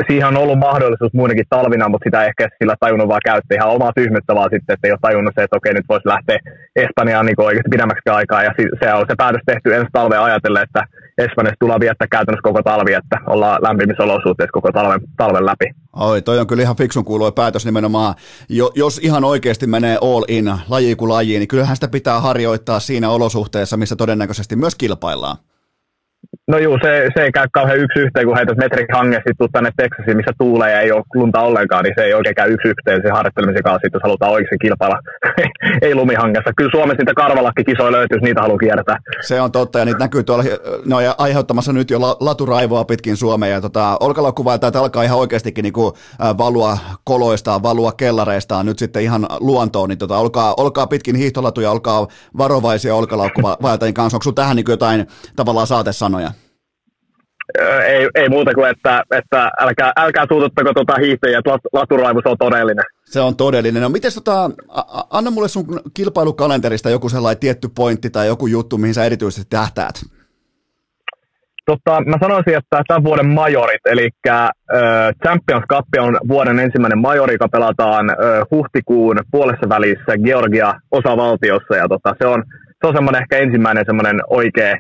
siihen 0.08 0.28
on 0.28 0.38
ollut 0.38 0.60
mahdollisuus 0.60 1.14
muinakin 1.14 1.46
talvina, 1.50 1.90
mutta 1.90 2.08
sitä 2.08 2.26
ehkä 2.26 2.50
sillä 2.60 2.76
tajunnut 2.80 3.08
vaan 3.08 3.22
käyttää 3.26 3.56
ihan 3.56 3.70
omaa 3.70 3.92
tyhmyyttä 3.96 4.36
vaan 4.36 4.50
sitten, 4.54 4.74
että 4.74 4.88
ei 4.88 4.92
ole 4.92 5.00
tajunnut 5.02 5.34
se, 5.36 5.44
että 5.44 5.58
okei, 5.58 5.74
nyt 5.74 5.90
voisi 5.90 6.08
lähteä 6.08 6.40
Espanjaan 6.76 7.26
niin 7.26 7.42
oikeasti 7.42 7.70
pidemmäksi 7.72 8.10
aikaa. 8.10 8.44
Ja 8.44 8.52
se 8.84 8.94
on 8.94 9.06
se 9.10 9.16
päätös 9.18 9.42
tehty 9.46 9.76
ensi 9.76 9.88
talveen 9.94 10.22
ajatellen, 10.22 10.64
että 10.64 10.82
Espanjassa 11.18 11.56
tullaan 11.60 11.80
viettää 11.80 12.08
käytännössä 12.08 12.44
koko 12.44 12.64
talvi, 12.64 12.94
että 12.94 13.18
ollaan 13.28 13.64
lämpimissä 13.64 14.04
olosuhteissa 14.04 14.52
koko 14.52 14.72
talven, 14.72 15.02
talven 15.18 15.46
läpi. 15.46 15.66
Oi, 15.94 16.22
toi 16.22 16.40
on 16.40 16.48
kyllä 16.48 16.64
ihan 16.64 16.76
fiksun 16.76 17.06
kuuluva 17.06 17.32
päätös 17.32 17.66
nimenomaan. 17.66 18.16
Jo, 18.50 18.72
jos 18.76 19.00
ihan 19.04 19.24
oikeasti 19.24 19.68
menee 19.68 19.98
all 20.02 20.24
in, 20.28 20.54
laji 20.70 20.96
kuin 20.96 21.10
laji, 21.10 21.40
niin 21.40 21.48
kyllähän 21.48 21.76
sitä 21.76 21.88
pitää 21.88 22.20
harjoittaa 22.20 22.80
siinä 22.80 23.10
olosuhteessa, 23.10 23.78
missä 23.78 23.96
todennäköisesti 23.96 24.56
myös 24.56 24.76
kilpaillaan. 24.76 25.38
No 26.48 26.58
juu, 26.58 26.78
se, 26.84 27.08
se 27.16 27.24
ei 27.24 27.32
käy 27.32 27.48
kauhean 27.54 27.80
yksi 27.80 28.00
yhteen, 28.00 28.26
kun 28.26 28.38
heität 28.38 28.58
metrin 28.58 28.88
hangessa 28.94 29.24
sitten 29.28 29.52
tänne 29.52 29.72
Texasiin, 29.78 30.18
missä 30.18 30.32
tuulee 30.38 30.72
ja 30.72 30.82
ei 30.82 30.92
ole 30.92 31.04
lunta 31.16 31.42
ollenkaan, 31.42 31.84
niin 31.84 31.94
se 31.98 32.04
ei 32.04 32.14
oikein 32.14 32.36
käy 32.36 32.54
yksi 32.54 32.68
yhteen 32.68 33.02
se 33.02 33.10
harjoittelemisen 33.10 33.64
kanssa, 33.64 33.88
jos 33.94 34.04
halutaan 34.04 34.32
oikein 34.32 34.60
kilpailla. 34.62 35.00
ei 35.86 35.96
lumihangessa. 35.96 36.52
Kyllä 36.58 36.72
Suomessa 36.72 37.02
niitä 37.02 37.14
karvalakkikisoja 37.14 37.92
löytyy, 37.92 38.18
jos 38.18 38.24
niitä 38.24 38.42
haluaa 38.42 38.58
kiertää. 38.58 38.98
Se 39.22 39.42
on 39.42 39.52
totta 39.52 39.80
ja 39.80 39.86
niitä 39.86 40.00
näkyy 40.00 40.24
tuolla, 40.24 40.44
no 40.86 41.00
ja 41.00 41.16
aiheuttamassa 41.18 41.74
nyt 41.74 41.90
jo 41.90 42.02
laturaivoa 42.02 42.86
pitkin 42.86 43.18
Suomea 43.18 43.50
ja 43.50 43.62
tota, 43.62 43.98
olkalaukkuvaeltajat 44.00 44.76
alkaa 44.76 45.04
ihan 45.04 45.20
oikeastikin 45.20 45.66
äh, 45.66 46.38
valua 46.38 46.78
koloistaan, 47.04 47.64
valua 47.64 47.92
kellareistaan 47.92 48.66
nyt 48.66 48.80
sitten 48.80 49.04
ihan 49.04 49.28
luontoon, 49.40 49.90
niin 49.90 49.98
tota, 49.98 50.18
olkaa, 50.18 50.54
olkaa 50.58 50.88
pitkin 50.88 51.16
hiihtolatuja, 51.16 51.72
olkaa 51.72 52.08
varovaisia 52.38 52.96
olkalaukkuvaeltajien 52.96 53.94
kanssa. 53.94 54.18
Onko 54.18 54.32
tähän 54.32 54.56
niinku 54.56 54.72
jotain 54.72 55.08
tavallaan 55.36 55.68
saatesanoja? 55.68 56.32
Ei, 57.86 58.10
ei 58.16 58.30
muuta 58.30 58.54
kuin, 58.54 58.70
että, 58.70 59.04
että 59.12 59.52
älkää, 59.60 59.92
älkää 59.98 60.26
suututtako 60.28 60.74
tuota 60.74 60.96
hiihtäjiä, 61.02 61.40
että 61.40 61.70
laturaivu 61.74 62.22
on 62.26 62.38
todellinen. 62.38 62.86
Se 63.06 63.20
on 63.20 63.36
todellinen. 63.36 63.82
No 63.82 63.90
miten 63.90 64.12
tota, 64.14 64.52
anna 65.10 65.32
mulle 65.32 65.48
sun 65.48 65.66
kilpailukalenterista 65.94 66.90
joku 66.90 67.10
sellainen 67.10 67.40
tietty 67.40 67.70
pointti 67.76 68.10
tai 68.10 68.28
joku 68.28 68.48
juttu, 68.48 68.78
mihin 68.78 68.94
sä 68.94 69.06
erityisesti 69.06 69.50
tähtäät. 69.50 69.96
Tota, 71.66 72.02
mä 72.06 72.18
sanoisin, 72.22 72.58
että 72.58 72.84
tämän 72.88 73.04
vuoden 73.04 73.28
majorit, 73.28 73.82
eli 73.86 74.10
äh, 74.30 74.50
Champions 75.24 75.64
Cup 75.70 75.86
on 76.00 76.18
vuoden 76.28 76.60
ensimmäinen 76.60 77.00
majori, 77.00 77.34
joka 77.34 77.50
pelataan 77.50 78.10
äh, 78.10 78.18
huhtikuun 78.52 79.18
puolessa 79.32 79.70
välissä 79.70 80.18
Georgia 80.24 80.74
osavaltiossa, 80.92 81.76
ja 81.76 81.88
tota, 81.88 82.16
se 82.22 82.28
on, 82.28 82.44
se 82.82 82.88
on 82.88 82.94
semmoinen 82.96 83.22
ehkä 83.22 83.38
ensimmäinen 83.38 83.86
semmoinen 83.86 84.20
oikea 84.30 84.78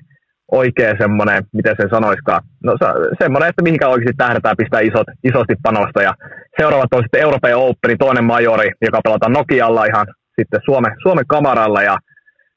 oikea 0.51 0.95
semmoinen, 0.99 1.43
miten 1.53 1.75
sen 1.79 1.89
sanoiskaan, 1.89 2.41
no 2.63 2.77
semmoinen, 3.21 3.49
että 3.49 3.63
mihinkä 3.63 3.87
oikeasti 3.87 4.17
tähdätään 4.17 4.57
pistää 4.57 4.79
isot, 4.79 5.07
isosti 5.23 5.55
panosta. 5.63 6.01
Ja 6.01 6.13
seuraavat 6.59 6.93
on 6.93 7.03
sitten 7.03 7.21
Euroopan 7.21 7.55
Openin 7.55 7.97
toinen 7.97 8.23
majori, 8.23 8.71
joka 8.81 8.99
pelataan 9.03 9.33
Nokialla 9.33 9.85
ihan 9.85 10.07
sitten 10.39 10.61
Suomen, 10.65 10.93
Suomen 11.01 11.27
kamaralla 11.27 11.81
ja 11.81 11.97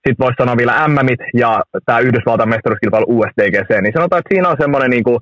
sitten 0.06 0.24
voisi 0.24 0.36
sanoa 0.38 0.56
vielä 0.56 0.88
MMit 0.88 1.20
ja 1.34 1.62
tämä 1.86 1.98
Yhdysvaltain 1.98 2.48
mestaruuskilpailu 2.48 3.06
USDGC, 3.08 3.70
niin 3.82 3.96
sanotaan, 3.96 4.20
että 4.20 4.34
siinä 4.34 4.48
on 4.48 4.56
semmoinen 4.60 4.90
niin 4.90 5.04
kuin, 5.04 5.18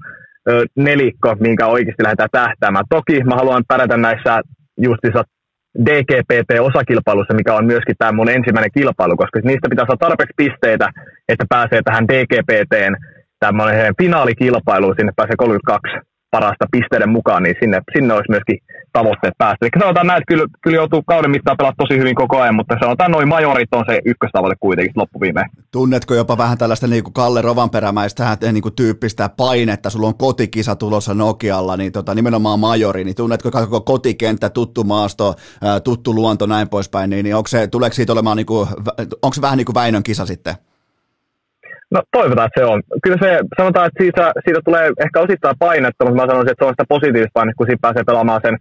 nelikko, 0.77 1.37
minkä 1.41 1.67
oikeasti 1.67 2.03
lähdetään 2.03 2.29
tähtäämään. 2.33 2.85
Toki 2.91 3.25
mä 3.25 3.35
haluan 3.35 3.65
pärjätä 3.69 3.97
näissä 3.97 4.41
justissa 4.81 5.23
DGPT-osakilpailussa, 5.79 7.35
mikä 7.35 7.55
on 7.55 7.67
myöskin 7.67 7.95
tämä 7.99 8.13
mun 8.13 8.29
ensimmäinen 8.29 8.73
kilpailu, 8.79 9.17
koska 9.17 9.41
niistä 9.45 9.71
pitää 9.71 9.85
saada 9.87 10.05
tarpeeksi 10.07 10.35
pisteitä, 10.37 10.89
että 11.29 11.45
pääsee 11.49 11.81
tähän 11.85 12.09
DGPTn 12.09 12.95
tämmöinen 13.41 13.95
finaalikilpailuun, 14.01 14.95
sinne 14.97 15.13
pääsee 15.17 15.37
32 15.37 16.12
parasta 16.37 16.67
pisteiden 16.73 17.09
mukaan, 17.09 17.43
niin 17.43 17.57
sinne, 17.61 17.81
sinne 17.95 18.15
olisi 18.15 18.31
myöskin 18.31 18.59
tavoitteet 18.93 19.35
päästä. 19.39 19.67
Eli 19.67 19.71
sanotaan 19.81 20.07
näin, 20.07 20.19
että 20.19 20.33
kyllä, 20.33 20.47
kyllä 20.63 20.77
joutuu 20.77 21.03
kauden 21.07 21.31
mittaan 21.31 21.57
pelata 21.57 21.75
tosi 21.79 21.99
hyvin 21.99 22.15
koko 22.15 22.41
ajan, 22.41 22.55
mutta 22.55 22.77
sanotaan 22.81 23.11
noin 23.11 23.29
majorit 23.29 23.69
on 23.75 23.85
se 23.89 24.01
ykköstavoite 24.05 24.57
kuitenkin 24.61 24.93
loppuviimeen. 24.97 25.51
Tunnetko 25.73 26.15
jopa 26.15 26.39
vähän 26.39 26.59
tällaista 26.59 26.87
niin 26.87 27.05
kuin 27.05 27.15
Kalle 27.15 27.43
Rovanperämäistä 27.43 28.37
niin 28.53 28.63
kuin 28.63 28.75
tyyppistä 28.75 29.31
painetta, 29.37 29.91
sulla 29.91 30.07
on 30.07 30.19
kotikisa 30.19 30.77
tulossa 30.77 31.15
Nokialla, 31.15 31.77
niin 31.77 31.93
tota, 31.93 32.15
nimenomaan 32.15 32.61
majori, 32.61 33.05
niin 33.05 33.17
tunnetko 33.17 33.51
koko 33.51 33.81
kotikenttä, 33.81 34.51
tuttu 34.51 34.85
maasto, 34.85 35.35
tuttu 35.85 36.15
luonto, 36.15 36.47
näin 36.47 36.69
poispäin, 36.69 37.11
niin, 37.11 37.25
niin 37.25 37.37
onko 37.37 37.49
se, 37.49 37.67
tuleeko 37.67 37.95
siitä 37.95 38.13
olemaan, 38.13 38.37
niin 38.37 38.47
kuin, 38.47 38.69
onko 39.23 39.35
se 39.35 39.43
vähän 39.43 39.59
niin 39.59 39.67
kuin 39.67 39.75
Väinön 39.75 40.03
kisa 40.03 40.27
sitten? 40.27 40.55
No 41.93 42.03
toivotaan, 42.13 42.47
että 42.47 42.61
se 42.61 42.65
on. 42.73 42.83
Kyllä 43.03 43.19
se, 43.21 43.31
sanotaan, 43.59 43.87
että 43.87 44.03
siitä, 44.03 44.33
siitä 44.45 44.61
tulee 44.65 44.87
ehkä 45.05 45.21
osittain 45.21 45.57
painetta, 45.59 46.05
mutta 46.05 46.21
mä 46.21 46.31
sanoisin, 46.31 46.53
että 46.53 46.65
se 46.65 46.69
on 46.69 46.73
sitä 46.73 46.93
positiivista 46.95 47.37
painetta, 47.39 47.59
kun 47.59 47.67
siinä 47.67 47.85
pääsee 47.87 48.05
pelaamaan 48.05 48.41
sen 48.45 48.57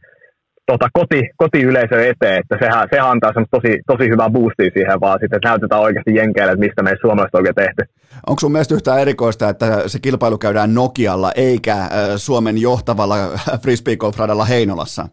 tota, 0.66 0.88
koti, 0.94 1.22
kotiyleisö 1.38 1.98
eteen, 2.10 2.40
että 2.40 2.56
sehän, 2.60 2.88
sehän 2.91 3.10
antaa 3.10 3.32
tosi, 3.52 3.72
tosi 3.88 4.10
hyvää 4.10 4.30
boostia 4.30 4.70
siihen 4.74 5.02
vaan 5.02 5.20
sitten, 5.20 5.38
että 5.38 5.49
näytetään 5.49 5.82
oikeasti 5.82 6.16
jenkeille, 6.16 6.52
että 6.52 6.66
mistä 6.66 6.84
meistä 6.84 7.02
suomalaiset 7.02 7.36
oikein 7.36 7.56
tehty. 7.56 7.82
Onko 8.28 8.40
sun 8.40 8.52
mielestä 8.52 8.76
yhtään 8.76 8.99
erikoista, 8.99 9.49
että 9.49 9.68
se 9.88 9.99
kilpailu 9.99 10.38
käydään 10.38 10.74
Nokialla 10.74 11.32
eikä 11.36 11.76
Suomen 12.16 12.62
johtavalla 12.62 13.16
frisbee 13.64 13.95
golf 13.95 14.20
radalla 14.20 14.45
Heinolassa? 14.45 15.08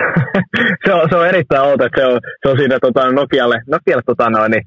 se, 0.86 0.92
on, 0.94 1.08
se 1.10 1.16
on 1.16 1.26
erittäin 1.26 1.62
outo, 1.62 1.84
että 1.84 2.00
se 2.00 2.06
on, 2.06 2.20
se 2.42 2.48
on 2.48 2.58
siinä 2.58 2.78
tota, 2.80 3.12
Nokialle, 3.12 3.62
Nokialle 3.66 4.02
tota, 4.06 4.30
noin, 4.30 4.50
niin 4.50 4.62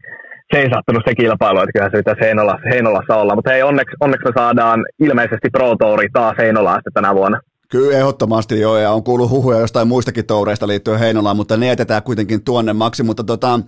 se 0.53 0.59
ei 0.59 0.69
sattunut 0.69 1.03
se 1.07 1.15
kilpailu, 1.15 1.59
että 1.59 1.71
kyllä 1.73 1.89
se 1.89 1.97
pitäisi 1.97 2.21
Heinolassa, 2.21 2.69
Heinolassa 2.69 3.15
olla. 3.15 3.35
Mutta 3.35 3.51
hei, 3.51 3.63
onneksi, 3.63 3.95
onneksi 3.99 4.25
me 4.25 4.31
saadaan 4.35 4.85
ilmeisesti 4.99 5.49
Pro 5.51 5.75
Touri 5.75 6.07
taas 6.13 6.35
Heinolaan 6.37 6.81
tänä 6.93 7.15
vuonna. 7.15 7.39
Kyllä 7.73 7.97
ehdottomasti 7.97 8.59
joo, 8.59 8.77
ja 8.77 8.91
on 8.91 9.03
kuullut 9.03 9.29
huhuja 9.29 9.59
jostain 9.59 9.87
muistakin 9.87 10.25
toureista 10.25 10.67
liittyen 10.67 10.99
Heinolaan, 10.99 11.35
mutta 11.35 11.57
ne 11.57 11.67
jätetään 11.67 12.03
kuitenkin 12.03 12.43
tuonne 12.43 12.73
maksi. 12.73 13.03
Mutta 13.03 13.23
tota, 13.23 13.53
äh, 13.53 13.61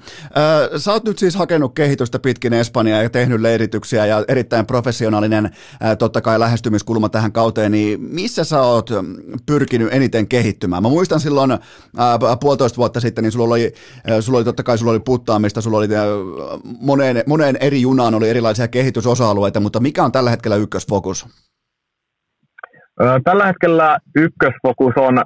sä 0.78 0.92
oot 0.92 1.04
nyt 1.04 1.20
siis 1.20 1.36
hakenut 1.36 1.76
kehitystä 1.76 2.20
pitkin 2.20 2.54
Espanjaa 2.54 3.04
ja 3.04 3.10
tehnyt 3.10 3.42
leirityksiä 3.42 4.06
ja 4.06 4.26
erittäin 4.28 4.66
professionaalinen 4.66 5.46
äh, 5.46 5.98
totta 5.98 6.22
kai 6.22 6.40
lähestymiskulma 6.40 7.10
tähän 7.10 7.32
kauteen, 7.32 7.72
niin 7.72 8.02
missä 8.02 8.44
sä 8.44 8.62
oot 8.62 8.90
pyrkinyt 9.46 9.94
eniten 9.94 10.28
kehittymään? 10.28 10.84
Mä 10.84 10.90
muistan 10.90 11.20
silloin 11.20 11.52
äh, 11.52 11.60
puolitoista 12.42 12.78
vuotta 12.78 13.00
sitten, 13.00 13.24
niin 13.24 13.32
sulla 13.32 13.46
oli, 13.46 13.74
äh, 14.12 14.20
sulla 14.20 14.38
oli 14.38 14.46
totta 14.46 14.64
kai 14.64 14.78
sulla 14.78 14.92
oli 14.92 15.00
puttaamista, 15.00 15.62
sulla 15.62 15.78
oli 15.78 15.96
äh, 15.96 16.04
moneen, 16.80 17.24
moneen 17.28 17.58
eri 17.60 17.82
junaan 17.82 18.16
oli 18.16 18.30
erilaisia 18.30 18.68
kehitysosa-alueita, 18.68 19.60
mutta 19.60 19.80
mikä 19.80 20.04
on 20.04 20.12
tällä 20.12 20.30
hetkellä 20.30 20.56
ykkösfokus? 20.56 21.26
Tällä 23.24 23.46
hetkellä 23.46 23.98
ykkösfokus 24.16 24.94
on, 24.98 25.22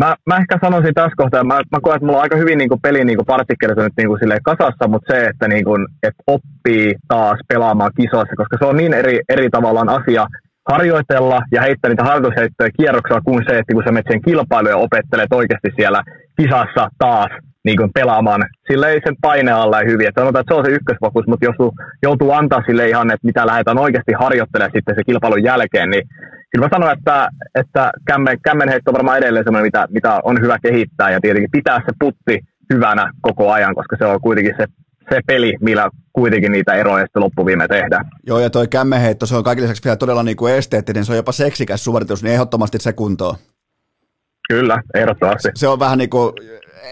mä, 0.00 0.14
mä 0.26 0.36
ehkä 0.36 0.58
sanoisin 0.60 0.94
tässä 0.94 1.16
kohtaa, 1.16 1.44
mä, 1.44 1.54
mä 1.54 1.78
koen, 1.82 1.96
että 1.96 2.06
mulla 2.06 2.18
on 2.18 2.22
aika 2.22 2.36
hyvin 2.36 2.58
niin 2.58 2.82
peli 2.82 3.04
niin 3.04 3.18
partikkelit 3.26 3.76
nyt 3.76 3.92
niin 3.96 4.08
kuin 4.08 4.20
kasassa, 4.44 4.88
mutta 4.88 5.14
se, 5.14 5.24
että, 5.24 5.48
niin 5.48 5.64
kuin, 5.64 5.86
että 6.02 6.22
oppii 6.26 6.94
taas 7.08 7.38
pelaamaan 7.48 7.90
kisoissa, 8.00 8.36
koska 8.36 8.56
se 8.58 8.64
on 8.64 8.76
niin 8.76 8.94
eri, 8.94 9.20
eri 9.28 9.50
tavallaan 9.50 9.88
asia 9.88 10.26
harjoitella 10.70 11.40
ja 11.52 11.62
heittää 11.62 11.88
niitä 11.88 12.04
harjoitusheittoja 12.04 12.70
kierroksella 12.78 13.20
kuin 13.20 13.44
se, 13.48 13.58
että 13.58 13.74
kun 13.74 13.82
sä 13.86 13.92
menet 13.92 14.06
sen 14.10 14.22
kilpailuun 14.22 14.70
ja 14.70 14.76
opettelet 14.76 15.32
oikeasti 15.32 15.70
siellä 15.76 16.02
kisassa 16.40 16.88
taas 16.98 17.30
niin 17.64 17.76
kuin 17.76 17.90
pelaamaan 17.94 18.42
sille 18.70 18.86
ei 18.90 19.00
sen 19.04 19.16
paine 19.20 19.52
alla 19.52 19.78
hyvin. 19.90 20.08
Että 20.08 20.20
sanotaan, 20.20 20.40
että 20.40 20.54
se 20.54 20.58
on 20.58 20.66
se 20.66 20.76
ykkösfokus, 20.78 21.26
mutta 21.26 21.46
jos 21.46 21.56
joutuu 22.02 22.30
antaa 22.32 22.62
sille 22.66 22.88
ihan, 22.88 23.10
että 23.10 23.26
mitä 23.26 23.46
lähdetään 23.46 23.78
oikeasti 23.78 24.12
harjoittelemaan 24.22 24.76
sitten 24.76 24.94
se 24.94 25.02
kilpailun 25.06 25.44
jälkeen, 25.50 25.90
niin 25.90 26.04
kyllä 26.56 26.68
mä 26.68 26.76
sanon, 26.76 26.92
että, 26.98 27.28
että 27.54 27.92
kämmen, 28.06 28.38
kämmenheitto 28.44 28.90
on 28.90 28.94
varmaan 28.94 29.18
edelleen 29.18 29.44
sellainen, 29.44 29.66
mitä, 29.66 29.86
mitä 29.90 30.20
on 30.24 30.40
hyvä 30.40 30.58
kehittää 30.62 31.10
ja 31.10 31.20
tietenkin 31.20 31.50
pitää 31.50 31.78
se 31.78 31.92
putti 31.98 32.40
hyvänä 32.74 33.12
koko 33.20 33.52
ajan, 33.52 33.74
koska 33.74 33.96
se 33.98 34.04
on 34.04 34.20
kuitenkin 34.20 34.54
se, 34.58 34.66
se 35.10 35.20
peli, 35.26 35.54
millä 35.60 35.90
kuitenkin 36.12 36.52
niitä 36.52 36.74
eroja 36.74 37.04
sitten 37.04 37.22
loppuviime 37.22 37.68
tehdään. 37.68 38.04
Joo, 38.26 38.40
ja 38.40 38.50
toi 38.50 38.68
kämmenheitto, 38.68 39.26
se 39.26 39.36
on 39.36 39.44
kaikille 39.44 39.64
lisäksi 39.64 39.84
vielä 39.84 39.96
todella 39.96 40.22
niin 40.22 40.36
kuin 40.36 40.54
esteettinen, 40.54 41.04
se 41.04 41.12
on 41.12 41.16
jopa 41.16 41.32
seksikäs 41.32 41.84
suoritus, 41.84 42.22
niin 42.22 42.34
ehdottomasti 42.34 42.78
se 42.80 42.92
kuntoon. 42.92 43.36
Kyllä, 44.48 44.82
ehdottomasti. 44.94 45.48
Se 45.54 45.68
on 45.68 45.78
vähän 45.78 45.98
niin 45.98 46.10
kuin, 46.10 46.32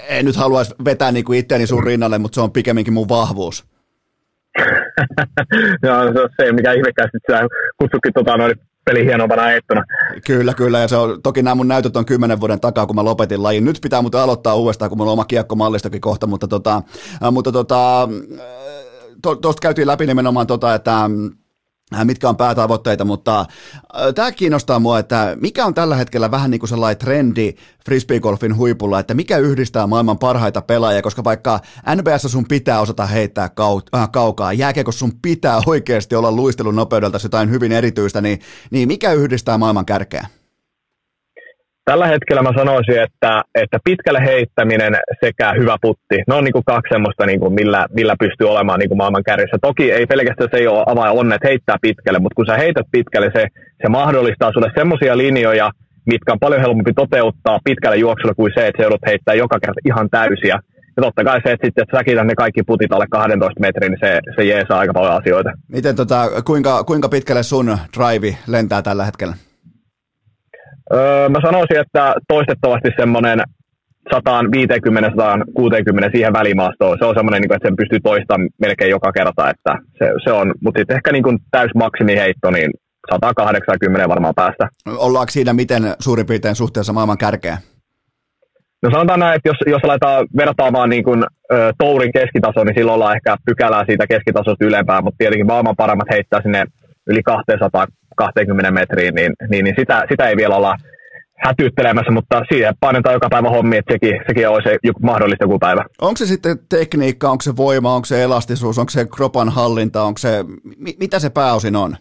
en 0.09 0.25
nyt 0.25 0.37
haluaisi 0.37 0.75
vetää 0.85 1.13
niin 1.13 1.25
kuin 1.25 1.39
itseäni 1.39 1.67
sun 1.67 1.85
rinnalle, 1.85 2.19
mutta 2.19 2.35
se 2.35 2.41
on 2.41 2.53
pikemminkin 2.53 2.95
mun 2.95 3.09
vahvuus. 3.09 3.65
Joo, 5.87 6.13
se 6.13 6.21
on 6.21 6.29
se, 6.41 6.53
mikä 6.53 6.73
ihmekkäästi 6.73 7.19
sä 7.31 7.41
kutsutkin 7.79 8.13
tota, 8.13 8.37
noin 8.37 8.55
peli 8.85 9.05
hienompana 9.05 9.43
heittona. 9.43 9.85
Kyllä, 10.27 10.55
kyllä, 10.55 10.79
ja 10.79 10.89
se 10.89 10.97
on, 10.97 11.23
toki 11.23 11.43
nämä 11.43 11.55
mun 11.55 11.69
näytöt 11.69 11.97
on 11.97 12.05
kymmenen 12.05 12.41
vuoden 12.41 12.61
takaa, 12.61 12.87
kun 12.87 12.97
mä 12.97 13.05
lopetin 13.05 13.43
lajin. 13.43 13.65
Nyt 13.65 13.79
pitää 13.83 14.03
muuten 14.03 14.21
aloittaa 14.21 14.55
uudestaan, 14.55 14.89
kun 14.89 14.99
mulla 14.99 15.11
on 15.11 15.13
oma 15.13 15.25
kiekkomallistokin 15.25 16.01
kohta, 16.01 16.27
mutta, 16.27 16.49
tota, 16.49 16.83
mutta 17.31 17.53
tota, 17.53 18.09
tuosta 19.23 19.41
to, 19.41 19.55
käytiin 19.63 19.87
läpi 19.87 20.07
nimenomaan 20.07 20.47
tota, 20.47 20.75
että 20.75 20.95
Äh, 20.95 21.44
mitkä 22.05 22.29
on 22.29 22.37
päätavoitteita, 22.37 23.05
mutta 23.05 23.41
äh, 23.41 23.47
tämä 24.15 24.33
kiinnostaa 24.33 24.79
mua, 24.79 24.99
että 24.99 25.37
mikä 25.41 25.67
on 25.67 25.75
tällä 25.75 25.97
hetkellä 25.97 26.31
vähän 26.31 26.51
niin 26.51 26.59
kuin 26.59 26.69
sellainen 26.69 26.99
trendi 26.99 27.55
frisbeegolfin 27.87 28.57
huipulla, 28.57 29.01
että 29.01 29.15
mikä 29.15 29.39
yhdistää 29.39 29.87
maailman 29.87 30.19
parhaita 30.19 30.63
pelaajia, 30.63 31.03
koska 31.03 31.25
vaikka 31.25 31.61
NBS 31.97 32.23
sun 32.33 32.45
pitää 32.49 32.81
osata 32.81 33.07
heittää 33.07 33.47
kau- 33.47 33.99
äh, 33.99 34.11
kaukaa, 34.11 34.53
jääkiekossa 34.53 34.99
sun 34.99 35.13
pitää 35.23 35.61
oikeasti 35.67 36.15
olla 36.15 36.33
luistelun 36.33 36.77
nopeudelta 36.77 37.19
jotain 37.23 37.51
hyvin 37.51 37.73
erityistä, 37.73 38.21
niin, 38.21 38.41
niin 38.71 38.89
mikä 38.89 39.13
yhdistää 39.13 39.59
maailman 39.59 39.87
kärkeä? 39.87 40.27
Tällä 41.91 42.07
hetkellä 42.07 42.43
mä 42.43 42.59
sanoisin, 42.61 43.03
että, 43.07 43.43
että 43.63 43.79
pitkälle 43.85 44.21
heittäminen 44.31 44.95
sekä 45.25 45.53
hyvä 45.61 45.77
putti, 45.83 46.17
ne 46.29 46.35
on 46.35 46.45
niin 46.45 46.53
kuin 46.53 46.65
kaksi 46.73 46.93
semmoista, 46.93 47.27
niin 47.27 47.41
kuin 47.41 47.55
millä, 47.55 47.87
millä 47.99 48.15
pystyy 48.19 48.47
olemaan 48.51 48.79
niin 48.79 48.89
kuin 48.89 48.99
maailman 48.99 49.25
kärjessä. 49.25 49.59
Toki 49.61 49.93
ei 49.93 50.07
pelkästään 50.07 50.51
se 50.53 50.59
ei 50.61 50.67
ole 50.67 50.85
avain 50.87 51.19
onne, 51.21 51.35
että 51.35 51.49
heittää 51.49 51.77
pitkälle, 51.83 52.19
mutta 52.19 52.37
kun 52.37 52.47
sä 52.47 52.57
heität 52.57 52.87
pitkälle, 52.93 53.31
se, 53.37 53.43
se 53.83 53.89
mahdollistaa 53.89 54.53
sulle 54.53 54.71
semmoisia 54.79 55.17
linjoja, 55.17 55.71
mitkä 56.07 56.33
on 56.33 56.45
paljon 56.45 56.61
helpompi 56.61 56.93
toteuttaa 56.93 57.59
pitkälle 57.65 57.97
juoksulla 57.97 58.35
kuin 58.35 58.53
se, 58.55 58.67
että 58.67 58.79
se 58.79 58.83
joudut 58.83 59.07
heittää 59.07 59.35
joka 59.35 59.59
kerta 59.65 59.81
ihan 59.91 60.09
täysiä. 60.11 60.57
Ja 60.97 61.01
totta 61.03 61.25
kai 61.25 61.41
se, 61.45 61.53
että 61.53 61.67
sitten 61.67 61.83
että 61.83 61.97
säkität 61.99 62.27
ne 62.27 62.35
kaikki 62.35 62.63
putit 62.63 62.93
alle 62.93 63.07
12 63.11 63.61
metrin, 63.61 63.91
niin 63.91 64.03
se, 64.05 64.21
se 64.37 64.45
jeesaa 64.45 64.79
aika 64.79 64.93
paljon 64.93 65.17
asioita. 65.21 65.51
Miten 65.69 65.97
tota, 65.97 66.31
kuinka, 66.45 66.85
kuinka 66.85 67.09
pitkälle 67.09 67.43
sun 67.43 67.79
drive 67.97 68.37
lentää 68.47 68.83
tällä 68.83 69.05
hetkellä? 69.05 69.35
Öö, 70.93 71.29
mä 71.29 71.39
sanoisin, 71.43 71.81
että 71.81 72.15
toistettavasti 72.29 72.91
semmoinen 72.97 73.41
150-160 74.15 74.17
siihen 76.15 76.33
välimaastoon. 76.33 76.99
Se 76.99 77.05
on 77.05 77.15
semmoinen, 77.15 77.41
niin 77.41 77.55
että 77.55 77.69
sen 77.69 77.77
pystyy 77.77 78.01
toistamaan 78.01 78.49
melkein 78.61 78.91
joka 78.91 79.13
kerta. 79.13 79.51
Että 79.51 79.73
se, 79.99 80.07
se 80.25 80.33
on, 80.33 80.55
mutta 80.61 80.79
sitten 80.79 80.97
ehkä 80.97 81.13
niin 81.13 81.23
kuin 81.23 81.39
täys 81.51 81.71
maksimiheitto, 81.75 82.51
niin 82.51 82.71
180 83.11 84.09
varmaan 84.09 84.35
päästä. 84.35 84.69
Ollaanko 84.87 85.31
siinä 85.31 85.53
miten 85.53 85.83
suurin 85.99 86.27
piirtein 86.27 86.55
suhteessa 86.55 86.93
maailman 86.93 87.19
kärkeä? 87.19 87.59
No 88.83 88.91
sanotaan 88.91 89.21
näin, 89.21 89.37
että 89.37 89.49
jos, 89.49 89.57
jos 89.67 89.85
aletaan 89.85 90.27
vertaamaan 90.37 90.91
niin 90.91 91.05
kuin, 91.05 91.25
ö, 91.53 91.73
tourin 91.79 92.13
keskitaso, 92.13 92.65
niin 92.65 92.75
silloin 92.79 92.95
ollaan 92.95 93.17
ehkä 93.17 93.37
pykälää 93.47 93.85
siitä 93.87 94.07
keskitasosta 94.07 94.65
ylempään, 94.65 95.05
mutta 95.05 95.19
tietenkin 95.19 95.47
maailman 95.47 95.77
paremmat 95.77 96.11
heittää 96.11 96.43
sinne 96.43 96.65
yli 97.07 97.23
200 97.23 97.87
20 98.17 98.71
metriin, 98.71 99.15
niin, 99.15 99.33
niin, 99.51 99.65
niin 99.65 99.75
sitä, 99.79 100.05
sitä 100.11 100.29
ei 100.29 100.37
vielä 100.37 100.57
olla 100.57 100.75
hätyttelemässä, 101.45 102.13
mutta 102.13 102.43
siihen 102.53 102.75
painetaan 102.81 103.13
joka 103.13 103.29
päivä 103.31 103.49
hommi, 103.49 103.77
että 103.77 103.93
sekin, 103.93 104.21
sekin 104.27 104.49
olisi 104.49 104.69
mahdollista 105.03 105.45
joku 105.45 105.59
päivä. 105.59 105.85
Onko 106.01 106.17
se 106.17 106.27
sitten 106.27 106.57
tekniikka, 106.69 107.31
onko 107.31 107.43
se 107.43 107.57
voima, 107.57 107.95
onko 107.95 108.05
se 108.05 108.23
elastisuus, 108.23 108.79
onko 108.79 108.91
se 108.91 109.07
kropan 109.17 109.49
hallinta, 109.49 110.03
onko 110.03 110.19
se, 110.19 110.45
mitä 111.01 111.19
se 111.19 111.31
pääosin 111.31 111.77
on? 111.77 111.97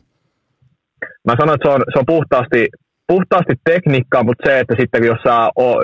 Mä 1.28 1.36
sanon, 1.40 1.56
että 1.56 1.70
se 1.70 1.76
on, 1.76 1.82
se 1.94 2.00
on 2.00 2.06
puhtaasti, 2.06 2.68
puhtaasti 3.08 3.54
tekniikkaa, 3.64 4.24
mutta 4.24 4.50
se, 4.50 4.60
että 4.60 4.76
sitten 4.80 5.04
jos, 5.04 5.18
sä, 5.28 5.36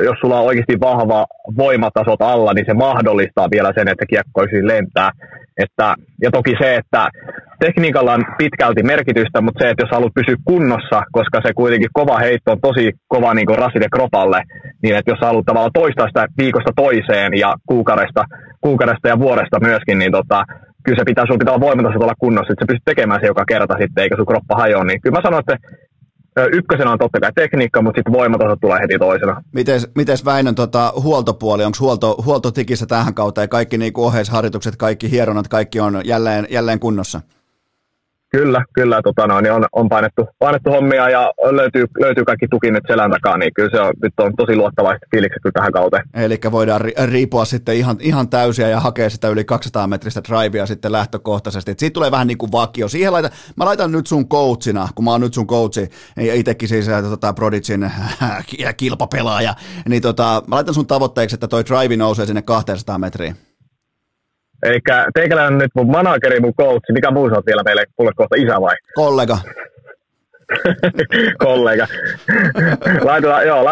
jos 0.05 0.17
sulla 0.21 0.39
on 0.39 0.45
oikeasti 0.45 0.79
vahva 0.79 1.25
voimatasot 1.57 2.21
alla, 2.21 2.53
niin 2.53 2.65
se 2.65 2.73
mahdollistaa 2.73 3.48
vielä 3.51 3.72
sen, 3.75 3.88
että 3.88 4.06
kiekko 4.06 4.41
lentää. 4.61 5.11
Että, 5.63 5.95
ja 6.23 6.31
toki 6.31 6.53
se, 6.61 6.75
että 6.75 7.09
tekniikalla 7.59 8.13
on 8.13 8.25
pitkälti 8.38 8.83
merkitystä, 8.83 9.41
mutta 9.41 9.59
se, 9.63 9.69
että 9.69 9.83
jos 9.83 9.91
haluat 9.91 10.13
pysyä 10.13 10.35
kunnossa, 10.45 10.97
koska 11.11 11.38
se 11.45 11.53
kuitenkin 11.53 11.89
kova 11.93 12.17
heitto 12.17 12.51
on 12.51 12.61
tosi 12.61 12.91
kova 13.07 13.33
niin 13.33 13.61
rasite 13.63 13.88
kropalle, 13.95 14.41
niin 14.83 14.95
että 14.95 15.11
jos 15.11 15.21
haluat 15.21 15.45
tavallaan 15.45 15.79
toistaa 15.81 16.07
sitä 16.07 16.27
viikosta 16.38 16.71
toiseen 16.75 17.31
ja 17.43 17.55
kuukaudesta, 17.65 18.23
kuukaudesta 18.61 19.07
ja 19.07 19.19
vuodesta 19.19 19.59
myöskin, 19.59 19.99
niin 19.99 20.11
tota, 20.11 20.43
kyllä 20.83 20.99
se 20.99 21.05
pitää, 21.05 21.25
sun 21.27 21.39
pitää 21.39 21.53
olla 21.53 21.67
voimatasot 21.67 22.03
olla 22.03 22.23
kunnossa, 22.25 22.53
että 22.53 22.63
sä 22.63 22.71
pystyt 22.71 22.89
tekemään 22.91 23.19
se 23.21 23.27
joka 23.27 23.43
kerta 23.51 23.75
sitten, 23.81 24.01
eikä 24.01 24.15
sun 24.15 24.31
kroppa 24.31 24.55
hajoa. 24.55 24.83
Niin 24.83 25.01
kyllä 25.01 25.17
mä 25.17 25.25
sanon, 25.25 25.39
että 25.39 25.57
ykkösenä 26.51 26.91
on 26.91 26.99
totta 26.99 27.19
kai 27.19 27.32
tekniikka, 27.35 27.82
mutta 27.82 27.98
sitten 27.98 28.14
voimatasot 28.14 28.59
tulee 28.61 28.80
heti 28.80 28.99
toisena. 28.99 29.43
Mites, 29.51 29.88
mites 29.95 30.25
Väinön 30.25 30.56
tota, 30.56 30.93
huoltopuoli, 31.03 31.64
onko 31.64 31.77
huolto, 31.80 32.16
huolto 32.25 32.51
tikissä 32.51 32.85
tähän 32.85 33.14
kautta 33.14 33.41
ja 33.41 33.48
kaikki 33.48 33.77
niinku 33.77 34.06
oheisharjoitukset, 34.06 34.75
kaikki 34.75 35.11
hieronnat, 35.11 35.48
kaikki 35.48 35.80
on 35.80 36.01
jälleen, 36.06 36.48
jälleen 36.49 36.80
kunnossa? 36.80 37.22
Kyllä, 38.32 38.66
kyllä 38.74 39.01
tota 39.01 39.27
no, 39.27 39.41
niin 39.41 39.53
on, 39.53 39.66
on 39.72 39.90
painettu, 39.90 40.27
painettu, 40.40 40.69
hommia 40.69 41.09
ja 41.09 41.33
löytyy, 41.51 41.85
löytyy 41.99 42.25
kaikki 42.25 42.48
tuki 42.48 42.72
nyt 42.72 42.83
selän 42.88 43.11
takaa, 43.11 43.38
niin 43.38 43.53
kyllä 43.53 43.69
se 43.72 43.82
on, 43.82 43.93
nyt 44.03 44.14
on 44.19 44.35
tosi 44.35 44.56
luottavaiset 44.56 45.08
fiilikset 45.11 45.41
tähän 45.53 45.72
kauteen. 45.72 46.03
Eli 46.14 46.40
voidaan 46.51 46.82
ri- 46.82 47.06
riipua 47.06 47.45
sitten 47.45 47.75
ihan, 47.75 47.98
ihan 47.99 48.30
täysiä 48.30 48.67
ja 48.67 48.80
hakea 48.80 49.09
sitä 49.09 49.30
yli 49.30 49.43
200 49.43 49.88
metristä 49.88 50.22
drivea 50.30 50.66
sitten 50.66 50.91
lähtökohtaisesti. 50.91 51.72
Et 51.72 51.80
siitä 51.80 51.93
tulee 51.93 52.11
vähän 52.11 52.27
niin 52.27 52.38
kuin 52.38 52.51
vakio. 52.51 52.88
Siihen 52.88 53.14
laitan, 53.14 53.32
mä 53.56 53.66
laitan 53.66 53.91
nyt 53.91 54.08
sun 54.08 54.30
coachina, 54.30 54.88
kun 54.95 55.06
mä 55.06 55.11
oon 55.11 55.22
nyt 55.22 55.33
sun 55.33 55.48
coachi, 55.48 55.90
ja 56.17 56.33
itsekin 56.33 56.69
siis 56.69 56.90
äh, 56.90 57.03
tota, 57.03 57.33
Prodigin 57.33 57.83
äh, 57.83 58.75
kilpapelaaja, 58.77 59.56
niin 59.90 60.01
tota, 60.01 60.43
mä 60.48 60.56
laitan 60.56 60.74
sun 60.74 60.88
tavoitteeksi, 60.88 61.35
että 61.35 61.48
toi 61.48 61.64
drive 61.66 61.98
nousee 61.98 62.25
sinne 62.25 62.41
200 62.41 62.98
metriin. 62.98 63.49
Eli 64.63 64.79
teikäläinen 65.13 65.57
nyt 65.57 65.71
mun 65.75 65.91
manageri, 65.91 66.39
mun 66.39 66.53
coach, 66.53 66.93
mikä 66.93 67.11
muu 67.11 67.23
on 67.23 67.43
vielä 67.45 67.63
meille, 67.65 67.83
mulle 67.97 68.11
kohta 68.15 68.35
isä 68.35 68.61
vai? 68.61 68.75
Kollega. 68.95 69.38
kollega. 71.45 71.88
laitetaan, 73.01 73.47
joo, 73.47 73.65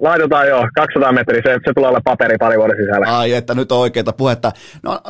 laitetaan 0.00 0.48
joo, 0.48 0.68
200 0.74 1.12
metriä, 1.12 1.42
se, 1.44 1.58
se 1.64 1.72
tulee 1.74 1.88
olla 1.88 2.00
paperi 2.04 2.36
pari 2.38 2.58
vuoden 2.58 2.76
sisällä. 2.76 3.18
Ai, 3.18 3.32
että 3.32 3.54
nyt 3.54 3.72
on 3.72 3.78
oikeita 3.78 4.12
puhetta. 4.12 4.52
No, 4.82 5.00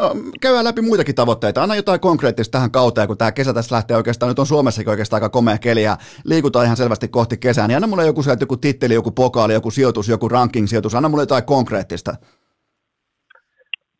käydään 0.41 0.65
läpi 0.65 0.81
muitakin 0.81 1.15
tavoitteita. 1.15 1.63
Anna 1.63 1.77
jotain 1.77 2.01
konkreettista 2.01 2.53
tähän 2.53 2.71
kauteen, 2.71 3.09
kun 3.09 3.19
tämä 3.19 3.33
kesä 3.33 3.55
tässä 3.55 3.75
lähtee 3.75 3.97
oikeastaan, 3.97 4.31
nyt 4.31 4.39
on 4.39 4.47
Suomessakin 4.47 4.91
oikeastaan 4.91 5.23
aika 5.23 5.33
komea 5.33 5.59
keli 5.59 5.83
ja 5.83 5.97
liikutaan 6.25 6.65
ihan 6.65 6.77
selvästi 6.77 7.09
kohti 7.09 7.37
kesää, 7.37 7.69
niin 7.69 7.77
anna 7.77 7.89
mulle 7.89 8.07
joku 8.07 8.23
sieltä, 8.23 8.43
joku 8.43 8.57
titteli, 8.57 8.95
joku 8.95 9.11
pokaali, 9.11 9.53
joku 9.53 9.71
sijoitus, 9.71 10.09
joku 10.09 10.29
ranking-sijoitus, 10.29 10.95
anna 10.95 11.09
mulle 11.09 11.23
jotain 11.23 11.45
konkreettista. 11.45 12.15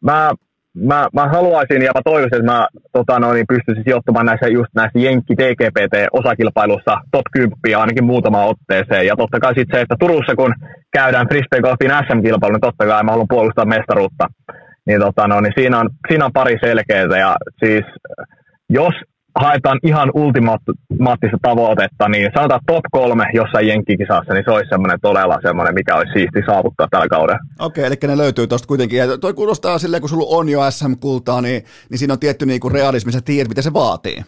Mä 0.01 0.31
mä, 0.81 1.09
mä 1.13 1.29
haluaisin 1.29 1.83
ja 1.83 1.93
mä 1.95 2.01
toivoisin, 2.05 2.39
että 2.39 2.53
mä 2.53 2.67
tota, 2.93 3.19
no, 3.19 3.33
niin 3.33 3.47
pystyisin 3.49 3.85
sijoittamaan 3.85 4.27
näissä, 4.27 4.49
just 4.49 4.73
näissä 4.75 4.99
Jenkki 4.99 5.35
TGPT-osakilpailussa 5.35 6.95
top 7.13 7.27
10 7.33 7.79
ainakin 7.79 8.05
muutamaan 8.05 8.49
otteeseen. 8.49 9.07
Ja 9.07 9.17
totta 9.17 9.41
kai 9.41 9.55
sitten 9.55 9.77
se, 9.77 9.81
että 9.83 9.97
Turussa 9.99 10.35
kun 10.37 10.55
käydään 10.93 11.29
Frisbee 11.29 11.61
Golfin 11.61 11.99
SM-kilpailu, 12.07 12.53
niin 12.53 12.69
totta 12.69 12.87
kai 12.87 13.05
mä 13.05 13.11
haluan 13.11 13.35
puolustaa 13.35 13.65
mestaruutta. 13.65 14.25
Niin, 14.87 15.01
tota, 15.01 15.29
no, 15.29 15.41
niin 15.41 15.53
siinä, 15.59 15.79
on, 15.81 15.91
siinä 16.09 16.25
on 16.25 16.33
pari 16.33 16.57
selkeää. 16.65 17.19
Ja 17.19 17.37
siis 17.65 17.85
jos 18.71 18.95
haetaan 19.35 19.79
ihan 19.83 20.11
ultimaattista 20.15 21.39
tavoitetta, 21.43 22.09
niin 22.09 22.31
sanotaan 22.35 22.61
top 22.67 22.85
kolme 22.91 23.25
jossain 23.35 23.69
jenkkikisassa, 23.69 24.35
niin 24.35 24.45
se 24.45 24.51
olisi 24.51 24.69
semmoinen 24.69 25.01
todella 25.01 25.39
semmoinen, 25.43 25.75
mikä 25.75 25.97
olisi 25.97 26.13
siisti 26.13 26.41
saavuttaa 26.47 26.89
tällä 26.91 27.09
kaudella. 27.09 27.41
Okei, 27.59 27.85
eli 27.85 27.95
ne 28.07 28.17
löytyy 28.17 28.47
tuosta 28.47 28.69
kuitenkin. 28.69 28.99
Ja 28.99 29.19
toi 29.19 29.35
kuulostaa 29.35 29.79
silleen, 29.79 30.01
kun 30.01 30.09
sulla 30.11 30.37
on 30.37 30.49
jo 30.49 30.71
SM-kultaa, 30.71 31.41
niin, 31.41 31.65
niin 31.91 31.99
siinä 31.99 32.13
on 32.13 32.21
tietty 32.21 32.47
niinku 32.47 32.69
realismi, 32.69 33.13
sä 33.13 33.21
tiedät, 33.21 33.49
mitä 33.49 33.63
se 33.63 33.73
vaatii. 33.73 34.23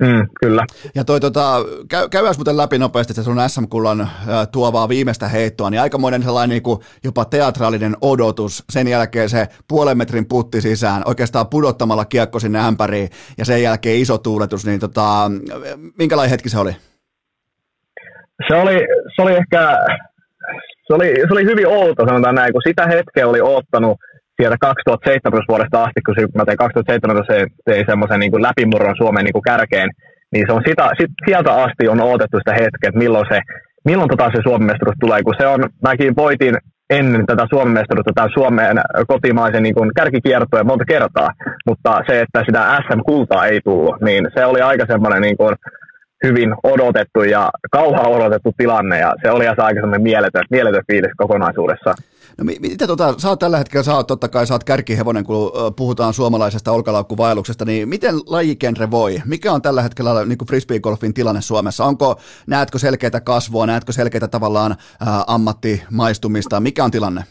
Mm, 0.00 0.28
kyllä. 0.40 0.64
Ja 0.94 1.04
toi, 1.04 1.20
tota, 1.20 1.64
käy, 1.88 2.08
käydään 2.08 2.34
muuten 2.36 2.56
läpi 2.56 2.78
nopeasti 2.78 3.14
se 3.14 3.22
sun 3.22 3.36
SM-kullan 3.48 4.00
äh, 4.00 4.08
tuovaa 4.52 4.88
viimeistä 4.88 5.28
heittoa, 5.28 5.70
niin 5.70 5.80
aikamoinen 5.80 6.22
sellainen 6.22 6.54
niin 6.54 6.62
kuin 6.62 6.80
jopa 7.04 7.24
teatraalinen 7.24 7.96
odotus, 8.00 8.64
sen 8.70 8.88
jälkeen 8.88 9.28
se 9.28 9.48
puolen 9.68 9.98
metrin 9.98 10.26
putti 10.26 10.60
sisään, 10.60 11.02
oikeastaan 11.04 11.46
pudottamalla 11.46 12.04
kiekko 12.04 12.38
sinne 12.38 12.60
ämpäriin, 12.66 13.08
ja 13.38 13.44
sen 13.44 13.62
jälkeen 13.62 13.98
iso 13.98 14.18
tuuletus, 14.18 14.66
niin 14.66 14.80
tota, 14.80 15.30
minkälainen 15.98 16.30
hetki 16.30 16.48
se 16.48 16.58
oli? 16.58 16.76
Se 18.48 18.56
oli, 18.56 18.78
se 19.16 19.22
oli 19.22 19.32
ehkä, 19.32 19.78
se 20.86 20.94
oli, 20.94 21.14
se 21.14 21.32
oli 21.32 21.44
hyvin 21.44 21.66
outo, 21.66 22.06
sanotaan 22.06 22.34
näin, 22.34 22.52
kun 22.52 22.62
sitä 22.66 22.86
hetkeä 22.86 23.28
oli 23.28 23.40
oottanut 23.40 23.98
sieltä 24.40 24.56
2017 24.60 25.52
vuodesta 25.52 25.82
asti, 25.84 26.00
kun 26.06 26.14
mä 26.38 26.44
tein 26.44 26.64
2017 26.64 27.32
tein 27.64 27.84
semmoisen 27.90 28.20
niin 28.20 28.46
läpimurron 28.48 29.00
Suomen 29.00 29.24
niin 29.24 29.36
kuin 29.36 29.48
kärkeen, 29.50 29.90
niin 30.32 30.44
se 30.46 30.52
on 30.52 30.62
sitä, 30.68 30.84
sit, 30.98 31.12
sieltä 31.26 31.52
asti 31.64 31.84
on 31.88 32.00
odotettu 32.00 32.38
sitä 32.38 32.52
hetkeä, 32.52 32.88
että 32.90 33.02
milloin 33.04 33.28
se, 33.32 33.38
milloin 33.84 34.10
tota 34.10 34.30
se 34.34 34.40
Suomen 34.42 34.66
mestaruus 34.70 35.00
tulee, 35.00 35.20
kun 35.22 35.40
se 35.40 35.46
on, 35.46 35.60
mäkin 35.88 36.16
voitin 36.16 36.54
ennen 36.90 37.26
tätä 37.26 37.44
Suomen 37.50 37.74
mestaruutta 37.78 38.12
tämän 38.14 38.36
Suomen 38.38 38.76
kotimaisen 39.08 39.62
niin 39.62 39.74
kuin 39.74 39.90
kärkikiertoja 39.96 40.64
monta 40.64 40.84
kertaa, 40.84 41.30
mutta 41.68 42.00
se, 42.08 42.20
että 42.20 42.40
sitä 42.46 42.78
SM-kultaa 42.84 43.46
ei 43.46 43.60
tullut, 43.64 44.00
niin 44.00 44.22
se 44.34 44.44
oli 44.44 44.60
aika 44.60 44.84
semmoinen 44.88 45.22
niin 45.22 45.36
kuin, 45.36 45.54
hyvin 46.24 46.54
odotettu 46.62 47.22
ja 47.22 47.50
kauha 47.70 48.02
odotettu 48.02 48.54
tilanne 48.56 48.98
ja 48.98 49.14
se 49.22 49.30
oli 49.30 49.46
aika 49.48 49.80
semmoinen 49.80 50.02
mieletön, 50.02 50.44
mieletön 50.50 50.84
fiilis 50.92 51.12
kokonaisuudessa. 51.16 51.94
No 52.38 52.44
mitä 52.44 52.86
tota, 52.86 53.14
sä 53.18 53.28
oot 53.28 53.38
tällä 53.38 53.58
hetkellä, 53.58 53.84
sä 53.84 53.94
oot 53.94 54.06
totta 54.06 54.28
kai, 54.28 54.46
sä 54.46 54.54
oot 54.54 54.64
kärkihevonen, 54.64 55.24
kun 55.24 55.52
puhutaan 55.76 56.14
suomalaisesta 56.14 56.72
olkalaukkuvaelluksesta, 56.72 57.64
niin 57.64 57.88
miten 57.88 58.14
lajikenre 58.26 58.90
voi? 58.90 59.22
Mikä 59.24 59.52
on 59.52 59.62
tällä 59.62 59.82
hetkellä 59.82 60.24
niin 60.24 60.38
frisbeegolfin 60.48 61.14
tilanne 61.14 61.40
Suomessa? 61.40 61.84
Onko, 61.84 62.20
näetkö 62.46 62.78
selkeitä 62.78 63.20
kasvua, 63.20 63.66
näetkö 63.66 63.92
selkeitä 63.92 64.28
tavallaan 64.28 64.76
ää, 65.00 65.24
ammattimaistumista? 65.26 66.60
Mikä 66.60 66.84
on 66.84 66.90
tilanne? 66.90 67.24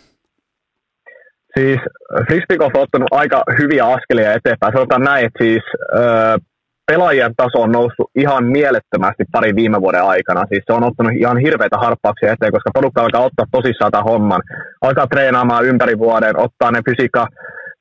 Siis 1.58 1.80
frisbeegolf 2.28 2.76
on 2.76 2.82
ottanut 2.82 3.08
aika 3.12 3.44
hyviä 3.60 3.86
askelia 3.86 4.34
eteenpäin. 4.34 4.74
Sanotaan 4.74 5.02
näin, 5.02 5.26
että 5.26 5.44
siis 5.44 5.64
äh, 5.96 6.49
pelaajien 6.92 7.34
taso 7.38 7.58
on 7.62 7.72
noussut 7.72 8.12
ihan 8.16 8.44
mielettömästi 8.46 9.24
pari 9.32 9.56
viime 9.56 9.82
vuoden 9.82 10.04
aikana. 10.04 10.44
Siis 10.50 10.64
se 10.66 10.74
on 10.74 10.84
ottanut 10.84 11.14
ihan 11.24 11.38
hirveitä 11.38 11.78
harppauksia 11.78 12.34
eteen, 12.34 12.52
koska 12.52 12.72
porukka 12.74 13.02
alkaa 13.02 13.28
ottaa 13.28 13.52
tosissaan 13.52 13.92
tämän 13.92 14.10
homman. 14.12 14.42
Alkaa 14.82 15.08
treenaamaan 15.08 15.66
ympäri 15.66 16.00
vuoden, 16.00 16.40
ottaa 16.46 16.72
ne 16.72 16.80
fysiikka, 16.90 17.28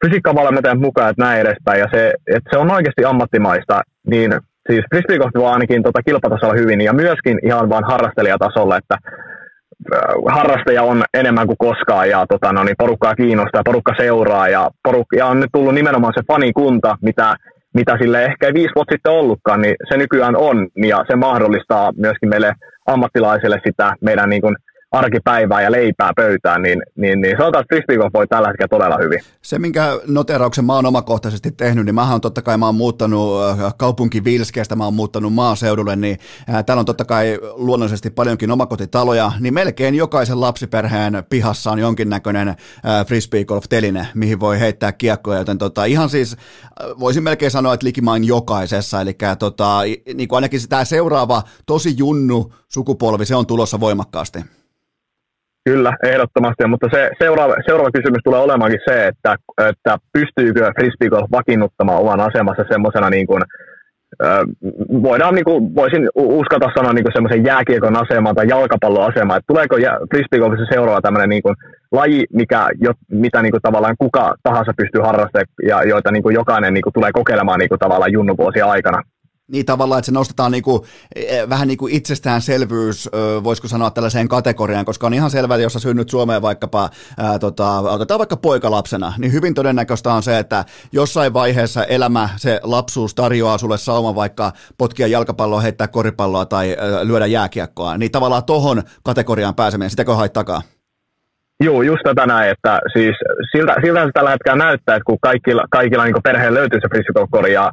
fysiikkavalmentajan 0.04 0.80
mukaan, 0.86 1.10
että 1.10 1.24
näin 1.24 1.40
edespäin. 1.40 1.80
Ja 1.80 1.88
se, 1.94 2.12
että 2.36 2.50
se 2.52 2.58
on 2.58 2.72
oikeasti 2.72 3.04
ammattimaista, 3.04 3.80
niin 4.06 4.30
siis 4.70 4.84
frisbeegolf 4.90 5.34
voi 5.34 5.50
ainakin 5.52 5.82
tota 5.82 6.02
kilpatasolla 6.02 6.54
hyvin 6.54 6.80
ja 6.80 6.92
myöskin 6.92 7.38
ihan 7.42 7.68
vain 7.68 7.84
harrastelijatasolla, 7.84 8.76
että 8.76 8.96
äh, 8.98 10.00
harrastaja 10.36 10.82
on 10.82 11.02
enemmän 11.14 11.46
kuin 11.46 11.58
koskaan 11.66 12.08
ja 12.10 12.26
tota, 12.28 12.52
no, 12.52 12.64
niin 12.64 12.78
porukkaa 12.78 13.14
kiinnostaa, 13.14 13.62
porukka 13.64 13.92
seuraa 14.00 14.48
ja, 14.48 14.70
porukka, 14.82 15.16
ja 15.16 15.26
on 15.26 15.40
nyt 15.40 15.52
tullut 15.52 15.74
nimenomaan 15.74 16.12
se 16.16 16.22
fanikunta, 16.32 16.96
mitä 17.02 17.36
mitä 17.74 17.96
sille 18.00 18.24
ehkä 18.24 18.46
ei 18.46 18.54
viisi 18.54 18.74
vuotta 18.74 18.92
sitten 18.94 19.12
ollutkaan, 19.12 19.62
niin 19.62 19.76
se 19.88 19.96
nykyään 19.96 20.36
on 20.36 20.68
ja 20.86 21.04
se 21.10 21.16
mahdollistaa 21.16 21.92
myöskin 21.96 22.28
meille 22.28 22.52
ammattilaisille 22.86 23.60
sitä 23.66 23.94
meidän 24.00 24.28
niin 24.28 24.42
kuin 24.42 24.56
arkipäivää 24.90 25.62
ja 25.62 25.72
leipää 25.72 26.12
pöytään, 26.16 26.62
niin, 26.62 26.82
niin, 26.96 27.20
niin 27.20 27.36
sanotaan, 27.38 27.64
että 27.70 27.94
voi 28.14 28.26
tällä 28.26 28.48
hetkellä 28.48 28.68
todella 28.68 28.98
hyvin. 29.02 29.20
Se, 29.42 29.58
minkä 29.58 30.00
noterauksen 30.06 30.64
mä 30.64 30.74
oon 30.74 30.86
omakohtaisesti 30.86 31.50
tehnyt, 31.50 31.84
niin 31.84 31.94
mä 31.94 32.10
oon 32.10 32.20
totta 32.20 32.42
kai 32.42 32.58
mä 32.58 32.66
oon 32.66 32.74
muuttanut 32.74 33.42
äh, 33.42 33.74
kaupunki 33.76 34.24
Vilskeestä, 34.24 34.76
mä 34.76 34.84
oon 34.84 34.94
muuttanut 34.94 35.32
maaseudulle, 35.32 35.96
niin 35.96 36.18
ää, 36.48 36.58
äh, 36.58 36.64
täällä 36.64 36.80
on 36.80 36.86
totta 36.86 37.04
kai 37.04 37.38
luonnollisesti 37.52 38.10
paljonkin 38.10 38.50
omakotitaloja, 38.50 39.32
niin 39.40 39.54
melkein 39.54 39.94
jokaisen 39.94 40.40
lapsiperheen 40.40 41.22
pihassa 41.30 41.70
on 41.70 41.78
jonkinnäköinen 41.78 42.48
ää, 42.48 43.00
äh, 43.00 43.06
frisbeegolf-teline, 43.06 44.06
mihin 44.14 44.40
voi 44.40 44.60
heittää 44.60 44.92
kiekkoja, 44.92 45.38
joten 45.38 45.58
tota, 45.58 45.84
ihan 45.84 46.08
siis 46.08 46.36
voisin 47.00 47.22
melkein 47.22 47.50
sanoa, 47.50 47.74
että 47.74 47.86
likimain 47.86 48.24
jokaisessa, 48.24 49.00
eli 49.00 49.16
tota, 49.38 49.80
niin 50.14 50.28
kuin 50.28 50.36
ainakin 50.36 50.60
tämä 50.68 50.84
seuraava 50.84 51.42
tosi 51.66 51.94
junnu 51.98 52.52
sukupolvi, 52.68 53.26
se 53.26 53.34
on 53.34 53.46
tulossa 53.46 53.80
voimakkaasti. 53.80 54.38
Kyllä, 55.68 55.92
ehdottomasti, 56.02 56.66
mutta 56.66 56.88
se 56.94 57.10
seuraava, 57.22 57.54
seuraava 57.66 57.96
kysymys 57.96 58.22
tulee 58.24 58.40
olemaankin 58.40 58.80
se, 58.88 59.06
että, 59.06 59.36
että 59.70 59.96
pystyykö 60.12 60.72
frisbeegolf 60.80 61.30
vakiinnuttamaan 61.30 62.00
oman 62.00 62.20
asemansa 62.20 62.64
semmoisena 62.72 63.10
niin 63.10 63.26
kuin, 63.26 63.42
voidaan, 65.02 65.34
niin 65.34 65.44
kuin, 65.44 65.74
voisin 65.74 66.08
uskata 66.14 66.70
sanoa 66.76 66.92
niin 66.92 67.12
semmoisen 67.12 67.44
jääkiekon 67.44 67.96
asemaan 67.96 68.34
tai 68.34 68.48
jalkapallon 68.48 69.08
asemaan, 69.10 69.38
että 69.38 69.52
tuleeko 69.52 69.76
frisbeegolfissa 70.10 70.74
seuraava 70.74 71.00
tämmöinen 71.00 71.28
niin 71.28 71.42
kuin, 71.42 71.54
laji, 71.92 72.24
mikä, 72.32 72.68
jo, 72.80 72.92
mitä 73.10 73.42
niin 73.42 73.52
kuin, 73.52 73.62
tavallaan 73.62 73.96
kuka 73.98 74.34
tahansa 74.42 74.72
pystyy 74.76 75.00
harrastamaan 75.00 75.46
ja 75.70 75.82
joita 75.82 76.10
niin 76.10 76.22
kuin, 76.22 76.34
jokainen 76.34 76.74
niin 76.74 76.82
kuin, 76.82 76.92
tulee 76.92 77.12
kokeilemaan 77.12 77.58
niin 77.58 77.68
kuin, 77.68 77.78
tavallaan 77.78 78.12
junnuvuosia 78.12 78.66
aikana. 78.66 79.02
Niin 79.52 79.66
tavallaan, 79.66 79.98
että 79.98 80.06
se 80.06 80.12
nostetaan 80.12 80.52
niinku, 80.52 80.86
eh, 81.16 81.48
vähän 81.48 81.68
niin 81.68 81.78
kuin 81.78 81.94
itsestäänselvyys, 81.94 83.08
voisiko 83.44 83.68
sanoa 83.68 83.90
tällaiseen 83.90 84.28
kategoriaan, 84.28 84.84
koska 84.84 85.06
on 85.06 85.14
ihan 85.14 85.30
selvää, 85.30 85.54
että 85.54 85.62
jos 85.62 85.72
sä 85.72 85.78
synnyt 85.78 86.08
Suomeen 86.08 86.42
vaikkapa, 86.42 86.90
ää, 87.18 87.38
tota, 87.38 87.78
otetaan 87.78 88.18
vaikka 88.18 88.36
poikalapsena, 88.36 89.12
niin 89.18 89.32
hyvin 89.32 89.54
todennäköistä 89.54 90.12
on 90.12 90.22
se, 90.22 90.38
että 90.38 90.64
jossain 90.92 91.32
vaiheessa 91.32 91.84
elämä, 91.84 92.28
se 92.36 92.60
lapsuus 92.62 93.14
tarjoaa 93.14 93.58
sulle 93.58 93.78
sauma 93.78 94.14
vaikka 94.14 94.52
potkia 94.78 95.06
jalkapalloa, 95.06 95.60
heittää 95.60 95.88
koripalloa 95.88 96.46
tai 96.46 96.76
ää, 96.78 97.06
lyödä 97.06 97.26
jääkiekkoa, 97.26 97.98
niin 97.98 98.10
tavallaan 98.10 98.44
tohon 98.44 98.82
kategoriaan 99.02 99.54
pääseminen, 99.54 99.90
sitäkö 99.90 100.14
hait 100.14 100.32
takaa? 100.32 100.62
Joo, 101.64 101.82
just 101.82 102.02
tätä 102.04 102.26
näin, 102.26 102.50
että 102.50 102.80
siis 102.92 103.16
siltä, 103.52 103.74
siltä 103.84 104.04
se 104.04 104.10
tällä 104.14 104.30
hetkellä 104.30 104.64
näyttää, 104.64 104.96
että 104.96 105.04
kun 105.04 105.18
kaikilla, 105.22 105.64
kaikilla 105.70 106.04
niin 106.04 106.22
perheen 106.24 106.54
löytyy 106.54 106.80
se 106.80 106.88
frisbeegolfkori 106.88 107.52
ja 107.52 107.70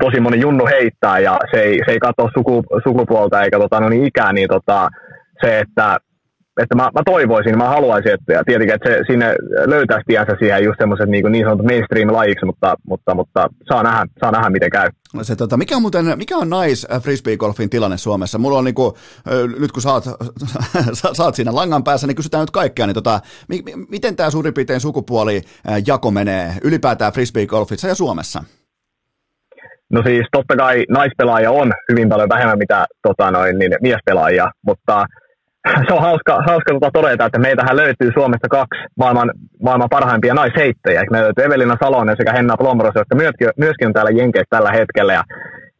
tosi 0.00 0.20
moni 0.20 0.40
junnu 0.40 0.66
heittää 0.66 1.18
ja 1.18 1.38
se 1.54 1.60
ei, 1.60 1.80
se 1.86 1.92
ei 1.92 1.98
katso 1.98 2.28
suku, 2.34 2.64
sukupuolta 2.82 3.42
eikä 3.42 3.58
tota, 3.58 3.80
no 3.80 3.88
niin 3.88 4.04
ikää, 4.04 4.32
niin 4.32 4.48
tota, 4.48 4.88
se, 5.44 5.58
että, 5.58 5.96
että 6.62 6.74
mä, 6.74 6.82
mä, 6.82 7.02
toivoisin, 7.04 7.58
mä 7.58 7.68
haluaisin, 7.68 8.12
että 8.12 8.32
ja 8.32 8.42
tietenkin, 8.46 8.74
että 8.74 8.90
se 8.90 9.00
sinne 9.06 9.34
löytäisi 9.66 10.04
tiensä 10.06 10.36
siihen 10.38 10.64
just 10.64 10.78
semmoiset 10.78 11.08
niin, 11.08 11.32
niin 11.32 11.44
sanotut 11.44 11.66
mainstream-lajiksi, 11.66 12.46
mutta, 12.46 12.74
mutta, 12.86 13.14
mutta 13.14 13.48
saa, 13.68 13.82
nähdä, 13.82 14.06
saa 14.20 14.30
nähdä, 14.30 14.50
miten 14.50 14.70
käy. 14.70 14.88
Se, 15.22 15.36
tota, 15.36 15.56
mikä 15.56 15.76
on 15.76 15.82
muuten, 15.82 16.18
mikä 16.18 16.36
on 16.36 16.50
nais 16.50 16.86
nice 16.90 17.00
frisbee-golfin 17.00 17.68
tilanne 17.68 17.96
Suomessa? 17.96 18.38
Mulla 18.38 18.58
on 18.58 18.64
niinku, 18.64 18.96
nyt 19.58 19.72
kun 19.72 19.82
saat, 19.82 20.04
saat 21.12 21.34
siinä 21.36 21.54
langan 21.54 21.84
päässä, 21.84 22.06
niin 22.06 22.16
kysytään 22.16 22.42
nyt 22.42 22.50
kaikkea, 22.50 22.86
niin 22.86 22.94
tota, 22.94 23.20
mi, 23.48 23.62
miten 23.88 24.16
tämä 24.16 24.30
suurin 24.30 24.54
piirtein 24.54 24.80
sukupuoli 24.80 25.42
jako 25.86 26.10
menee 26.10 26.54
ylipäätään 26.64 27.12
frisbee-golfissa 27.12 27.88
ja 27.88 27.94
Suomessa? 27.94 28.44
No 29.90 30.02
siis 30.06 30.26
totta 30.32 30.56
kai 30.56 30.84
naispelaajia 30.88 31.50
on 31.50 31.72
hyvin 31.88 32.08
paljon 32.08 32.28
vähemmän 32.28 32.58
mitä 32.58 32.86
tota 33.02 33.30
noin, 33.30 33.58
niin 33.58 33.72
miespelaajia, 33.82 34.46
mutta 34.66 35.04
se 35.86 35.94
on 35.94 36.02
hauska, 36.02 36.42
hauska 36.46 36.72
tota 36.72 36.90
todeta, 36.92 37.26
että 37.26 37.38
meitähän 37.38 37.76
löytyy 37.76 38.10
Suomesta 38.14 38.48
kaksi 38.48 38.80
maailman, 38.98 39.30
maailman 39.62 39.88
parhaimpia 39.90 40.34
naisheittäjiä. 40.34 41.02
Me 41.10 41.20
löytyy 41.20 41.44
Evelina 41.44 41.76
Salonen 41.82 42.16
sekä 42.16 42.32
Henna 42.32 42.56
Plomros, 42.56 42.94
jotka 42.94 43.16
myöskin, 43.16 43.48
myöskin 43.56 43.86
on 43.86 43.92
täällä 43.92 44.10
Jenkeissä 44.10 44.50
tällä 44.50 44.70
hetkellä. 44.70 45.12
Ja 45.12 45.24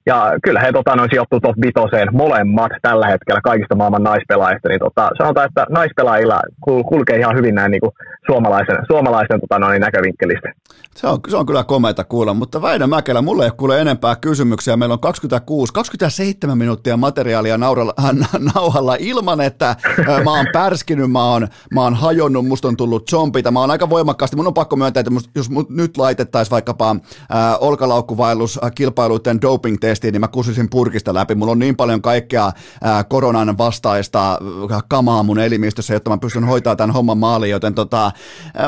ja 0.07 0.33
kyllä 0.45 0.61
he 0.61 0.73
tota, 0.73 0.97
noin 0.97 1.11
sijoittuu 1.11 1.41
top 1.41 1.57
vitoseen 1.67 2.09
molemmat 2.12 2.73
tällä 2.83 3.07
hetkellä 3.07 3.41
kaikista 3.41 3.75
maailman 3.75 4.03
naispelaajista. 4.03 4.69
Niin 4.69 4.81
tota, 4.81 5.11
sanotaan, 5.19 5.47
että 5.49 5.67
naispelaajilla 5.69 6.41
kul- 6.61 6.85
kulkee 6.85 7.19
ihan 7.19 7.37
hyvin 7.37 7.55
näin 7.55 7.70
niin 7.70 7.81
kuin 7.81 7.93
suomalaisen, 8.27 8.77
suomalaisen 8.87 9.41
tota, 9.41 9.59
noin 9.59 9.81
näkövinkkelistä. 9.81 10.53
Se 10.97 11.07
on, 11.07 11.19
se 11.29 11.37
on 11.37 11.47
kyllä 11.47 11.65
komeita 11.65 12.05
kuulla, 12.05 12.35
mutta 12.35 12.62
Väinö 12.62 12.87
Mäkelä, 12.87 13.23
mulle 13.23 13.45
ei 13.45 13.51
kuule 13.51 13.81
enempää 13.81 14.17
kysymyksiä. 14.17 14.77
Meillä 14.77 14.93
on 14.93 15.01
26, 15.01 15.73
27 15.73 16.59
minuuttia 16.59 16.97
materiaalia 16.97 17.59
nauralla, 17.59 17.95
nauhalla 18.55 18.97
ilman, 18.99 19.41
että 19.41 19.77
mä 20.25 20.31
oon 20.31 20.47
pärskinyt, 20.53 21.11
mä 21.11 21.25
oon, 21.25 21.49
mä 21.75 21.83
oon 21.83 21.95
hajonnut, 21.95 22.47
musta 22.47 22.69
on 22.69 22.77
tullut 22.77 23.11
zombita. 23.11 23.51
Mä 23.51 23.61
oon 23.61 23.70
aika 23.70 23.91
voimakkaasti, 23.91 24.37
mun 24.37 24.47
on 24.47 24.55
pakko 24.55 24.77
myöntää, 24.77 25.01
että 25.01 25.12
jos 25.35 25.51
mut 25.51 25.70
nyt 25.70 25.97
laitettaisiin 25.97 26.51
vaikkapa 26.51 26.91
äh, 26.91 26.97
olkalaukkuvaellus 27.61 28.61
kilpailuiden 28.75 29.43
doping 29.43 29.77
testiin, 29.91 30.12
niin 30.12 30.20
mä 30.20 30.28
kusisin 30.28 30.70
purkista 30.70 31.15
läpi. 31.15 31.35
Mulla 31.35 31.52
on 31.52 31.59
niin 31.59 31.77
paljon 31.77 32.02
kaikkea 32.02 32.52
koronan 33.09 33.59
vastaista 33.59 34.39
kamaa 34.89 35.23
mun 35.23 35.39
elimistössä, 35.39 35.94
jotta 35.94 36.10
mä 36.10 36.19
pystyn 36.19 36.44
hoitaa 36.44 36.77
tämän 36.77 36.94
homman 36.94 37.19
maaliin, 37.19 37.51
joten 37.51 37.75
tota, 37.75 38.12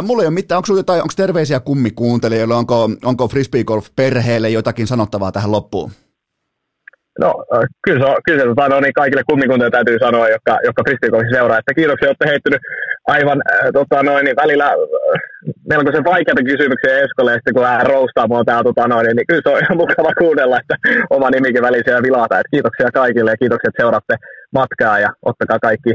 mulla 0.02 0.22
ei 0.22 0.26
ole 0.26 0.34
mitään, 0.34 0.56
onko 0.56 0.76
jotain, 0.76 1.02
onko 1.02 1.14
terveisiä 1.16 1.60
kummikuuntelijoille, 1.60 2.54
onko, 2.54 2.90
onko 3.04 3.28
frisbee 3.28 3.64
golf 3.64 3.86
perheelle 3.96 4.50
jotakin 4.50 4.86
sanottavaa 4.86 5.32
tähän 5.32 5.52
loppuun? 5.52 5.92
No 7.18 7.44
kyllä 7.84 8.06
se, 8.06 8.14
kyllä 8.24 8.40
se 8.40 8.46
tota, 8.46 8.68
no, 8.68 8.80
niin 8.80 8.92
kaikille 8.92 9.22
kummikuntia 9.30 9.70
täytyy 9.70 9.98
sanoa, 9.98 10.28
jotka, 10.28 10.58
jotka 10.66 10.82
frisbeegolfin 10.86 11.34
seuraa, 11.34 11.58
että 11.58 11.74
kiitoksia, 11.74 12.08
olette 12.08 12.28
heittynyt 12.28 12.60
aivan 13.06 13.42
äh, 13.52 13.68
tota, 13.72 14.02
noin, 14.02 14.24
niin 14.24 14.36
välillä 14.36 14.66
äh, 14.66 15.20
melkoisen 15.68 16.04
vaikeita 16.04 16.42
kysymyksiä 16.50 16.98
Eskolle, 16.98 17.32
ja 17.32 17.52
kun 17.54 17.64
hän 17.66 17.86
roustaa 17.86 18.26
mua 18.28 18.44
täällä, 18.44 18.64
tota, 18.64 18.88
noin, 18.88 19.06
niin 19.16 19.26
kyllä 19.28 19.42
se 19.44 19.50
on 19.54 19.62
ihan 19.64 19.76
mukava 19.76 20.12
kuunnella, 20.18 20.60
että 20.60 20.76
oma 21.10 21.30
nimikin 21.30 21.62
väliin 21.62 21.84
siellä 21.86 22.02
vilata. 22.02 22.38
Et 22.40 22.50
kiitoksia 22.50 22.96
kaikille 23.00 23.30
ja 23.30 23.42
kiitoksia, 23.42 23.68
että 23.68 23.82
seuraatte 23.82 24.14
matkaa 24.58 24.98
ja 25.04 25.10
ottakaa 25.22 25.58
kaikki 25.68 25.92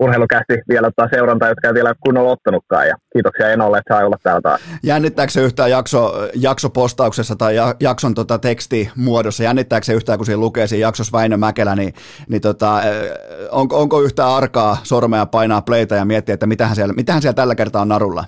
urheilukästi 0.00 0.54
vielä 0.68 0.86
ottaa 0.86 1.08
seurantaa, 1.14 1.48
jotka 1.48 1.68
ei 1.68 1.74
vielä 1.74 1.94
kunnolla 2.00 2.30
ottanutkaan. 2.30 2.88
Ja 2.88 2.94
kiitoksia 3.12 3.50
Enolle, 3.50 3.78
että 3.78 3.94
saa 3.94 4.06
olla 4.06 4.16
täällä 4.22 4.40
taas. 4.40 4.60
Jännittääkö 4.82 5.32
se 5.32 5.40
yhtään 5.40 5.70
jakso, 5.70 6.12
jaksopostauksessa 6.34 7.36
tai 7.36 7.56
jakson 7.80 8.14
tota 8.14 8.38
tekstimuodossa, 8.38 9.42
jännittääkö 9.42 9.84
se 9.84 9.92
yhtään, 9.94 10.18
kun 10.18 10.26
siinä 10.26 10.40
lukee 10.40 10.66
siinä 10.66 10.86
jaksossa 10.86 11.18
Väinö 11.18 11.36
Mäkelä, 11.36 11.76
niin, 11.76 11.94
niin 12.28 12.42
tota, 12.42 12.82
onko, 13.50 13.80
onko 13.80 14.00
yhtään 14.00 14.30
arkaa 14.30 14.76
sormea 14.82 15.26
painaa 15.26 15.62
playtä 15.62 15.96
ja 15.96 16.04
miettiä, 16.04 16.32
että 16.32 16.46
mitähän 16.46 16.76
siellä, 16.76 16.94
mitähän 16.94 17.22
siellä 17.22 17.34
tällä 17.34 17.54
kertaa 17.54 17.82
on 17.82 17.88
narulla? 17.88 18.24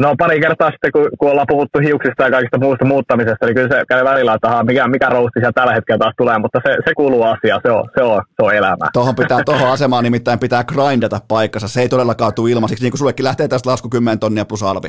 No 0.00 0.14
pari 0.18 0.40
kertaa 0.40 0.70
sitten, 0.70 0.92
kun, 0.92 1.08
kun 1.18 1.30
ollaan 1.30 1.46
puhuttu 1.50 1.78
hiuksista 1.78 2.22
ja 2.22 2.30
kaikista 2.30 2.58
muusta 2.58 2.84
muuttamisesta, 2.84 3.46
niin 3.46 3.54
kyllä 3.54 3.68
se 3.68 3.84
käy 3.88 4.04
välillä, 4.04 4.34
että 4.34 4.62
mikä, 4.62 4.88
mikä 4.88 5.08
rousti 5.08 5.40
siellä 5.40 5.52
tällä 5.52 5.74
hetkellä 5.74 5.98
taas 5.98 6.14
tulee, 6.16 6.38
mutta 6.38 6.60
se, 6.66 6.76
se 6.84 6.94
kuuluu 6.96 7.22
asiaan, 7.22 7.60
se 7.66 7.70
on, 7.70 7.84
se 7.94 8.02
on, 8.02 8.22
se 8.26 8.42
on 8.42 8.54
elämää. 8.54 8.88
Tuohon 8.92 9.14
pitää, 9.14 9.44
tuohon 9.44 9.70
asemaan 9.70 10.04
nimittäin 10.04 10.38
pitää 10.38 10.64
grindata 10.64 11.20
paikkansa, 11.28 11.68
se 11.68 11.80
ei 11.80 11.88
todellakaan 11.88 12.34
tule 12.34 12.50
ilmaisiksi, 12.50 12.84
niin 12.84 12.92
kuin 12.92 12.98
sullekin 12.98 13.24
lähtee 13.24 13.48
tästä 13.48 13.70
lasku 13.70 13.88
10 13.88 14.18
tonnia 14.18 14.44
plus 14.44 14.62
alvi. 14.62 14.88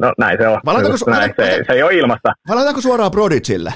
No 0.00 0.12
näin 0.18 0.38
se 0.40 0.48
on. 0.48 0.60
Su- 0.66 1.10
näin, 1.10 1.34
se, 1.36 1.64
se, 1.66 1.72
ei 1.72 1.82
ole 1.82 1.94
ilmasta. 1.94 2.32
Vai 2.48 2.82
suoraan 2.82 3.10
Prodigille? 3.10 3.74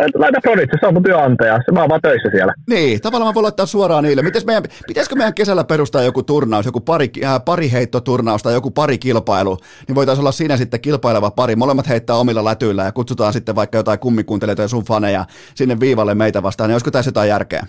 Laita, 0.00 0.20
laita 0.20 0.38
prodit, 0.42 0.70
se 0.80 0.86
on 0.86 0.94
mun 0.94 1.02
työnantaja, 1.02 1.58
mä 1.72 1.80
oon 1.80 1.88
vaan 1.88 2.00
töissä 2.00 2.28
siellä. 2.32 2.54
Niin, 2.68 3.00
tavallaan 3.00 3.30
mä 3.30 3.34
voin 3.34 3.42
laittaa 3.42 3.66
suoraan 3.66 4.04
niille. 4.04 4.22
Mites 4.22 4.46
meidän, 4.46 4.62
pitäisikö 4.86 5.16
meidän 5.16 5.34
kesällä 5.34 5.64
perustaa 5.64 6.02
joku 6.02 6.22
turnaus, 6.22 6.66
joku 6.66 6.80
pari, 6.80 7.10
äh, 7.24 7.44
pari 7.44 7.72
heittoturnaus 7.72 8.42
tai 8.42 8.54
joku 8.54 8.70
pari 8.70 8.98
kilpailu, 8.98 9.58
niin 9.88 9.94
voitaisiin 9.94 10.22
olla 10.22 10.32
siinä 10.32 10.56
sitten 10.56 10.80
kilpaileva 10.80 11.30
pari. 11.30 11.56
Molemmat 11.56 11.88
heittää 11.88 12.16
omilla 12.16 12.44
lätyillä 12.44 12.84
ja 12.84 12.92
kutsutaan 12.92 13.32
sitten 13.32 13.54
vaikka 13.54 13.78
jotain 13.78 13.98
kummikuuntelijoita 13.98 14.62
ja 14.62 14.68
sun 14.68 14.84
faneja 14.84 15.24
sinne 15.54 15.80
viivalle 15.80 16.14
meitä 16.14 16.42
vastaan. 16.42 16.68
Niin 16.68 16.74
olisiko 16.74 16.90
tässä 16.90 17.08
jotain 17.08 17.28
järkeä? 17.28 17.66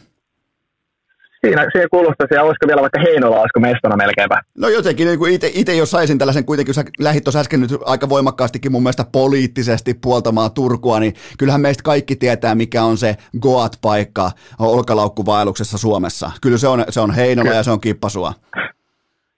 Siinä, 1.45 1.67
siihen 1.71 1.89
kuulostaisi, 1.91 2.33
ja 2.33 2.43
olisiko 2.43 2.67
vielä 2.67 2.81
vaikka 2.81 2.99
Heinola, 2.99 3.39
olisiko 3.39 3.59
mestona 3.59 3.97
melkeinpä? 3.97 4.41
No 4.57 4.67
jotenkin, 4.67 5.07
niin 5.07 5.19
kuin 5.19 5.33
itse 5.53 5.75
jos 5.75 5.91
saisin 5.91 6.17
tällaisen 6.17 6.45
kuitenkin, 6.45 6.73
sä 6.73 6.83
lähit 6.99 7.23
tuossa 7.23 7.39
äsken 7.39 7.61
nyt 7.61 7.71
aika 7.85 8.09
voimakkaastikin 8.09 8.71
mun 8.71 8.83
mielestä 8.83 9.05
poliittisesti 9.11 9.93
puoltamaan 9.93 10.51
Turkua, 10.51 10.99
niin 10.99 11.13
kyllähän 11.37 11.61
meistä 11.61 11.83
kaikki 11.83 12.15
tietää, 12.15 12.55
mikä 12.55 12.83
on 12.83 12.97
se 12.97 13.15
Goat-paikka 13.41 14.31
olkalaukkuvaelluksessa 14.59 15.77
Suomessa. 15.77 16.31
Kyllä 16.41 16.57
se 16.57 16.67
on, 16.67 16.85
se 16.89 16.99
on 16.99 17.11
Heinola 17.11 17.43
kyllä. 17.43 17.57
ja 17.57 17.63
se 17.63 17.71
on 17.71 17.81
Kippasua. 17.81 18.33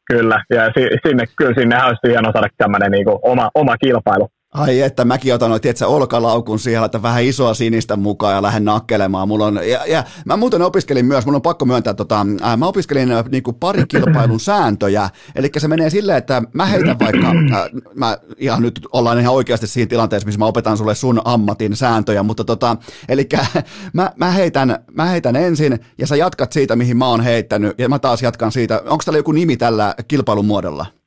Kyllä, 0.05 0.43
ja 0.49 0.61
sinne, 1.07 1.23
kyllä 1.35 1.53
sinne 1.57 1.83
olisi 1.83 2.07
hieno 2.07 2.31
saada 2.31 2.47
tämmöinen 2.57 2.91
niin 2.91 3.05
oma, 3.21 3.49
oma 3.55 3.77
kilpailu. 3.77 4.29
Ai 4.53 4.81
että 4.81 5.05
mäkin 5.05 5.33
otan 5.33 5.49
noin, 5.49 5.61
tiedätkö, 5.61 5.87
olkalaukun 5.87 6.59
siellä, 6.59 6.85
että 6.85 7.01
vähän 7.01 7.23
isoa 7.23 7.53
sinistä 7.53 7.95
mukaan 7.95 8.33
ja 8.33 8.41
lähden 8.41 8.65
nakkelemaan. 8.65 9.27
Mulla 9.27 9.45
on, 9.45 9.59
ja, 9.69 9.85
ja 9.85 10.03
mä 10.25 10.37
muuten 10.37 10.61
opiskelin 10.61 11.05
myös, 11.05 11.25
mun 11.25 11.35
on 11.35 11.41
pakko 11.41 11.65
myöntää, 11.65 11.93
tota, 11.93 12.25
ää, 12.41 12.57
mä 12.57 12.67
opiskelin 12.67 13.09
niinku 13.31 13.53
parikilpailun 13.53 14.39
sääntöjä, 14.49 15.09
eli 15.35 15.49
se 15.57 15.67
menee 15.67 15.89
silleen, 15.89 16.17
että 16.17 16.43
mä 16.53 16.65
heitän 16.65 16.99
vaikka, 16.99 17.27
ää, 17.27 17.69
mä 17.95 18.17
ihan 18.37 18.61
nyt 18.61 18.87
ollaan 18.93 19.19
ihan 19.19 19.33
oikeasti 19.33 19.67
siinä 19.67 19.89
tilanteessa, 19.89 20.25
missä 20.25 20.39
mä 20.39 20.45
opetan 20.45 20.77
sulle 20.77 20.95
sun 20.95 21.21
ammatin 21.25 21.75
sääntöjä, 21.75 22.23
mutta 22.23 22.43
tota, 22.43 22.77
eli 23.09 23.29
mä, 23.93 24.11
mä, 24.15 24.31
heitän, 24.31 24.79
mä 24.91 25.05
heitän 25.05 25.35
ensin 25.35 25.79
ja 25.97 26.07
sä 26.07 26.15
jatkat 26.15 26.51
siitä, 26.51 26.75
mihin 26.75 26.97
mä 26.97 27.07
oon 27.07 27.21
heittänyt 27.21 27.79
ja 27.79 27.89
mä 27.89 27.99
taas 27.99 28.21
jatkan 28.21 28.51
siitä. 28.51 28.81
Onko 28.85 29.03
täällä 29.05 29.19
joku 29.19 29.31
nimi 29.31 29.57
tällä 29.57 29.95
kilpailun 30.07 30.45
muodolla? 30.45 31.02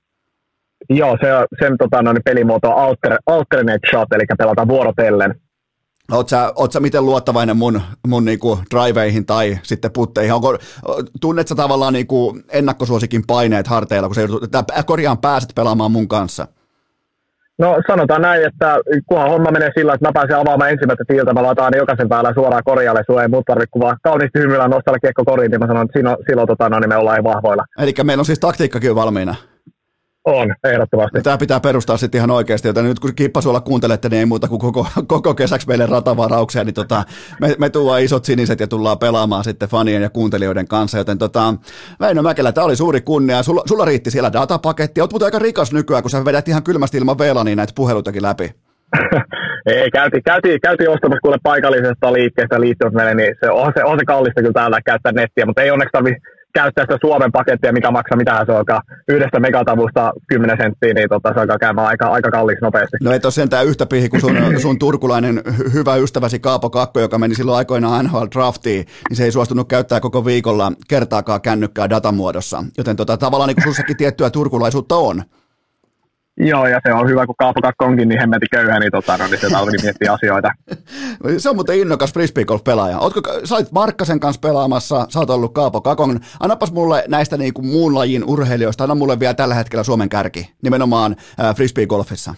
Joo, 0.90 1.16
se, 1.20 1.28
sen 1.58 1.78
tota, 1.78 2.02
no, 2.02 2.14
pelimuoto 2.24 2.70
on 2.70 2.82
alter, 2.82 3.18
alternate 3.26 3.88
shot, 3.90 4.12
eli 4.12 4.24
pelataan 4.38 4.68
vuorotellen. 4.68 5.34
Oot 6.12 6.28
sä, 6.28 6.52
oot 6.56 6.72
sä 6.72 6.80
miten 6.80 7.06
luottavainen 7.06 7.56
mun, 7.56 7.80
mun 8.06 8.24
niinku 8.24 8.58
driveihin 8.74 9.26
tai 9.26 9.58
sitten 9.62 9.92
putteihin? 9.92 10.34
Onko, 10.34 10.58
tunnet 11.20 11.48
sä 11.48 11.54
tavallaan 11.54 11.92
niinku 11.92 12.38
ennakkosuosikin 12.52 13.22
paineet 13.26 13.66
harteilla, 13.66 14.08
kun 14.08 14.14
sä 14.14 14.20
joudut, 14.20 14.50
korjaan 14.86 15.18
pääset 15.18 15.52
pelaamaan 15.54 15.92
mun 15.92 16.08
kanssa? 16.08 16.46
No 17.58 17.76
sanotaan 17.86 18.22
näin, 18.22 18.46
että 18.46 18.78
kunhan 19.06 19.30
homma 19.30 19.50
menee 19.50 19.70
sillä, 19.78 19.94
että 19.94 20.08
mä 20.08 20.12
pääsen 20.12 20.36
avaamaan 20.36 20.70
ensimmäistä 20.70 21.04
tiiltä, 21.08 21.32
mä 21.32 21.42
laitan 21.42 21.72
jokaisen 21.76 22.08
päällä 22.08 22.34
suoraan 22.34 22.62
korjalle, 22.64 23.02
sua 23.06 23.22
ei 23.22 23.28
muuta 23.28 23.44
tarvitse 23.46 23.70
kuvaa 23.70 23.96
kauniisti 24.02 24.38
hymyillä 24.38 24.68
nostella 24.68 24.98
kiekko 24.98 25.24
koriin, 25.24 25.50
niin 25.50 25.60
mä 25.60 25.66
sanon, 25.66 25.84
että 25.86 25.98
silloin, 25.98 26.16
silloin 26.28 26.48
tota, 26.48 26.68
no, 26.68 26.78
niin 26.78 26.88
me 26.88 26.96
ollaan 26.96 27.24
vahvoilla. 27.24 27.64
Eli 27.78 27.94
meillä 28.02 28.20
on 28.20 28.24
siis 28.24 28.38
taktiikkakin 28.38 28.94
valmiina. 28.94 29.34
On, 30.26 30.54
ehdottomasti. 30.64 31.22
Tämä 31.22 31.38
pitää 31.38 31.60
perustaa 31.60 31.96
sitten 31.96 32.18
ihan 32.18 32.30
oikeasti, 32.30 32.68
joten 32.68 32.84
nyt 32.84 33.00
kun 33.00 33.14
Kippasuolla 33.14 33.60
kuuntelette, 33.60 34.08
niin 34.08 34.18
ei 34.18 34.26
muuta 34.26 34.48
kuin 34.48 34.58
koko, 34.58 34.86
koko 35.06 35.34
kesäksi 35.34 35.68
meille 35.68 35.86
ratavarauksia, 35.86 36.64
niin 36.64 36.74
tota, 36.74 37.04
me, 37.40 37.54
me 37.58 37.70
tuodaan 37.70 38.02
isot 38.02 38.24
siniset 38.24 38.60
ja 38.60 38.66
tullaan 38.66 38.98
pelaamaan 38.98 39.44
sitten 39.44 39.68
fanien 39.68 40.02
ja 40.02 40.10
kuuntelijoiden 40.10 40.68
kanssa, 40.68 40.98
joten 40.98 41.18
tota, 41.18 41.54
Väinö 42.00 42.22
Mäkelä, 42.22 42.52
tämä 42.52 42.64
oli 42.64 42.76
suuri 42.76 43.00
kunnia. 43.00 43.42
Sulla, 43.42 43.62
sulla 43.66 43.84
riitti 43.84 44.10
siellä 44.10 44.32
datapaketti, 44.32 45.00
oot 45.00 45.12
muuten 45.12 45.26
aika 45.26 45.38
rikas 45.38 45.72
nykyään, 45.72 46.02
kun 46.02 46.10
sä 46.10 46.24
vedät 46.24 46.48
ihan 46.48 46.62
kylmästi 46.62 46.98
ilman 46.98 47.18
VLANia 47.18 47.56
näitä 47.56 47.72
puheluitakin 47.76 48.22
läpi. 48.22 48.50
Ei, 49.66 49.90
käytiin, 49.90 50.22
käytiin, 50.22 50.60
käytiin 50.60 50.90
ostamassa 50.90 51.20
kuule 51.22 51.36
paikallisesta 51.42 52.12
liikkeestä 52.12 52.60
liittymismeille, 52.60 53.14
niin 53.14 53.34
se 53.40 53.50
on, 53.50 53.72
se 53.76 53.84
on 53.84 53.98
se 53.98 54.04
kallista 54.04 54.40
kyllä 54.40 54.52
täällä 54.52 54.80
käyttää 54.84 55.12
nettiä, 55.12 55.46
mutta 55.46 55.62
ei 55.62 55.70
onneksi 55.70 55.92
tarvitse 55.92 56.20
käyttää 56.58 56.84
sitä 56.84 56.98
Suomen 57.06 57.32
pakettia, 57.32 57.72
mikä 57.72 57.90
maksaa 57.90 58.18
mitään 58.18 58.46
se 58.46 58.52
onkaan 58.52 58.82
yhdestä 59.08 59.40
megatavusta 59.40 60.12
10 60.28 60.56
senttiä, 60.62 60.94
niin 60.94 61.08
tota, 61.08 61.34
se 61.34 61.40
alkaa 61.40 61.58
käymään 61.58 61.86
aika, 61.86 62.06
aika 62.06 62.30
kalliiksi 62.30 62.64
nopeasti. 62.64 62.96
No 63.02 63.12
et 63.12 63.24
ole 63.24 63.32
sentään 63.32 63.66
yhtä 63.66 63.86
pihi 63.86 64.08
kuin 64.08 64.20
sun, 64.20 64.36
sun 64.64 64.78
turkulainen 64.78 65.42
hyvä 65.74 65.96
ystäväsi 65.96 66.38
Kaapo 66.38 66.70
Kakko, 66.70 67.00
joka 67.00 67.18
meni 67.18 67.34
silloin 67.34 67.58
aikoinaan 67.58 68.04
NHL 68.04 68.26
draftiin, 68.34 68.86
niin 69.08 69.16
se 69.16 69.24
ei 69.24 69.32
suostunut 69.32 69.68
käyttää 69.68 70.00
koko 70.00 70.24
viikolla 70.24 70.72
kertaakaan 70.88 71.40
kännykkää 71.40 71.90
datamuodossa. 71.90 72.64
Joten 72.78 72.96
tota, 72.96 73.16
tavallaan 73.16 73.48
niin 73.48 73.64
sussakin 73.64 73.96
tiettyä 73.96 74.30
turkulaisuutta 74.30 74.96
on. 74.96 75.22
Joo, 76.40 76.66
ja 76.66 76.80
se 76.86 76.92
on 76.92 77.08
hyvä, 77.08 77.26
kun 77.26 77.34
Kaapo 77.38 77.60
Kakko 77.62 77.84
onkin 77.84 78.08
niin 78.08 78.20
hemmetin 78.20 78.48
köyhä, 78.50 78.78
niin, 78.78 78.92
tota, 78.92 79.16
no, 79.16 79.26
niin 79.26 79.40
se 79.40 79.50
tarvitsee 79.50 79.82
miettiä 79.82 80.12
asioita. 80.12 80.48
se 81.38 81.50
on 81.50 81.56
muuten 81.56 81.78
innokas 81.78 82.12
frisbeegolf-pelaaja. 82.12 82.98
Ootko, 82.98 83.20
sä 83.44 83.54
olit 83.54 83.72
Markkasen 83.72 84.20
kanssa 84.20 84.40
pelaamassa, 84.40 85.06
sä 85.08 85.18
oot 85.18 85.30
ollut 85.30 85.54
Kaapo 85.54 85.80
Kakon. 85.80 86.20
Annapas 86.40 86.72
mulle 86.72 87.04
näistä 87.08 87.36
niin 87.36 87.54
kuin 87.54 87.66
muun 87.66 87.94
lajin 87.94 88.24
urheilijoista, 88.24 88.84
anna 88.84 88.94
mulle 88.94 89.20
vielä 89.20 89.34
tällä 89.34 89.54
hetkellä 89.54 89.82
Suomen 89.82 90.08
kärki, 90.08 90.52
nimenomaan 90.62 91.16
äh, 91.40 91.56
frisbeegolfissa. 91.56 92.34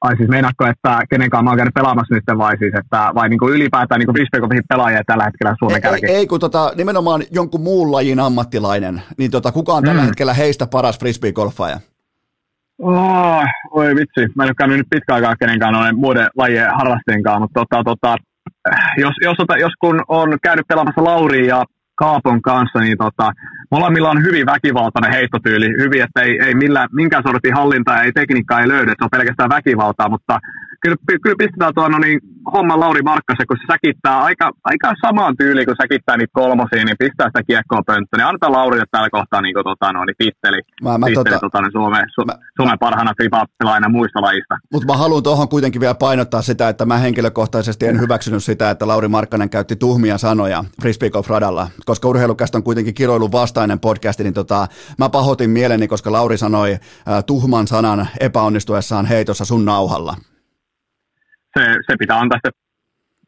Ai 0.00 0.16
siis 0.16 0.28
meinaatko, 0.28 0.66
että 0.66 1.02
kenenkaan 1.10 1.44
mä 1.44 1.50
oon 1.50 1.56
käynyt 1.56 1.74
pelaamassa 1.74 2.14
nyt 2.14 2.38
vai 2.38 2.58
siis, 2.58 2.74
että 2.74 3.10
vai 3.14 3.28
niin 3.28 3.38
kuin 3.38 3.54
ylipäätään 3.54 3.98
niin 3.98 4.12
frisbeegolfin 4.12 4.62
pelaajia 4.68 5.02
tällä 5.06 5.24
hetkellä 5.24 5.54
Suomen 5.58 5.76
ei, 5.76 5.82
kärki? 5.82 6.06
Ei, 6.06 6.14
ei, 6.14 6.26
kun 6.26 6.40
tota, 6.40 6.72
nimenomaan 6.76 7.22
jonkun 7.30 7.60
muun 7.60 7.92
lajin 7.92 8.20
ammattilainen, 8.20 9.02
niin 9.18 9.30
tota, 9.30 9.52
kuka 9.52 9.72
on 9.72 9.84
tällä 9.84 10.00
mm. 10.00 10.06
hetkellä 10.06 10.34
heistä 10.34 10.66
paras 10.66 10.98
frisbeegolfaaja? 10.98 11.80
Oh, 12.78 13.44
oi 13.70 13.94
vitsi, 13.94 14.32
mä 14.36 14.42
en 14.42 14.48
ole 14.48 14.54
käynyt 14.58 14.78
nyt 14.78 14.86
pitkään 14.90 15.16
aikaa 15.16 15.36
kenenkään 15.36 15.74
noiden 15.74 15.98
muiden 15.98 16.28
lajien 16.36 16.70
harrastajien 16.78 17.40
mutta 17.40 17.60
tota, 17.60 17.84
tota, 17.84 18.16
jos, 18.98 19.14
jos, 19.22 19.36
jos, 19.60 19.72
kun 19.80 20.02
on 20.08 20.38
käynyt 20.42 20.68
pelaamassa 20.68 21.04
Lauri 21.04 21.46
ja 21.46 21.64
Kaapon 21.94 22.42
kanssa, 22.42 22.78
niin 22.80 22.98
tota, 22.98 23.32
molemmilla 23.70 24.10
on 24.10 24.24
hyvin 24.24 24.46
väkivaltainen 24.46 25.12
heittotyyli, 25.12 25.68
hyvin, 25.82 26.02
että 26.02 26.22
ei, 26.22 26.38
ei 26.46 26.54
millään, 26.54 26.88
minkään 26.92 27.22
sortin 27.26 27.54
hallintaa, 27.54 28.02
ei 28.02 28.12
tekniikkaa 28.12 28.60
ei 28.60 28.68
löydy, 28.68 28.90
että 28.90 29.02
se 29.02 29.04
on 29.04 29.16
pelkästään 29.16 29.50
väkivaltaa, 29.50 30.08
mutta 30.08 30.38
kyllä, 30.82 30.96
kyllä 31.22 31.36
pistetään 31.38 31.74
tuon 31.74 31.92
no 31.92 31.98
niin, 31.98 32.20
homman 32.52 32.80
Lauri 32.80 33.02
Markkasen, 33.02 33.46
kun 33.46 33.56
se 33.56 33.72
säkittää 33.72 34.18
aika, 34.18 34.52
aika 34.64 34.92
samaan 35.06 35.36
tyyliin, 35.36 35.66
kun 35.66 35.82
säkittää 35.82 36.16
niitä 36.16 36.38
kolmosia, 36.40 36.84
niin 36.84 37.02
pistää 37.04 37.28
sitä 37.28 37.42
kiekkoa 37.42 37.82
pönttöön, 37.86 38.18
niin 38.18 38.26
annetaan 38.26 38.52
Laurille 38.52 38.84
tällä 38.90 39.10
kohtaa 39.10 39.40
niin 39.40 39.54
kuin, 39.54 39.64
tota, 39.64 39.92
no, 39.92 40.04
niin 40.04 40.18
titteli, 40.18 40.60
mä, 40.82 40.98
mä, 40.98 41.06
titteli 41.06 41.24
tota, 41.24 41.38
tota, 41.40 41.60
niin 41.62 41.72
Suomen, 41.72 42.04
Su, 42.14 42.24
mä, 42.24 42.34
Suomen 42.56 42.78
parhaana 42.78 43.14
tripappilaina 43.14 43.88
muista 43.88 44.22
lajista. 44.22 44.54
Mutta 44.72 44.86
mä 44.92 44.96
haluan 44.96 45.22
tuohon 45.22 45.48
kuitenkin 45.48 45.80
vielä 45.80 45.94
painottaa 45.94 46.42
sitä, 46.42 46.68
että 46.68 46.86
mä 46.86 46.98
henkilökohtaisesti 46.98 47.86
en 47.86 48.00
hyväksynyt 48.00 48.44
sitä, 48.44 48.70
että 48.70 48.88
Lauri 48.88 49.08
Markkanen 49.08 49.50
käytti 49.50 49.76
tuhmia 49.76 50.18
sanoja 50.18 50.64
Frisbee 50.82 51.10
radalla, 51.28 51.68
koska 51.84 52.08
urheilukästä 52.08 52.58
on 52.58 52.64
kuitenkin 52.64 52.94
kiroilun 52.94 53.32
vastainen 53.32 53.80
podcast, 53.80 54.20
niin 54.20 54.34
tota, 54.34 54.66
mä 54.98 55.08
pahoitin 55.08 55.50
mieleni, 55.50 55.88
koska 55.88 56.12
Lauri 56.12 56.38
sanoi 56.38 56.72
äh, 56.72 57.24
tuhman 57.26 57.66
sanan 57.66 58.08
epäonnistuessaan 58.20 59.06
heitossa 59.06 59.44
sun 59.44 59.64
nauhalla 59.64 60.16
se, 61.58 61.64
se 61.86 61.96
pitää 61.98 62.18
antaa 62.18 62.38
sitten 62.38 62.64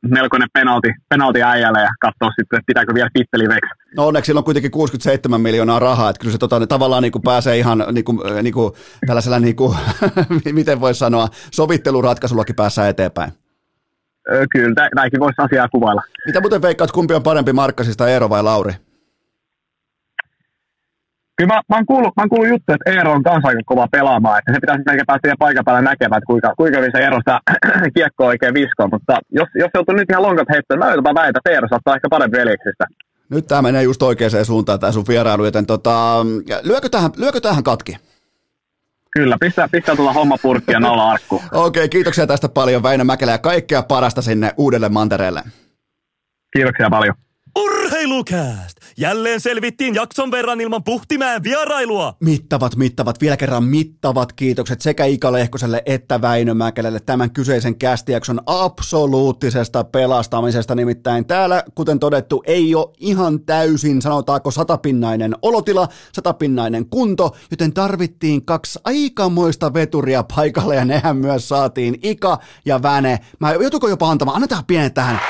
melkoinen 0.09 0.49
penalti, 0.53 0.89
penalti 1.09 1.43
äijälle 1.43 1.81
ja 1.81 1.91
katsoa 2.01 2.31
sitten, 2.41 2.59
että 2.59 2.67
pitääkö 2.67 2.95
vielä 2.95 3.11
titteli 3.13 3.49
veksi. 3.49 3.71
No 3.97 4.07
onneksi 4.07 4.27
sillä 4.27 4.39
on 4.39 4.45
kuitenkin 4.45 4.71
67 4.71 5.41
miljoonaa 5.41 5.79
rahaa, 5.79 6.11
että 6.11 6.21
kyllä 6.21 6.33
se 6.33 6.39
tota, 6.39 6.67
tavallaan 6.67 7.03
niin 7.03 7.13
kuin 7.13 7.23
pääsee 7.23 7.59
ihan 7.59 7.85
niin 7.93 8.05
kuin, 8.05 8.19
niin 8.43 8.55
kuin, 8.55 8.73
tällaisella, 9.07 9.39
niin 9.39 9.57
kuin, 9.57 9.77
miten 10.53 10.81
voisi 10.81 10.99
sanoa, 10.99 11.29
sovitteluratkaisullakin 11.53 12.57
päässä 12.57 12.89
eteenpäin. 12.89 13.33
Kyllä, 14.53 14.89
näinkin 14.95 15.21
voisi 15.21 15.43
asiaa 15.43 15.69
kuvailla. 15.69 16.03
Mitä 16.27 16.41
muuten 16.41 16.63
veikkaat, 16.63 16.93
kumpi 16.93 17.15
on 17.15 17.23
parempi 17.23 17.53
Markkasista, 17.53 18.09
Eero 18.09 18.31
vai 18.31 18.43
Lauri? 18.43 18.73
Kyllä 21.37 21.55
mä, 21.55 21.61
mä, 21.69 21.77
oon 21.77 21.87
kuullut, 21.87 22.17
mä 22.17 22.23
oon 22.23 22.29
kuullut 22.29 22.49
juttu, 22.49 22.73
että 22.73 22.91
Eero 22.91 23.13
on 23.13 23.23
kanssa 23.23 23.49
aika 23.49 23.61
kova 23.67 23.87
pelaamaan, 23.93 24.39
että 24.39 24.53
se 24.53 24.61
pitäisi 24.61 24.83
melkein 24.87 25.07
päästä 25.07 25.25
siihen 25.27 25.39
paikan 25.39 25.65
päällä 25.65 25.83
näkemään, 25.91 26.19
että 26.19 26.31
kuinka, 26.33 26.55
kuinka 26.57 26.79
se 26.81 26.99
Eero 27.05 27.19
sitä 27.19 27.41
kiekkoa 27.97 28.27
oikein 28.27 28.55
viskoo, 28.55 28.89
mutta 28.93 29.15
jos, 29.31 29.49
jos 29.63 29.71
joutuu 29.75 29.95
nyt 29.95 30.11
ihan 30.11 30.23
lonkat 30.23 30.49
heittoon, 30.53 30.79
mä 30.79 30.95
jopa 30.95 31.15
väitän, 31.15 31.41
että 31.41 31.51
Eero 31.51 31.69
saattaa 31.69 31.95
ehkä 31.97 32.09
parempi 32.11 32.39
veljeksistä. 32.39 32.85
Nyt 33.31 33.47
tämä 33.47 33.63
menee 33.63 33.83
just 33.83 34.03
oikeaan 34.03 34.45
suuntaan 34.45 34.81
tämä 34.81 34.93
sun 34.93 35.05
vierailu, 35.09 35.45
joten 35.45 35.67
tota, 35.67 36.27
lyökö, 36.63 36.89
tähän, 36.89 37.11
lyökö 37.17 37.41
tähän 37.41 37.65
katki? 37.65 37.97
Kyllä, 39.11 39.37
pistää, 39.41 39.69
pistää 39.69 39.97
tulla 39.97 40.13
homma 40.13 40.37
purkki 40.43 40.73
ja 40.73 40.81
nolla 40.81 41.11
arkku. 41.11 41.35
Okei, 41.53 41.67
okay, 41.67 41.89
kiitoksia 41.89 42.27
tästä 42.27 42.49
paljon 42.49 42.83
Väinö 42.83 43.05
Mäkelä 43.05 43.33
ja 43.33 43.39
kaikkea 43.39 43.83
parasta 43.83 44.23
sinne 44.23 44.53
uudelle 44.57 44.89
mantereelle. 44.89 45.43
Kiitoksia 46.57 46.91
paljon. 46.91 47.15
Urheilukääst! 47.59 48.76
Jälleen 48.99 49.41
selvittiin 49.41 49.95
jakson 49.95 50.31
verran 50.31 50.61
ilman 50.61 50.85
Puhtimään 50.85 51.43
vierailua. 51.43 52.17
Mittavat, 52.21 52.77
mittavat, 52.77 53.21
vielä 53.21 53.37
kerran 53.37 53.65
mittavat 53.65 54.33
kiitokset 54.33 54.81
sekä 54.81 55.05
Ika 55.05 55.33
Lehkoselle 55.33 55.83
että 55.87 56.21
Väinö 56.21 56.55
Mäkelälle 56.55 57.01
tämän 57.01 57.31
kyseisen 57.31 57.79
kästijakson 57.79 58.41
absoluuttisesta 58.47 59.85
pelastamisesta. 59.85 60.75
Nimittäin 60.75 61.27
täällä, 61.27 61.63
kuten 61.75 61.99
todettu, 61.99 62.43
ei 62.47 62.75
ole 62.75 62.93
ihan 62.99 63.41
täysin, 63.41 64.03
sanotaanko 64.03 64.51
satapinnainen 64.51 65.35
olotila, 65.43 65.89
satapinnainen 66.13 66.87
kunto, 66.87 67.37
joten 67.51 67.73
tarvittiin 67.73 68.45
kaksi 68.45 68.79
aikamoista 68.85 69.75
veturia 69.75 70.25
paikalle 70.37 70.75
ja 70.75 70.85
nehän 70.85 71.17
myös 71.17 71.49
saatiin 71.49 71.99
Ika 72.03 72.39
ja 72.65 72.83
Väne. 72.83 73.21
Mä 73.41 73.53
joutuiko 73.53 73.89
jopa 73.89 74.11
antamaan, 74.11 74.37
annetaan 74.37 74.65
pienet 74.65 74.95
tähän 74.95 75.21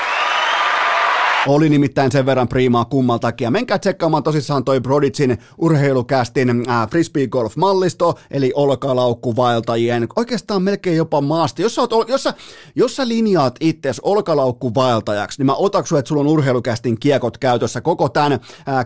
oli 1.47 1.69
nimittäin 1.69 2.11
sen 2.11 2.25
verran 2.25 2.47
priimaa 2.47 2.85
kummaltakin. 2.85 3.51
Menkää 3.51 3.79
tsekkaamaan 3.79 4.23
tosissaan 4.23 4.63
toi 4.63 4.81
Broditsin 4.81 5.37
urheilukästin 5.57 6.49
äh, 6.49 6.89
frisbee 6.89 7.27
golf 7.27 7.55
mallisto, 7.55 8.19
eli 8.31 8.51
olkalaukkuvaeltajien, 8.55 10.07
oikeastaan 10.15 10.63
melkein 10.63 10.97
jopa 10.97 11.21
maasti. 11.21 11.61
Jos 11.61 11.75
sä, 11.75 11.81
oot, 11.81 12.09
jos 12.09 12.23
sä, 12.23 12.33
jos 12.75 12.95
sä 12.95 13.07
linjaat 13.07 13.55
itses 13.59 13.99
olkalaukkuvaeltajaksi, 13.99 15.39
niin 15.39 15.45
mä 15.45 15.55
otaksun, 15.55 15.99
että 15.99 16.09
sulla 16.09 16.21
on 16.21 16.27
urheilukästin 16.27 16.99
kiekot 16.99 17.37
käytössä 17.37 17.81
koko 17.81 18.09
tämän 18.09 18.33
äh, 18.33 18.39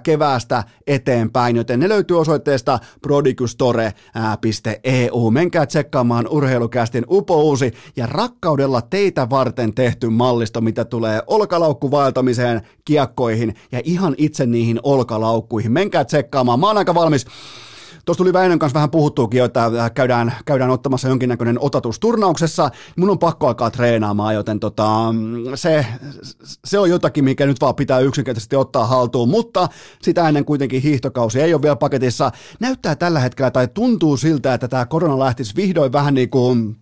keväästä 0.04 0.64
eteenpäin, 0.88 1.56
joten 1.56 1.80
ne 1.80 1.90
löytyy 1.90 2.20
osoitteesta 2.20 2.80
prodigustore.eu. 3.02 5.32
Menkää 5.32 5.66
tsekkaamaan 5.66 6.28
urheilukästin 6.28 7.06
upouusi 7.10 7.74
ja 7.96 8.08
rakkaudella 8.08 8.82
teitä 8.82 9.30
varten 9.30 9.74
tehty 9.74 10.10
mallisto, 10.10 10.62
mitä 10.62 10.86
tulee 10.86 11.22
olkalaukkuvaeltamiseen 11.28 12.51
Suomeen 12.52 12.82
kiekkoihin 12.86 13.56
ja 13.72 13.82
ihan 13.84 14.16
itse 14.18 14.46
niihin 14.46 14.80
olkalaukkuihin. 14.84 15.72
Menkää 15.72 16.06
tsekkaamaan. 16.06 16.60
Mä 16.60 16.68
oon 16.68 16.78
aika 16.78 16.96
valmis 16.96 17.26
Tuossa 18.06 18.18
tuli 18.18 18.34
Väinön 18.34 18.60
kanssa 18.60 18.74
vähän 18.74 18.92
puhuttuukin 18.92 19.44
että 19.44 19.66
äh, 19.66 19.92
käydään, 19.94 20.34
käydään 20.46 20.72
ottamassa 20.72 21.08
jonkinnäköinen 21.08 21.58
otatus 21.60 22.00
turnauksessa. 22.00 22.70
Mun 22.98 23.10
on 23.10 23.20
pakko 23.20 23.48
alkaa 23.48 23.72
treenaamaan, 23.72 24.36
joten 24.36 24.60
tota, 24.60 24.88
se, 25.56 25.86
se 26.66 26.80
on 26.80 26.90
jotakin, 26.90 27.24
mikä 27.24 27.46
nyt 27.46 27.62
vaan 27.62 27.76
pitää 27.76 28.00
yksinkertaisesti 28.00 28.56
ottaa 28.56 28.86
haltuun. 28.86 29.30
Mutta 29.30 29.70
sitä 30.02 30.28
ennen 30.28 30.46
kuitenkin 30.46 30.82
hiihtokausi 30.82 31.42
ei 31.42 31.54
ole 31.54 31.62
vielä 31.62 31.76
paketissa. 31.76 32.32
Näyttää 32.60 32.96
tällä 32.96 33.20
hetkellä 33.20 33.52
tai 33.52 33.68
tuntuu 33.68 34.18
siltä, 34.18 34.54
että 34.54 34.68
tämä 34.68 34.86
korona 34.86 35.20
lähtisi 35.20 35.56
vihdoin 35.56 35.92
vähän 35.92 36.14
niin 36.14 36.30
kuin 36.30 36.76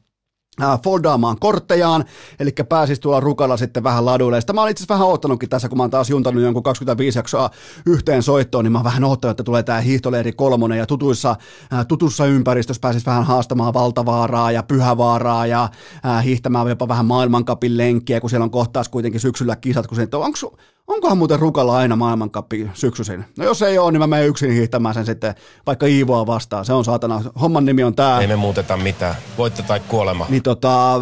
foldaamaan 0.83 1.39
korttejaan, 1.39 2.05
eli 2.39 2.51
pääsisi 2.69 3.01
tuolla 3.01 3.19
rukalla 3.19 3.57
sitten 3.57 3.83
vähän 3.83 4.05
laduille. 4.05 4.41
Sitä 4.41 4.53
mä 4.53 4.61
olen 4.61 4.71
itse 4.71 4.85
vähän 4.89 5.07
oottanutkin 5.07 5.49
tässä, 5.49 5.69
kun 5.69 5.77
mä 5.77 5.83
oon 5.83 5.89
taas 5.89 6.09
juntannut 6.09 6.43
jonkun 6.43 6.63
25 6.63 7.19
jaksoa 7.19 7.49
yhteen 7.85 8.23
soittoon, 8.23 8.65
niin 8.65 8.71
mä 8.71 8.77
oon 8.77 8.83
vähän 8.83 9.03
oottanut, 9.03 9.31
että 9.31 9.43
tulee 9.43 9.63
tämä 9.63 9.81
hiihtoleiri 9.81 10.31
kolmonen 10.31 10.77
ja 10.77 10.85
tutuissa, 10.85 11.35
äh, 11.73 11.85
tutussa 11.87 12.25
ympäristössä 12.25 12.81
pääsisi 12.81 13.05
vähän 13.05 13.25
haastamaan 13.25 13.73
valtavaaraa 13.73 14.51
ja 14.51 14.63
pyhävaaraa 14.63 15.45
ja 15.45 15.69
äh, 16.05 16.23
hiihtämään 16.23 16.67
jopa 16.67 16.87
vähän 16.87 17.05
maailmankapin 17.05 17.77
lenkkiä, 17.77 18.21
kun 18.21 18.29
siellä 18.29 18.43
on 18.43 18.51
kohtaus 18.51 18.89
kuitenkin 18.89 19.21
syksyllä 19.21 19.55
kisat, 19.55 19.87
kun 19.87 19.95
se, 19.95 20.07
onko, 20.13 20.57
onkohan 20.89 21.17
muuten 21.17 21.39
Rukalla 21.39 21.77
aina 21.77 21.95
maailmankappi 21.95 22.69
syksyisin? 22.73 23.25
No 23.37 23.45
jos 23.45 23.61
ei 23.61 23.77
ole, 23.77 23.91
niin 23.91 23.99
mä 24.01 24.07
menen 24.07 24.27
yksin 24.27 24.51
hiihtämään 24.51 24.95
sen 24.95 25.05
sitten 25.05 25.35
vaikka 25.65 25.85
Iivoa 25.85 26.27
vastaan. 26.27 26.65
Se 26.65 26.73
on 26.73 26.85
saatana, 26.85 27.21
homman 27.41 27.65
nimi 27.65 27.83
on 27.83 27.95
tää. 27.95 28.21
Ei 28.21 28.27
me 28.27 28.35
muuteta 28.35 28.77
mitään, 28.77 29.15
voitte 29.37 29.63
tai 29.63 29.79
kuolema. 29.87 30.25
Niin 30.29 30.43
tota, 30.43 31.01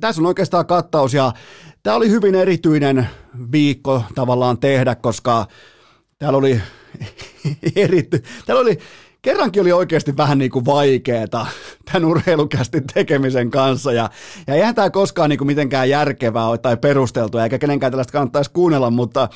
tässä 0.00 0.22
on 0.22 0.26
oikeastaan 0.26 0.66
kattaus 0.66 1.14
ja 1.14 1.32
tämä 1.82 1.96
oli 1.96 2.10
hyvin 2.10 2.34
erityinen 2.34 3.08
viikko 3.52 4.04
tavallaan 4.14 4.58
tehdä, 4.58 4.94
koska 4.94 5.46
täällä 6.18 6.38
oli 6.38 6.60
erity, 7.76 8.22
täällä 8.46 8.60
oli 8.60 8.78
kerrankin 9.22 9.62
oli 9.62 9.72
oikeasti 9.72 10.16
vähän 10.16 10.38
niin 10.38 10.50
kuin 10.50 10.66
vaikeeta 10.66 11.46
tämän 11.92 12.04
urheilukästin 12.04 12.86
tekemisen 12.94 13.50
kanssa 13.50 13.92
ja, 13.92 14.10
ja 14.46 14.54
eihän 14.54 14.74
tämä 14.74 14.90
koskaan 14.90 15.30
niin 15.30 15.38
kuin 15.38 15.46
mitenkään 15.46 15.88
järkevää 15.88 16.48
ole 16.48 16.58
tai 16.58 16.76
perusteltua 16.76 17.44
eikä 17.44 17.58
kenenkään 17.58 17.92
tällaista 17.92 18.12
kannattaisi 18.12 18.50
kuunnella, 18.50 18.90
mutta 18.90 19.28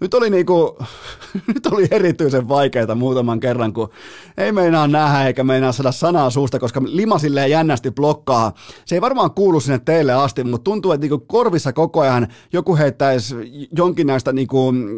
nyt 0.00 0.14
oli, 0.14 0.30
niin 0.30 0.46
kuin, 0.46 0.70
nyt 1.54 1.66
oli 1.66 1.88
erityisen 1.90 2.48
vaikeaa 2.48 2.94
muutaman 2.94 3.40
kerran, 3.40 3.72
kun 3.72 3.90
ei 4.38 4.52
meinaa 4.52 4.88
nähdä 4.88 5.26
eikä 5.26 5.44
meinaa 5.44 5.72
saada 5.72 5.92
sanaa 5.92 6.30
suusta, 6.30 6.58
koska 6.58 6.82
lima 6.86 7.18
silleen 7.18 7.50
jännästi 7.50 7.90
blokkaa. 7.90 8.52
Se 8.84 8.94
ei 8.94 9.00
varmaan 9.00 9.30
kuulu 9.30 9.60
sinne 9.60 9.78
teille 9.78 10.12
asti, 10.12 10.44
mutta 10.44 10.64
tuntuu, 10.64 10.92
että 10.92 11.04
niin 11.04 11.18
kuin 11.18 11.26
korvissa 11.26 11.72
koko 11.72 12.00
ajan 12.00 12.28
joku 12.52 12.76
heittäisi 12.76 13.36
jonkin 13.76 14.06
näistä 14.06 14.32
niin 14.32 14.48
kuin, 14.48 14.88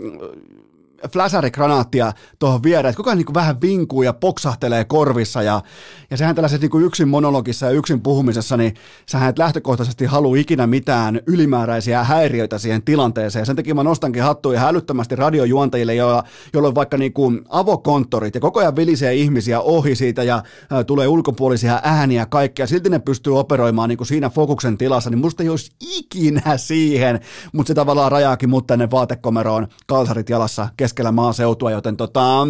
fläsärikranaattia 1.13 2.13
tuohon 2.39 2.63
viereen, 2.63 2.91
että 2.91 2.97
koko 2.97 3.11
ajan 3.11 3.19
niin 3.19 3.27
kuin 3.27 3.35
vähän 3.35 3.61
vinkuu 3.61 4.03
ja 4.03 4.13
poksahtelee 4.13 4.85
korvissa 4.85 5.43
ja, 5.43 5.63
ja 6.11 6.17
sehän 6.17 6.35
tällaiset 6.35 6.61
niin 6.61 6.71
kuin 6.71 6.85
yksin 6.85 7.09
monologissa 7.09 7.67
ja 7.67 7.73
yksin 7.73 8.01
puhumisessa, 8.01 8.57
niin 8.57 8.75
sähän 9.11 9.31
et 9.31 9.39
lähtökohtaisesti 9.39 10.05
halua 10.05 10.37
ikinä 10.37 10.67
mitään 10.67 11.21
ylimääräisiä 11.27 12.05
häiriöitä 12.05 12.59
siihen 12.59 12.83
tilanteeseen. 12.83 13.41
Ja 13.41 13.47
sen 13.47 13.57
takia 13.57 13.75
mä 13.75 13.83
nostankin 13.83 14.23
hattuja 14.23 14.61
hälyttömästi 14.61 15.17
radiojuontajille, 15.17 15.95
jo, 15.95 16.23
jolloin 16.53 16.75
vaikka 16.75 16.97
niin 16.97 17.13
kuin 17.13 17.45
avokonttorit 17.49 18.35
ja 18.35 18.41
koko 18.41 18.61
ajan 18.61 18.77
vilisee 18.77 19.15
ihmisiä 19.15 19.61
ohi 19.61 19.95
siitä 19.95 20.23
ja 20.23 20.43
ä, 20.73 20.85
tulee 20.85 21.09
ulkopuolisia 21.09 21.81
ääniä 21.83 22.27
kaikkea, 22.27 22.67
silti 22.67 22.91
ne 22.91 22.99
pystyy 22.99 23.39
operoimaan 23.39 23.89
niin 23.89 23.97
kuin 23.97 24.07
siinä 24.07 24.31
fokuksen 24.31 24.79
tilassa, 24.79 25.11
niin 25.11 25.19
musta 25.19 25.43
ei 25.43 25.49
olisi 25.49 25.71
ikinä 25.81 26.57
siihen, 26.57 27.21
mutta 27.53 27.69
se 27.69 27.75
tavallaan 27.75 28.13
rajaakin 28.13 28.51
mut 28.51 28.67
tänne 28.67 28.91
vaatekomeroon 28.91 29.69
kalsarit 29.87 30.31
jalassa 30.31 30.69
keskellä 30.77 30.96
maaseutua, 31.13 31.71
joten 31.71 31.97
tota, 31.97 32.47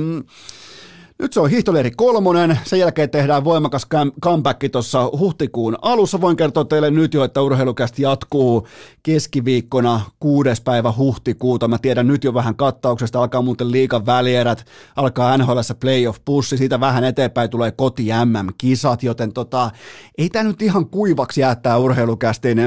nyt 1.19 1.33
se 1.33 1.41
on 1.41 1.51
hiihtolieri 1.51 1.91
kolmonen, 1.91 2.59
sen 2.65 2.79
jälkeen 2.79 3.11
tehdään 3.11 3.45
voimakas 3.45 3.87
comeback 4.23 4.73
tuossa 4.73 5.11
huhtikuun 5.19 5.77
alussa. 5.83 6.21
Voin 6.21 6.37
kertoa 6.37 6.65
teille 6.65 6.91
nyt 6.91 7.15
jo, 7.15 7.25
että 7.25 7.43
urheilukästi 7.43 8.03
jatkuu 8.03 8.69
keskiviikkona 9.03 10.01
kuudes 10.21 10.61
päivä 10.61 10.93
huhtikuuta. 10.97 11.69
Mä 11.69 11.79
tiedän 11.79 12.07
nyt 12.07 12.25
jo 12.25 12.35
vähän 12.35 12.57
kattauksesta, 12.57 13.21
alkaa 13.21 13.43
muuten 13.43 13.73
liikan 13.73 14.07
välierät, 14.07 14.65
alkaa 14.97 15.39
NHL 15.39 15.59
playoff-pussi, 15.81 16.57
siitä 16.57 16.81
vähän 16.81 17.05
eteenpäin 17.05 17.51
tulee 17.51 17.71
koti 17.71 18.07
MM-kisat, 18.25 19.03
joten 19.03 19.33
tota, 19.33 19.71
ei 20.19 20.31
tämä 20.31 20.49
nyt 20.49 20.63
ihan 20.63 20.87
kuivaksi 20.87 21.41
jäättää 21.41 21.79
urheilukästin 21.79 22.59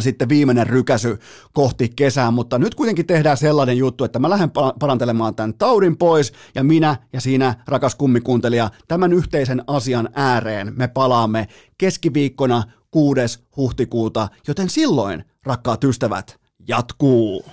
sitten 0.00 0.28
viimeinen 0.28 0.66
rykäsy 0.66 1.18
kohti 1.52 1.88
kesää, 1.96 2.30
mutta 2.30 2.58
nyt 2.58 2.74
kuitenkin 2.74 3.06
tehdään 3.06 3.36
sellainen 3.36 3.78
juttu, 3.78 4.04
että 4.04 4.18
mä 4.18 4.30
lähden 4.30 4.50
parantelemaan 4.78 5.34
tämän 5.34 5.54
taudin 5.54 5.96
pois 5.96 6.32
ja 6.54 6.64
minä 6.64 6.96
ja 7.12 7.20
sinä, 7.20 7.54
rakas 7.68 7.94
kummikuuntelija, 7.94 8.70
tämän 8.88 9.12
yhteisen 9.12 9.62
asian 9.66 10.08
ääreen 10.14 10.72
me 10.76 10.88
palaamme 10.88 11.48
keskiviikkona 11.78 12.62
6. 12.90 13.20
huhtikuuta, 13.56 14.28
joten 14.48 14.70
silloin, 14.70 15.24
rakkaat 15.42 15.84
ystävät, 15.84 16.40
jatkuu. 16.68 17.44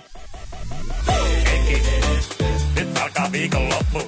Nyt 2.76 2.98
alkaa 3.02 3.32
viikonloppu. 3.32 3.98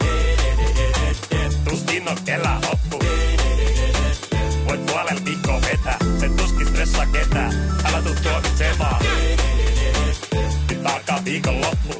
Tuskin 1.70 2.08
on 2.08 2.16
kellä 2.24 2.60
hoppu. 2.68 2.98
Voit 4.68 4.86
puolella 4.86 5.24
viikkoa 5.24 5.60
vetää, 5.60 5.98
sen 6.20 6.36
tuskin 6.36 6.66
stressaa 6.66 7.06
ketään. 7.06 7.67
Tuomitsemaan. 8.58 9.02
Nyt 10.70 10.86
alkaa 10.86 11.24
viikonloppu. 11.24 11.94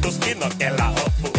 Tuskin 0.00 0.44
on 0.44 0.50
kellä 0.58 0.84
hoppu. 0.84 1.38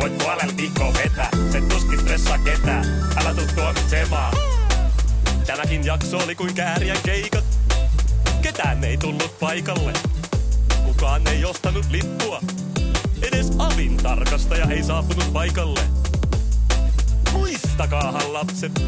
Voit 0.00 0.18
puolella 0.18 0.56
viikkoa 0.56 0.92
vetää, 0.94 1.30
sen 1.52 1.68
tuskin 1.68 2.00
stressaa 2.00 2.38
ketään. 2.38 2.84
Älä 3.16 3.34
tuu 3.34 3.44
tuomitsemaan. 3.54 4.34
Tämäkin 5.46 5.84
jakso 5.84 6.18
oli 6.18 6.34
kuin 6.34 6.54
kääriän 6.54 6.98
keikat. 7.04 7.44
Ketään 8.42 8.84
ei 8.84 8.96
tullut 8.96 9.38
paikalle. 9.40 9.92
Kukaan 10.84 11.26
ei 11.26 11.44
ostanut 11.44 11.86
lippua. 11.90 12.40
Edes 13.22 13.52
avin 13.58 13.96
tarkastaja 13.96 14.66
ei 14.66 14.82
saapunut 14.82 15.32
paikalle. 15.32 15.80
Muistakaahan 17.32 18.32
lapset, 18.32 18.82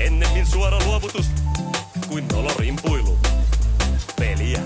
ennemmin 0.00 0.46
suora 0.46 0.78
luovutus 0.84 1.26
kuin 2.14 2.28
nolorimpuilu. 2.32 3.18
Peliä. 4.18 4.60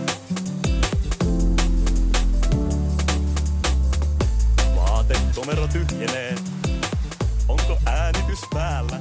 Vaatekomero 4.77 5.69
tyhjenee. 5.69 6.35
Onko 7.49 7.79
äänitys 7.87 8.39
päällä? 8.55 9.01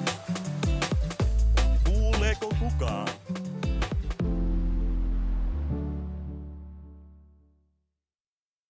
Kuuleeko 1.86 2.54
kukaan? 2.60 3.08